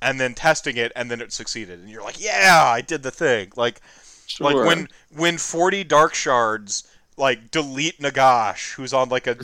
and 0.00 0.20
then 0.20 0.34
testing 0.34 0.76
it, 0.76 0.92
and 0.94 1.10
then 1.10 1.20
it 1.20 1.32
succeeded, 1.32 1.80
and 1.80 1.88
you're 1.88 2.02
like, 2.02 2.20
yeah, 2.20 2.64
I 2.66 2.80
did 2.80 3.02
the 3.02 3.10
thing. 3.10 3.52
Like 3.56 3.80
Sure. 4.26 4.52
like 4.52 4.66
when 4.66 4.88
when 5.10 5.38
40 5.38 5.84
dark 5.84 6.14
shards 6.14 6.84
like 7.16 7.50
delete 7.50 8.00
Nagash, 8.00 8.74
who's 8.74 8.92
on 8.92 9.08
like 9.08 9.26
a 9.26 9.36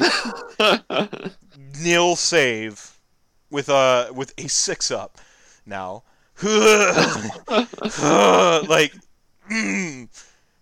nil 1.80 2.16
save 2.16 2.98
with 3.50 3.68
a 3.68 4.10
with 4.12 4.32
a 4.38 4.48
six 4.48 4.90
up 4.90 5.18
now. 5.66 6.02
like 6.42 6.52
mm. 9.50 10.08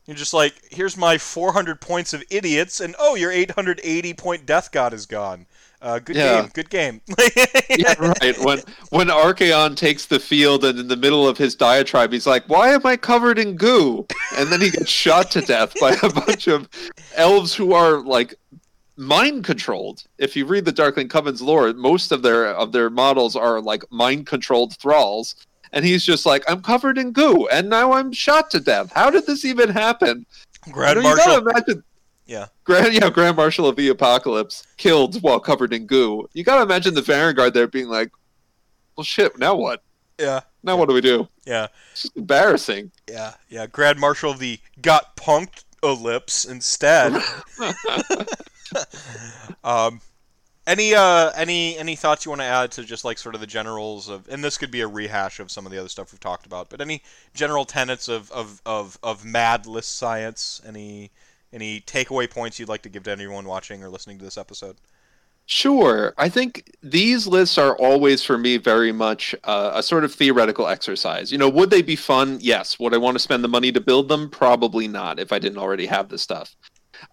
you're 0.07 0.17
just 0.17 0.35
like 0.35 0.55
here's 0.71 0.97
my 0.97 1.17
400 1.17 1.81
points 1.81 2.13
of 2.13 2.25
idiots 2.31 2.81
and 2.81 2.97
oh 2.99 3.15
your 3.15 3.31
880 3.31 4.15
point 4.15 4.47
death 4.47 4.73
god 4.73 4.93
is 4.93 5.07
gone. 5.07 5.47
Uh, 5.81 5.99
good 6.01 6.17
Yeah. 6.17 6.43
game, 6.43 6.51
good 6.55 6.71
game. 6.71 7.01
yeah, 7.71 7.95
right. 7.99 8.37
When 8.45 8.61
when 8.91 9.09
Archaon 9.09 9.77
takes 9.77 10.07
the 10.07 10.19
field 10.19 10.65
and 10.65 10.79
in 10.79 10.89
the 10.89 10.97
middle 10.97 11.29
of 11.29 11.39
his 11.39 11.55
diatribe, 11.55 12.13
he's 12.13 12.27
like, 12.27 12.45
"Why 12.49 12.71
am 12.71 12.85
I 12.85 12.97
covered 12.97 13.39
in 13.39 13.57
goo?" 13.57 14.07
And 14.37 14.51
then 14.51 14.61
he 14.61 14.71
gets 14.71 14.91
shot 14.91 15.31
to 15.33 15.41
death 15.41 15.75
by 15.81 15.97
a 16.03 16.09
bunch 16.13 16.49
of 16.49 16.69
elves 17.15 17.55
who 17.55 17.75
are 17.75 18.01
like 18.01 18.35
mind 18.97 19.45
controlled. 19.45 20.03
If 20.19 20.35
you 20.35 20.47
read 20.47 20.65
the 20.65 20.73
Darkling 20.73 21.09
Coven's 21.09 21.41
lore, 21.41 21.73
most 21.73 22.11
of 22.11 22.23
their 22.23 22.49
of 22.49 22.73
their 22.73 22.91
models 22.91 23.37
are 23.37 23.61
like 23.61 23.85
mind 23.91 24.27
controlled 24.27 24.77
thralls. 24.77 25.37
And 25.71 25.85
he's 25.85 26.03
just 26.03 26.25
like, 26.25 26.43
I'm 26.49 26.63
covered 26.63 26.97
in 26.97 27.13
goo, 27.13 27.47
and 27.49 27.69
now 27.69 27.93
I'm 27.93 28.11
shot 28.11 28.51
to 28.53 28.61
death. 28.61 28.91
How 28.91 29.11
did 29.11 29.27
this 29.27 29.45
even 29.45 29.69
happen? 29.69 30.25
Grand 30.71 30.97
You 30.97 31.03
know, 31.03 31.11
you 31.11 31.17
gotta 31.17 31.51
imagine 31.51 31.85
Yeah. 32.29 32.47
Grand, 32.65 32.93
yeah, 32.93 33.09
Grand 33.09 33.37
Marshal 33.37 33.67
of 33.67 33.77
the 33.77 33.89
Apocalypse 33.89 34.67
killed 34.77 35.21
while 35.23 35.41
covered 35.41 35.73
in 35.73 35.87
goo. 35.87 36.29
You 36.35 36.45
gotta 36.45 36.63
imagine 36.63 36.95
the 36.95 37.03
Vanguard 37.03 37.55
there 37.55 37.67
being 37.67 37.89
like, 37.89 38.13
"Well, 38.97 39.05
shit. 39.05 39.39
Now 39.39 39.57
what? 39.57 39.83
Yeah, 40.21 40.41
Now 40.63 40.77
what 40.77 40.89
do 40.89 40.95
we 40.95 41.01
do?" 41.01 41.27
yeah. 41.47 41.69
It's 41.93 42.03
just 42.03 42.17
embarrassing. 42.17 42.93
Yeah, 43.09 43.33
yeah. 43.49 43.67
Grand 43.67 43.99
Marshal 43.99 44.31
of 44.31 44.39
the 44.39 44.61
got 44.83 45.17
punked 45.17 45.65
ellipse 45.83 46.45
instead. 46.45 47.21
um, 49.65 50.03
any 50.67 50.95
uh, 50.95 51.31
any 51.35 51.79
any 51.79 51.97
thoughts 51.97 52.27
you 52.27 52.31
want 52.31 52.43
to 52.43 52.47
add 52.47 52.71
to 52.73 52.85
just 52.85 53.07
like 53.07 53.17
sort 53.17 53.35
of 53.35 53.41
the 53.41 53.47
generals 53.47 54.11
of, 54.11 54.29
and 54.29 54.45
this 54.45 54.59
could 54.59 54.71
be 54.71 54.83
a 54.83 54.87
rehash 54.87 55.41
of 55.41 55.51
some 55.51 55.65
of 55.65 55.73
the 55.73 55.79
other 55.79 55.89
stuff 55.89 56.13
we've 56.13 56.21
talked 56.21 56.45
about, 56.45 56.69
but 56.69 56.83
any 56.83 57.03
general 57.33 57.65
tenets 57.65 58.07
of 58.07 58.31
of 58.33 58.61
of, 58.67 58.99
of 59.03 59.25
mad 59.25 59.67
list 59.67 59.97
science? 59.97 60.61
Any 60.67 61.11
any 61.53 61.81
takeaway 61.81 62.31
points 62.31 62.59
you'd 62.59 62.69
like 62.69 62.83
to 62.83 62.89
give 62.89 63.05
to 63.05 63.13
anyone 63.13 63.45
watching 63.45 63.83
or 63.83 63.89
listening 63.89 64.19
to 64.19 64.25
this 64.25 64.39
episode? 64.39 64.77
Sure. 65.47 66.13
I 66.19 66.29
think 66.29 66.71
these 66.83 67.27
lists 67.27 67.57
are 67.57 67.75
always, 67.77 68.23
for 68.23 68.37
me, 68.37 68.59
very 68.59 68.93
much 68.93 69.35
uh, 69.45 69.73
a 69.75 69.83
sort 69.83 70.05
of 70.05 70.13
theoretical 70.13 70.69
exercise. 70.69 71.33
You 71.33 71.39
know, 71.39 71.49
would 71.49 71.71
they 71.71 71.81
be 71.81 71.97
fun? 71.97 72.37
Yes. 72.43 72.79
Would 72.79 72.93
I 72.93 72.99
want 72.99 73.15
to 73.15 73.19
spend 73.19 73.43
the 73.43 73.49
money 73.49 73.73
to 73.73 73.81
build 73.81 74.09
them? 74.09 74.29
Probably 74.29 74.87
not 74.87 75.19
if 75.19 75.33
I 75.33 75.39
didn't 75.39 75.57
already 75.57 75.87
have 75.87 76.11
the 76.11 76.19
stuff. 76.19 76.55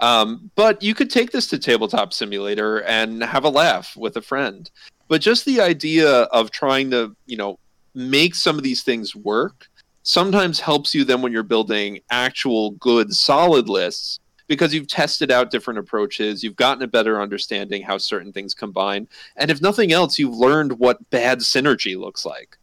Um, 0.02 0.52
but 0.56 0.84
you 0.84 0.94
could 0.94 1.10
take 1.10 1.32
this 1.32 1.48
to 1.48 1.58
Tabletop 1.58 2.12
Simulator 2.12 2.82
and 2.84 3.24
have 3.24 3.46
a 3.46 3.50
laugh 3.50 3.96
with 3.96 4.18
a 4.18 4.22
friend. 4.22 4.70
But 5.08 5.22
just 5.22 5.46
the 5.46 5.62
idea 5.62 6.24
of 6.24 6.52
trying 6.52 6.92
to, 6.92 7.16
you 7.28 7.38
know, 7.38 7.58
make 7.94 8.36
some 8.36 8.58
of 8.58 8.64
these 8.64 8.84
things 8.84 9.16
work 9.16 9.68
sometimes 10.04 10.60
helps 10.60 10.94
you 10.94 11.06
then 11.06 11.22
when 11.22 11.32
you're 11.32 11.44
building 11.44 12.00
actual 12.10 12.72
good, 12.72 13.14
solid 13.14 13.70
lists 13.70 14.20
because 14.48 14.74
you've 14.74 14.88
tested 14.88 15.32
out 15.32 15.52
different 15.52 15.80
approaches, 15.80 16.44
you've 16.44 16.56
gotten 16.56 16.84
a 16.84 16.88
better 16.88 17.22
understanding 17.22 17.82
how 17.82 17.98
certain 17.98 18.32
things 18.32 18.54
combine, 18.54 19.08
and 19.38 19.50
if 19.50 19.62
nothing 19.62 19.92
else, 19.92 20.20
you've 20.20 20.36
learned 20.36 20.80
what 20.80 21.10
bad 21.10 21.40
synergy 21.40 21.98
looks 22.00 22.26
like. 22.26 22.58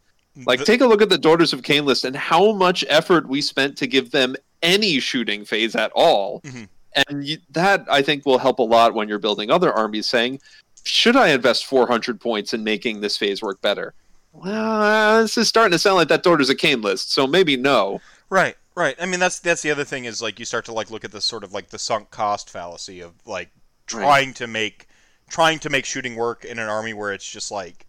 Like, 0.45 0.59
The- 0.59 0.65
take 0.65 0.81
a 0.81 0.87
look 0.87 1.01
at 1.01 1.09
the 1.09 1.17
Daughters 1.17 1.53
of 1.53 1.61
Khaine 1.61 1.85
list 1.85 2.05
and 2.05 2.15
how 2.15 2.53
much 2.53 2.83
effort 2.87 3.27
we 3.27 3.41
spent 3.41 3.77
to 3.77 3.87
give 3.87 4.11
them 4.11 4.35
any 4.63 4.99
shooting 4.99 5.45
phase 5.45 5.75
at 5.75 5.91
all. 5.93 6.41
Mhm. 6.41 6.67
And 7.07 7.27
you, 7.27 7.37
that, 7.51 7.85
I 7.89 8.01
think, 8.01 8.25
will 8.25 8.37
help 8.39 8.59
a 8.59 8.63
lot 8.63 8.93
when 8.93 9.07
you're 9.09 9.19
building 9.19 9.51
other 9.51 9.71
armies, 9.71 10.07
saying, 10.07 10.39
should 10.85 11.15
I 11.15 11.29
invest 11.29 11.65
400 11.65 12.19
points 12.19 12.53
in 12.53 12.63
making 12.63 13.01
this 13.01 13.15
phase 13.17 13.41
work 13.41 13.61
better? 13.61 13.93
Well, 14.31 15.21
this 15.21 15.37
is 15.37 15.47
starting 15.47 15.71
to 15.73 15.79
sound 15.79 15.97
like 15.97 16.07
that 16.07 16.23
Daughters 16.23 16.49
of 16.49 16.57
Khaine 16.57 16.83
list, 16.83 17.11
so 17.11 17.27
maybe 17.27 17.55
no. 17.55 18.01
Right, 18.29 18.55
right. 18.75 18.95
I 18.99 19.05
mean, 19.05 19.19
that's 19.19 19.39
that's 19.39 19.61
the 19.61 19.71
other 19.71 19.83
thing 19.83 20.05
is 20.05 20.21
like 20.21 20.39
you 20.39 20.45
start 20.45 20.65
to 20.65 20.73
like 20.73 20.91
look 20.91 21.05
at 21.05 21.11
this 21.11 21.25
sort 21.25 21.43
of 21.43 21.53
like 21.53 21.69
the 21.69 21.79
sunk 21.79 22.09
cost 22.11 22.49
fallacy 22.49 23.01
of 23.01 23.13
like 23.25 23.49
trying 23.85 24.33
to 24.35 24.47
make 24.47 24.87
trying 25.29 25.59
to 25.59 25.69
make 25.69 25.85
shooting 25.85 26.15
work 26.15 26.45
in 26.45 26.59
an 26.59 26.69
army 26.69 26.93
where 26.93 27.13
it's 27.13 27.29
just 27.29 27.51
like 27.51 27.85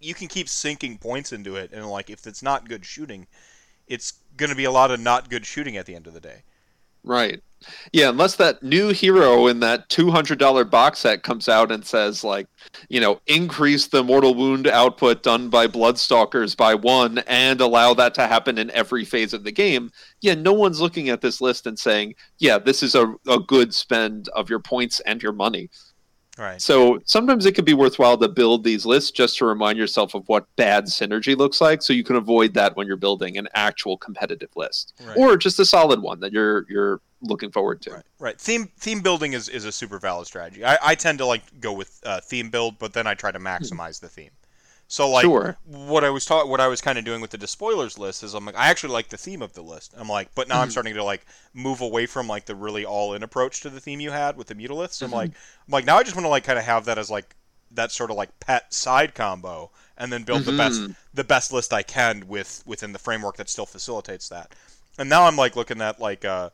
you 0.00 0.14
can 0.14 0.28
keep 0.28 0.48
sinking 0.48 0.98
points 0.98 1.32
into 1.32 1.56
it 1.56 1.72
and 1.72 1.88
like 1.88 2.10
if 2.10 2.26
it's 2.26 2.42
not 2.42 2.68
good 2.68 2.84
shooting, 2.84 3.26
it's 3.86 4.14
going 4.36 4.50
to 4.50 4.56
be 4.56 4.64
a 4.64 4.70
lot 4.70 4.90
of 4.90 5.00
not 5.00 5.28
good 5.28 5.44
shooting 5.44 5.76
at 5.76 5.86
the 5.86 5.94
end 5.94 6.06
of 6.06 6.14
the 6.14 6.20
day. 6.20 6.42
Right. 7.04 7.40
Yeah, 7.92 8.08
unless 8.08 8.36
that 8.36 8.62
new 8.62 8.90
hero 8.90 9.48
in 9.48 9.60
that 9.60 9.88
$200 9.88 10.70
box 10.70 11.00
set 11.00 11.22
comes 11.22 11.48
out 11.48 11.72
and 11.72 11.84
says, 11.84 12.22
like, 12.22 12.46
you 12.88 13.00
know, 13.00 13.20
increase 13.26 13.88
the 13.88 14.04
mortal 14.04 14.34
wound 14.34 14.66
output 14.68 15.22
done 15.22 15.48
by 15.50 15.66
Bloodstalkers 15.66 16.56
by 16.56 16.74
one 16.74 17.18
and 17.26 17.60
allow 17.60 17.94
that 17.94 18.14
to 18.14 18.26
happen 18.26 18.58
in 18.58 18.70
every 18.70 19.04
phase 19.04 19.32
of 19.32 19.42
the 19.42 19.52
game. 19.52 19.90
Yeah, 20.20 20.34
no 20.34 20.52
one's 20.52 20.80
looking 20.80 21.08
at 21.08 21.20
this 21.20 21.40
list 21.40 21.66
and 21.66 21.78
saying, 21.78 22.14
yeah, 22.38 22.58
this 22.58 22.82
is 22.82 22.94
a, 22.94 23.14
a 23.26 23.40
good 23.40 23.74
spend 23.74 24.28
of 24.28 24.48
your 24.48 24.60
points 24.60 25.00
and 25.00 25.22
your 25.22 25.32
money. 25.32 25.68
Right. 26.38 26.62
So 26.62 27.00
sometimes 27.04 27.46
it 27.46 27.54
can 27.56 27.64
be 27.64 27.74
worthwhile 27.74 28.16
to 28.18 28.28
build 28.28 28.62
these 28.62 28.86
lists 28.86 29.10
just 29.10 29.36
to 29.38 29.44
remind 29.44 29.76
yourself 29.76 30.14
of 30.14 30.28
what 30.28 30.46
bad 30.56 30.84
synergy 30.84 31.36
looks 31.36 31.60
like 31.60 31.82
so 31.82 31.92
you 31.92 32.04
can 32.04 32.16
avoid 32.16 32.54
that 32.54 32.76
when 32.76 32.86
you're 32.86 32.96
building 32.96 33.36
an 33.38 33.48
actual 33.54 33.96
competitive 33.96 34.50
list 34.54 34.94
Right. 35.04 35.16
or 35.16 35.36
just 35.36 35.58
a 35.58 35.64
solid 35.64 36.00
one 36.00 36.20
that 36.20 36.32
you're 36.32 36.64
you're 36.68 37.00
looking 37.20 37.50
forward 37.50 37.82
to. 37.82 37.90
Right, 37.90 38.02
right. 38.20 38.40
Theme 38.40 38.70
theme 38.78 39.00
building 39.00 39.32
is, 39.32 39.48
is 39.48 39.64
a 39.64 39.72
super 39.72 39.98
valid 39.98 40.28
strategy. 40.28 40.64
I, 40.64 40.78
I 40.80 40.94
tend 40.94 41.18
to 41.18 41.26
like 41.26 41.42
go 41.60 41.72
with 41.72 42.00
uh, 42.04 42.20
theme 42.20 42.48
build, 42.50 42.78
but 42.78 42.92
then 42.92 43.06
I 43.08 43.14
try 43.14 43.32
to 43.32 43.40
maximize 43.40 43.98
the 43.98 44.08
theme. 44.08 44.30
So 44.88 45.08
like 45.08 45.30
Sure. 45.30 45.58
what 45.64 46.02
I 46.02 46.10
was 46.10 46.24
taught, 46.24 46.48
what 46.48 46.60
I 46.60 46.68
was 46.68 46.80
kind 46.80 46.98
of 46.98 47.04
doing 47.04 47.20
with 47.20 47.30
the 47.30 47.38
despoilers 47.38 47.98
list 47.98 48.22
is 48.22 48.34
I'm 48.34 48.46
like 48.46 48.56
I 48.56 48.68
actually 48.68 48.92
like 48.92 49.08
the 49.08 49.18
theme 49.18 49.42
of 49.42 49.52
the 49.52 49.62
list. 49.62 49.94
I'm 49.96 50.08
like, 50.08 50.34
but 50.34 50.48
now 50.48 50.60
I'm 50.60 50.68
Mhm. 50.68 50.70
starting 50.70 50.94
to 50.94 51.04
like 51.04 51.26
move 51.52 51.80
away 51.80 52.06
from 52.06 52.26
like 52.26 52.46
the 52.46 52.54
really 52.54 52.84
all 52.84 53.12
in 53.14 53.22
approach 53.22 53.60
to 53.62 53.70
the 53.70 53.80
theme 53.80 54.00
you 54.00 54.10
had 54.10 54.36
with 54.36 54.46
the 54.48 54.54
mutaliths. 54.54 55.02
I'm 55.02 55.10
Mhm. 55.10 55.12
like, 55.12 55.32
I'm 55.66 55.72
like 55.72 55.84
now 55.84 55.98
I 55.98 56.02
just 56.04 56.16
want 56.16 56.24
to 56.24 56.30
like 56.30 56.44
kind 56.44 56.58
of 56.58 56.64
have 56.64 56.86
that 56.86 56.98
as 56.98 57.10
like 57.10 57.36
that 57.70 57.92
sort 57.92 58.10
of 58.10 58.16
like 58.16 58.40
pet 58.40 58.72
side 58.72 59.14
combo, 59.14 59.70
and 59.98 60.10
then 60.12 60.22
build 60.24 60.46
the 60.46 60.52
best 60.54 60.86
the 61.12 61.24
best 61.24 61.52
list 61.52 61.72
I 61.72 61.82
can 61.82 62.26
with 62.26 62.62
within 62.66 62.92
the 62.92 62.98
framework 62.98 63.36
that 63.36 63.50
still 63.50 63.66
facilitates 63.66 64.28
that. 64.30 64.54
And 64.98 65.08
now 65.08 65.24
I'm 65.24 65.36
like 65.36 65.54
looking 65.56 65.82
at 65.82 66.00
like 66.00 66.24
uh, 66.24 66.50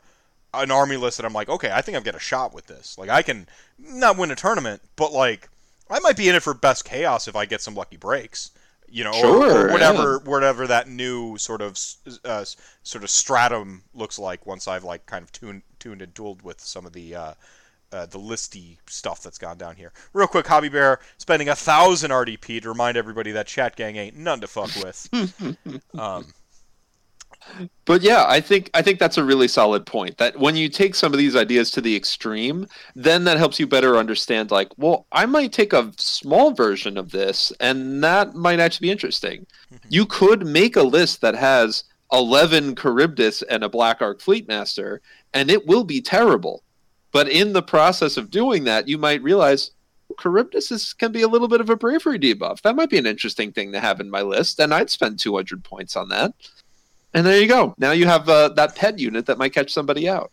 an 0.53 0.71
army 0.71 0.97
list 0.97 1.17
that 1.17 1.25
I'm 1.25 1.33
like, 1.33 1.49
okay, 1.49 1.71
I 1.71 1.81
think 1.81 1.97
I've 1.97 2.03
got 2.03 2.15
a 2.15 2.19
shot 2.19 2.53
with 2.53 2.67
this. 2.67 2.97
Like 2.97 3.09
I 3.09 3.21
can 3.21 3.47
not 3.77 4.17
win 4.17 4.31
a 4.31 4.35
tournament, 4.35 4.81
but 4.95 5.11
like 5.13 5.49
I 5.89 5.99
might 5.99 6.17
be 6.17 6.29
in 6.29 6.35
it 6.35 6.43
for 6.43 6.53
best 6.53 6.85
chaos 6.85 7.27
if 7.27 7.35
I 7.35 7.45
get 7.45 7.61
some 7.61 7.75
lucky 7.75 7.97
breaks. 7.97 8.51
You 8.87 9.03
know, 9.03 9.11
or- 9.11 9.15
Sure, 9.19 9.67
or, 9.67 9.71
whatever, 9.71 10.19
whatever 10.19 10.67
that 10.67 10.87
new 10.87 11.37
sort 11.37 11.61
of 11.61 11.77
uh, 12.23 12.45
sort 12.83 13.03
of 13.03 13.09
stratum 13.09 13.83
looks 13.93 14.17
like 14.19 14.45
once 14.45 14.67
I've 14.67 14.83
like 14.83 15.05
kind 15.05 15.23
of 15.23 15.31
tuned 15.31 15.63
tuned 15.79 16.01
and 16.01 16.13
tooled 16.15 16.43
with 16.43 16.61
some 16.61 16.85
of 16.85 16.93
the 16.93 17.15
uh, 17.15 17.33
uh, 17.91 18.05
the 18.05 18.19
listy 18.19 18.77
stuff 18.87 19.21
that's 19.23 19.37
gone 19.37 19.57
down 19.57 19.75
here. 19.75 19.91
Real 20.13 20.27
quick, 20.27 20.45
Hobby 20.47 20.69
Bear 20.69 20.99
spending 21.17 21.49
a 21.49 21.55
thousand 21.55 22.11
RDP 22.11 22.61
to 22.61 22.69
remind 22.69 22.95
everybody 22.95 23.31
that 23.31 23.47
Chat 23.47 23.75
Gang 23.75 23.95
ain't 23.95 24.15
none 24.17 24.39
to 24.41 24.47
fuck 24.47 24.73
with. 24.75 25.09
um, 25.99 26.25
But 27.85 28.01
yeah, 28.01 28.25
I 28.27 28.41
think 28.41 28.69
I 28.73 28.81
think 28.81 28.99
that's 28.99 29.17
a 29.17 29.23
really 29.23 29.47
solid 29.47 29.85
point. 29.85 30.17
That 30.17 30.39
when 30.39 30.55
you 30.55 30.69
take 30.69 30.95
some 30.95 31.13
of 31.13 31.19
these 31.19 31.35
ideas 31.35 31.71
to 31.71 31.81
the 31.81 31.95
extreme, 31.95 32.67
then 32.95 33.23
that 33.25 33.37
helps 33.37 33.59
you 33.59 33.67
better 33.67 33.97
understand. 33.97 34.51
Like, 34.51 34.69
well, 34.77 35.05
I 35.11 35.25
might 35.25 35.53
take 35.53 35.73
a 35.73 35.91
small 35.97 36.51
version 36.51 36.97
of 36.97 37.11
this, 37.11 37.53
and 37.59 38.03
that 38.03 38.33
might 38.33 38.59
actually 38.59 38.87
be 38.87 38.91
interesting. 38.91 39.45
Mm-hmm. 39.71 39.87
You 39.89 40.05
could 40.05 40.45
make 40.45 40.75
a 40.75 40.83
list 40.83 41.21
that 41.21 41.35
has 41.35 41.83
eleven 42.11 42.75
Charybdis 42.75 43.41
and 43.43 43.63
a 43.63 43.69
Black 43.69 44.01
Ark 44.01 44.19
Fleetmaster, 44.19 44.99
and 45.33 45.51
it 45.51 45.67
will 45.67 45.83
be 45.83 46.01
terrible. 46.01 46.63
But 47.11 47.29
in 47.29 47.53
the 47.53 47.63
process 47.63 48.17
of 48.17 48.29
doing 48.29 48.65
that, 48.65 48.89
you 48.89 48.97
might 48.97 49.23
realize 49.23 49.71
Charybdis 50.19 50.71
is, 50.71 50.93
can 50.93 51.11
be 51.11 51.21
a 51.21 51.27
little 51.27 51.47
bit 51.47 51.61
of 51.61 51.69
a 51.69 51.75
bravery 51.75 52.19
debuff. 52.19 52.61
That 52.61 52.75
might 52.75 52.89
be 52.89 52.97
an 52.97 53.05
interesting 53.05 53.51
thing 53.51 53.71
to 53.71 53.79
have 53.79 53.99
in 53.99 54.09
my 54.09 54.21
list, 54.21 54.59
and 54.59 54.73
I'd 54.73 54.89
spend 54.89 55.19
200 55.19 55.63
points 55.63 55.95
on 55.95 56.09
that. 56.09 56.33
And 57.15 57.25
there 57.25 57.41
you 57.41 57.47
go. 57.47 57.73
Now 57.77 57.91
you 57.91 58.05
have 58.07 58.27
uh, 58.27 58.49
that 58.49 58.75
pet 58.75 58.99
unit 58.99 59.25
that 59.27 59.37
might 59.37 59.53
catch 59.53 59.71
somebody 59.73 60.07
out. 60.07 60.31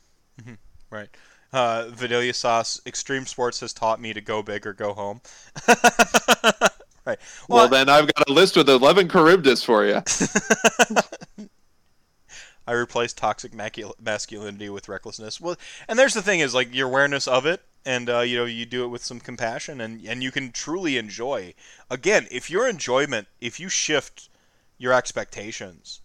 Right. 0.91 1.09
Uh, 1.53 1.87
Vanilla 1.91 2.33
Sauce 2.35 2.81
Extreme 2.85 3.27
Sports 3.27 3.61
has 3.61 3.73
taught 3.73 4.01
me 4.01 4.13
to 4.13 4.21
go 4.21 4.43
big 4.43 4.67
or 4.67 4.73
go 4.73 4.93
home. 4.93 5.21
right. 7.07 7.19
Well, 7.49 7.69
then 7.69 7.89
I've 7.89 8.13
got 8.13 8.29
a 8.29 8.33
list 8.33 8.57
with 8.57 8.69
11 8.69 9.09
Charybdis 9.09 9.63
for 9.65 9.87
you. 9.87 10.03
I 12.67 12.73
replaced 12.73 13.17
toxic 13.17 13.53
macul- 13.53 13.95
masculinity 14.01 14.69
with 14.69 14.89
recklessness. 14.89 15.41
Well, 15.41 15.57
and 15.89 15.99
there's 15.99 16.15
the 16.15 16.23
thing 16.23 16.41
is 16.41 16.53
like 16.55 16.75
your 16.75 16.89
awareness 16.89 17.27
of 17.27 17.47
it, 17.47 17.63
and 17.87 18.11
uh, 18.11 18.21
you 18.21 18.37
know 18.37 18.45
you 18.45 18.67
do 18.67 18.85
it 18.85 18.89
with 18.89 19.03
some 19.05 19.19
compassion, 19.19 19.81
and 19.81 20.05
and 20.07 20.23
you 20.23 20.31
can 20.31 20.53
truly 20.53 20.97
enjoy. 20.97 21.55
Again, 21.91 22.29
if 22.31 22.51
your 22.51 22.69
enjoyment, 22.69 23.29
if 23.41 23.59
you 23.59 23.69
shift 23.69 24.29
your 24.79 24.93
expectations, 24.93 26.01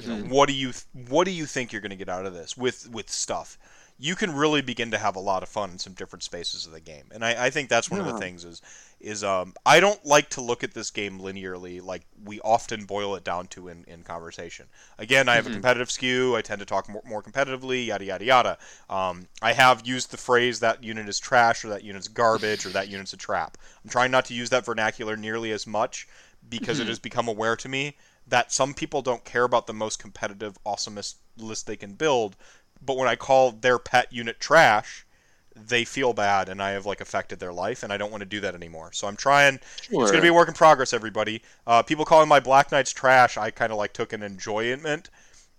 you 0.00 0.08
know, 0.08 0.16
what 0.16 0.48
do 0.48 0.54
you 0.54 0.72
what 0.92 1.24
do 1.24 1.30
you 1.30 1.46
think 1.46 1.72
you're 1.72 1.80
going 1.82 1.90
to 1.90 1.96
get 1.96 2.08
out 2.08 2.26
of 2.26 2.34
this 2.34 2.56
with 2.56 2.88
with 2.90 3.10
stuff? 3.10 3.58
You 3.98 4.16
can 4.16 4.34
really 4.34 4.62
begin 4.62 4.90
to 4.90 4.98
have 4.98 5.14
a 5.14 5.20
lot 5.20 5.44
of 5.44 5.48
fun 5.48 5.70
in 5.70 5.78
some 5.78 5.92
different 5.92 6.24
spaces 6.24 6.66
of 6.66 6.72
the 6.72 6.80
game, 6.80 7.04
and 7.12 7.24
I, 7.24 7.46
I 7.46 7.50
think 7.50 7.68
that's 7.68 7.90
one 7.90 8.00
of 8.00 8.06
the 8.06 8.12
things 8.12 8.44
is 8.44 8.60
is 9.00 9.22
um, 9.22 9.54
I 9.66 9.80
don't 9.80 10.04
like 10.04 10.28
to 10.30 10.40
look 10.40 10.64
at 10.64 10.74
this 10.74 10.90
game 10.90 11.20
linearly, 11.20 11.82
like 11.82 12.02
we 12.24 12.40
often 12.40 12.84
boil 12.84 13.14
it 13.16 13.24
down 13.24 13.46
to 13.48 13.68
in, 13.68 13.84
in 13.86 14.02
conversation. 14.02 14.66
Again, 14.98 15.28
I 15.28 15.34
have 15.36 15.46
Mhm. 15.46 15.46
a 15.46 15.50
competitive 15.50 15.90
skew. 15.90 16.36
I 16.36 16.42
tend 16.42 16.60
to 16.60 16.66
talk 16.66 16.88
more, 16.88 17.02
more 17.04 17.22
competitively, 17.22 17.86
yada 17.86 18.04
yada 18.04 18.24
yada. 18.24 18.58
Um, 18.88 19.26
I 19.40 19.52
have 19.52 19.86
used 19.86 20.10
the 20.10 20.16
phrase 20.16 20.60
that 20.60 20.82
unit 20.82 21.08
is 21.08 21.18
trash, 21.20 21.64
or 21.64 21.68
that 21.68 21.84
unit's 21.84 22.08
garbage, 22.08 22.64
or 22.66 22.72
that 22.72 22.88
unit's 22.88 23.12
a 23.12 23.16
trap. 23.16 23.56
I'm 23.84 23.90
trying 23.90 24.10
not 24.10 24.24
to 24.26 24.34
use 24.34 24.50
that 24.50 24.64
vernacular 24.64 25.16
nearly 25.16 25.52
as 25.52 25.66
much 25.66 26.08
because 26.48 26.80
it 26.80 26.86
Mhm. 26.86 26.88
has 26.88 26.98
become 26.98 27.28
aware 27.28 27.56
to 27.56 27.68
me 27.68 27.96
that 28.32 28.52
some 28.52 28.74
people 28.74 29.02
don't 29.02 29.24
care 29.24 29.44
about 29.44 29.66
the 29.68 29.74
most 29.74 29.98
competitive, 30.00 30.58
awesomest 30.64 31.16
list 31.36 31.66
they 31.68 31.76
can 31.76 31.94
build. 31.94 32.36
But 32.80 32.96
when 32.96 33.08
I 33.08 33.16
call 33.16 33.52
their 33.52 33.78
pet 33.78 34.12
unit 34.12 34.40
trash, 34.40 35.06
they 35.54 35.84
feel 35.84 36.12
bad, 36.14 36.48
and 36.48 36.62
I 36.62 36.70
have 36.70 36.86
like 36.86 37.00
affected 37.00 37.38
their 37.40 37.52
life, 37.52 37.82
and 37.82 37.92
I 37.92 37.98
don't 37.98 38.10
want 38.10 38.22
to 38.22 38.26
do 38.26 38.40
that 38.40 38.54
anymore. 38.54 38.92
So 38.92 39.06
I'm 39.06 39.16
trying. 39.16 39.60
Sure. 39.80 40.00
It's 40.00 40.10
going 40.10 40.20
to 40.20 40.26
be 40.26 40.28
a 40.30 40.34
work 40.34 40.48
in 40.48 40.54
progress, 40.54 40.92
everybody. 40.94 41.42
Uh, 41.66 41.82
people 41.82 42.04
calling 42.06 42.28
my 42.28 42.40
Black 42.40 42.72
Knights 42.72 42.92
trash, 42.92 43.36
I 43.36 43.50
kind 43.50 43.70
of 43.72 43.78
like 43.78 43.92
took 43.92 44.12
an 44.12 44.22
enjoyment 44.22 45.10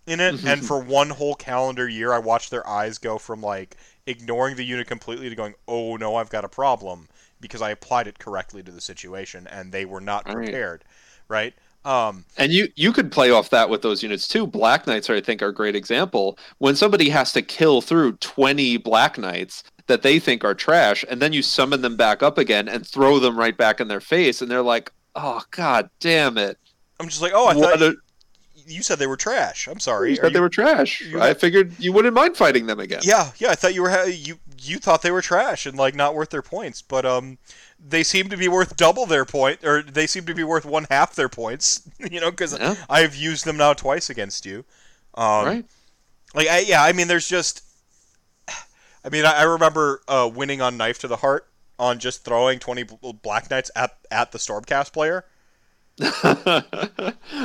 in 0.07 0.19
it, 0.21 0.37
and 0.45 0.65
for 0.65 0.79
one 0.79 1.09
whole 1.11 1.35
calendar 1.35 1.87
year, 1.89 2.13
I 2.13 2.19
watched 2.19 2.51
their 2.51 2.67
eyes 2.67 2.97
go 2.97 3.17
from 3.17 3.41
like 3.41 3.77
ignoring 4.05 4.55
the 4.57 4.65
unit 4.65 4.87
completely 4.87 5.29
to 5.29 5.35
going, 5.35 5.55
"Oh 5.67 5.95
no, 5.97 6.15
I've 6.17 6.29
got 6.29 6.45
a 6.45 6.49
problem," 6.49 7.07
because 7.41 7.61
I 7.61 7.71
applied 7.71 8.07
it 8.07 8.19
correctly 8.19 8.63
to 8.63 8.71
the 8.71 8.81
situation, 8.81 9.47
and 9.47 9.71
they 9.71 9.85
were 9.85 10.01
not 10.01 10.25
Right. 10.25 10.59
prepared. 10.59 10.83
Right? 11.29 11.53
Um, 11.85 12.25
And 12.37 12.51
you 12.51 12.69
you 12.75 12.93
could 12.93 13.11
play 13.11 13.29
off 13.31 13.49
that 13.49 13.69
with 13.69 13.81
those 13.81 14.01
units 14.03 14.27
too. 14.27 14.47
Black 14.47 14.87
Knights 14.87 15.09
are 15.09 15.15
I 15.15 15.21
think 15.21 15.41
are 15.41 15.47
a 15.49 15.53
great 15.53 15.75
example. 15.75 16.37
When 16.59 16.75
somebody 16.75 17.09
has 17.09 17.31
to 17.33 17.41
kill 17.41 17.81
through 17.81 18.13
20 18.13 18.77
Black 18.77 19.17
Knights 19.17 19.63
that 19.87 20.01
they 20.01 20.17
think 20.19 20.43
are 20.45 20.53
trash 20.53 21.03
and 21.09 21.21
then 21.21 21.33
you 21.33 21.41
summon 21.41 21.81
them 21.81 21.97
back 21.97 22.23
up 22.23 22.37
again 22.37 22.69
and 22.69 22.87
throw 22.87 23.19
them 23.19 23.37
right 23.37 23.57
back 23.57 23.81
in 23.81 23.89
their 23.89 23.99
face 24.01 24.41
and 24.41 24.49
they're 24.49 24.61
like, 24.61 24.91
"Oh 25.15 25.41
god 25.51 25.89
damn 25.99 26.37
it." 26.37 26.57
I'm 26.99 27.09
just 27.09 27.21
like, 27.21 27.33
"Oh, 27.35 27.47
I 27.47 27.55
What 27.55 27.79
thought 27.79 27.81
a- 27.81 27.95
you 28.65 28.81
said 28.81 28.97
they 28.97 29.07
were 29.07 29.17
trash." 29.17 29.67
I'm 29.67 29.81
sorry. 29.81 30.11
you 30.11 30.15
said 30.15 30.31
they 30.31 30.39
were 30.39 30.47
trash. 30.47 31.01
you 31.01 31.19
I 31.21 31.33
figured 31.33 31.73
you 31.79 31.91
wouldn't 31.91 32.13
mind 32.13 32.37
fighting 32.37 32.65
them 32.67 32.79
again. 32.79 33.01
Yeah, 33.03 33.31
yeah. 33.39 33.49
I 33.49 33.55
thought 33.55 33.73
you 33.73 33.81
were 33.81 33.89
ha- 33.89 34.03
you 34.03 34.39
you 34.61 34.77
thought 34.79 35.01
they 35.01 35.11
were 35.11 35.21
trash 35.21 35.65
and 35.65 35.77
like 35.77 35.95
not 35.95 36.15
worth 36.15 36.29
their 36.29 36.41
points, 36.41 36.81
but 36.81 37.05
um, 37.05 37.37
they 37.85 38.03
seem 38.03 38.29
to 38.29 38.37
be 38.37 38.47
worth 38.47 38.77
double 38.77 39.05
their 39.05 39.25
point, 39.25 39.63
or 39.63 39.81
they 39.81 40.07
seem 40.07 40.25
to 40.25 40.33
be 40.33 40.43
worth 40.43 40.65
one 40.65 40.85
half 40.89 41.15
their 41.15 41.29
points. 41.29 41.81
You 41.99 42.19
know, 42.21 42.31
because 42.31 42.57
Yeah. 42.57 42.75
I've 42.89 43.15
used 43.15 43.45
them 43.45 43.57
now 43.57 43.73
twice 43.73 44.09
against 44.09 44.45
you. 44.45 44.65
Um, 45.15 45.45
right? 45.45 45.65
Like, 46.33 46.47
I, 46.47 46.59
yeah. 46.59 46.83
I 46.83 46.93
mean, 46.93 47.07
there's 47.07 47.27
just. 47.27 47.61
I 49.05 49.09
mean, 49.11 49.25
I, 49.25 49.39
I 49.39 49.43
remember 49.43 50.01
uh, 50.07 50.29
winning 50.33 50.61
on 50.61 50.77
knife 50.77 50.99
to 50.99 51.07
the 51.07 51.17
heart 51.17 51.47
on 51.77 51.99
just 51.99 52.23
throwing 52.23 52.59
twenty 52.59 52.85
black 53.21 53.49
knights 53.49 53.69
at 53.75 53.91
at 54.11 54.31
the 54.31 54.37
stormcast 54.37 54.93
player. 54.93 55.25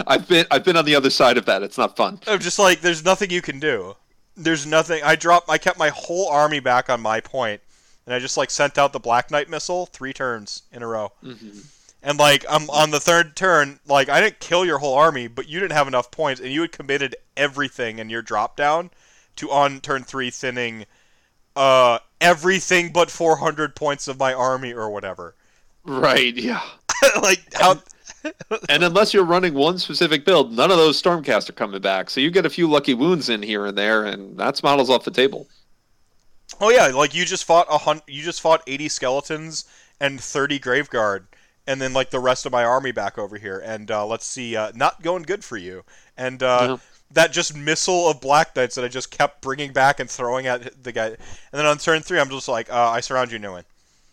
I've 0.07 0.27
been 0.29 0.47
I've 0.51 0.65
been 0.65 0.77
on 0.77 0.85
the 0.85 0.95
other 0.95 1.11
side 1.11 1.37
of 1.37 1.45
that. 1.47 1.63
It's 1.63 1.79
not 1.79 1.97
fun. 1.97 2.21
I'm 2.27 2.39
just 2.39 2.59
like, 2.59 2.81
there's 2.81 3.05
nothing 3.05 3.31
you 3.31 3.43
can 3.43 3.59
do. 3.61 3.95
There's 4.37 4.67
nothing. 4.67 5.03
I 5.05 5.17
dropped. 5.17 5.51
I 5.51 5.59
kept 5.59 5.79
my 5.79 5.89
whole 5.91 6.29
army 6.29 6.61
back 6.61 6.89
on 6.89 7.01
my 7.01 7.21
point, 7.21 7.61
and 8.09 8.15
I 8.15 8.21
just 8.21 8.39
like 8.39 8.51
sent 8.51 8.79
out 8.79 8.95
the 8.95 8.99
Black 8.99 9.31
Knight 9.31 9.51
missile 9.51 9.85
three 9.85 10.15
turns 10.15 10.63
in 10.73 10.83
a 10.83 10.87
row. 10.87 11.13
And 12.03 12.19
like, 12.19 12.43
I'm 12.49 12.71
on 12.71 12.91
the 12.91 13.01
third 13.01 13.37
turn. 13.37 13.81
Like, 13.87 14.09
I 14.09 14.19
didn't 14.19 14.41
kill 14.41 14.65
your 14.65 14.79
whole 14.79 14.95
army, 14.95 15.27
but 15.27 15.47
you 15.47 15.61
didn't 15.61 15.75
have 15.75 15.87
enough 15.87 16.11
points, 16.11 16.41
and 16.41 16.51
you 16.51 16.63
had 16.63 16.73
committed 16.73 17.17
everything 17.37 17.99
in 17.99 18.09
your 18.09 18.23
drop 18.23 18.57
down 18.57 18.91
to 19.37 19.51
on 19.51 19.81
turn 19.81 20.05
three 20.05 20.31
thinning 20.31 20.87
uh 21.55 21.99
everything 22.21 22.93
but 22.93 23.11
400 23.11 23.77
points 23.77 24.09
of 24.09 24.19
my 24.19 24.33
army 24.33 24.73
or 24.73 24.89
whatever. 24.89 25.35
Right, 25.85 26.35
yeah. 26.35 26.63
like 27.23 27.43
how 27.53 27.83
And 28.71 28.83
unless 28.85 29.13
you're 29.13 29.25
running 29.25 29.53
one 29.53 29.79
specific 29.79 30.25
build, 30.25 30.51
none 30.55 30.71
of 30.71 30.79
those 30.79 31.01
Stormcast 31.01 31.51
are 31.51 31.53
coming 31.53 31.83
back. 31.83 32.09
So 32.09 32.21
you 32.21 32.31
get 32.31 32.47
a 32.47 32.51
few 32.51 32.71
lucky 32.71 32.95
wounds 32.95 33.29
in 33.29 33.43
here 33.43 33.67
and 33.67 33.77
there, 33.77 34.07
and 34.07 34.39
that's 34.39 34.63
models 34.63 34.89
off 34.89 35.05
the 35.05 35.11
table. 35.11 35.47
Oh 36.61 36.71
yeah, 36.71 36.87
like 36.89 37.15
you 37.15 37.25
just 37.25 37.45
fought 37.45 37.67
a 37.71 37.79
hun- 37.79 38.03
you 38.07 38.23
just 38.23 38.41
fought 38.41 38.63
80 38.67 38.89
skeletons 38.89 39.65
and 40.01 40.21
30 40.21 40.59
graveguard 40.59 41.25
and 41.67 41.81
then 41.81 41.93
like 41.93 42.11
the 42.11 42.21
rest 42.21 42.47
of 42.47 42.53
my 42.53 42.65
army 42.65 42.93
back 42.93 43.19
over 43.19 43.37
here 43.37 43.59
and 43.65 43.91
uh, 43.91 44.07
let's 44.07 44.25
see 44.27 44.57
uh, 44.57 44.73
not 44.75 45.03
going 45.03 45.23
good 45.23 45.45
for 45.45 45.57
you. 45.57 45.85
And 46.17 46.43
uh, 46.43 46.67
No. 46.67 46.81
that 47.13 47.33
just 47.33 47.55
missile 47.57 48.09
of 48.09 48.21
black 48.21 48.57
knights 48.57 48.75
that 48.77 48.85
I 48.85 48.89
just 48.89 49.11
kept 49.11 49.43
bringing 49.43 49.73
back 49.73 50.01
and 50.01 50.09
throwing 50.11 50.47
at 50.47 50.83
the 50.83 50.93
guy. 50.93 51.07
And 51.09 51.17
then 51.53 51.67
on 51.67 51.79
turn 51.79 52.01
3 52.03 52.19
I'm 52.19 52.31
just 52.31 52.49
like 52.49 52.73
uh, 52.73 52.91
I 52.91 53.01
surround 53.01 53.31
you 53.33 53.39
no 53.39 53.53
one 53.53 53.65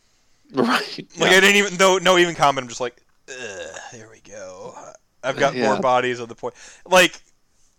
Right. 0.53 0.97
Like 1.17 1.31
yeah. 1.31 1.37
I 1.37 1.39
didn't 1.39 1.55
even 1.55 1.77
no 1.77 1.97
no 1.97 2.17
even 2.17 2.35
comment. 2.35 2.65
I'm 2.65 2.69
just 2.69 2.81
like 2.81 3.01
Ugh, 3.29 3.79
there 3.91 4.09
we 4.11 4.19
go. 4.19 4.75
I've 5.23 5.37
got 5.37 5.55
more 5.55 5.79
bodies 5.79 6.19
on 6.19 6.27
the 6.27 6.35
point. 6.35 6.53
Like 6.85 7.19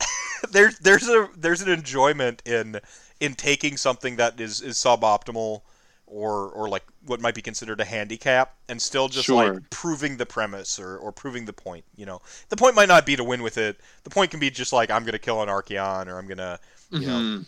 there's 0.50 0.78
there's 0.80 1.06
a 1.08 1.28
there's 1.36 1.60
an 1.62 1.70
enjoyment 1.70 2.42
in 2.44 2.80
in 3.20 3.34
taking 3.34 3.76
something 3.76 4.16
that 4.16 4.40
is 4.40 4.60
is 4.60 4.76
suboptimal 4.76 5.62
or 6.06 6.48
or 6.50 6.68
like 6.68 6.84
what 7.06 7.20
might 7.20 7.34
be 7.34 7.42
considered 7.42 7.80
a 7.80 7.84
handicap 7.84 8.54
and 8.68 8.80
still 8.80 9.08
just 9.08 9.26
Sure. 9.26 9.54
like 9.54 9.70
proving 9.70 10.16
the 10.18 10.26
premise 10.26 10.78
or, 10.78 10.96
or 10.98 11.10
proving 11.10 11.44
the 11.46 11.52
point 11.52 11.84
you 11.96 12.06
know 12.06 12.20
the 12.48 12.56
point 12.56 12.76
might 12.76 12.88
not 12.88 13.04
be 13.04 13.16
to 13.16 13.24
win 13.24 13.42
with 13.42 13.58
it 13.58 13.80
the 14.04 14.10
point 14.10 14.30
can 14.30 14.38
be 14.38 14.48
just 14.50 14.72
like 14.72 14.88
i'm 14.90 15.04
gonna 15.04 15.18
kill 15.18 15.42
an 15.42 15.48
archaon 15.48 16.06
or 16.06 16.16
i'm 16.18 16.28
gonna 16.28 16.60
you 16.90 17.00
know 17.06 17.18
Mhm. 17.18 17.46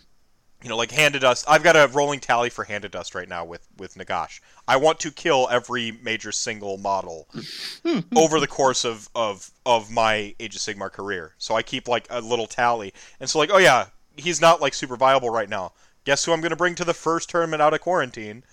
you 0.61 0.67
know, 0.67 0.75
like 0.75 0.91
Hand 0.91 1.15
of 1.15 1.21
Dust. 1.21 1.45
I've 1.47 1.63
got 1.63 1.77
a 1.77 1.87
rolling 1.93 2.19
tally 2.19 2.49
for 2.49 2.65
Hand 2.65 2.83
of 2.83 2.91
Dust 2.91 3.15
right 3.15 3.29
now 3.29 3.45
with 3.45 3.65
with 3.77 3.95
Nagash. 3.95 4.41
I 4.67 4.75
want 4.75 4.99
to 4.99 5.09
kill 5.11 5.47
every 5.49 5.93
major 6.03 6.33
single 6.33 6.77
model 6.77 7.29
over 8.13 8.41
the 8.41 8.47
course 8.47 8.83
of 8.83 9.07
of 9.15 9.51
of 9.65 9.89
my 9.89 10.35
Age 10.37 10.55
of 10.57 10.61
Sigmar 10.61 10.91
career. 10.91 11.33
So 11.37 11.55
I 11.55 11.61
keep 11.63 11.87
like 11.87 12.07
a 12.09 12.19
little 12.19 12.45
tally, 12.45 12.93
and 13.21 13.29
so 13.29 13.39
like, 13.39 13.51
oh 13.53 13.57
yeah, 13.57 13.85
he's 14.19 14.41
not 14.41 14.61
like 14.61 14.73
super 14.73 14.95
viable 14.95 15.29
right 15.29 15.49
now. 15.49 15.73
Guess 16.05 16.25
who 16.25 16.31
I'm 16.33 16.41
going 16.41 16.51
to 16.51 16.55
bring 16.55 16.75
to 16.75 16.85
the 16.85 16.93
first 16.93 17.29
tournament 17.29 17.61
out 17.61 17.73
of 17.73 17.81
quarantine? 17.81 18.43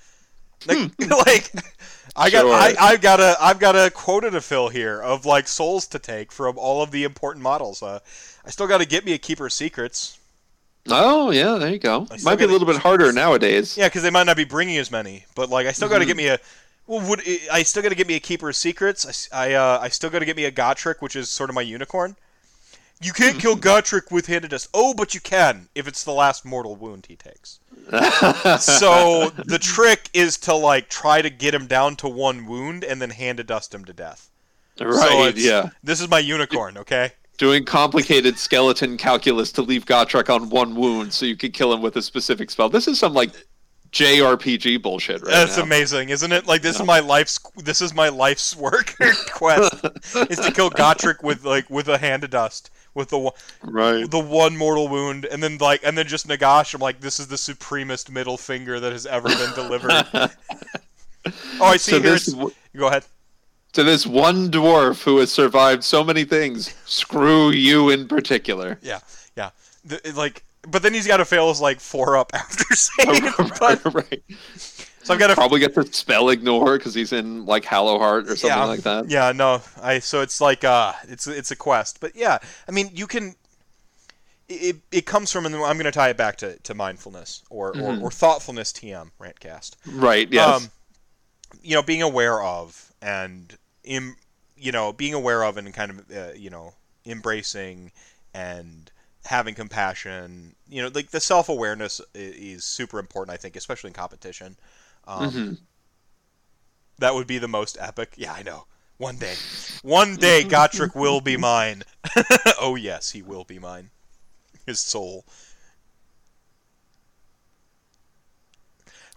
Like, 0.66 0.90
like 1.10 1.52
I 2.16 2.30
got 2.30 2.42
Sure. 2.42 2.52
I, 2.54 2.74
I've 2.80 3.00
got 3.00 3.20
a 3.20 3.36
I've 3.40 3.58
got 3.58 3.76
a 3.76 3.90
quota 3.90 4.30
to 4.30 4.40
fill 4.40 4.68
here 4.68 5.00
of 5.02 5.26
like 5.26 5.46
souls 5.48 5.86
to 5.88 5.98
take 5.98 6.32
from 6.32 6.58
all 6.58 6.82
of 6.82 6.90
the 6.90 7.04
important 7.04 7.42
models. 7.42 7.82
Uh, 7.82 8.00
I 8.44 8.50
still 8.50 8.66
got 8.66 8.78
to 8.78 8.86
get 8.86 9.04
me 9.04 9.12
a 9.12 9.18
keeper 9.18 9.46
of 9.46 9.52
secrets. 9.52 10.18
Oh 10.88 11.30
yeah, 11.30 11.56
there 11.58 11.70
you 11.70 11.78
go. 11.78 12.06
Might 12.22 12.36
be 12.38 12.44
a 12.44 12.48
little 12.48 12.66
bit 12.66 12.76
harder 12.76 13.12
nowadays. 13.12 13.76
Yeah, 13.76 13.88
because 13.88 14.02
they 14.02 14.10
might 14.10 14.24
not 14.24 14.36
be 14.36 14.44
bringing 14.44 14.76
as 14.78 14.90
many, 14.90 15.24
but 15.34 15.50
like 15.50 15.66
I 15.66 15.72
still 15.72 15.88
got 15.88 15.98
to 15.98 16.04
Mhm. 16.04 16.08
get 16.08 16.16
me 16.16 16.28
a. 16.28 16.38
Well, 16.86 17.08
would 17.10 17.20
I 17.52 17.64
still 17.64 17.82
got 17.82 17.88
to 17.88 17.96
get 17.96 18.06
me 18.06 18.14
a 18.14 18.20
keeper 18.20 18.48
of 18.48 18.54
secrets? 18.56 19.04
I 19.04 19.08
s- 19.08 19.28
I, 19.32 19.52
uh, 19.54 19.80
I 19.82 19.88
still 19.88 20.08
got 20.08 20.20
to 20.20 20.24
get 20.24 20.36
me 20.36 20.44
a 20.44 20.52
Gotrek, 20.52 20.96
which 21.00 21.16
is 21.16 21.28
sort 21.28 21.50
of 21.50 21.54
my 21.54 21.62
unicorn. 21.62 22.14
You 23.02 23.12
can't 23.12 23.38
kill 23.38 23.56
Gotrek 23.56 24.10
with 24.10 24.26
Hand 24.26 24.44
of 24.44 24.50
Dust. 24.50 24.68
Oh, 24.72 24.94
but 24.94 25.14
you 25.14 25.20
can 25.20 25.68
if 25.74 25.86
it's 25.86 26.02
the 26.04 26.12
last 26.12 26.44
mortal 26.44 26.76
wound 26.76 27.06
he 27.06 27.16
takes. 27.16 27.60
So 28.58 29.30
the 29.44 29.58
trick 29.60 30.08
is 30.12 30.36
to 30.38 30.54
like 30.54 30.88
try 30.88 31.22
to 31.22 31.30
get 31.30 31.54
him 31.54 31.66
down 31.66 31.96
to 31.96 32.08
one 32.08 32.46
wound 32.46 32.84
and 32.84 33.00
then 33.00 33.10
handed 33.10 33.46
dust 33.46 33.74
him 33.74 33.84
to 33.84 33.92
death. 33.92 34.30
Right. 34.80 35.28
it's- 35.28 35.44
yeah. 35.44 35.70
This 35.82 36.00
is 36.00 36.08
my 36.08 36.18
unicorn, 36.18 36.78
okay? 36.78 37.12
Doing 37.38 37.64
complicated 37.64 38.38
skeleton 38.38 38.96
calculus 38.96 39.52
to 39.52 39.62
leave 39.62 39.84
Gotrek 39.84 40.34
on 40.34 40.48
one 40.48 40.74
wound 40.74 41.12
so 41.12 41.26
you 41.26 41.36
can 41.36 41.52
kill 41.52 41.72
him 41.72 41.82
with 41.82 41.96
a 41.96 42.02
specific 42.02 42.50
spell. 42.50 42.70
This 42.70 42.88
is 42.88 42.98
some 42.98 43.12
like 43.12 43.30
JRPG 43.92 44.80
bullshit 44.82 45.20
right 45.22 45.30
That's 45.30 45.56
now. 45.58 45.62
amazing, 45.64 46.08
isn't 46.08 46.32
it? 46.32 46.46
Like 46.46 46.62
this 46.62 46.80
is 46.80 46.86
my 46.86 47.00
life's 47.00 47.38
this 47.56 47.80
is 47.82 47.94
my 47.94 48.08
life's 48.08 48.56
work 48.56 48.94
quest 49.32 49.74
is 50.30 50.38
to 50.38 50.50
kill 50.52 50.70
Gotrek 50.70 51.22
with 51.22 51.44
like 51.44 51.68
with 51.70 51.88
a 51.88 51.98
hand 51.98 52.24
of 52.24 52.30
dust 52.30 52.70
with 52.96 53.10
the 53.10 53.18
one 53.18 53.32
Right. 53.62 54.10
the 54.10 54.18
one 54.18 54.56
mortal 54.56 54.88
wound 54.88 55.24
and 55.26 55.40
then 55.42 55.58
like 55.58 55.82
and 55.84 55.96
then 55.96 56.06
just 56.08 56.26
Nagash 56.26 56.74
I'm 56.74 56.80
like 56.80 56.98
this 57.00 57.20
is 57.20 57.28
the 57.28 57.36
supremest 57.36 58.10
middle 58.10 58.36
finger 58.36 58.80
that 58.80 58.90
has 58.90 59.06
ever 59.06 59.28
been 59.28 59.52
delivered. 59.54 59.92
oh, 61.60 61.64
I 61.64 61.76
see 61.76 61.92
So 61.92 62.00
here. 62.00 62.10
this 62.12 62.34
go 62.76 62.88
ahead. 62.88 63.04
to 63.74 63.84
this 63.84 64.06
one 64.06 64.50
dwarf 64.50 65.02
who 65.02 65.18
has 65.18 65.30
survived 65.30 65.84
so 65.84 66.02
many 66.02 66.24
things. 66.24 66.74
Screw 66.86 67.50
you 67.50 67.90
in 67.90 68.08
particular. 68.08 68.78
Yeah, 68.82 69.00
yeah. 69.36 69.50
The, 69.84 70.00
like, 70.16 70.42
but 70.68 70.82
then 70.82 70.94
he's 70.94 71.06
got 71.06 71.18
to 71.18 71.24
fail 71.24 71.48
his 71.48 71.60
like 71.60 71.78
four 71.80 72.16
up 72.16 72.32
after 72.34 72.64
save. 72.74 73.06
Oh, 73.38 73.50
but, 73.60 73.94
right. 73.94 74.22
So 75.06 75.14
I've 75.14 75.20
got 75.20 75.28
to 75.28 75.34
Probably 75.36 75.60
get 75.60 75.72
the 75.72 75.86
spell 75.86 76.30
ignore 76.30 76.78
because 76.78 76.92
he's 76.92 77.12
in 77.12 77.46
like 77.46 77.62
Hallowheart 77.62 78.24
or 78.28 78.34
something 78.34 78.48
yeah, 78.48 78.64
like 78.64 78.80
that. 78.82 79.08
Yeah, 79.08 79.30
no. 79.30 79.62
I 79.80 80.00
so 80.00 80.20
it's 80.20 80.40
like 80.40 80.64
uh 80.64 80.94
it's 81.04 81.28
it's 81.28 81.52
a 81.52 81.56
quest. 81.56 82.00
But 82.00 82.16
yeah, 82.16 82.38
I 82.68 82.72
mean 82.72 82.90
you 82.92 83.06
can 83.06 83.36
it, 84.48 84.78
it 84.90 85.06
comes 85.06 85.30
from 85.30 85.46
and 85.46 85.54
I'm 85.54 85.76
going 85.76 85.84
to 85.84 85.92
tie 85.92 86.08
it 86.10 86.16
back 86.16 86.36
to, 86.38 86.56
to 86.58 86.74
mindfulness 86.74 87.42
or, 87.50 87.72
Mhm. 87.74 88.00
or, 88.00 88.06
or 88.06 88.10
thoughtfulness 88.10 88.72
TM 88.72 89.10
rantcast. 89.20 89.72
Right. 89.86 90.28
Yes. 90.32 90.62
Um, 90.64 90.70
you 91.62 91.74
know, 91.74 91.82
being 91.82 92.02
aware 92.02 92.42
of 92.42 92.92
and 93.00 93.56
Im, 93.84 94.16
you 94.56 94.72
know, 94.72 94.92
being 94.92 95.14
aware 95.14 95.44
of 95.44 95.56
and 95.56 95.72
kind 95.72 95.90
of 95.92 96.10
uh, 96.16 96.32
you 96.36 96.50
know, 96.50 96.74
embracing 97.04 97.92
and 98.34 98.90
having 99.24 99.54
compassion, 99.54 100.56
you 100.68 100.82
know, 100.82 100.90
like 100.92 101.10
the 101.10 101.20
self-awareness 101.20 102.00
i- 102.14 102.18
is 102.18 102.64
super 102.64 102.98
important 102.98 103.32
I 103.32 103.36
think, 103.36 103.54
especially 103.54 103.88
in 103.90 103.94
competition. 103.94 104.56
Um, 105.06 105.30
Mhm. 105.30 105.58
that 106.98 107.14
would 107.14 107.26
be 107.26 107.38
the 107.38 107.48
most 107.48 107.76
epic. 107.80 108.14
Yeah, 108.16 108.32
I 108.32 108.42
know. 108.42 108.66
One 108.98 109.16
day. 109.16 109.34
One 109.82 110.16
day 110.16 110.42
Gotrek 110.44 110.94
will 110.94 111.20
be 111.20 111.36
mine. 111.36 111.82
oh 112.60 112.76
yes, 112.76 113.10
he 113.12 113.22
will 113.22 113.44
be 113.44 113.58
mine. 113.58 113.90
His 114.66 114.80
soul. 114.80 115.24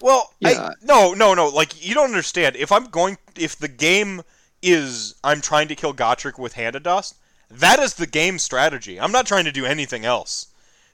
Well, 0.01 0.33
Yeah. 0.39 0.49
I, 0.69 0.73
no, 0.81 1.13
no, 1.13 1.33
no. 1.33 1.47
Like 1.47 1.85
you 1.85 1.93
don't 1.93 2.05
understand. 2.05 2.55
If 2.55 2.71
I'm 2.71 2.85
going, 2.85 3.17
if 3.35 3.57
the 3.57 3.67
game 3.67 4.21
is 4.61 5.15
I'm 5.23 5.41
trying 5.41 5.67
to 5.69 5.75
kill 5.75 5.93
Gotrek 5.93 6.37
with 6.37 6.53
Hand 6.53 6.75
of 6.75 6.83
Dust, 6.83 7.15
that 7.49 7.79
is 7.79 7.95
the 7.95 8.07
game 8.07 8.39
strategy. 8.39 8.99
I'm 8.99 9.11
not 9.11 9.25
trying 9.25 9.45
to 9.45 9.51
do 9.51 9.65
anything 9.65 10.05
else. 10.05 10.47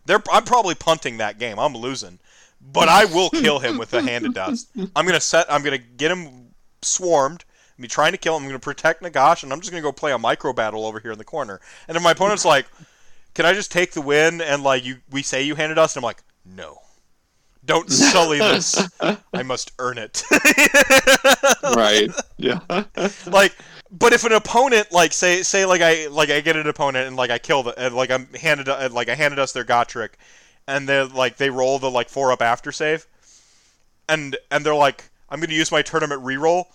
They're, 0.06 0.22
I'm 0.32 0.43
probably 0.45 0.75
punting 0.75 1.17
that 1.17 1.40
game. 1.40 1.57
I'm 1.59 1.75
losing, 1.75 2.19
but 2.72 2.90
I 2.90 3.06
will 3.06 3.30
kill 3.30 3.60
him 3.60 3.77
with 3.77 3.94
a 3.94 4.02
Hand 4.02 4.26
of 4.26 4.34
Dust. 4.34 4.69
I'm 4.95 5.06
gonna 5.06 5.22
set. 5.22 5.52
I'm 5.52 5.64
gonna 5.64 5.77
get 5.77 6.11
him 6.11 6.53
swarmed. 6.82 7.45
I'm 7.77 7.82
be 7.82 7.88
trying 7.88 8.14
to 8.14 8.18
kill 8.18 8.38
him. 8.38 8.44
I'm 8.44 8.50
gonna 8.50 8.60
protect 8.60 9.03
Nagash, 9.03 9.44
and 9.44 9.52
I'm 9.52 9.60
just 9.60 9.72
gonna 9.72 9.82
go 9.82 9.92
play 9.92 10.11
a 10.11 10.18
micro 10.18 10.53
battle 10.53 10.85
over 10.85 11.00
here 11.00 11.11
in 11.11 11.18
the 11.18 11.26
corner. 11.26 11.60
And 11.88 11.98
if 11.98 12.03
my 12.03 12.11
opponent's 12.11 12.45
like, 12.45 12.68
"Can 13.34 13.45
I 13.45 13.53
just 13.53 13.72
take 13.72 13.92
the 13.92 14.02
win?" 14.02 14.42
and 14.42 14.64
like 14.64 14.85
you, 14.85 14.98
we 15.11 15.22
say 15.24 15.44
you 15.44 15.56
handed 15.56 15.77
us, 15.77 15.95
and 15.95 16.03
I'm 16.03 16.08
like, 16.08 16.24
"No, 16.45 16.80
don't 17.66 17.90
sully 17.92 18.40
this. 18.40 18.90
I 19.02 19.44
must 19.44 19.74
earn 19.80 19.98
it." 19.98 20.24
right. 21.76 22.10
Yeah. 22.38 22.60
like, 23.27 23.56
but 23.92 24.14
if 24.14 24.24
an 24.24 24.32
opponent 24.32 24.92
like 24.92 25.14
say 25.14 25.44
say 25.44 25.66
like 25.66 25.82
I 25.82 26.08
like 26.08 26.30
I 26.30 26.42
get 26.42 26.56
an 26.56 26.68
opponent 26.68 27.08
and 27.08 27.16
like 27.16 27.30
I 27.30 27.40
kill 27.40 27.64
the 27.64 27.77
and 27.77 27.95
like 27.95 28.11
I'm 28.11 28.27
handed 28.34 28.68
like 28.94 29.10
I 29.10 29.16
handed 29.16 29.40
us 29.40 29.52
their 29.52 29.66
Gotrek, 29.66 30.11
and 30.68 30.88
they 30.88 31.02
like 31.03 31.38
they 31.38 31.50
roll 31.50 31.80
the 31.80 31.90
like 31.92 32.10
four 32.10 32.32
up 32.32 32.42
after 32.42 32.72
save, 32.72 33.08
and 34.10 34.38
and 34.52 34.66
they're 34.66 34.76
like 34.76 35.10
I'm 35.30 35.40
gonna 35.40 35.53
use 35.53 35.72
my 35.72 35.82
tournament 35.82 36.24
reroll 36.24 36.66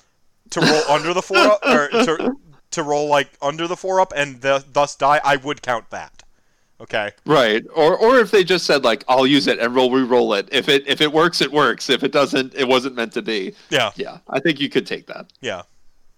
to 0.51 0.61
roll 0.61 0.83
under 0.89 1.15
the 1.15 1.23
four 1.23 1.39
up 1.39 1.65
or 1.65 1.89
to 1.89 2.37
to 2.73 2.83
roll 2.83 3.09
like 3.09 3.31
under 3.43 3.67
the 3.67 3.77
four 3.77 4.01
up 4.01 4.13
and 4.15 4.41
the, 4.41 4.65
thus 4.73 4.97
die. 4.97 5.21
I 5.25 5.37
would 5.37 5.63
count 5.63 5.91
that. 5.91 6.23
Okay. 6.81 7.13
Right. 7.27 7.65
Or 7.75 7.97
or 7.97 8.19
if 8.21 8.31
they 8.31 8.43
just 8.43 8.65
said 8.65 8.85
like 8.85 9.05
I'll 9.09 9.27
use 9.27 9.47
it 9.47 9.59
and 9.59 9.75
we'll 9.75 9.91
re-roll 9.91 10.33
it. 10.35 10.49
If 10.51 10.69
it 10.69 10.87
if 10.87 11.01
it 11.01 11.13
works, 11.13 11.41
it 11.41 11.53
works. 11.53 11.91
If 11.91 12.03
it 12.03 12.13
doesn't, 12.13 12.55
it 12.55 12.67
wasn't 12.67 12.95
meant 12.95 13.13
to 13.15 13.23
be. 13.23 13.55
Yeah. 13.69 13.91
Yeah. 13.97 14.19
I 14.29 14.41
think 14.41 14.61
you 14.61 14.71
could 14.71 14.87
take 14.87 15.07
that. 15.09 15.31
Yeah. 15.41 15.63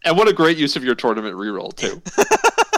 And 0.04 0.16
what 0.16 0.28
a 0.28 0.32
great 0.32 0.58
use 0.58 0.76
of 0.76 0.84
your 0.84 0.94
tournament 0.94 1.36
reroll 1.36 1.74
too. 1.74 2.00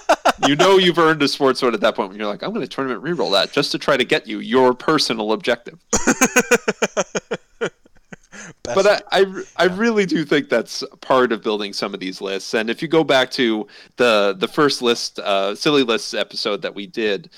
you 0.47 0.57
know 0.57 0.77
you've 0.77 0.99
earned 0.99 1.23
a 1.23 1.29
sports 1.29 1.61
sword 1.61 1.75
at 1.75 1.81
that 1.81 1.95
point 1.95 2.11
when 2.11 2.19
you're 2.19 2.29
like, 2.29 2.43
I'm 2.43 2.53
gonna 2.53 2.67
tournament 2.67 3.03
reroll 3.03 3.33
that 3.33 3.53
just 3.53 3.73
to 3.73 3.79
try 3.79 3.97
to 3.97 4.05
get 4.05 4.27
you 4.27 4.39
your 4.41 4.75
personal 4.75 5.33
objective. 5.33 5.79
But 8.63 8.87
I, 8.87 9.01
I, 9.13 9.43
I 9.57 9.65
really 9.67 10.07
do 10.07 10.25
think 10.25 10.49
that's 10.49 10.83
part 11.03 11.33
of 11.33 11.43
building 11.43 11.73
some 11.73 11.93
of 11.93 12.01
these 12.01 12.21
lists. 12.21 12.55
And 12.55 12.71
if 12.71 12.81
you 12.81 12.89
go 12.89 13.05
back 13.05 13.31
to 13.33 13.67
the 13.97 14.35
the 14.39 14.49
first 14.49 14.81
list, 14.81 15.19
uh, 15.19 15.55
silly 15.55 15.83
lists 15.83 16.15
episode 16.15 16.63
that 16.63 16.75
we 16.75 16.87
did, 16.87 17.31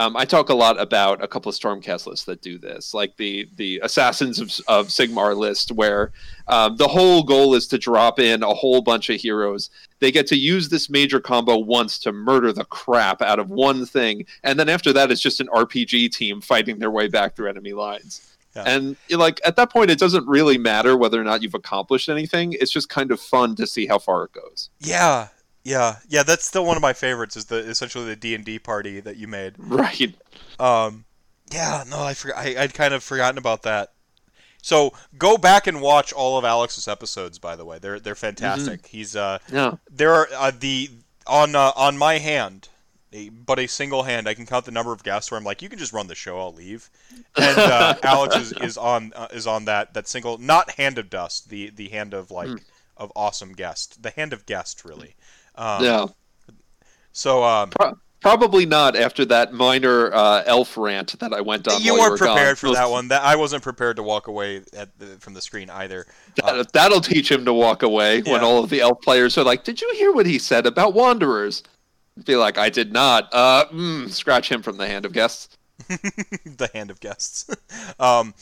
um, 0.00 0.16
I 0.16 0.24
talk 0.24 0.48
a 0.48 0.54
lot 0.54 0.80
about 0.80 1.22
a 1.22 1.28
couple 1.28 1.50
of 1.50 1.56
Stormcast 1.56 2.06
lists 2.06 2.24
that 2.24 2.40
do 2.40 2.56
this, 2.56 2.94
like 2.94 3.18
the 3.18 3.46
the 3.56 3.80
Assassins 3.82 4.40
of, 4.40 4.48
of 4.66 4.88
Sigmar 4.88 5.36
list, 5.36 5.72
where 5.72 6.12
um, 6.48 6.78
the 6.78 6.88
whole 6.88 7.22
goal 7.22 7.54
is 7.54 7.66
to 7.66 7.76
drop 7.76 8.18
in 8.18 8.42
a 8.42 8.54
whole 8.54 8.80
bunch 8.80 9.10
of 9.10 9.20
heroes. 9.20 9.68
They 9.98 10.10
get 10.10 10.26
to 10.28 10.36
use 10.36 10.70
this 10.70 10.88
major 10.88 11.20
combo 11.20 11.58
once 11.58 11.98
to 11.98 12.12
murder 12.12 12.50
the 12.50 12.64
crap 12.64 13.20
out 13.20 13.38
of 13.38 13.50
one 13.50 13.84
thing, 13.84 14.24
and 14.42 14.58
then 14.58 14.70
after 14.70 14.90
that, 14.94 15.10
it's 15.10 15.20
just 15.20 15.38
an 15.38 15.48
RPG 15.48 16.12
team 16.12 16.40
fighting 16.40 16.78
their 16.78 16.90
way 16.90 17.06
back 17.06 17.36
through 17.36 17.50
enemy 17.50 17.74
lines. 17.74 18.26
Yeah. 18.56 18.64
And 18.66 18.96
like 19.10 19.38
at 19.44 19.56
that 19.56 19.70
point, 19.70 19.90
it 19.90 19.98
doesn't 19.98 20.26
really 20.26 20.56
matter 20.56 20.96
whether 20.96 21.20
or 21.20 21.24
not 21.24 21.42
you've 21.42 21.54
accomplished 21.54 22.08
anything. 22.08 22.54
It's 22.54 22.72
just 22.72 22.88
kind 22.88 23.12
of 23.12 23.20
fun 23.20 23.54
to 23.56 23.66
see 23.66 23.86
how 23.86 23.98
far 23.98 24.24
it 24.24 24.32
goes. 24.32 24.70
yeah. 24.80 25.28
Yeah. 25.64 25.96
Yeah. 26.08 26.22
That's 26.22 26.44
still 26.44 26.64
one 26.64 26.76
of 26.76 26.82
my 26.82 26.92
favorites. 26.92 27.36
Is 27.36 27.46
the 27.46 27.56
essentially 27.56 28.06
the 28.06 28.16
D 28.16 28.34
and 28.34 28.44
D 28.44 28.58
party 28.58 29.00
that 29.00 29.16
you 29.16 29.28
made. 29.28 29.54
Right. 29.58 30.14
Um, 30.58 31.04
yeah, 31.52 31.84
no, 31.88 32.02
I 32.02 32.14
forgot. 32.14 32.38
I, 32.38 32.56
I'd 32.62 32.74
kind 32.74 32.94
of 32.94 33.02
forgotten 33.02 33.36
about 33.38 33.62
that. 33.62 33.92
So 34.62 34.92
go 35.18 35.36
back 35.38 35.66
and 35.66 35.80
watch 35.80 36.12
all 36.12 36.38
of 36.38 36.44
Alex's 36.44 36.86
episodes. 36.86 37.38
By 37.38 37.56
the 37.56 37.64
way, 37.64 37.78
they're 37.78 37.98
they're 37.98 38.14
fantastic. 38.14 38.86
He's 38.86 39.16
uh, 39.16 39.38
Yeah. 39.50 39.76
there 39.90 40.12
are 40.12 40.28
uh, 40.36 40.52
the 40.58 40.90
on 41.26 41.56
uh, 41.56 41.72
on 41.76 41.96
my 41.98 42.18
hand, 42.18 42.68
a, 43.12 43.30
but 43.30 43.58
a 43.58 43.66
single 43.66 44.02
hand. 44.04 44.28
I 44.28 44.34
can 44.34 44.44
count 44.46 44.66
the 44.66 44.70
number 44.70 44.92
of 44.92 45.02
guests 45.02 45.30
where 45.30 45.38
I'm 45.38 45.44
like, 45.44 45.62
you 45.62 45.68
can 45.70 45.78
just 45.78 45.92
run 45.92 46.08
the 46.08 46.14
show. 46.14 46.38
I'll 46.38 46.52
leave. 46.52 46.90
And 47.36 47.58
uh, 47.58 47.94
Alex 48.02 48.36
is, 48.36 48.52
is 48.52 48.76
on 48.78 49.12
uh, 49.16 49.28
is 49.32 49.46
on 49.46 49.64
that 49.64 49.94
that 49.94 50.06
single, 50.06 50.36
not 50.38 50.72
hand 50.72 50.98
of 50.98 51.08
dust, 51.10 51.48
the 51.48 51.70
the 51.70 51.88
hand 51.88 52.12
of 52.14 52.30
like 52.30 52.48
Hmm. 52.48 52.56
of 52.98 53.10
awesome 53.16 53.54
guest, 53.54 54.02
the 54.02 54.10
hand 54.10 54.32
of 54.34 54.44
guest 54.46 54.84
really. 54.84 55.14
Um, 55.60 55.84
yeah. 55.84 56.06
So 57.12 57.44
um, 57.44 57.70
Pro- 57.70 57.98
probably 58.20 58.64
not 58.64 58.96
after 58.96 59.24
that 59.26 59.52
minor 59.52 60.12
uh, 60.14 60.42
elf 60.46 60.76
rant 60.76 61.18
that 61.20 61.34
I 61.34 61.42
went 61.42 61.68
on. 61.68 61.82
you 61.82 61.94
weren't 61.94 62.12
were 62.12 62.18
gone. 62.18 62.36
prepared 62.36 62.58
for 62.58 62.72
that 62.72 62.88
one. 62.90 63.08
That 63.08 63.22
I 63.22 63.36
wasn't 63.36 63.62
prepared 63.62 63.96
to 63.96 64.02
walk 64.02 64.26
away 64.26 64.62
at 64.74 64.98
the, 64.98 65.06
from 65.18 65.34
the 65.34 65.42
screen 65.42 65.68
either. 65.68 66.06
That, 66.36 66.72
that'll 66.72 67.00
teach 67.02 67.30
him 67.30 67.44
to 67.44 67.52
walk 67.52 67.82
away 67.82 68.22
when 68.22 68.42
all 68.42 68.64
of 68.64 68.70
the 68.70 68.80
elf 68.80 69.02
players 69.02 69.36
are 69.36 69.44
like, 69.44 69.64
"Did 69.64 69.80
you 69.80 69.92
hear 69.94 70.12
what 70.12 70.26
he 70.26 70.38
said 70.38 70.66
about 70.66 70.94
wanderers?" 70.94 71.62
Be 72.24 72.36
like, 72.36 72.56
"I 72.56 72.70
did 72.70 72.92
not." 72.92 73.28
Uh, 73.32 73.66
mm, 73.72 74.10
scratch 74.10 74.50
him 74.50 74.62
from 74.62 74.78
the 74.78 74.86
hand 74.86 75.04
of 75.04 75.12
guests. 75.12 75.58
the 75.88 76.70
hand 76.72 76.90
of 76.90 77.00
guests. 77.00 77.50
um, 78.00 78.34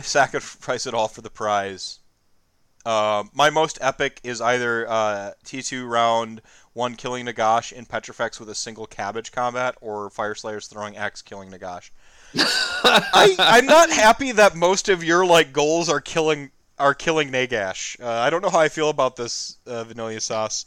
sacrifice 0.00 0.86
it 0.86 0.94
all 0.94 1.08
for 1.08 1.22
the 1.22 1.30
prize. 1.30 1.98
Uh, 2.84 3.24
my 3.32 3.50
most 3.50 3.78
epic 3.80 4.20
is 4.24 4.40
either 4.40 4.88
uh, 4.88 5.32
T2 5.44 5.88
round 5.88 6.42
one 6.72 6.94
killing 6.96 7.26
Nagash 7.26 7.72
in 7.72 7.84
Petrifex 7.84 8.40
with 8.40 8.48
a 8.48 8.54
single 8.54 8.86
cabbage 8.86 9.32
combat, 9.32 9.76
or 9.80 10.10
Fyreslayers 10.10 10.68
throwing 10.68 10.96
X 10.96 11.22
killing 11.22 11.50
Nagash. 11.50 11.90
I, 12.34 13.34
I'm 13.38 13.66
not 13.66 13.90
happy 13.90 14.32
that 14.32 14.56
most 14.56 14.88
of 14.88 15.04
your 15.04 15.26
like 15.26 15.52
goals 15.52 15.88
are 15.88 16.00
killing 16.00 16.50
are 16.78 16.94
killing 16.94 17.30
Nagash. 17.30 18.00
Uh, 18.00 18.08
I 18.08 18.30
don't 18.30 18.42
know 18.42 18.50
how 18.50 18.60
I 18.60 18.68
feel 18.68 18.88
about 18.88 19.16
this 19.16 19.58
uh, 19.66 19.84
vanilla 19.84 20.18
sauce. 20.20 20.64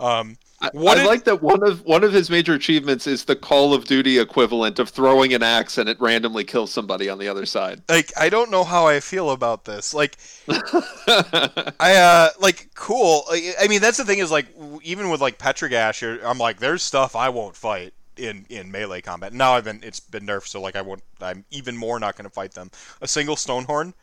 Um, 0.00 0.38
I, 0.62 0.70
I 0.74 1.04
like 1.04 1.24
that 1.24 1.42
one 1.42 1.62
of 1.62 1.84
one 1.84 2.04
of 2.04 2.12
his 2.12 2.30
major 2.30 2.54
achievements 2.54 3.06
is 3.06 3.24
the 3.24 3.36
Call 3.36 3.74
of 3.74 3.84
Duty 3.84 4.18
equivalent 4.18 4.78
of 4.78 4.88
throwing 4.88 5.34
an 5.34 5.42
axe 5.42 5.76
and 5.78 5.88
it 5.88 6.00
randomly 6.00 6.44
kills 6.44 6.72
somebody 6.72 7.08
on 7.08 7.18
the 7.18 7.28
other 7.28 7.46
side. 7.46 7.82
like 7.88 8.12
I 8.16 8.28
don't 8.28 8.50
know 8.50 8.64
how 8.64 8.86
I 8.86 9.00
feel 9.00 9.30
about 9.30 9.64
this. 9.64 9.92
Like 9.92 10.16
I 10.48 11.94
uh 11.96 12.28
like 12.40 12.70
cool. 12.74 13.24
I, 13.30 13.66
mean 13.68 13.80
that's 13.80 13.98
the 13.98 14.04
thing 14.04 14.18
is 14.20 14.30
like 14.30 14.46
even 14.82 15.10
with 15.10 15.20
like 15.20 15.38
Petragash, 15.38 16.20
I'm 16.24 16.38
like 16.38 16.60
there's 16.60 16.82
stuff 16.82 17.16
I 17.16 17.28
won't 17.28 17.56
fight 17.56 17.92
in 18.16 18.46
in 18.48 18.70
melee 18.70 19.00
combat. 19.00 19.32
Now 19.32 19.54
I've 19.54 19.64
been 19.64 19.80
it's 19.82 20.00
been 20.00 20.26
nerfed, 20.26 20.46
so 20.46 20.60
like 20.60 20.76
I 20.76 20.82
won't. 20.82 21.02
I'm 21.20 21.44
even 21.50 21.76
more 21.76 21.98
not 21.98 22.16
going 22.16 22.24
to 22.24 22.30
fight 22.34 22.52
them. 22.52 22.70
A 23.00 23.08
single 23.08 23.36
Stonehorn, 23.36 23.94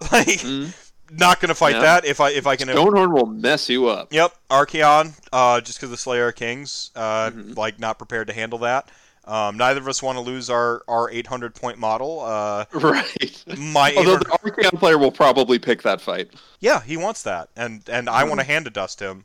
like 0.12 0.26
Mm. 0.40 0.85
Not 1.10 1.40
going 1.40 1.48
to 1.50 1.54
fight 1.54 1.74
Yeah. 1.76 1.80
that 1.82 2.04
if 2.04 2.20
I 2.20 2.30
if 2.30 2.46
I 2.46 2.56
can. 2.56 2.68
Stonehorn 2.68 3.12
will 3.12 3.26
mess 3.26 3.68
you 3.68 3.86
up. 3.88 4.12
Yep, 4.12 4.34
Archaon, 4.50 5.12
uh, 5.32 5.60
just 5.60 5.78
because 5.78 5.90
the 5.90 5.96
Slayer 5.96 6.28
of 6.28 6.34
Kings, 6.34 6.90
uh, 6.96 7.30
Mhm. 7.30 7.56
like 7.56 7.78
not 7.78 7.98
prepared 7.98 8.26
to 8.26 8.32
handle 8.32 8.58
that. 8.60 8.90
Um, 9.24 9.56
neither 9.56 9.80
of 9.80 9.88
us 9.88 10.02
want 10.02 10.16
to 10.16 10.20
lose 10.22 10.48
our, 10.50 10.82
our 10.86 11.10
800 11.10 11.54
point 11.54 11.78
model. 11.78 12.20
Uh, 12.20 12.64
Right. 12.72 13.44
my 13.58 13.92
Although 13.96 14.14
800 14.18 14.20
the 14.20 14.50
Archaon 14.70 14.78
player 14.78 14.98
will 14.98 15.10
probably 15.10 15.58
pick 15.58 15.82
that 15.82 16.00
fight. 16.00 16.30
Yeah, 16.60 16.80
he 16.80 16.96
wants 16.96 17.22
that, 17.24 17.48
and 17.56 17.82
and 17.88 18.08
I 18.08 18.20
Mm-hmm. 18.20 18.28
want 18.28 18.40
to 18.40 18.46
hand 18.46 18.64
to 18.66 18.70
dust 18.70 19.00
him, 19.00 19.24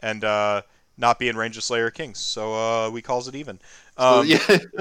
and 0.00 0.24
uh, 0.24 0.62
not 0.96 1.18
be 1.18 1.28
in 1.28 1.36
range 1.36 1.56
of 1.56 1.64
Slayer 1.64 1.90
Kings. 1.90 2.18
So 2.18 2.54
uh, 2.54 2.90
we 2.90 3.02
calls 3.02 3.26
it 3.28 3.34
even. 3.34 3.58
So, 3.98 4.20
Um, 4.20 4.26
yeah. 4.26 4.38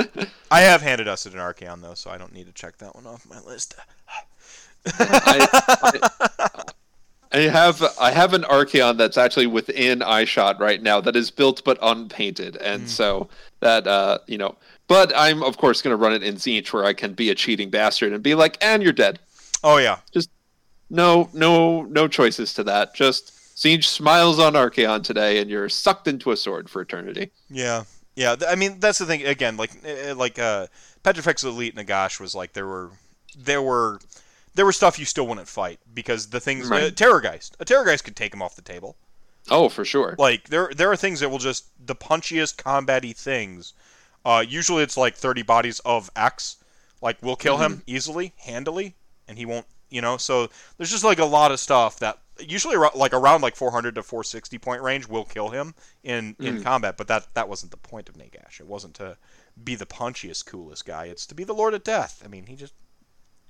I 0.51 0.61
have 0.61 0.81
handed 0.81 1.05
dusted 1.05 1.33
an 1.33 1.39
Archaon 1.39 1.81
though, 1.81 1.93
so 1.95 2.09
I 2.11 2.17
don't 2.17 2.33
need 2.33 2.45
to 2.47 2.53
check 2.53 2.77
that 2.79 2.93
one 2.95 3.05
off 3.07 3.25
my 3.29 3.39
list. 3.41 3.75
I, 4.99 6.61
I 7.31 7.37
have 7.41 7.83
I 7.99 8.11
have 8.11 8.33
an 8.33 8.43
Archaon 8.43 8.97
that's 8.97 9.17
actually 9.17 9.47
within 9.47 9.99
eyeshot 9.99 10.59
right 10.59 10.81
now 10.81 10.99
that 11.01 11.15
is 11.15 11.29
built 11.29 11.63
but 11.63 11.77
unpainted, 11.81 12.55
and 12.57 12.83
Mm. 12.83 12.87
so 12.89 13.29
that 13.59 13.87
uh 13.87 14.17
you 14.27 14.37
know. 14.37 14.55
But 14.87 15.13
I'm 15.15 15.43
of 15.43 15.57
course 15.57 15.83
going 15.83 15.91
to 15.95 16.03
run 16.03 16.13
it 16.13 16.23
in 16.23 16.35
Tzeentch 16.35 16.73
where 16.73 16.83
I 16.83 16.93
can 16.93 17.13
be 17.13 17.29
a 17.29 17.35
cheating 17.35 17.69
bastard 17.69 18.11
and 18.13 18.23
be 18.23 18.33
like, 18.33 18.57
and 18.61 18.81
you're 18.81 18.91
dead. 18.93 19.19
Oh 19.63 19.77
yeah, 19.77 19.99
just 20.11 20.29
No, 20.89 21.29
no, 21.33 21.83
no 21.83 22.07
choices 22.07 22.53
to 22.55 22.63
that. 22.63 22.95
Just 22.95 23.31
Tzeentch 23.55 23.83
smiles 23.83 24.39
on 24.39 24.53
Archaon 24.53 25.03
today, 25.03 25.39
and 25.39 25.49
you're 25.51 25.69
sucked 25.69 26.07
into 26.07 26.31
a 26.31 26.37
sword 26.37 26.67
for 26.69 26.81
eternity. 26.81 27.29
yeah, 27.49 27.83
yeah. 28.15 28.35
I 28.47 28.55
mean, 28.55 28.79
that's 28.79 28.97
the 28.97 29.05
thing. 29.05 29.23
Again, 29.27 29.55
like 29.57 29.71
uh, 29.85 30.15
like 30.15 30.39
uh, 30.39 30.65
Petrifex 31.03 31.43
Elite 31.43 31.75
Nagash 31.75 32.19
was 32.19 32.33
like 32.33 32.53
there 32.53 32.65
were 32.65 32.89
there 33.37 33.61
were 33.61 33.99
there 34.55 34.65
were 34.65 34.71
stuff 34.73 34.97
you 34.99 35.05
still 35.05 35.27
wouldn't 35.27 35.47
fight 35.47 35.79
because 35.93 36.27
the 36.27 36.39
things 36.39 36.67
Right. 36.67 36.93
Terrorgeist 36.93 37.51
a 37.59 37.65
Terrorgeist 37.65 38.03
could 38.03 38.15
take 38.15 38.33
him 38.33 38.41
off 38.41 38.55
the 38.55 38.61
table. 38.61 38.95
Oh, 39.49 39.69
for 39.69 39.85
sure. 39.85 40.15
Like 40.19 40.49
there 40.49 40.71
there 40.75 40.91
are 40.91 40.95
things 40.97 41.19
that 41.21 41.29
will 41.29 41.37
just 41.39 41.65
the 41.85 41.95
punchiest 41.95 42.57
combat-y 42.57 43.13
things. 43.13 43.73
Uh, 44.25 44.43
usually 44.47 44.83
it's 44.83 44.97
like 44.97 45.15
30 45.15 45.43
bodies 45.43 45.79
of 45.85 46.09
X. 46.15 46.57
Like 47.01 47.17
we'll 47.21 47.37
kill 47.37 47.57
him 47.57 47.81
easily, 47.87 48.33
handily, 48.37 48.95
and 49.27 49.37
he 49.37 49.45
won't. 49.45 49.65
You 49.89 50.01
know, 50.01 50.17
so 50.17 50.49
there's 50.77 50.91
just 50.91 51.03
like 51.03 51.17
a 51.17 51.25
lot 51.25 51.51
of 51.51 51.59
stuff 51.59 51.97
that 51.99 52.19
usually 52.39 52.75
like 52.93 53.13
around 53.13 53.41
like 53.41 53.55
400 53.55 53.95
to 53.95 54.03
460 54.03 54.57
point 54.59 54.81
range 54.83 55.07
will 55.07 55.25
kill 55.25 55.49
him 55.49 55.73
in 56.03 56.35
in 56.39 56.59
Mm. 56.59 56.63
combat. 56.63 56.95
But 56.97 57.07
that 57.07 57.33
that 57.33 57.49
wasn't 57.49 57.71
the 57.71 57.77
point 57.77 58.07
of 58.09 58.15
Nagash. 58.15 58.59
It 58.59 58.67
wasn't 58.67 58.93
to 58.95 59.17
be 59.63 59.73
the 59.75 59.87
punchiest, 59.87 60.45
coolest 60.45 60.85
guy. 60.85 61.05
It's 61.05 61.25
to 61.27 61.33
be 61.33 61.43
the 61.43 61.53
Lord 61.55 61.73
of 61.73 61.83
Death. 61.83 62.21
I 62.23 62.27
mean, 62.27 62.45
he 62.45 62.55
just 62.55 62.73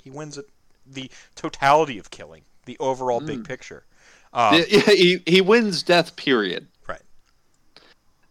he 0.02 0.10
wins 0.10 0.38
it 0.38 0.48
the 0.94 1.10
totality 1.36 1.98
of 1.98 2.12
killing, 2.12 2.44
the 2.66 2.78
overall 2.80 3.20
big 3.20 3.44
picture. 3.44 3.86
Um, 4.34 4.64
he 4.64 5.22
he 5.26 5.42
wins 5.42 5.84
death. 5.84 6.16
Period. 6.16 6.68
Right. 6.88 7.02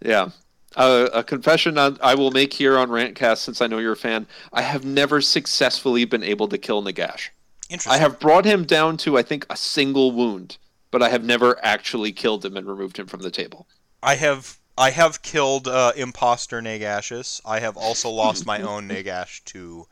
Yeah. 0.01 0.31
Uh, 0.77 1.09
a 1.13 1.25
confession 1.25 1.79
on, 1.79 1.99
I 2.03 2.15
will 2.15 2.31
make 2.31 2.53
here 2.53 2.79
on 2.79 2.91
Rantcast, 2.91 3.39
since 3.39 3.61
I 3.61 3.67
know 3.67 3.79
you're 3.79 3.93
a 3.93 3.97
fan. 3.97 4.27
I 4.53 4.63
have 4.63 4.85
never 4.85 5.21
successfully 5.21 6.05
been 6.05 6.23
able 6.23 6.47
to 6.49 6.59
kill 6.59 6.85
Nagash. 6.85 7.31
Interesting. 7.71 7.93
I 7.93 7.97
have 7.97 8.21
brought 8.21 8.45
him 8.45 8.65
down 8.65 8.97
to, 8.99 9.19
I 9.19 9.23
think, 9.23 9.47
a 9.51 9.57
single 9.57 10.13
wound, 10.13 10.59
but 10.91 11.03
I 11.03 11.09
have 11.09 11.25
never 11.25 11.59
actually 11.65 12.13
killed 12.13 12.45
him 12.45 12.57
and 12.57 12.67
removed 12.67 12.99
him 12.99 13.07
from 13.07 13.23
the 13.23 13.31
table. 13.31 13.67
I 14.03 14.15
have 14.15 14.59
I 14.77 14.91
have 14.91 15.23
killed 15.23 15.67
uh, 15.67 15.93
imposter 15.97 16.63
Nagashus. 16.63 17.41
I 17.45 17.59
have 17.59 17.77
also 17.77 18.11
lost 18.11 18.47
my 18.47 18.61
own 18.73 18.89
Nagash 18.89 19.43
to 19.47 19.87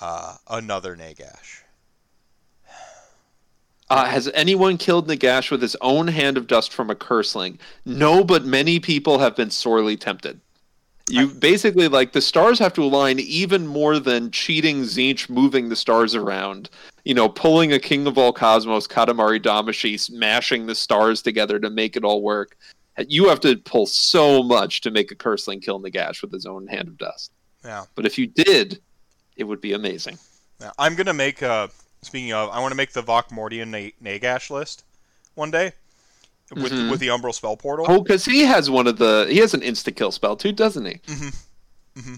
uh, 0.00 0.36
another 0.48 0.96
Nagash. 0.96 1.62
Uh, 3.90 4.04
has 4.04 4.30
anyone 4.34 4.76
killed 4.76 5.08
Nagash 5.08 5.50
with 5.50 5.62
his 5.62 5.76
own 5.80 6.08
hand 6.08 6.36
of 6.36 6.46
dust 6.46 6.72
from 6.72 6.90
a 6.90 6.94
cursling? 6.94 7.58
No, 7.86 8.22
but 8.22 8.44
many 8.44 8.78
people 8.80 9.18
have 9.18 9.34
been 9.34 9.50
sorely 9.50 9.96
tempted. 9.96 10.40
You 11.10 11.28
basically 11.28 11.88
like 11.88 12.12
the 12.12 12.20
stars 12.20 12.58
have 12.58 12.74
to 12.74 12.84
align 12.84 13.18
even 13.18 13.66
more 13.66 13.98
than 13.98 14.30
cheating 14.30 14.82
Tzeentch 14.82 15.30
moving 15.30 15.70
the 15.70 15.76
stars 15.76 16.14
around. 16.14 16.68
You 17.04 17.14
know, 17.14 17.30
pulling 17.30 17.72
a 17.72 17.78
King 17.78 18.06
of 18.06 18.18
all 18.18 18.30
Cosmos, 18.32 18.86
Katamari 18.86 19.42
Damacy, 19.42 19.98
smashing 19.98 20.66
the 20.66 20.74
stars 20.74 21.22
together 21.22 21.58
to 21.60 21.70
make 21.70 21.96
it 21.96 22.04
all 22.04 22.20
work. 22.20 22.58
You 23.06 23.28
have 23.28 23.40
to 23.40 23.56
pull 23.56 23.86
so 23.86 24.42
much 24.42 24.82
to 24.82 24.90
make 24.90 25.10
a 25.10 25.14
Cursling 25.14 25.62
kill 25.62 25.80
Nagash 25.80 26.20
with 26.20 26.30
his 26.30 26.44
own 26.44 26.66
hand 26.66 26.88
of 26.88 26.98
dust. 26.98 27.32
Yeah. 27.64 27.84
But 27.94 28.04
if 28.04 28.18
you 28.18 28.26
did, 28.26 28.78
it 29.36 29.44
would 29.44 29.62
be 29.62 29.72
amazing. 29.72 30.18
Now, 30.60 30.72
I'm 30.78 30.94
gonna 30.94 31.14
make 31.14 31.42
uh 31.42 31.68
speaking 32.02 32.32
of 32.32 32.50
I 32.50 32.60
want 32.60 32.72
to 32.72 32.76
make 32.76 32.92
the 32.92 33.02
Vokmortian 33.02 33.68
Na- 33.68 34.10
Nagash 34.10 34.50
list 34.50 34.84
one 35.34 35.50
day 35.50 35.72
with 36.54 36.72
Mhm. 36.72 36.90
with 36.90 37.00
the 37.00 37.08
Umbral 37.08 37.34
spell 37.34 37.56
portal. 37.56 37.86
Oh, 37.88 38.02
because 38.02 38.24
he 38.24 38.40
has 38.44 38.70
one 38.70 38.86
of 38.86 38.98
the 38.98 39.26
he 39.30 39.38
has 39.38 39.54
an 39.54 39.60
insta 39.60 39.94
kill 39.94 40.12
spell 40.12 40.36
too, 40.36 40.52
doesn't 40.52 40.84
he? 40.84 40.94
Mm-hmm. 41.06 41.28
Mm-hmm. 42.00 42.14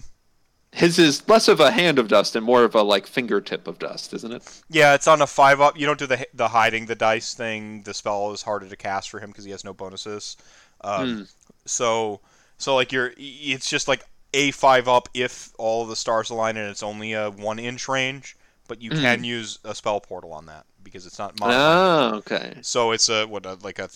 His 0.73 0.97
is 0.97 1.27
less 1.27 1.49
of 1.49 1.59
a 1.59 1.69
hand 1.71 1.99
of 1.99 2.07
dust 2.07 2.33
and 2.35 2.45
more 2.45 2.63
of 2.63 2.75
a 2.75 2.81
like 2.81 3.05
fingertip 3.05 3.67
of 3.67 3.77
dust, 3.77 4.13
isn't 4.13 4.31
it? 4.31 4.61
Yeah, 4.69 4.93
it's 4.93 5.07
on 5.07 5.21
a 5.21 5.27
five 5.27 5.59
up. 5.59 5.77
You 5.77 5.85
don't 5.85 5.99
do 5.99 6.07
the 6.07 6.25
the 6.33 6.47
hiding 6.47 6.85
the 6.85 6.95
dice 6.95 7.33
thing. 7.33 7.83
The 7.83 7.93
spell 7.93 8.31
is 8.31 8.41
harder 8.43 8.69
to 8.69 8.75
cast 8.77 9.09
for 9.09 9.19
him 9.19 9.31
because 9.31 9.43
he 9.43 9.51
has 9.51 9.65
no 9.65 9.73
bonuses. 9.73 10.37
Um, 10.81 11.15
Hmm. 11.17 11.23
So 11.65 12.21
so 12.57 12.75
like 12.75 12.91
you're 12.93 13.13
it's 13.17 13.69
just 13.69 13.87
like 13.89 14.05
a 14.33 14.51
five 14.51 14.87
up 14.87 15.09
if 15.13 15.51
all 15.57 15.85
the 15.85 15.95
stars 15.97 16.29
align 16.29 16.55
and 16.55 16.69
it's 16.69 16.83
only 16.83 17.11
a 17.11 17.29
one 17.31 17.59
inch 17.59 17.89
range, 17.89 18.37
but 18.71 18.81
you 18.81 18.89
Mm. 18.89 19.01
can 19.01 19.23
use 19.25 19.59
a 19.65 19.75
spell 19.75 19.99
portal 19.99 20.31
on 20.31 20.45
that 20.45 20.65
because 20.81 21.05
it's 21.05 21.19
not 21.19 21.37
modified. 21.37 21.59
Ah, 21.61 22.13
okay. 22.13 22.53
So 22.61 22.91
it's 22.93 23.09
a 23.09 23.25
what 23.25 23.45
a, 23.45 23.55
like 23.55 23.79
a 23.79 23.89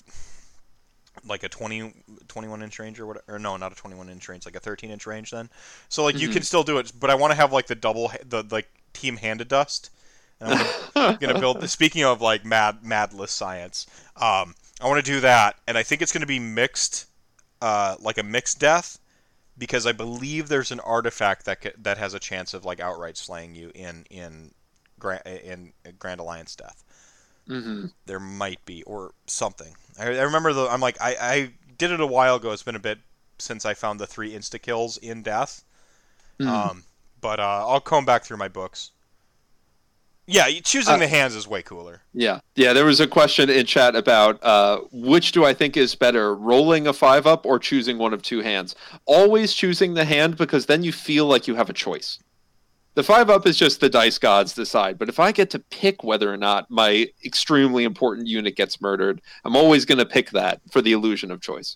like 1.25 1.43
a 1.43 1.49
20, 1.49 1.93
21 2.27 2.61
inch 2.61 2.77
range 2.77 2.99
or 2.99 3.05
whatever. 3.05 3.23
Or 3.29 3.39
no, 3.39 3.55
not 3.55 3.71
a 3.71 3.75
21 3.75 4.09
inch 4.09 4.27
range, 4.27 4.45
like 4.45 4.57
a 4.57 4.59
13 4.59 4.91
inch 4.91 5.07
range 5.07 5.31
then. 5.31 5.49
So 5.87 6.03
like 6.03 6.19
you 6.19 6.27
Mhm. 6.27 6.33
can 6.33 6.43
still 6.43 6.63
do 6.63 6.77
it, 6.77 6.91
but 6.99 7.09
I 7.09 7.15
want 7.15 7.31
to 7.31 7.35
have 7.35 7.53
like 7.53 7.67
the 7.67 7.75
double 7.75 8.11
the 8.25 8.43
like 8.51 8.67
team 8.91 9.15
handed 9.15 9.47
dust. 9.47 9.91
And 10.41 10.51
I'm 10.51 10.67
gonna, 10.93 11.17
gonna 11.21 11.39
build. 11.39 11.69
Speaking 11.69 12.03
of 12.03 12.19
like 12.19 12.43
mad 12.43 12.83
madless 12.83 13.31
science, 13.31 13.87
um, 14.17 14.55
I 14.81 14.87
want 14.89 15.03
to 15.05 15.09
do 15.09 15.21
that, 15.21 15.55
and 15.67 15.77
I 15.77 15.83
think 15.83 16.01
it's 16.01 16.11
gonna 16.11 16.25
be 16.25 16.39
mixed, 16.39 17.05
uh, 17.61 17.95
like 18.01 18.17
a 18.17 18.23
mixed 18.23 18.59
death, 18.59 18.99
because 19.57 19.87
I 19.87 19.93
believe 19.93 20.49
there's 20.49 20.71
an 20.73 20.81
artifact 20.81 21.45
that 21.45 21.61
ca- 21.61 21.71
that 21.77 21.97
has 21.97 22.13
a 22.13 22.19
chance 22.19 22.53
of 22.53 22.65
like 22.65 22.81
outright 22.81 23.15
slaying 23.15 23.55
you 23.55 23.71
in 23.73 24.05
in 24.09 24.51
Grand 25.05 25.21
in 25.25 25.73
Grand 25.99 26.19
Alliance 26.19 26.55
death 26.55 26.83
hmm 27.47 27.85
there 28.07 28.19
might 28.19 28.63
be 28.65 28.81
or 28.83 29.13
something. 29.27 29.75
I, 29.99 30.05
I 30.05 30.23
remember 30.23 30.51
the 30.53 30.67
I'm 30.67 30.81
like 30.81 30.97
I, 31.01 31.15
I 31.19 31.53
did 31.77 31.91
it 31.91 31.99
a 31.99 32.07
while 32.07 32.35
ago. 32.35 32.51
It's 32.51 32.63
been 32.63 32.75
a 32.75 32.79
bit 32.79 32.99
since 33.37 33.65
I 33.65 33.73
found 33.73 33.99
the 33.99 34.07
three 34.07 34.31
insta 34.33 34.61
kills 34.61 34.97
in 34.97 35.21
death. 35.21 35.63
Mm-hmm. 36.39 36.49
Um, 36.49 36.83
but 37.21 37.39
uh, 37.39 37.65
I'll 37.67 37.81
comb 37.81 38.05
back 38.05 38.23
through 38.23 38.37
my 38.37 38.47
books. 38.47 38.91
Yeah, 40.27 40.47
choosing 40.63 40.95
Uh, 40.95 40.97
the 40.97 41.07
hands 41.07 41.35
is 41.35 41.47
way 41.47 41.61
cooler. 41.61 42.01
Yeah, 42.13 42.39
yeah. 42.55 42.73
There 42.73 42.85
was 42.85 42.99
a 42.99 43.07
question 43.07 43.49
in 43.49 43.65
chat 43.67 43.95
about 43.95 44.43
uh, 44.43 44.79
which 44.91 45.31
do 45.31 45.45
I 45.45 45.53
think 45.53 45.77
is 45.77 45.93
better, 45.93 46.35
rolling 46.35 46.87
a 46.87 46.93
five 46.93 47.27
up 47.27 47.45
or 47.45 47.59
choosing 47.59 47.99
one 47.99 48.13
of 48.13 48.23
two 48.23 48.41
hands. 48.41 48.75
Always 49.05 49.53
choosing 49.53 49.93
the 49.93 50.05
hand 50.05 50.35
because 50.37 50.65
then 50.65 50.83
you 50.83 50.91
feel 50.91 51.27
like 51.27 51.47
you 51.47 51.55
have 51.55 51.69
a 51.69 51.73
choice. 51.73 52.19
The 52.95 53.03
five 53.03 53.29
up 53.29 53.45
is 53.45 53.57
just 53.57 53.81
the 53.81 53.89
dice 53.89 54.17
gods 54.17 54.53
decide, 54.53 54.97
but 54.97 55.09
if 55.09 55.19
I 55.19 55.31
get 55.33 55.49
to 55.51 55.59
pick 55.59 56.03
whether 56.03 56.31
or 56.33 56.37
not 56.37 56.71
my 56.71 57.07
extremely 57.25 57.83
important 57.83 58.27
unit 58.27 58.55
gets 58.55 58.81
murdered, 58.81 59.21
I'm 59.43 59.55
always 59.55 59.83
going 59.85 59.97
to 59.97 60.05
pick 60.05 60.31
that 60.31 60.61
for 60.71 60.81
the 60.81 60.93
illusion 60.93 61.29
of 61.29 61.41
choice. 61.41 61.75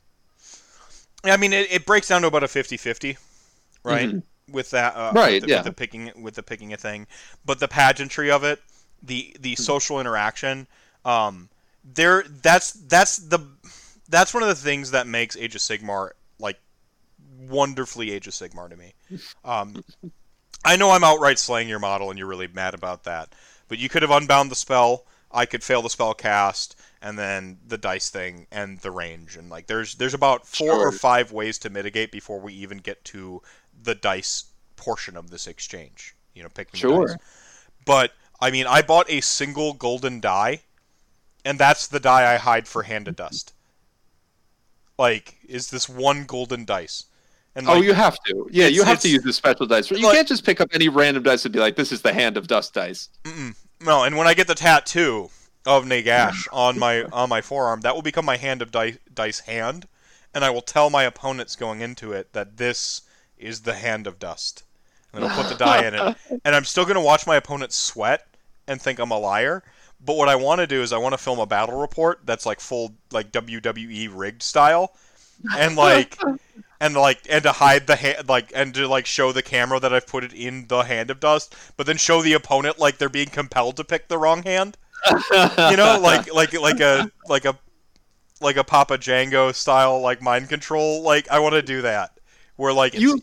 I 1.26 1.36
mean, 1.38 1.52
it, 1.52 1.70
it 1.72 1.86
breaks 1.86 2.08
down 2.08 2.22
to 2.22 2.28
about 2.28 2.44
a 2.44 2.48
50-50, 2.48 3.18
right? 3.84 4.24
With 4.50 4.72
that, 4.72 4.96
uh, 4.96 5.10
Mm-hmm. 5.10 5.18
Right, 5.18 5.34
With 5.34 5.42
the, 5.44 5.48
yeah. 5.50 5.56
with 5.58 5.66
the 5.66 5.72
picking, 5.74 6.24
with 6.24 6.36
the 6.36 6.44
picking 6.44 6.72
a 6.74 6.78
thing, 6.78 7.06
but 7.46 7.60
the 7.60 7.68
pageantry 7.68 8.32
of 8.32 8.44
it, 8.44 8.60
the 9.04 9.36
the 9.40 9.54
Mm-hmm. 9.54 9.62
social 9.64 10.00
interaction, 10.00 10.68
um, 11.06 11.50
there. 11.84 12.24
That's 12.42 12.72
that's 12.74 13.18
the 13.18 13.40
that's 14.10 14.34
one 14.34 14.42
of 14.44 14.50
the 14.50 14.56
things 14.56 14.92
that 14.92 15.06
makes 15.08 15.38
Age 15.38 15.54
of 15.56 15.62
Sigmar 15.62 16.12
like 16.40 16.60
wonderfully 17.48 18.12
Age 18.12 18.28
of 18.28 18.34
Sigmar 18.34 18.70
to 18.70 18.76
me. 18.76 18.94
Um, 19.46 19.84
I 20.66 20.76
know 20.76 20.92
I'm 20.92 21.04
outright 21.04 21.40
slaying 21.40 21.70
your 21.70 21.80
model, 21.80 22.10
and 22.10 22.20
you're 22.20 22.28
really 22.28 22.48
mad 22.48 22.74
about 22.74 23.04
that. 23.06 23.34
But 23.68 23.78
you 23.78 23.90
could 23.90 24.02
have 24.02 24.12
unbound 24.12 24.52
the 24.52 24.56
spell. 24.56 25.06
I 25.32 25.46
could 25.46 25.64
fail 25.64 25.82
the 25.82 25.90
spell 25.90 26.14
cast, 26.14 26.80
and 27.02 27.18
then 27.18 27.60
the 27.66 27.78
dice 27.78 28.10
thing 28.10 28.48
and 28.52 28.80
the 28.80 28.92
range, 28.92 29.36
and 29.38 29.50
like 29.50 29.68
there's 29.68 29.96
there's 29.96 30.14
about 30.14 30.48
four 30.48 30.88
or 30.88 30.92
five 30.92 31.32
ways 31.32 31.58
to 31.60 31.70
mitigate 31.70 32.12
before 32.12 32.40
we 32.40 32.54
even 32.54 32.80
get 32.80 33.04
to 33.06 33.42
the 33.82 33.96
dice 33.96 34.46
portion 34.76 35.16
of 35.16 35.30
this 35.30 35.48
exchange. 35.48 36.16
You 36.34 36.44
know, 36.44 36.50
picking 36.50 36.80
Sure. 36.80 37.08
dice. 37.08 37.18
But 37.86 38.12
I 38.42 38.52
mean, 38.52 38.66
I 38.66 38.82
bought 38.82 39.10
a 39.10 39.22
single 39.22 39.74
golden 39.74 40.20
die, 40.20 40.62
and 41.46 41.60
that's 41.60 41.88
the 41.88 42.00
die 42.00 42.34
I 42.34 42.38
hide 42.38 42.68
for 42.68 42.84
hand 42.84 43.08
of 43.08 43.16
dust. 43.16 43.54
Like, 44.98 45.38
is 45.48 45.70
this 45.70 45.88
one 45.88 46.26
golden 46.26 46.66
dice? 46.66 47.06
And 47.60 47.68
oh, 47.68 47.74
like, 47.74 47.84
you 47.84 47.94
have 47.94 48.18
to. 48.24 48.48
Yeah, 48.50 48.68
you 48.68 48.84
have 48.84 49.02
to 49.02 49.10
use 49.10 49.22
the 49.22 49.34
special 49.34 49.66
dice. 49.66 49.92
You 49.92 49.98
like- 49.98 50.16
can't 50.16 50.28
just 50.28 50.46
pick 50.46 50.62
up 50.62 50.70
any 50.72 50.88
random 50.88 51.24
dice 51.24 51.44
and 51.44 51.52
be 51.52 51.60
like, 51.60 51.76
"This 51.76 51.92
is 51.92 52.02
the 52.02 52.14
hand 52.14 52.38
of 52.38 52.48
dust 52.48 52.74
dice." 52.74 53.10
Mm-mm. 53.26 53.54
No, 53.82 54.06
and 54.06 54.16
when 54.16 54.28
I 54.28 54.34
get 54.34 54.48
the 54.48 54.56
tattoo 54.56 55.30
of 55.66 55.84
Nagash 55.84 56.48
on 56.54 56.80
my 56.80 57.04
on 57.04 57.28
my 57.28 57.42
forearm, 57.42 57.82
that 57.82 57.94
will 57.94 58.02
become 58.02 58.24
my 58.24 58.38
hand 58.38 58.62
of 58.62 58.72
dice, 58.72 58.98
dice 59.14 59.42
hand, 59.42 59.90
and 60.34 60.46
I 60.46 60.52
will 60.52 60.62
tell 60.62 60.90
my 60.90 61.04
opponents 61.04 61.58
going 61.58 61.82
into 61.82 62.14
it 62.14 62.32
that 62.32 62.56
this 62.56 63.02
is 63.38 63.62
the 63.62 63.74
hand 63.74 64.08
of 64.08 64.20
dust. 64.20 64.64
And 65.12 65.26
I'll 65.26 65.36
put 65.36 65.50
the 65.50 65.56
die 65.56 65.86
in 65.86 65.96
it, 65.96 66.16
and 66.46 66.56
I'm 66.56 66.64
still 66.64 66.86
gonna 66.86 67.02
watch 67.02 67.28
my 67.28 67.36
opponents 67.36 67.76
sweat 67.76 68.26
and 68.70 68.82
think 68.82 69.00
I'm 69.00 69.12
a 69.12 69.20
liar. 69.20 69.64
But 70.00 70.16
what 70.16 70.30
I 70.30 70.38
want 70.38 70.60
to 70.60 70.68
do 70.68 70.82
is 70.82 70.94
I 70.94 70.98
want 70.98 71.12
to 71.12 71.18
film 71.18 71.40
a 71.40 71.46
battle 71.46 71.78
report 71.78 72.22
that's 72.24 72.46
like 72.46 72.62
full 72.62 72.96
like 73.12 73.34
WWE 73.34 74.12
rigged 74.14 74.44
style, 74.44 74.96
and 75.58 75.76
like 75.76 76.18
and 76.80 76.96
like 76.96 77.20
and 77.30 77.44
to 77.44 77.52
hide 77.52 77.88
the 77.88 77.96
hand 77.96 78.30
like 78.30 78.52
and 78.56 78.74
to 78.74 78.88
like 78.88 79.06
show 79.06 79.32
the 79.32 79.42
camera 79.42 79.80
that 79.80 79.94
I've 79.94 80.08
put 80.08 80.24
it 80.24 80.34
in 80.34 80.68
the 80.68 80.84
hand 80.84 81.10
of 81.12 81.20
dust, 81.20 81.56
but 81.78 81.86
then 81.86 81.98
show 81.98 82.22
the 82.22 82.34
opponent 82.34 82.80
like 82.80 82.98
they're 82.98 83.10
being 83.10 83.30
compelled 83.30 83.78
to 83.78 83.84
pick 83.84 84.08
the 84.08 84.18
wrong 84.18 84.44
hand. 84.44 84.78
you 85.10 85.78
know, 85.78 86.00
like 86.02 86.34
like 86.34 86.54
like 86.54 86.80
a 86.80 87.12
like 87.28 87.46
a 87.46 87.58
like 88.42 88.58
a 88.58 88.64
Papa 88.64 88.98
Django 88.98 89.54
style 89.54 90.00
like 90.02 90.22
mind 90.22 90.50
control. 90.50 91.02
Like 91.02 91.30
I 91.30 91.40
want 91.40 91.54
to 91.54 91.62
do 91.62 91.82
that 91.82 92.12
where 92.56 92.74
like 92.74 92.94
it's, 92.94 93.02
you 93.02 93.22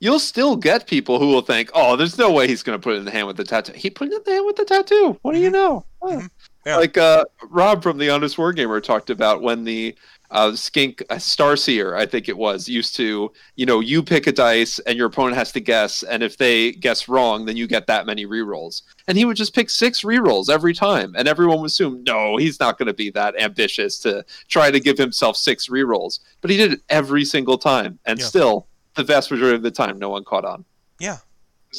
you'll 0.00 0.18
still 0.18 0.56
get 0.56 0.86
people 0.86 1.18
who 1.18 1.28
will 1.28 1.42
think, 1.42 1.70
"Oh, 1.74 1.96
there's 1.96 2.18
no 2.18 2.30
way 2.32 2.48
he's 2.48 2.62
going 2.62 2.78
to 2.78 2.82
put 2.82 2.94
it 2.94 2.98
in 2.98 3.04
the 3.04 3.10
hand 3.10 3.26
with 3.26 3.36
the 3.36 3.44
tattoo." 3.44 3.72
He 3.74 3.88
put 3.90 4.08
it 4.08 4.14
in 4.14 4.22
the 4.24 4.32
hand 4.32 4.46
with 4.46 4.56
the 4.56 4.64
tattoo. 4.64 5.18
What 5.22 5.32
do 5.34 5.40
you 5.40 5.50
know? 5.50 5.84
Oh. 6.02 6.08
Mhm. 6.08 6.30
Yeah. 6.66 6.76
Like 6.76 6.96
uh, 6.96 7.24
Rob 7.48 7.82
from 7.82 7.98
the 7.98 8.10
Honest 8.10 8.36
Wargamer 8.36 8.82
talked 8.82 9.10
about 9.10 9.42
when 9.42 9.64
the 9.64 9.96
uh, 10.32 10.56
skink 10.56 11.02
uh, 11.10 11.14
Starseer, 11.16 11.96
I 11.96 12.06
think 12.06 12.28
it 12.28 12.36
was, 12.36 12.68
used 12.68 12.96
to, 12.96 13.32
you 13.56 13.66
know, 13.66 13.80
you 13.80 14.02
pick 14.02 14.26
a 14.26 14.32
dice 14.32 14.78
and 14.80 14.96
your 14.98 15.06
opponent 15.06 15.36
has 15.36 15.52
to 15.52 15.60
guess, 15.60 16.02
and 16.02 16.22
if 16.22 16.36
they 16.38 16.72
guess 16.72 17.08
wrong, 17.08 17.44
then 17.44 17.56
you 17.56 17.66
get 17.66 17.86
that 17.86 18.06
many 18.06 18.26
rerolls. 18.26 18.82
And 19.06 19.16
he 19.16 19.24
would 19.24 19.36
just 19.36 19.54
pick 19.54 19.70
six 19.70 20.02
rerolls 20.02 20.50
every 20.50 20.74
time, 20.74 21.14
and 21.16 21.28
everyone 21.28 21.60
would 21.60 21.66
assume, 21.66 22.02
no, 22.04 22.36
he's 22.38 22.58
not 22.58 22.78
going 22.78 22.88
to 22.88 22.94
be 22.94 23.10
that 23.10 23.40
ambitious 23.40 23.98
to 24.00 24.24
try 24.48 24.70
to 24.70 24.80
give 24.80 24.98
himself 24.98 25.36
six 25.36 25.68
rerolls. 25.68 26.20
But 26.40 26.50
he 26.50 26.56
did 26.56 26.72
it 26.72 26.80
every 26.88 27.24
single 27.24 27.58
time, 27.58 27.98
and 28.06 28.18
Yeah. 28.18 28.24
still, 28.26 28.66
the 28.96 29.04
vast 29.04 29.30
majority 29.30 29.56
of 29.56 29.62
the 29.62 29.70
time, 29.70 29.98
no 29.98 30.08
one 30.10 30.24
caught 30.24 30.44
on. 30.44 30.64
yeah. 30.98 31.18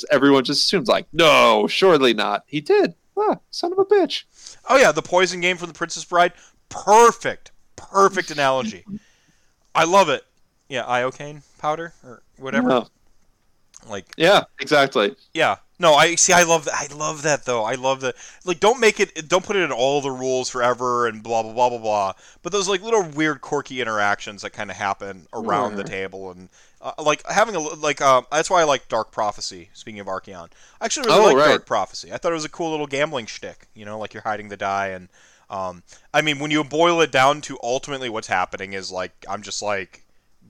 Everyone 0.09 0.43
just 0.43 0.61
assumes, 0.65 0.87
like, 0.87 1.05
no, 1.13 1.67
surely 1.67 2.15
not. 2.15 2.43
He 2.47 2.61
did. 2.61 2.95
Ah, 3.15 3.37
son 3.51 3.71
of 3.73 3.77
a 3.77 3.85
bitch. 3.85 4.23
Oh 4.67 4.75
yeah, 4.75 4.91
the 4.91 5.03
poison 5.03 5.39
game 5.39 5.55
from 5.55 5.67
the 5.67 5.73
Princess 5.75 6.03
Bride. 6.03 6.33
Perfect, 6.69 7.51
perfect 7.75 8.31
analogy. 8.31 8.85
I 9.75 9.85
love 9.85 10.09
it. 10.09 10.23
Yeah, 10.69 10.83
iocane 10.83 11.41
powder 11.59 11.93
or 12.03 12.21
whatever. 12.37 12.69
Yeah. 12.69 12.83
Like 13.89 14.05
Yeah, 14.17 14.43
exactly. 14.59 15.15
Yeah. 15.33 15.57
No, 15.79 15.95
I 15.95 16.15
see. 16.15 16.31
I 16.31 16.43
love 16.43 16.65
that. 16.65 16.75
I 16.75 16.95
love 16.95 17.23
that 17.23 17.43
though. 17.45 17.63
I 17.63 17.73
love 17.75 18.01
that. 18.01 18.15
Like, 18.45 18.61
don't 18.61 18.79
make 18.79 18.99
it. 19.01 19.27
Don't 19.27 19.43
put 19.43 19.57
it 19.57 19.63
in 19.63 19.71
all 19.71 19.99
the 19.99 20.11
rules 20.11 20.49
forever 20.49 21.07
and 21.07 21.21
blah 21.21 21.43
blah 21.43 21.51
blah 21.51 21.69
blah 21.69 21.79
blah. 21.79 22.13
But 22.41 22.53
those 22.53 22.69
like 22.69 22.81
little 22.81 23.03
weird, 23.03 23.41
quirky 23.41 23.81
interactions 23.81 24.43
that 24.43 24.51
kind 24.51 24.71
of 24.71 24.77
happen 24.77 25.27
around 25.33 25.75
the 25.75 25.83
table 25.83 26.31
and 26.31 26.47
uh, 26.79 26.93
like 27.03 27.27
having 27.27 27.55
a 27.55 27.59
like. 27.59 27.99
Uh, 28.01 28.21
that's 28.31 28.49
why 28.49 28.61
I 28.61 28.63
like 28.63 28.87
Dark 28.87 29.11
Prophecy. 29.11 29.69
Speaking 29.73 29.99
of 29.99 30.07
Archaon, 30.07 30.49
I 30.79 30.85
actually 30.85 31.07
really 31.07 31.19
Oh, 31.19 31.25
like 31.25 31.35
right. 31.35 31.49
Dark 31.49 31.65
Prophecy. 31.65 32.13
I 32.13 32.17
thought 32.17 32.31
it 32.31 32.35
was 32.35 32.45
a 32.45 32.49
cool 32.49 32.71
little 32.71 32.87
gambling 32.87 33.25
shtick. 33.25 33.67
You 33.73 33.83
know, 33.83 33.99
like 33.99 34.13
you're 34.13 34.23
hiding 34.23 34.47
the 34.49 34.57
die 34.57 34.89
and. 34.89 35.09
Um, 35.49 35.83
I 36.13 36.21
mean, 36.21 36.39
when 36.39 36.51
you 36.51 36.63
boil 36.63 37.01
it 37.01 37.11
down 37.11 37.41
to 37.41 37.59
ultimately 37.61 38.09
what's 38.09 38.27
happening 38.27 38.73
is 38.73 38.91
like 38.91 39.11
I'm 39.29 39.41
just 39.41 39.61
like 39.61 40.03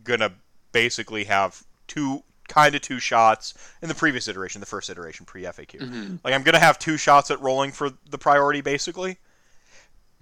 gonna 0.03 0.31
basically 0.71 1.25
have 1.25 1.63
two 1.87 2.23
kind 2.47 2.75
of 2.75 2.81
two 2.81 2.99
shots 2.99 3.53
in 3.81 3.87
the 3.87 3.95
previous 3.95 4.27
iteration, 4.27 4.59
the 4.59 4.65
first 4.67 4.89
iteration 4.89 5.25
pre 5.25 5.43
FAQ. 5.43 5.79
Mhm. 5.79 6.19
Like 6.23 6.33
I'm 6.33 6.43
gonna 6.43 6.59
have 6.59 6.77
two 6.79 6.97
shots 6.97 7.31
at 7.31 7.39
rolling 7.41 7.71
for 7.71 7.91
the 8.09 8.17
priority 8.17 8.61
basically, 8.61 9.17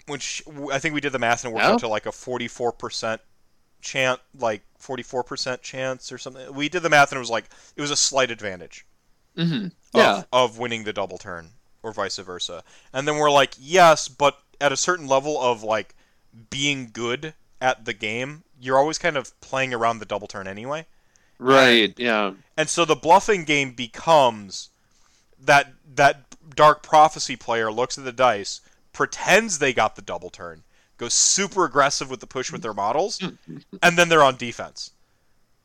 which 0.08 0.42
I 0.72 0.80
think 0.80 0.94
we 0.96 1.02
did 1.02 1.12
the 1.12 1.20
math 1.20 1.44
and 1.44 1.52
it 1.52 1.56
worked 1.56 1.66
Yeah. 1.68 1.74
out 1.74 1.80
to 1.82 1.88
like 1.88 2.06
a 2.06 2.12
44% 2.12 3.20
chance, 3.82 4.20
like 4.38 4.62
44% 4.80 5.62
chance 5.62 6.12
or 6.12 6.18
something. 6.18 6.54
We 6.54 6.70
did 6.70 6.84
the 6.84 6.90
math 6.90 7.12
and 7.12 7.18
it 7.18 7.20
was 7.20 7.30
like 7.30 7.46
it 7.76 7.82
was 7.82 7.92
a 7.92 7.96
slight 7.96 8.32
advantage 8.32 8.86
hmm 9.36 9.66
of, 9.66 9.72
Yeah. 9.94 10.24
of 10.34 10.58
winning 10.58 10.84
the 10.84 10.94
double 10.94 11.18
turn 11.18 11.52
or 11.84 11.92
vice 11.94 12.18
versa. 12.18 12.64
And 12.94 13.08
then 13.08 13.16
we're 13.18 13.32
like, 13.32 13.54
yes, 13.58 14.08
but 14.08 14.38
at 14.62 14.72
a 14.72 14.78
certain 14.78 15.08
level 15.08 15.40
of 15.42 15.64
like 15.64 15.96
being 16.50 16.90
good 16.94 17.34
at 17.60 17.86
the 17.86 17.94
game, 17.94 18.44
you're 18.60 18.78
always 18.78 18.98
kind 18.98 19.18
of 19.18 19.40
playing 19.42 19.74
around 19.74 20.00
the 20.00 20.06
double 20.06 20.28
turn 20.28 20.48
anyway. 20.48 20.86
Right. 21.40 21.98
Yeah. 21.98 22.34
And 22.56 22.70
so 22.70 22.86
the 22.86 22.96
bluffing 22.96 23.44
game 23.44 23.72
becomes 23.72 24.70
that 25.40 25.74
that 25.96 26.36
dark 26.56 26.84
prophecy 26.84 27.36
player 27.36 27.72
looks 27.72 27.98
at 27.98 28.04
the 28.04 28.12
dice, 28.12 28.62
pretends 28.94 29.58
they 29.58 29.74
got 29.74 29.96
the 29.96 30.02
double 30.02 30.30
turn, 30.30 30.64
goes 30.98 31.14
super 31.14 31.66
aggressive 31.66 32.10
with 32.10 32.20
the 32.20 32.28
push 32.28 32.52
with 32.52 32.62
their 32.62 32.74
models, 32.74 33.20
and 33.82 33.98
then 33.98 34.10
they're 34.10 34.24
on 34.24 34.36
defense. 34.36 34.92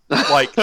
Like 0.09 0.55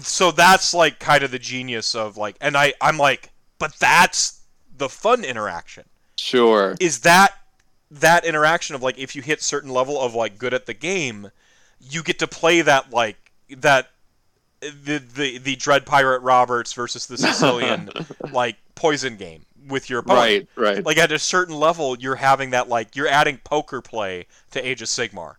so 0.00 0.30
that's 0.30 0.72
like 0.74 0.98
kind 0.98 1.22
of 1.22 1.30
the 1.30 1.38
genius 1.38 1.94
of 1.94 2.16
like 2.16 2.36
and 2.40 2.56
I 2.56 2.72
I'm 2.80 2.96
like, 2.96 3.30
but 3.58 3.74
that's 3.74 4.40
the 4.76 4.88
fun 4.88 5.24
interaction. 5.24 5.84
Sure. 6.16 6.76
Is 6.80 7.00
that 7.00 7.34
that 7.90 8.24
interaction 8.24 8.74
of 8.74 8.82
like 8.82 8.98
if 8.98 9.14
you 9.14 9.22
hit 9.22 9.42
certain 9.42 9.70
level 9.70 10.00
of 10.00 10.14
like 10.14 10.38
good 10.38 10.54
at 10.54 10.66
the 10.66 10.74
game, 10.74 11.30
you 11.80 12.02
get 12.02 12.18
to 12.20 12.26
play 12.26 12.62
that 12.62 12.90
like 12.90 13.16
that 13.50 13.90
the 14.60 14.98
the 14.98 15.38
the 15.38 15.56
Dread 15.56 15.86
Pirate 15.86 16.20
Roberts 16.22 16.72
versus 16.72 17.06
the 17.06 17.16
Sicilian 17.18 17.90
like 18.32 18.56
poison 18.74 19.16
game 19.16 19.44
with 19.68 19.90
your 19.90 20.00
opponent. 20.00 20.48
Right. 20.56 20.74
Right. 20.76 20.84
Like 20.86 20.96
at 20.96 21.12
a 21.12 21.18
certain 21.18 21.54
level, 21.54 21.96
you're 21.98 22.16
having 22.16 22.50
that 22.50 22.68
like 22.68 22.96
you're 22.96 23.08
adding 23.08 23.38
poker 23.44 23.80
play 23.82 24.26
to 24.52 24.66
Age 24.66 24.82
of 24.82 24.88
Sigmar. 24.88 25.34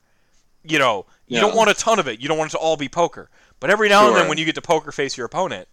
You 0.63 0.79
know, 0.79 1.05
you 1.27 1.35
Yeah. 1.37 1.41
don't 1.41 1.55
want 1.55 1.69
a 1.69 1.73
ton 1.73 1.97
of 1.99 2.07
it. 2.07 2.19
You 2.19 2.27
don't 2.27 2.37
want 2.37 2.51
it 2.51 2.57
to 2.57 2.57
all 2.59 2.77
be 2.77 2.89
poker. 2.89 3.29
But 3.59 3.69
every 3.71 3.89
now 3.89 4.07
and 4.07 4.15
then, 4.15 4.27
when 4.29 4.37
you 4.37 4.45
get 4.45 4.53
to 4.55 4.61
poker 4.61 4.91
face 4.91 5.17
your 5.17 5.25
opponent, 5.25 5.67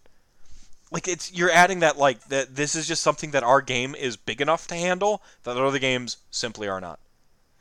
like 0.95 1.09
it's 1.09 1.33
you're 1.33 1.51
adding 1.51 1.81
that 1.81 1.97
like 1.97 2.23
that 2.29 2.55
this 2.55 2.73
is 2.73 2.87
just 2.87 3.03
something 3.03 3.31
that 3.31 3.43
our 3.43 3.61
game 3.61 3.93
is 3.95 4.15
big 4.15 4.39
enough 4.39 4.65
to 4.67 4.75
handle 4.75 5.21
that 5.43 5.57
other 5.57 5.77
games 5.77 6.17
simply 6.31 6.69
are 6.69 6.79
not. 6.79 6.99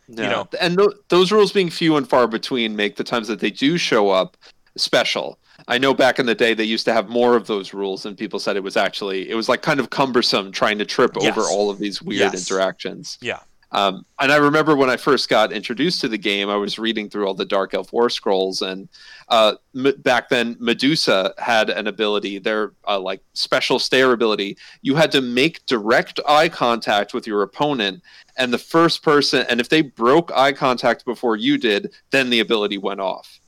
Yeah. 0.06 0.30
know. 0.30 0.48
and 0.60 0.78
th- 0.78 0.90
those 1.08 1.32
rules 1.32 1.50
being 1.50 1.68
few 1.68 1.96
and 1.96 2.08
far 2.08 2.28
between 2.28 2.76
make 2.76 2.94
the 2.96 3.02
times 3.04 3.26
that 3.28 3.40
they 3.40 3.50
do 3.50 3.76
show 3.76 4.10
up 4.10 4.36
special. 4.76 5.38
I 5.66 5.78
know 5.78 5.94
back 5.94 6.18
in 6.20 6.26
the 6.26 6.34
day 6.34 6.54
they 6.54 6.64
used 6.64 6.84
to 6.84 6.92
have 6.92 7.08
more 7.08 7.34
of 7.36 7.46
those 7.48 7.74
rules, 7.74 8.06
and 8.06 8.16
people 8.16 8.38
said 8.38 8.54
it 8.56 8.62
was 8.62 8.76
actually 8.76 9.28
it 9.28 9.34
was 9.34 9.48
like 9.48 9.62
kind 9.62 9.80
of 9.80 9.90
cumbersome 9.90 10.52
trying 10.52 10.78
to 10.78 10.84
trip 10.84 11.16
Yes. 11.20 11.36
over 11.36 11.42
all 11.48 11.70
of 11.70 11.78
these 11.80 12.00
weird 12.00 12.32
Yes. 12.32 12.50
interactions. 12.50 13.18
Yeah. 13.20 13.40
Um, 13.74 14.06
and 14.20 14.30
I 14.30 14.36
remember 14.36 14.76
when 14.76 14.88
I 14.88 14.96
first 14.96 15.28
got 15.28 15.52
introduced 15.52 16.00
to 16.02 16.08
the 16.08 16.16
game, 16.16 16.48
I 16.48 16.54
was 16.54 16.78
reading 16.78 17.10
through 17.10 17.26
all 17.26 17.34
the 17.34 17.44
Dark 17.44 17.74
Elf 17.74 17.92
War 17.92 18.08
scrolls, 18.08 18.62
and 18.62 18.88
uh, 19.28 19.56
m- 19.74 19.94
back 19.98 20.28
then 20.28 20.56
Medusa 20.60 21.34
had 21.38 21.70
an 21.70 21.88
ability, 21.88 22.38
their 22.38 22.72
uh, 22.86 23.00
like 23.00 23.20
special 23.32 23.80
stare 23.80 24.12
ability. 24.12 24.56
You 24.82 24.94
had 24.94 25.10
to 25.10 25.20
make 25.20 25.66
direct 25.66 26.20
eye 26.28 26.48
contact 26.48 27.14
with 27.14 27.26
your 27.26 27.42
opponent, 27.42 28.00
and 28.36 28.52
the 28.52 28.58
first 28.58 29.02
person, 29.02 29.44
and 29.48 29.60
if 29.60 29.68
they 29.68 29.82
broke 29.82 30.30
eye 30.36 30.52
contact 30.52 31.04
before 31.04 31.34
you 31.34 31.58
did, 31.58 31.92
then 32.12 32.30
the 32.30 32.38
ability 32.38 32.78
went 32.78 33.00
off. 33.00 33.40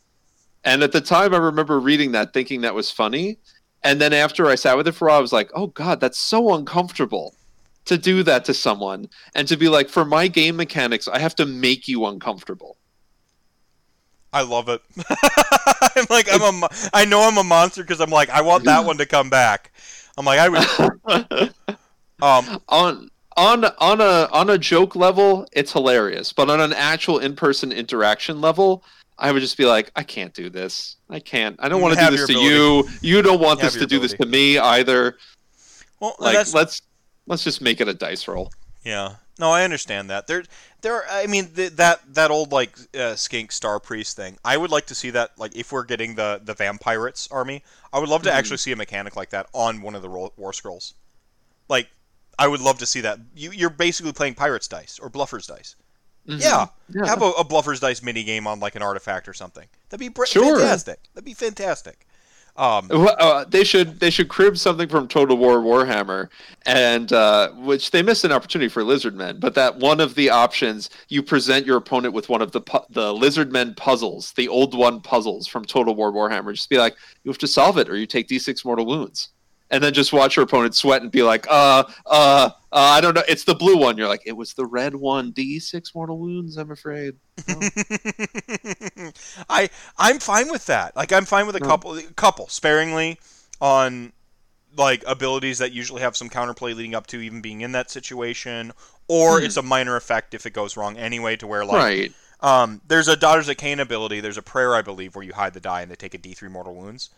And 0.64 0.82
at 0.82 0.90
the 0.90 1.00
time, 1.00 1.34
I 1.34 1.38
remember 1.38 1.78
reading 1.78 2.10
that, 2.12 2.32
thinking 2.32 2.62
that 2.62 2.74
was 2.74 2.90
funny. 2.90 3.38
And 3.84 4.00
then 4.00 4.12
after 4.12 4.46
I 4.46 4.56
sat 4.56 4.76
with 4.76 4.88
it 4.88 4.92
for 4.92 5.06
a 5.06 5.10
while, 5.12 5.18
I 5.18 5.22
was 5.22 5.32
like, 5.32 5.52
"Oh 5.54 5.68
God, 5.68 6.00
that's 6.00 6.18
so 6.18 6.52
uncomfortable." 6.52 7.36
To 7.86 7.96
do 7.96 8.22
that 8.22 8.44
to 8.44 8.54
someone 8.54 9.08
and 9.34 9.48
to 9.48 9.56
be 9.56 9.68
like 9.68 9.88
for 9.88 10.04
my 10.04 10.28
game 10.28 10.56
mechanics 10.56 11.08
i 11.08 11.18
have 11.18 11.34
to 11.34 11.46
make 11.46 11.88
you 11.88 12.06
uncomfortable. 12.06 12.76
I 14.32 14.42
love 14.42 14.68
it. 14.68 14.82
I'm 15.96 16.06
like 16.10 16.28
I'm 16.30 16.62
a 16.62 16.68
I 16.92 17.06
know 17.06 17.22
I'm 17.22 17.38
a 17.38 17.44
monster 17.44 17.82
because 17.82 18.00
I'm 18.00 18.10
like 18.10 18.28
I 18.28 18.42
want 18.42 18.64
that 18.64 18.84
one 18.84 18.98
to 18.98 19.06
come 19.06 19.30
back. 19.30 19.72
I'm 20.18 20.26
like 20.26 20.38
I 20.38 20.48
would 20.50 21.54
um 22.22 22.60
on 22.68 23.10
on 23.36 23.64
on 23.64 24.00
a 24.00 24.28
on 24.32 24.50
a 24.50 24.58
joke 24.58 24.96
level 24.96 25.46
it's 25.52 25.72
hilarious 25.72 26.32
but 26.32 26.48
on 26.48 26.60
an 26.60 26.72
actual 26.72 27.18
in-person 27.18 27.70
interaction 27.70 28.40
level 28.40 28.82
i 29.18 29.30
would 29.30 29.40
just 29.40 29.58
be 29.58 29.66
like 29.66 29.92
i 29.96 30.02
can't 30.02 30.34
do 30.34 30.50
this. 30.50 30.96
I 31.08 31.20
can't. 31.20 31.56
I 31.60 31.68
don't 31.68 31.80
want 31.80 31.98
to 31.98 32.04
do 32.04 32.16
this 32.16 32.26
to 32.26 32.32
your 32.32 32.42
you. 32.42 32.88
You 33.00 33.22
don't 33.22 33.40
want 33.40 33.60
have 33.60 33.72
this 33.72 33.80
to 33.80 33.86
do 33.86 34.00
this 34.00 34.12
to 34.14 34.26
me 34.26 34.58
either. 34.58 35.18
Well 36.00 36.16
like 36.18 36.52
let's 36.52 36.82
let's 37.26 37.44
just 37.44 37.60
make 37.60 37.80
it 37.80 37.88
a 37.88 37.94
dice 37.94 38.26
roll 38.28 38.52
Yeah. 38.84 39.16
No, 39.38 39.50
I 39.50 39.64
understand 39.64 40.08
that. 40.08 40.26
There, 40.28 40.44
there. 40.80 41.04
I 41.10 41.26
mean, 41.26 41.48
th- 41.48 41.72
that 41.72 42.00
that 42.14 42.30
old 42.30 42.52
like 42.52 42.74
uh, 42.98 43.16
skink 43.16 43.52
star 43.52 43.78
priest 43.78 44.16
thing. 44.16 44.38
I 44.42 44.56
would 44.56 44.70
like 44.70 44.86
to 44.86 44.94
see 44.94 45.10
that. 45.10 45.32
Like, 45.36 45.54
if 45.54 45.72
we're 45.72 45.84
getting 45.84 46.14
the 46.14 46.40
the 46.42 46.54
vampirates 46.54 47.28
army, 47.30 47.62
I 47.92 47.98
would 47.98 48.08
love 48.08 48.22
to 48.22 48.30
Mhm. 48.30 48.34
actually 48.34 48.56
see 48.56 48.72
a 48.72 48.76
mechanic 48.76 49.14
like 49.14 49.28
that 49.30 49.46
on 49.52 49.82
one 49.82 49.94
of 49.94 50.00
the 50.00 50.08
ro- 50.08 50.32
war 50.38 50.54
scrolls. 50.54 50.94
Like, 51.68 51.88
I 52.38 52.48
would 52.48 52.60
love 52.62 52.78
to 52.78 52.86
see 52.86 53.02
that. 53.02 53.18
You, 53.34 53.50
you're 53.50 53.68
basically 53.68 54.12
playing 54.14 54.36
pirates 54.36 54.68
dice 54.68 54.98
or 54.98 55.10
bluffers 55.10 55.46
dice. 55.46 55.76
Mhm. 56.26 56.40
Yeah. 56.40 56.66
yeah 56.88 57.06
Have 57.06 57.20
a, 57.20 57.26
a 57.32 57.44
bluffers 57.44 57.78
dice 57.80 58.02
mini 58.02 58.24
game 58.24 58.46
on 58.46 58.58
like 58.58 58.74
an 58.74 58.80
artifact 58.82 59.28
or 59.28 59.34
something. 59.34 59.66
That'd 59.90 60.00
be 60.00 60.08
br- 60.08 60.24
Sure. 60.24 60.58
fantastic. 60.58 61.00
That'd 61.12 61.26
be 61.26 61.34
fantastic. 61.34 62.06
Um, 62.58 62.88
uh, 62.90 63.44
they 63.44 63.64
should 63.64 64.00
they 64.00 64.10
should 64.10 64.28
crib 64.28 64.56
something 64.56 64.88
from 64.88 65.08
Total 65.08 65.36
War 65.36 65.58
Warhammer, 65.58 66.28
and 66.64 67.12
uh, 67.12 67.50
which 67.52 67.90
they 67.90 68.02
missed 68.02 68.24
an 68.24 68.32
opportunity 68.32 68.68
for 68.68 68.82
Lizardmen. 68.82 69.40
But 69.40 69.54
that 69.54 69.76
one 69.76 70.00
of 70.00 70.14
the 70.14 70.30
options 70.30 70.88
you 71.08 71.22
present 71.22 71.66
your 71.66 71.76
opponent 71.76 72.14
with 72.14 72.28
one 72.28 72.40
of 72.40 72.52
the 72.52 72.62
pu- 72.62 72.86
the 72.88 73.12
Lizardmen 73.12 73.76
puzzles, 73.76 74.32
the 74.32 74.48
old 74.48 74.74
one 74.74 75.00
puzzles 75.00 75.46
from 75.46 75.64
Total 75.64 75.94
War 75.94 76.12
Warhammer. 76.12 76.54
Just 76.54 76.70
be 76.70 76.78
like, 76.78 76.96
you 77.24 77.30
have 77.30 77.38
to 77.38 77.48
solve 77.48 77.76
it, 77.78 77.90
or 77.90 77.96
you 77.96 78.06
take 78.06 78.28
D6 78.28 78.64
mortal 78.64 78.86
wounds, 78.86 79.28
and 79.70 79.82
then 79.82 79.92
just 79.92 80.12
watch 80.12 80.36
your 80.36 80.44
opponent 80.44 80.74
sweat 80.74 81.02
and 81.02 81.10
be 81.10 81.22
like, 81.22 81.46
uh, 81.48 81.84
uh, 82.06 82.50
uh 82.50 82.50
I 82.72 83.00
don't 83.00 83.14
know, 83.14 83.22
it's 83.28 83.44
the 83.44 83.54
blue 83.54 83.76
one. 83.76 83.96
You're 83.96 84.08
like, 84.08 84.22
it 84.26 84.36
was 84.36 84.54
the 84.54 84.66
red 84.66 84.94
one, 84.94 85.32
D6 85.32 85.94
mortal 85.94 86.18
wounds. 86.18 86.56
I'm 86.56 86.70
afraid. 86.70 87.14
Oh. 87.48 87.60
I 89.48 89.68
I'm 89.98 90.18
fine 90.18 90.50
with 90.50 90.66
that. 90.66 90.94
Like 90.96 91.12
I'm 91.12 91.24
fine 91.24 91.46
with 91.46 91.56
a 91.56 91.60
No. 91.60 91.66
couple 91.66 91.98
couple 92.16 92.48
sparingly 92.48 93.18
on 93.60 94.12
like 94.76 95.02
abilities 95.06 95.58
that 95.58 95.72
usually 95.72 96.02
have 96.02 96.16
some 96.16 96.28
counterplay 96.28 96.74
leading 96.74 96.94
up 96.94 97.06
to 97.08 97.20
even 97.20 97.40
being 97.40 97.62
in 97.62 97.72
that 97.72 97.90
situation, 97.90 98.72
or 99.08 99.38
Hmm. 99.38 99.46
it's 99.46 99.56
a 99.56 99.62
minor 99.62 99.96
effect 99.96 100.34
if 100.34 100.44
it 100.46 100.50
goes 100.52 100.76
wrong 100.76 100.96
anyway, 100.96 101.36
to 101.36 101.46
where 101.46 101.64
like 101.64 101.76
right. 101.76 102.12
um, 102.40 102.80
there's 102.86 103.08
a 103.08 103.16
Daughters 103.16 103.48
of 103.48 103.56
Khaine 103.56 103.80
ability. 103.80 104.20
There's 104.20 104.36
a 104.38 104.42
prayer, 104.42 104.74
I 104.74 104.82
believe, 104.82 105.14
where 105.14 105.24
you 105.24 105.32
hide 105.32 105.54
the 105.54 105.60
die 105.60 105.80
and 105.82 105.90
they 105.90 105.96
take 105.96 106.14
a 106.14 106.18
D3 106.18 106.50
mortal 106.50 106.74
wounds. 106.74 107.10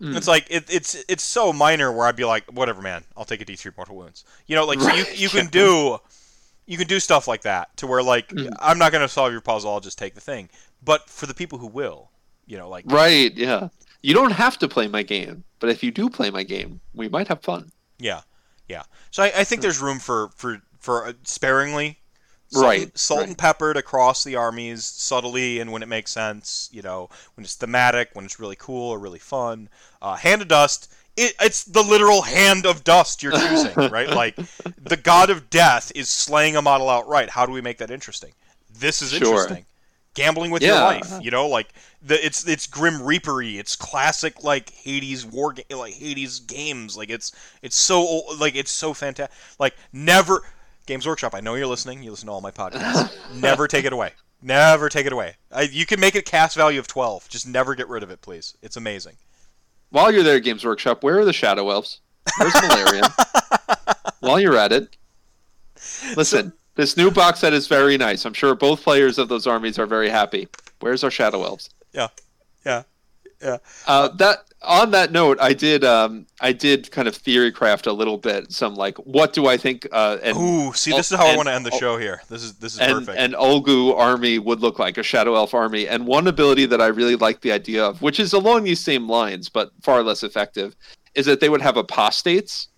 Mm. 0.00 0.16
It's 0.16 0.28
like 0.28 0.46
it, 0.48 0.64
it's 0.72 1.04
it's 1.08 1.24
so 1.24 1.52
minor 1.52 1.90
where 1.90 2.06
I'd 2.06 2.16
be 2.16 2.24
like, 2.24 2.44
whatever, 2.52 2.80
man, 2.82 3.02
I'll 3.16 3.24
take 3.24 3.40
a 3.40 3.44
D3 3.44 3.76
mortal 3.76 3.96
wounds. 3.96 4.24
You 4.46 4.54
know, 4.56 4.64
like 4.64 4.80
so 4.80 4.92
you 4.94 5.04
you 5.14 5.28
can 5.28 5.46
do 5.46 5.98
you 6.66 6.76
can 6.78 6.86
do 6.86 7.00
stuff 7.00 7.26
like 7.26 7.42
that 7.42 7.76
to 7.78 7.86
where 7.86 8.02
like 8.02 8.28
Mm. 8.28 8.54
I'm 8.60 8.78
not 8.78 8.92
gonna 8.92 9.08
solve 9.08 9.32
your 9.32 9.40
puzzle, 9.40 9.72
I'll 9.72 9.80
just 9.80 9.98
take 9.98 10.14
the 10.14 10.20
thing. 10.20 10.48
But 10.84 11.08
for 11.10 11.26
the 11.26 11.34
people 11.34 11.58
who 11.58 11.66
will, 11.66 12.10
you 12.46 12.56
know, 12.56 12.68
like 12.68 12.84
Right. 12.86 13.32
Yeah. 13.36 13.68
You 14.00 14.14
don't 14.14 14.30
have 14.30 14.56
to 14.58 14.68
play 14.68 14.86
my 14.86 15.02
game, 15.02 15.42
but 15.58 15.70
if 15.70 15.82
you 15.82 15.90
do 15.90 16.08
play 16.08 16.30
my 16.30 16.44
game, 16.44 16.80
we 16.94 17.08
might 17.08 17.26
have 17.26 17.42
fun. 17.42 17.72
yeah, 17.98 18.20
yeah. 18.68 18.84
So 19.10 19.24
I, 19.24 19.32
I 19.38 19.44
think 19.44 19.60
there's 19.62 19.80
room 19.80 19.98
for 19.98 20.28
for 20.36 20.60
for 20.78 21.08
uh, 21.08 21.12
sparingly. 21.24 21.98
Right, 22.54 22.96
salt 22.98 23.20
right. 23.20 23.28
and 23.28 23.36
peppered 23.38 23.76
across 23.76 24.24
the 24.24 24.36
armies 24.36 24.84
subtly 24.84 25.60
and 25.60 25.70
when 25.70 25.82
it 25.82 25.88
makes 25.88 26.10
sense 26.10 26.70
you 26.72 26.80
know 26.80 27.10
when 27.34 27.44
it's 27.44 27.54
thematic 27.54 28.08
when 28.14 28.24
it's 28.24 28.40
really 28.40 28.56
cool 28.56 28.90
or 28.90 28.98
really 28.98 29.18
fun. 29.18 29.68
Uh, 30.00 30.16
hand 30.16 30.40
of 30.42 30.48
dust 30.48 30.90
it, 31.16 31.34
it's 31.40 31.64
the 31.64 31.82
literal 31.82 32.22
hand 32.22 32.64
of 32.64 32.84
dust 32.84 33.22
you're 33.22 33.32
choosing 33.32 33.74
right? 33.90 34.08
Like 34.08 34.36
the 34.82 34.96
god 34.96 35.30
of 35.30 35.50
death 35.50 35.92
is 35.94 36.08
slaying 36.08 36.56
a 36.56 36.62
model 36.62 36.88
outright. 36.88 37.30
How 37.30 37.44
do 37.44 37.52
we 37.52 37.60
make 37.60 37.78
that 37.78 37.90
interesting? 37.90 38.32
This 38.78 39.02
is 39.02 39.10
Sure. 39.10 39.28
interesting. 39.28 39.64
Gambling 40.14 40.50
with 40.50 40.62
your 40.62 40.74
life 40.74 41.12
you 41.20 41.30
know? 41.30 41.48
Like 41.48 41.68
the 42.02 42.24
it's 42.24 42.46
it's 42.48 42.66
grim 42.66 43.02
reapery. 43.02 43.58
It's 43.58 43.76
classic 43.76 44.42
like 44.42 44.70
hades 44.70 45.26
war 45.26 45.54
like 45.70 45.94
hades 45.94 46.40
games. 46.40 46.96
Like 46.96 47.10
it's 47.10 47.32
it's 47.62 47.76
so 47.76 48.22
like 48.38 48.54
it's 48.56 48.70
so 48.70 48.94
fantastic 48.94 49.36
like 49.58 49.76
never 49.92 50.42
games 50.88 51.06
workshop 51.06 51.34
i 51.34 51.40
know 51.40 51.54
you're 51.54 51.66
listening 51.66 52.02
you 52.02 52.10
listen 52.10 52.26
to 52.26 52.32
all 52.32 52.40
my 52.40 52.50
podcasts 52.50 53.14
never 53.40 53.68
take 53.68 53.84
it 53.84 53.92
away 53.92 54.10
never 54.42 54.88
take 54.88 55.04
it 55.06 55.12
away 55.12 55.36
I, 55.52 55.62
you 55.62 55.84
can 55.86 56.00
make 56.00 56.14
it 56.14 56.24
cast 56.24 56.56
value 56.56 56.78
of 56.80 56.86
12 56.86 57.28
just 57.28 57.46
never 57.46 57.74
get 57.74 57.88
rid 57.88 58.02
of 58.02 58.10
it 58.10 58.22
please 58.22 58.56
it's 58.62 58.76
amazing 58.76 59.16
While 59.90 60.10
you're 60.12 60.22
there 60.22 60.40
Games 60.40 60.64
Workshop, 60.64 61.02
where 61.02 61.18
are 61.18 61.24
the 61.24 61.32
Shadow 61.32 61.70
Elves? 61.70 62.00
Where's 62.38 62.52
Malerion? 62.54 63.10
While 64.20 64.38
you're 64.40 64.56
at 64.56 64.72
it, 64.72 64.96
listen. 66.16 66.52
This 66.74 66.96
new 66.96 67.10
box 67.10 67.40
set 67.40 67.52
is 67.54 67.66
very 67.66 67.96
nice. 67.96 68.24
I'm 68.24 68.34
sure 68.34 68.54
both 68.54 68.82
players 68.82 69.18
of 69.18 69.28
those 69.28 69.46
armies 69.46 69.78
are 69.78 69.86
very 69.86 70.08
happy. 70.10 70.46
Where's 70.80 71.02
our 71.04 71.10
Shadow 71.10 71.42
Elves? 71.44 71.70
yeah 71.92 72.08
yeah 72.66 72.82
yeah 73.42 73.56
Uh, 73.86 74.08
that 74.16 74.44
on 74.62 74.90
that 74.90 75.12
note, 75.12 75.38
I 75.40 75.52
did 75.52 75.84
um, 75.84 76.26
I 76.40 76.52
did 76.52 76.90
kind 76.90 77.06
of 77.06 77.14
theory 77.14 77.52
craft 77.52 77.86
a 77.86 77.92
little 77.92 78.18
bit. 78.18 78.52
Some 78.52 78.74
like, 78.74 78.96
what 78.98 79.32
do 79.32 79.46
I 79.46 79.56
think? 79.56 79.86
Uh, 79.92 80.18
and 80.22 80.36
ooh 80.36 80.72
see 80.72 80.90
this 80.90 81.12
is 81.12 81.18
how 81.18 81.26
i 81.26 81.36
want 81.36 81.48
to 81.48 81.52
end 81.52 81.64
the 81.64 81.70
show 81.72 81.96
here 81.96 82.20
this 82.28 82.42
is 82.42 82.54
this 82.54 82.74
is 82.74 82.80
and 82.80 83.06
perfect 83.06 83.18
an 83.18 83.32
Ulgu 83.32 83.96
army 83.96 84.38
would 84.38 84.60
look 84.60 84.78
like 84.78 84.98
a 84.98 85.02
Shadow 85.02 85.34
Elf 85.34 85.54
army. 85.54 85.86
And 85.86 86.06
one 86.06 86.26
ability 86.26 86.66
that 86.66 86.80
I 86.80 86.86
really 86.86 87.16
like 87.16 87.40
the 87.40 87.52
idea 87.52 87.84
of, 87.84 88.02
which 88.02 88.18
is 88.18 88.32
along 88.32 88.64
these 88.64 88.80
same 88.80 89.08
lines 89.08 89.48
but 89.48 89.70
far 89.82 90.02
less 90.02 90.22
effective, 90.22 90.74
is 91.14 91.26
that 91.26 91.40
they 91.40 91.48
would 91.48 91.62
have 91.62 91.76
apostates 91.76 92.68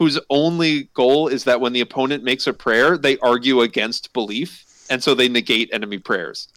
whose 0.00 0.18
only 0.30 0.84
goal 0.94 1.28
is 1.28 1.44
that 1.44 1.60
when 1.60 1.74
the 1.74 1.82
opponent 1.82 2.24
makes 2.24 2.46
a 2.46 2.52
prayer, 2.54 2.96
they 2.96 3.18
argue 3.18 3.60
against 3.60 4.12
belief, 4.14 4.64
and 4.88 5.02
so 5.02 5.14
they 5.14 5.28
negate 5.28 5.68
enemy 5.74 5.98
prayers. 5.98 6.48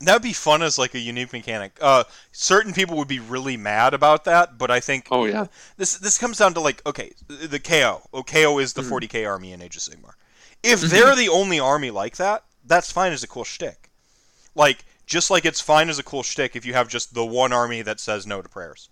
That'd 0.00 0.22
be 0.22 0.34
fun 0.34 0.62
as 0.62 0.78
like 0.78 0.94
a 0.94 0.98
unique 0.98 1.32
mechanic. 1.32 1.78
Uh, 1.80 2.04
certain 2.32 2.74
people 2.74 2.96
would 2.98 3.08
be 3.08 3.18
really 3.18 3.56
mad 3.56 3.94
about 3.94 4.24
that, 4.24 4.58
but 4.58 4.70
I 4.70 4.78
think 4.80 5.08
Oh 5.10 5.24
yeah, 5.24 5.46
this 5.78 5.96
this 5.98 6.18
comes 6.18 6.38
down 6.38 6.52
to 6.54 6.60
like 6.60 6.84
okay, 6.86 7.12
the 7.28 7.58
KO. 7.58 8.02
Oh, 8.12 8.22
KO 8.22 8.58
is 8.58 8.74
the 8.74 8.82
Mhm. 8.82 8.90
40k 8.90 9.26
army 9.26 9.52
in 9.52 9.62
Age 9.62 9.76
of 9.76 9.82
Sigmar. 9.82 10.12
If 10.62 10.80
Mhm. 10.80 10.90
they're 10.90 11.16
the 11.16 11.28
only 11.30 11.58
army 11.58 11.90
like 11.90 12.16
that, 12.16 12.44
that's 12.66 12.92
fine 12.92 13.12
as 13.12 13.22
a 13.22 13.26
cool 13.26 13.44
shtick. 13.44 13.88
Like 14.54 14.84
just 15.06 15.30
like 15.30 15.44
it's 15.46 15.60
fine 15.60 15.88
as 15.88 15.98
a 15.98 16.02
cool 16.02 16.22
shtick 16.22 16.56
if 16.56 16.66
you 16.66 16.74
have 16.74 16.88
just 16.88 17.14
the 17.14 17.24
one 17.24 17.52
army 17.54 17.80
that 17.82 17.98
says 18.00 18.26
no 18.26 18.42
to 18.42 18.48
prayers, 18.50 18.90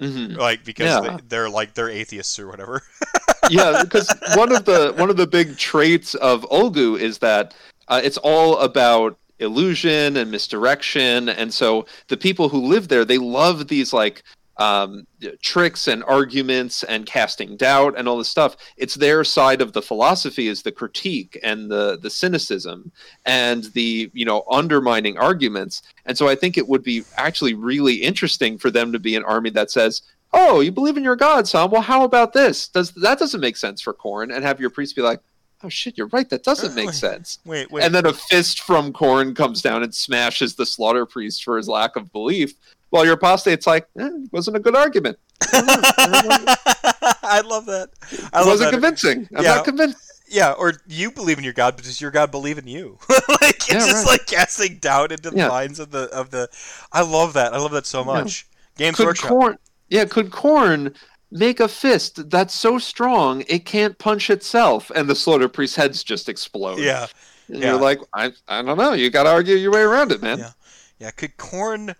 hmm 0.00 0.34
like 0.34 0.64
because 0.64 0.86
Yeah. 0.86 1.00
they, 1.16 1.22
they're 1.28 1.50
like 1.50 1.74
they're 1.74 1.90
atheists 1.90 2.38
or 2.40 2.48
whatever. 2.48 2.82
yeah. 3.48 3.82
Because 3.84 4.12
one 4.34 4.50
of 4.50 4.64
the 4.64 4.94
one 4.96 5.10
of 5.10 5.16
the 5.16 5.26
big 5.28 5.58
traits 5.58 6.16
of 6.16 6.42
Ulgu 6.50 6.98
is 6.98 7.18
that 7.18 7.54
uh, 7.86 8.00
it's 8.02 8.16
all 8.18 8.58
about 8.58 9.16
illusion 9.40 10.16
and 10.16 10.30
misdirection, 10.30 11.28
and 11.28 11.52
so 11.52 11.86
the 12.08 12.16
people 12.16 12.48
who 12.48 12.66
live 12.66 12.88
there 12.88 13.04
they 13.04 13.18
love 13.18 13.68
these 13.68 13.92
like 13.92 14.22
um, 14.60 15.06
tricks 15.40 15.88
and 15.88 16.04
arguments 16.04 16.82
and 16.84 17.06
casting 17.06 17.56
doubt 17.56 17.94
and 17.96 18.06
all 18.06 18.18
this 18.18 18.28
stuff. 18.28 18.56
It's 18.76 18.94
their 18.94 19.24
side 19.24 19.62
of 19.62 19.72
the 19.72 19.80
philosophy 19.80 20.48
is 20.48 20.62
the 20.62 20.70
critique 20.70 21.40
and 21.42 21.70
the 21.70 21.98
the 22.00 22.10
cynicism 22.10 22.92
and 23.24 23.64
the 23.72 24.10
you 24.12 24.26
know 24.26 24.44
undermining 24.50 25.16
arguments. 25.16 25.82
And 26.04 26.16
so 26.16 26.28
I 26.28 26.34
think 26.34 26.58
it 26.58 26.68
would 26.68 26.82
be 26.82 27.04
actually 27.16 27.54
really 27.54 27.94
interesting 27.94 28.58
for 28.58 28.70
them 28.70 28.92
to 28.92 28.98
be 28.98 29.16
an 29.16 29.24
army 29.24 29.50
that 29.50 29.70
says, 29.70 30.02
"Oh, 30.34 30.60
you 30.60 30.70
believe 30.70 30.98
in 30.98 31.04
your 31.04 31.16
gods, 31.16 31.52
huh? 31.52 31.68
Well, 31.72 31.82
how 31.82 32.04
about 32.04 32.34
this? 32.34 32.68
Does 32.68 32.90
that 32.92 33.18
doesn't 33.18 33.40
make 33.40 33.56
sense 33.56 33.80
for 33.80 33.94
Khorne?" 33.94 34.34
And 34.34 34.44
have 34.44 34.60
your 34.60 34.70
priest 34.70 34.94
be 34.94 35.02
like, 35.02 35.20
"Oh 35.62 35.68
shit, 35.68 35.96
you're 35.98 36.08
right. 36.08 36.28
That 36.30 36.42
doesn't 36.44 36.74
make 36.74 36.92
sense." 36.92 37.38
wait, 37.44 37.70
wait. 37.70 37.84
And 37.84 37.94
then 37.94 38.06
a 38.06 38.12
fist 38.12 38.60
from 38.60 38.92
Khorne 38.92 39.34
comes 39.36 39.62
down 39.62 39.82
and 39.82 39.94
smashes 39.94 40.54
the 40.54 40.66
slaughter 40.66 41.06
priest 41.06 41.44
for 41.44 41.56
his 41.56 41.68
lack 41.68 41.96
of 41.96 42.12
belief. 42.12 42.52
While 42.90 43.04
your 43.04 43.14
apostate's 43.14 43.66
like, 43.68 43.86
eh, 43.98 44.06
it 44.06 44.32
wasn't 44.32 44.56
a 44.56 44.60
good 44.60 44.74
argument. 44.74 45.16
I 45.52 47.42
love 47.46 47.66
that. 47.66 47.90
I 48.10 48.14
It 48.14 48.32
love 48.40 48.46
wasn't 48.46 48.58
that. 48.68 48.72
convincing. 48.72 49.28
I'm 49.34 49.44
Yeah. 49.44 49.54
not 49.56 49.64
convinced. 49.64 49.98
Yeah, 50.28 50.52
or 50.52 50.74
you 50.86 51.10
believe 51.10 51.38
in 51.38 51.44
your 51.44 51.52
God, 51.52 51.74
but 51.76 51.84
does 51.84 52.00
your 52.00 52.10
God 52.12 52.30
believe 52.30 52.56
in 52.58 52.66
you? 52.68 52.98
like 53.40 53.56
it's 53.56 53.68
Yeah, 53.68 53.78
just 53.80 54.06
right. 54.06 54.12
like 54.12 54.26
casting 54.26 54.78
doubt 54.78 55.10
into 55.12 55.30
the 55.30 55.36
Yeah. 55.36 55.48
minds 55.48 55.80
of 55.80 55.90
the 55.90 56.04
of 56.12 56.30
the. 56.30 56.48
I 56.92 57.02
love 57.02 57.32
that. 57.34 57.52
I 57.52 57.58
love 57.58 57.72
that 57.72 57.86
so 57.86 58.04
much. 58.04 58.46
Games 58.76 58.96
Could 58.96 59.06
Workshop. 59.06 59.30
Khorne, 59.32 59.56
yeah, 59.88 60.04
could 60.04 60.30
Khorne 60.30 60.94
make 61.30 61.60
a 61.60 61.68
fist 61.68 62.30
that's 62.30 62.54
so 62.54 62.78
strong 62.78 63.42
it 63.48 63.64
can't 63.64 63.98
punch 63.98 64.30
itself, 64.30 64.90
and 64.94 65.08
the 65.08 65.14
slaughter 65.14 65.48
priest's 65.48 65.76
heads 65.76 66.02
just 66.02 66.28
explode? 66.28 66.78
yeah, 66.78 67.06
And 67.48 67.58
yeah. 67.58 67.72
you're 67.72 67.80
like, 67.80 68.00
I, 68.14 68.32
I 68.48 68.62
don't 68.62 68.78
know. 68.78 68.92
You 68.92 69.10
got 69.10 69.24
to 69.24 69.30
argue 69.30 69.56
your 69.56 69.72
way 69.72 69.82
around 69.82 70.12
it, 70.12 70.22
man. 70.22 70.38
Yeah. 70.38 70.52
yeah. 70.98 71.10
Could 71.10 71.36
Khorne, 71.36 71.94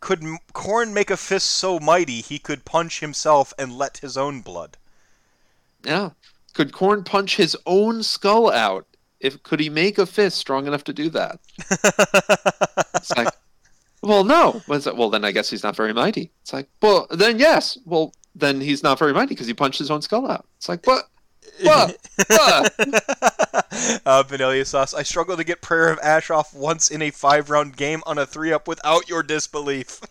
could 0.00 0.20
Khorne 0.52 0.92
make 0.92 1.10
a 1.10 1.16
fist 1.16 1.48
so 1.50 1.78
mighty 1.78 2.20
he 2.20 2.38
could 2.38 2.64
punch 2.64 3.00
himself 3.00 3.52
and 3.58 3.76
let 3.78 3.98
his 3.98 4.16
own 4.16 4.40
blood? 4.40 4.76
Yeah. 5.84 6.10
Could 6.54 6.72
Khorne 6.72 7.04
punch 7.04 7.36
his 7.36 7.56
own 7.66 8.02
skull 8.02 8.50
out? 8.50 8.86
If 9.20 9.42
could 9.44 9.60
he 9.60 9.70
make 9.70 9.98
a 9.98 10.06
fist 10.06 10.36
strong 10.36 10.66
enough 10.66 10.84
to 10.84 10.92
do 10.92 11.08
that? 11.10 11.38
It's 12.94 13.10
like, 13.16 13.34
well, 14.02 14.22
no. 14.22 14.62
Well, 14.68 15.10
then 15.10 15.24
I 15.24 15.32
guess 15.32 15.50
he's 15.50 15.64
not 15.64 15.74
very 15.74 15.92
mighty. 15.92 16.30
It's 16.42 16.52
like, 16.52 16.68
well, 16.80 17.08
then 17.10 17.40
yes. 17.40 17.78
Well, 17.84 18.12
then 18.34 18.60
he's 18.60 18.82
not 18.82 18.98
very 18.98 19.12
mighty 19.12 19.28
because 19.28 19.46
he 19.46 19.54
punched 19.54 19.78
his 19.78 19.90
own 19.90 20.02
skull 20.02 20.30
out. 20.30 20.46
It's 20.58 20.68
like, 20.68 20.86
what? 20.86 21.04
What? 21.60 21.98
What? 22.28 24.00
uh, 24.06 24.22
Vanilla 24.22 24.64
sauce. 24.64 24.94
I 24.94 25.02
struggle 25.02 25.36
to 25.36 25.44
get 25.44 25.60
Prayer 25.60 25.88
of 25.88 25.98
Ash 26.02 26.30
off 26.30 26.54
once 26.54 26.90
in 26.90 27.02
a 27.02 27.10
five-round 27.10 27.76
game 27.76 28.02
on 28.06 28.18
a 28.18 28.26
three-up 28.26 28.66
without 28.68 29.08
your 29.08 29.22
disbelief. 29.22 30.00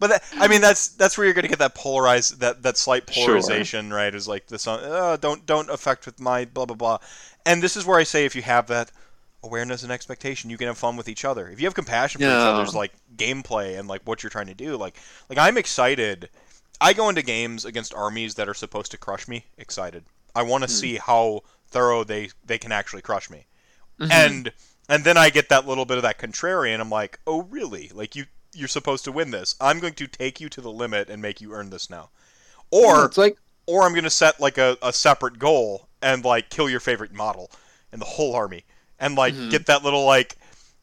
But 0.00 0.10
that, 0.10 0.22
I 0.34 0.46
mean, 0.46 0.60
that's 0.60 0.88
that's 0.88 1.18
where 1.18 1.24
you're 1.24 1.34
going 1.34 1.42
to 1.42 1.48
get 1.48 1.58
that 1.58 1.74
polarized, 1.74 2.40
that 2.40 2.62
that 2.62 2.76
slight 2.76 3.12
Sure. 3.12 3.26
polarization, 3.26 3.92
right? 3.92 4.14
Is 4.14 4.28
like 4.28 4.46
this, 4.46 4.66
uh, 4.66 5.16
don't 5.20 5.44
don't 5.44 5.68
affect 5.70 6.06
with 6.06 6.20
my 6.20 6.44
blah 6.44 6.66
blah 6.66 6.76
blah. 6.76 6.98
And 7.44 7.62
this 7.62 7.76
is 7.76 7.84
where 7.84 7.98
I 7.98 8.04
say, 8.04 8.24
if 8.24 8.36
you 8.36 8.42
have 8.42 8.68
that 8.68 8.92
awareness 9.42 9.82
and 9.82 9.90
expectation, 9.90 10.50
you 10.50 10.56
can 10.58 10.68
have 10.68 10.78
fun 10.78 10.96
with 10.96 11.08
each 11.08 11.24
other. 11.24 11.48
If 11.48 11.60
you 11.60 11.66
have 11.66 11.74
compassion 11.74 12.20
for 12.20 12.26
each 12.26 12.30
other's 12.30 12.74
like 12.74 12.92
gameplay 13.16 13.78
and 13.78 13.88
like 13.88 14.02
what 14.04 14.22
you're 14.22 14.30
trying 14.30 14.46
to 14.46 14.54
do, 14.54 14.76
like 14.76 14.96
like 15.28 15.38
I'm 15.38 15.58
excited. 15.58 16.30
I 16.80 16.92
go 16.92 17.08
into 17.08 17.22
games 17.22 17.64
against 17.64 17.94
armies 17.94 18.34
that 18.36 18.48
are 18.48 18.54
supposed 18.54 18.90
to 18.92 18.98
crush 18.98 19.28
me, 19.28 19.46
excited. 19.56 20.04
I 20.34 20.42
want 20.42 20.62
to 20.64 20.68
Hmm. 20.68 20.72
see 20.72 20.96
how 20.96 21.42
thorough 21.68 22.04
they 22.04 22.30
they 22.44 22.58
can 22.58 22.72
actually 22.72 23.02
crush 23.02 23.28
me 23.30 23.46
Mhm. 24.00 24.10
and 24.10 24.52
and 24.88 25.04
then 25.04 25.16
I 25.18 25.30
get 25.30 25.48
that 25.50 25.66
little 25.66 25.84
bit 25.84 25.98
of 25.98 26.02
that 26.04 26.18
contrarian. 26.18 26.74
And 26.74 26.82
I'm 26.82 26.90
like, 26.90 27.20
oh 27.26 27.42
really? 27.42 27.90
Like 27.94 28.16
you 28.16 28.26
you're 28.54 28.68
supposed 28.68 29.04
to 29.04 29.12
win 29.12 29.30
this. 29.30 29.54
I'm 29.60 29.78
going 29.80 29.94
to 29.94 30.06
take 30.08 30.40
you 30.40 30.48
to 30.50 30.60
the 30.60 30.72
limit 30.72 31.10
and 31.10 31.20
make 31.22 31.40
you 31.40 31.52
earn 31.54 31.70
this 31.70 31.90
now. 31.90 32.10
Yeah, 32.72 32.78
Or 32.80 33.04
it's 33.04 33.18
like, 33.18 33.38
or 33.66 33.82
I'm 33.84 33.92
going 33.92 34.04
to 34.04 34.10
set 34.10 34.40
like 34.40 34.58
a, 34.58 34.76
a 34.82 34.92
separate 34.92 35.38
goal 35.38 35.88
and 36.02 36.24
like 36.24 36.50
kill 36.50 36.68
your 36.70 36.80
favorite 36.80 37.12
model 37.12 37.50
and 37.92 38.00
the 38.00 38.06
whole 38.06 38.34
army 38.34 38.64
and 38.98 39.16
like 39.16 39.34
Mhm. 39.34 39.50
get 39.50 39.66
that 39.66 39.84
little 39.84 40.04
like 40.04 40.36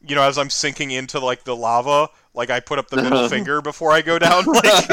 you 0.06 0.14
know 0.14 0.22
as 0.22 0.38
I'm 0.38 0.50
sinking 0.50 0.90
into 0.92 1.18
like 1.20 1.44
the 1.44 1.56
lava 1.56 2.08
like 2.36 2.50
I 2.50 2.60
put 2.60 2.78
up 2.78 2.88
the 2.88 2.96
middle 2.96 3.18
uh-huh. 3.18 3.28
finger 3.28 3.60
before 3.62 3.90
I 3.90 4.02
go 4.02 4.18
down 4.18 4.44
like, 4.46 4.88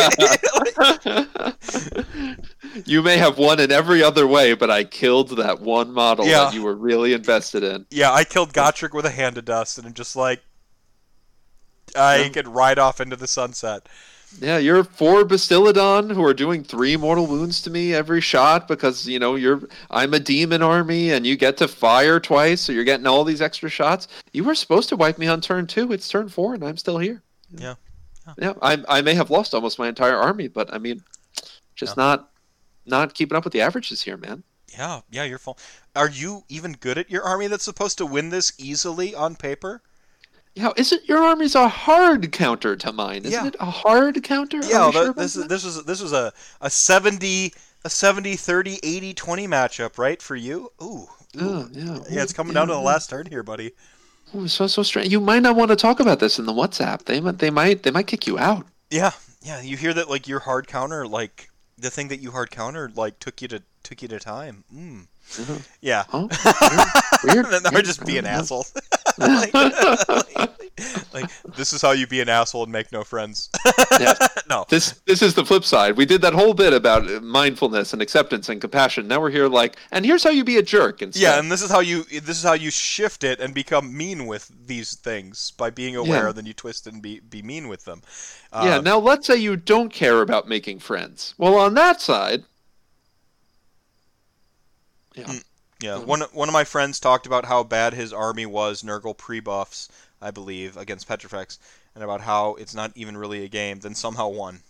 you 2.86 3.04
may 3.04 3.18
have 3.18 3.38
won 3.38 3.60
in 3.60 3.72
every 3.72 4.02
other 4.02 4.26
way, 4.26 4.54
but 4.54 4.72
I 4.72 4.86
killed 4.86 5.38
that 5.38 5.60
one 5.60 5.92
model 5.92 6.26
Yeah. 6.26 6.46
that 6.46 6.54
you 6.54 6.64
were 6.64 6.76
really 6.76 7.14
invested 7.14 7.64
in. 7.64 7.86
yeah 7.92 8.12
I 8.12 8.24
killed 8.24 8.54
Gotrek 8.54 8.94
with 8.94 9.06
a 9.06 9.12
hand 9.12 9.38
of 9.38 9.46
dust 9.46 9.78
and 9.78 9.86
I'm 9.86 9.94
just 9.94 10.16
like 10.16 10.42
I 11.96 12.24
Yeah. 12.24 12.30
could 12.30 12.48
ride 12.48 12.80
off 12.80 13.00
into 13.02 13.16
the 13.16 13.28
sunset. 13.28 13.88
Yeah, 14.40 14.58
you're 14.58 14.84
four 14.84 15.24
Bastiladon 15.26 16.12
who 16.12 16.26
are 16.26 16.34
doing 16.34 16.64
three 16.64 16.98
mortal 16.98 17.28
wounds 17.28 17.62
to 17.62 17.70
me 17.70 17.94
every 17.94 18.20
shot 18.22 18.68
because 18.68 19.08
you 19.08 19.20
know 19.20 19.36
you're 19.36 19.62
I'm 19.92 20.14
a 20.16 20.20
demon 20.20 20.64
army 20.64 21.12
and 21.12 21.28
you 21.28 21.36
get 21.36 21.58
to 21.58 21.68
fire 21.68 22.20
twice, 22.20 22.62
so 22.62 22.72
you're 22.72 22.84
getting 22.84 23.06
all 23.06 23.24
these 23.24 23.44
extra 23.44 23.70
shots. 23.70 24.08
You 24.32 24.44
were 24.44 24.56
supposed 24.56 24.90
to 24.90 24.96
wipe 24.96 25.20
me 25.20 25.28
on 25.28 25.42
turn 25.42 25.68
two. 25.68 25.92
It's 25.92 26.08
turn 26.08 26.30
four, 26.30 26.56
and 26.56 26.64
I'm 26.64 26.78
still 26.78 26.98
here. 26.98 27.22
Yeah. 27.58 27.76
Yeah, 28.38 28.54
I 28.62 28.84
I 28.88 29.02
may 29.02 29.16
have 29.16 29.30
lost 29.30 29.54
almost 29.54 29.78
my 29.80 29.88
entire 29.90 30.16
army, 30.16 30.48
but 30.48 30.74
I 30.74 30.78
mean, 30.78 31.04
just 31.76 31.98
not 31.98 32.30
not 32.86 33.14
keeping 33.14 33.36
up 33.38 33.44
with 33.44 33.54
the 33.54 33.62
averages 33.62 34.02
here, 34.04 34.18
man. 34.18 34.44
Yeah, 34.72 35.02
yeah, 35.12 35.24
you're 35.24 35.38
full. 35.38 35.58
Are 35.96 36.10
you 36.10 36.44
even 36.50 36.74
good 36.74 36.98
at 36.98 37.10
your 37.12 37.24
army 37.24 37.48
that's 37.48 37.64
supposed 37.66 37.98
to 38.00 38.06
win 38.06 38.30
this 38.30 38.54
easily 38.58 39.14
on 39.14 39.36
paper? 39.36 39.82
Yeah, 40.56 40.72
isn't 40.78 41.08
your 41.08 41.24
army's 41.24 41.56
a 41.56 41.68
hard 41.68 42.32
counter 42.32 42.76
to 42.76 42.94
mine? 42.94 43.26
Isn't 43.26 43.32
Yeah. 43.32 43.48
it 43.48 43.56
a 43.60 43.66
hard 43.70 44.24
counter? 44.24 44.60
Are 44.60 44.64
Yeah, 44.64 44.86
we 44.88 44.92
th- 44.94 45.02
sure 45.04 45.12
about 45.12 45.22
this 45.22 45.36
is 45.36 45.48
this 45.48 45.66
is 45.66 45.84
this 45.84 46.02
was 46.02 46.14
a 46.14 46.32
a 46.62 46.70
70 46.70 47.54
a 47.86 47.90
70 47.90 48.36
30 48.38 48.80
80 48.84 49.14
20 49.14 49.48
matchup, 49.48 49.98
right, 49.98 50.22
for 50.22 50.36
you? 50.36 50.72
Ooh. 50.82 50.86
ooh. 50.86 51.10
Oh, 51.42 51.70
yeah, 51.74 52.00
Yeah, 52.10 52.24
it's 52.24 52.34
coming 52.34 52.54
yeah, 52.54 52.62
down 52.62 52.68
to 52.68 52.74
the 52.74 52.80
last 52.80 53.10
turn 53.10 53.26
here, 53.26 53.44
buddy. 53.44 53.74
So 54.48 54.68
so 54.68 54.84
strange. 54.84 55.12
You 55.12 55.20
might 55.20 55.44
not 55.44 55.56
want 55.56 55.70
to 55.70 55.76
talk 55.76 56.00
about 56.00 56.20
this 56.20 56.40
in 56.40 56.46
the 56.46 56.54
WhatsApp. 56.54 57.06
They 57.06 57.22
might 57.22 57.38
they 57.40 57.50
might 57.50 57.84
they 57.84 57.92
might 57.92 58.08
kick 58.08 58.26
you 58.28 58.40
out. 58.40 58.66
Yeah, 58.90 59.12
yeah. 59.42 59.62
You 59.62 59.78
hear 59.78 59.94
that 59.94 60.10
like 60.10 60.28
your 60.28 60.40
hard 60.40 60.68
counter, 60.68 61.08
like 61.08 61.50
the 61.78 61.90
thing 61.90 62.08
that 62.08 62.20
you 62.20 62.32
hard 62.32 62.52
countered, 62.52 62.98
like 62.98 63.20
took 63.20 63.42
you 63.42 63.48
to 63.50 63.62
took 63.84 64.02
you 64.02 64.08
to 64.08 64.20
time. 64.20 64.64
Mm. 64.74 65.08
Uh-huh. 65.40 65.60
Yeah. 65.82 66.04
Oh, 66.14 66.30
weird. 67.24 67.46
then 67.48 67.62
Yeah, 67.64 67.70
they're 67.72 67.82
just 67.82 68.06
be 68.06 68.18
an 68.18 68.26
Like, 69.18 69.54
like, 71.14 71.30
this 71.56 71.72
is 71.74 71.82
how 71.82 71.92
you 71.92 72.08
be 72.08 72.20
an 72.22 72.30
asshole 72.30 72.64
and 72.64 72.72
make 72.72 72.92
no 72.92 73.04
friends. 73.04 73.50
Yeah. 74.00 74.14
no. 74.50 74.66
This 74.70 75.00
this 75.06 75.22
is 75.22 75.34
the 75.36 75.46
flip 75.46 75.64
side. 75.64 75.96
We 75.98 76.06
did 76.06 76.22
that 76.22 76.34
whole 76.34 76.54
bit 76.54 76.74
about 76.74 77.24
mindfulness 77.24 77.94
and 77.94 78.02
acceptance 78.02 78.50
and 78.50 78.60
compassion. 78.60 79.08
Now 79.08 79.22
we're 79.22 79.30
here 79.30 79.48
like, 79.48 79.78
and 79.92 80.06
here's 80.06 80.24
how 80.24 80.32
you 80.32 80.44
be 80.44 80.58
a 80.58 80.64
jerk 80.64 81.02
instead. 81.02 81.22
Yeah, 81.22 81.40
and 81.40 81.52
this 81.52 81.62
is 81.62 81.70
how 81.70 81.80
you 81.82 82.04
this 82.06 82.38
is 82.38 82.44
how 82.44 82.54
you 82.54 82.72
shift 82.72 83.24
it 83.24 83.40
and 83.40 83.54
become 83.54 83.96
mean 83.96 84.26
with 84.26 84.52
these 84.66 84.96
things 84.96 85.52
by 85.52 85.70
being 85.70 85.96
aware. 85.96 86.26
Yeah. 86.28 86.32
Then 86.32 86.46
you 86.46 86.54
twist 86.54 86.88
and 86.88 87.02
be 87.02 87.20
be 87.20 87.42
mean 87.42 87.68
with 87.68 87.86
them. 87.86 88.02
yeah. 88.52 88.78
Uh, 88.78 88.82
Now 88.82 88.98
let's 88.98 89.28
say 89.28 89.36
you 89.38 89.56
don't 89.56 89.90
care 89.94 90.22
about 90.22 90.48
making 90.48 90.80
friends. 90.80 91.36
Well, 91.38 91.56
on 91.56 91.74
that 91.76 92.02
side, 92.02 92.44
yeah, 95.16 95.26
Mm. 95.26 95.44
Yeah, 95.84 95.98
one 95.98 96.22
one 96.32 96.48
of 96.48 96.54
my 96.54 96.64
friends 96.64 96.98
talked 96.98 97.26
about 97.26 97.44
how 97.46 97.62
bad 97.64 97.94
his 97.94 98.14
army 98.14 98.46
was, 98.46 98.84
Nurgle 98.84 99.18
pre-buffs, 99.18 99.90
I 100.22 100.32
believe, 100.32 100.78
against 100.78 101.08
Petrifex, 101.10 101.60
and 101.94 102.04
about 102.04 102.22
how 102.22 102.56
it's 102.56 102.74
not 102.74 102.92
even 102.96 103.18
really 103.18 103.44
a 103.44 103.50
game. 103.50 103.80
Then 103.82 103.94
somehow 103.94 104.30
won. 104.30 104.62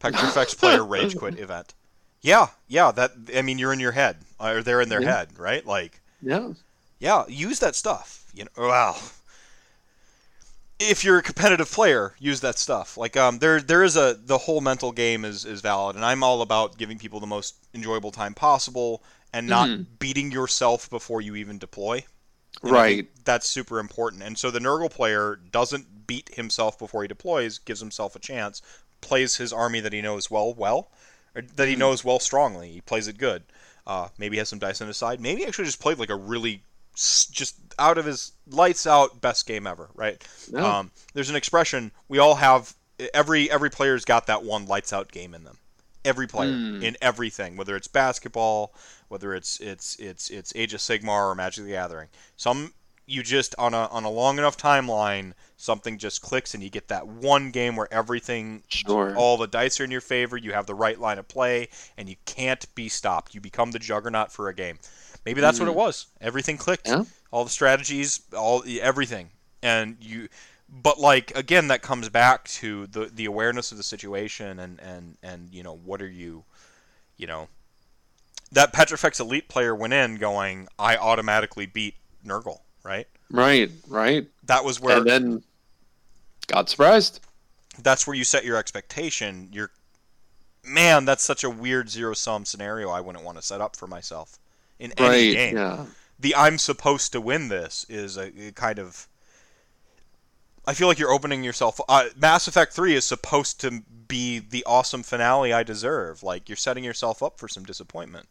Petrifex 0.00 0.54
player 0.60 0.84
rage 0.84 1.16
quit 1.16 1.38
event. 1.38 1.74
Yeah, 2.22 2.46
yeah. 2.66 2.92
That 2.92 3.12
I 3.36 3.42
mean, 3.42 3.58
you're 3.58 3.74
in 3.74 3.80
your 3.80 3.92
head, 3.92 4.16
or 4.40 4.62
they're 4.62 4.80
in 4.80 4.88
their 4.88 5.02
Yeah. 5.02 5.16
head, 5.18 5.38
right? 5.38 5.66
Like, 5.66 6.00
yeah, 6.22 6.54
yeah, 6.98 7.24
use 7.28 7.58
that 7.58 7.76
stuff. 7.76 8.24
You 8.32 8.44
know, 8.44 8.50
well, 8.68 8.98
if 10.78 11.04
you're 11.04 11.18
a 11.18 11.22
competitive 11.22 11.70
player, 11.70 12.14
use 12.18 12.40
that 12.40 12.58
stuff. 12.58 12.96
Like, 12.96 13.16
um, 13.18 13.38
there 13.38 13.60
there 13.60 13.82
is 13.82 13.96
a 13.96 14.14
the 14.18 14.38
whole 14.38 14.62
mental 14.62 14.92
game 14.92 15.24
is 15.26 15.44
is 15.44 15.60
valid, 15.60 15.94
and 15.96 16.04
I'm 16.04 16.22
all 16.24 16.40
about 16.40 16.78
giving 16.78 16.98
people 16.98 17.20
the 17.20 17.26
most 17.26 17.56
enjoyable 17.74 18.12
time 18.12 18.32
possible 18.34 19.02
and 19.32 19.46
not 19.46 19.68
Mhm. 19.68 19.86
beating 19.98 20.30
yourself 20.32 20.88
before 20.90 21.20
you 21.20 21.34
even 21.36 21.58
deploy. 21.58 22.04
And 22.62 22.72
right. 22.72 23.24
that's 23.24 23.48
super 23.48 23.78
important. 23.78 24.22
And 24.22 24.38
so 24.38 24.50
the 24.50 24.58
Nurgle 24.60 24.90
player 24.90 25.36
doesn't 25.36 26.06
beat 26.06 26.34
himself 26.34 26.78
before 26.78 27.02
he 27.02 27.08
deploys, 27.08 27.58
gives 27.58 27.80
himself 27.80 28.14
a 28.14 28.18
chance, 28.18 28.60
plays 29.00 29.36
his 29.36 29.52
army 29.52 29.80
that 29.80 29.92
he 29.92 30.02
knows 30.02 30.30
well, 30.30 30.52
well, 30.54 30.90
or 31.34 31.42
that 31.42 31.68
he 31.68 31.74
Mhm. 31.74 31.78
knows 31.78 32.04
well 32.04 32.20
strongly. 32.20 32.72
He 32.72 32.80
plays 32.80 33.08
it 33.08 33.16
good. 33.18 33.44
Uh, 33.86 34.08
maybe 34.18 34.36
has 34.38 34.48
some 34.48 34.58
dice 34.60 34.80
on 34.80 34.86
his 34.88 34.96
side. 34.96 35.20
Maybe 35.20 35.44
actually 35.44 35.64
just 35.64 35.80
played 35.80 35.98
like 35.98 36.10
a 36.10 36.14
really 36.16 36.62
just 36.94 37.54
out 37.78 37.96
of 37.96 38.04
his 38.04 38.32
lights 38.46 38.86
out 38.86 39.20
best 39.22 39.46
game 39.46 39.66
ever, 39.66 39.88
right? 39.94 40.22
Um, 40.54 40.90
there's 41.14 41.30
an 41.30 41.36
expression 41.36 41.90
we 42.08 42.18
all 42.18 42.34
have. 42.36 42.74
Every 43.14 43.50
every 43.50 43.70
player's 43.70 44.04
got 44.04 44.26
that 44.26 44.44
one 44.44 44.66
lights 44.66 44.92
out 44.92 45.10
game 45.10 45.34
in 45.34 45.44
them. 45.44 45.58
Every 46.04 46.26
player 46.26 46.50
Mm. 46.52 46.82
in 46.82 46.96
everything, 47.00 47.56
whether 47.56 47.76
it's 47.76 47.88
basketball, 47.88 48.74
whether 49.08 49.34
it's 49.34 49.60
it's 49.60 49.96
it's 49.96 50.30
it's 50.30 50.52
Age 50.56 50.74
of 50.74 50.80
Sigmar 50.80 51.30
or 51.30 51.34
Magic 51.34 51.64
the 51.64 51.70
Gathering. 51.70 52.08
Some 52.36 52.74
you 53.06 53.22
just 53.22 53.54
on 53.58 53.74
a 53.74 53.86
on 53.88 54.04
a 54.04 54.10
long 54.10 54.38
enough 54.38 54.56
timeline, 54.56 55.32
something 55.56 55.98
just 55.98 56.22
clicks 56.22 56.54
and 56.54 56.62
you 56.62 56.70
get 56.70 56.88
that 56.88 57.06
one 57.06 57.50
game 57.50 57.76
where 57.76 57.92
everything 57.92 58.62
sure. 58.68 59.14
all 59.16 59.36
the 59.36 59.46
dice 59.46 59.80
are 59.80 59.84
in 59.84 59.90
your 59.90 60.00
favor, 60.00 60.36
you 60.36 60.52
have 60.52 60.66
the 60.66 60.74
right 60.74 60.98
line 60.98 61.18
of 61.18 61.28
play, 61.28 61.68
and 61.96 62.08
you 62.08 62.16
can't 62.26 62.72
be 62.74 62.88
stopped. 62.88 63.34
You 63.34 63.40
become 63.40 63.72
the 63.72 63.78
juggernaut 63.78 64.32
for 64.32 64.48
a 64.48 64.54
game. 64.54 64.78
Maybe 65.24 65.40
that's 65.40 65.60
what 65.60 65.68
it 65.68 65.74
was. 65.74 66.06
Everything 66.20 66.56
clicked. 66.56 66.88
Yeah. 66.88 67.04
All 67.30 67.44
the 67.44 67.50
strategies, 67.50 68.22
all 68.36 68.64
everything. 68.66 69.30
And 69.62 69.96
you 70.00 70.28
but 70.74 70.98
like 70.98 71.36
again 71.36 71.68
that 71.68 71.82
comes 71.82 72.08
back 72.08 72.44
to 72.48 72.86
the 72.86 73.04
the 73.14 73.26
awareness 73.26 73.70
of 73.72 73.76
the 73.76 73.84
situation 73.84 74.58
and 74.58 74.80
and 74.80 75.16
and 75.22 75.52
you 75.52 75.62
know 75.62 75.76
what 75.76 76.00
are 76.00 76.08
you 76.08 76.44
you 77.18 77.26
know 77.26 77.46
that 78.52 78.72
Petrifex 78.72 79.20
elite 79.20 79.48
player 79.48 79.74
went 79.74 79.92
in 79.92 80.16
going 80.16 80.68
I 80.78 80.96
automatically 80.96 81.66
beat 81.66 81.94
Nurgle, 82.26 82.60
right? 82.84 83.06
Right. 83.30 83.70
Right. 83.88 84.26
That 84.44 84.64
was 84.64 84.78
where 84.80 84.98
and 84.98 85.06
then 85.06 85.42
got 86.48 86.68
surprised. 86.68 87.20
that's 87.82 88.06
where 88.06 88.14
you 88.14 88.24
set 88.24 88.44
your 88.44 88.56
expectation. 88.58 89.48
You're, 89.52 89.70
man, 90.64 91.04
that's 91.06 91.22
such 91.22 91.44
a 91.44 91.50
weird 91.50 91.88
zero 91.88 92.12
sum 92.14 92.44
scenario. 92.44 92.90
I 92.90 93.00
wouldn't 93.00 93.24
want 93.24 93.38
to 93.38 93.42
set 93.42 93.60
up 93.62 93.74
for 93.76 93.86
myself 93.86 94.38
in 94.78 94.92
any 94.98 95.08
Right. 95.08 95.32
game. 95.34 95.56
Yeah. 95.56 95.86
The 96.20 96.34
I'm 96.36 96.58
supposed 96.58 97.12
to 97.12 97.20
win 97.20 97.48
this 97.48 97.86
is 97.88 98.16
a, 98.16 98.48
a 98.48 98.52
kind 98.52 98.78
of. 98.78 99.08
I 100.66 100.74
feel 100.74 100.86
like 100.88 100.98
you're 100.98 101.10
opening 101.10 101.42
yourself. 101.42 101.80
Uh, 101.88 102.04
Mass 102.16 102.46
Effect 102.46 102.72
Three 102.72 102.94
is 102.94 103.04
supposed 103.04 103.60
to 103.62 103.82
be 104.08 104.38
the 104.38 104.64
awesome 104.64 105.02
finale 105.02 105.52
I 105.52 105.62
deserve. 105.62 106.22
Like 106.22 106.48
you're 106.48 106.56
setting 106.56 106.84
yourself 106.84 107.22
up 107.22 107.38
for 107.38 107.48
some 107.48 107.64
disappointment. 107.64 108.26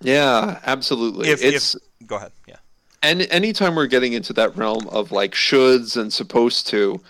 Yeah. 0.00 0.60
Absolutely. 0.64 1.28
If, 1.28 1.42
it's 1.42 1.74
if 1.74 2.06
go 2.06 2.16
ahead, 2.16 2.32
yeah. 2.46 2.56
and 3.02 3.22
anytime 3.22 3.74
we're 3.74 3.86
getting 3.86 4.12
into 4.12 4.32
that 4.34 4.56
realm 4.56 4.86
of 4.88 5.12
like 5.12 5.32
shoulds 5.32 5.96
and 5.96 6.12
supposed 6.12 6.66
to 6.68 7.00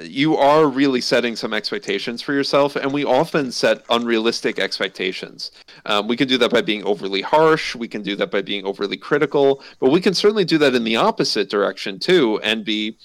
you 0.00 0.36
are 0.36 0.66
really 0.68 1.00
setting 1.00 1.36
some 1.36 1.52
expectations 1.52 2.22
for 2.22 2.32
yourself 2.32 2.76
and 2.76 2.92
we 2.92 3.04
often 3.04 3.52
set 3.52 3.84
unrealistic 3.90 4.58
expectations 4.58 5.50
um, 5.86 6.08
we 6.08 6.16
can 6.16 6.26
do 6.26 6.38
that 6.38 6.50
by 6.50 6.62
being 6.62 6.82
overly 6.84 7.20
harsh 7.20 7.74
we 7.74 7.86
can 7.86 8.02
do 8.02 8.16
that 8.16 8.30
by 8.30 8.40
being 8.40 8.64
overly 8.64 8.96
critical 8.96 9.62
but 9.80 9.90
we 9.90 10.00
can 10.00 10.14
certainly 10.14 10.44
do 10.44 10.56
that 10.56 10.74
in 10.74 10.84
the 10.84 10.96
opposite 10.96 11.50
direction 11.50 11.98
too 11.98 12.40
and 12.42 12.64
be 12.64 12.96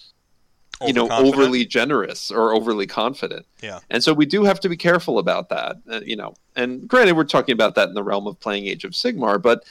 you 0.86 0.94
know 0.94 1.10
overly 1.10 1.66
generous 1.66 2.30
or 2.32 2.54
overly 2.54 2.86
confident 2.86 3.46
Yeah. 3.62 3.80
and 3.90 4.04
so 4.04 4.14
we 4.14 4.26
do 4.26 4.44
have 4.44 4.60
to 4.60 4.70
be 4.70 4.78
careful 4.78 5.18
about 5.20 5.50
that 5.50 5.78
uh, 5.90 6.02
you 6.06 6.16
know 6.16 6.36
and 6.56 6.88
granted 6.88 7.14
we're 7.16 7.24
talking 7.24 7.54
about 7.54 7.76
that 7.76 7.88
in 7.90 7.96
the 7.96 8.04
realm 8.04 8.28
of 8.28 8.40
playing 8.40 8.68
age 8.68 8.84
of 8.84 8.92
sigmar 8.92 9.42
but 9.42 9.64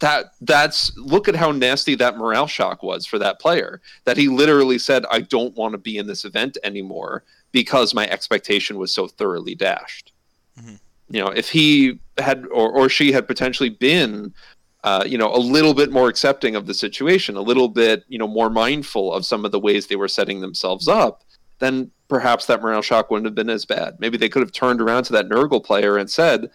that 0.00 0.32
that's 0.40 0.96
look 0.96 1.28
at 1.28 1.36
how 1.36 1.50
nasty 1.52 1.94
that 1.94 2.16
morale 2.16 2.46
shock 2.46 2.82
was 2.82 3.04
for 3.06 3.18
that 3.18 3.38
player 3.40 3.80
that 4.04 4.16
he 4.16 4.28
literally 4.28 4.78
said 4.78 5.04
i 5.10 5.20
don't 5.20 5.54
want 5.56 5.72
to 5.72 5.78
be 5.78 5.98
in 5.98 6.06
this 6.06 6.24
event 6.24 6.56
anymore 6.64 7.24
because 7.52 7.94
my 7.94 8.08
expectation 8.08 8.78
was 8.78 8.92
so 8.92 9.06
thoroughly 9.06 9.54
dashed 9.54 10.12
Mhm. 10.58 10.78
you 11.10 11.20
know 11.20 11.28
if 11.28 11.50
he 11.50 11.98
had 12.18 12.46
or, 12.46 12.70
or 12.70 12.88
she 12.88 13.12
had 13.12 13.26
potentially 13.26 13.68
been 13.70 14.32
uh, 14.84 15.02
you 15.06 15.18
know 15.18 15.34
a 15.34 15.38
little 15.38 15.74
bit 15.74 15.90
more 15.90 16.08
accepting 16.08 16.54
of 16.54 16.66
the 16.66 16.74
situation 16.74 17.36
a 17.36 17.42
little 17.42 17.68
bit 17.68 18.04
you 18.08 18.18
know 18.18 18.28
more 18.28 18.50
mindful 18.50 19.12
of 19.12 19.26
some 19.26 19.44
of 19.44 19.50
the 19.50 19.58
ways 19.58 19.86
they 19.86 19.96
were 19.96 20.08
setting 20.08 20.40
themselves 20.40 20.86
up 20.86 21.24
then 21.58 21.90
perhaps 22.08 22.46
that 22.46 22.62
morale 22.62 22.82
shock 22.82 23.10
wouldn't 23.10 23.26
have 23.26 23.34
been 23.34 23.50
as 23.50 23.64
bad 23.64 23.96
maybe 23.98 24.16
they 24.16 24.28
could 24.28 24.42
have 24.42 24.52
turned 24.52 24.80
around 24.80 25.04
to 25.04 25.12
that 25.12 25.28
nurgle 25.28 25.64
player 25.64 25.96
and 25.96 26.10
said 26.10 26.50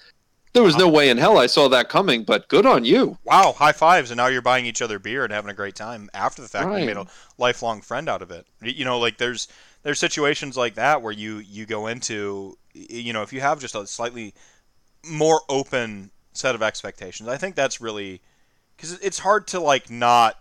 there 0.54 0.64
was 0.64 0.78
no 0.78 0.88
way 0.88 1.10
in 1.10 1.18
hell 1.18 1.38
i 1.38 1.48
saw 1.48 1.68
that 1.68 1.90
coming 1.90 2.24
but 2.24 2.48
good 2.48 2.66
on 2.66 2.86
you 2.86 3.18
Wow, 3.24 3.54
high 3.54 3.72
fives, 3.72 4.10
and 4.10 4.18
now 4.18 4.26
you're 4.26 4.42
buying 4.42 4.66
each 4.66 4.82
other 4.82 4.98
beer 4.98 5.24
and 5.24 5.32
having 5.32 5.52
a 5.52 5.54
great 5.54 5.76
time 5.76 6.10
after 6.16 6.42
the 6.42 6.48
fact. 6.48 6.66
You 6.80 6.86
made 6.88 6.98
a 6.98 7.06
lifelong 7.38 7.82
friend 7.82 8.10
out 8.10 8.24
of 8.24 8.32
it. 8.32 8.48
You 8.60 8.86
know, 8.86 8.98
like 8.98 9.20
there's 9.20 9.48
there's 9.84 10.00
situations 10.00 10.58
like 10.58 10.74
that 10.74 11.04
where 11.04 11.14
you 11.14 11.38
you 11.38 11.68
go 11.68 11.86
into, 11.86 12.58
you 12.74 13.14
know, 13.14 13.22
if 13.22 13.32
you 13.32 13.42
have 13.42 13.60
just 13.60 13.76
a 13.76 13.86
slightly 13.86 14.34
more 15.08 15.42
open 15.48 16.10
set 16.40 16.56
of 16.56 16.62
expectations, 16.64 17.28
I 17.30 17.38
think 17.38 17.56
that's 17.56 17.80
really 17.82 18.22
because 18.76 18.94
it's 19.00 19.20
hard 19.20 19.46
to 19.48 19.60
like 19.60 19.90
not 19.90 20.38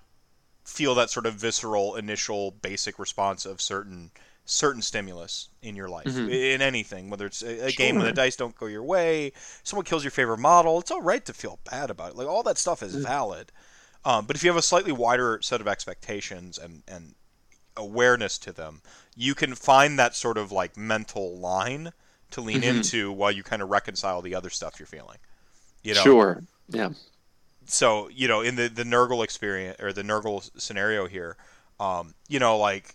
feel 0.65 0.95
that 0.95 1.11
sort 1.11 1.27
of 1.27 1.35
visceral 1.35 1.97
initial 1.97 2.51
basic 2.53 2.99
response 2.99 3.45
of 3.47 3.61
certain 3.61 4.11
certain 4.45 4.81
stimulus 4.81 5.49
in 5.61 5.77
your 5.77 5.89
life 5.91 6.07
Mhm. 6.07 6.31
in 6.31 6.63
anything 6.63 7.11
whether 7.11 7.27
it's 7.27 7.43
a, 7.43 7.67
a 7.67 7.73
game 7.73 7.97
when 7.97 8.07
the 8.07 8.13
dice 8.13 8.35
don't 8.37 8.55
go 8.57 8.65
your 8.65 8.83
way 8.83 9.31
someone 9.63 9.85
kills 9.85 10.03
your 10.05 10.11
favorite 10.11 10.39
model 10.39 10.79
it's 10.79 10.91
all 10.91 11.03
right 11.03 11.25
to 11.27 11.35
feel 11.35 11.59
bad 11.71 11.91
about 11.91 12.11
it 12.13 12.17
like 12.17 12.27
all 12.27 12.43
that 12.43 12.57
stuff 12.57 12.83
is 12.83 12.97
Mm. 12.97 13.03
valid 13.03 13.53
um, 14.07 14.25
but 14.25 14.37
if 14.37 14.43
you 14.43 14.49
have 14.49 14.57
a 14.57 14.63
slightly 14.63 14.93
wider 14.93 15.39
set 15.43 15.61
of 15.61 15.69
expectations 15.69 16.57
and 16.57 16.83
and 16.89 17.15
awareness 17.77 18.39
to 18.39 18.53
them, 18.53 18.83
you 19.15 19.35
can 19.35 19.55
find 19.55 19.99
that 19.99 20.15
sort 20.17 20.37
of 20.39 20.51
like 20.51 20.77
mental 20.77 21.37
line 21.39 21.93
to 22.31 22.41
lean 22.41 22.63
Mhm. 22.63 22.77
into 22.77 23.13
while 23.13 23.31
you 23.31 23.43
kind 23.43 23.63
of 23.63 23.69
reconcile 23.71 24.21
the 24.23 24.35
other 24.35 24.51
stuff 24.51 24.79
you're 24.81 24.87
feeling. 24.87 25.19
You 25.83 25.95
know, 25.95 26.03
Sure. 26.03 26.43
Yeah. 26.69 26.91
so 27.67 28.09
you 28.09 28.29
know 28.29 28.41
in 28.41 28.57
the 28.57 28.69
the 28.69 28.85
Nurgle 28.85 29.25
experience 29.25 29.81
or 29.81 29.93
the 29.93 30.03
Nurgle 30.03 30.49
scenario 30.61 31.07
here, 31.07 31.37
um, 31.81 32.15
you 32.29 32.39
know 32.39 32.57
like 32.59 32.95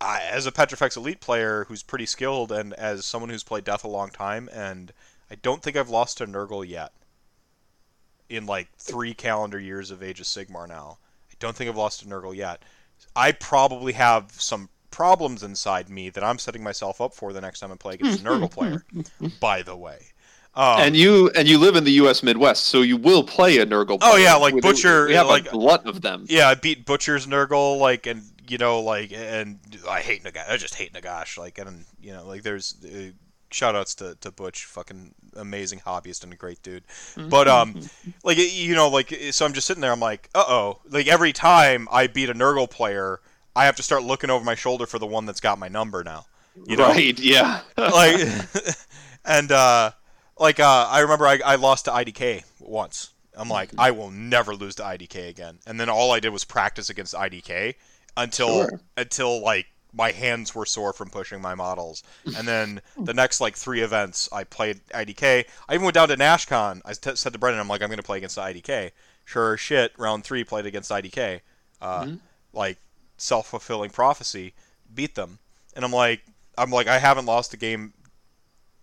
I, 0.00 0.20
as 0.30 0.46
a 0.46 0.52
Petrifex 0.52 0.96
Elite 0.96 1.20
player 1.20 1.64
who's 1.64 1.82
pretty 1.82 2.06
skilled 2.06 2.52
and 2.52 2.72
as 2.74 3.04
someone 3.04 3.30
who's 3.30 3.42
played 3.42 3.64
Death 3.64 3.84
a 3.84 3.88
long 3.88 4.10
time 4.10 4.48
and 4.52 4.92
I 5.30 5.34
don't 5.36 5.62
think 5.62 5.76
I've 5.76 5.90
lost 5.90 6.18
to 6.18 6.26
Nurgle 6.26 6.66
yet. 6.66 6.92
In 8.28 8.44
like 8.44 8.68
three 8.78 9.14
calendar 9.14 9.58
years 9.58 9.90
of 9.90 10.02
Age 10.02 10.20
of 10.20 10.26
Sigmar 10.26 10.68
now, 10.68 10.98
I 11.30 11.34
don't 11.38 11.56
think 11.56 11.70
I've 11.70 11.76
lost 11.76 12.00
to 12.00 12.06
Nurgle 12.06 12.36
yet. 12.36 12.62
I 13.16 13.32
probably 13.32 13.92
have 13.94 14.32
some 14.32 14.68
problems 14.90 15.42
inside 15.42 15.88
me 15.88 16.10
that 16.10 16.22
I'm 16.24 16.38
setting 16.38 16.62
myself 16.62 17.00
up 17.00 17.14
for 17.14 17.32
the 17.32 17.40
next 17.40 17.60
time 17.60 17.72
I 17.72 17.76
play 17.76 17.94
against 17.94 18.20
a 18.20 18.24
Nurgle 18.24 18.50
player. 18.50 18.84
By 19.40 19.62
the 19.62 19.76
way, 19.76 20.08
um, 20.58 20.80
and 20.80 20.96
you 20.96 21.30
and 21.36 21.46
you 21.48 21.56
live 21.58 21.76
in 21.76 21.84
the 21.84 21.92
U.S. 21.92 22.22
Midwest, 22.22 22.64
so 22.66 22.82
you 22.82 22.96
will 22.96 23.22
play 23.22 23.58
a 23.58 23.66
Nurgle. 23.66 23.98
Oh, 24.00 24.16
yeah, 24.16 24.34
like 24.34 24.60
Butcher, 24.60 25.06
We 25.06 25.14
have 25.14 25.26
like- 25.28 25.46
a 25.46 25.50
glut 25.50 25.86
of 25.86 26.02
them. 26.02 26.26
Yeah, 26.28 26.48
I 26.48 26.54
beat 26.54 26.84
Butcher's 26.84 27.26
Nurgle, 27.26 27.78
like, 27.78 28.06
and 28.06 28.22
you 28.48 28.58
know, 28.58 28.80
like, 28.80 29.12
and 29.12 29.58
I 29.88 30.00
hate 30.00 30.24
Nagash. 30.24 30.50
I 30.50 30.56
just 30.56 30.74
hate 30.74 30.92
Nagash, 30.92 31.38
like, 31.38 31.58
and 31.58 31.84
you 32.00 32.12
know, 32.12 32.26
like, 32.26 32.42
there's 32.42 32.74
uh, 32.84 33.12
shout 33.50 33.76
outs 33.76 33.94
to, 33.96 34.16
to 34.20 34.30
Butch, 34.30 34.64
fucking 34.64 35.14
amazing 35.36 35.78
hobbyist 35.80 36.24
and 36.24 36.32
a 36.32 36.36
great 36.36 36.62
dude. 36.62 36.82
But 37.28 37.46
um, 37.48 37.80
like, 38.24 38.36
you 38.38 38.74
know, 38.74 38.88
like, 38.88 39.14
so 39.30 39.44
I'm 39.46 39.52
just 39.52 39.66
sitting 39.66 39.80
there, 39.80 39.92
I'm 39.92 40.00
like, 40.00 40.28
uh 40.34 40.44
oh, 40.48 40.80
like 40.90 41.06
every 41.06 41.32
time 41.32 41.88
I 41.92 42.06
beat 42.08 42.28
a 42.30 42.34
Nurgle 42.34 42.68
player, 42.68 43.20
I 43.54 43.64
have 43.66 43.76
to 43.76 43.82
start 43.82 44.02
looking 44.02 44.28
over 44.30 44.44
my 44.44 44.54
shoulder 44.54 44.86
for 44.86 44.98
the 44.98 45.06
one 45.06 45.24
that's 45.26 45.40
got 45.40 45.58
my 45.58 45.68
number 45.68 46.02
now. 46.04 46.26
You 46.66 46.76
know, 46.76 46.88
Right? 46.88 47.18
Yeah. 47.18 47.60
like, 47.78 48.20
and 49.24 49.52
uh, 49.52 49.92
like 50.38 50.60
uh, 50.60 50.86
I 50.90 51.00
remember 51.00 51.26
I, 51.26 51.38
I 51.44 51.54
lost 51.56 51.84
to 51.86 51.90
IDK 51.90 52.44
once. 52.60 53.10
I'm 53.36 53.48
like, 53.48 53.70
I 53.78 53.92
will 53.92 54.10
never 54.10 54.54
lose 54.54 54.74
to 54.76 54.82
IDK 54.82 55.28
again. 55.28 55.58
And 55.66 55.78
then 55.78 55.88
all 55.88 56.10
I 56.10 56.18
did 56.20 56.30
was 56.30 56.44
practice 56.44 56.90
against 56.90 57.14
IDK 57.14 57.74
until 58.16 58.48
Sure. 58.68 58.80
until 58.96 59.40
like 59.42 59.66
my 59.92 60.10
hands 60.10 60.54
were 60.54 60.66
sore 60.66 60.92
from 60.92 61.08
pushing 61.08 61.40
my 61.40 61.54
models. 61.54 62.02
And 62.36 62.46
then 62.48 62.80
the 62.98 63.14
next 63.14 63.40
like 63.40 63.56
three 63.56 63.80
events, 63.82 64.28
I 64.32 64.44
played 64.44 64.80
IDK. 64.88 65.44
I 65.68 65.74
even 65.74 65.84
went 65.84 65.94
down 65.94 66.08
to 66.08 66.16
NashCon. 66.16 66.82
I 66.84 66.92
t- 66.94 67.14
said 67.16 67.32
to 67.32 67.38
Brendan, 67.38 67.60
I'm 67.60 67.68
like, 67.68 67.80
I'm 67.80 67.88
going 67.88 67.98
to 67.98 68.02
play 68.02 68.18
against 68.18 68.34
the 68.36 68.42
IDK. 68.42 68.90
Sure 69.24 69.56
shit, 69.56 69.92
round 69.98 70.24
three 70.24 70.42
played 70.44 70.66
against 70.66 70.90
IDK. 70.90 71.40
Uh, 71.80 72.02
Mhm. 72.04 72.18
Like 72.52 72.78
self 73.18 73.46
fulfilling 73.48 73.90
prophecy, 73.90 74.54
beat 74.92 75.14
them. 75.14 75.38
And 75.76 75.84
I'm 75.84 75.92
like, 75.92 76.22
I'm 76.56 76.70
like, 76.70 76.88
I 76.88 76.98
haven't 76.98 77.26
lost 77.26 77.54
a 77.54 77.56
game 77.56 77.92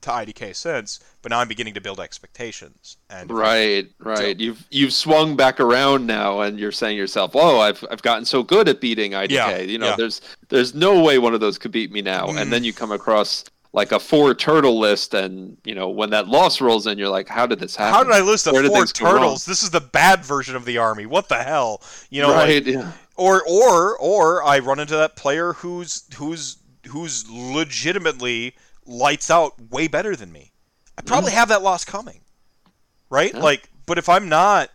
to 0.05 0.11
IDK 0.11 0.55
since, 0.55 0.99
but 1.21 1.31
now 1.31 1.39
I'm 1.39 1.47
beginning 1.47 1.73
to 1.75 1.81
build 1.81 1.99
expectations. 1.99 2.97
And 3.09 3.29
Right, 3.29 3.89
right. 3.99 4.39
You've 4.39 4.65
you've 4.71 4.93
swung 4.93 5.35
back 5.35 5.59
around 5.59 6.07
now, 6.07 6.41
and 6.41 6.59
you're 6.59 6.71
saying 6.71 6.95
to 6.95 6.97
yourself, 6.97 7.31
"Oh, 7.35 7.59
I've 7.59 7.83
I've 7.91 8.01
gotten 8.01 8.25
so 8.25 8.43
good 8.43 8.69
at 8.69 8.81
beating 8.81 9.11
IDK. 9.11 9.29
Yeah, 9.31 9.57
you 9.59 9.77
know, 9.77 9.89
yeah. 9.89 9.95
there's 9.95 10.21
there's 10.49 10.73
no 10.73 11.01
way 11.03 11.17
one 11.17 11.33
of 11.33 11.39
those 11.39 11.57
could 11.57 11.71
beat 11.71 11.91
me 11.91 12.01
now." 12.01 12.27
Mm. 12.27 12.41
And 12.41 12.53
then 12.53 12.63
you 12.63 12.73
come 12.73 12.91
across 12.91 13.43
like 13.73 13.91
a 13.91 13.99
four 13.99 14.33
turtle 14.33 14.79
list, 14.79 15.13
and 15.13 15.57
you 15.65 15.75
know 15.75 15.89
when 15.89 16.09
that 16.11 16.27
loss 16.27 16.61
rolls 16.61 16.87
in, 16.87 16.97
you're 16.97 17.09
like, 17.09 17.27
"How 17.27 17.45
did 17.45 17.59
this 17.59 17.75
happen?" 17.75 17.93
How 17.93 18.03
did 18.03 18.13
I 18.13 18.21
lose 18.21 18.45
Where 18.45 18.63
four 18.63 18.71
things 18.71 18.93
go 18.93 19.05
wrong? 19.05 19.15
turtles? 19.15 19.45
This 19.45 19.63
is 19.63 19.69
the 19.69 19.81
bad 19.81 20.23
version 20.23 20.55
of 20.55 20.65
the 20.65 20.77
army. 20.77 21.05
What 21.05 21.27
the 21.27 21.43
hell? 21.43 21.81
You 22.09 22.21
know, 22.21 22.29
like, 22.29 22.47
right? 22.47 22.65
yeah. 22.65 22.91
or 23.17 23.43
or 23.47 23.97
or 23.97 24.43
I 24.43 24.59
run 24.59 24.79
into 24.79 24.95
that 24.95 25.15
player 25.15 25.53
who's 25.53 26.03
who's 26.15 26.57
who's 26.87 27.29
legitimately 27.29 28.55
lights 28.85 29.29
out 29.31 29.59
way 29.71 29.87
better 29.87 30.15
than 30.15 30.31
me. 30.31 30.51
I 30.97 31.01
probably 31.01 31.31
have 31.33 31.49
that 31.49 31.61
loss 31.61 31.85
coming, 31.85 32.21
right? 33.09 33.33
Yeah. 33.33 33.39
Like, 33.39 33.69
but 33.85 33.97
if 33.97 34.09
I'm 34.09 34.29
not 34.29 34.71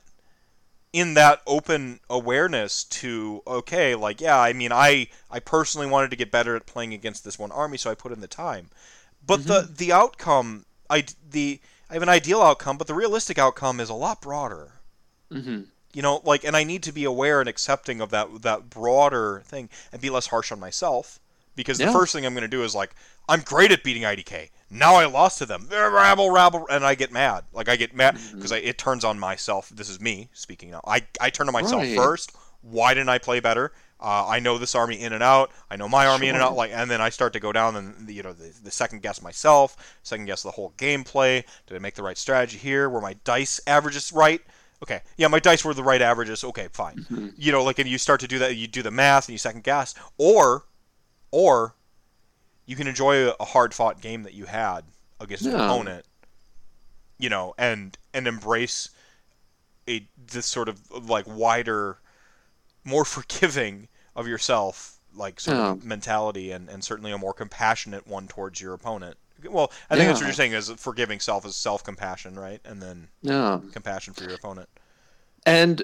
in 0.93 1.15
that 1.15 1.41
open 1.47 2.01
awareness 2.09 2.85
to 2.85 3.43
okay, 3.47 3.95
like 3.95 4.21
yeah, 4.21 4.39
I 4.39 4.53
mean, 4.53 4.73
I 4.73 5.09
I 5.31 5.41
personally 5.41 5.87
wanted 5.87 6.11
to 6.11 6.17
get 6.17 6.31
better 6.31 6.57
at 6.57 6.67
playing 6.67 6.95
against 6.95 7.25
this 7.25 7.39
one 7.39 7.53
army, 7.53 7.77
so 7.79 7.91
I 7.91 7.95
put 7.95 8.13
in 8.13 8.21
the 8.21 8.29
time. 8.29 8.71
But 9.25 9.47
the 9.47 9.69
the 9.71 9.93
outcome, 9.93 10.67
I 10.91 11.05
the 11.31 11.61
I 11.91 11.95
have 11.95 12.03
an 12.03 12.09
ideal 12.09 12.43
outcome, 12.43 12.79
but 12.79 12.87
the 12.87 12.95
realistic 12.95 13.39
outcome 13.39 13.81
is 13.81 13.89
a 13.89 13.95
lot 13.95 14.21
broader 14.23 14.81
hmm 15.31 15.63
you 15.93 16.03
know 16.03 16.21
like 16.25 16.45
and 16.45 16.57
i 16.57 16.63
need 16.65 16.83
to 16.83 16.93
be 16.93 17.05
aware 17.05 17.41
and 17.41 17.49
accepting 17.49 18.01
of 18.01 18.11
that 18.11 18.43
that 18.43 18.71
broader 18.71 19.43
thing 19.45 19.69
and 19.93 20.01
be 20.01 20.11
less 20.11 20.29
harsh 20.29 20.53
on 20.53 20.61
myself 20.61 21.19
because 21.57 21.81
the 21.81 21.87
first 21.89 22.13
thing 22.13 22.25
i'm 22.25 22.35
going 22.35 22.43
to 22.43 22.49
do 22.49 22.63
is 22.63 22.75
like 22.75 22.95
i'm 23.31 23.41
great 23.41 23.73
at 23.73 23.83
beating 23.83 24.03
idk 24.03 24.51
now 24.71 24.95
i 24.97 25.07
lost 25.07 25.39
to 25.39 25.47
them 25.47 25.67
rabble 25.71 26.31
rabble 26.31 26.67
and 26.71 26.85
i 26.85 26.95
get 26.95 27.11
mad 27.13 27.45
like 27.53 27.69
i 27.69 27.77
get 27.77 27.95
mad 27.95 28.15
Mm-hmm. 28.17 28.37
because 28.37 28.53
it 28.53 28.77
turns 28.79 29.05
on 29.05 29.19
myself 29.19 29.69
this 29.71 29.89
is 29.89 30.01
me 30.01 30.29
speaking 30.33 30.71
now 30.71 30.81
i 30.87 31.03
i 31.21 31.31
turn 31.31 31.47
on 31.49 31.53
myself 31.53 31.83
Right. 31.83 31.97
first 31.97 32.33
why 32.63 32.93
didn't 32.95 33.09
i 33.09 33.19
play 33.19 33.41
better 33.41 33.73
uh, 34.03 34.27
I 34.27 34.41
know 34.41 34.57
this 34.57 34.75
army 34.75 34.99
in 34.99 35.13
and 35.13 35.23
out. 35.23 35.51
I 35.71 35.77
know 35.77 35.87
my 35.87 36.07
army 36.07 36.29
in 36.29 36.35
and 36.35 36.43
out. 36.43 36.57
Like, 36.57 36.71
and 36.73 36.91
then 36.91 37.03
I 37.03 37.11
start 37.11 37.35
to 37.35 37.39
go 37.39 37.53
down 37.53 37.77
and 37.77 38.09
you 38.09 38.23
know 38.23 38.33
the, 38.33 38.51
the 38.65 38.71
second 38.71 39.03
guess 39.03 39.21
myself, 39.21 39.77
second 40.05 40.25
guess 40.25 40.43
the 40.43 40.51
whole 40.51 40.73
gameplay. 40.79 41.45
Did 41.67 41.75
I 41.77 41.81
make 41.81 41.97
the 41.97 42.03
right 42.03 42.17
strategy 42.17 42.57
here? 42.57 42.89
Were 42.89 43.03
my 43.03 43.13
dice 43.25 43.61
averages 43.67 44.11
right? 44.11 44.41
Okay, 44.83 45.03
yeah, 45.19 45.29
my 45.29 45.39
dice 45.39 45.67
were 45.67 45.75
the 45.75 45.83
right 45.83 46.01
averages. 46.01 46.43
Okay, 46.45 46.69
fine. 46.73 47.05
Mhm. 47.11 47.35
You 47.37 47.53
know, 47.53 47.63
like, 47.63 47.79
and 47.79 47.87
you 47.87 47.99
start 47.99 48.21
to 48.21 48.27
do 48.27 48.39
that. 48.39 48.57
You 48.57 48.67
do 48.69 48.81
the 48.83 48.91
math 48.91 49.29
and 49.29 49.35
you 49.35 49.39
second 49.39 49.65
guess, 49.65 49.95
or, 50.17 50.65
or, 51.31 51.75
you 52.71 52.77
can 52.77 52.87
enjoy 52.87 53.29
a, 53.29 53.45
hard 53.45 53.75
fought 53.75 54.01
game 54.01 54.23
that 54.23 54.33
you 54.33 54.45
had 54.45 54.83
against 55.19 55.45
an 55.45 55.59
opponent. 55.59 56.05
You 57.19 57.29
know, 57.29 57.53
and 57.59 57.99
and 58.15 58.29
embrace 58.29 58.91
a 59.89 60.07
this 60.17 60.47
sort 60.47 60.69
of 60.69 60.89
like 60.89 61.27
wider, 61.27 61.99
more 62.85 63.05
forgiving 63.17 63.89
of 64.15 64.29
yourself, 64.29 65.01
like 65.13 65.41
sort 65.41 65.57
of 65.57 65.85
mentality, 65.85 66.53
and 66.53 66.69
and 66.69 66.85
certainly 66.85 67.11
a 67.11 67.19
more 67.19 67.35
compassionate 67.35 68.07
one 68.07 68.29
towards 68.29 68.61
your 68.61 68.73
opponent. 68.73 69.17
Well, 69.45 69.73
I 69.91 69.97
think 69.97 70.07
that's 70.07 70.21
what 70.21 70.27
you're 70.27 70.33
saying 70.33 70.53
is 70.53 70.71
forgiving 70.71 71.19
self 71.19 71.45
is 71.45 71.57
self 71.57 71.83
compassion, 71.83 72.39
right? 72.39 72.61
And 72.65 72.81
then 72.81 73.09
Yeah. 73.23 73.59
compassion 73.73 74.15
for 74.15 74.23
your 74.23 74.35
opponent. 74.35 74.69
And 75.45 75.83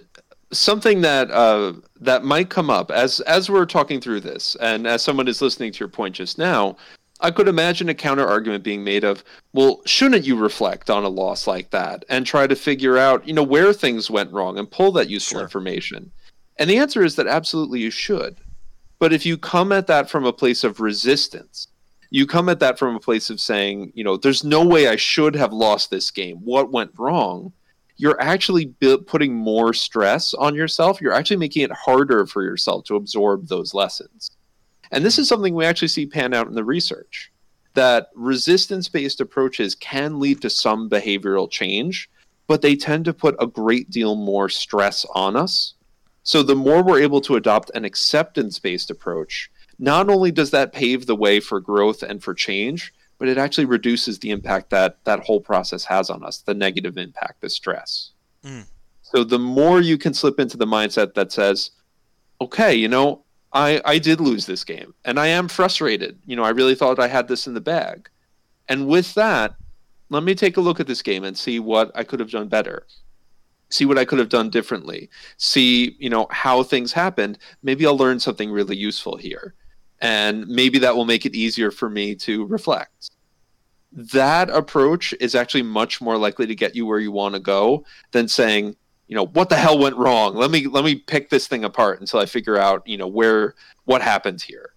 something 0.52 1.00
that 1.00 1.30
uh, 1.30 1.74
that 2.00 2.24
might 2.24 2.50
come 2.50 2.70
up 2.70 2.90
as 2.90 3.20
as 3.20 3.50
we're 3.50 3.66
talking 3.66 4.00
through 4.00 4.20
this, 4.20 4.56
and 4.60 4.86
as 4.86 5.02
someone 5.02 5.28
is 5.28 5.42
listening 5.42 5.72
to 5.72 5.78
your 5.80 5.88
point 5.88 6.14
just 6.14 6.38
now, 6.38 6.76
I 7.20 7.30
could 7.30 7.48
imagine 7.48 7.88
a 7.88 7.94
counter 7.94 8.26
argument 8.26 8.62
being 8.62 8.84
made 8.84 9.04
of, 9.04 9.24
well, 9.52 9.80
shouldn't 9.86 10.26
you 10.26 10.36
reflect 10.36 10.90
on 10.90 11.04
a 11.04 11.08
loss 11.08 11.46
like 11.46 11.70
that 11.70 12.04
and 12.08 12.26
try 12.26 12.46
to 12.46 12.54
figure 12.54 12.98
out, 12.98 13.26
you 13.26 13.32
know, 13.32 13.42
where 13.42 13.72
things 13.72 14.10
went 14.10 14.32
wrong 14.32 14.58
and 14.58 14.70
pull 14.70 14.92
that 14.92 15.08
useful 15.08 15.38
Sure. 15.38 15.42
information? 15.44 16.10
And 16.58 16.68
the 16.68 16.78
answer 16.78 17.02
is 17.02 17.16
that 17.16 17.26
absolutely 17.26 17.80
you 17.80 17.90
should. 17.90 18.36
But 18.98 19.12
if 19.12 19.26
you 19.26 19.36
come 19.36 19.72
at 19.72 19.86
that 19.88 20.10
from 20.10 20.24
a 20.24 20.32
place 20.32 20.64
of 20.64 20.80
resistance, 20.80 21.68
you 22.10 22.26
come 22.26 22.48
at 22.48 22.60
that 22.60 22.78
from 22.78 22.94
a 22.94 23.00
place 23.00 23.30
of 23.30 23.40
saying, 23.40 23.92
you 23.94 24.04
know, 24.04 24.16
there's 24.16 24.44
no 24.44 24.64
way 24.64 24.88
I 24.88 24.96
should 24.96 25.34
have 25.34 25.52
lost 25.52 25.90
this 25.90 26.10
game. 26.10 26.36
What 26.38 26.72
went 26.72 26.92
wrong? 26.98 27.52
You're 27.96 28.20
actually 28.20 28.66
putting 29.06 29.34
more 29.34 29.72
stress 29.72 30.34
on 30.34 30.54
yourself. 30.54 31.00
You're 31.00 31.12
actually 31.12 31.38
making 31.38 31.62
it 31.62 31.72
harder 31.72 32.26
for 32.26 32.42
yourself 32.42 32.84
to 32.84 32.96
absorb 32.96 33.48
those 33.48 33.72
lessons. 33.74 34.30
And 34.90 35.04
this 35.04 35.18
is 35.18 35.28
something 35.28 35.54
we 35.54 35.64
actually 35.64 35.88
see 35.88 36.06
pan 36.06 36.34
out 36.34 36.46
in 36.46 36.54
the 36.54 36.64
research 36.64 37.32
that 37.74 38.08
resistance 38.14 38.88
based 38.88 39.20
approaches 39.20 39.74
can 39.74 40.18
lead 40.18 40.40
to 40.42 40.50
some 40.50 40.88
behavioral 40.88 41.50
change, 41.50 42.10
but 42.46 42.62
they 42.62 42.74
tend 42.74 43.04
to 43.04 43.12
put 43.12 43.36
a 43.38 43.46
great 43.46 43.90
deal 43.90 44.16
more 44.16 44.48
stress 44.48 45.04
on 45.14 45.36
us. 45.36 45.74
So 46.22 46.42
the 46.42 46.56
more 46.56 46.82
we're 46.82 47.02
able 47.02 47.20
to 47.22 47.36
adopt 47.36 47.70
an 47.74 47.84
acceptance 47.84 48.58
based 48.58 48.90
approach, 48.90 49.50
not 49.78 50.08
only 50.08 50.32
does 50.32 50.50
that 50.52 50.72
pave 50.72 51.06
the 51.06 51.14
way 51.14 51.38
for 51.38 51.60
growth 51.60 52.02
and 52.02 52.22
for 52.22 52.34
change, 52.34 52.92
but 53.18 53.28
it 53.28 53.38
actually 53.38 53.64
reduces 53.64 54.18
the 54.18 54.30
impact 54.30 54.70
that 54.70 54.98
that 55.04 55.20
whole 55.20 55.40
process 55.40 55.84
has 55.84 56.10
on 56.10 56.24
us, 56.24 56.38
the 56.38 56.54
negative 56.54 56.98
impact, 56.98 57.40
the 57.40 57.50
stress. 57.50 58.10
Mm. 58.44 58.66
So 59.02 59.24
the 59.24 59.38
more 59.38 59.80
you 59.80 59.98
can 59.98 60.14
slip 60.14 60.38
into 60.40 60.56
the 60.56 60.66
mindset 60.66 61.14
that 61.14 61.32
says, 61.32 61.70
okay, 62.40 62.74
you 62.74 62.88
know, 62.88 63.22
I, 63.52 63.80
I 63.84 63.98
did 63.98 64.20
lose 64.20 64.46
this 64.46 64.64
game 64.64 64.94
and 65.04 65.18
I 65.18 65.28
am 65.28 65.48
frustrated. 65.48 66.18
You 66.26 66.36
know, 66.36 66.44
I 66.44 66.50
really 66.50 66.74
thought 66.74 66.98
I 66.98 67.08
had 67.08 67.28
this 67.28 67.46
in 67.46 67.54
the 67.54 67.60
bag. 67.60 68.10
And 68.68 68.88
with 68.88 69.14
that, 69.14 69.54
let 70.10 70.22
me 70.22 70.34
take 70.34 70.56
a 70.56 70.60
look 70.60 70.80
at 70.80 70.86
this 70.86 71.02
game 71.02 71.24
and 71.24 71.36
see 71.36 71.58
what 71.58 71.90
I 71.94 72.04
could 72.04 72.20
have 72.20 72.30
done 72.30 72.48
better. 72.48 72.86
See 73.70 73.84
what 73.84 73.98
I 73.98 74.04
could 74.04 74.18
have 74.18 74.28
done 74.28 74.50
differently. 74.50 75.08
See, 75.38 75.96
you 75.98 76.10
know, 76.10 76.26
how 76.30 76.62
things 76.62 76.92
happened. 76.92 77.38
Maybe 77.62 77.86
I'll 77.86 77.96
learn 77.96 78.20
something 78.20 78.50
really 78.50 78.76
useful 78.76 79.16
here. 79.16 79.54
And 80.00 80.46
maybe 80.48 80.78
that 80.80 80.94
will 80.94 81.04
make 81.04 81.24
it 81.24 81.34
easier 81.34 81.70
for 81.70 81.88
me 81.88 82.14
to 82.16 82.44
reflect. 82.46 83.10
That 83.92 84.50
approach 84.50 85.14
is 85.20 85.34
actually 85.34 85.62
much 85.62 86.00
more 86.00 86.18
likely 86.18 86.46
to 86.46 86.54
get 86.54 86.76
you 86.76 86.84
where 86.84 86.98
you 86.98 87.10
want 87.12 87.34
to 87.34 87.40
go 87.40 87.84
than 88.12 88.28
saying, 88.28 88.76
you 89.08 89.14
know 89.14 89.26
what 89.26 89.48
the 89.48 89.56
hell 89.56 89.78
went 89.78 89.94
wrong 89.94 90.34
let 90.34 90.50
me 90.50 90.66
let 90.66 90.84
me 90.84 90.96
pick 90.96 91.30
this 91.30 91.46
thing 91.46 91.62
apart 91.62 92.00
until 92.00 92.18
i 92.18 92.26
figure 92.26 92.58
out 92.58 92.82
you 92.88 92.96
know 92.96 93.06
where 93.06 93.54
what 93.84 94.02
happened 94.02 94.42
here 94.42 94.72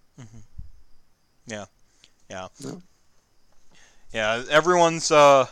Yeah. 1.50 1.64
Yeah. 2.28 2.48
Yeah. 2.60 2.74
Yeah, 4.12 4.42
everyone's 4.50 5.10
uh 5.10 5.46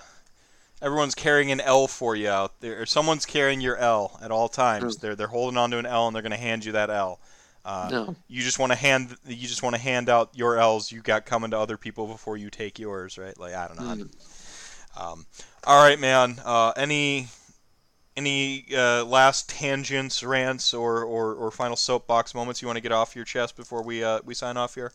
everyone's 0.82 1.14
carrying 1.14 1.52
an 1.52 1.60
L 1.60 1.86
for 1.86 2.16
you 2.16 2.28
out 2.28 2.60
there. 2.60 2.80
Or 2.80 2.86
someone's 2.86 3.26
carrying 3.26 3.60
your 3.60 3.76
L 3.76 4.18
at 4.22 4.30
all 4.30 4.48
times. 4.48 4.97
Mm. 4.97 5.00
They're 5.00 5.16
they're 5.16 5.26
holding 5.28 5.58
on 5.58 5.70
to 5.70 5.78
an 5.78 5.86
L 5.86 6.06
and 6.06 6.14
they're 6.14 6.22
going 6.22 6.32
to 6.32 6.38
hand 6.38 6.64
you 6.64 6.72
that 6.72 6.90
L. 6.90 7.20
Uh, 7.68 7.88
no 7.90 8.16
You 8.28 8.40
just 8.40 8.58
want 8.58 8.72
to 8.72 8.78
hand 8.78 9.14
you 9.26 9.47
just 9.47 9.62
want 9.62 9.76
to 9.76 9.80
hand 9.80 10.08
out 10.08 10.30
your 10.32 10.58
L's 10.58 10.90
you 10.90 11.02
got 11.02 11.26
coming 11.26 11.50
to 11.50 11.58
other 11.58 11.76
people 11.76 12.06
before 12.06 12.38
you 12.38 12.48
take 12.48 12.78
yours, 12.78 13.18
right? 13.18 13.38
Like 13.38 13.55
I 13.55 13.68
don't 13.68 13.78
know. 13.78 14.05
Mm. 14.05 15.12
Um, 15.12 15.26
all 15.64 15.84
right, 15.84 16.00
man. 16.00 16.40
Uh, 16.42 16.72
any 16.78 17.28
any 18.16 18.64
uh, 18.74 19.05
last 19.05 19.50
tangents, 19.50 20.24
rants, 20.24 20.72
or, 20.72 21.05
or, 21.05 21.34
or 21.34 21.50
final 21.50 21.76
soapbox 21.76 22.34
moments 22.34 22.62
you 22.62 22.66
want 22.66 22.78
to 22.78 22.82
get 22.82 22.90
off 22.90 23.14
your 23.14 23.26
chest 23.26 23.55
before 23.55 23.82
we 23.82 24.02
uh, 24.02 24.20
we 24.24 24.32
sign 24.32 24.56
off 24.56 24.74
here? 24.74 24.90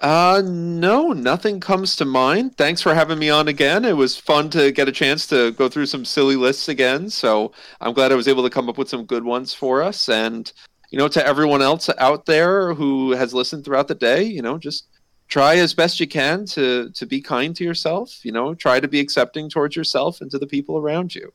Uh, 0.00 0.42
no, 0.44 1.12
nothing 1.12 1.60
comes 1.60 1.94
to 1.94 2.04
mind. 2.04 2.56
Thanks 2.56 2.82
for 2.82 2.92
having 2.92 3.20
me 3.20 3.30
on 3.30 3.46
again. 3.46 3.84
It 3.84 3.96
was 3.96 4.16
fun 4.16 4.50
to 4.50 4.72
get 4.72 4.88
a 4.88 4.92
chance 4.92 5.28
to 5.28 5.52
go 5.52 5.68
through 5.68 5.86
some 5.86 6.04
silly 6.04 6.34
lists 6.34 6.68
again. 6.68 7.08
So 7.08 7.52
I'm 7.80 7.94
glad 7.94 8.10
I 8.10 8.16
was 8.16 8.26
able 8.26 8.42
to 8.42 8.50
come 8.50 8.68
up 8.68 8.76
with 8.76 8.88
some 8.88 9.06
good 9.06 9.24
ones 9.24 9.54
for 9.54 9.80
us. 9.80 10.08
And, 10.08 10.52
you 10.90 10.98
know, 10.98 11.08
to 11.08 11.26
everyone 11.26 11.62
else 11.62 11.90
out 11.98 12.26
there 12.26 12.74
who 12.74 13.12
has 13.12 13.34
listened 13.34 13.64
throughout 13.64 13.88
the 13.88 13.94
day, 13.94 14.22
you 14.22 14.42
know, 14.42 14.58
just 14.58 14.86
try 15.28 15.56
as 15.56 15.74
best 15.74 15.98
you 15.98 16.06
can 16.06 16.46
to, 16.46 16.90
to 16.90 17.06
be 17.06 17.20
kind 17.20 17.54
to 17.56 17.64
yourself. 17.64 18.24
You 18.24 18.32
know, 18.32 18.54
try 18.54 18.80
to 18.80 18.88
be 18.88 19.00
accepting 19.00 19.48
towards 19.48 19.76
yourself 19.76 20.20
and 20.20 20.30
to 20.30 20.38
the 20.38 20.46
people 20.46 20.78
around 20.78 21.14
you. 21.14 21.32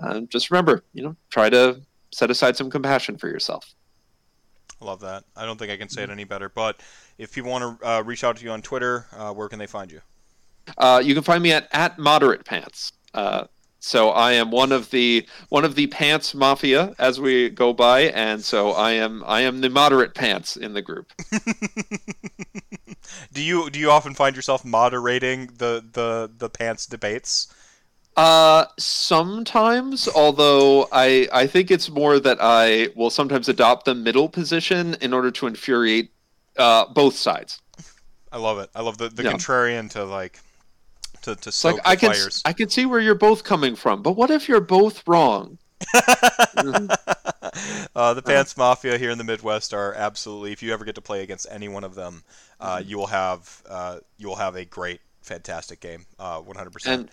Um, 0.00 0.28
just 0.28 0.50
remember, 0.50 0.84
you 0.92 1.02
know, 1.02 1.16
try 1.30 1.50
to 1.50 1.80
set 2.12 2.30
aside 2.30 2.56
some 2.56 2.70
compassion 2.70 3.16
for 3.16 3.28
yourself. 3.28 3.74
I 4.80 4.84
love 4.84 5.00
that. 5.00 5.24
I 5.36 5.44
don't 5.44 5.58
think 5.58 5.70
I 5.70 5.76
can 5.76 5.88
say 5.88 6.02
it 6.02 6.10
any 6.10 6.24
better. 6.24 6.48
But 6.48 6.80
if 7.18 7.32
people 7.32 7.50
want 7.50 7.80
to 7.80 7.86
uh, 7.86 8.02
reach 8.02 8.24
out 8.24 8.36
to 8.38 8.44
you 8.44 8.50
on 8.50 8.62
Twitter, 8.62 9.06
uh, 9.12 9.32
where 9.32 9.48
can 9.48 9.58
they 9.58 9.66
find 9.66 9.92
you? 9.92 10.00
Uh, 10.78 11.02
you 11.04 11.14
can 11.14 11.22
find 11.22 11.42
me 11.42 11.52
at 11.52 11.68
at 11.72 11.98
moderate 11.98 12.44
pants. 12.44 12.92
So 13.80 14.10
I 14.10 14.32
am 14.32 14.50
one 14.50 14.72
of 14.72 14.90
the 14.90 15.26
one 15.48 15.64
of 15.64 15.74
the 15.74 15.86
pants 15.86 16.34
mafia 16.34 16.94
as 16.98 17.18
we 17.18 17.48
go 17.48 17.72
by, 17.72 18.02
and 18.02 18.44
so 18.44 18.72
I 18.72 18.92
am 18.92 19.24
I 19.26 19.40
am 19.40 19.62
the 19.62 19.70
moderate 19.70 20.14
pants 20.14 20.56
in 20.56 20.74
the 20.74 20.82
group. 20.82 21.12
do 23.32 23.42
you 23.42 23.70
do 23.70 23.78
you 23.78 23.90
often 23.90 24.14
find 24.14 24.36
yourself 24.36 24.64
moderating 24.64 25.46
the 25.56 25.84
the, 25.92 26.30
the 26.36 26.50
pants 26.50 26.86
debates? 26.86 27.52
Uh, 28.16 28.66
sometimes, 28.78 30.08
although 30.08 30.88
I 30.92 31.28
I 31.32 31.46
think 31.46 31.70
it's 31.70 31.88
more 31.88 32.20
that 32.20 32.38
I 32.40 32.88
will 32.94 33.10
sometimes 33.10 33.48
adopt 33.48 33.86
the 33.86 33.94
middle 33.94 34.28
position 34.28 34.94
in 35.00 35.14
order 35.14 35.30
to 35.30 35.46
infuriate 35.46 36.10
uh, 36.58 36.86
both 36.92 37.16
sides. 37.16 37.60
I 38.30 38.38
love 38.38 38.58
it. 38.58 38.70
I 38.74 38.82
love 38.82 38.98
the, 38.98 39.08
the 39.08 39.24
Yeah. 39.24 39.32
contrarian 39.32 39.88
to 39.90 40.04
like 40.04 40.38
to 41.22 41.36
to 41.36 41.52
soak 41.52 41.74
like 41.74 41.82
the 41.84 41.88
I 41.88 41.96
can 41.96 42.12
fires. 42.12 42.42
I 42.44 42.52
can 42.52 42.68
see 42.68 42.86
where 42.86 43.00
you're 43.00 43.14
both 43.14 43.44
coming 43.44 43.76
from, 43.76 44.02
but 44.02 44.12
what 44.12 44.30
if 44.30 44.48
you're 44.48 44.60
both 44.60 45.06
wrong? 45.06 45.58
uh, 45.94 46.02
the 48.14 48.22
Pants 48.24 48.56
Mafia 48.56 48.98
here 48.98 49.10
in 49.10 49.18
the 49.18 49.24
Midwest 49.24 49.72
are 49.72 49.94
absolutely. 49.94 50.52
If 50.52 50.62
you 50.62 50.72
ever 50.72 50.84
get 50.84 50.94
to 50.96 51.00
play 51.00 51.22
against 51.22 51.46
any 51.50 51.68
one 51.68 51.84
of 51.84 51.94
them, 51.94 52.22
uh, 52.60 52.78
Mm-hmm. 52.78 52.88
you 52.88 52.98
will 52.98 53.06
have 53.06 53.62
uh, 53.68 53.98
you 54.18 54.28
will 54.28 54.36
have 54.36 54.56
a 54.56 54.64
great, 54.64 55.00
fantastic 55.22 55.80
game. 55.80 56.06
Uh, 56.18 56.40
One 56.40 56.56
hundred 56.56 56.72
percent. 56.72 57.02
And 57.02 57.10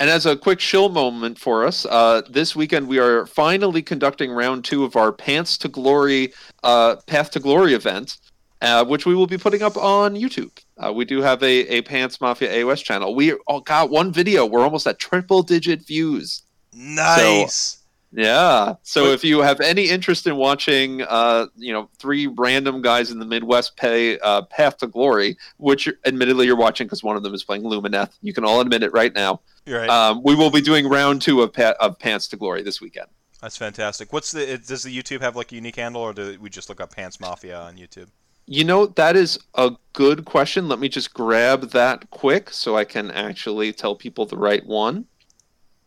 and 0.00 0.10
as 0.10 0.26
a 0.26 0.36
quick 0.36 0.58
chill 0.58 0.88
moment 0.88 1.38
for 1.38 1.64
us, 1.64 1.86
uh, 1.86 2.22
this 2.28 2.56
weekend 2.56 2.88
we 2.88 2.98
are 2.98 3.26
finally 3.26 3.82
conducting 3.82 4.32
round 4.32 4.64
two 4.64 4.84
of 4.84 4.96
our 4.96 5.12
Pants 5.12 5.56
to 5.58 5.68
Glory, 5.68 6.32
uh, 6.64 6.96
Path 7.06 7.30
to 7.32 7.40
Glory 7.40 7.74
event, 7.74 8.16
uh, 8.64 8.84
which 8.84 9.06
we 9.06 9.14
will 9.14 9.26
be 9.26 9.38
putting 9.38 9.62
up 9.62 9.76
on 9.76 10.14
YouTube. 10.14 10.50
Uh, 10.76 10.92
we 10.92 11.04
do 11.04 11.20
have 11.22 11.42
a, 11.42 11.76
a 11.76 11.82
Pants 11.82 12.20
Mafia 12.20 12.52
AOS 12.52 12.82
channel. 12.82 13.14
We 13.14 13.34
oh, 13.48 13.60
got 13.60 13.90
one 13.90 14.12
video. 14.12 14.46
We're 14.46 14.62
almost 14.62 14.86
at 14.86 14.98
triple 14.98 15.42
digit 15.42 15.86
views. 15.86 16.42
Nice. 16.72 17.78
Yeah. 18.12 18.74
So 18.82 19.06
if 19.06 19.24
you 19.24 19.40
have 19.40 19.60
any 19.60 19.88
interest 19.88 20.26
in 20.26 20.36
watching, 20.36 21.02
uh, 21.02 21.46
you 21.56 21.72
know, 21.72 21.90
three 21.98 22.28
random 22.28 22.80
guys 22.80 23.10
in 23.10 23.18
the 23.18 23.24
Midwest 23.24 23.76
pay 23.76 24.18
uh, 24.20 24.42
Path 24.42 24.78
to 24.78 24.86
Glory, 24.86 25.36
which 25.56 25.88
admittedly 26.06 26.46
you're 26.46 26.56
watching 26.56 26.86
because 26.86 27.02
one 27.02 27.16
of 27.16 27.24
them 27.24 27.34
is 27.34 27.42
playing 27.42 27.64
Lumineth, 27.64 28.12
you 28.22 28.32
can 28.32 28.44
all 28.44 28.60
admit 28.60 28.84
it 28.84 28.92
right 28.92 29.12
now. 29.14 29.40
You're 29.66 29.80
right. 29.80 29.90
Um, 29.90 30.22
we 30.22 30.36
will 30.36 30.50
be 30.50 30.60
doing 30.60 30.88
round 30.88 31.22
two 31.22 31.42
of, 31.42 31.52
pa- 31.52 31.74
of 31.80 31.98
Pants 31.98 32.28
to 32.28 32.36
Glory 32.36 32.62
this 32.62 32.80
weekend. 32.80 33.08
That's 33.40 33.56
fantastic. 33.56 34.12
What's 34.12 34.32
the? 34.32 34.58
Does 34.58 34.84
the 34.84 34.96
YouTube 34.96 35.20
have 35.20 35.36
like 35.36 35.52
a 35.52 35.54
unique 35.54 35.76
handle, 35.76 36.00
or 36.00 36.14
do 36.14 36.38
we 36.40 36.48
just 36.48 36.70
look 36.70 36.80
up 36.80 36.94
Pants 36.94 37.20
Mafia 37.20 37.60
on 37.60 37.76
YouTube? 37.76 38.08
You 38.46 38.64
know, 38.64 38.86
that 38.86 39.16
is 39.16 39.38
a 39.54 39.72
good 39.92 40.24
question. 40.24 40.68
Let 40.68 40.78
me 40.78 40.88
just 40.88 41.14
grab 41.14 41.70
that 41.70 42.10
quick 42.10 42.50
so 42.50 42.76
I 42.76 42.84
can 42.84 43.10
actually 43.10 43.72
tell 43.72 43.94
people 43.94 44.26
the 44.26 44.36
right 44.36 44.64
one. 44.66 45.06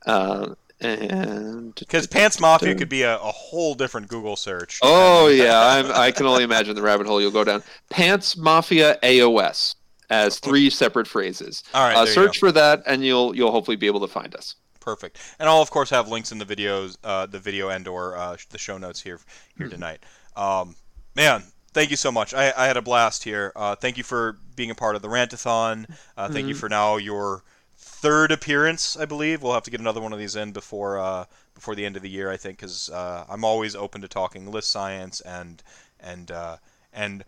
Uh, 0.06 0.56
and 0.80 1.76
Because 1.80 2.08
Pants 2.08 2.40
Mafia 2.40 2.76
could 2.76 2.90
be 2.90 3.04
a, 3.04 3.16
a 3.16 3.32
whole 3.32 3.76
different 3.76 4.08
Google 4.08 4.36
search. 4.36 4.80
Oh 4.82 5.28
yeah, 5.28 5.60
I'm, 5.62 5.92
I 5.92 6.12
can 6.12 6.26
only 6.26 6.44
imagine 6.44 6.76
the 6.76 6.82
rabbit 6.82 7.08
hole 7.08 7.22
you'll 7.22 7.32
go 7.32 7.44
down. 7.44 7.64
Pants 7.90 8.38
Mafia 8.38 8.98
AOS 9.04 9.76
as 10.10 10.40
three 10.40 10.70
separate 10.70 11.08
phrases. 11.08 11.64
All 11.74 11.88
right. 11.88 11.98
Uh, 11.98 12.06
search 12.06 12.40
for 12.40 12.52
that, 12.52 12.84
and 12.86 13.04
you'll 13.04 13.36
you'll 13.36 13.52
hopefully 13.52 13.78
be 13.78 13.88
able 13.88 14.00
to 14.02 14.08
find 14.08 14.34
us. 14.36 14.56
Perfect. 14.80 15.20
And 15.40 15.50
I'll 15.50 15.62
of 15.62 15.70
course 15.70 15.90
have 15.90 16.08
links 16.08 16.32
in 16.32 16.38
the 16.38 16.46
videos, 16.46 16.98
uh, 17.04 17.26
the 17.26 17.40
video 17.40 17.70
and 17.70 17.88
or 17.88 18.16
uh, 18.16 18.38
the 18.50 18.58
show 18.58 18.78
notes 18.78 19.02
here 19.02 19.20
here 19.58 19.68
tonight. 19.68 20.00
Um, 20.36 20.76
man, 21.16 21.44
thank 21.74 21.92
you 21.92 21.98
so 21.98 22.12
much. 22.12 22.34
I, 22.34 22.54
I 22.56 22.68
had 22.68 22.78
a 22.78 22.82
blast 22.82 23.24
here. 23.24 23.52
Uh, 23.56 23.76
thank 23.76 23.98
you 23.98 24.04
for 24.04 24.38
being 24.56 24.72
a 24.72 24.76
part 24.76 24.96
of 24.96 25.02
the 25.02 25.08
Rantathon. 25.08 25.86
Uh, 26.16 26.28
thank 26.30 26.48
you 26.48 26.56
Mhm. 26.56 26.60
for 26.60 26.70
now 26.70 26.98
your 26.98 27.44
third 27.78 28.32
appearance, 28.32 28.96
I 28.98 29.06
believe. 29.06 29.42
We'll 29.42 29.54
have 29.54 29.64
to 29.64 29.72
get 29.72 29.80
another 29.80 30.02
one 30.02 30.14
of 30.14 30.20
these 30.20 30.36
in 30.36 30.52
before 30.52 31.00
uh, 31.00 31.26
before 31.56 31.74
the 31.76 31.86
end 31.86 31.96
of 31.96 32.02
the 32.04 32.10
year, 32.10 32.30
I 32.32 32.38
think, 32.38 32.58
because 32.60 32.90
uh, 32.90 33.26
I'm 33.30 33.44
always 33.44 33.76
open 33.76 34.02
to 34.02 34.08
talking 34.08 34.52
list 34.52 34.70
science 34.72 35.22
and 35.22 35.62
and 36.00 36.30
uh, 36.32 36.58
and 36.94 37.24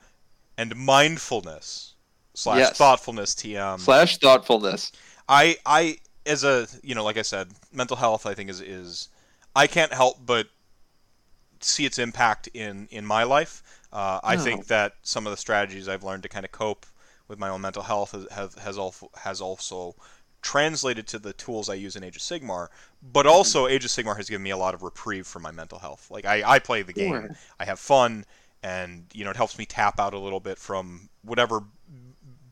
and 0.57 0.75
mindfulness 0.75 1.93
slash 2.33 2.59
Yes. 2.59 2.77
thoughtfulness. 2.77 3.33
TM. 3.35 3.79
Slash 3.79 4.17
thoughtfulness. 4.19 4.91
I 5.27 5.57
I 5.65 5.97
as 6.25 6.43
a 6.43 6.67
you 6.83 6.93
know 6.95 7.03
like 7.03 7.17
I 7.17 7.23
said, 7.23 7.49
mental 7.71 7.97
health 7.97 8.25
I 8.25 8.33
think 8.33 8.49
is 8.49 8.61
is 8.61 9.09
I 9.55 9.65
can't 9.67 9.93
help 9.93 10.17
but 10.25 10.47
see 11.61 11.85
its 11.85 11.99
impact 11.99 12.47
in 12.53 12.87
in 12.91 13.05
my 13.05 13.23
life. 13.23 13.63
Uh, 13.91 14.19
I 14.23 14.35
No. 14.35 14.43
think 14.43 14.67
that 14.67 14.93
some 15.01 15.25
of 15.27 15.31
the 15.31 15.37
strategies 15.37 15.87
I've 15.87 16.03
learned 16.03 16.23
to 16.23 16.29
kind 16.29 16.45
of 16.45 16.51
cope 16.51 16.85
with 17.27 17.39
my 17.39 17.49
own 17.49 17.61
mental 17.61 17.83
health 17.83 18.11
has 18.31 18.53
has, 18.57 18.77
also 18.77 19.09
has 19.15 19.41
also 19.41 19.95
translated 20.41 21.05
to 21.07 21.19
the 21.19 21.33
tools 21.33 21.69
I 21.69 21.73
use 21.73 21.95
in 21.95 22.03
Age 22.03 22.15
of 22.15 22.21
Sigmar, 22.21 22.67
but 23.01 23.25
also 23.27 23.67
Age 23.67 23.83
of 23.85 23.91
Sigmar 23.91 24.15
has 24.17 24.29
given 24.29 24.43
me 24.43 24.51
a 24.51 24.57
lot 24.57 24.73
of 24.73 24.83
reprieve 24.83 25.27
from 25.27 25.41
my 25.43 25.51
mental 25.51 25.79
health. 25.79 26.09
Like 26.09 26.25
I, 26.25 26.43
I 26.55 26.59
play 26.59 26.81
the 26.81 26.93
game, 26.93 27.21
Sure. 27.21 27.37
I 27.59 27.65
have 27.65 27.79
fun, 27.79 28.25
and 28.63 29.05
you 29.13 29.23
know 29.23 29.31
it 29.31 29.37
helps 29.37 29.57
me 29.57 29.65
tap 29.65 29.99
out 29.99 30.13
a 30.13 30.19
little 30.19 30.39
bit 30.39 30.57
from 30.57 31.09
whatever 31.23 31.63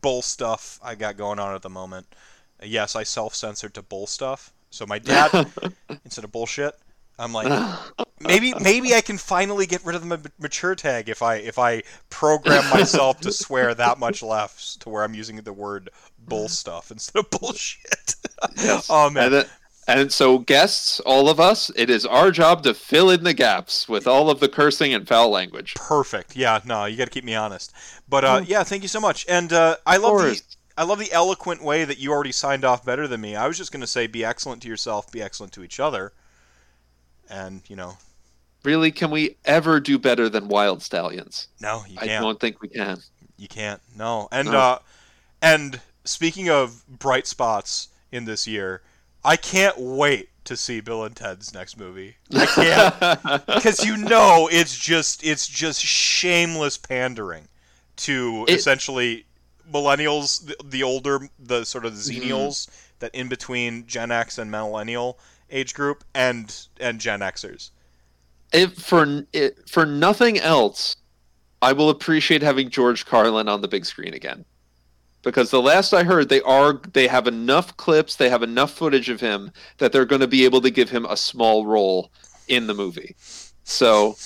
bull 0.00 0.22
stuff 0.22 0.78
I 0.82 0.94
got 0.94 1.16
going 1.16 1.38
on 1.38 1.54
at 1.54 1.62
the 1.62 1.70
moment. 1.70 2.14
Yes, 2.62 2.96
I 2.96 3.04
self-censored 3.04 3.74
to 3.74 3.82
bull 3.82 4.06
stuff. 4.06 4.52
So 4.70 4.84
my 4.86 4.98
dad, 4.98 5.30
instead 6.04 6.24
of 6.24 6.32
bullshit, 6.32 6.74
I'm 7.18 7.32
like, 7.32 7.78
maybe 8.20 8.54
maybe 8.60 8.94
I 8.94 9.00
can 9.00 9.18
finally 9.18 9.66
get 9.66 9.84
rid 9.84 9.96
of 9.96 10.08
the 10.08 10.30
mature 10.38 10.74
tag 10.74 11.08
if 11.08 11.22
I 11.22 11.36
if 11.36 11.58
I 11.58 11.82
program 12.10 12.68
myself 12.70 13.20
to 13.20 13.32
swear 13.32 13.74
that 13.74 13.98
much 13.98 14.22
less 14.22 14.76
to 14.80 14.88
where 14.88 15.02
I'm 15.02 15.14
using 15.14 15.36
the 15.36 15.52
word 15.52 15.90
bull 16.26 16.48
stuff 16.48 16.90
instead 16.90 17.18
of 17.20 17.30
bullshit. 17.30 18.14
Yes. 18.56 18.86
oh 18.88 19.10
man, 19.10 19.24
And, 19.24 19.34
then, 19.34 19.46
and 19.88 20.12
so, 20.12 20.38
guests, 20.38 21.00
all 21.00 21.28
of 21.28 21.40
us, 21.40 21.72
it 21.74 21.90
is 21.90 22.06
our 22.06 22.30
job 22.30 22.62
to 22.62 22.72
fill 22.74 23.10
in 23.10 23.24
the 23.24 23.34
gaps 23.34 23.88
with 23.88 24.06
all 24.06 24.30
of 24.30 24.38
the 24.38 24.48
cursing 24.48 24.94
and 24.94 25.08
foul 25.08 25.30
language. 25.30 25.74
perfect. 25.74 26.36
Yeah, 26.36 26.60
no, 26.64 26.84
you 26.84 26.96
got 26.96 27.06
to 27.06 27.10
keep 27.10 27.24
me 27.24 27.34
honest. 27.34 27.72
But 28.08 28.24
uh, 28.24 28.38
Oh. 28.40 28.44
yeah, 28.46 28.62
thank 28.62 28.82
you 28.82 28.88
so 28.88 29.00
much. 29.00 29.26
And 29.28 29.52
uh, 29.52 29.76
I 29.86 29.96
love 29.96 30.18
the. 30.18 30.40
I 30.76 30.84
love 30.84 31.00
the 31.00 31.10
eloquent 31.10 31.64
way 31.64 31.84
that 31.84 31.98
you 31.98 32.12
already 32.12 32.30
signed 32.30 32.64
off 32.64 32.84
better 32.84 33.08
than 33.08 33.20
me. 33.20 33.34
I 33.34 33.48
was 33.48 33.58
just 33.58 33.72
going 33.72 33.80
to 33.80 33.86
say 33.88 34.06
be 34.06 34.24
excellent 34.24 34.62
to 34.62 34.68
yourself, 34.68 35.10
be 35.10 35.20
excellent 35.20 35.52
to 35.54 35.64
each 35.64 35.80
other. 35.80 36.12
And, 37.28 37.62
you 37.68 37.76
know, 37.76 37.96
Really, 38.64 38.90
can 38.90 39.10
we 39.12 39.36
ever 39.44 39.78
do 39.80 39.98
better 39.98 40.28
than 40.28 40.48
Wyld 40.48 40.80
Stallyns? 40.80 41.46
no, 41.60 41.84
you 41.88 41.96
can't. 41.96 42.10
I 42.10 42.20
don't 42.20 42.40
think 42.40 42.60
we 42.60 42.68
can. 42.68 42.98
You 43.36 43.46
can't. 43.48 43.80
No. 43.96 44.28
And 44.32 44.50
No. 44.50 44.58
uh 44.58 44.78
and 45.40 45.80
speaking 46.04 46.50
of 46.50 46.84
bright 46.88 47.26
spots 47.28 47.88
in 48.10 48.24
this 48.24 48.46
year, 48.48 48.82
I 49.24 49.36
can't 49.36 49.78
wait 49.78 50.30
to 50.44 50.56
see 50.56 50.80
Bill 50.80 51.04
and 51.04 51.14
Ted's 51.14 51.54
next 51.54 51.78
movie. 51.78 52.16
I 52.34 52.46
can't 52.46 53.46
because 53.46 53.84
you 53.84 53.96
know 53.96 54.48
it's 54.50 54.76
just 54.76 55.22
it's 55.24 55.46
just 55.46 55.80
shameless 55.80 56.78
pandering 56.78 57.46
to 57.98 58.44
It- 58.48 58.56
essentially 58.56 59.24
millennials, 59.72 60.44
the, 60.46 60.56
the 60.64 60.82
older, 60.82 61.28
the 61.38 61.64
sort 61.64 61.84
of 61.84 61.92
xenials 61.92 62.68
that 62.98 63.14
in 63.14 63.28
between 63.28 63.86
Gen 63.86 64.10
X 64.10 64.38
and 64.38 64.50
millennial 64.50 65.18
age 65.50 65.74
group, 65.74 66.04
and 66.14 66.54
and 66.80 67.00
Gen 67.00 67.20
Xers. 67.20 67.70
If 68.52 68.74
for 68.74 69.24
it, 69.32 69.68
for 69.68 69.84
nothing 69.86 70.38
else, 70.38 70.96
I 71.60 71.72
will 71.72 71.90
appreciate 71.90 72.42
having 72.42 72.70
George 72.70 73.04
Carlin 73.06 73.48
on 73.48 73.60
the 73.60 73.68
big 73.68 73.84
screen 73.84 74.14
again. 74.14 74.44
Because 75.22 75.50
the 75.50 75.60
last 75.60 75.92
I 75.92 76.04
heard, 76.04 76.28
they 76.28 76.40
are 76.42 76.80
they 76.92 77.08
have 77.08 77.26
enough 77.26 77.76
clips, 77.76 78.16
they 78.16 78.28
have 78.30 78.42
enough 78.42 78.70
footage 78.72 79.08
of 79.08 79.20
him 79.20 79.50
that 79.78 79.92
they're 79.92 80.06
going 80.06 80.20
to 80.20 80.28
be 80.28 80.44
able 80.44 80.60
to 80.60 80.70
give 80.70 80.90
him 80.90 81.04
a 81.06 81.16
small 81.16 81.66
role 81.66 82.10
in 82.46 82.66
the 82.66 82.74
movie. 82.74 83.16
So 83.64 84.16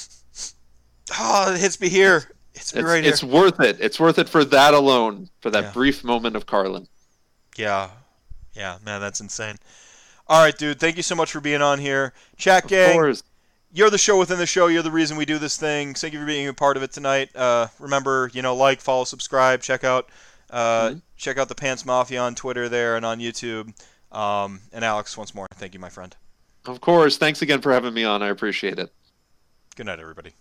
Oh, 1.19 1.53
it 1.55 1.61
hits 1.61 1.81
me 1.81 1.89
here. 1.89 2.31
It's, 2.55 2.73
it's, 2.75 2.85
right 2.85 3.03
here. 3.03 3.13
it's 3.13 3.25
worth 3.25 3.61
it. 3.61 3.79
It's 3.81 3.99
worth 3.99 4.19
it 4.19 4.29
for 4.29 4.45
that 4.45 4.75
alone, 4.75 5.29
for 5.41 5.51
that 5.51 5.65
Yeah. 5.65 5.73
brief 5.73 6.05
moment 6.05 6.37
of 6.37 6.47
Carlin. 6.47 6.87
Yeah. 7.57 7.91
Yeah, 8.55 8.79
man, 8.85 9.01
that's 9.01 9.21
insane. 9.21 9.57
All 10.29 10.43
right, 10.43 10.57
dude. 10.57 10.81
Thank 10.81 10.97
you 10.97 11.03
so 11.03 11.15
much 11.15 11.33
for 11.33 11.41
being 11.41 11.63
on 11.63 11.79
here. 11.79 12.13
Chat 12.37 12.67
gang, 12.69 12.97
you're 13.73 13.91
the 13.91 13.99
show 13.99 14.19
within 14.19 14.39
the 14.39 14.47
show. 14.47 14.67
You're 14.69 14.83
the 14.83 14.91
reason 14.91 15.17
we 15.17 15.25
do 15.25 15.39
this 15.39 15.57
thing. 15.57 15.95
Thank 15.95 16.13
you 16.15 16.21
for 16.21 16.27
being 16.27 16.49
a 16.49 16.55
part 16.55 16.77
of 16.77 16.83
it 16.83 16.93
tonight. 16.93 17.35
Uh, 17.35 17.69
remember, 17.79 18.31
you 18.33 18.43
know, 18.43 18.55
like, 18.55 18.81
follow, 18.81 19.05
subscribe, 19.05 19.63
check 19.63 19.85
out, 19.85 20.09
uh, 20.51 20.91
Mhm. 20.91 21.03
check 21.17 21.39
out 21.39 21.49
the 21.49 21.55
Pants 21.55 21.85
Mafia 21.85 22.21
on 22.21 22.35
Twitter 22.35 22.69
there 22.69 22.97
and 22.97 23.05
on 23.05 23.19
YouTube. 23.19 23.75
Um, 24.11 24.61
and 24.73 24.85
Alex, 24.85 25.17
once 25.17 25.35
more, 25.35 25.47
thank 25.55 25.75
you, 25.75 25.81
my 25.81 25.89
friend. 25.89 26.15
Of 26.67 26.81
course. 26.81 27.17
Thanks 27.17 27.43
again 27.43 27.61
for 27.61 27.73
having 27.73 27.95
me 27.95 28.05
on. 28.05 28.23
I 28.23 28.29
appreciate 28.29 28.79
it. 28.79 28.93
Good 29.75 29.87
night, 29.87 29.99
everybody. 30.01 30.33